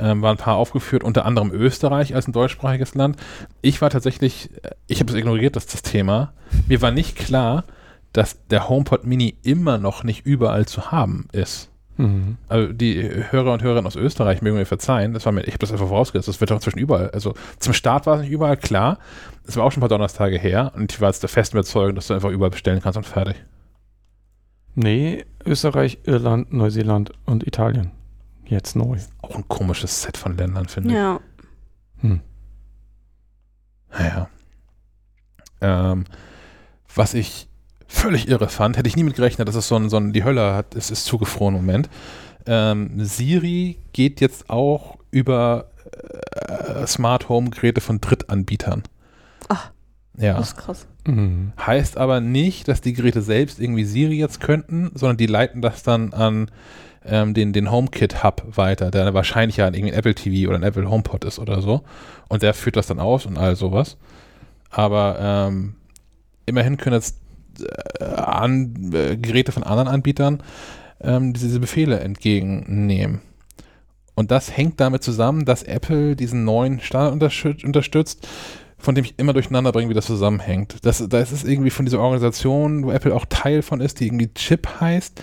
Ähm, 0.00 0.22
waren 0.22 0.36
ein 0.36 0.42
paar 0.42 0.56
aufgeführt, 0.56 1.04
unter 1.04 1.26
anderem 1.26 1.52
Österreich 1.52 2.14
als 2.14 2.26
ein 2.26 2.32
deutschsprachiges 2.32 2.94
Land. 2.94 3.16
Ich 3.60 3.82
war 3.82 3.90
tatsächlich, 3.90 4.50
äh, 4.62 4.70
ich 4.86 5.00
habe 5.00 5.12
es 5.12 5.18
ignoriert, 5.18 5.56
das, 5.56 5.66
das 5.66 5.82
Thema. 5.82 6.32
Mir 6.68 6.80
war 6.82 6.90
nicht 6.90 7.16
klar, 7.16 7.64
dass 8.12 8.46
der 8.48 8.68
HomePod 8.68 9.04
Mini 9.04 9.36
immer 9.42 9.78
noch 9.78 10.02
nicht 10.02 10.26
überall 10.26 10.66
zu 10.66 10.90
haben 10.90 11.28
ist. 11.32 11.70
Mhm. 11.96 12.38
Also 12.48 12.72
die 12.72 13.02
Hörer 13.30 13.52
und 13.52 13.62
Hörerinnen 13.62 13.86
aus 13.86 13.96
Österreich 13.96 14.42
mögen 14.42 14.56
mir 14.56 14.66
verzeihen, 14.66 15.12
das 15.12 15.26
war 15.26 15.32
mir, 15.32 15.42
ich 15.42 15.48
habe 15.52 15.58
das 15.58 15.72
einfach 15.72 15.88
vorausgesetzt, 15.88 16.28
das 16.28 16.40
wird 16.40 16.50
doch 16.50 16.56
inzwischen 16.56 16.78
überall. 16.78 17.10
Also 17.10 17.34
zum 17.58 17.74
Start 17.74 18.06
war 18.06 18.16
es 18.16 18.22
nicht 18.22 18.30
überall 18.30 18.56
klar. 18.56 18.98
Es 19.46 19.56
war 19.56 19.64
auch 19.64 19.72
schon 19.72 19.80
ein 19.80 19.82
paar 19.82 19.90
Donnerstage 19.90 20.38
her 20.38 20.72
und 20.74 20.92
ich 20.92 21.00
war 21.00 21.08
jetzt 21.08 21.22
der 21.22 21.28
festen 21.28 21.56
Überzeugung, 21.56 21.94
dass 21.94 22.06
du 22.06 22.14
einfach 22.14 22.30
überall 22.30 22.50
bestellen 22.50 22.80
kannst 22.80 22.96
und 22.96 23.06
fertig. 23.06 23.36
Nee, 24.74 25.24
Österreich, 25.44 25.98
Irland, 26.04 26.52
Neuseeland 26.52 27.12
und 27.26 27.46
Italien. 27.46 27.90
Jetzt 28.50 28.74
neu. 28.74 28.98
Auch 29.22 29.36
ein 29.36 29.46
komisches 29.46 30.02
Set 30.02 30.16
von 30.16 30.36
Ländern, 30.36 30.66
finde 30.66 30.88
ich. 30.88 30.96
Ja. 30.96 31.20
Hm. 32.00 32.20
Naja. 33.92 34.28
Ähm, 35.60 36.04
was 36.92 37.14
ich 37.14 37.48
völlig 37.86 38.28
irre 38.28 38.48
fand, 38.48 38.76
hätte 38.76 38.88
ich 38.88 38.96
nie 38.96 39.04
mit 39.04 39.14
gerechnet, 39.14 39.46
dass 39.46 39.54
es 39.54 39.68
so 39.68 39.76
ein, 39.76 39.88
so 39.88 39.98
ein 39.98 40.12
die 40.12 40.24
Hölle 40.24 40.54
hat, 40.54 40.74
es 40.74 40.90
ist 40.90 41.04
zugefroren 41.04 41.54
im 41.54 41.64
Moment. 41.64 41.88
Ähm, 42.44 43.04
Siri 43.04 43.78
geht 43.92 44.20
jetzt 44.20 44.50
auch 44.50 44.98
über 45.12 45.70
äh, 46.48 46.86
Smart 46.88 47.28
Home 47.28 47.50
Geräte 47.50 47.80
von 47.80 48.00
Drittanbietern. 48.00 48.82
Ach. 49.48 49.70
Ja. 50.16 50.34
Das 50.34 50.48
ist 50.48 50.56
krass. 50.56 50.86
Mhm. 51.06 51.52
Heißt 51.56 51.96
aber 51.96 52.20
nicht, 52.20 52.66
dass 52.66 52.80
die 52.80 52.94
Geräte 52.94 53.22
selbst 53.22 53.60
irgendwie 53.60 53.84
Siri 53.84 54.18
jetzt 54.18 54.40
könnten, 54.40 54.90
sondern 54.94 55.18
die 55.18 55.26
leiten 55.26 55.62
das 55.62 55.84
dann 55.84 56.12
an 56.12 56.50
ähm, 57.04 57.34
den, 57.34 57.52
den 57.52 57.70
HomeKit-Hub 57.70 58.56
weiter, 58.56 58.90
der 58.90 59.14
wahrscheinlich 59.14 59.56
ja 59.56 59.66
irgendwie 59.66 59.92
ein 59.92 59.98
Apple 59.98 60.14
TV 60.14 60.48
oder 60.48 60.58
ein 60.58 60.62
Apple 60.62 60.88
HomePod 60.88 61.24
ist 61.24 61.38
oder 61.38 61.62
so. 61.62 61.82
Und 62.28 62.42
der 62.42 62.54
führt 62.54 62.76
das 62.76 62.86
dann 62.86 63.00
aus 63.00 63.26
und 63.26 63.38
all 63.38 63.56
sowas. 63.56 63.96
Aber 64.70 65.18
ähm, 65.20 65.74
immerhin 66.46 66.76
können 66.76 66.94
jetzt 66.94 67.16
äh, 67.98 68.04
an, 68.04 68.92
äh, 68.92 69.16
Geräte 69.16 69.52
von 69.52 69.62
anderen 69.62 69.88
Anbietern 69.88 70.42
ähm, 71.00 71.32
diese 71.32 71.60
Befehle 71.60 72.00
entgegennehmen. 72.00 73.20
Und 74.14 74.30
das 74.30 74.54
hängt 74.54 74.80
damit 74.80 75.02
zusammen, 75.02 75.46
dass 75.46 75.62
Apple 75.62 76.14
diesen 76.14 76.44
neuen 76.44 76.80
Standard 76.80 77.14
unterstützt, 77.14 77.64
unterstützt 77.64 78.28
von 78.80 78.94
dem 78.94 79.04
ich 79.04 79.18
immer 79.18 79.32
durcheinander 79.32 79.72
bringe, 79.72 79.90
wie 79.90 79.94
das 79.94 80.06
zusammenhängt. 80.06 80.76
Das, 80.82 81.06
das 81.08 81.32
ist 81.32 81.46
irgendwie 81.46 81.70
von 81.70 81.84
dieser 81.84 82.00
Organisation, 82.00 82.84
wo 82.84 82.90
Apple 82.90 83.14
auch 83.14 83.26
Teil 83.28 83.62
von 83.62 83.80
ist, 83.80 84.00
die 84.00 84.06
irgendwie 84.06 84.32
Chip 84.34 84.80
heißt. 84.80 85.22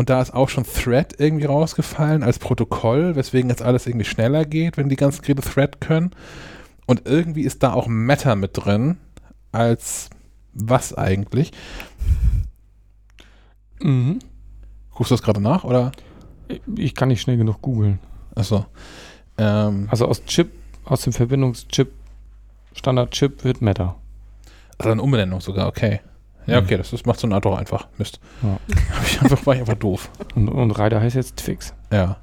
Und 0.00 0.08
da 0.08 0.22
ist 0.22 0.32
auch 0.32 0.48
schon 0.48 0.64
Thread 0.64 1.16
irgendwie 1.18 1.44
rausgefallen 1.44 2.22
als 2.22 2.38
Protokoll, 2.38 3.16
weswegen 3.16 3.50
jetzt 3.50 3.60
alles 3.60 3.86
irgendwie 3.86 4.06
schneller 4.06 4.46
geht, 4.46 4.78
wenn 4.78 4.88
die 4.88 4.96
ganzen 4.96 5.20
Geräte 5.20 5.42
Thread 5.42 5.82
können. 5.82 6.12
Und 6.86 7.02
irgendwie 7.04 7.42
ist 7.42 7.62
da 7.62 7.74
auch 7.74 7.86
Meta 7.86 8.34
mit 8.34 8.52
drin, 8.54 8.96
als 9.52 10.08
was 10.54 10.94
eigentlich? 10.94 11.52
Mhm. 13.82 14.20
Guckst 14.94 15.10
du 15.10 15.16
das 15.16 15.22
gerade 15.22 15.42
nach, 15.42 15.64
oder? 15.64 15.92
Ich 16.76 16.94
kann 16.94 17.08
nicht 17.08 17.20
schnell 17.20 17.36
genug 17.36 17.60
googeln. 17.60 17.98
Achso. 18.34 18.64
Ähm, 19.36 19.86
Also 19.90 20.06
aus 20.08 20.24
Chip, 20.24 20.50
aus 20.86 21.02
dem 21.02 21.12
Verbindungschip, 21.12 21.92
Standard-Chip 22.72 23.44
wird 23.44 23.60
Meta. 23.60 23.96
also 24.78 24.92
eine 24.92 25.02
Umbenennung 25.02 25.42
sogar, 25.42 25.68
okay. 25.68 26.00
Ja, 26.50 26.58
okay, 26.58 26.76
das, 26.76 27.04
macht 27.04 27.20
so 27.20 27.26
ein 27.26 27.32
Auto 27.32 27.54
einfach. 27.54 27.88
Mist. 27.98 28.20
Ja. 28.42 28.58
Hab 28.96 29.06
ich 29.06 29.20
einfach, 29.20 29.46
war 29.46 29.54
ich 29.54 29.60
einfach 29.60 29.74
doof. 29.74 30.10
Und, 30.34 30.48
und 30.48 30.70
Rider 30.72 31.00
heißt 31.00 31.16
jetzt 31.16 31.36
Twix. 31.36 31.74
Ja. 31.92 32.16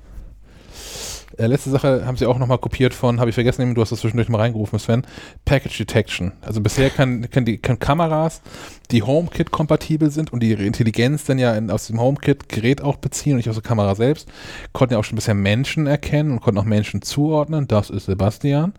Äh, 1.37 1.47
letzte 1.47 1.69
Sache 1.69 2.05
haben 2.05 2.17
sie 2.17 2.25
auch 2.25 2.39
nochmal 2.39 2.57
kopiert 2.57 2.93
von, 2.93 3.19
habe 3.19 3.29
ich 3.29 3.35
vergessen, 3.35 3.75
du 3.75 3.81
hast 3.81 3.91
das 3.91 3.99
zwischendurch 3.99 4.27
mal 4.29 4.39
reingerufen, 4.39 4.79
Sven, 4.79 5.05
Package 5.45 5.77
Detection. 5.77 6.31
Also 6.41 6.61
bisher 6.61 6.89
kann, 6.89 7.29
kann 7.29 7.45
die 7.45 7.59
kann 7.59 7.77
Kameras, 7.77 8.41
die 8.91 9.03
HomeKit-kompatibel 9.03 10.09
sind 10.09 10.33
und 10.33 10.41
die 10.41 10.49
ihre 10.49 10.63
Intelligenz 10.63 11.25
dann 11.25 11.37
ja 11.37 11.53
in, 11.53 11.69
aus 11.69 11.87
dem 11.87 12.01
HomeKit-Gerät 12.01 12.81
auch 12.81 12.97
beziehen 12.97 13.33
und 13.33 13.37
nicht 13.37 13.49
aus 13.49 13.55
der 13.55 13.63
Kamera 13.63 13.93
selbst, 13.93 14.27
konnten 14.73 14.93
ja 14.93 14.99
auch 14.99 15.03
schon 15.03 15.15
bisher 15.15 15.35
Menschen 15.35 15.85
erkennen 15.85 16.31
und 16.31 16.41
konnten 16.41 16.59
auch 16.59 16.65
Menschen 16.65 17.03
zuordnen. 17.03 17.67
Das 17.67 17.91
ist 17.91 18.05
Sebastian. 18.05 18.73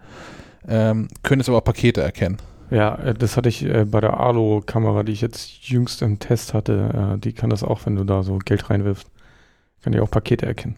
Ähm, 0.67 1.09
können 1.23 1.41
jetzt 1.41 1.49
aber 1.49 1.59
auch 1.59 1.65
Pakete 1.65 2.03
erkennen. 2.03 2.39
Ja, 2.71 2.95
äh, 2.97 3.15
das 3.15 3.37
hatte 3.37 3.49
ich 3.49 3.65
äh, 3.65 3.85
bei 3.85 4.01
der 4.01 4.19
Alo-Kamera, 4.21 5.03
die 5.03 5.13
ich 5.13 5.21
jetzt 5.21 5.69
jüngst 5.69 6.03
im 6.03 6.19
Test 6.19 6.55
hatte. 6.55 7.15
Äh, 7.17 7.19
die 7.19 7.33
kann 7.33 7.51
das 7.51 7.63
auch, 7.63 7.87
wenn 7.87 7.97
du 7.97 8.05
da 8.05 8.23
so 8.23 8.39
Geld 8.39 8.71
reinwirfst. 8.71 9.09
Kann 9.83 9.93
die 9.93 10.01
auch 10.01 10.11
Pakete 10.11 10.47
erkennen. 10.47 10.77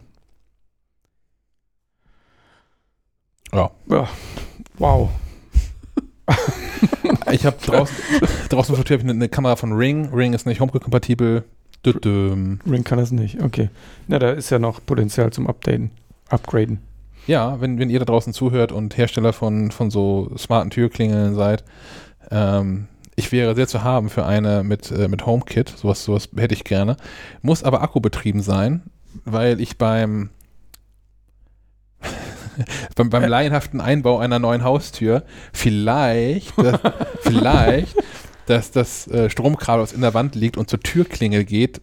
Ja. 3.53 3.71
Ja. 3.89 4.07
Wow. 4.77 5.09
Ich 7.31 7.45
habe 7.45 7.55
draußen, 7.63 7.95
draußen 8.49 8.77
hab 8.77 8.89
ich 8.89 8.99
eine, 8.99 9.29
Kamera 9.29 9.55
von 9.55 9.73
Ring. 9.73 10.09
Ring 10.13 10.33
ist 10.33 10.45
nicht 10.45 10.59
HomeKit-kompatibel. 10.59 11.43
Ring 11.85 12.83
kann 12.83 12.97
das 12.97 13.11
nicht. 13.11 13.41
Okay. 13.41 13.69
Na, 14.07 14.19
da 14.19 14.31
ist 14.31 14.49
ja 14.49 14.59
noch 14.59 14.85
Potenzial 14.85 15.31
zum 15.31 15.47
Updaten. 15.47 15.91
Upgraden. 16.29 16.79
Ja, 17.27 17.61
wenn, 17.61 17.79
wenn 17.79 17.89
ihr 17.89 17.99
da 17.99 18.05
draußen 18.05 18.33
zuhört 18.33 18.71
und 18.71 18.97
Hersteller 18.97 19.33
von, 19.33 19.71
von 19.71 19.91
so 19.91 20.31
smarten 20.37 20.71
Türklingeln 20.71 21.35
seid, 21.35 21.63
ähm, 22.31 22.87
ich 23.15 23.31
wäre 23.31 23.55
sehr 23.55 23.67
zu 23.67 23.83
haben 23.83 24.09
für 24.09 24.25
eine 24.25 24.63
mit, 24.63 24.89
äh, 24.91 25.07
mit 25.07 25.25
HomeKit. 25.25 25.69
Sowas, 25.69 26.03
sowas 26.03 26.29
hätte 26.35 26.55
ich 26.55 26.63
gerne. 26.63 26.97
Muss 27.41 27.63
aber 27.63 27.81
akkubetrieben 27.81 28.41
sein, 28.41 28.83
weil 29.25 29.61
ich 29.61 29.77
beim, 29.77 30.29
beim, 32.95 33.09
beim 33.09 33.25
laienhaften 33.25 33.81
Einbau 33.81 34.19
einer 34.19 34.39
neuen 34.39 34.63
Haustür 34.63 35.23
vielleicht, 35.53 36.57
das, 36.57 36.79
vielleicht, 37.21 37.95
dass 38.47 38.71
das 38.71 39.07
äh, 39.07 39.29
Stromkabel, 39.29 39.83
was 39.83 39.93
in 39.93 40.01
der 40.01 40.13
Wand 40.13 40.35
liegt 40.35 40.57
und 40.57 40.69
zur 40.69 40.79
Türklingel 40.79 41.43
geht, 41.43 41.81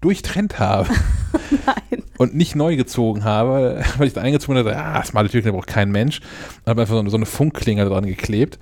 durchtrennt 0.00 0.58
habe 0.58 0.90
Nein. 1.66 1.83
Und 2.18 2.34
nicht 2.34 2.54
neu 2.54 2.76
gezogen 2.76 3.24
habe, 3.24 3.82
weil 3.98 4.06
ich 4.06 4.12
da 4.12 4.20
eingezogen 4.20 4.58
habe, 4.58 4.76
ah, 4.76 5.02
smarte 5.04 5.30
Türklingel 5.30 5.58
braucht 5.58 5.68
kein 5.68 5.90
Mensch. 5.90 6.20
Habe 6.66 6.82
einfach 6.82 6.94
so 6.94 7.00
eine, 7.00 7.10
so 7.10 7.16
eine 7.16 7.26
Funkklingel 7.26 7.88
dran 7.88 8.06
geklebt. 8.06 8.60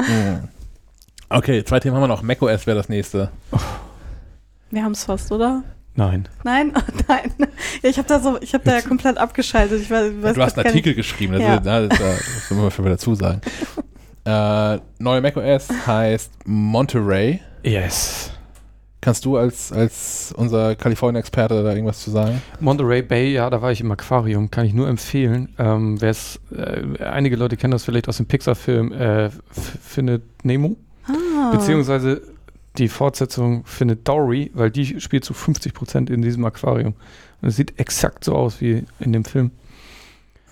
Hm. 0.01 0.49
Okay, 1.31 1.65
zwei 1.65 1.81
Themen 1.81 1.95
haben 1.97 2.03
wir 2.03 2.09
noch. 2.09 2.23
macOS 2.23 2.67
wäre 2.67 2.77
das 2.77 2.89
nächste. 2.89 3.31
Wir 4.71 4.85
haben 4.85 4.93
es 4.93 5.05
fast, 5.05 5.31
oder? 5.33 5.63
Nein. 5.95 6.29
Nein? 6.45 6.73
Oh, 6.77 6.81
nein. 7.09 7.33
Ja, 7.83 7.91
ich 7.91 7.99
habe 7.99 8.07
da 8.09 8.21
so, 8.21 8.41
ich 8.41 8.55
habe 8.55 8.65
da 8.65 8.75
ja 8.77 8.81
komplett 8.83 9.19
abgeschaltet. 9.19 9.81
Ich 9.83 9.91
weiß, 9.91 10.13
weiß 10.23 10.35
du 10.35 10.43
hast 10.43 10.55
einen 10.57 10.65
kein- 10.65 10.73
Artikel 10.73 10.95
geschrieben, 10.95 11.33
das, 11.35 11.43
Ja. 11.43 11.57
ist, 11.57 11.67
das, 11.67 11.83
ist, 11.85 12.01
das 12.01 12.51
müssen 12.51 12.63
wir 12.63 12.71
schon 12.71 12.85
wieder 12.85 12.95
dazu 12.95 13.15
sagen. 13.15 13.41
äh, 14.25 14.79
neue 14.99 15.21
macOS 15.21 15.69
heißt 15.87 16.31
Monterey. 16.47 17.41
Yes. 17.65 18.31
Kannst 19.01 19.25
du 19.25 19.37
als, 19.37 19.73
als 19.73 20.35
unser 20.37 20.75
Kalifornien-Experte 20.75 21.63
da 21.63 21.71
irgendwas 21.73 22.03
zu 22.03 22.11
sagen? 22.11 22.43
Monterey 22.61 23.01
Bay, 23.03 23.33
ja, 23.33 23.49
da 23.49 23.63
war 23.63 23.71
ich 23.73 23.81
im 23.81 23.91
Aquarium, 23.93 24.51
kann 24.51 24.67
ich 24.67 24.75
nur 24.75 24.89
empfehlen. 24.89 25.55
Ähm, 25.59 25.99
äh, 26.03 27.05
einige 27.05 27.37
Leute 27.37 27.57
kennen 27.57 27.71
das 27.71 27.85
vielleicht 27.85 28.09
aus 28.09 28.17
dem 28.17 28.27
Pixar-Film 28.27 28.93
äh, 28.93 29.31
Findet 29.51 30.45
Nemo, 30.45 30.77
Ah. 31.39 31.51
beziehungsweise 31.53 32.23
die 32.77 32.89
Fortsetzung 32.89 33.65
Findet 33.65 34.07
Dory, 34.07 34.51
weil 34.55 34.71
die 34.71 35.01
spielt 35.01 35.25
zu 35.25 35.35
50 35.35 35.75
Prozent 35.75 36.11
in 36.11 36.23
diesem 36.23 36.45
Aquarium. 36.45 36.95
Und 37.41 37.49
es 37.49 37.57
sieht 37.57 37.79
exakt 37.79 38.25
so 38.25 38.35
aus 38.35 38.61
wie 38.61 38.85
in 39.01 39.13
dem 39.13 39.25
Film. 39.25 39.51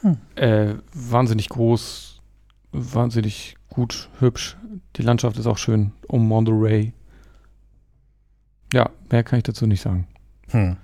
Hm. 0.01 0.19
Äh, 0.35 0.75
wahnsinnig 0.93 1.49
groß, 1.49 2.21
wahnsinnig 2.73 3.57
gut, 3.69 4.09
hübsch. 4.21 4.57
Die 4.97 5.03
Landschaft 5.03 5.39
ist 5.39 5.47
auch 5.47 5.59
schön 5.59 5.93
um 6.09 6.27
Monterey. 6.27 6.93
Ja, 8.73 8.91
mehr 9.11 9.23
kann 9.23 9.39
ich 9.39 9.45
dazu 9.45 9.67
nicht 9.67 9.83
sagen. 9.83 10.07
Hm. 10.51 10.77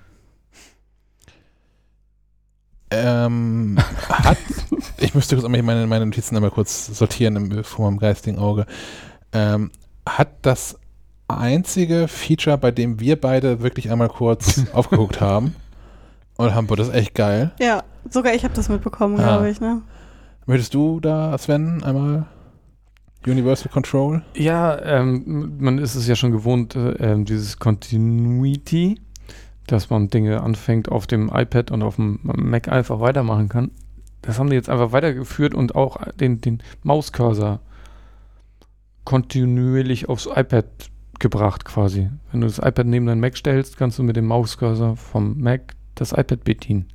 Ähm, 2.89 3.77
hat, 4.09 4.37
ich 4.97 5.15
müsste 5.15 5.35
kurz 5.35 5.45
einmal 5.45 5.63
meine, 5.63 5.87
meine 5.87 6.05
Notizen 6.05 6.35
einmal 6.35 6.51
kurz 6.51 6.87
sortieren 6.87 7.35
im, 7.35 7.63
vor 7.63 7.89
meinem 7.89 7.99
geistigen 7.99 8.37
Auge. 8.37 8.65
Ähm, 9.31 9.71
hat 10.07 10.29
das 10.41 10.79
einzige 11.27 12.07
Feature, 12.07 12.57
bei 12.57 12.71
dem 12.71 12.99
wir 12.99 13.19
beide 13.19 13.61
wirklich 13.61 13.91
einmal 13.91 14.09
kurz 14.09 14.61
aufgeguckt 14.73 15.21
haben 15.21 15.55
und 16.37 16.53
das 16.79 16.87
ist 16.89 16.93
echt 16.93 17.15
geil. 17.15 17.51
Ja, 17.59 17.83
sogar 18.09 18.33
ich 18.33 18.43
habe 18.43 18.53
das 18.53 18.69
mitbekommen, 18.69 19.19
Ah. 19.19 19.23
glaube 19.23 19.49
ich. 19.49 19.61
Ne? 19.61 19.81
Möchtest 20.45 20.73
du 20.73 20.99
da, 20.99 21.37
Sven, 21.37 21.83
einmal 21.83 22.25
Universal 23.25 23.71
Control? 23.71 24.21
Ja, 24.35 24.77
ähm, 24.81 25.53
man 25.59 25.77
ist 25.77 25.95
es 25.95 26.07
ja 26.07 26.15
schon 26.15 26.31
gewohnt, 26.31 26.75
äh, 26.75 26.91
ähm, 26.93 27.23
dieses 27.25 27.57
Continuity, 27.59 28.99
dass 29.67 29.89
man 29.89 30.09
Dinge 30.09 30.41
anfängt 30.41 30.89
auf 30.91 31.07
dem 31.07 31.29
iPad 31.33 31.71
und 31.71 31.83
auf 31.83 31.95
dem 31.95 32.19
Mac 32.23 32.67
einfach 32.67 32.99
weitermachen 32.99 33.47
kann. 33.47 33.71
Das 34.21 34.39
haben 34.39 34.49
die 34.49 34.55
jetzt 34.55 34.69
einfach 34.69 34.91
weitergeführt 34.91 35.53
und 35.53 35.75
auch 35.75 35.97
den, 36.19 36.41
den 36.41 36.61
Mauscursor 36.83 37.59
kontinuierlich 39.03 40.09
aufs 40.09 40.27
iPad 40.27 40.65
gebracht 41.19 41.65
quasi. 41.65 42.09
Wenn 42.31 42.41
du 42.41 42.47
das 42.47 42.59
iPad 42.59 42.85
neben 42.85 43.05
dein 43.05 43.19
Mac 43.19 43.37
stellst, 43.37 43.77
kannst 43.77 43.99
du 43.99 44.03
mit 44.03 44.15
dem 44.15 44.25
Mauscursor 44.25 44.95
vom 44.97 45.39
Mac 45.39 45.73
das 45.95 46.11
iPad 46.11 46.43
bedienen. 46.43 46.87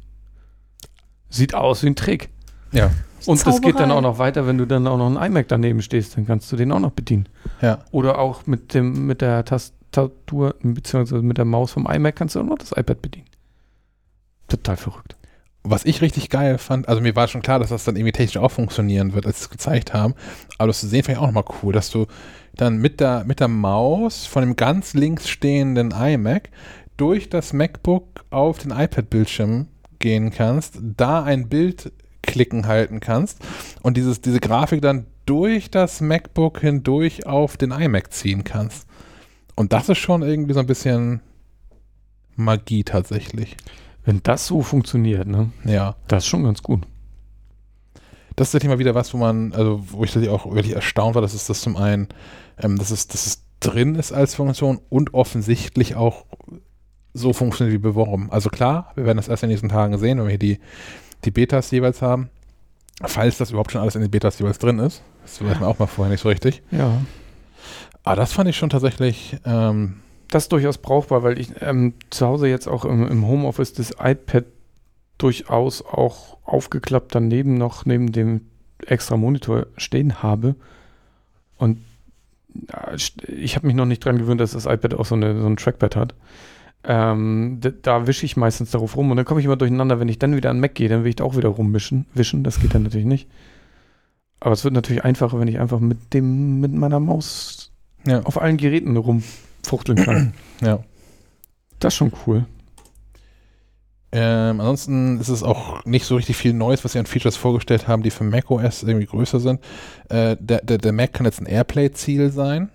Sieht 1.30 1.54
aus 1.54 1.82
wie 1.82 1.88
ein 1.88 1.96
Trick. 1.96 2.30
Ja. 2.72 2.90
Und 3.26 3.44
das 3.46 3.60
geht 3.60 3.74
dann 3.74 3.88
Zauberei. 3.88 3.94
auch 3.94 4.02
noch 4.02 4.18
weiter, 4.18 4.46
wenn 4.46 4.58
du 4.58 4.66
dann 4.66 4.86
auch 4.86 4.96
noch 4.96 5.06
einen 5.06 5.32
iMac 5.32 5.48
daneben 5.48 5.82
stehst, 5.82 6.16
dann 6.16 6.26
kannst 6.26 6.50
du 6.52 6.56
den 6.56 6.72
auch 6.72 6.78
noch 6.78 6.92
bedienen. 6.92 7.28
Ja. 7.60 7.80
Oder 7.90 8.18
auch 8.18 8.46
mit 8.46 8.74
dem 8.74 9.06
mit 9.06 9.20
der 9.20 9.44
Tastatur 9.44 10.54
beziehungsweise 10.62 11.22
mit 11.22 11.38
der 11.38 11.44
Maus 11.44 11.72
vom 11.72 11.86
iMac 11.86 12.16
kannst 12.16 12.36
du 12.36 12.40
auch 12.40 12.44
noch 12.44 12.58
das 12.58 12.72
iPad 12.72 13.02
bedienen. 13.02 13.26
Total 14.48 14.76
verrückt. 14.76 15.17
Was 15.64 15.84
ich 15.84 16.00
richtig 16.00 16.30
geil 16.30 16.56
fand, 16.56 16.88
also 16.88 17.00
mir 17.00 17.16
war 17.16 17.28
schon 17.28 17.42
klar, 17.42 17.58
dass 17.58 17.70
das 17.70 17.84
dann 17.84 17.96
irgendwie 17.96 18.12
technisch 18.12 18.36
auch 18.36 18.50
funktionieren 18.50 19.12
wird, 19.12 19.26
als 19.26 19.38
sie 19.38 19.44
es 19.44 19.50
gezeigt 19.50 19.92
haben, 19.92 20.14
aber 20.56 20.68
das 20.68 20.80
zu 20.80 20.86
sehen 20.86 21.02
fand 21.02 21.16
ich 21.16 21.22
auch 21.22 21.26
nochmal 21.26 21.44
cool, 21.62 21.72
dass 21.72 21.90
du 21.90 22.06
dann 22.54 22.78
mit 22.78 23.00
der, 23.00 23.24
mit 23.24 23.40
der 23.40 23.48
Maus 23.48 24.26
von 24.26 24.42
dem 24.42 24.56
ganz 24.56 24.94
links 24.94 25.28
stehenden 25.28 25.90
iMac 25.90 26.50
durch 26.96 27.28
das 27.28 27.52
MacBook 27.52 28.24
auf 28.30 28.58
den 28.58 28.70
iPad-Bildschirm 28.70 29.68
gehen 29.98 30.30
kannst, 30.30 30.78
da 30.80 31.22
ein 31.22 31.48
Bild 31.48 31.92
klicken 32.22 32.66
halten 32.66 33.00
kannst 33.00 33.38
und 33.82 33.96
dieses, 33.96 34.20
diese 34.20 34.40
Grafik 34.40 34.82
dann 34.82 35.06
durch 35.26 35.70
das 35.70 36.00
MacBook 36.00 36.60
hindurch 36.60 37.26
auf 37.26 37.56
den 37.56 37.70
iMac 37.70 38.12
ziehen 38.12 38.44
kannst. 38.44 38.86
Und 39.54 39.72
das 39.72 39.88
ist 39.88 39.98
schon 39.98 40.22
irgendwie 40.22 40.54
so 40.54 40.60
ein 40.60 40.66
bisschen 40.66 41.20
Magie 42.36 42.84
tatsächlich. 42.84 43.56
Wenn 44.08 44.22
das 44.22 44.46
so 44.46 44.62
funktioniert, 44.62 45.26
ne, 45.28 45.50
Ja. 45.66 45.94
das 46.06 46.24
ist 46.24 46.28
schon 46.28 46.44
ganz 46.44 46.62
gut. 46.62 46.86
das 48.36 48.48
ist 48.48 48.52
tatsächlich 48.52 48.70
mal 48.70 48.78
wieder 48.78 48.94
was, 48.94 49.12
wo 49.12 49.18
man, 49.18 49.52
also 49.52 49.82
wo 49.90 50.02
ich 50.02 50.10
tatsächlich 50.12 50.30
auch 50.30 50.46
wirklich 50.54 50.74
erstaunt 50.74 51.14
war, 51.14 51.20
dass 51.20 51.34
es 51.34 51.46
das 51.46 51.60
zum 51.60 51.76
einen, 51.76 52.08
ähm, 52.58 52.78
dass, 52.78 52.90
es, 52.90 53.06
dass 53.08 53.26
es 53.26 53.42
drin 53.60 53.96
ist 53.96 54.12
als 54.12 54.34
Funktion 54.34 54.80
und 54.88 55.12
offensichtlich 55.12 55.94
auch 55.96 56.24
so 57.12 57.34
funktioniert 57.34 57.74
wie 57.74 57.82
beworben. 57.82 58.28
Also 58.30 58.48
klar, 58.48 58.92
wir 58.94 59.04
werden 59.04 59.16
das 59.18 59.28
erst 59.28 59.42
in 59.42 59.48
den 59.50 59.54
nächsten 59.54 59.68
Tagen 59.68 59.98
sehen, 59.98 60.16
wenn 60.18 60.24
wir 60.24 60.30
hier 60.30 60.38
die, 60.38 60.58
die 61.26 61.30
Betas 61.30 61.70
jeweils 61.70 62.00
haben. 62.00 62.30
falls 63.04 63.36
das 63.36 63.50
überhaupt 63.50 63.72
schon 63.72 63.80
alles 63.82 63.94
in 63.94 64.00
den 64.00 64.10
Betas 64.10 64.38
jeweils 64.38 64.58
drin 64.58 64.78
ist. 64.78 65.02
Das 65.22 65.44
weiß 65.44 65.60
man 65.60 65.68
auch 65.68 65.78
mal 65.78 65.86
vorher 65.86 66.10
nicht 66.12 66.22
so 66.22 66.28
richtig. 66.30 66.62
Ja. 66.70 67.02
Aber 68.04 68.16
das 68.16 68.32
fand 68.32 68.48
ich 68.48 68.56
schon 68.56 68.70
tatsächlich, 68.70 69.36
ähm, 69.44 69.96
Das 70.30 70.44
ist 70.44 70.52
durchaus 70.52 70.78
brauchbar, 70.78 71.22
weil 71.22 71.38
ich 71.38 71.50
ähm, 71.60 71.94
zu 72.10 72.26
Hause 72.26 72.48
jetzt 72.48 72.68
auch 72.68 72.84
im, 72.84 73.06
im 73.06 73.26
Homeoffice 73.26 73.72
das 73.72 73.92
iPad 73.98 74.44
durchaus 75.16 75.82
auch 75.82 76.36
aufgeklappt 76.44 77.14
daneben 77.14 77.54
noch 77.54 77.84
neben 77.84 78.12
dem 78.12 78.42
extra 78.86 79.16
Monitor 79.16 79.66
stehen 79.76 80.22
habe. 80.22 80.54
Und 81.56 81.78
ich 83.26 83.56
habe 83.56 83.66
mich 83.66 83.76
noch 83.76 83.86
nicht 83.86 84.04
dran 84.04 84.18
gewöhnt, 84.18 84.40
dass 84.40 84.52
das 84.52 84.66
iPad 84.66 84.94
auch 84.94 85.06
so, 85.06 85.14
eine, 85.14 85.40
so 85.40 85.46
ein 85.46 85.56
Trackpad 85.56 85.96
hat. 85.96 86.14
Ähm, 86.84 87.60
da 87.82 88.06
wische 88.06 88.24
ich 88.24 88.36
meistens 88.36 88.70
darauf 88.70 88.96
rum 88.96 89.10
und 89.10 89.16
dann 89.16 89.26
komme 89.26 89.40
ich 89.40 89.46
immer 89.46 89.56
durcheinander. 89.56 90.00
Wenn 90.00 90.08
ich 90.08 90.18
dann 90.18 90.36
wieder 90.36 90.50
an 90.50 90.60
Mac 90.60 90.74
gehe, 90.74 90.88
dann 90.88 91.02
will 91.02 91.10
ich 91.10 91.16
da 91.16 91.24
auch 91.24 91.36
wieder 91.36 91.48
rumwischen. 91.48 92.06
Wischen, 92.14 92.44
das 92.44 92.60
geht 92.60 92.74
dann 92.74 92.84
natürlich 92.84 93.06
nicht. 93.06 93.28
Aber 94.40 94.52
es 94.52 94.64
wird 94.64 94.74
natürlich 94.74 95.04
einfacher, 95.04 95.40
wenn 95.40 95.48
ich 95.48 95.58
einfach 95.58 95.80
mit 95.80 96.14
dem, 96.14 96.60
mit 96.60 96.72
meiner 96.72 97.00
Maus 97.00 97.72
ja, 98.06 98.22
auf 98.22 98.40
allen 98.40 98.56
Geräten 98.56 98.92
rumfuchteln 99.64 99.98
kann. 100.04 100.34
ja. 100.60 100.80
Das 101.78 101.94
ist 101.94 101.98
schon 101.98 102.12
cool. 102.26 102.46
Ähm, 104.10 104.60
ansonsten 104.60 105.20
ist 105.20 105.28
es 105.28 105.42
auch 105.42 105.84
nicht 105.84 106.06
so 106.06 106.16
richtig 106.16 106.36
viel 106.36 106.54
Neues, 106.54 106.82
was 106.82 106.92
sie 106.92 106.98
an 106.98 107.06
Features 107.06 107.36
vorgestellt 107.36 107.88
haben, 107.88 108.02
die 108.02 108.10
für 108.10 108.24
macOS 108.24 108.82
irgendwie 108.82 109.06
größer 109.06 109.38
sind. 109.38 109.60
Äh, 110.08 110.36
der, 110.40 110.62
der, 110.62 110.78
der 110.78 110.92
Mac 110.92 111.12
kann 111.12 111.26
jetzt 111.26 111.40
ein 111.40 111.46
Airplay-Ziel 111.46 112.30
sein. 112.30 112.70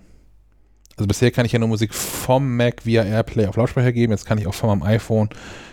Also 0.96 1.08
bisher 1.08 1.32
kann 1.32 1.46
ich 1.46 1.52
ja 1.52 1.58
nur 1.58 1.70
Musik 1.70 1.94
vom 1.96 2.56
Mac 2.56 2.86
via 2.86 3.04
Airplay 3.04 3.48
auf 3.48 3.56
Lautsprecher 3.56 3.92
geben. 3.92 4.14
Jetzt 4.14 4.28
kann 4.28 4.38
ich 4.38 4.46
auch 4.46 4.54
von 4.54 4.70
meinem 4.70 4.84
iPhone 4.84 5.30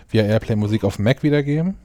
via 0.08 0.24
Airplay 0.24 0.56
Musik 0.56 0.82
auf 0.82 0.98
Mac 0.98 1.22
wiedergeben. 1.22 1.76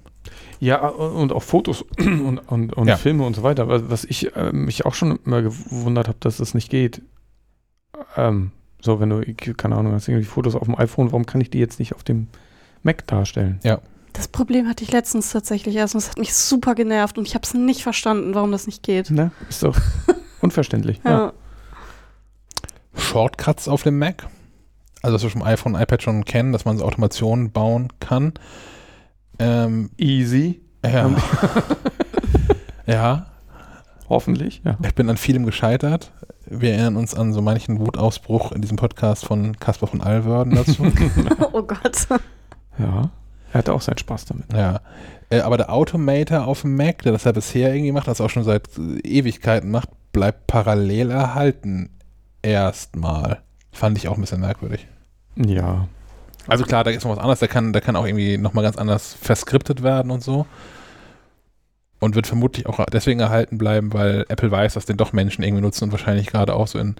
Ja, 0.61 0.87
und 0.87 1.33
auch 1.33 1.43
Fotos 1.43 1.81
und, 1.99 2.39
und, 2.39 2.73
und 2.73 2.87
Ja. 2.87 2.95
Filme 2.95 3.25
und 3.25 3.35
so 3.35 3.43
weiter. 3.43 3.67
Was, 3.67 3.89
was 3.89 4.05
ich 4.05 4.33
äh, 4.37 4.53
mich 4.53 4.85
auch 4.85 4.93
schon 4.93 5.19
immer 5.25 5.41
gewundert 5.41 6.07
habe, 6.07 6.17
dass 6.21 6.37
das 6.37 6.53
nicht 6.53 6.69
geht. 6.69 7.01
Ähm, 8.15 8.51
so, 8.85 8.99
wenn 8.99 9.09
du, 9.09 9.21
keine 9.57 9.75
Ahnung, 9.75 9.93
hast 9.93 10.07
irgendwie 10.07 10.25
Fotos 10.25 10.55
auf 10.55 10.65
dem 10.65 10.77
iPhone, 10.77 11.11
warum 11.11 11.25
kann 11.25 11.41
ich 11.41 11.49
die 11.49 11.59
jetzt 11.59 11.79
nicht 11.79 11.93
auf 11.93 12.03
dem 12.03 12.27
Mac 12.83 13.05
darstellen? 13.07 13.59
Das 14.13 14.29
Problem 14.29 14.69
hatte 14.69 14.83
ich 14.83 14.91
letztens 14.91 15.31
tatsächlich 15.31 15.75
erst 15.75 15.95
und 15.95 15.99
es 15.99 16.09
hat 16.09 16.17
mich 16.17 16.33
super 16.33 16.73
genervt 16.73 17.17
und 17.17 17.27
ich 17.27 17.35
habe 17.35 17.43
es 17.43 17.53
nicht 17.53 17.83
verstanden, 17.83 18.33
warum 18.33 18.51
das 18.51 18.65
nicht 18.65 18.81
geht. 18.83 19.09
Ne? 19.11 19.31
Ist 19.49 19.63
doch 19.63 19.77
unverständlich. 20.41 21.01
Ja. 21.03 21.11
Ja. 21.11 21.33
Shortcuts 22.95 23.67
auf 23.67 23.83
dem 23.83 23.99
Mac. 23.99 24.27
Also, 25.01 25.15
was 25.15 25.23
wir 25.23 25.29
vom 25.29 25.43
iPhone 25.43 25.75
und 25.75 25.81
iPad 25.81 26.01
schon 26.01 26.23
kennen, 26.23 26.53
dass 26.53 26.63
man 26.63 26.77
so 26.77 26.85
Automationen 26.85 27.51
bauen 27.51 27.89
kann. 27.99 28.33
Ähm, 29.37 29.91
Easy, 29.97 30.61
ja. 30.83 31.11
ja, 32.87 33.27
hoffentlich. 34.09 34.61
Ja. 34.63 34.77
ich 34.85 34.95
bin 34.95 35.09
an 35.09 35.17
vielem 35.17 35.45
gescheitert. 35.45 36.11
Wir 36.45 36.73
erinnern 36.73 36.95
uns 36.97 37.15
an 37.15 37.33
so 37.33 37.41
manchen 37.41 37.79
Wutausbruch 37.79 38.51
in 38.51 38.61
diesem 38.61 38.77
Podcast 38.77 39.25
von 39.25 39.57
Caspar 39.57 39.89
von 39.89 40.01
Allwörden 40.01 40.55
dazu. 40.55 40.83
oh 41.53 41.63
Gott. 41.63 42.07
ja. 42.77 43.09
Er 43.51 43.59
hatte 43.59 43.73
auch 43.73 43.81
seinen 43.81 43.97
Spaß 43.97 44.25
damit. 44.25 44.51
ja. 44.53 44.81
Äh, 45.29 45.39
aber 45.39 45.57
der 45.57 45.71
Automator 45.71 46.45
auf 46.45 46.61
dem 46.61 46.75
Mac, 46.75 47.01
der 47.01 47.11
das 47.11 47.23
ja 47.23 47.31
bisher 47.31 47.73
irgendwie 47.73 47.91
macht, 47.91 48.07
das 48.07 48.21
auch 48.21 48.29
schon 48.29 48.43
seit 48.43 48.67
äh, 48.77 48.99
Ewigkeiten 48.99 49.71
macht, 49.71 49.89
bleibt 50.11 50.47
parallel 50.47 51.11
erhalten. 51.11 51.89
Erstmal. 52.41 53.41
Fand 53.71 53.97
ich 53.97 54.07
auch 54.07 54.15
ein 54.15 54.21
bisschen 54.21 54.41
merkwürdig. 54.41 54.87
Ja. 55.35 55.87
Also 56.47 56.63
klar, 56.63 56.83
da 56.83 56.91
ist 56.91 57.03
noch 57.03 57.11
was 57.11 57.17
anderes, 57.17 57.39
der 57.39 57.47
kann, 57.47 57.73
der 57.73 57.81
kann 57.81 57.95
auch 57.95 58.05
irgendwie 58.05 58.37
nochmal 58.37 58.63
ganz 58.63 58.77
anders 58.77 59.15
verskriptet 59.19 59.81
werden 59.81 60.11
und 60.11 60.23
so. 60.23 60.45
Und 61.99 62.15
wird 62.15 62.27
vermutlich 62.27 62.67
auch 62.67 62.85
deswegen 62.91 63.19
erhalten 63.21 63.57
bleiben, 63.57 63.93
weil 63.93 64.25
Apple 64.27 64.51
weiß, 64.51 64.73
dass 64.73 64.85
den 64.85 64.97
doch 64.97 65.13
Menschen 65.13 65.43
irgendwie 65.43 65.61
nutzen 65.61 65.85
und 65.85 65.91
wahrscheinlich 65.91 66.27
gerade 66.27 66.53
auch 66.53 66.67
so 66.67 66.77
in, 66.77 66.95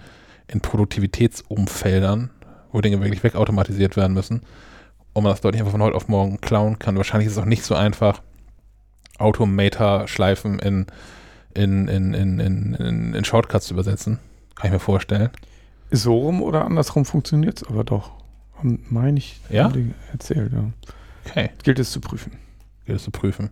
in 0.48 0.62
Produktivitätsumfeldern, 0.62 2.30
wo 2.72 2.82
Dinge 2.82 3.02
wirklich 3.02 3.24
wegautomatisiert 3.24 3.98
werden 3.98 4.14
müssen. 4.14 4.42
Und 5.14 5.24
man 5.24 5.32
das 5.32 5.42
deutlich 5.42 5.62
einfach 5.62 5.74
von 5.74 5.82
heute 5.82 5.96
auf 5.96 6.08
morgen 6.08 6.40
klauen 6.42 6.80
kann. 6.80 6.98
Wahrscheinlich 6.98 7.28
ist 7.28 7.34
es 7.34 7.40
auch 7.40 7.46
nicht 7.46 7.64
so 7.64 7.76
einfach, 7.76 8.22
Automator-Schleifen 9.18 10.60
in, 10.60 10.88
in, 11.54 11.88
in, 11.88 12.14
in, 12.14 12.40
in, 12.40 12.74
in, 12.74 13.14
in 13.14 13.26
Shortcuts 13.26 13.68
zu 13.68 13.74
übersetzen. 13.74 14.20
Kann 14.56 14.68
ich 14.68 14.74
mir 14.74 14.80
vorstellen. 14.80 15.30
So 15.92 16.18
rum 16.18 16.42
oder 16.42 16.66
andersrum 16.66 17.06
funktioniert 17.06 17.62
es 17.62 17.68
aber 17.68 17.84
doch. 17.84 18.12
Meine 18.62 19.18
ich, 19.18 19.40
Ja? 19.50 19.72
erzählt, 20.12 20.54
ja. 20.54 20.72
Okay. 21.26 21.50
Gilt 21.64 21.80
es 21.80 21.92
zu 21.92 22.00
prüfen. 22.00 22.34
gilt 22.86 22.98
es 22.98 23.04
zu 23.04 23.12
prüfen. 23.12 23.50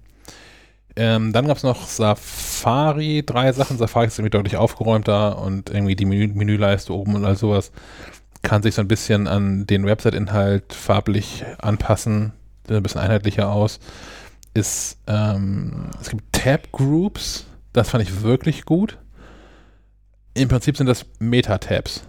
Ähm, 0.95 1.33
dann 1.33 1.47
gab 1.47 1.57
es 1.57 1.63
noch 1.63 1.87
Safari, 1.87 3.23
drei 3.25 3.51
Sachen. 3.51 3.77
Safari 3.77 4.07
ist 4.07 4.19
irgendwie 4.19 4.31
deutlich 4.31 4.57
aufgeräumter 4.57 5.39
und 5.39 5.69
irgendwie 5.69 5.95
die 5.95 6.05
Menü 6.05 6.27
Menüleiste 6.27 6.93
oben 6.93 7.15
und 7.15 7.25
all 7.25 7.35
sowas 7.35 7.71
kann 8.43 8.61
sich 8.61 8.75
so 8.75 8.81
ein 8.81 8.87
bisschen 8.87 9.27
an 9.27 9.65
den 9.65 9.85
Website-Inhalt 9.85 10.73
farblich 10.73 11.45
anpassen, 11.59 12.33
sieht 12.67 12.75
ein 12.75 12.83
bisschen 12.83 13.01
einheitlicher 13.01 13.49
aus. 13.49 13.79
Ist, 14.53 14.99
ähm, 15.07 15.89
es 15.99 16.09
gibt 16.09 16.31
Tab-Groups, 16.33 17.45
das 17.71 17.89
fand 17.89 18.03
ich 18.03 18.21
wirklich 18.21 18.65
gut. 18.65 18.99
Im 20.35 20.49
Prinzip 20.49 20.77
sind 20.77 20.87
das 20.87 21.05
Meta-Tabs. 21.19 22.03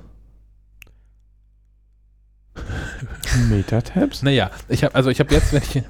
Metatabs? 3.49 4.23
Naja, 4.23 4.51
ich 4.69 4.85
habe 4.85 4.95
also 4.95 5.11
ich 5.11 5.21
habe 5.21 5.35
jetzt, 5.35 5.53
wenn 5.53 5.63
ich 5.63 5.83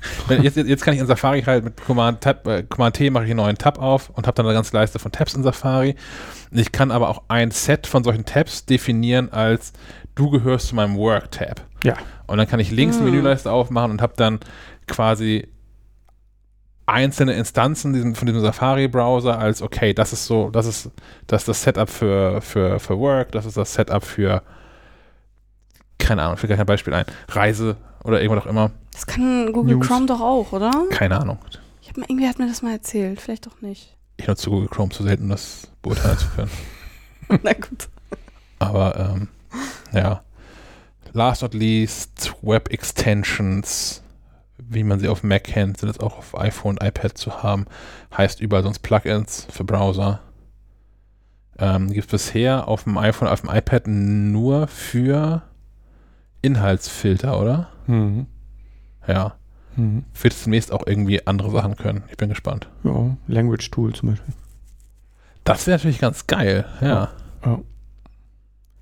jetzt, 0.42 0.56
jetzt 0.56 0.84
kann 0.84 0.94
ich 0.94 1.00
in 1.00 1.06
Safari 1.06 1.42
halt 1.42 1.64
mit 1.64 1.76
Command 1.84 2.20
Tab, 2.20 2.46
äh, 2.46 2.62
Command 2.62 2.96
T 2.96 3.10
mache 3.10 3.24
ich 3.24 3.30
einen 3.30 3.38
neuen 3.38 3.58
Tab 3.58 3.78
auf 3.78 4.10
und 4.10 4.26
habe 4.26 4.34
dann 4.34 4.46
eine 4.46 4.54
ganze 4.54 4.74
Leiste 4.76 4.98
von 4.98 5.12
Tabs 5.12 5.34
in 5.34 5.42
Safari. 5.42 5.96
Ich 6.50 6.72
kann 6.72 6.90
aber 6.90 7.08
auch 7.08 7.22
ein 7.28 7.50
Set 7.50 7.86
von 7.86 8.04
solchen 8.04 8.24
Tabs 8.24 8.66
definieren 8.66 9.32
als 9.32 9.72
du 10.14 10.30
gehörst 10.30 10.68
zu 10.68 10.74
meinem 10.74 10.96
Work 10.96 11.30
Tab. 11.32 11.62
Ja. 11.84 11.96
Und 12.26 12.38
dann 12.38 12.46
kann 12.46 12.60
ich 12.60 12.70
links 12.70 12.96
eine 12.96 13.06
Hm. 13.06 13.12
Menüleiste 13.12 13.50
aufmachen 13.50 13.90
und 13.90 14.02
habe 14.02 14.14
dann 14.16 14.40
quasi 14.86 15.48
einzelne 16.86 17.34
Instanzen 17.34 17.92
diesem, 17.92 18.14
von 18.14 18.26
diesem 18.26 18.42
Safari-Browser 18.42 19.38
als, 19.38 19.62
okay, 19.62 19.94
das 19.94 20.12
ist 20.12 20.26
so, 20.26 20.50
das 20.50 20.66
ist, 20.66 20.90
das 21.26 21.42
ist 21.42 21.48
das 21.48 21.62
Setup 21.62 21.88
für, 21.88 22.40
für, 22.40 22.78
für 22.80 22.98
Work, 22.98 23.32
das 23.32 23.46
ist 23.46 23.56
das 23.56 23.72
Setup 23.74 24.04
für, 24.04 24.42
keine 25.98 26.22
Ahnung, 26.22 26.34
ich 26.36 26.42
will 26.42 26.48
gar 26.48 26.56
kein 26.56 26.66
Beispiel 26.66 26.92
ein, 26.92 27.06
Reise 27.28 27.76
oder 28.04 28.20
irgendwas 28.22 28.44
auch 28.44 28.50
immer, 28.50 28.70
Das 28.92 29.06
kann 29.06 29.52
Google 29.52 29.76
News. 29.76 29.86
Chrome 29.86 30.06
doch 30.06 30.20
auch, 30.20 30.52
oder? 30.52 30.70
keine 30.90 31.18
Ahnung. 31.20 31.38
Ich 31.80 31.88
hab, 31.88 31.96
mir- 31.96 32.04
irgendwie 32.08 32.28
hat 32.28 32.38
mir 32.38 32.46
das 32.48 32.62
mal 32.62 32.72
erzählt, 32.72 33.20
vielleicht 33.20 33.46
doch 33.46 33.60
nicht. 33.60 33.96
Ich 34.16 34.26
nutze 34.26 34.50
Google 34.50 34.68
Chrome 34.68 34.90
zu 34.90 35.02
selten, 35.02 35.24
um 35.24 35.30
das 35.30 35.68
beurteilen 35.82 36.18
zu 36.18 36.28
können. 36.36 36.50
Na 37.42 37.52
gut. 37.54 37.88
Aber 38.58 38.96
ähm, 39.16 39.28
ja. 39.92 40.22
Last 41.14 41.42
not 41.42 41.52
least, 41.54 42.32
Web 42.42 42.70
Extensions, 42.72 44.02
wie 44.58 44.82
man 44.84 44.98
sie 45.00 45.08
auf 45.08 45.22
Mac 45.22 45.44
kennt, 45.44 45.78
sind 45.78 45.88
jetzt 45.88 46.02
auch 46.02 46.16
auf 46.18 46.38
iPhone 46.38 46.78
und 46.78 46.86
iPad 46.86 47.18
zu 47.18 47.42
haben. 47.42 47.66
Heißt 48.16 48.40
überall 48.40 48.62
sonst 48.62 48.78
Plugins 48.80 49.46
für 49.50 49.64
Browser. 49.64 50.20
Ähm, 51.58 51.92
Gibt 51.92 52.06
es 52.06 52.10
bisher 52.10 52.66
auf 52.68 52.84
dem 52.84 52.96
iPhone, 52.96 53.28
auf 53.28 53.42
dem 53.42 53.50
iPad 53.50 53.86
nur 53.88 54.68
für 54.68 55.42
Inhaltsfilter, 56.40 57.38
oder? 57.40 57.68
Mhm. 57.86 58.26
Ja. 59.06 59.34
Mhm. 59.76 60.04
Wird 60.20 60.34
es 60.34 60.42
demnächst 60.44 60.72
auch 60.72 60.86
irgendwie 60.86 61.26
andere 61.26 61.50
Sachen 61.50 61.76
können. 61.76 62.04
Ich 62.10 62.16
bin 62.16 62.28
gespannt. 62.28 62.68
Ja, 62.84 63.16
Language 63.26 63.70
Tool 63.70 63.94
zum 63.94 64.10
Beispiel. 64.10 64.34
Das 65.44 65.66
wäre 65.66 65.78
natürlich 65.78 65.98
ganz 65.98 66.26
geil, 66.26 66.66
ja. 66.80 67.10
Ja. 67.44 67.60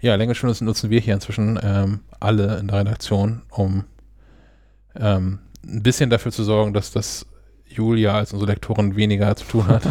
Ja, 0.03 0.15
Language 0.17 0.41
Tools 0.41 0.61
nutzen 0.63 0.91
wir 0.91 1.01
hier 1.01 1.15
inzwischen 1.15 1.59
ähm, 1.63 2.01
alle 2.21 2.59
in 2.59 2.69
der 2.69 2.81
Redaktion, 2.81 3.43
um 3.51 3.85
ähm, 4.97 5.41
ein 5.65 5.83
bisschen 5.83 6.11
dafür 6.11 6.33
zu 6.33 6.43
sorgen, 6.43 6.73
dass 6.73 6.91
das 6.91 7.27
Julia 7.67 8.15
als 8.15 8.33
unsere 8.33 8.51
Lektorin 8.51 8.97
weniger 8.97 9.37
zu 9.37 9.45
tun 9.47 9.67
hat. 9.67 9.83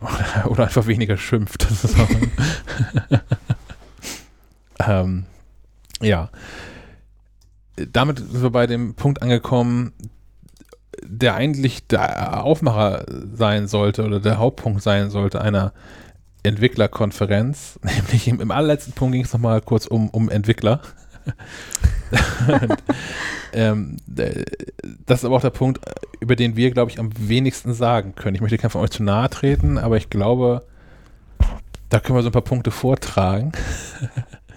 oder, 0.00 0.46
oder 0.50 0.64
einfach 0.64 0.86
weniger 0.86 1.16
schimpft. 1.16 1.66
Ähm, 4.80 5.24
ja. 6.00 6.30
Damit 7.92 8.18
sind 8.18 8.42
wir 8.42 8.50
bei 8.50 8.66
dem 8.66 8.94
Punkt 8.94 9.22
angekommen, 9.22 9.92
der 11.04 11.34
eigentlich 11.34 11.86
der 11.86 12.44
Aufmacher 12.44 13.04
sein 13.34 13.68
sollte 13.68 14.04
oder 14.04 14.20
der 14.20 14.38
Hauptpunkt 14.38 14.82
sein 14.82 15.10
sollte 15.10 15.40
einer 15.40 15.72
Entwicklerkonferenz. 16.42 17.78
Nämlich 17.82 18.28
im, 18.28 18.40
im 18.40 18.50
allerletzten 18.50 18.92
Punkt 18.92 19.12
ging 19.12 19.24
es 19.24 19.32
nochmal 19.32 19.60
kurz 19.60 19.86
um, 19.86 20.08
um 20.10 20.28
Entwickler. 20.28 20.80
Und, 22.46 22.82
ähm, 23.52 23.96
das 24.06 25.18
ist 25.20 25.24
aber 25.24 25.36
auch 25.36 25.42
der 25.42 25.50
Punkt, 25.50 25.80
über 26.20 26.36
den 26.36 26.56
wir, 26.56 26.70
glaube 26.70 26.90
ich, 26.90 26.98
am 26.98 27.10
wenigsten 27.16 27.74
sagen 27.74 28.14
können. 28.14 28.34
Ich 28.34 28.40
möchte 28.40 28.58
keinem 28.58 28.70
von 28.70 28.82
euch 28.82 28.90
zu 28.90 29.02
nahe 29.02 29.28
treten, 29.28 29.78
aber 29.78 29.96
ich 29.96 30.10
glaube, 30.10 30.66
da 31.90 32.00
können 32.00 32.18
wir 32.18 32.22
so 32.22 32.28
ein 32.28 32.32
paar 32.32 32.42
Punkte 32.42 32.70
vortragen. 32.70 33.52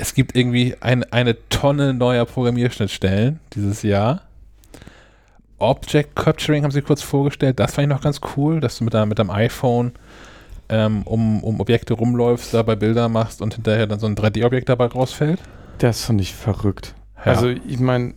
es 0.00 0.14
gibt 0.14 0.34
irgendwie 0.34 0.74
ein, 0.80 1.04
eine 1.12 1.36
Tonne 1.50 1.92
neuer 1.92 2.24
Programmierschnittstellen 2.24 3.38
dieses 3.52 3.82
Jahr. 3.82 4.22
Object 5.58 6.16
Capturing 6.16 6.64
haben 6.64 6.70
sie 6.70 6.80
kurz 6.80 7.02
vorgestellt. 7.02 7.60
Das 7.60 7.74
fand 7.74 7.86
ich 7.86 7.94
noch 7.94 8.00
ganz 8.00 8.20
cool, 8.36 8.60
dass 8.60 8.78
du 8.78 8.84
mit, 8.84 8.94
mit 8.94 9.18
deinem 9.18 9.30
iPhone 9.30 9.92
ähm, 10.70 11.02
um, 11.02 11.44
um 11.44 11.60
Objekte 11.60 11.92
rumläufst, 11.92 12.54
dabei 12.54 12.76
Bilder 12.76 13.10
machst 13.10 13.42
und 13.42 13.54
hinterher 13.54 13.86
dann 13.86 14.00
so 14.00 14.06
ein 14.06 14.16
3D-Objekt 14.16 14.70
dabei 14.70 14.86
rausfällt. 14.86 15.40
Das 15.78 16.04
fand 16.04 16.20
ich 16.20 16.34
verrückt. 16.34 16.94
Ja. 17.18 17.32
Also 17.32 17.48
ich 17.48 17.78
meine, 17.78 18.14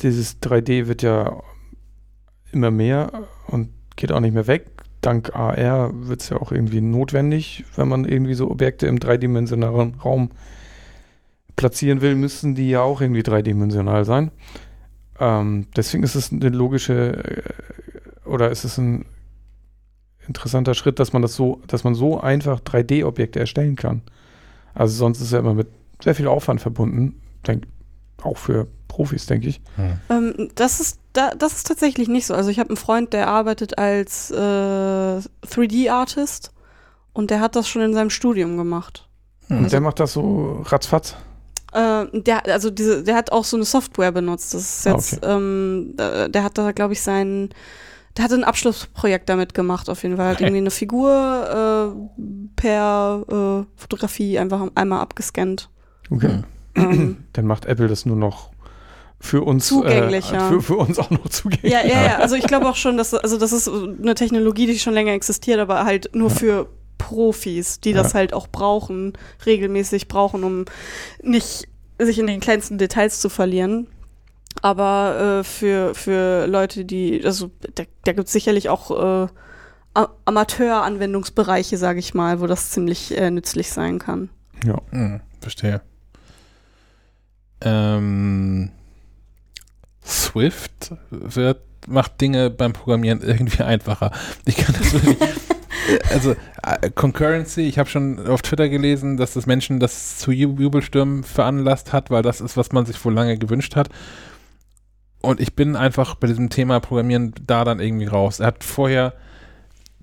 dieses 0.00 0.40
3D 0.42 0.86
wird 0.86 1.02
ja 1.02 1.42
immer 2.52 2.70
mehr 2.70 3.24
und 3.48 3.70
geht 3.96 4.12
auch 4.12 4.20
nicht 4.20 4.34
mehr 4.34 4.46
weg. 4.46 4.66
Dank 5.00 5.34
AR 5.34 5.90
wird 5.92 6.22
es 6.22 6.28
ja 6.28 6.36
auch 6.36 6.52
irgendwie 6.52 6.80
notwendig, 6.80 7.64
wenn 7.74 7.88
man 7.88 8.04
irgendwie 8.04 8.34
so 8.34 8.48
Objekte 8.48 8.86
im 8.86 9.00
dreidimensionalen 9.00 9.94
Raum 9.96 10.30
platzieren 11.56 12.00
will, 12.00 12.14
müssen 12.14 12.54
die 12.54 12.70
ja 12.70 12.82
auch 12.82 13.00
irgendwie 13.00 13.22
dreidimensional 13.22 14.04
sein. 14.04 14.30
Ähm, 15.18 15.66
deswegen 15.76 16.02
ist 16.02 16.14
es 16.14 16.32
eine 16.32 16.48
logische 16.48 17.44
äh, 18.24 18.28
oder 18.28 18.50
ist 18.50 18.64
es 18.64 18.78
ein 18.78 19.04
interessanter 20.26 20.74
Schritt, 20.74 20.98
dass 20.98 21.12
man 21.12 21.22
das 21.22 21.34
so, 21.34 21.60
dass 21.66 21.84
man 21.84 21.94
so 21.94 22.20
einfach 22.20 22.60
3D-Objekte 22.60 23.38
erstellen 23.38 23.76
kann. 23.76 24.02
Also 24.74 24.96
sonst 24.96 25.20
ist 25.20 25.32
ja 25.32 25.38
immer 25.38 25.54
mit 25.54 25.68
sehr 26.02 26.14
viel 26.14 26.26
Aufwand 26.26 26.60
verbunden, 26.60 27.20
denk, 27.46 27.64
auch 28.22 28.38
für 28.38 28.66
Profis, 28.88 29.26
denke 29.26 29.48
ich. 29.48 29.60
Hm. 29.76 30.00
Ähm, 30.08 30.48
das, 30.54 30.80
ist, 30.80 30.98
da, 31.12 31.30
das 31.30 31.54
ist 31.54 31.66
tatsächlich 31.66 32.08
nicht 32.08 32.26
so. 32.26 32.34
Also 32.34 32.50
ich 32.50 32.58
habe 32.58 32.70
einen 32.70 32.76
Freund, 32.76 33.12
der 33.12 33.28
arbeitet 33.28 33.78
als 33.78 34.30
äh, 34.30 34.34
3D-Artist 34.34 36.52
und 37.12 37.30
der 37.30 37.40
hat 37.40 37.56
das 37.56 37.68
schon 37.68 37.82
in 37.82 37.92
seinem 37.92 38.10
Studium 38.10 38.56
gemacht. 38.56 39.08
Hm. 39.48 39.64
Und 39.64 39.72
der 39.72 39.80
macht 39.80 40.00
das 40.00 40.12
so 40.12 40.62
ratzfatz. 40.66 41.16
Äh, 41.74 42.20
der, 42.22 42.46
also 42.46 42.70
diese, 42.70 43.02
der 43.02 43.16
hat 43.16 43.32
auch 43.32 43.44
so 43.44 43.56
eine 43.56 43.64
Software 43.64 44.12
benutzt. 44.12 44.54
Das 44.54 44.62
ist 44.62 44.86
Ah, 44.86 44.92
jetzt, 44.92 45.20
ähm, 45.22 45.94
äh, 45.98 46.28
der 46.30 46.44
hat 46.44 46.56
da, 46.56 46.72
glaube 46.72 46.92
ich, 46.92 47.02
sein, 47.02 47.50
der 48.16 48.24
hat 48.24 48.32
ein 48.32 48.44
Abschlussprojekt 48.44 49.28
damit 49.28 49.54
gemacht, 49.54 49.90
auf 49.90 50.02
jeden 50.04 50.16
Fall. 50.16 50.28
Hat 50.28 50.34
Okay. 50.36 50.44
irgendwie 50.44 50.58
eine 50.60 50.70
Figur 50.70 51.10
äh, 51.90 52.50
per 52.56 53.24
äh, 53.28 53.80
Fotografie 53.80 54.38
einfach 54.38 54.68
einmal 54.76 55.00
abgescannt. 55.00 55.68
Okay. 56.10 56.42
Ähm, 56.76 57.24
Dann 57.32 57.46
macht 57.46 57.64
Apple 57.66 57.88
das 57.88 58.06
nur 58.06 58.16
noch 58.16 58.50
für 59.20 59.42
uns 59.42 59.66
Zugänglicher. 59.68 60.36
Äh, 60.36 60.48
für, 60.52 60.60
für 60.62 60.76
uns 60.76 60.98
auch 60.98 61.10
noch 61.10 61.28
zugänglich. 61.28 61.72
ja, 61.72 61.80
ja, 61.84 62.02
ja. 62.04 62.16
Also 62.20 62.36
ich 62.36 62.46
glaube 62.46 62.68
auch 62.68 62.76
schon, 62.76 62.96
dass 62.96 63.14
also 63.14 63.36
das 63.38 63.52
ist 63.52 63.68
eine 63.68 64.14
Technologie, 64.14 64.66
die 64.66 64.78
schon 64.78 64.92
länger 64.94 65.12
existiert, 65.12 65.58
aber 65.58 65.84
halt 65.84 66.10
nur 66.14 66.28
Ja. 66.28 66.34
für 66.36 66.68
Profis, 66.98 67.80
die 67.80 67.92
das 67.92 68.12
Ja. 68.12 68.18
halt 68.20 68.32
auch 68.34 68.46
brauchen, 68.48 69.12
regelmäßig 69.46 70.08
brauchen, 70.08 70.44
um 70.44 70.64
nicht 71.22 71.68
sich 71.98 72.18
in 72.18 72.26
den 72.26 72.40
kleinsten 72.40 72.78
Details 72.78 73.20
zu 73.20 73.28
verlieren. 73.28 73.86
Aber 74.62 75.40
äh, 75.40 75.44
für, 75.44 75.94
für 75.94 76.46
Leute, 76.46 76.84
die, 76.84 77.22
also 77.24 77.50
da, 77.74 77.82
da 78.04 78.12
gibt 78.12 78.28
es 78.28 78.32
sicherlich 78.32 78.68
auch 78.68 79.24
äh, 79.24 79.28
Amateur-Anwendungsbereiche, 80.24 81.76
sage 81.76 81.98
ich 81.98 82.14
mal, 82.14 82.40
wo 82.40 82.46
das 82.46 82.70
ziemlich 82.70 83.16
äh, 83.16 83.30
nützlich 83.30 83.70
sein 83.70 83.98
kann. 83.98 84.28
Ja. 84.64 84.80
Hm, 84.90 85.20
verstehe. 85.40 85.80
Ähm, 87.60 88.70
Swift 90.04 90.92
wird, 91.10 91.60
macht 91.86 92.20
Dinge 92.20 92.50
beim 92.50 92.72
Programmieren 92.72 93.22
irgendwie 93.22 93.62
einfacher. 93.62 94.12
Ich 94.44 94.56
kann 94.56 94.74
das 94.78 94.92
wirklich. 94.92 95.18
Also 96.12 96.34
äh, 96.62 96.90
Concurrency, 96.90 97.62
ich 97.62 97.78
habe 97.78 97.88
schon 97.88 98.26
auf 98.26 98.42
Twitter 98.42 98.68
gelesen, 98.68 99.16
dass 99.16 99.34
das 99.34 99.46
Menschen 99.46 99.80
das 99.80 100.18
zu 100.18 100.30
Ju- 100.30 100.58
Jubelstürmen 100.60 101.24
veranlasst 101.24 101.92
hat, 101.92 102.10
weil 102.10 102.22
das 102.22 102.40
ist, 102.40 102.56
was 102.56 102.72
man 102.72 102.86
sich 102.86 103.02
wohl 103.04 103.12
lange 103.12 103.38
gewünscht 103.38 103.76
hat. 103.76 103.88
Und 105.20 105.40
ich 105.40 105.54
bin 105.54 105.76
einfach 105.76 106.14
bei 106.16 106.26
diesem 106.26 106.50
Thema 106.50 106.80
Programmieren 106.80 107.34
da 107.46 107.64
dann 107.64 107.80
irgendwie 107.80 108.06
raus. 108.06 108.40
Er 108.40 108.48
hat 108.48 108.64
vorher, 108.64 109.14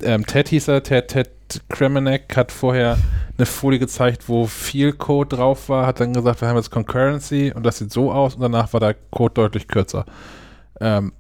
ähm, 0.02 0.26
Ted 0.26 0.50
hieß 0.50 0.68
er, 0.68 0.84
Ted, 0.84 1.10
Ted 1.10 1.30
Kremenek 1.70 2.36
hat 2.38 2.52
vorher 2.52 2.98
eine 3.38 3.46
Folie 3.46 3.80
gezeigt, 3.80 4.30
wo 4.30 4.48
viel 4.48 4.94
Code 4.94 5.36
drauf 5.36 5.70
war, 5.70 5.86
hat 5.86 6.00
dann 6.00 6.14
gesagt, 6.14 6.42
wir 6.42 6.48
haben 6.48 6.58
jetzt 6.58 6.72
Concurrency 6.72 7.52
und 7.54 7.64
das 7.64 7.78
sieht 7.78 7.92
so 7.92 8.12
aus 8.12 8.36
und 8.36 8.42
danach 8.42 8.72
war 8.74 8.80
der 8.80 8.96
Code 9.12 9.34
deutlich 9.34 9.68
kürzer. 9.68 10.06
Ähm, 10.80 11.14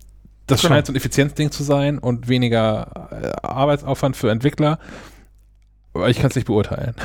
das 0.51 0.61
Genau. 0.61 0.73
scheint 0.73 0.87
so 0.87 0.93
ein 0.93 0.95
Effizienzding 0.95 1.51
zu 1.51 1.63
sein 1.63 1.97
und 1.97 2.27
weniger 2.27 3.09
äh, 3.11 3.47
Arbeitsaufwand 3.47 4.15
für 4.17 4.29
Entwickler, 4.31 4.79
aber 5.93 6.09
ich 6.09 6.17
kann 6.19 6.29
es 6.29 6.35
nicht 6.35 6.47
beurteilen. 6.47 6.95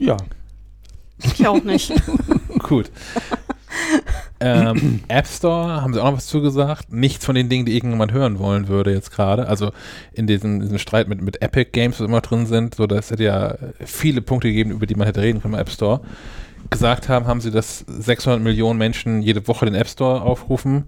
ja. 0.00 0.16
Ich 1.22 1.46
auch 1.48 1.62
nicht. 1.64 1.94
Gut. 2.58 2.90
ähm, 4.38 5.00
App 5.08 5.26
Store, 5.26 5.80
haben 5.80 5.94
sie 5.94 6.00
auch 6.00 6.10
noch 6.10 6.18
was 6.18 6.26
zugesagt. 6.26 6.92
Nichts 6.92 7.24
von 7.24 7.34
den 7.34 7.48
Dingen, 7.48 7.64
die 7.64 7.74
irgendjemand 7.74 8.12
hören 8.12 8.38
wollen 8.38 8.68
würde 8.68 8.92
jetzt 8.92 9.10
gerade. 9.10 9.48
Also 9.48 9.72
in 10.12 10.26
diesem, 10.26 10.60
diesem 10.60 10.76
Streit 10.78 11.08
mit, 11.08 11.22
mit 11.22 11.40
Epic 11.40 11.70
Games, 11.72 11.98
wo 12.00 12.04
immer 12.04 12.20
drin 12.20 12.44
sind, 12.46 12.74
so 12.74 12.86
das 12.86 13.10
hätte 13.10 13.24
ja 13.24 13.54
viele 13.84 14.20
Punkte 14.20 14.48
gegeben, 14.48 14.70
über 14.72 14.84
die 14.86 14.94
man 14.94 15.06
hätte 15.06 15.22
reden 15.22 15.40
können 15.40 15.54
im 15.54 15.60
App 15.60 15.70
Store. 15.70 16.00
Gesagt 16.68 17.08
haben, 17.08 17.26
haben 17.26 17.40
sie, 17.40 17.50
dass 17.50 17.78
600 17.78 18.42
Millionen 18.42 18.78
Menschen 18.78 19.22
jede 19.22 19.46
Woche 19.48 19.64
den 19.64 19.74
App 19.74 19.88
Store 19.88 20.20
aufrufen, 20.20 20.84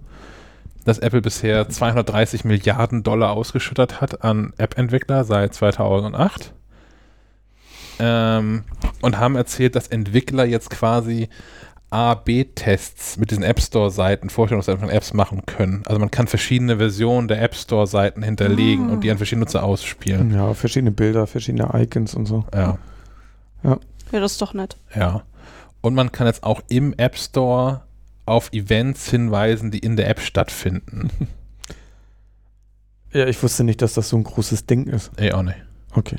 dass 0.88 0.98
Apple 0.98 1.20
bisher 1.20 1.68
230 1.68 2.44
Milliarden 2.44 3.02
Dollar 3.02 3.30
ausgeschüttet 3.32 4.00
hat 4.00 4.24
an 4.24 4.52
App-Entwickler 4.58 5.24
seit 5.24 5.54
2008. 5.54 6.52
Ähm, 8.00 8.64
und 9.02 9.18
haben 9.18 9.36
erzählt, 9.36 9.74
dass 9.76 9.88
Entwickler 9.88 10.44
jetzt 10.44 10.70
quasi 10.70 11.28
A-B-Tests 11.90 13.16
mit 13.16 13.30
diesen 13.30 13.42
App 13.42 13.60
Store-Seiten, 13.60 14.28
Vorstellungsseiten 14.30 14.80
von 14.80 14.90
Apps 14.90 15.14
machen 15.14 15.44
können. 15.46 15.82
Also 15.86 15.98
man 15.98 16.10
kann 16.10 16.26
verschiedene 16.26 16.76
Versionen 16.76 17.28
der 17.28 17.42
App 17.42 17.54
Store-Seiten 17.54 18.22
hinterlegen 18.22 18.90
Ah. 18.90 18.92
und 18.92 19.04
die 19.04 19.10
an 19.10 19.16
verschiedene 19.16 19.44
Nutzer 19.46 19.62
ausspielen. 19.64 20.32
Ja, 20.34 20.52
verschiedene 20.54 20.90
Bilder, 20.90 21.26
verschiedene 21.26 21.70
Icons 21.74 22.14
und 22.14 22.26
so. 22.26 22.44
Ja, 22.54 22.78
Ja, 23.64 23.78
das 24.12 24.32
ist 24.32 24.42
doch 24.42 24.54
nett. 24.54 24.76
ja. 24.94 25.22
Und 25.80 25.94
man 25.94 26.10
kann 26.12 26.26
jetzt 26.26 26.42
auch 26.42 26.60
im 26.68 26.92
App 26.98 27.16
Store 27.16 27.82
auf 28.28 28.52
Events 28.52 29.10
hinweisen, 29.10 29.70
die 29.70 29.78
in 29.78 29.96
der 29.96 30.08
App 30.08 30.20
stattfinden. 30.20 31.10
Ja, 33.12 33.26
ich 33.26 33.42
wusste 33.42 33.64
nicht, 33.64 33.80
dass 33.80 33.94
das 33.94 34.10
so 34.10 34.16
ein 34.16 34.24
großes 34.24 34.66
Ding 34.66 34.86
ist. 34.86 35.10
Ey, 35.16 35.32
auch 35.32 35.42
nicht. 35.42 35.58
Okay. 35.92 36.18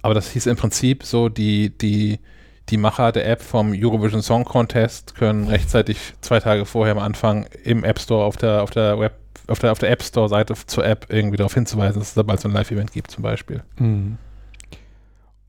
Aber 0.00 0.14
das 0.14 0.30
hieß 0.30 0.46
im 0.46 0.56
Prinzip 0.56 1.02
so, 1.02 1.28
die, 1.28 1.76
die, 1.76 2.20
die 2.68 2.76
Macher 2.76 3.10
der 3.10 3.28
App 3.28 3.42
vom 3.42 3.72
Eurovision 3.74 4.22
Song 4.22 4.44
Contest 4.44 5.16
können 5.16 5.48
rechtzeitig 5.48 6.14
zwei 6.20 6.38
Tage 6.38 6.66
vorher 6.66 6.92
am 6.92 7.02
Anfang 7.02 7.46
im 7.64 7.82
App 7.82 7.98
Store 7.98 8.24
auf 8.24 8.36
der, 8.36 8.62
auf 8.62 8.70
der 8.70 8.98
Web, 9.00 9.14
auf 9.48 9.58
der, 9.58 9.72
auf 9.72 9.78
der 9.78 9.90
App 9.90 10.02
Store 10.02 10.28
Seite 10.28 10.54
zur 10.66 10.86
App 10.86 11.06
irgendwie 11.08 11.36
darauf 11.36 11.54
hinzuweisen, 11.54 11.98
dass 11.98 12.10
es 12.10 12.14
da 12.14 12.22
bald 12.22 12.40
so 12.40 12.48
ein 12.48 12.54
Live-Event 12.54 12.92
gibt 12.92 13.10
zum 13.10 13.22
Beispiel. 13.22 13.64
Mhm. 13.78 14.18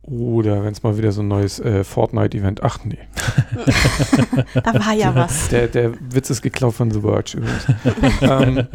Oder 0.01 0.63
wenn 0.63 0.71
es 0.71 0.81
mal 0.81 0.97
wieder 0.97 1.11
so 1.11 1.21
ein 1.21 1.27
neues 1.27 1.59
äh, 1.59 1.83
Fortnite-Event. 1.83 2.63
Ach 2.63 2.79
nee. 2.83 2.97
Da 4.53 4.73
war 4.73 4.93
ja 4.93 5.13
was. 5.13 5.49
Der, 5.49 5.67
der 5.67 5.93
Witz 6.13 6.29
ist 6.29 6.41
geklaut 6.41 6.73
von 6.73 6.89
The 6.89 7.01
Verge 7.01 7.37
übrigens. 7.37 7.67
ähm, 8.21 8.67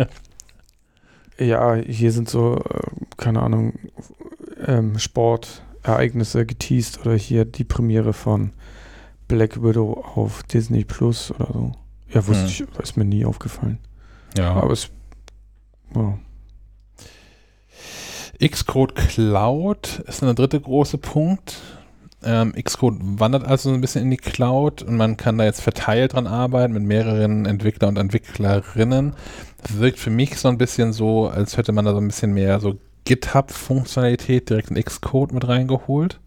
ja, 1.38 1.74
hier 1.74 2.12
sind 2.12 2.28
so, 2.28 2.56
äh, 2.58 2.80
keine 3.16 3.42
Ahnung, 3.42 3.74
ähm, 4.66 4.98
Sportereignisse 4.98 6.46
geteased 6.46 7.00
oder 7.00 7.14
hier 7.16 7.44
die 7.44 7.64
Premiere 7.64 8.12
von 8.12 8.52
Black 9.26 9.62
Widow 9.62 10.04
auf 10.14 10.42
Disney 10.44 10.84
Plus 10.84 11.32
oder 11.32 11.48
so. 11.52 11.72
Ja, 12.10 12.26
wusste 12.28 12.44
Hm. 12.44 12.68
ich, 12.74 12.80
ist 12.80 12.96
mir 12.96 13.04
nie 13.06 13.24
aufgefallen. 13.24 13.78
Ja. 14.36 14.52
Aber 14.52 14.70
es. 14.72 14.90
Ja. 15.96 16.18
Xcode 18.38 18.94
Cloud 18.94 20.02
ist 20.06 20.22
der 20.22 20.34
dritte 20.34 20.60
große 20.60 20.98
Punkt. 20.98 21.60
Ähm, 22.22 22.52
Xcode 22.52 22.96
wandert 23.00 23.44
also 23.44 23.68
so 23.68 23.74
ein 23.74 23.80
bisschen 23.80 24.02
in 24.02 24.10
die 24.10 24.16
Cloud 24.16 24.82
und 24.82 24.96
man 24.96 25.16
kann 25.16 25.36
da 25.36 25.44
jetzt 25.44 25.60
verteilt 25.60 26.14
dran 26.14 26.26
arbeiten 26.26 26.72
mit 26.72 26.82
mehreren 26.82 27.44
Entwickler 27.44 27.88
und 27.88 27.98
Entwicklerinnen. 27.98 29.14
Wirkt 29.68 29.98
für 29.98 30.10
mich 30.10 30.38
so 30.38 30.48
ein 30.48 30.58
bisschen 30.58 30.92
so, 30.92 31.28
als 31.28 31.56
hätte 31.56 31.72
man 31.72 31.84
da 31.84 31.92
so 31.92 31.98
ein 31.98 32.06
bisschen 32.06 32.32
mehr 32.32 32.60
so 32.60 32.78
GitHub-Funktionalität 33.04 34.48
direkt 34.48 34.70
in 34.70 34.82
Xcode 34.82 35.32
mit 35.32 35.46
reingeholt. 35.46 36.18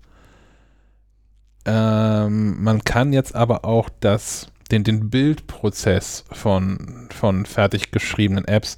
Ähm, 1.65 2.63
man 2.63 2.83
kann 2.83 3.11
jetzt 3.11 3.35
aber 3.35 3.65
auch 3.65 3.89
das, 3.99 4.47
den, 4.71 4.83
den 4.83 5.09
Bildprozess 5.09 6.25
von, 6.31 7.09
von 7.11 7.45
fertig 7.45 7.91
geschriebenen 7.91 8.45
Apps 8.45 8.77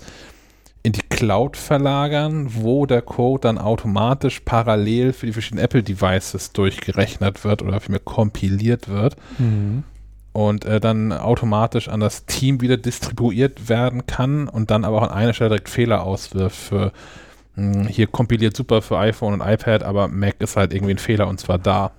in 0.81 0.93
die 0.93 1.01
Cloud 1.01 1.57
verlagern, 1.57 2.47
wo 2.55 2.85
der 2.85 3.01
Code 3.01 3.41
dann 3.41 3.57
automatisch 3.57 4.39
parallel 4.41 5.11
für 5.13 5.25
die 5.25 5.33
verschiedenen 5.33 5.63
Apple-Devices 5.65 6.53
durchgerechnet 6.53 7.43
wird 7.43 7.61
oder 7.61 7.79
vielmehr 7.81 7.99
kompiliert 7.99 8.87
wird 8.87 9.17
Mhm. 9.37 9.83
und 10.31 10.63
äh, 10.65 10.79
dann 10.79 11.11
automatisch 11.11 11.89
an 11.89 11.99
das 11.99 12.25
Team 12.25 12.61
wieder 12.61 12.77
distribuiert 12.77 13.67
werden 13.67 14.05
kann 14.07 14.47
und 14.47 14.71
dann 14.71 14.85
aber 14.85 14.97
auch 14.99 15.03
an 15.09 15.11
einer 15.11 15.33
Stelle 15.33 15.49
direkt 15.49 15.69
Fehler 15.69 16.03
auswirft 16.03 16.55
für 16.57 16.93
mh, 17.55 17.89
hier 17.89 18.07
kompiliert 18.07 18.55
super 18.55 18.81
für 18.81 18.97
iPhone 18.99 19.33
und 19.33 19.41
iPad, 19.41 19.83
aber 19.83 20.07
Mac 20.07 20.35
ist 20.39 20.55
halt 20.55 20.73
irgendwie 20.73 20.93
ein 20.93 20.97
Fehler 20.99 21.27
und 21.27 21.39
zwar 21.41 21.57
da. 21.57 21.91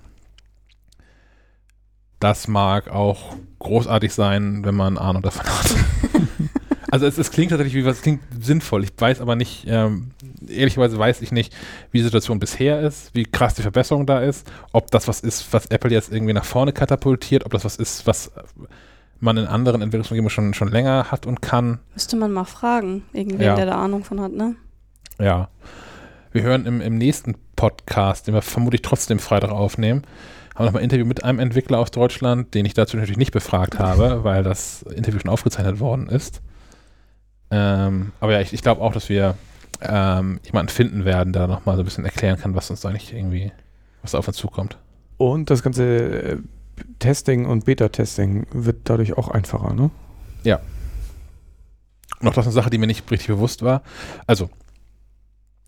Das 2.19 2.47
mag 2.47 2.89
auch 2.89 3.35
großartig 3.59 4.13
sein, 4.13 4.63
wenn 4.63 4.75
man 4.75 4.97
Ahnung 4.97 5.21
davon 5.23 5.45
hat. 5.45 5.75
Also 6.91 7.05
es, 7.07 7.17
es 7.17 7.31
klingt 7.31 7.49
tatsächlich 7.51 7.73
wie 7.75 7.85
was, 7.85 7.97
es 7.97 8.01
klingt 8.03 8.21
sinnvoll. 8.39 8.83
Ich 8.83 8.91
weiß 8.97 9.21
aber 9.21 9.35
nicht, 9.35 9.65
ähm, 9.67 10.11
ehrlicherweise 10.47 10.97
weiß 10.99 11.21
ich 11.21 11.31
nicht, 11.31 11.53
wie 11.91 11.99
die 11.99 12.03
Situation 12.03 12.37
bisher 12.39 12.81
ist, 12.81 13.15
wie 13.15 13.23
krass 13.23 13.55
die 13.55 13.61
Verbesserung 13.61 14.05
da 14.05 14.19
ist, 14.19 14.49
ob 14.73 14.91
das 14.91 15.07
was 15.07 15.21
ist, 15.21 15.51
was 15.53 15.67
Apple 15.67 15.89
jetzt 15.91 16.11
irgendwie 16.11 16.33
nach 16.33 16.45
vorne 16.45 16.73
katapultiert, 16.73 17.45
ob 17.45 17.53
das 17.53 17.65
was 17.65 17.77
ist, 17.77 18.05
was 18.07 18.31
man 19.19 19.37
in 19.37 19.45
anderen 19.45 19.81
Entwicklungsumgebungen 19.81 20.29
schon, 20.29 20.53
schon 20.53 20.67
länger 20.69 21.11
hat 21.11 21.25
und 21.25 21.41
kann. 21.41 21.79
Müsste 21.93 22.17
man 22.17 22.31
mal 22.31 22.43
fragen, 22.45 23.03
irgendwen, 23.13 23.41
Ja. 23.41 23.55
der 23.55 23.67
da 23.67 23.75
Ahnung 23.81 24.03
von 24.03 24.19
hat, 24.19 24.33
ne? 24.33 24.55
Ja. 25.19 25.49
Wir 26.33 26.41
hören 26.43 26.65
im, 26.65 26.81
im 26.81 26.97
nächsten 26.97 27.35
Podcast, 27.55 28.27
den 28.27 28.33
wir 28.33 28.41
vermutlich 28.41 28.81
trotzdem 28.81 29.19
Freitag 29.19 29.51
aufnehmen, 29.51 30.03
haben 30.55 30.63
wir 30.63 30.65
nochmal 30.65 30.81
ein 30.81 30.85
Interview 30.85 31.05
mit 31.05 31.23
einem 31.23 31.39
Entwickler 31.39 31.79
aus 31.79 31.91
Deutschland, 31.91 32.53
den 32.53 32.65
ich 32.65 32.73
dazu 32.73 32.97
natürlich 32.97 33.17
nicht 33.17 33.31
befragt 33.31 33.79
habe, 33.79 34.23
weil 34.23 34.43
das 34.43 34.81
Interview 34.83 35.19
schon 35.19 35.29
aufgezeichnet 35.31 35.79
worden 35.79 36.07
ist. 36.09 36.41
Ähm, 37.51 38.13
aber 38.19 38.33
ja, 38.33 38.41
ich, 38.41 38.53
ich 38.53 38.61
glaube 38.61 38.81
auch, 38.81 38.93
dass 38.93 39.09
wir 39.09 39.35
ähm, 39.81 40.39
jemanden 40.43 40.69
finden 40.69 41.05
werden, 41.05 41.33
der 41.33 41.47
nochmal 41.47 41.75
so 41.75 41.81
ein 41.81 41.85
bisschen 41.85 42.05
erklären 42.05 42.39
kann, 42.39 42.55
was 42.55 42.69
uns 42.69 42.81
da 42.81 42.89
eigentlich 42.89 43.13
irgendwie, 43.13 43.51
was 44.01 44.11
da 44.11 44.19
auf 44.19 44.27
uns 44.27 44.37
zukommt. 44.37 44.77
Und 45.17 45.49
das 45.49 45.61
ganze 45.61 45.83
äh, 45.85 46.37
Testing 46.99 47.45
und 47.45 47.65
Beta-Testing 47.65 48.47
wird 48.51 48.77
dadurch 48.85 49.17
auch 49.17 49.27
einfacher, 49.27 49.73
ne? 49.73 49.91
Und 52.19 52.27
auch 52.27 52.33
das 52.33 52.45
ist 52.45 52.49
eine 52.49 52.61
Sache, 52.61 52.69
die 52.69 52.77
mir 52.77 52.87
nicht 52.87 53.09
richtig 53.11 53.27
bewusst 53.27 53.63
war. 53.63 53.81
Also, 54.27 54.49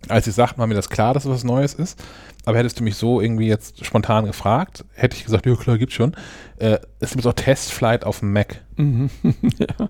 als 0.07 0.27
ich 0.27 0.35
sagten, 0.35 0.59
war 0.59 0.67
mir 0.67 0.75
das 0.75 0.89
klar, 0.89 1.13
dass 1.13 1.25
es 1.25 1.31
was 1.31 1.43
Neues 1.43 1.73
ist. 1.73 2.01
Aber 2.45 2.57
hättest 2.57 2.79
du 2.79 2.83
mich 2.83 2.95
so 2.95 3.21
irgendwie 3.21 3.47
jetzt 3.47 3.85
spontan 3.85 4.25
gefragt, 4.25 4.83
hätte 4.93 5.15
ich 5.15 5.23
gesagt, 5.23 5.45
ja 5.45 5.55
klar, 5.55 5.77
gibt's 5.77 5.95
schon. 5.95 6.15
Äh, 6.57 6.79
es 6.99 7.11
gibt 7.11 7.25
auch 7.25 7.33
Testflight 7.33 8.03
auf 8.03 8.19
dem 8.19 8.33
Mac. 8.33 8.61
Mhm. 8.75 9.09
ja. 9.57 9.89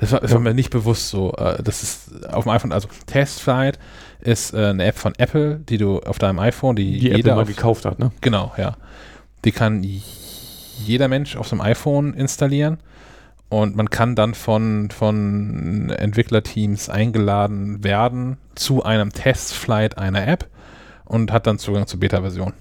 Das 0.00 0.12
war, 0.12 0.20
das 0.20 0.32
war 0.32 0.40
mir 0.40 0.54
nicht 0.54 0.70
bewusst 0.70 1.10
so. 1.10 1.32
Äh, 1.34 1.62
das 1.62 1.82
ist 1.82 2.26
auf 2.26 2.44
dem 2.44 2.52
iPhone, 2.52 2.72
also 2.72 2.88
Testflight 3.06 3.78
ist 4.20 4.54
äh, 4.54 4.68
eine 4.68 4.84
App 4.84 4.96
von 4.96 5.14
Apple, 5.18 5.58
die 5.58 5.76
du 5.76 6.00
auf 6.00 6.18
deinem 6.18 6.38
iPhone, 6.38 6.74
die, 6.74 6.98
Die 6.98 7.08
jeder 7.08 7.34
mal 7.34 7.42
auf, 7.42 7.48
gekauft 7.48 7.84
hat, 7.84 7.98
ne? 7.98 8.10
Genau, 8.22 8.52
ja. 8.56 8.76
Die 9.44 9.52
kann 9.52 9.82
jeder 9.82 11.08
Mensch 11.08 11.36
auf 11.36 11.48
seinem 11.48 11.60
iPhone 11.60 12.14
installieren 12.14 12.78
und 13.50 13.76
man 13.76 13.90
kann 13.90 14.14
dann 14.14 14.34
von, 14.34 14.90
von 14.90 15.90
Entwicklerteams 15.90 16.88
eingeladen 16.88 17.84
werden 17.84 18.38
zu 18.54 18.82
einem 18.82 19.12
Testflight 19.12 19.98
einer 19.98 20.26
App 20.26 20.48
und 21.04 21.30
hat 21.30 21.46
dann 21.46 21.58
Zugang 21.58 21.86
zur 21.86 22.00
Beta-Version. 22.00 22.54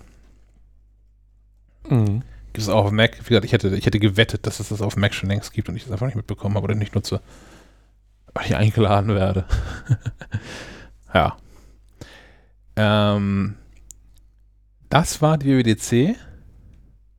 Mhm. 1.90 2.24
Gibt 2.54 2.64
es 2.64 2.70
auch 2.70 2.86
auf 2.86 2.92
Mac. 2.92 3.18
Wie 3.20 3.30
gesagt, 3.30 3.46
ich 3.46 3.54
hätte, 3.54 3.76
ich 3.76 3.86
hätte 3.86 4.00
gewettet, 4.00 4.48
dass 4.48 4.60
es 4.60 4.70
das 4.70 4.82
auf 4.82 4.96
Mac 4.96 5.14
schon 5.14 5.30
längst 5.30 5.54
gibt 5.54 5.70
und 5.70 5.76
ich 5.76 5.84
das 5.84 5.92
einfach 5.92 6.08
nicht 6.08 6.16
mitbekommen 6.16 6.56
habe 6.56 6.66
oder 6.66 6.76
nicht 6.76 6.96
nutze. 6.96 7.22
Weil 8.34 8.46
ich 8.46 8.56
eingeladen 8.56 9.16
werde. 9.16 9.46
ja. 11.14 11.38
Ähm, 12.76 13.56
das 14.90 15.22
war 15.22 15.38
die 15.38 15.48
WWDC. 15.48 16.16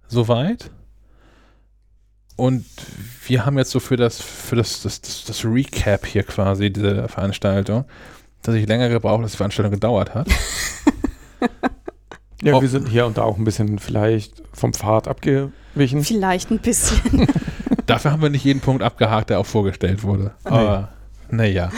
Soweit. 0.08 0.70
Und 2.36 2.64
wir 3.26 3.44
haben 3.44 3.58
jetzt 3.58 3.70
so 3.70 3.80
für 3.80 3.96
das, 3.96 4.20
für 4.20 4.56
das, 4.56 4.82
das, 4.82 5.00
das, 5.02 5.24
das 5.24 5.44
Recap 5.44 6.06
hier 6.06 6.22
quasi, 6.22 6.72
diese 6.72 7.06
Veranstaltung, 7.06 7.84
dass 8.42 8.54
ich 8.54 8.66
länger 8.66 8.88
gebraucht, 8.88 9.22
als 9.22 9.32
die 9.32 9.36
Veranstaltung 9.36 9.72
gedauert 9.72 10.14
hat. 10.14 10.26
Ja, 12.42 12.54
Oh. 12.54 12.62
wir 12.62 12.68
sind 12.68 12.88
hier 12.88 13.06
und 13.06 13.18
da 13.18 13.22
auch 13.22 13.36
ein 13.36 13.44
bisschen 13.44 13.78
vielleicht 13.78 14.42
vom 14.52 14.72
Pfad 14.72 15.08
abgewichen. 15.08 16.02
Vielleicht 16.04 16.50
ein 16.50 16.58
bisschen. 16.58 17.26
Dafür 17.86 18.12
haben 18.12 18.22
wir 18.22 18.30
nicht 18.30 18.44
jeden 18.44 18.60
Punkt 18.60 18.82
abgehakt, 18.82 19.30
der 19.30 19.40
auch 19.40 19.46
vorgestellt 19.46 20.02
wurde. 20.02 20.32
Aber 20.44 20.90
naja. 21.30 21.70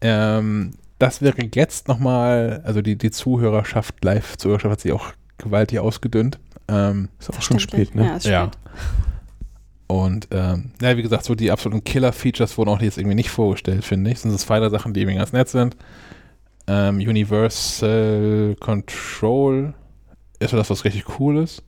Ähm, 0.00 0.72
das 0.98 1.22
wäre 1.22 1.36
jetzt 1.54 1.88
nochmal, 1.88 2.62
also 2.64 2.82
die, 2.82 2.96
die 2.96 3.10
Zuhörerschaft, 3.10 4.02
Live-Zuhörerschaft 4.04 4.72
hat 4.72 4.80
sich 4.80 4.92
auch 4.92 5.06
gewaltig 5.38 5.78
ausgedünnt. 5.78 6.38
Ähm, 6.68 7.08
Ist 7.18 7.30
auch 7.30 7.42
schon 7.42 7.58
spät, 7.58 7.94
ne? 7.94 8.06
Ja, 8.06 8.16
ist 8.16 8.26
Ja. 8.26 8.42
spät. 8.44 8.58
und 9.86 10.28
ähm, 10.30 10.72
ja, 10.80 10.96
wie 10.96 11.02
gesagt, 11.02 11.24
so 11.24 11.34
die 11.34 11.50
absoluten 11.50 11.84
Killer-Features 11.84 12.56
wurden 12.58 12.70
auch 12.70 12.80
jetzt 12.80 12.98
irgendwie 12.98 13.14
nicht 13.16 13.30
vorgestellt, 13.30 13.84
finde 13.84 14.10
ich. 14.10 14.16
Das 14.16 14.22
sind 14.22 14.38
zwei 14.38 14.60
der 14.60 14.70
Sachen, 14.70 14.94
die 14.94 15.00
irgendwie 15.02 15.18
ganz 15.18 15.32
nett 15.32 15.48
sind. 15.48 15.76
Ähm, 16.66 16.96
Universal 16.96 18.56
Control 18.60 19.74
ist 20.38 20.52
das, 20.52 20.70
was 20.70 20.84
richtig 20.84 21.18
cool 21.18 21.38
ist. 21.38 21.62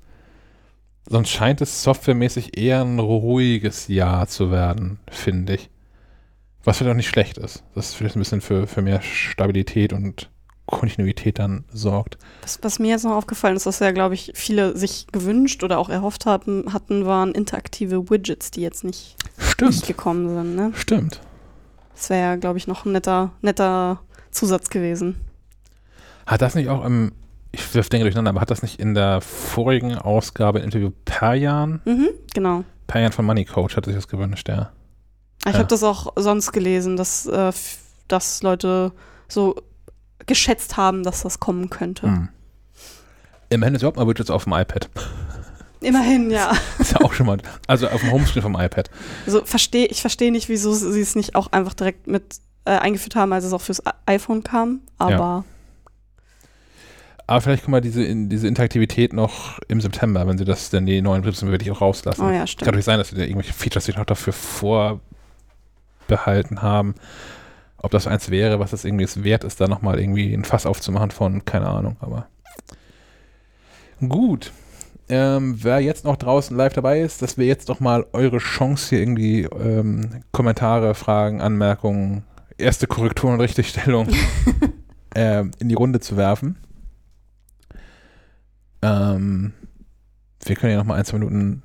Sonst 1.08 1.30
scheint 1.30 1.60
es 1.60 1.82
softwaremäßig 1.82 2.58
eher 2.58 2.82
ein 2.82 2.98
ruhiges 2.98 3.88
Jahr 3.88 4.26
zu 4.26 4.50
werden, 4.50 4.98
finde 5.08 5.54
ich. 5.54 5.70
Was 6.64 6.78
vielleicht 6.78 6.92
auch 6.92 6.96
nicht 6.96 7.08
schlecht 7.08 7.38
ist. 7.38 7.62
Das 7.74 7.94
vielleicht 7.94 8.16
ein 8.16 8.20
bisschen 8.20 8.40
für, 8.40 8.66
für 8.66 8.82
mehr 8.82 9.00
Stabilität 9.02 9.92
und 9.92 10.30
Kontinuität 10.66 11.38
dann 11.38 11.64
sorgt. 11.72 12.18
Was, 12.42 12.58
was 12.62 12.80
mir 12.80 12.88
jetzt 12.88 13.04
noch 13.04 13.12
aufgefallen 13.12 13.54
ist, 13.54 13.66
was 13.66 13.78
ja, 13.78 13.92
glaube 13.92 14.14
ich, 14.14 14.32
viele 14.34 14.76
sich 14.76 15.06
gewünscht 15.12 15.62
oder 15.62 15.78
auch 15.78 15.88
erhofft 15.88 16.26
haben, 16.26 16.72
hatten, 16.72 17.06
waren 17.06 17.32
interaktive 17.32 18.10
Widgets, 18.10 18.50
die 18.50 18.62
jetzt 18.62 18.82
nicht, 18.82 19.16
nicht 19.38 19.50
Stimmt. 19.52 19.86
gekommen 19.86 20.28
sind. 20.28 20.56
Ne? 20.56 20.72
Stimmt. 20.74 21.20
Das 21.94 22.10
wäre 22.10 22.20
ja, 22.20 22.36
glaube 22.36 22.58
ich, 22.58 22.66
noch 22.66 22.84
ein 22.84 22.92
netter, 22.92 23.30
netter 23.42 24.00
Zusatz 24.36 24.70
gewesen. 24.70 25.16
Hat 26.26 26.42
das 26.42 26.54
nicht 26.54 26.68
auch 26.68 26.84
im, 26.84 27.12
ich 27.52 27.74
wirf 27.74 27.88
Dinge 27.88 28.04
durcheinander, 28.04 28.30
aber 28.30 28.40
hat 28.40 28.50
das 28.50 28.62
nicht 28.62 28.78
in 28.80 28.94
der 28.94 29.20
vorigen 29.20 29.96
Ausgabe 29.96 30.58
im 30.58 30.64
Interview 30.64 30.90
Perjan, 31.04 31.80
Mhm, 31.84 32.08
genau. 32.34 32.64
Perjan 32.86 33.12
von 33.12 33.24
Money 33.24 33.44
Coach 33.44 33.76
hat 33.76 33.84
sich 33.86 33.94
das 33.94 34.08
gewünscht, 34.08 34.48
ja. 34.48 34.70
Ich 35.46 35.52
Ja. 35.52 35.58
habe 35.58 35.68
das 35.68 35.82
auch 35.82 36.12
sonst 36.16 36.52
gelesen, 36.52 36.96
dass, 36.96 37.26
äh, 37.26 37.52
dass 38.08 38.42
Leute 38.42 38.92
so 39.28 39.56
geschätzt 40.26 40.76
haben, 40.76 41.02
dass 41.04 41.22
das 41.22 41.38
kommen 41.40 41.70
könnte. 41.70 42.06
Hm. 42.06 42.28
Immerhin 43.48 43.74
ist 43.76 43.82
überhaupt 43.82 43.96
mal 43.96 44.08
Widgets 44.08 44.30
auf 44.30 44.44
dem 44.44 44.54
iPad. 44.54 44.88
Immerhin, 45.80 46.30
ja. 46.30 46.52
Ist 46.80 46.92
ja 46.92 47.00
auch 47.02 47.12
schon 47.12 47.26
mal, 47.26 47.38
also 47.68 47.86
auf 47.88 48.00
dem 48.00 48.10
Homescreen 48.10 48.42
vom 48.42 48.54
iPad. 48.58 48.90
Also 49.26 49.44
versteh, 49.44 49.84
ich 49.84 50.00
verstehe 50.00 50.32
nicht, 50.32 50.48
wieso 50.48 50.72
sie 50.72 51.00
es 51.00 51.14
nicht 51.14 51.34
auch 51.36 51.52
einfach 51.52 51.74
direkt 51.74 52.06
mit 52.08 52.24
äh, 52.66 52.72
eingeführt 52.72 53.16
haben, 53.16 53.32
als 53.32 53.44
es 53.44 53.52
auch 53.52 53.62
fürs 53.62 53.82
iPhone 54.06 54.42
kam. 54.42 54.80
Aber 54.98 55.44
Aber 57.26 57.40
vielleicht 57.40 57.64
kommen 57.64 57.74
wir 57.74 57.80
diese, 57.80 58.04
in, 58.04 58.28
diese 58.28 58.46
Interaktivität 58.46 59.12
noch 59.12 59.58
im 59.68 59.80
September, 59.80 60.26
wenn 60.28 60.38
sie 60.38 60.44
das 60.44 60.70
denn 60.70 60.86
die 60.86 61.02
neuen 61.02 61.22
Betriebssysteme 61.22 61.50
wirklich 61.52 61.70
auch 61.72 61.80
rauslassen. 61.80 62.22
oh 62.22 62.30
ja, 62.30 62.38
Kann 62.38 62.46
stimmt. 62.46 62.66
natürlich 62.66 62.84
sein, 62.84 62.98
dass 62.98 63.08
sie 63.08 63.16
da 63.16 63.22
irgendwelche 63.22 63.52
Features 63.52 63.86
sich 63.86 63.96
noch 63.96 64.04
dafür 64.04 64.32
vorbehalten 64.32 65.02
haben. 66.62 66.94
Ob 67.78 67.90
das 67.90 68.06
eins 68.06 68.30
wäre, 68.30 68.60
was 68.60 68.72
es 68.72 68.84
irgendwie 68.84 69.06
wert 69.24 69.44
ist, 69.44 69.60
da 69.60 69.68
nochmal 69.68 69.98
irgendwie 69.98 70.32
ein 70.32 70.44
Fass 70.44 70.66
aufzumachen 70.66 71.10
von, 71.10 71.44
keine 71.44 71.68
Ahnung, 71.68 71.96
aber. 72.00 72.26
Gut. 74.06 74.52
Ähm, 75.08 75.58
wer 75.62 75.78
jetzt 75.80 76.04
noch 76.04 76.16
draußen 76.16 76.56
live 76.56 76.72
dabei 76.72 77.00
ist, 77.00 77.22
das 77.22 77.38
wäre 77.38 77.46
jetzt 77.46 77.68
doch 77.68 77.78
mal 77.78 78.06
eure 78.12 78.38
Chance, 78.38 78.88
hier 78.88 78.98
irgendwie 79.00 79.42
ähm, 79.42 80.22
Kommentare, 80.32 80.96
Fragen, 80.96 81.40
Anmerkungen, 81.40 82.24
erste 82.58 82.86
Korrekturen 82.86 83.34
und 83.34 83.40
Richtigstellung 83.40 84.08
ähm, 85.14 85.50
in 85.58 85.68
die 85.68 85.74
Runde 85.74 86.00
zu 86.00 86.16
werfen. 86.16 86.56
Ähm, 88.82 89.52
wir 90.44 90.56
können 90.56 90.72
ja 90.72 90.78
noch 90.78 90.84
mal 90.84 90.94
ein, 90.94 91.04
zwei 91.04 91.18
Minuten 91.18 91.62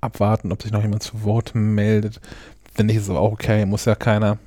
abwarten, 0.00 0.52
ob 0.52 0.62
sich 0.62 0.72
noch 0.72 0.82
jemand 0.82 1.02
zu 1.02 1.22
Wort 1.24 1.54
meldet. 1.54 2.20
Wenn 2.74 2.86
nicht, 2.86 2.96
ist 2.96 3.04
es 3.04 3.10
aber 3.10 3.20
auch 3.20 3.32
okay, 3.32 3.66
muss 3.66 3.84
ja 3.84 3.94
keiner. 3.94 4.38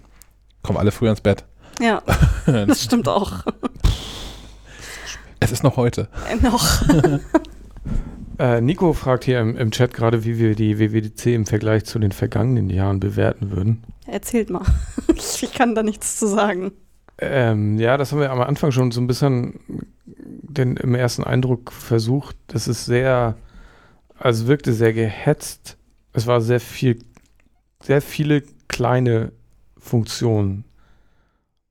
Kommen 0.64 0.80
alle 0.80 0.92
früh 0.92 1.10
ins 1.10 1.22
Bett. 1.22 1.46
Ja, 1.80 2.02
das 2.46 2.84
stimmt 2.84 3.08
auch. 3.08 3.44
es 5.40 5.52
ist 5.52 5.64
noch 5.64 5.78
heute. 5.78 6.10
Äh, 6.30 6.36
noch. 6.38 6.84
Äh, 8.38 8.60
Nico 8.60 8.92
fragt 8.92 9.24
hier 9.24 9.40
im, 9.40 9.56
im 9.56 9.72
Chat 9.72 9.94
gerade, 9.94 10.26
wie 10.26 10.38
wir 10.38 10.56
die 10.56 10.78
WWDC 10.78 11.28
im 11.28 11.46
Vergleich 11.46 11.86
zu 11.86 12.00
den 12.00 12.12
vergangenen 12.12 12.70
Jahren 12.70 13.00
bewerten 13.00 13.52
würden. 13.52 13.84
Erzählt 14.08 14.50
mal. 14.50 14.66
Ich, 15.16 15.44
ich 15.44 15.54
kann 15.54 15.76
da 15.76 15.84
nichts 15.84 16.18
zu 16.18 16.28
sagen. 16.28 16.72
Ähm, 17.18 17.80
ja, 17.80 17.98
das 17.98 18.12
haben 18.12 18.20
wir 18.20 18.32
am 18.32 18.42
Anfang 18.42 18.72
schon 18.72 18.92
so 18.92 19.00
ein 19.00 19.08
bisschen 19.08 19.60
den, 20.06 20.78
im 20.78 20.96
ersten 20.96 21.24
Eindruck 21.24 21.72
versucht. 21.72 22.36
Das 22.48 22.68
ist 22.68 22.86
sehr, 22.86 23.38
also 24.18 24.44
es 24.44 24.48
wirkte 24.48 24.74
sehr 24.74 24.94
gehetzt. 24.94 25.78
Es 26.14 26.28
war 26.28 26.42
sehr 26.42 26.60
viel, 26.60 27.00
sehr 27.82 28.02
viele 28.02 28.44
kleine 28.68 29.32
Funktionen. 29.78 30.66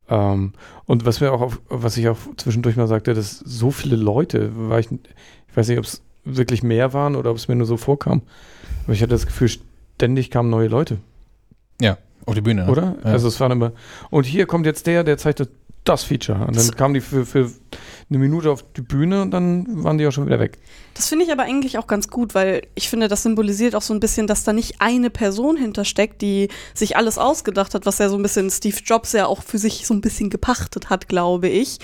Ähm, 0.08 0.52
und 0.86 1.04
was 1.06 1.20
wir 1.20 1.32
auch, 1.32 1.40
auf, 1.40 1.60
was 1.68 1.96
ich 1.96 2.08
auch 2.08 2.18
zwischendurch 2.36 2.76
mal 2.76 2.88
sagte, 2.88 3.14
dass 3.14 3.38
so 3.38 3.70
viele 3.70 3.96
Leute, 3.96 4.52
war 4.54 4.78
ich, 4.78 4.90
ich 4.90 5.56
weiß 5.56 5.68
nicht, 5.68 5.78
ob 5.78 5.84
es 5.84 6.02
wirklich 6.24 6.62
mehr 6.62 6.92
waren 6.92 7.16
oder 7.16 7.30
ob 7.30 7.36
es 7.36 7.48
mir 7.48 7.56
nur 7.56 7.66
so 7.66 7.76
vorkam, 7.76 8.22
aber 8.84 8.92
ich 8.92 9.02
hatte 9.02 9.10
das 9.10 9.26
Gefühl, 9.26 9.50
ständig 9.96 10.30
kamen 10.30 10.50
neue 10.50 10.68
Leute. 10.68 10.98
Auf 12.26 12.34
die 12.34 12.40
Bühne. 12.40 12.64
ne? 12.64 12.70
Oder? 12.70 12.96
Ja. 13.04 13.12
Also 13.12 13.28
es 13.28 13.38
waren 13.40 13.52
immer. 13.52 13.72
Und 14.10 14.24
hier 14.24 14.46
kommt 14.46 14.66
jetzt 14.66 14.86
der, 14.86 15.04
der 15.04 15.18
zeigt 15.18 15.40
das 15.84 16.02
Feature. 16.02 16.46
Und 16.46 16.56
dann 16.56 16.70
kamen 16.70 16.94
die 16.94 17.00
für, 17.00 17.26
für 17.26 17.50
eine 18.08 18.18
Minute 18.18 18.50
auf 18.50 18.64
die 18.72 18.80
Bühne 18.80 19.22
und 19.22 19.30
dann 19.30 19.84
waren 19.84 19.98
die 19.98 20.06
auch 20.06 20.12
schon 20.12 20.26
wieder 20.26 20.40
weg. 20.40 20.58
Das 20.94 21.08
finde 21.08 21.24
ich 21.24 21.32
aber 21.32 21.42
eigentlich 21.42 21.78
auch 21.78 21.86
ganz 21.86 22.08
gut, 22.08 22.34
weil 22.34 22.62
ich 22.74 22.88
finde, 22.88 23.08
das 23.08 23.22
symbolisiert 23.22 23.74
auch 23.74 23.82
so 23.82 23.92
ein 23.92 24.00
bisschen, 24.00 24.26
dass 24.26 24.44
da 24.44 24.52
nicht 24.52 24.80
eine 24.80 25.10
Person 25.10 25.56
hintersteckt, 25.56 26.22
die 26.22 26.48
sich 26.72 26.96
alles 26.96 27.18
ausgedacht 27.18 27.74
hat, 27.74 27.84
was 27.84 27.98
ja 27.98 28.08
so 28.08 28.16
ein 28.16 28.22
bisschen 28.22 28.50
Steve 28.50 28.76
Jobs 28.84 29.12
ja 29.12 29.26
auch 29.26 29.42
für 29.42 29.58
sich 29.58 29.86
so 29.86 29.92
ein 29.92 30.00
bisschen 30.00 30.30
gepachtet 30.30 30.88
hat, 30.88 31.08
glaube 31.08 31.48
ich, 31.48 31.78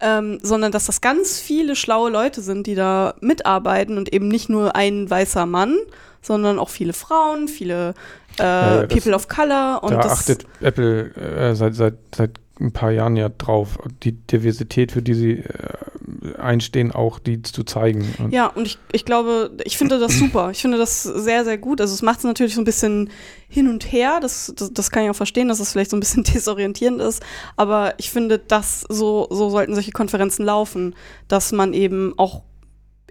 ähm, 0.00 0.38
sondern 0.42 0.72
dass 0.72 0.86
das 0.86 1.00
ganz 1.00 1.38
viele 1.38 1.76
schlaue 1.76 2.10
Leute 2.10 2.42
sind, 2.42 2.66
die 2.66 2.74
da 2.74 3.14
mitarbeiten 3.20 3.96
und 3.96 4.12
eben 4.12 4.28
nicht 4.28 4.48
nur 4.48 4.76
ein 4.76 5.08
weißer 5.08 5.46
Mann, 5.46 5.76
sondern 6.20 6.58
auch 6.58 6.70
viele 6.70 6.92
Frauen, 6.92 7.48
viele 7.48 7.94
äh, 8.38 8.86
das- 8.86 8.88
People 8.88 9.14
of 9.14 9.28
Color 9.28 9.80
und 9.82 9.92
da 9.92 9.98
das 10.00 10.12
achtet 10.12 10.46
Apple 10.60 11.14
äh, 11.16 11.54
seit, 11.54 11.74
seit, 11.74 11.94
seit 12.14 12.30
ein 12.58 12.72
paar 12.72 12.90
Jahren 12.90 13.16
ja 13.16 13.28
drauf, 13.28 13.78
die 14.02 14.12
Diversität, 14.12 14.90
für 14.92 15.02
die 15.02 15.12
sie 15.12 15.32
äh, 15.40 16.38
einstehen, 16.38 16.90
auch 16.90 17.18
die 17.18 17.42
zu 17.42 17.64
zeigen. 17.64 18.14
Und 18.18 18.32
Ja, 18.32 18.46
und 18.46 18.66
ich, 18.66 18.78
ich 18.92 19.04
glaube, 19.04 19.50
ich 19.64 19.76
finde 19.76 19.98
das 19.98 20.18
super. 20.18 20.50
Ich 20.52 20.62
finde 20.62 20.78
das 20.78 21.02
sehr, 21.02 21.44
sehr 21.44 21.58
gut. 21.58 21.82
Also 21.82 21.92
es 21.92 22.00
macht 22.00 22.18
es 22.20 22.24
natürlich 22.24 22.54
so 22.54 22.62
ein 22.62 22.64
bisschen 22.64 23.10
hin 23.48 23.68
und 23.68 23.92
her. 23.92 24.20
Das, 24.22 24.52
das, 24.56 24.72
das 24.72 24.90
kann 24.90 25.04
ich 25.04 25.10
auch 25.10 25.14
verstehen, 25.16 25.48
dass 25.48 25.60
es 25.60 25.72
vielleicht 25.72 25.90
so 25.90 25.98
ein 25.98 26.00
bisschen 26.00 26.24
desorientierend 26.34 27.00
ist. 27.02 27.22
Aber 27.56 27.92
ich 27.98 28.10
finde, 28.10 28.38
dass 28.38 28.80
so, 28.88 29.26
so 29.30 29.50
sollten 29.50 29.74
solche 29.74 29.92
Konferenzen 29.92 30.44
laufen, 30.44 30.94
dass 31.28 31.52
man 31.52 31.74
eben 31.74 32.14
auch 32.16 32.42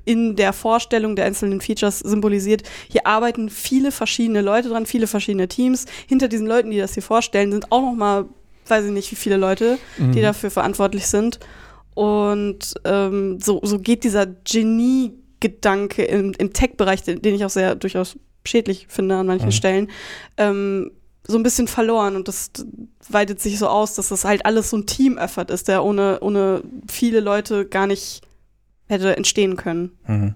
in 0.05 0.35
der 0.35 0.53
Vorstellung 0.53 1.15
der 1.15 1.25
einzelnen 1.25 1.59
Features 1.61 1.99
symbolisiert, 1.99 2.63
hier 2.89 3.05
arbeiten 3.07 3.49
viele 3.49 3.91
verschiedene 3.91 4.41
Leute 4.41 4.69
dran, 4.69 4.85
viele 4.85 5.07
verschiedene 5.07 5.47
Teams. 5.47 5.85
Hinter 6.07 6.27
diesen 6.27 6.47
Leuten, 6.47 6.71
die 6.71 6.77
das 6.77 6.93
hier 6.93 7.03
vorstellen, 7.03 7.51
sind 7.51 7.71
auch 7.71 7.81
noch 7.81 7.93
mal, 7.95 8.25
weiß 8.67 8.85
ich 8.85 8.91
nicht, 8.91 9.11
wie 9.11 9.15
viele 9.15 9.37
Leute, 9.37 9.77
die 9.97 10.03
Mhm. 10.19 10.21
dafür 10.21 10.51
verantwortlich 10.51 11.07
sind. 11.07 11.39
Und 11.95 12.73
ähm, 12.83 13.39
so, 13.41 13.59
so 13.63 13.79
geht 13.79 14.03
dieser 14.03 14.25
Genie-Gedanke 14.25 16.03
im, 16.03 16.33
im 16.37 16.53
Tech-Bereich, 16.53 17.03
den, 17.03 17.21
den 17.21 17.35
ich 17.35 17.45
auch 17.45 17.49
sehr 17.49 17.75
durchaus 17.75 18.17
schädlich 18.45 18.87
finde 18.89 19.15
an 19.15 19.27
manchen 19.27 19.47
Mhm. 19.47 19.51
Stellen, 19.51 19.89
ähm, 20.37 20.91
so 21.27 21.37
ein 21.37 21.43
bisschen 21.43 21.67
verloren. 21.67 22.15
Und 22.15 22.27
das 22.27 22.51
weitet 23.09 23.41
sich 23.41 23.57
so 23.57 23.67
aus, 23.67 23.95
dass 23.95 24.09
das 24.09 24.25
halt 24.25 24.45
alles 24.45 24.69
so 24.69 24.77
ein 24.77 24.85
Team-Effort 24.85 25.49
ist, 25.49 25.67
der 25.67 25.83
ohne, 25.83 26.19
ohne 26.21 26.61
viele 26.87 27.19
Leute 27.19 27.65
gar 27.65 27.87
nicht 27.87 28.21
hätte 28.87 29.15
entstehen 29.15 29.55
können. 29.55 29.91
Mhm. 30.07 30.35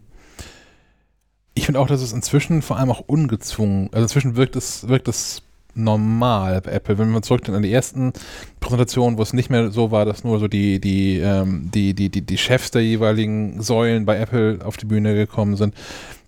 Ich 1.54 1.66
finde 1.66 1.80
auch, 1.80 1.88
dass 1.88 2.02
es 2.02 2.14
inzwischen 2.14 2.62
vor 2.62 2.78
allem 2.78 2.92
auch 2.92 3.02
ungezwungen, 3.02 3.90
also 3.92 4.04
inzwischen 4.04 4.36
wirkt 4.36 4.56
es, 4.56 4.88
wirkt 4.88 5.08
es 5.08 5.42
normal 5.76 6.62
bei 6.62 6.72
Apple. 6.72 6.98
Wenn 6.98 7.12
wir 7.12 7.22
zurückdenken 7.22 7.58
an 7.58 7.64
die 7.64 7.74
ersten 7.74 8.14
Präsentationen, 8.60 9.18
wo 9.18 9.22
es 9.22 9.34
nicht 9.34 9.50
mehr 9.50 9.72
so 9.72 9.92
war, 9.92 10.06
dass 10.06 10.24
nur 10.24 10.40
so 10.40 10.48
die, 10.48 10.80
die, 10.80 11.18
ähm, 11.20 11.70
die, 11.74 11.94
die, 11.94 12.10
die, 12.10 12.22
die 12.22 12.38
Chefs 12.38 12.72
der 12.72 12.84
jeweiligen 12.84 13.62
Säulen 13.62 14.06
bei 14.06 14.18
Apple 14.18 14.60
auf 14.64 14.78
die 14.78 14.86
Bühne 14.86 15.16
gekommen 15.16 15.56
sind, 15.56 15.76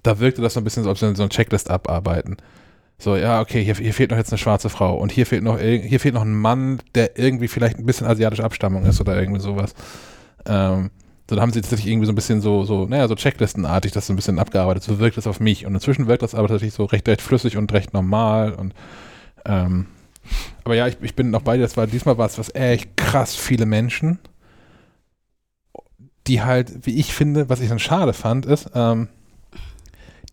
da 0.03 0.19
wirkte 0.19 0.41
das 0.41 0.53
so 0.53 0.59
ein 0.59 0.63
bisschen 0.63 0.83
als 0.83 0.91
ob 0.91 0.97
sie 0.97 1.15
so 1.15 1.23
eine 1.23 1.29
Checklist 1.29 1.69
abarbeiten. 1.69 2.37
So, 2.97 3.15
ja, 3.15 3.41
okay, 3.41 3.63
hier, 3.63 3.75
hier 3.75 3.93
fehlt 3.93 4.11
noch 4.11 4.17
jetzt 4.17 4.31
eine 4.31 4.37
schwarze 4.37 4.69
Frau 4.69 4.95
und 4.95 5.11
hier 5.11 5.25
fehlt 5.25 5.43
noch 5.43 5.59
hier 5.59 5.99
fehlt 5.99 6.13
noch 6.13 6.21
ein 6.21 6.35
Mann, 6.35 6.81
der 6.93 7.17
irgendwie 7.17 7.47
vielleicht 7.47 7.79
ein 7.79 7.85
bisschen 7.85 8.05
asiatische 8.05 8.43
Abstammung 8.43 8.85
ist 8.85 9.01
oder 9.01 9.19
irgendwie 9.19 9.41
sowas. 9.41 9.73
Ähm, 10.45 10.91
so, 11.31 11.37
da 11.37 11.43
haben 11.43 11.53
sie 11.53 11.61
tatsächlich 11.61 11.89
irgendwie 11.89 12.07
so 12.07 12.11
ein 12.11 12.15
bisschen 12.15 12.41
so, 12.41 12.65
so, 12.65 12.87
naja, 12.87 13.07
so 13.07 13.15
Checklistenartig 13.15 13.93
das 13.93 14.05
so 14.05 14.11
ein 14.11 14.17
bisschen 14.17 14.37
abgearbeitet. 14.37 14.83
So 14.83 14.99
wirkt 14.99 15.17
es 15.17 15.27
auf 15.27 15.39
mich. 15.39 15.65
Und 15.65 15.73
inzwischen 15.73 16.07
wirkt 16.07 16.23
das 16.23 16.35
aber 16.35 16.49
tatsächlich 16.49 16.73
so 16.73 16.83
recht, 16.83 17.07
recht 17.07 17.21
flüssig 17.21 17.55
und 17.55 17.71
recht 17.71 17.93
normal. 17.93 18.51
Und 18.51 18.73
ähm, 19.45 19.85
aber 20.65 20.75
ja, 20.75 20.87
ich, 20.87 20.97
ich 21.01 21.15
bin 21.15 21.29
noch 21.29 21.43
bei 21.43 21.55
dir, 21.55 21.63
das 21.63 21.77
war 21.77 21.87
diesmal 21.87 22.17
war 22.17 22.25
es 22.25 22.37
was 22.37 22.53
echt 22.53 22.97
krass 22.97 23.33
viele 23.33 23.65
Menschen, 23.65 24.19
die 26.27 26.41
halt, 26.41 26.85
wie 26.85 26.99
ich 26.99 27.13
finde, 27.13 27.47
was 27.47 27.61
ich 27.61 27.69
dann 27.69 27.79
schade 27.79 28.11
fand, 28.11 28.45
ist, 28.45 28.69
ähm, 28.75 29.07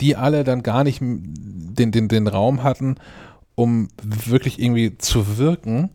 die 0.00 0.16
alle 0.16 0.42
dann 0.42 0.64
gar 0.64 0.82
nicht 0.82 1.00
den, 1.00 1.92
den, 1.92 2.08
den 2.08 2.26
Raum 2.26 2.64
hatten, 2.64 2.96
um 3.54 3.86
wirklich 4.02 4.60
irgendwie 4.60 4.98
zu 4.98 5.38
wirken, 5.38 5.90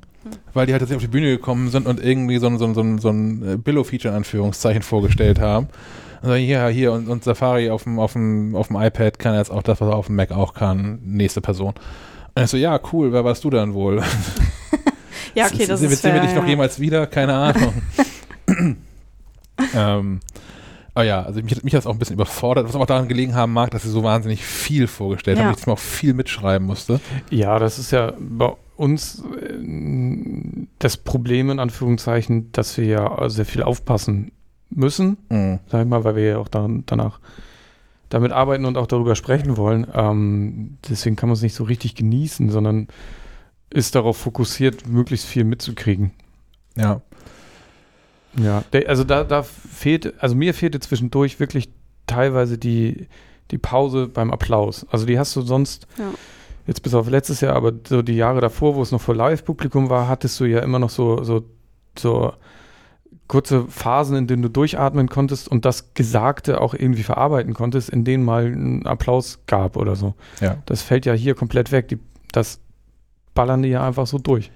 weil 0.53 0.65
die 0.65 0.73
halt 0.73 0.81
tatsächlich 0.81 1.05
auf 1.05 1.11
die 1.11 1.17
Bühne 1.17 1.27
gekommen 1.31 1.69
sind 1.69 1.87
und 1.87 2.03
irgendwie 2.03 2.37
so 2.37 2.47
ein, 2.47 2.57
so 2.57 2.65
ein, 2.65 2.73
so 2.73 2.81
ein, 2.81 2.97
so 2.99 3.09
ein 3.09 3.53
äh, 3.53 3.57
Billo-Feature 3.57 4.11
in 4.13 4.17
Anführungszeichen 4.17 4.81
vorgestellt 4.81 5.39
haben. 5.39 5.67
Also 6.21 6.35
ja, 6.35 6.67
hier 6.67 6.93
und, 6.93 7.09
und 7.09 7.23
Safari 7.23 7.69
auf 7.69 7.83
dem, 7.83 7.99
auf, 7.99 8.13
dem, 8.13 8.55
auf 8.55 8.67
dem 8.67 8.77
iPad 8.77 9.19
kann 9.19 9.35
jetzt 9.35 9.51
auch 9.51 9.63
das, 9.63 9.81
was 9.81 9.89
er 9.89 9.95
auf 9.95 10.07
dem 10.07 10.15
Mac 10.15 10.31
auch 10.31 10.53
kann. 10.53 10.99
Nächste 11.03 11.41
Person. 11.41 11.73
Und 12.35 12.43
ich 12.43 12.49
so, 12.49 12.57
ja, 12.57 12.79
cool, 12.93 13.11
wer 13.11 13.23
warst 13.25 13.43
du 13.43 13.49
dann 13.49 13.73
wohl? 13.73 14.01
Ja, 15.35 15.47
okay, 15.47 15.65
das 15.65 15.81
wir- 15.81 15.89
ist 15.89 16.03
Sehen 16.03 16.13
wir 16.13 16.21
dich 16.21 16.35
noch 16.35 16.45
jemals 16.45 16.79
wieder? 16.79 17.07
Keine 17.07 17.33
Ahnung. 17.33 17.73
ähm, 19.75 20.19
aber 20.93 21.05
ja, 21.05 21.23
also 21.23 21.41
mich, 21.41 21.55
hat- 21.55 21.63
mich 21.63 21.73
hat 21.73 21.79
das 21.79 21.87
auch 21.87 21.93
ein 21.93 21.97
bisschen 21.99 22.13
überfordert, 22.15 22.67
was 22.67 22.75
auch 22.75 22.85
daran 22.85 23.07
gelegen 23.07 23.33
haben 23.33 23.51
mag, 23.51 23.71
dass 23.71 23.81
sie 23.83 23.89
so 23.89 24.03
wahnsinnig 24.03 24.43
viel 24.43 24.85
vorgestellt 24.87 25.37
Ja. 25.37 25.43
haben, 25.45 25.49
dass 25.51 25.57
ich 25.57 25.61
diesmal 25.63 25.73
auch 25.75 25.79
viel 25.79 26.13
mitschreiben 26.13 26.67
musste. 26.67 26.99
Ja, 27.31 27.57
das 27.57 27.79
ist 27.79 27.91
ja 27.91 28.13
bei 28.19 28.53
uns 28.75 29.23
äh, 29.39 30.65
das 30.79 30.97
Problem 30.97 31.49
in 31.49 31.59
Anführungszeichen, 31.59 32.51
dass 32.51 32.77
wir 32.77 32.85
ja 32.85 33.29
sehr 33.29 33.45
viel 33.45 33.63
aufpassen 33.63 34.31
müssen, 34.69 35.17
Mhm. 35.29 35.59
sag 35.67 35.83
ich 35.83 35.87
mal, 35.89 36.03
weil 36.03 36.15
wir 36.15 36.23
ja 36.23 36.37
auch 36.39 36.47
dann, 36.47 36.83
danach 36.85 37.19
damit 38.09 38.31
arbeiten 38.31 38.65
und 38.65 38.77
auch 38.77 38.87
darüber 38.87 39.15
sprechen 39.15 39.57
wollen. 39.57 39.87
Ähm, 39.93 40.77
deswegen 40.89 41.15
kann 41.15 41.29
man 41.29 41.35
es 41.35 41.41
nicht 41.41 41.55
so 41.55 41.63
richtig 41.63 41.95
genießen, 41.95 42.49
sondern 42.49 42.87
ist 43.69 43.95
darauf 43.95 44.17
fokussiert, 44.17 44.87
möglichst 44.87 45.25
viel 45.25 45.43
mitzukriegen. 45.43 46.11
Ja. 46.75 47.01
Ja, 48.35 48.63
also 48.87 49.03
da, 49.03 49.23
da 49.23 49.43
fehlt, 49.43 50.15
also 50.21 50.35
mir 50.35 50.53
fehlte 50.55 50.79
zwischendurch 50.79 51.39
wirklich 51.39 51.69
teilweise 52.07 52.57
die, 52.57 53.07
die 53.51 53.59
Pause 53.59 54.07
beim 54.07 54.31
Applaus. 54.31 54.87
Also 54.89 55.05
die 55.05 55.19
hast 55.19 55.35
du 55.35 55.41
sonst, 55.41 55.85
Ja. 55.97 56.11
Jetzt 56.65 56.81
bis 56.81 56.93
auf 56.93 57.09
letztes 57.09 57.41
Jahr, 57.41 57.55
aber 57.55 57.73
so 57.87 58.01
die 58.01 58.15
Jahre 58.15 58.41
davor, 58.41 58.75
wo 58.75 58.81
es 58.81 58.91
noch 58.91 59.01
vor 59.01 59.15
Live-Publikum 59.15 59.89
war, 59.89 60.07
hattest 60.07 60.39
du 60.39 60.45
ja 60.45 60.59
immer 60.59 60.79
noch 60.79 60.89
so, 60.89 61.23
so, 61.23 61.43
so 61.97 62.33
kurze 63.27 63.65
Phasen, 63.67 64.15
in 64.15 64.27
denen 64.27 64.43
du 64.43 64.49
durchatmen 64.49 65.09
konntest 65.09 65.47
und 65.47 65.65
das 65.65 65.93
Gesagte 65.93 66.61
auch 66.61 66.73
irgendwie 66.73 67.03
verarbeiten 67.03 67.53
konntest, 67.53 67.89
in 67.89 68.03
denen 68.03 68.23
mal 68.23 68.45
ein 68.45 68.85
Applaus 68.85 69.39
gab 69.47 69.77
oder 69.77 69.95
so. 69.95 70.13
Ja. 70.39 70.57
Das 70.65 70.81
fällt 70.81 71.05
ja 71.05 71.13
hier 71.13 71.35
komplett 71.35 71.71
weg. 71.71 71.87
Die, 71.87 71.99
das 72.31 72.59
ballern 73.33 73.63
die 73.63 73.69
ja 73.69 73.85
einfach 73.85 74.07
so 74.07 74.17
durch. 74.17 74.51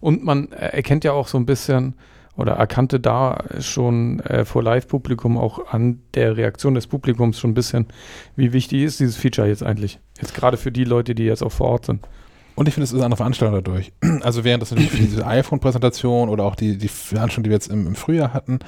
Und 0.00 0.24
man 0.24 0.52
äh, 0.52 0.68
erkennt 0.68 1.04
ja 1.04 1.12
auch 1.12 1.28
so 1.28 1.38
ein 1.38 1.46
bisschen 1.46 1.94
oder 2.36 2.52
erkannte 2.52 2.98
da 2.98 3.44
schon 3.60 4.20
äh, 4.20 4.44
vor 4.44 4.62
Live-Publikum 4.62 5.36
auch 5.36 5.68
an 5.72 6.00
der 6.14 6.36
Reaktion 6.36 6.74
des 6.74 6.86
Publikums 6.86 7.38
schon 7.38 7.50
ein 7.50 7.54
bisschen, 7.54 7.86
wie 8.36 8.52
wichtig 8.52 8.82
ist 8.82 9.00
dieses 9.00 9.16
Feature 9.16 9.48
jetzt 9.48 9.62
eigentlich. 9.62 9.98
Jetzt 10.20 10.34
gerade 10.34 10.56
für 10.56 10.72
die 10.72 10.84
Leute, 10.84 11.14
die 11.14 11.24
jetzt 11.24 11.42
auch 11.42 11.52
vor 11.52 11.68
Ort 11.68 11.86
sind. 11.86 12.06
Und 12.54 12.68
ich 12.68 12.74
finde, 12.74 12.84
es 12.84 12.90
ist 12.90 12.96
eine 12.96 13.04
andere 13.04 13.18
Veranstaltung 13.18 13.62
dadurch. 13.62 13.92
Also 14.22 14.44
während 14.44 14.62
das 14.62 14.70
natürlich 14.70 14.90
für 14.92 14.98
diese 15.02 15.26
iPhone-Präsentation 15.26 16.28
oder 16.28 16.44
auch 16.44 16.54
die, 16.54 16.78
die 16.78 16.88
Veranstaltung, 16.88 17.44
die 17.44 17.50
wir 17.50 17.56
jetzt 17.56 17.68
im, 17.68 17.86
im 17.86 17.94
Frühjahr 17.94 18.32
hatten, 18.32 18.60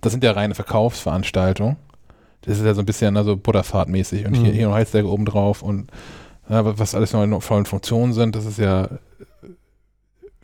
das 0.00 0.12
sind 0.12 0.22
ja 0.22 0.32
reine 0.32 0.54
Verkaufsveranstaltungen. 0.54 1.76
Das 2.42 2.58
ist 2.58 2.64
ja 2.64 2.74
so 2.74 2.80
ein 2.82 2.86
bisschen 2.86 3.16
also 3.16 3.36
Butterfahrtmäßig 3.36 4.26
und 4.26 4.34
hier, 4.34 4.50
Mhm. 4.52 4.54
hier 4.54 4.68
noch 4.68 4.74
Heizdecker 4.74 5.08
oben 5.08 5.24
drauf 5.24 5.62
und 5.62 5.90
ja, 6.48 6.78
was 6.78 6.94
alles 6.94 7.12
noch 7.12 7.22
in 7.22 7.40
vollen 7.40 7.66
Funktionen 7.66 8.12
sind, 8.12 8.34
das 8.34 8.46
ist 8.46 8.58
ja 8.58 8.88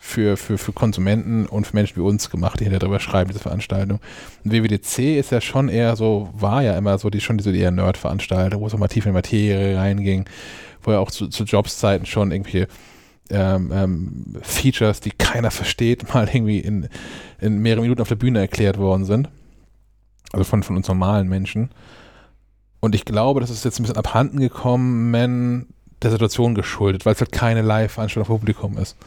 für, 0.06 0.36
für, 0.36 0.58
für 0.58 0.72
Konsumenten 0.74 1.46
und 1.46 1.66
für 1.66 1.74
Menschen 1.74 1.96
wie 1.96 2.02
uns 2.02 2.28
gemacht, 2.28 2.60
die 2.60 2.68
darüber 2.68 3.00
schreiben, 3.00 3.28
diese 3.28 3.40
Veranstaltung. 3.40 4.00
Und 4.44 4.52
WWDC 4.52 5.18
ist 5.18 5.32
ja 5.32 5.40
schon 5.40 5.70
eher 5.70 5.96
so, 5.96 6.28
war 6.34 6.62
ja 6.62 6.76
immer 6.76 6.98
so, 6.98 7.08
die 7.08 7.22
schon 7.22 7.38
diese 7.38 7.56
eher 7.56 7.70
Nerd-Veranstaltung, 7.70 8.60
wo 8.60 8.66
es 8.66 8.74
auch 8.74 8.78
mal 8.78 8.88
tief 8.88 9.06
in 9.06 9.12
die 9.12 9.16
Materie 9.16 9.78
reinging, 9.78 10.26
wo 10.82 10.92
ja 10.92 10.98
auch 10.98 11.10
zu, 11.10 11.28
zu 11.28 11.44
Jobszeiten 11.44 12.04
schon 12.04 12.32
irgendwie 12.32 12.66
ähm, 13.30 13.72
ähm, 13.72 14.36
Features, 14.42 15.00
die 15.00 15.10
keiner 15.10 15.50
versteht, 15.50 16.12
mal 16.14 16.28
irgendwie 16.28 16.58
in, 16.58 16.88
in 17.40 17.58
mehreren 17.58 17.82
Minuten 17.82 18.02
auf 18.02 18.08
der 18.08 18.16
Bühne 18.16 18.40
erklärt 18.40 18.76
worden 18.76 19.06
sind. 19.06 19.30
Also 20.32 20.44
von, 20.44 20.62
von 20.62 20.76
uns 20.76 20.86
normalen 20.86 21.28
Menschen. 21.28 21.70
Und 22.80 22.94
ich 22.94 23.06
glaube, 23.06 23.40
das 23.40 23.48
ist 23.48 23.64
jetzt 23.64 23.80
ein 23.80 23.84
bisschen 23.84 23.96
abhanden 23.96 24.38
gekommen 24.38 25.66
der 26.02 26.10
Situation 26.10 26.54
geschuldet, 26.54 27.06
weil 27.06 27.14
es 27.14 27.20
halt 27.20 27.32
keine 27.32 27.62
Live-Veranstaltung 27.62 28.26
vor 28.26 28.38
Publikum 28.38 28.76
ist. 28.76 28.98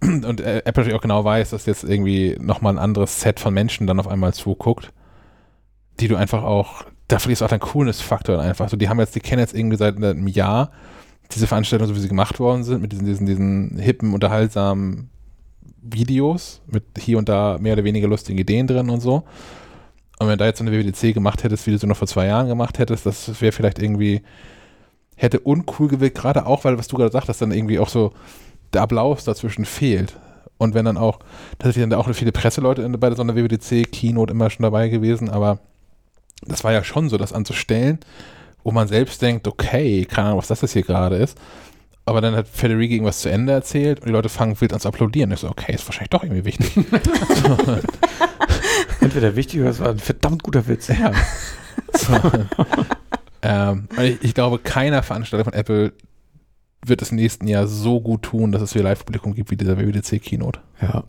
Und 0.02 0.40
äh, 0.40 0.58
Apple 0.58 0.82
natürlich 0.82 0.94
auch 0.94 1.02
genau 1.02 1.24
weiß, 1.24 1.50
dass 1.50 1.66
jetzt 1.66 1.84
irgendwie 1.84 2.36
nochmal 2.40 2.74
ein 2.74 2.78
anderes 2.78 3.20
Set 3.20 3.40
von 3.40 3.52
Menschen 3.52 3.86
dann 3.86 4.00
auf 4.00 4.08
einmal 4.08 4.32
zuguckt, 4.32 4.92
die 6.00 6.08
du 6.08 6.16
einfach 6.16 6.42
auch, 6.42 6.84
da 7.08 7.18
verlierst 7.18 7.42
du 7.42 7.44
auch 7.44 7.50
deinen 7.50 7.60
Coolness-Faktor 7.60 8.40
einfach. 8.40 8.64
Also 8.64 8.76
die 8.76 8.88
haben 8.88 8.98
jetzt, 8.98 9.14
die 9.14 9.20
kennen 9.20 9.40
jetzt 9.40 9.54
irgendwie 9.54 9.76
seit 9.76 9.96
einem 9.96 10.26
Jahr 10.26 10.70
diese 11.32 11.46
Veranstaltungen, 11.46 11.88
so 11.88 11.96
wie 11.96 12.00
sie 12.00 12.08
gemacht 12.08 12.40
worden 12.40 12.64
sind, 12.64 12.82
mit 12.82 12.92
diesen, 12.92 13.06
diesen, 13.06 13.26
diesen 13.26 13.78
hippen, 13.78 14.14
unterhaltsamen 14.14 15.10
Videos, 15.82 16.60
mit 16.66 16.84
hier 16.98 17.18
und 17.18 17.28
da 17.28 17.58
mehr 17.60 17.74
oder 17.74 17.84
weniger 17.84 18.08
lustigen 18.08 18.38
Ideen 18.38 18.66
drin 18.66 18.90
und 18.90 19.00
so. 19.00 19.24
Und 20.18 20.26
wenn 20.26 20.30
du 20.30 20.36
da 20.38 20.46
jetzt 20.46 20.58
so 20.58 20.64
eine 20.64 20.72
WWDC 20.72 21.14
gemacht 21.14 21.44
hättest, 21.44 21.66
wie 21.66 21.70
du 21.70 21.78
sie 21.78 21.86
noch 21.86 21.96
vor 21.96 22.08
zwei 22.08 22.26
Jahren 22.26 22.48
gemacht 22.48 22.78
hättest, 22.78 23.06
das 23.06 23.40
wäre 23.40 23.52
vielleicht 23.52 23.78
irgendwie, 23.78 24.22
hätte 25.16 25.40
uncool 25.40 25.88
gewirkt, 25.88 26.18
gerade 26.18 26.46
auch, 26.46 26.64
weil, 26.64 26.78
was 26.78 26.88
du 26.88 26.96
gerade 26.96 27.12
sagtest, 27.12 27.40
dann 27.40 27.52
irgendwie 27.52 27.78
auch 27.78 27.88
so 27.88 28.12
der 28.72 28.82
Applaus 28.82 29.24
dazwischen 29.24 29.64
fehlt. 29.64 30.16
und 30.58 30.74
wenn 30.74 30.84
dann 30.84 30.98
auch, 30.98 31.18
tatsächlich 31.58 31.82
sind 31.82 31.90
da 31.90 31.98
auch 31.98 32.14
viele 32.14 32.32
Presseleute 32.32 32.82
in, 32.82 32.92
bei 32.92 33.14
so 33.14 33.22
einer 33.22 33.34
WWDC-Keynote 33.34 34.32
immer 34.32 34.50
schon 34.50 34.62
dabei 34.62 34.88
gewesen, 34.88 35.30
aber 35.30 35.58
das 36.42 36.64
war 36.64 36.72
ja 36.72 36.84
schon 36.84 37.08
so, 37.08 37.16
das 37.16 37.32
anzustellen, 37.32 37.98
wo 38.62 38.72
man 38.72 38.88
selbst 38.88 39.22
denkt, 39.22 39.48
okay, 39.48 40.04
keine 40.04 40.28
Ahnung, 40.28 40.38
was 40.38 40.48
das 40.48 40.60
jetzt 40.60 40.72
hier 40.72 40.82
gerade 40.82 41.16
ist. 41.16 41.38
Aber 42.06 42.20
dann 42.20 42.34
hat 42.34 42.48
Federici 42.48 42.94
irgendwas 42.94 43.20
zu 43.20 43.30
Ende 43.30 43.52
erzählt 43.52 44.00
und 44.00 44.06
die 44.06 44.12
Leute 44.12 44.28
fangen 44.28 44.60
wild 44.60 44.72
an 44.72 44.80
zu 44.80 44.88
applaudieren. 44.88 45.30
Ich 45.32 45.40
so, 45.40 45.48
okay, 45.48 45.74
ist 45.74 45.86
wahrscheinlich 45.86 46.10
doch 46.10 46.24
irgendwie 46.24 46.44
wichtig. 46.44 46.76
Entweder 49.00 49.36
wichtig 49.36 49.60
oder 49.60 49.70
es 49.70 49.80
war 49.80 49.90
ein 49.90 49.98
verdammt 49.98 50.42
guter 50.42 50.66
Witz. 50.66 50.88
Ja. 50.88 51.12
So. 51.92 52.12
ähm, 53.42 53.88
ich, 54.00 54.22
ich, 54.22 54.34
glaube, 54.34 54.60
keiner 54.60 55.02
Veranstalter 55.02 55.44
von 55.44 55.54
Apple 55.54 55.92
wird 56.84 57.02
es 57.02 57.10
im 57.10 57.16
nächsten 57.16 57.46
Jahr 57.46 57.66
so 57.66 58.00
gut 58.00 58.22
tun, 58.22 58.52
dass 58.52 58.62
es 58.62 58.74
wieder 58.74 58.84
Live-Publikum 58.84 59.34
gibt 59.34 59.50
wie 59.50 59.56
dieser 59.56 59.78
WWDC-Keynote. 59.78 60.60
Ja. 60.80 61.04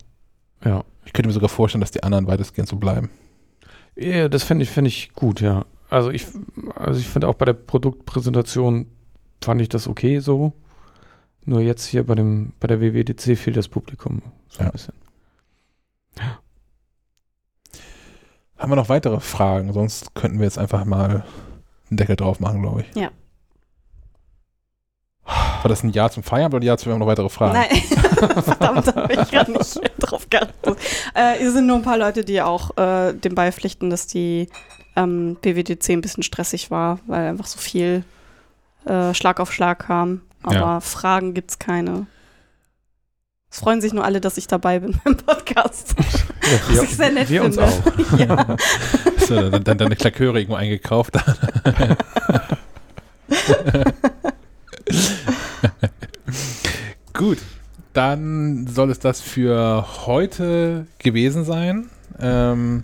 Ja. 0.64 0.84
Ich 1.06 1.14
könnte 1.14 1.28
mir 1.28 1.34
sogar 1.34 1.50
vorstellen, 1.50 1.82
dass 1.82 1.92
die 1.92 2.04
anderen 2.04 2.28
weitestgehend 2.28 2.70
so 2.70 2.76
bleiben. 2.76 3.10
Ja, 3.96 4.30
das 4.30 4.44
fände 4.44 4.64
ich, 4.64 4.70
fänd 4.70 4.88
ich 4.88 5.14
gut, 5.14 5.42
ja. 5.42 5.66
Also 5.90 6.10
ich, 6.10 6.28
also 6.76 7.00
ich 7.00 7.08
finde 7.08 7.28
auch 7.28 7.36
bei 7.36 7.46
der 7.46 7.54
Produktpräsentation 7.54 8.88
fand 9.44 9.62
ich 9.62 9.70
das 9.70 9.88
okay 9.88 10.20
so. 10.20 10.54
Nur 11.44 11.62
jetzt 11.62 11.86
hier 11.86 12.06
bei 12.06 12.16
dem, 12.16 12.54
bei 12.60 12.68
der 12.68 12.80
WWDC 12.82 13.38
fehlt 13.38 13.58
das 13.58 13.68
Publikum 13.68 14.22
so 14.48 14.60
ja. 14.60 14.68
ein 14.68 14.72
bisschen. 14.72 14.94
Ja. 16.18 16.40
Haben 18.58 18.72
wir 18.72 18.76
noch 18.76 18.90
weitere 18.90 19.20
Fragen? 19.20 19.74
Sonst 19.74 20.14
könnten 20.14 20.38
wir 20.38 20.46
jetzt 20.46 20.60
einfach 20.60 20.86
mal 20.86 21.26
einen 21.90 21.98
Deckel 21.98 22.16
drauf 22.16 22.40
machen, 22.40 22.62
glaube 22.62 22.82
ich. 22.82 22.96
Ja. 22.96 23.10
War 25.26 25.70
das 25.70 25.84
ein 25.84 25.92
Ja 25.92 26.10
zum 26.10 26.24
Feierabend 26.24 26.56
oder 26.56 26.64
ein 26.64 26.68
Ja 26.68 26.78
zu 26.78 26.88
wir 26.88 26.94
haben 26.94 27.00
noch 27.00 27.08
weitere 27.08 27.30
Fragen? 27.30 27.54
Nein, 27.54 27.82
verdammt, 28.44 28.88
da 28.88 28.96
habe 28.96 29.14
ich 29.14 29.30
gerade 29.30 29.52
nicht 29.52 29.80
drauf 30.00 30.28
geachtet. 30.30 30.78
Äh, 31.14 31.38
hier 31.38 31.52
sind 31.52 31.68
nur 31.68 31.78
ein 31.78 31.84
paar 31.84 31.98
Leute, 31.98 32.26
die 32.26 32.42
auch 32.42 32.76
äh, 32.78 33.14
dem 33.14 33.36
beipflichten, 33.36 33.90
dass 33.90 34.08
die 34.08 34.50
ähm, 34.96 35.38
BWDC 35.42 35.92
ein 35.92 36.02
bisschen 36.02 36.24
stressig 36.24 36.72
war, 36.72 37.00
weil 37.08 37.28
einfach 37.28 37.46
so 37.46 37.60
viel 37.60 38.04
äh, 38.86 39.14
Schlag 39.14 39.40
auf 39.40 39.54
Schlag 39.54 39.80
kam. 39.80 40.22
Aber 40.44 40.56
ja. 40.56 40.80
Fragen 40.80 41.34
gibt 41.34 41.52
es 41.52 41.60
keine. 41.60 42.08
Es 43.52 43.60
freuen 43.60 43.82
sich 43.82 43.94
nur 43.94 44.06
alle, 44.06 44.22
dass 44.22 44.38
ich 44.38 44.48
dabei 44.48 44.80
bin 44.80 45.00
beim 45.04 45.18
Podcast. 45.18 45.96
Ja, 45.98 46.06
wir, 46.70 46.78
Was 46.78 46.84
ich 46.84 46.96
sehr 46.96 47.12
nett 47.12 47.30
wir 47.30 47.44
finde. 47.44 47.62
uns 47.62 47.74
auch. 47.74 48.18
ja. 48.18 48.58
so, 49.18 49.50
dann, 49.50 49.64
dann 49.64 49.78
deine 49.78 49.96
Klaköre 49.96 50.40
irgendwo 50.40 50.56
eingekauft. 50.56 51.18
Gut, 57.14 57.40
dann 57.94 58.68
soll 58.68 58.90
es 58.90 59.00
das 59.00 59.22
für 59.22 59.86
heute 60.06 60.88
gewesen 61.00 61.44
sein. 61.44 61.90
Ähm, 62.20 62.84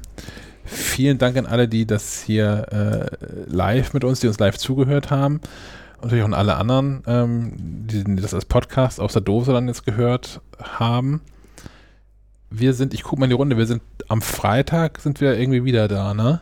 vielen 0.65 1.17
Dank 1.17 1.37
an 1.37 1.45
alle, 1.45 1.67
die 1.67 1.85
das 1.85 2.21
hier 2.23 2.67
äh, 2.71 3.25
live 3.45 3.93
mit 3.93 4.03
uns, 4.03 4.19
die 4.19 4.27
uns 4.27 4.39
live 4.39 4.57
zugehört 4.57 5.11
haben. 5.11 5.39
Und 5.97 6.03
natürlich 6.03 6.23
auch 6.23 6.27
an 6.27 6.33
alle 6.33 6.55
anderen, 6.57 7.03
ähm, 7.07 7.53
die, 7.57 8.03
die 8.03 8.21
das 8.21 8.33
als 8.33 8.45
Podcast 8.45 8.99
aus 8.99 9.13
der 9.13 9.21
Dose 9.21 9.53
dann 9.53 9.67
jetzt 9.67 9.85
gehört 9.85 10.41
haben. 10.61 11.21
Wir 12.49 12.73
sind, 12.73 12.93
ich 12.93 13.03
gucke 13.03 13.19
mal 13.19 13.25
in 13.25 13.31
die 13.31 13.35
Runde, 13.35 13.57
wir 13.57 13.65
sind 13.65 13.81
am 14.07 14.21
Freitag 14.21 14.99
sind 15.01 15.19
wir 15.19 15.37
irgendwie 15.37 15.65
wieder 15.65 15.87
da, 15.87 16.13
ne? 16.13 16.41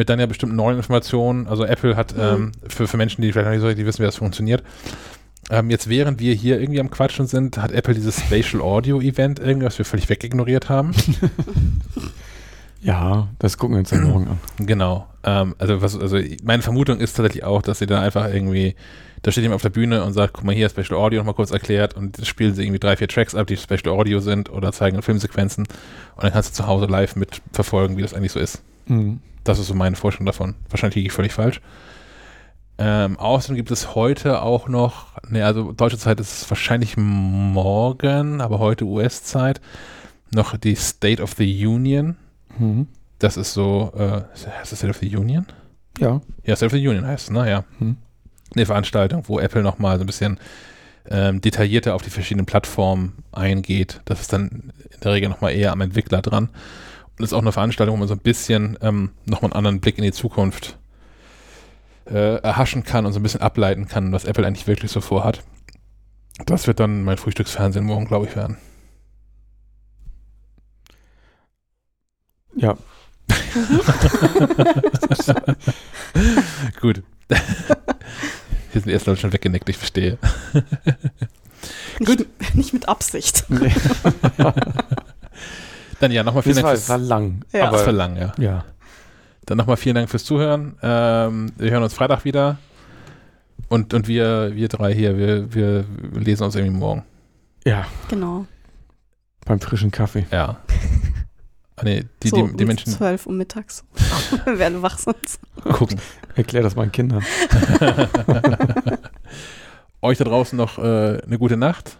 Mit 0.00 0.08
dann 0.08 0.18
ja 0.18 0.24
bestimmten 0.24 0.56
neuen 0.56 0.78
Informationen. 0.78 1.46
Also 1.46 1.66
Apple 1.66 1.94
hat 1.94 2.16
mhm. 2.16 2.22
ähm, 2.22 2.52
für, 2.66 2.88
für 2.88 2.96
Menschen, 2.96 3.20
die 3.20 3.32
vielleicht 3.32 3.44
noch 3.44 3.52
nicht 3.52 3.60
so 3.60 3.66
richtig 3.66 3.84
wissen, 3.84 3.98
wie 3.98 4.06
das 4.06 4.16
funktioniert, 4.16 4.62
ähm, 5.50 5.68
jetzt 5.68 5.88
während 5.88 6.20
wir 6.20 6.32
hier 6.32 6.58
irgendwie 6.58 6.80
am 6.80 6.90
Quatschen 6.90 7.26
sind, 7.26 7.58
hat 7.58 7.72
Apple 7.72 7.92
dieses 7.92 8.20
Spatial 8.20 8.62
Audio 8.62 9.00
Event 9.00 9.40
irgendwas 9.40 9.76
wir 9.76 9.84
völlig 9.84 10.08
wegignoriert 10.08 10.68
haben. 10.68 10.92
ja, 12.80 13.28
das 13.40 13.58
gucken 13.58 13.74
wir 13.74 13.80
uns 13.80 13.90
dann 13.90 14.04
morgen 14.04 14.28
an. 14.28 14.38
Genau. 14.64 15.08
Ähm, 15.24 15.56
also, 15.58 15.82
was, 15.82 15.98
also 15.98 16.18
meine 16.44 16.62
Vermutung 16.62 17.00
ist 17.00 17.14
tatsächlich 17.14 17.42
auch, 17.42 17.62
dass 17.62 17.80
sie 17.80 17.86
dann 17.86 18.00
einfach 18.00 18.32
irgendwie, 18.32 18.76
da 19.22 19.32
steht 19.32 19.42
jemand 19.42 19.56
auf 19.56 19.62
der 19.62 19.70
Bühne 19.70 20.04
und 20.04 20.12
sagt, 20.12 20.34
guck 20.34 20.44
mal 20.44 20.54
hier, 20.54 20.70
Special 20.70 20.94
Audio 20.94 21.18
nochmal 21.18 21.34
kurz 21.34 21.50
erklärt 21.50 21.96
und 21.96 22.24
spielen 22.24 22.54
sie 22.54 22.62
irgendwie 22.62 22.78
drei, 22.78 22.96
vier 22.96 23.08
Tracks 23.08 23.34
ab, 23.34 23.48
die 23.48 23.56
Special 23.56 23.88
Audio 23.88 24.20
sind 24.20 24.50
oder 24.50 24.72
zeigen 24.72 25.02
Filmsequenzen 25.02 25.66
und 26.14 26.22
dann 26.22 26.32
kannst 26.32 26.50
du 26.50 26.62
zu 26.62 26.68
Hause 26.68 26.86
live 26.86 27.16
mitverfolgen, 27.16 27.96
wie 27.96 28.02
das 28.02 28.14
eigentlich 28.14 28.32
so 28.32 28.38
ist. 28.38 28.62
Mhm. 28.86 29.20
Das 29.44 29.58
ist 29.58 29.66
so 29.66 29.74
meine 29.74 29.96
Vorstellung 29.96 30.26
davon. 30.26 30.54
Wahrscheinlich 30.68 30.96
liege 30.96 31.08
ich 31.08 31.12
völlig 31.12 31.32
falsch. 31.32 31.60
Ähm, 32.78 33.18
außerdem 33.18 33.56
gibt 33.56 33.70
es 33.70 33.94
heute 33.94 34.40
auch 34.40 34.66
noch, 34.66 35.08
ne, 35.28 35.44
also 35.44 35.72
deutsche 35.72 35.98
Zeit 35.98 36.18
ist 36.18 36.42
es 36.42 36.50
wahrscheinlich 36.50 36.96
morgen, 36.96 38.40
aber 38.40 38.58
heute 38.58 38.86
US-Zeit, 38.86 39.60
noch 40.30 40.56
die 40.56 40.76
State 40.76 41.22
of 41.22 41.34
the 41.34 41.66
Union. 41.66 42.16
Mhm. 42.58 42.88
Das 43.18 43.36
ist 43.36 43.52
so, 43.52 43.92
äh, 43.94 44.22
heißt 44.32 44.72
das 44.72 44.78
State 44.78 44.90
of 44.90 44.96
the 44.96 45.14
Union? 45.14 45.44
Ja. 45.98 46.22
Ja, 46.44 46.56
State 46.56 46.74
of 46.74 46.80
the 46.80 46.88
Union 46.88 47.06
heißt 47.06 47.24
es, 47.24 47.30
ne? 47.30 47.50
Ja. 47.50 47.64
Mhm. 47.78 47.98
Eine 48.54 48.66
Veranstaltung, 48.66 49.24
wo 49.26 49.38
Apple 49.38 49.62
nochmal 49.62 49.98
so 49.98 50.04
ein 50.04 50.06
bisschen 50.06 50.40
ähm, 51.10 51.40
detaillierter 51.40 51.94
auf 51.94 52.02
die 52.02 52.10
verschiedenen 52.10 52.46
Plattformen 52.46 53.22
eingeht. 53.32 54.00
Das 54.06 54.22
ist 54.22 54.32
dann 54.32 54.72
in 54.90 55.00
der 55.02 55.12
Regel 55.12 55.28
nochmal 55.28 55.52
eher 55.52 55.72
am 55.72 55.82
Entwickler 55.82 56.22
dran. 56.22 56.48
Das 57.18 57.30
ist 57.30 57.32
auch 57.32 57.42
eine 57.42 57.52
Veranstaltung, 57.52 57.96
wo 57.96 57.98
man 57.98 58.08
so 58.08 58.14
ein 58.14 58.20
bisschen 58.20 58.78
ähm, 58.80 59.10
nochmal 59.26 59.50
einen 59.50 59.56
anderen 59.56 59.80
Blick 59.80 59.98
in 59.98 60.04
die 60.04 60.12
Zukunft 60.12 60.78
äh, 62.06 62.36
erhaschen 62.36 62.82
kann 62.82 63.06
und 63.06 63.12
so 63.12 63.20
ein 63.20 63.22
bisschen 63.22 63.42
ableiten 63.42 63.88
kann, 63.88 64.12
was 64.12 64.24
Apple 64.24 64.46
eigentlich 64.46 64.66
wirklich 64.66 64.90
so 64.90 65.00
vorhat. 65.00 65.42
Das 66.46 66.66
wird 66.66 66.80
dann 66.80 67.04
mein 67.04 67.18
Frühstücksfernsehen 67.18 67.84
morgen, 67.84 68.06
glaube 68.06 68.26
ich, 68.26 68.36
werden. 68.36 68.56
Ja. 72.56 72.76
Gut. 76.80 77.02
Hier 78.72 78.80
sind 78.80 78.90
erst 78.90 79.06
Leute 79.06 79.20
schon 79.20 79.32
weggenickt, 79.32 79.68
ich 79.68 79.76
verstehe. 79.76 80.18
Nicht, 81.98 82.06
Gut. 82.06 82.26
Nicht 82.54 82.72
mit 82.72 82.88
Absicht. 82.88 83.44
Nee. 83.48 83.72
Dann 86.00 86.10
ja, 86.10 86.24
nochmal 86.24 86.42
vielen 86.42 86.56
das 86.56 86.64
Dank. 86.64 86.74
Das 86.74 86.88
war 86.88 86.98
lang. 86.98 87.44
Ja. 87.52 87.68
Aber 87.68 87.76
das 87.76 87.86
war 87.86 87.92
lang, 87.92 88.16
ja. 88.16 88.32
Ja. 88.38 88.64
Dann 89.46 89.58
nochmal 89.58 89.76
vielen 89.76 89.94
Dank 89.94 90.10
fürs 90.10 90.24
Zuhören. 90.24 90.76
Ähm, 90.82 91.52
wir 91.56 91.70
hören 91.70 91.82
uns 91.82 91.94
Freitag 91.94 92.24
wieder. 92.24 92.58
Und, 93.68 93.94
und 93.94 94.08
wir, 94.08 94.54
wir 94.54 94.68
drei 94.68 94.92
hier, 94.94 95.16
wir, 95.16 95.54
wir 95.54 95.84
lesen 96.14 96.44
uns 96.44 96.56
irgendwie 96.56 96.76
morgen. 96.76 97.04
Ja. 97.64 97.86
Genau. 98.08 98.46
Beim 99.44 99.60
frischen 99.60 99.90
Kaffee. 99.90 100.26
Ja. 100.30 100.58
Ah, 101.76 101.84
nee, 101.84 102.04
die, 102.22 102.28
so, 102.28 102.46
die, 102.46 102.58
die 102.58 102.66
Menschen. 102.66 102.92
12 102.92 103.24
Uhr 103.24 103.32
mittags. 103.32 103.84
wir 104.44 104.58
werden 104.58 104.82
wach 104.82 104.98
sind. 104.98 105.16
Gucken. 105.64 105.98
Erklär 106.34 106.62
das 106.62 106.76
meinen 106.76 106.92
Kindern. 106.92 107.24
euch 110.02 110.18
da 110.18 110.24
draußen 110.24 110.58
noch 110.58 110.78
äh, 110.78 111.22
eine 111.24 111.38
gute 111.38 111.56
Nacht. 111.56 111.96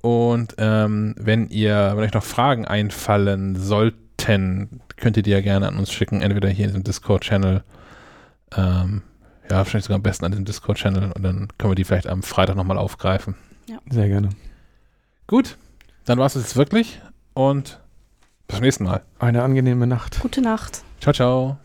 Und 0.00 0.54
ähm, 0.58 1.14
wenn 1.18 1.48
ihr, 1.48 1.92
wenn 1.94 2.04
euch 2.04 2.14
noch 2.14 2.24
Fragen 2.24 2.64
einfallen 2.66 3.56
sollten, 3.56 4.80
könnt 4.96 5.16
ihr 5.16 5.22
die 5.22 5.30
ja 5.30 5.40
gerne 5.40 5.68
an 5.68 5.76
uns 5.76 5.92
schicken, 5.92 6.20
entweder 6.20 6.48
hier 6.48 6.66
in 6.66 6.70
diesem 6.70 6.84
Discord-Channel, 6.84 7.62
ähm, 8.56 9.02
ja, 9.50 9.56
wahrscheinlich 9.56 9.84
sogar 9.84 9.96
am 9.96 10.02
besten 10.02 10.24
an 10.24 10.32
diesem 10.32 10.44
Discord-Channel 10.44 11.12
und 11.12 11.22
dann 11.22 11.48
können 11.58 11.72
wir 11.72 11.74
die 11.74 11.84
vielleicht 11.84 12.06
am 12.06 12.22
Freitag 12.22 12.56
nochmal 12.56 12.78
aufgreifen. 12.78 13.34
Ja. 13.66 13.78
Sehr 13.90 14.08
gerne. 14.08 14.30
Gut, 15.26 15.56
dann 16.04 16.18
war 16.18 16.26
es 16.26 16.34
jetzt 16.34 16.56
wirklich 16.56 17.00
und 17.34 17.80
bis 18.46 18.56
zum 18.56 18.64
nächsten 18.64 18.84
Mal. 18.84 19.02
Eine 19.18 19.42
angenehme 19.42 19.86
Nacht. 19.86 20.20
Gute 20.20 20.40
Nacht. 20.40 20.82
Ciao, 21.00 21.12
ciao. 21.12 21.58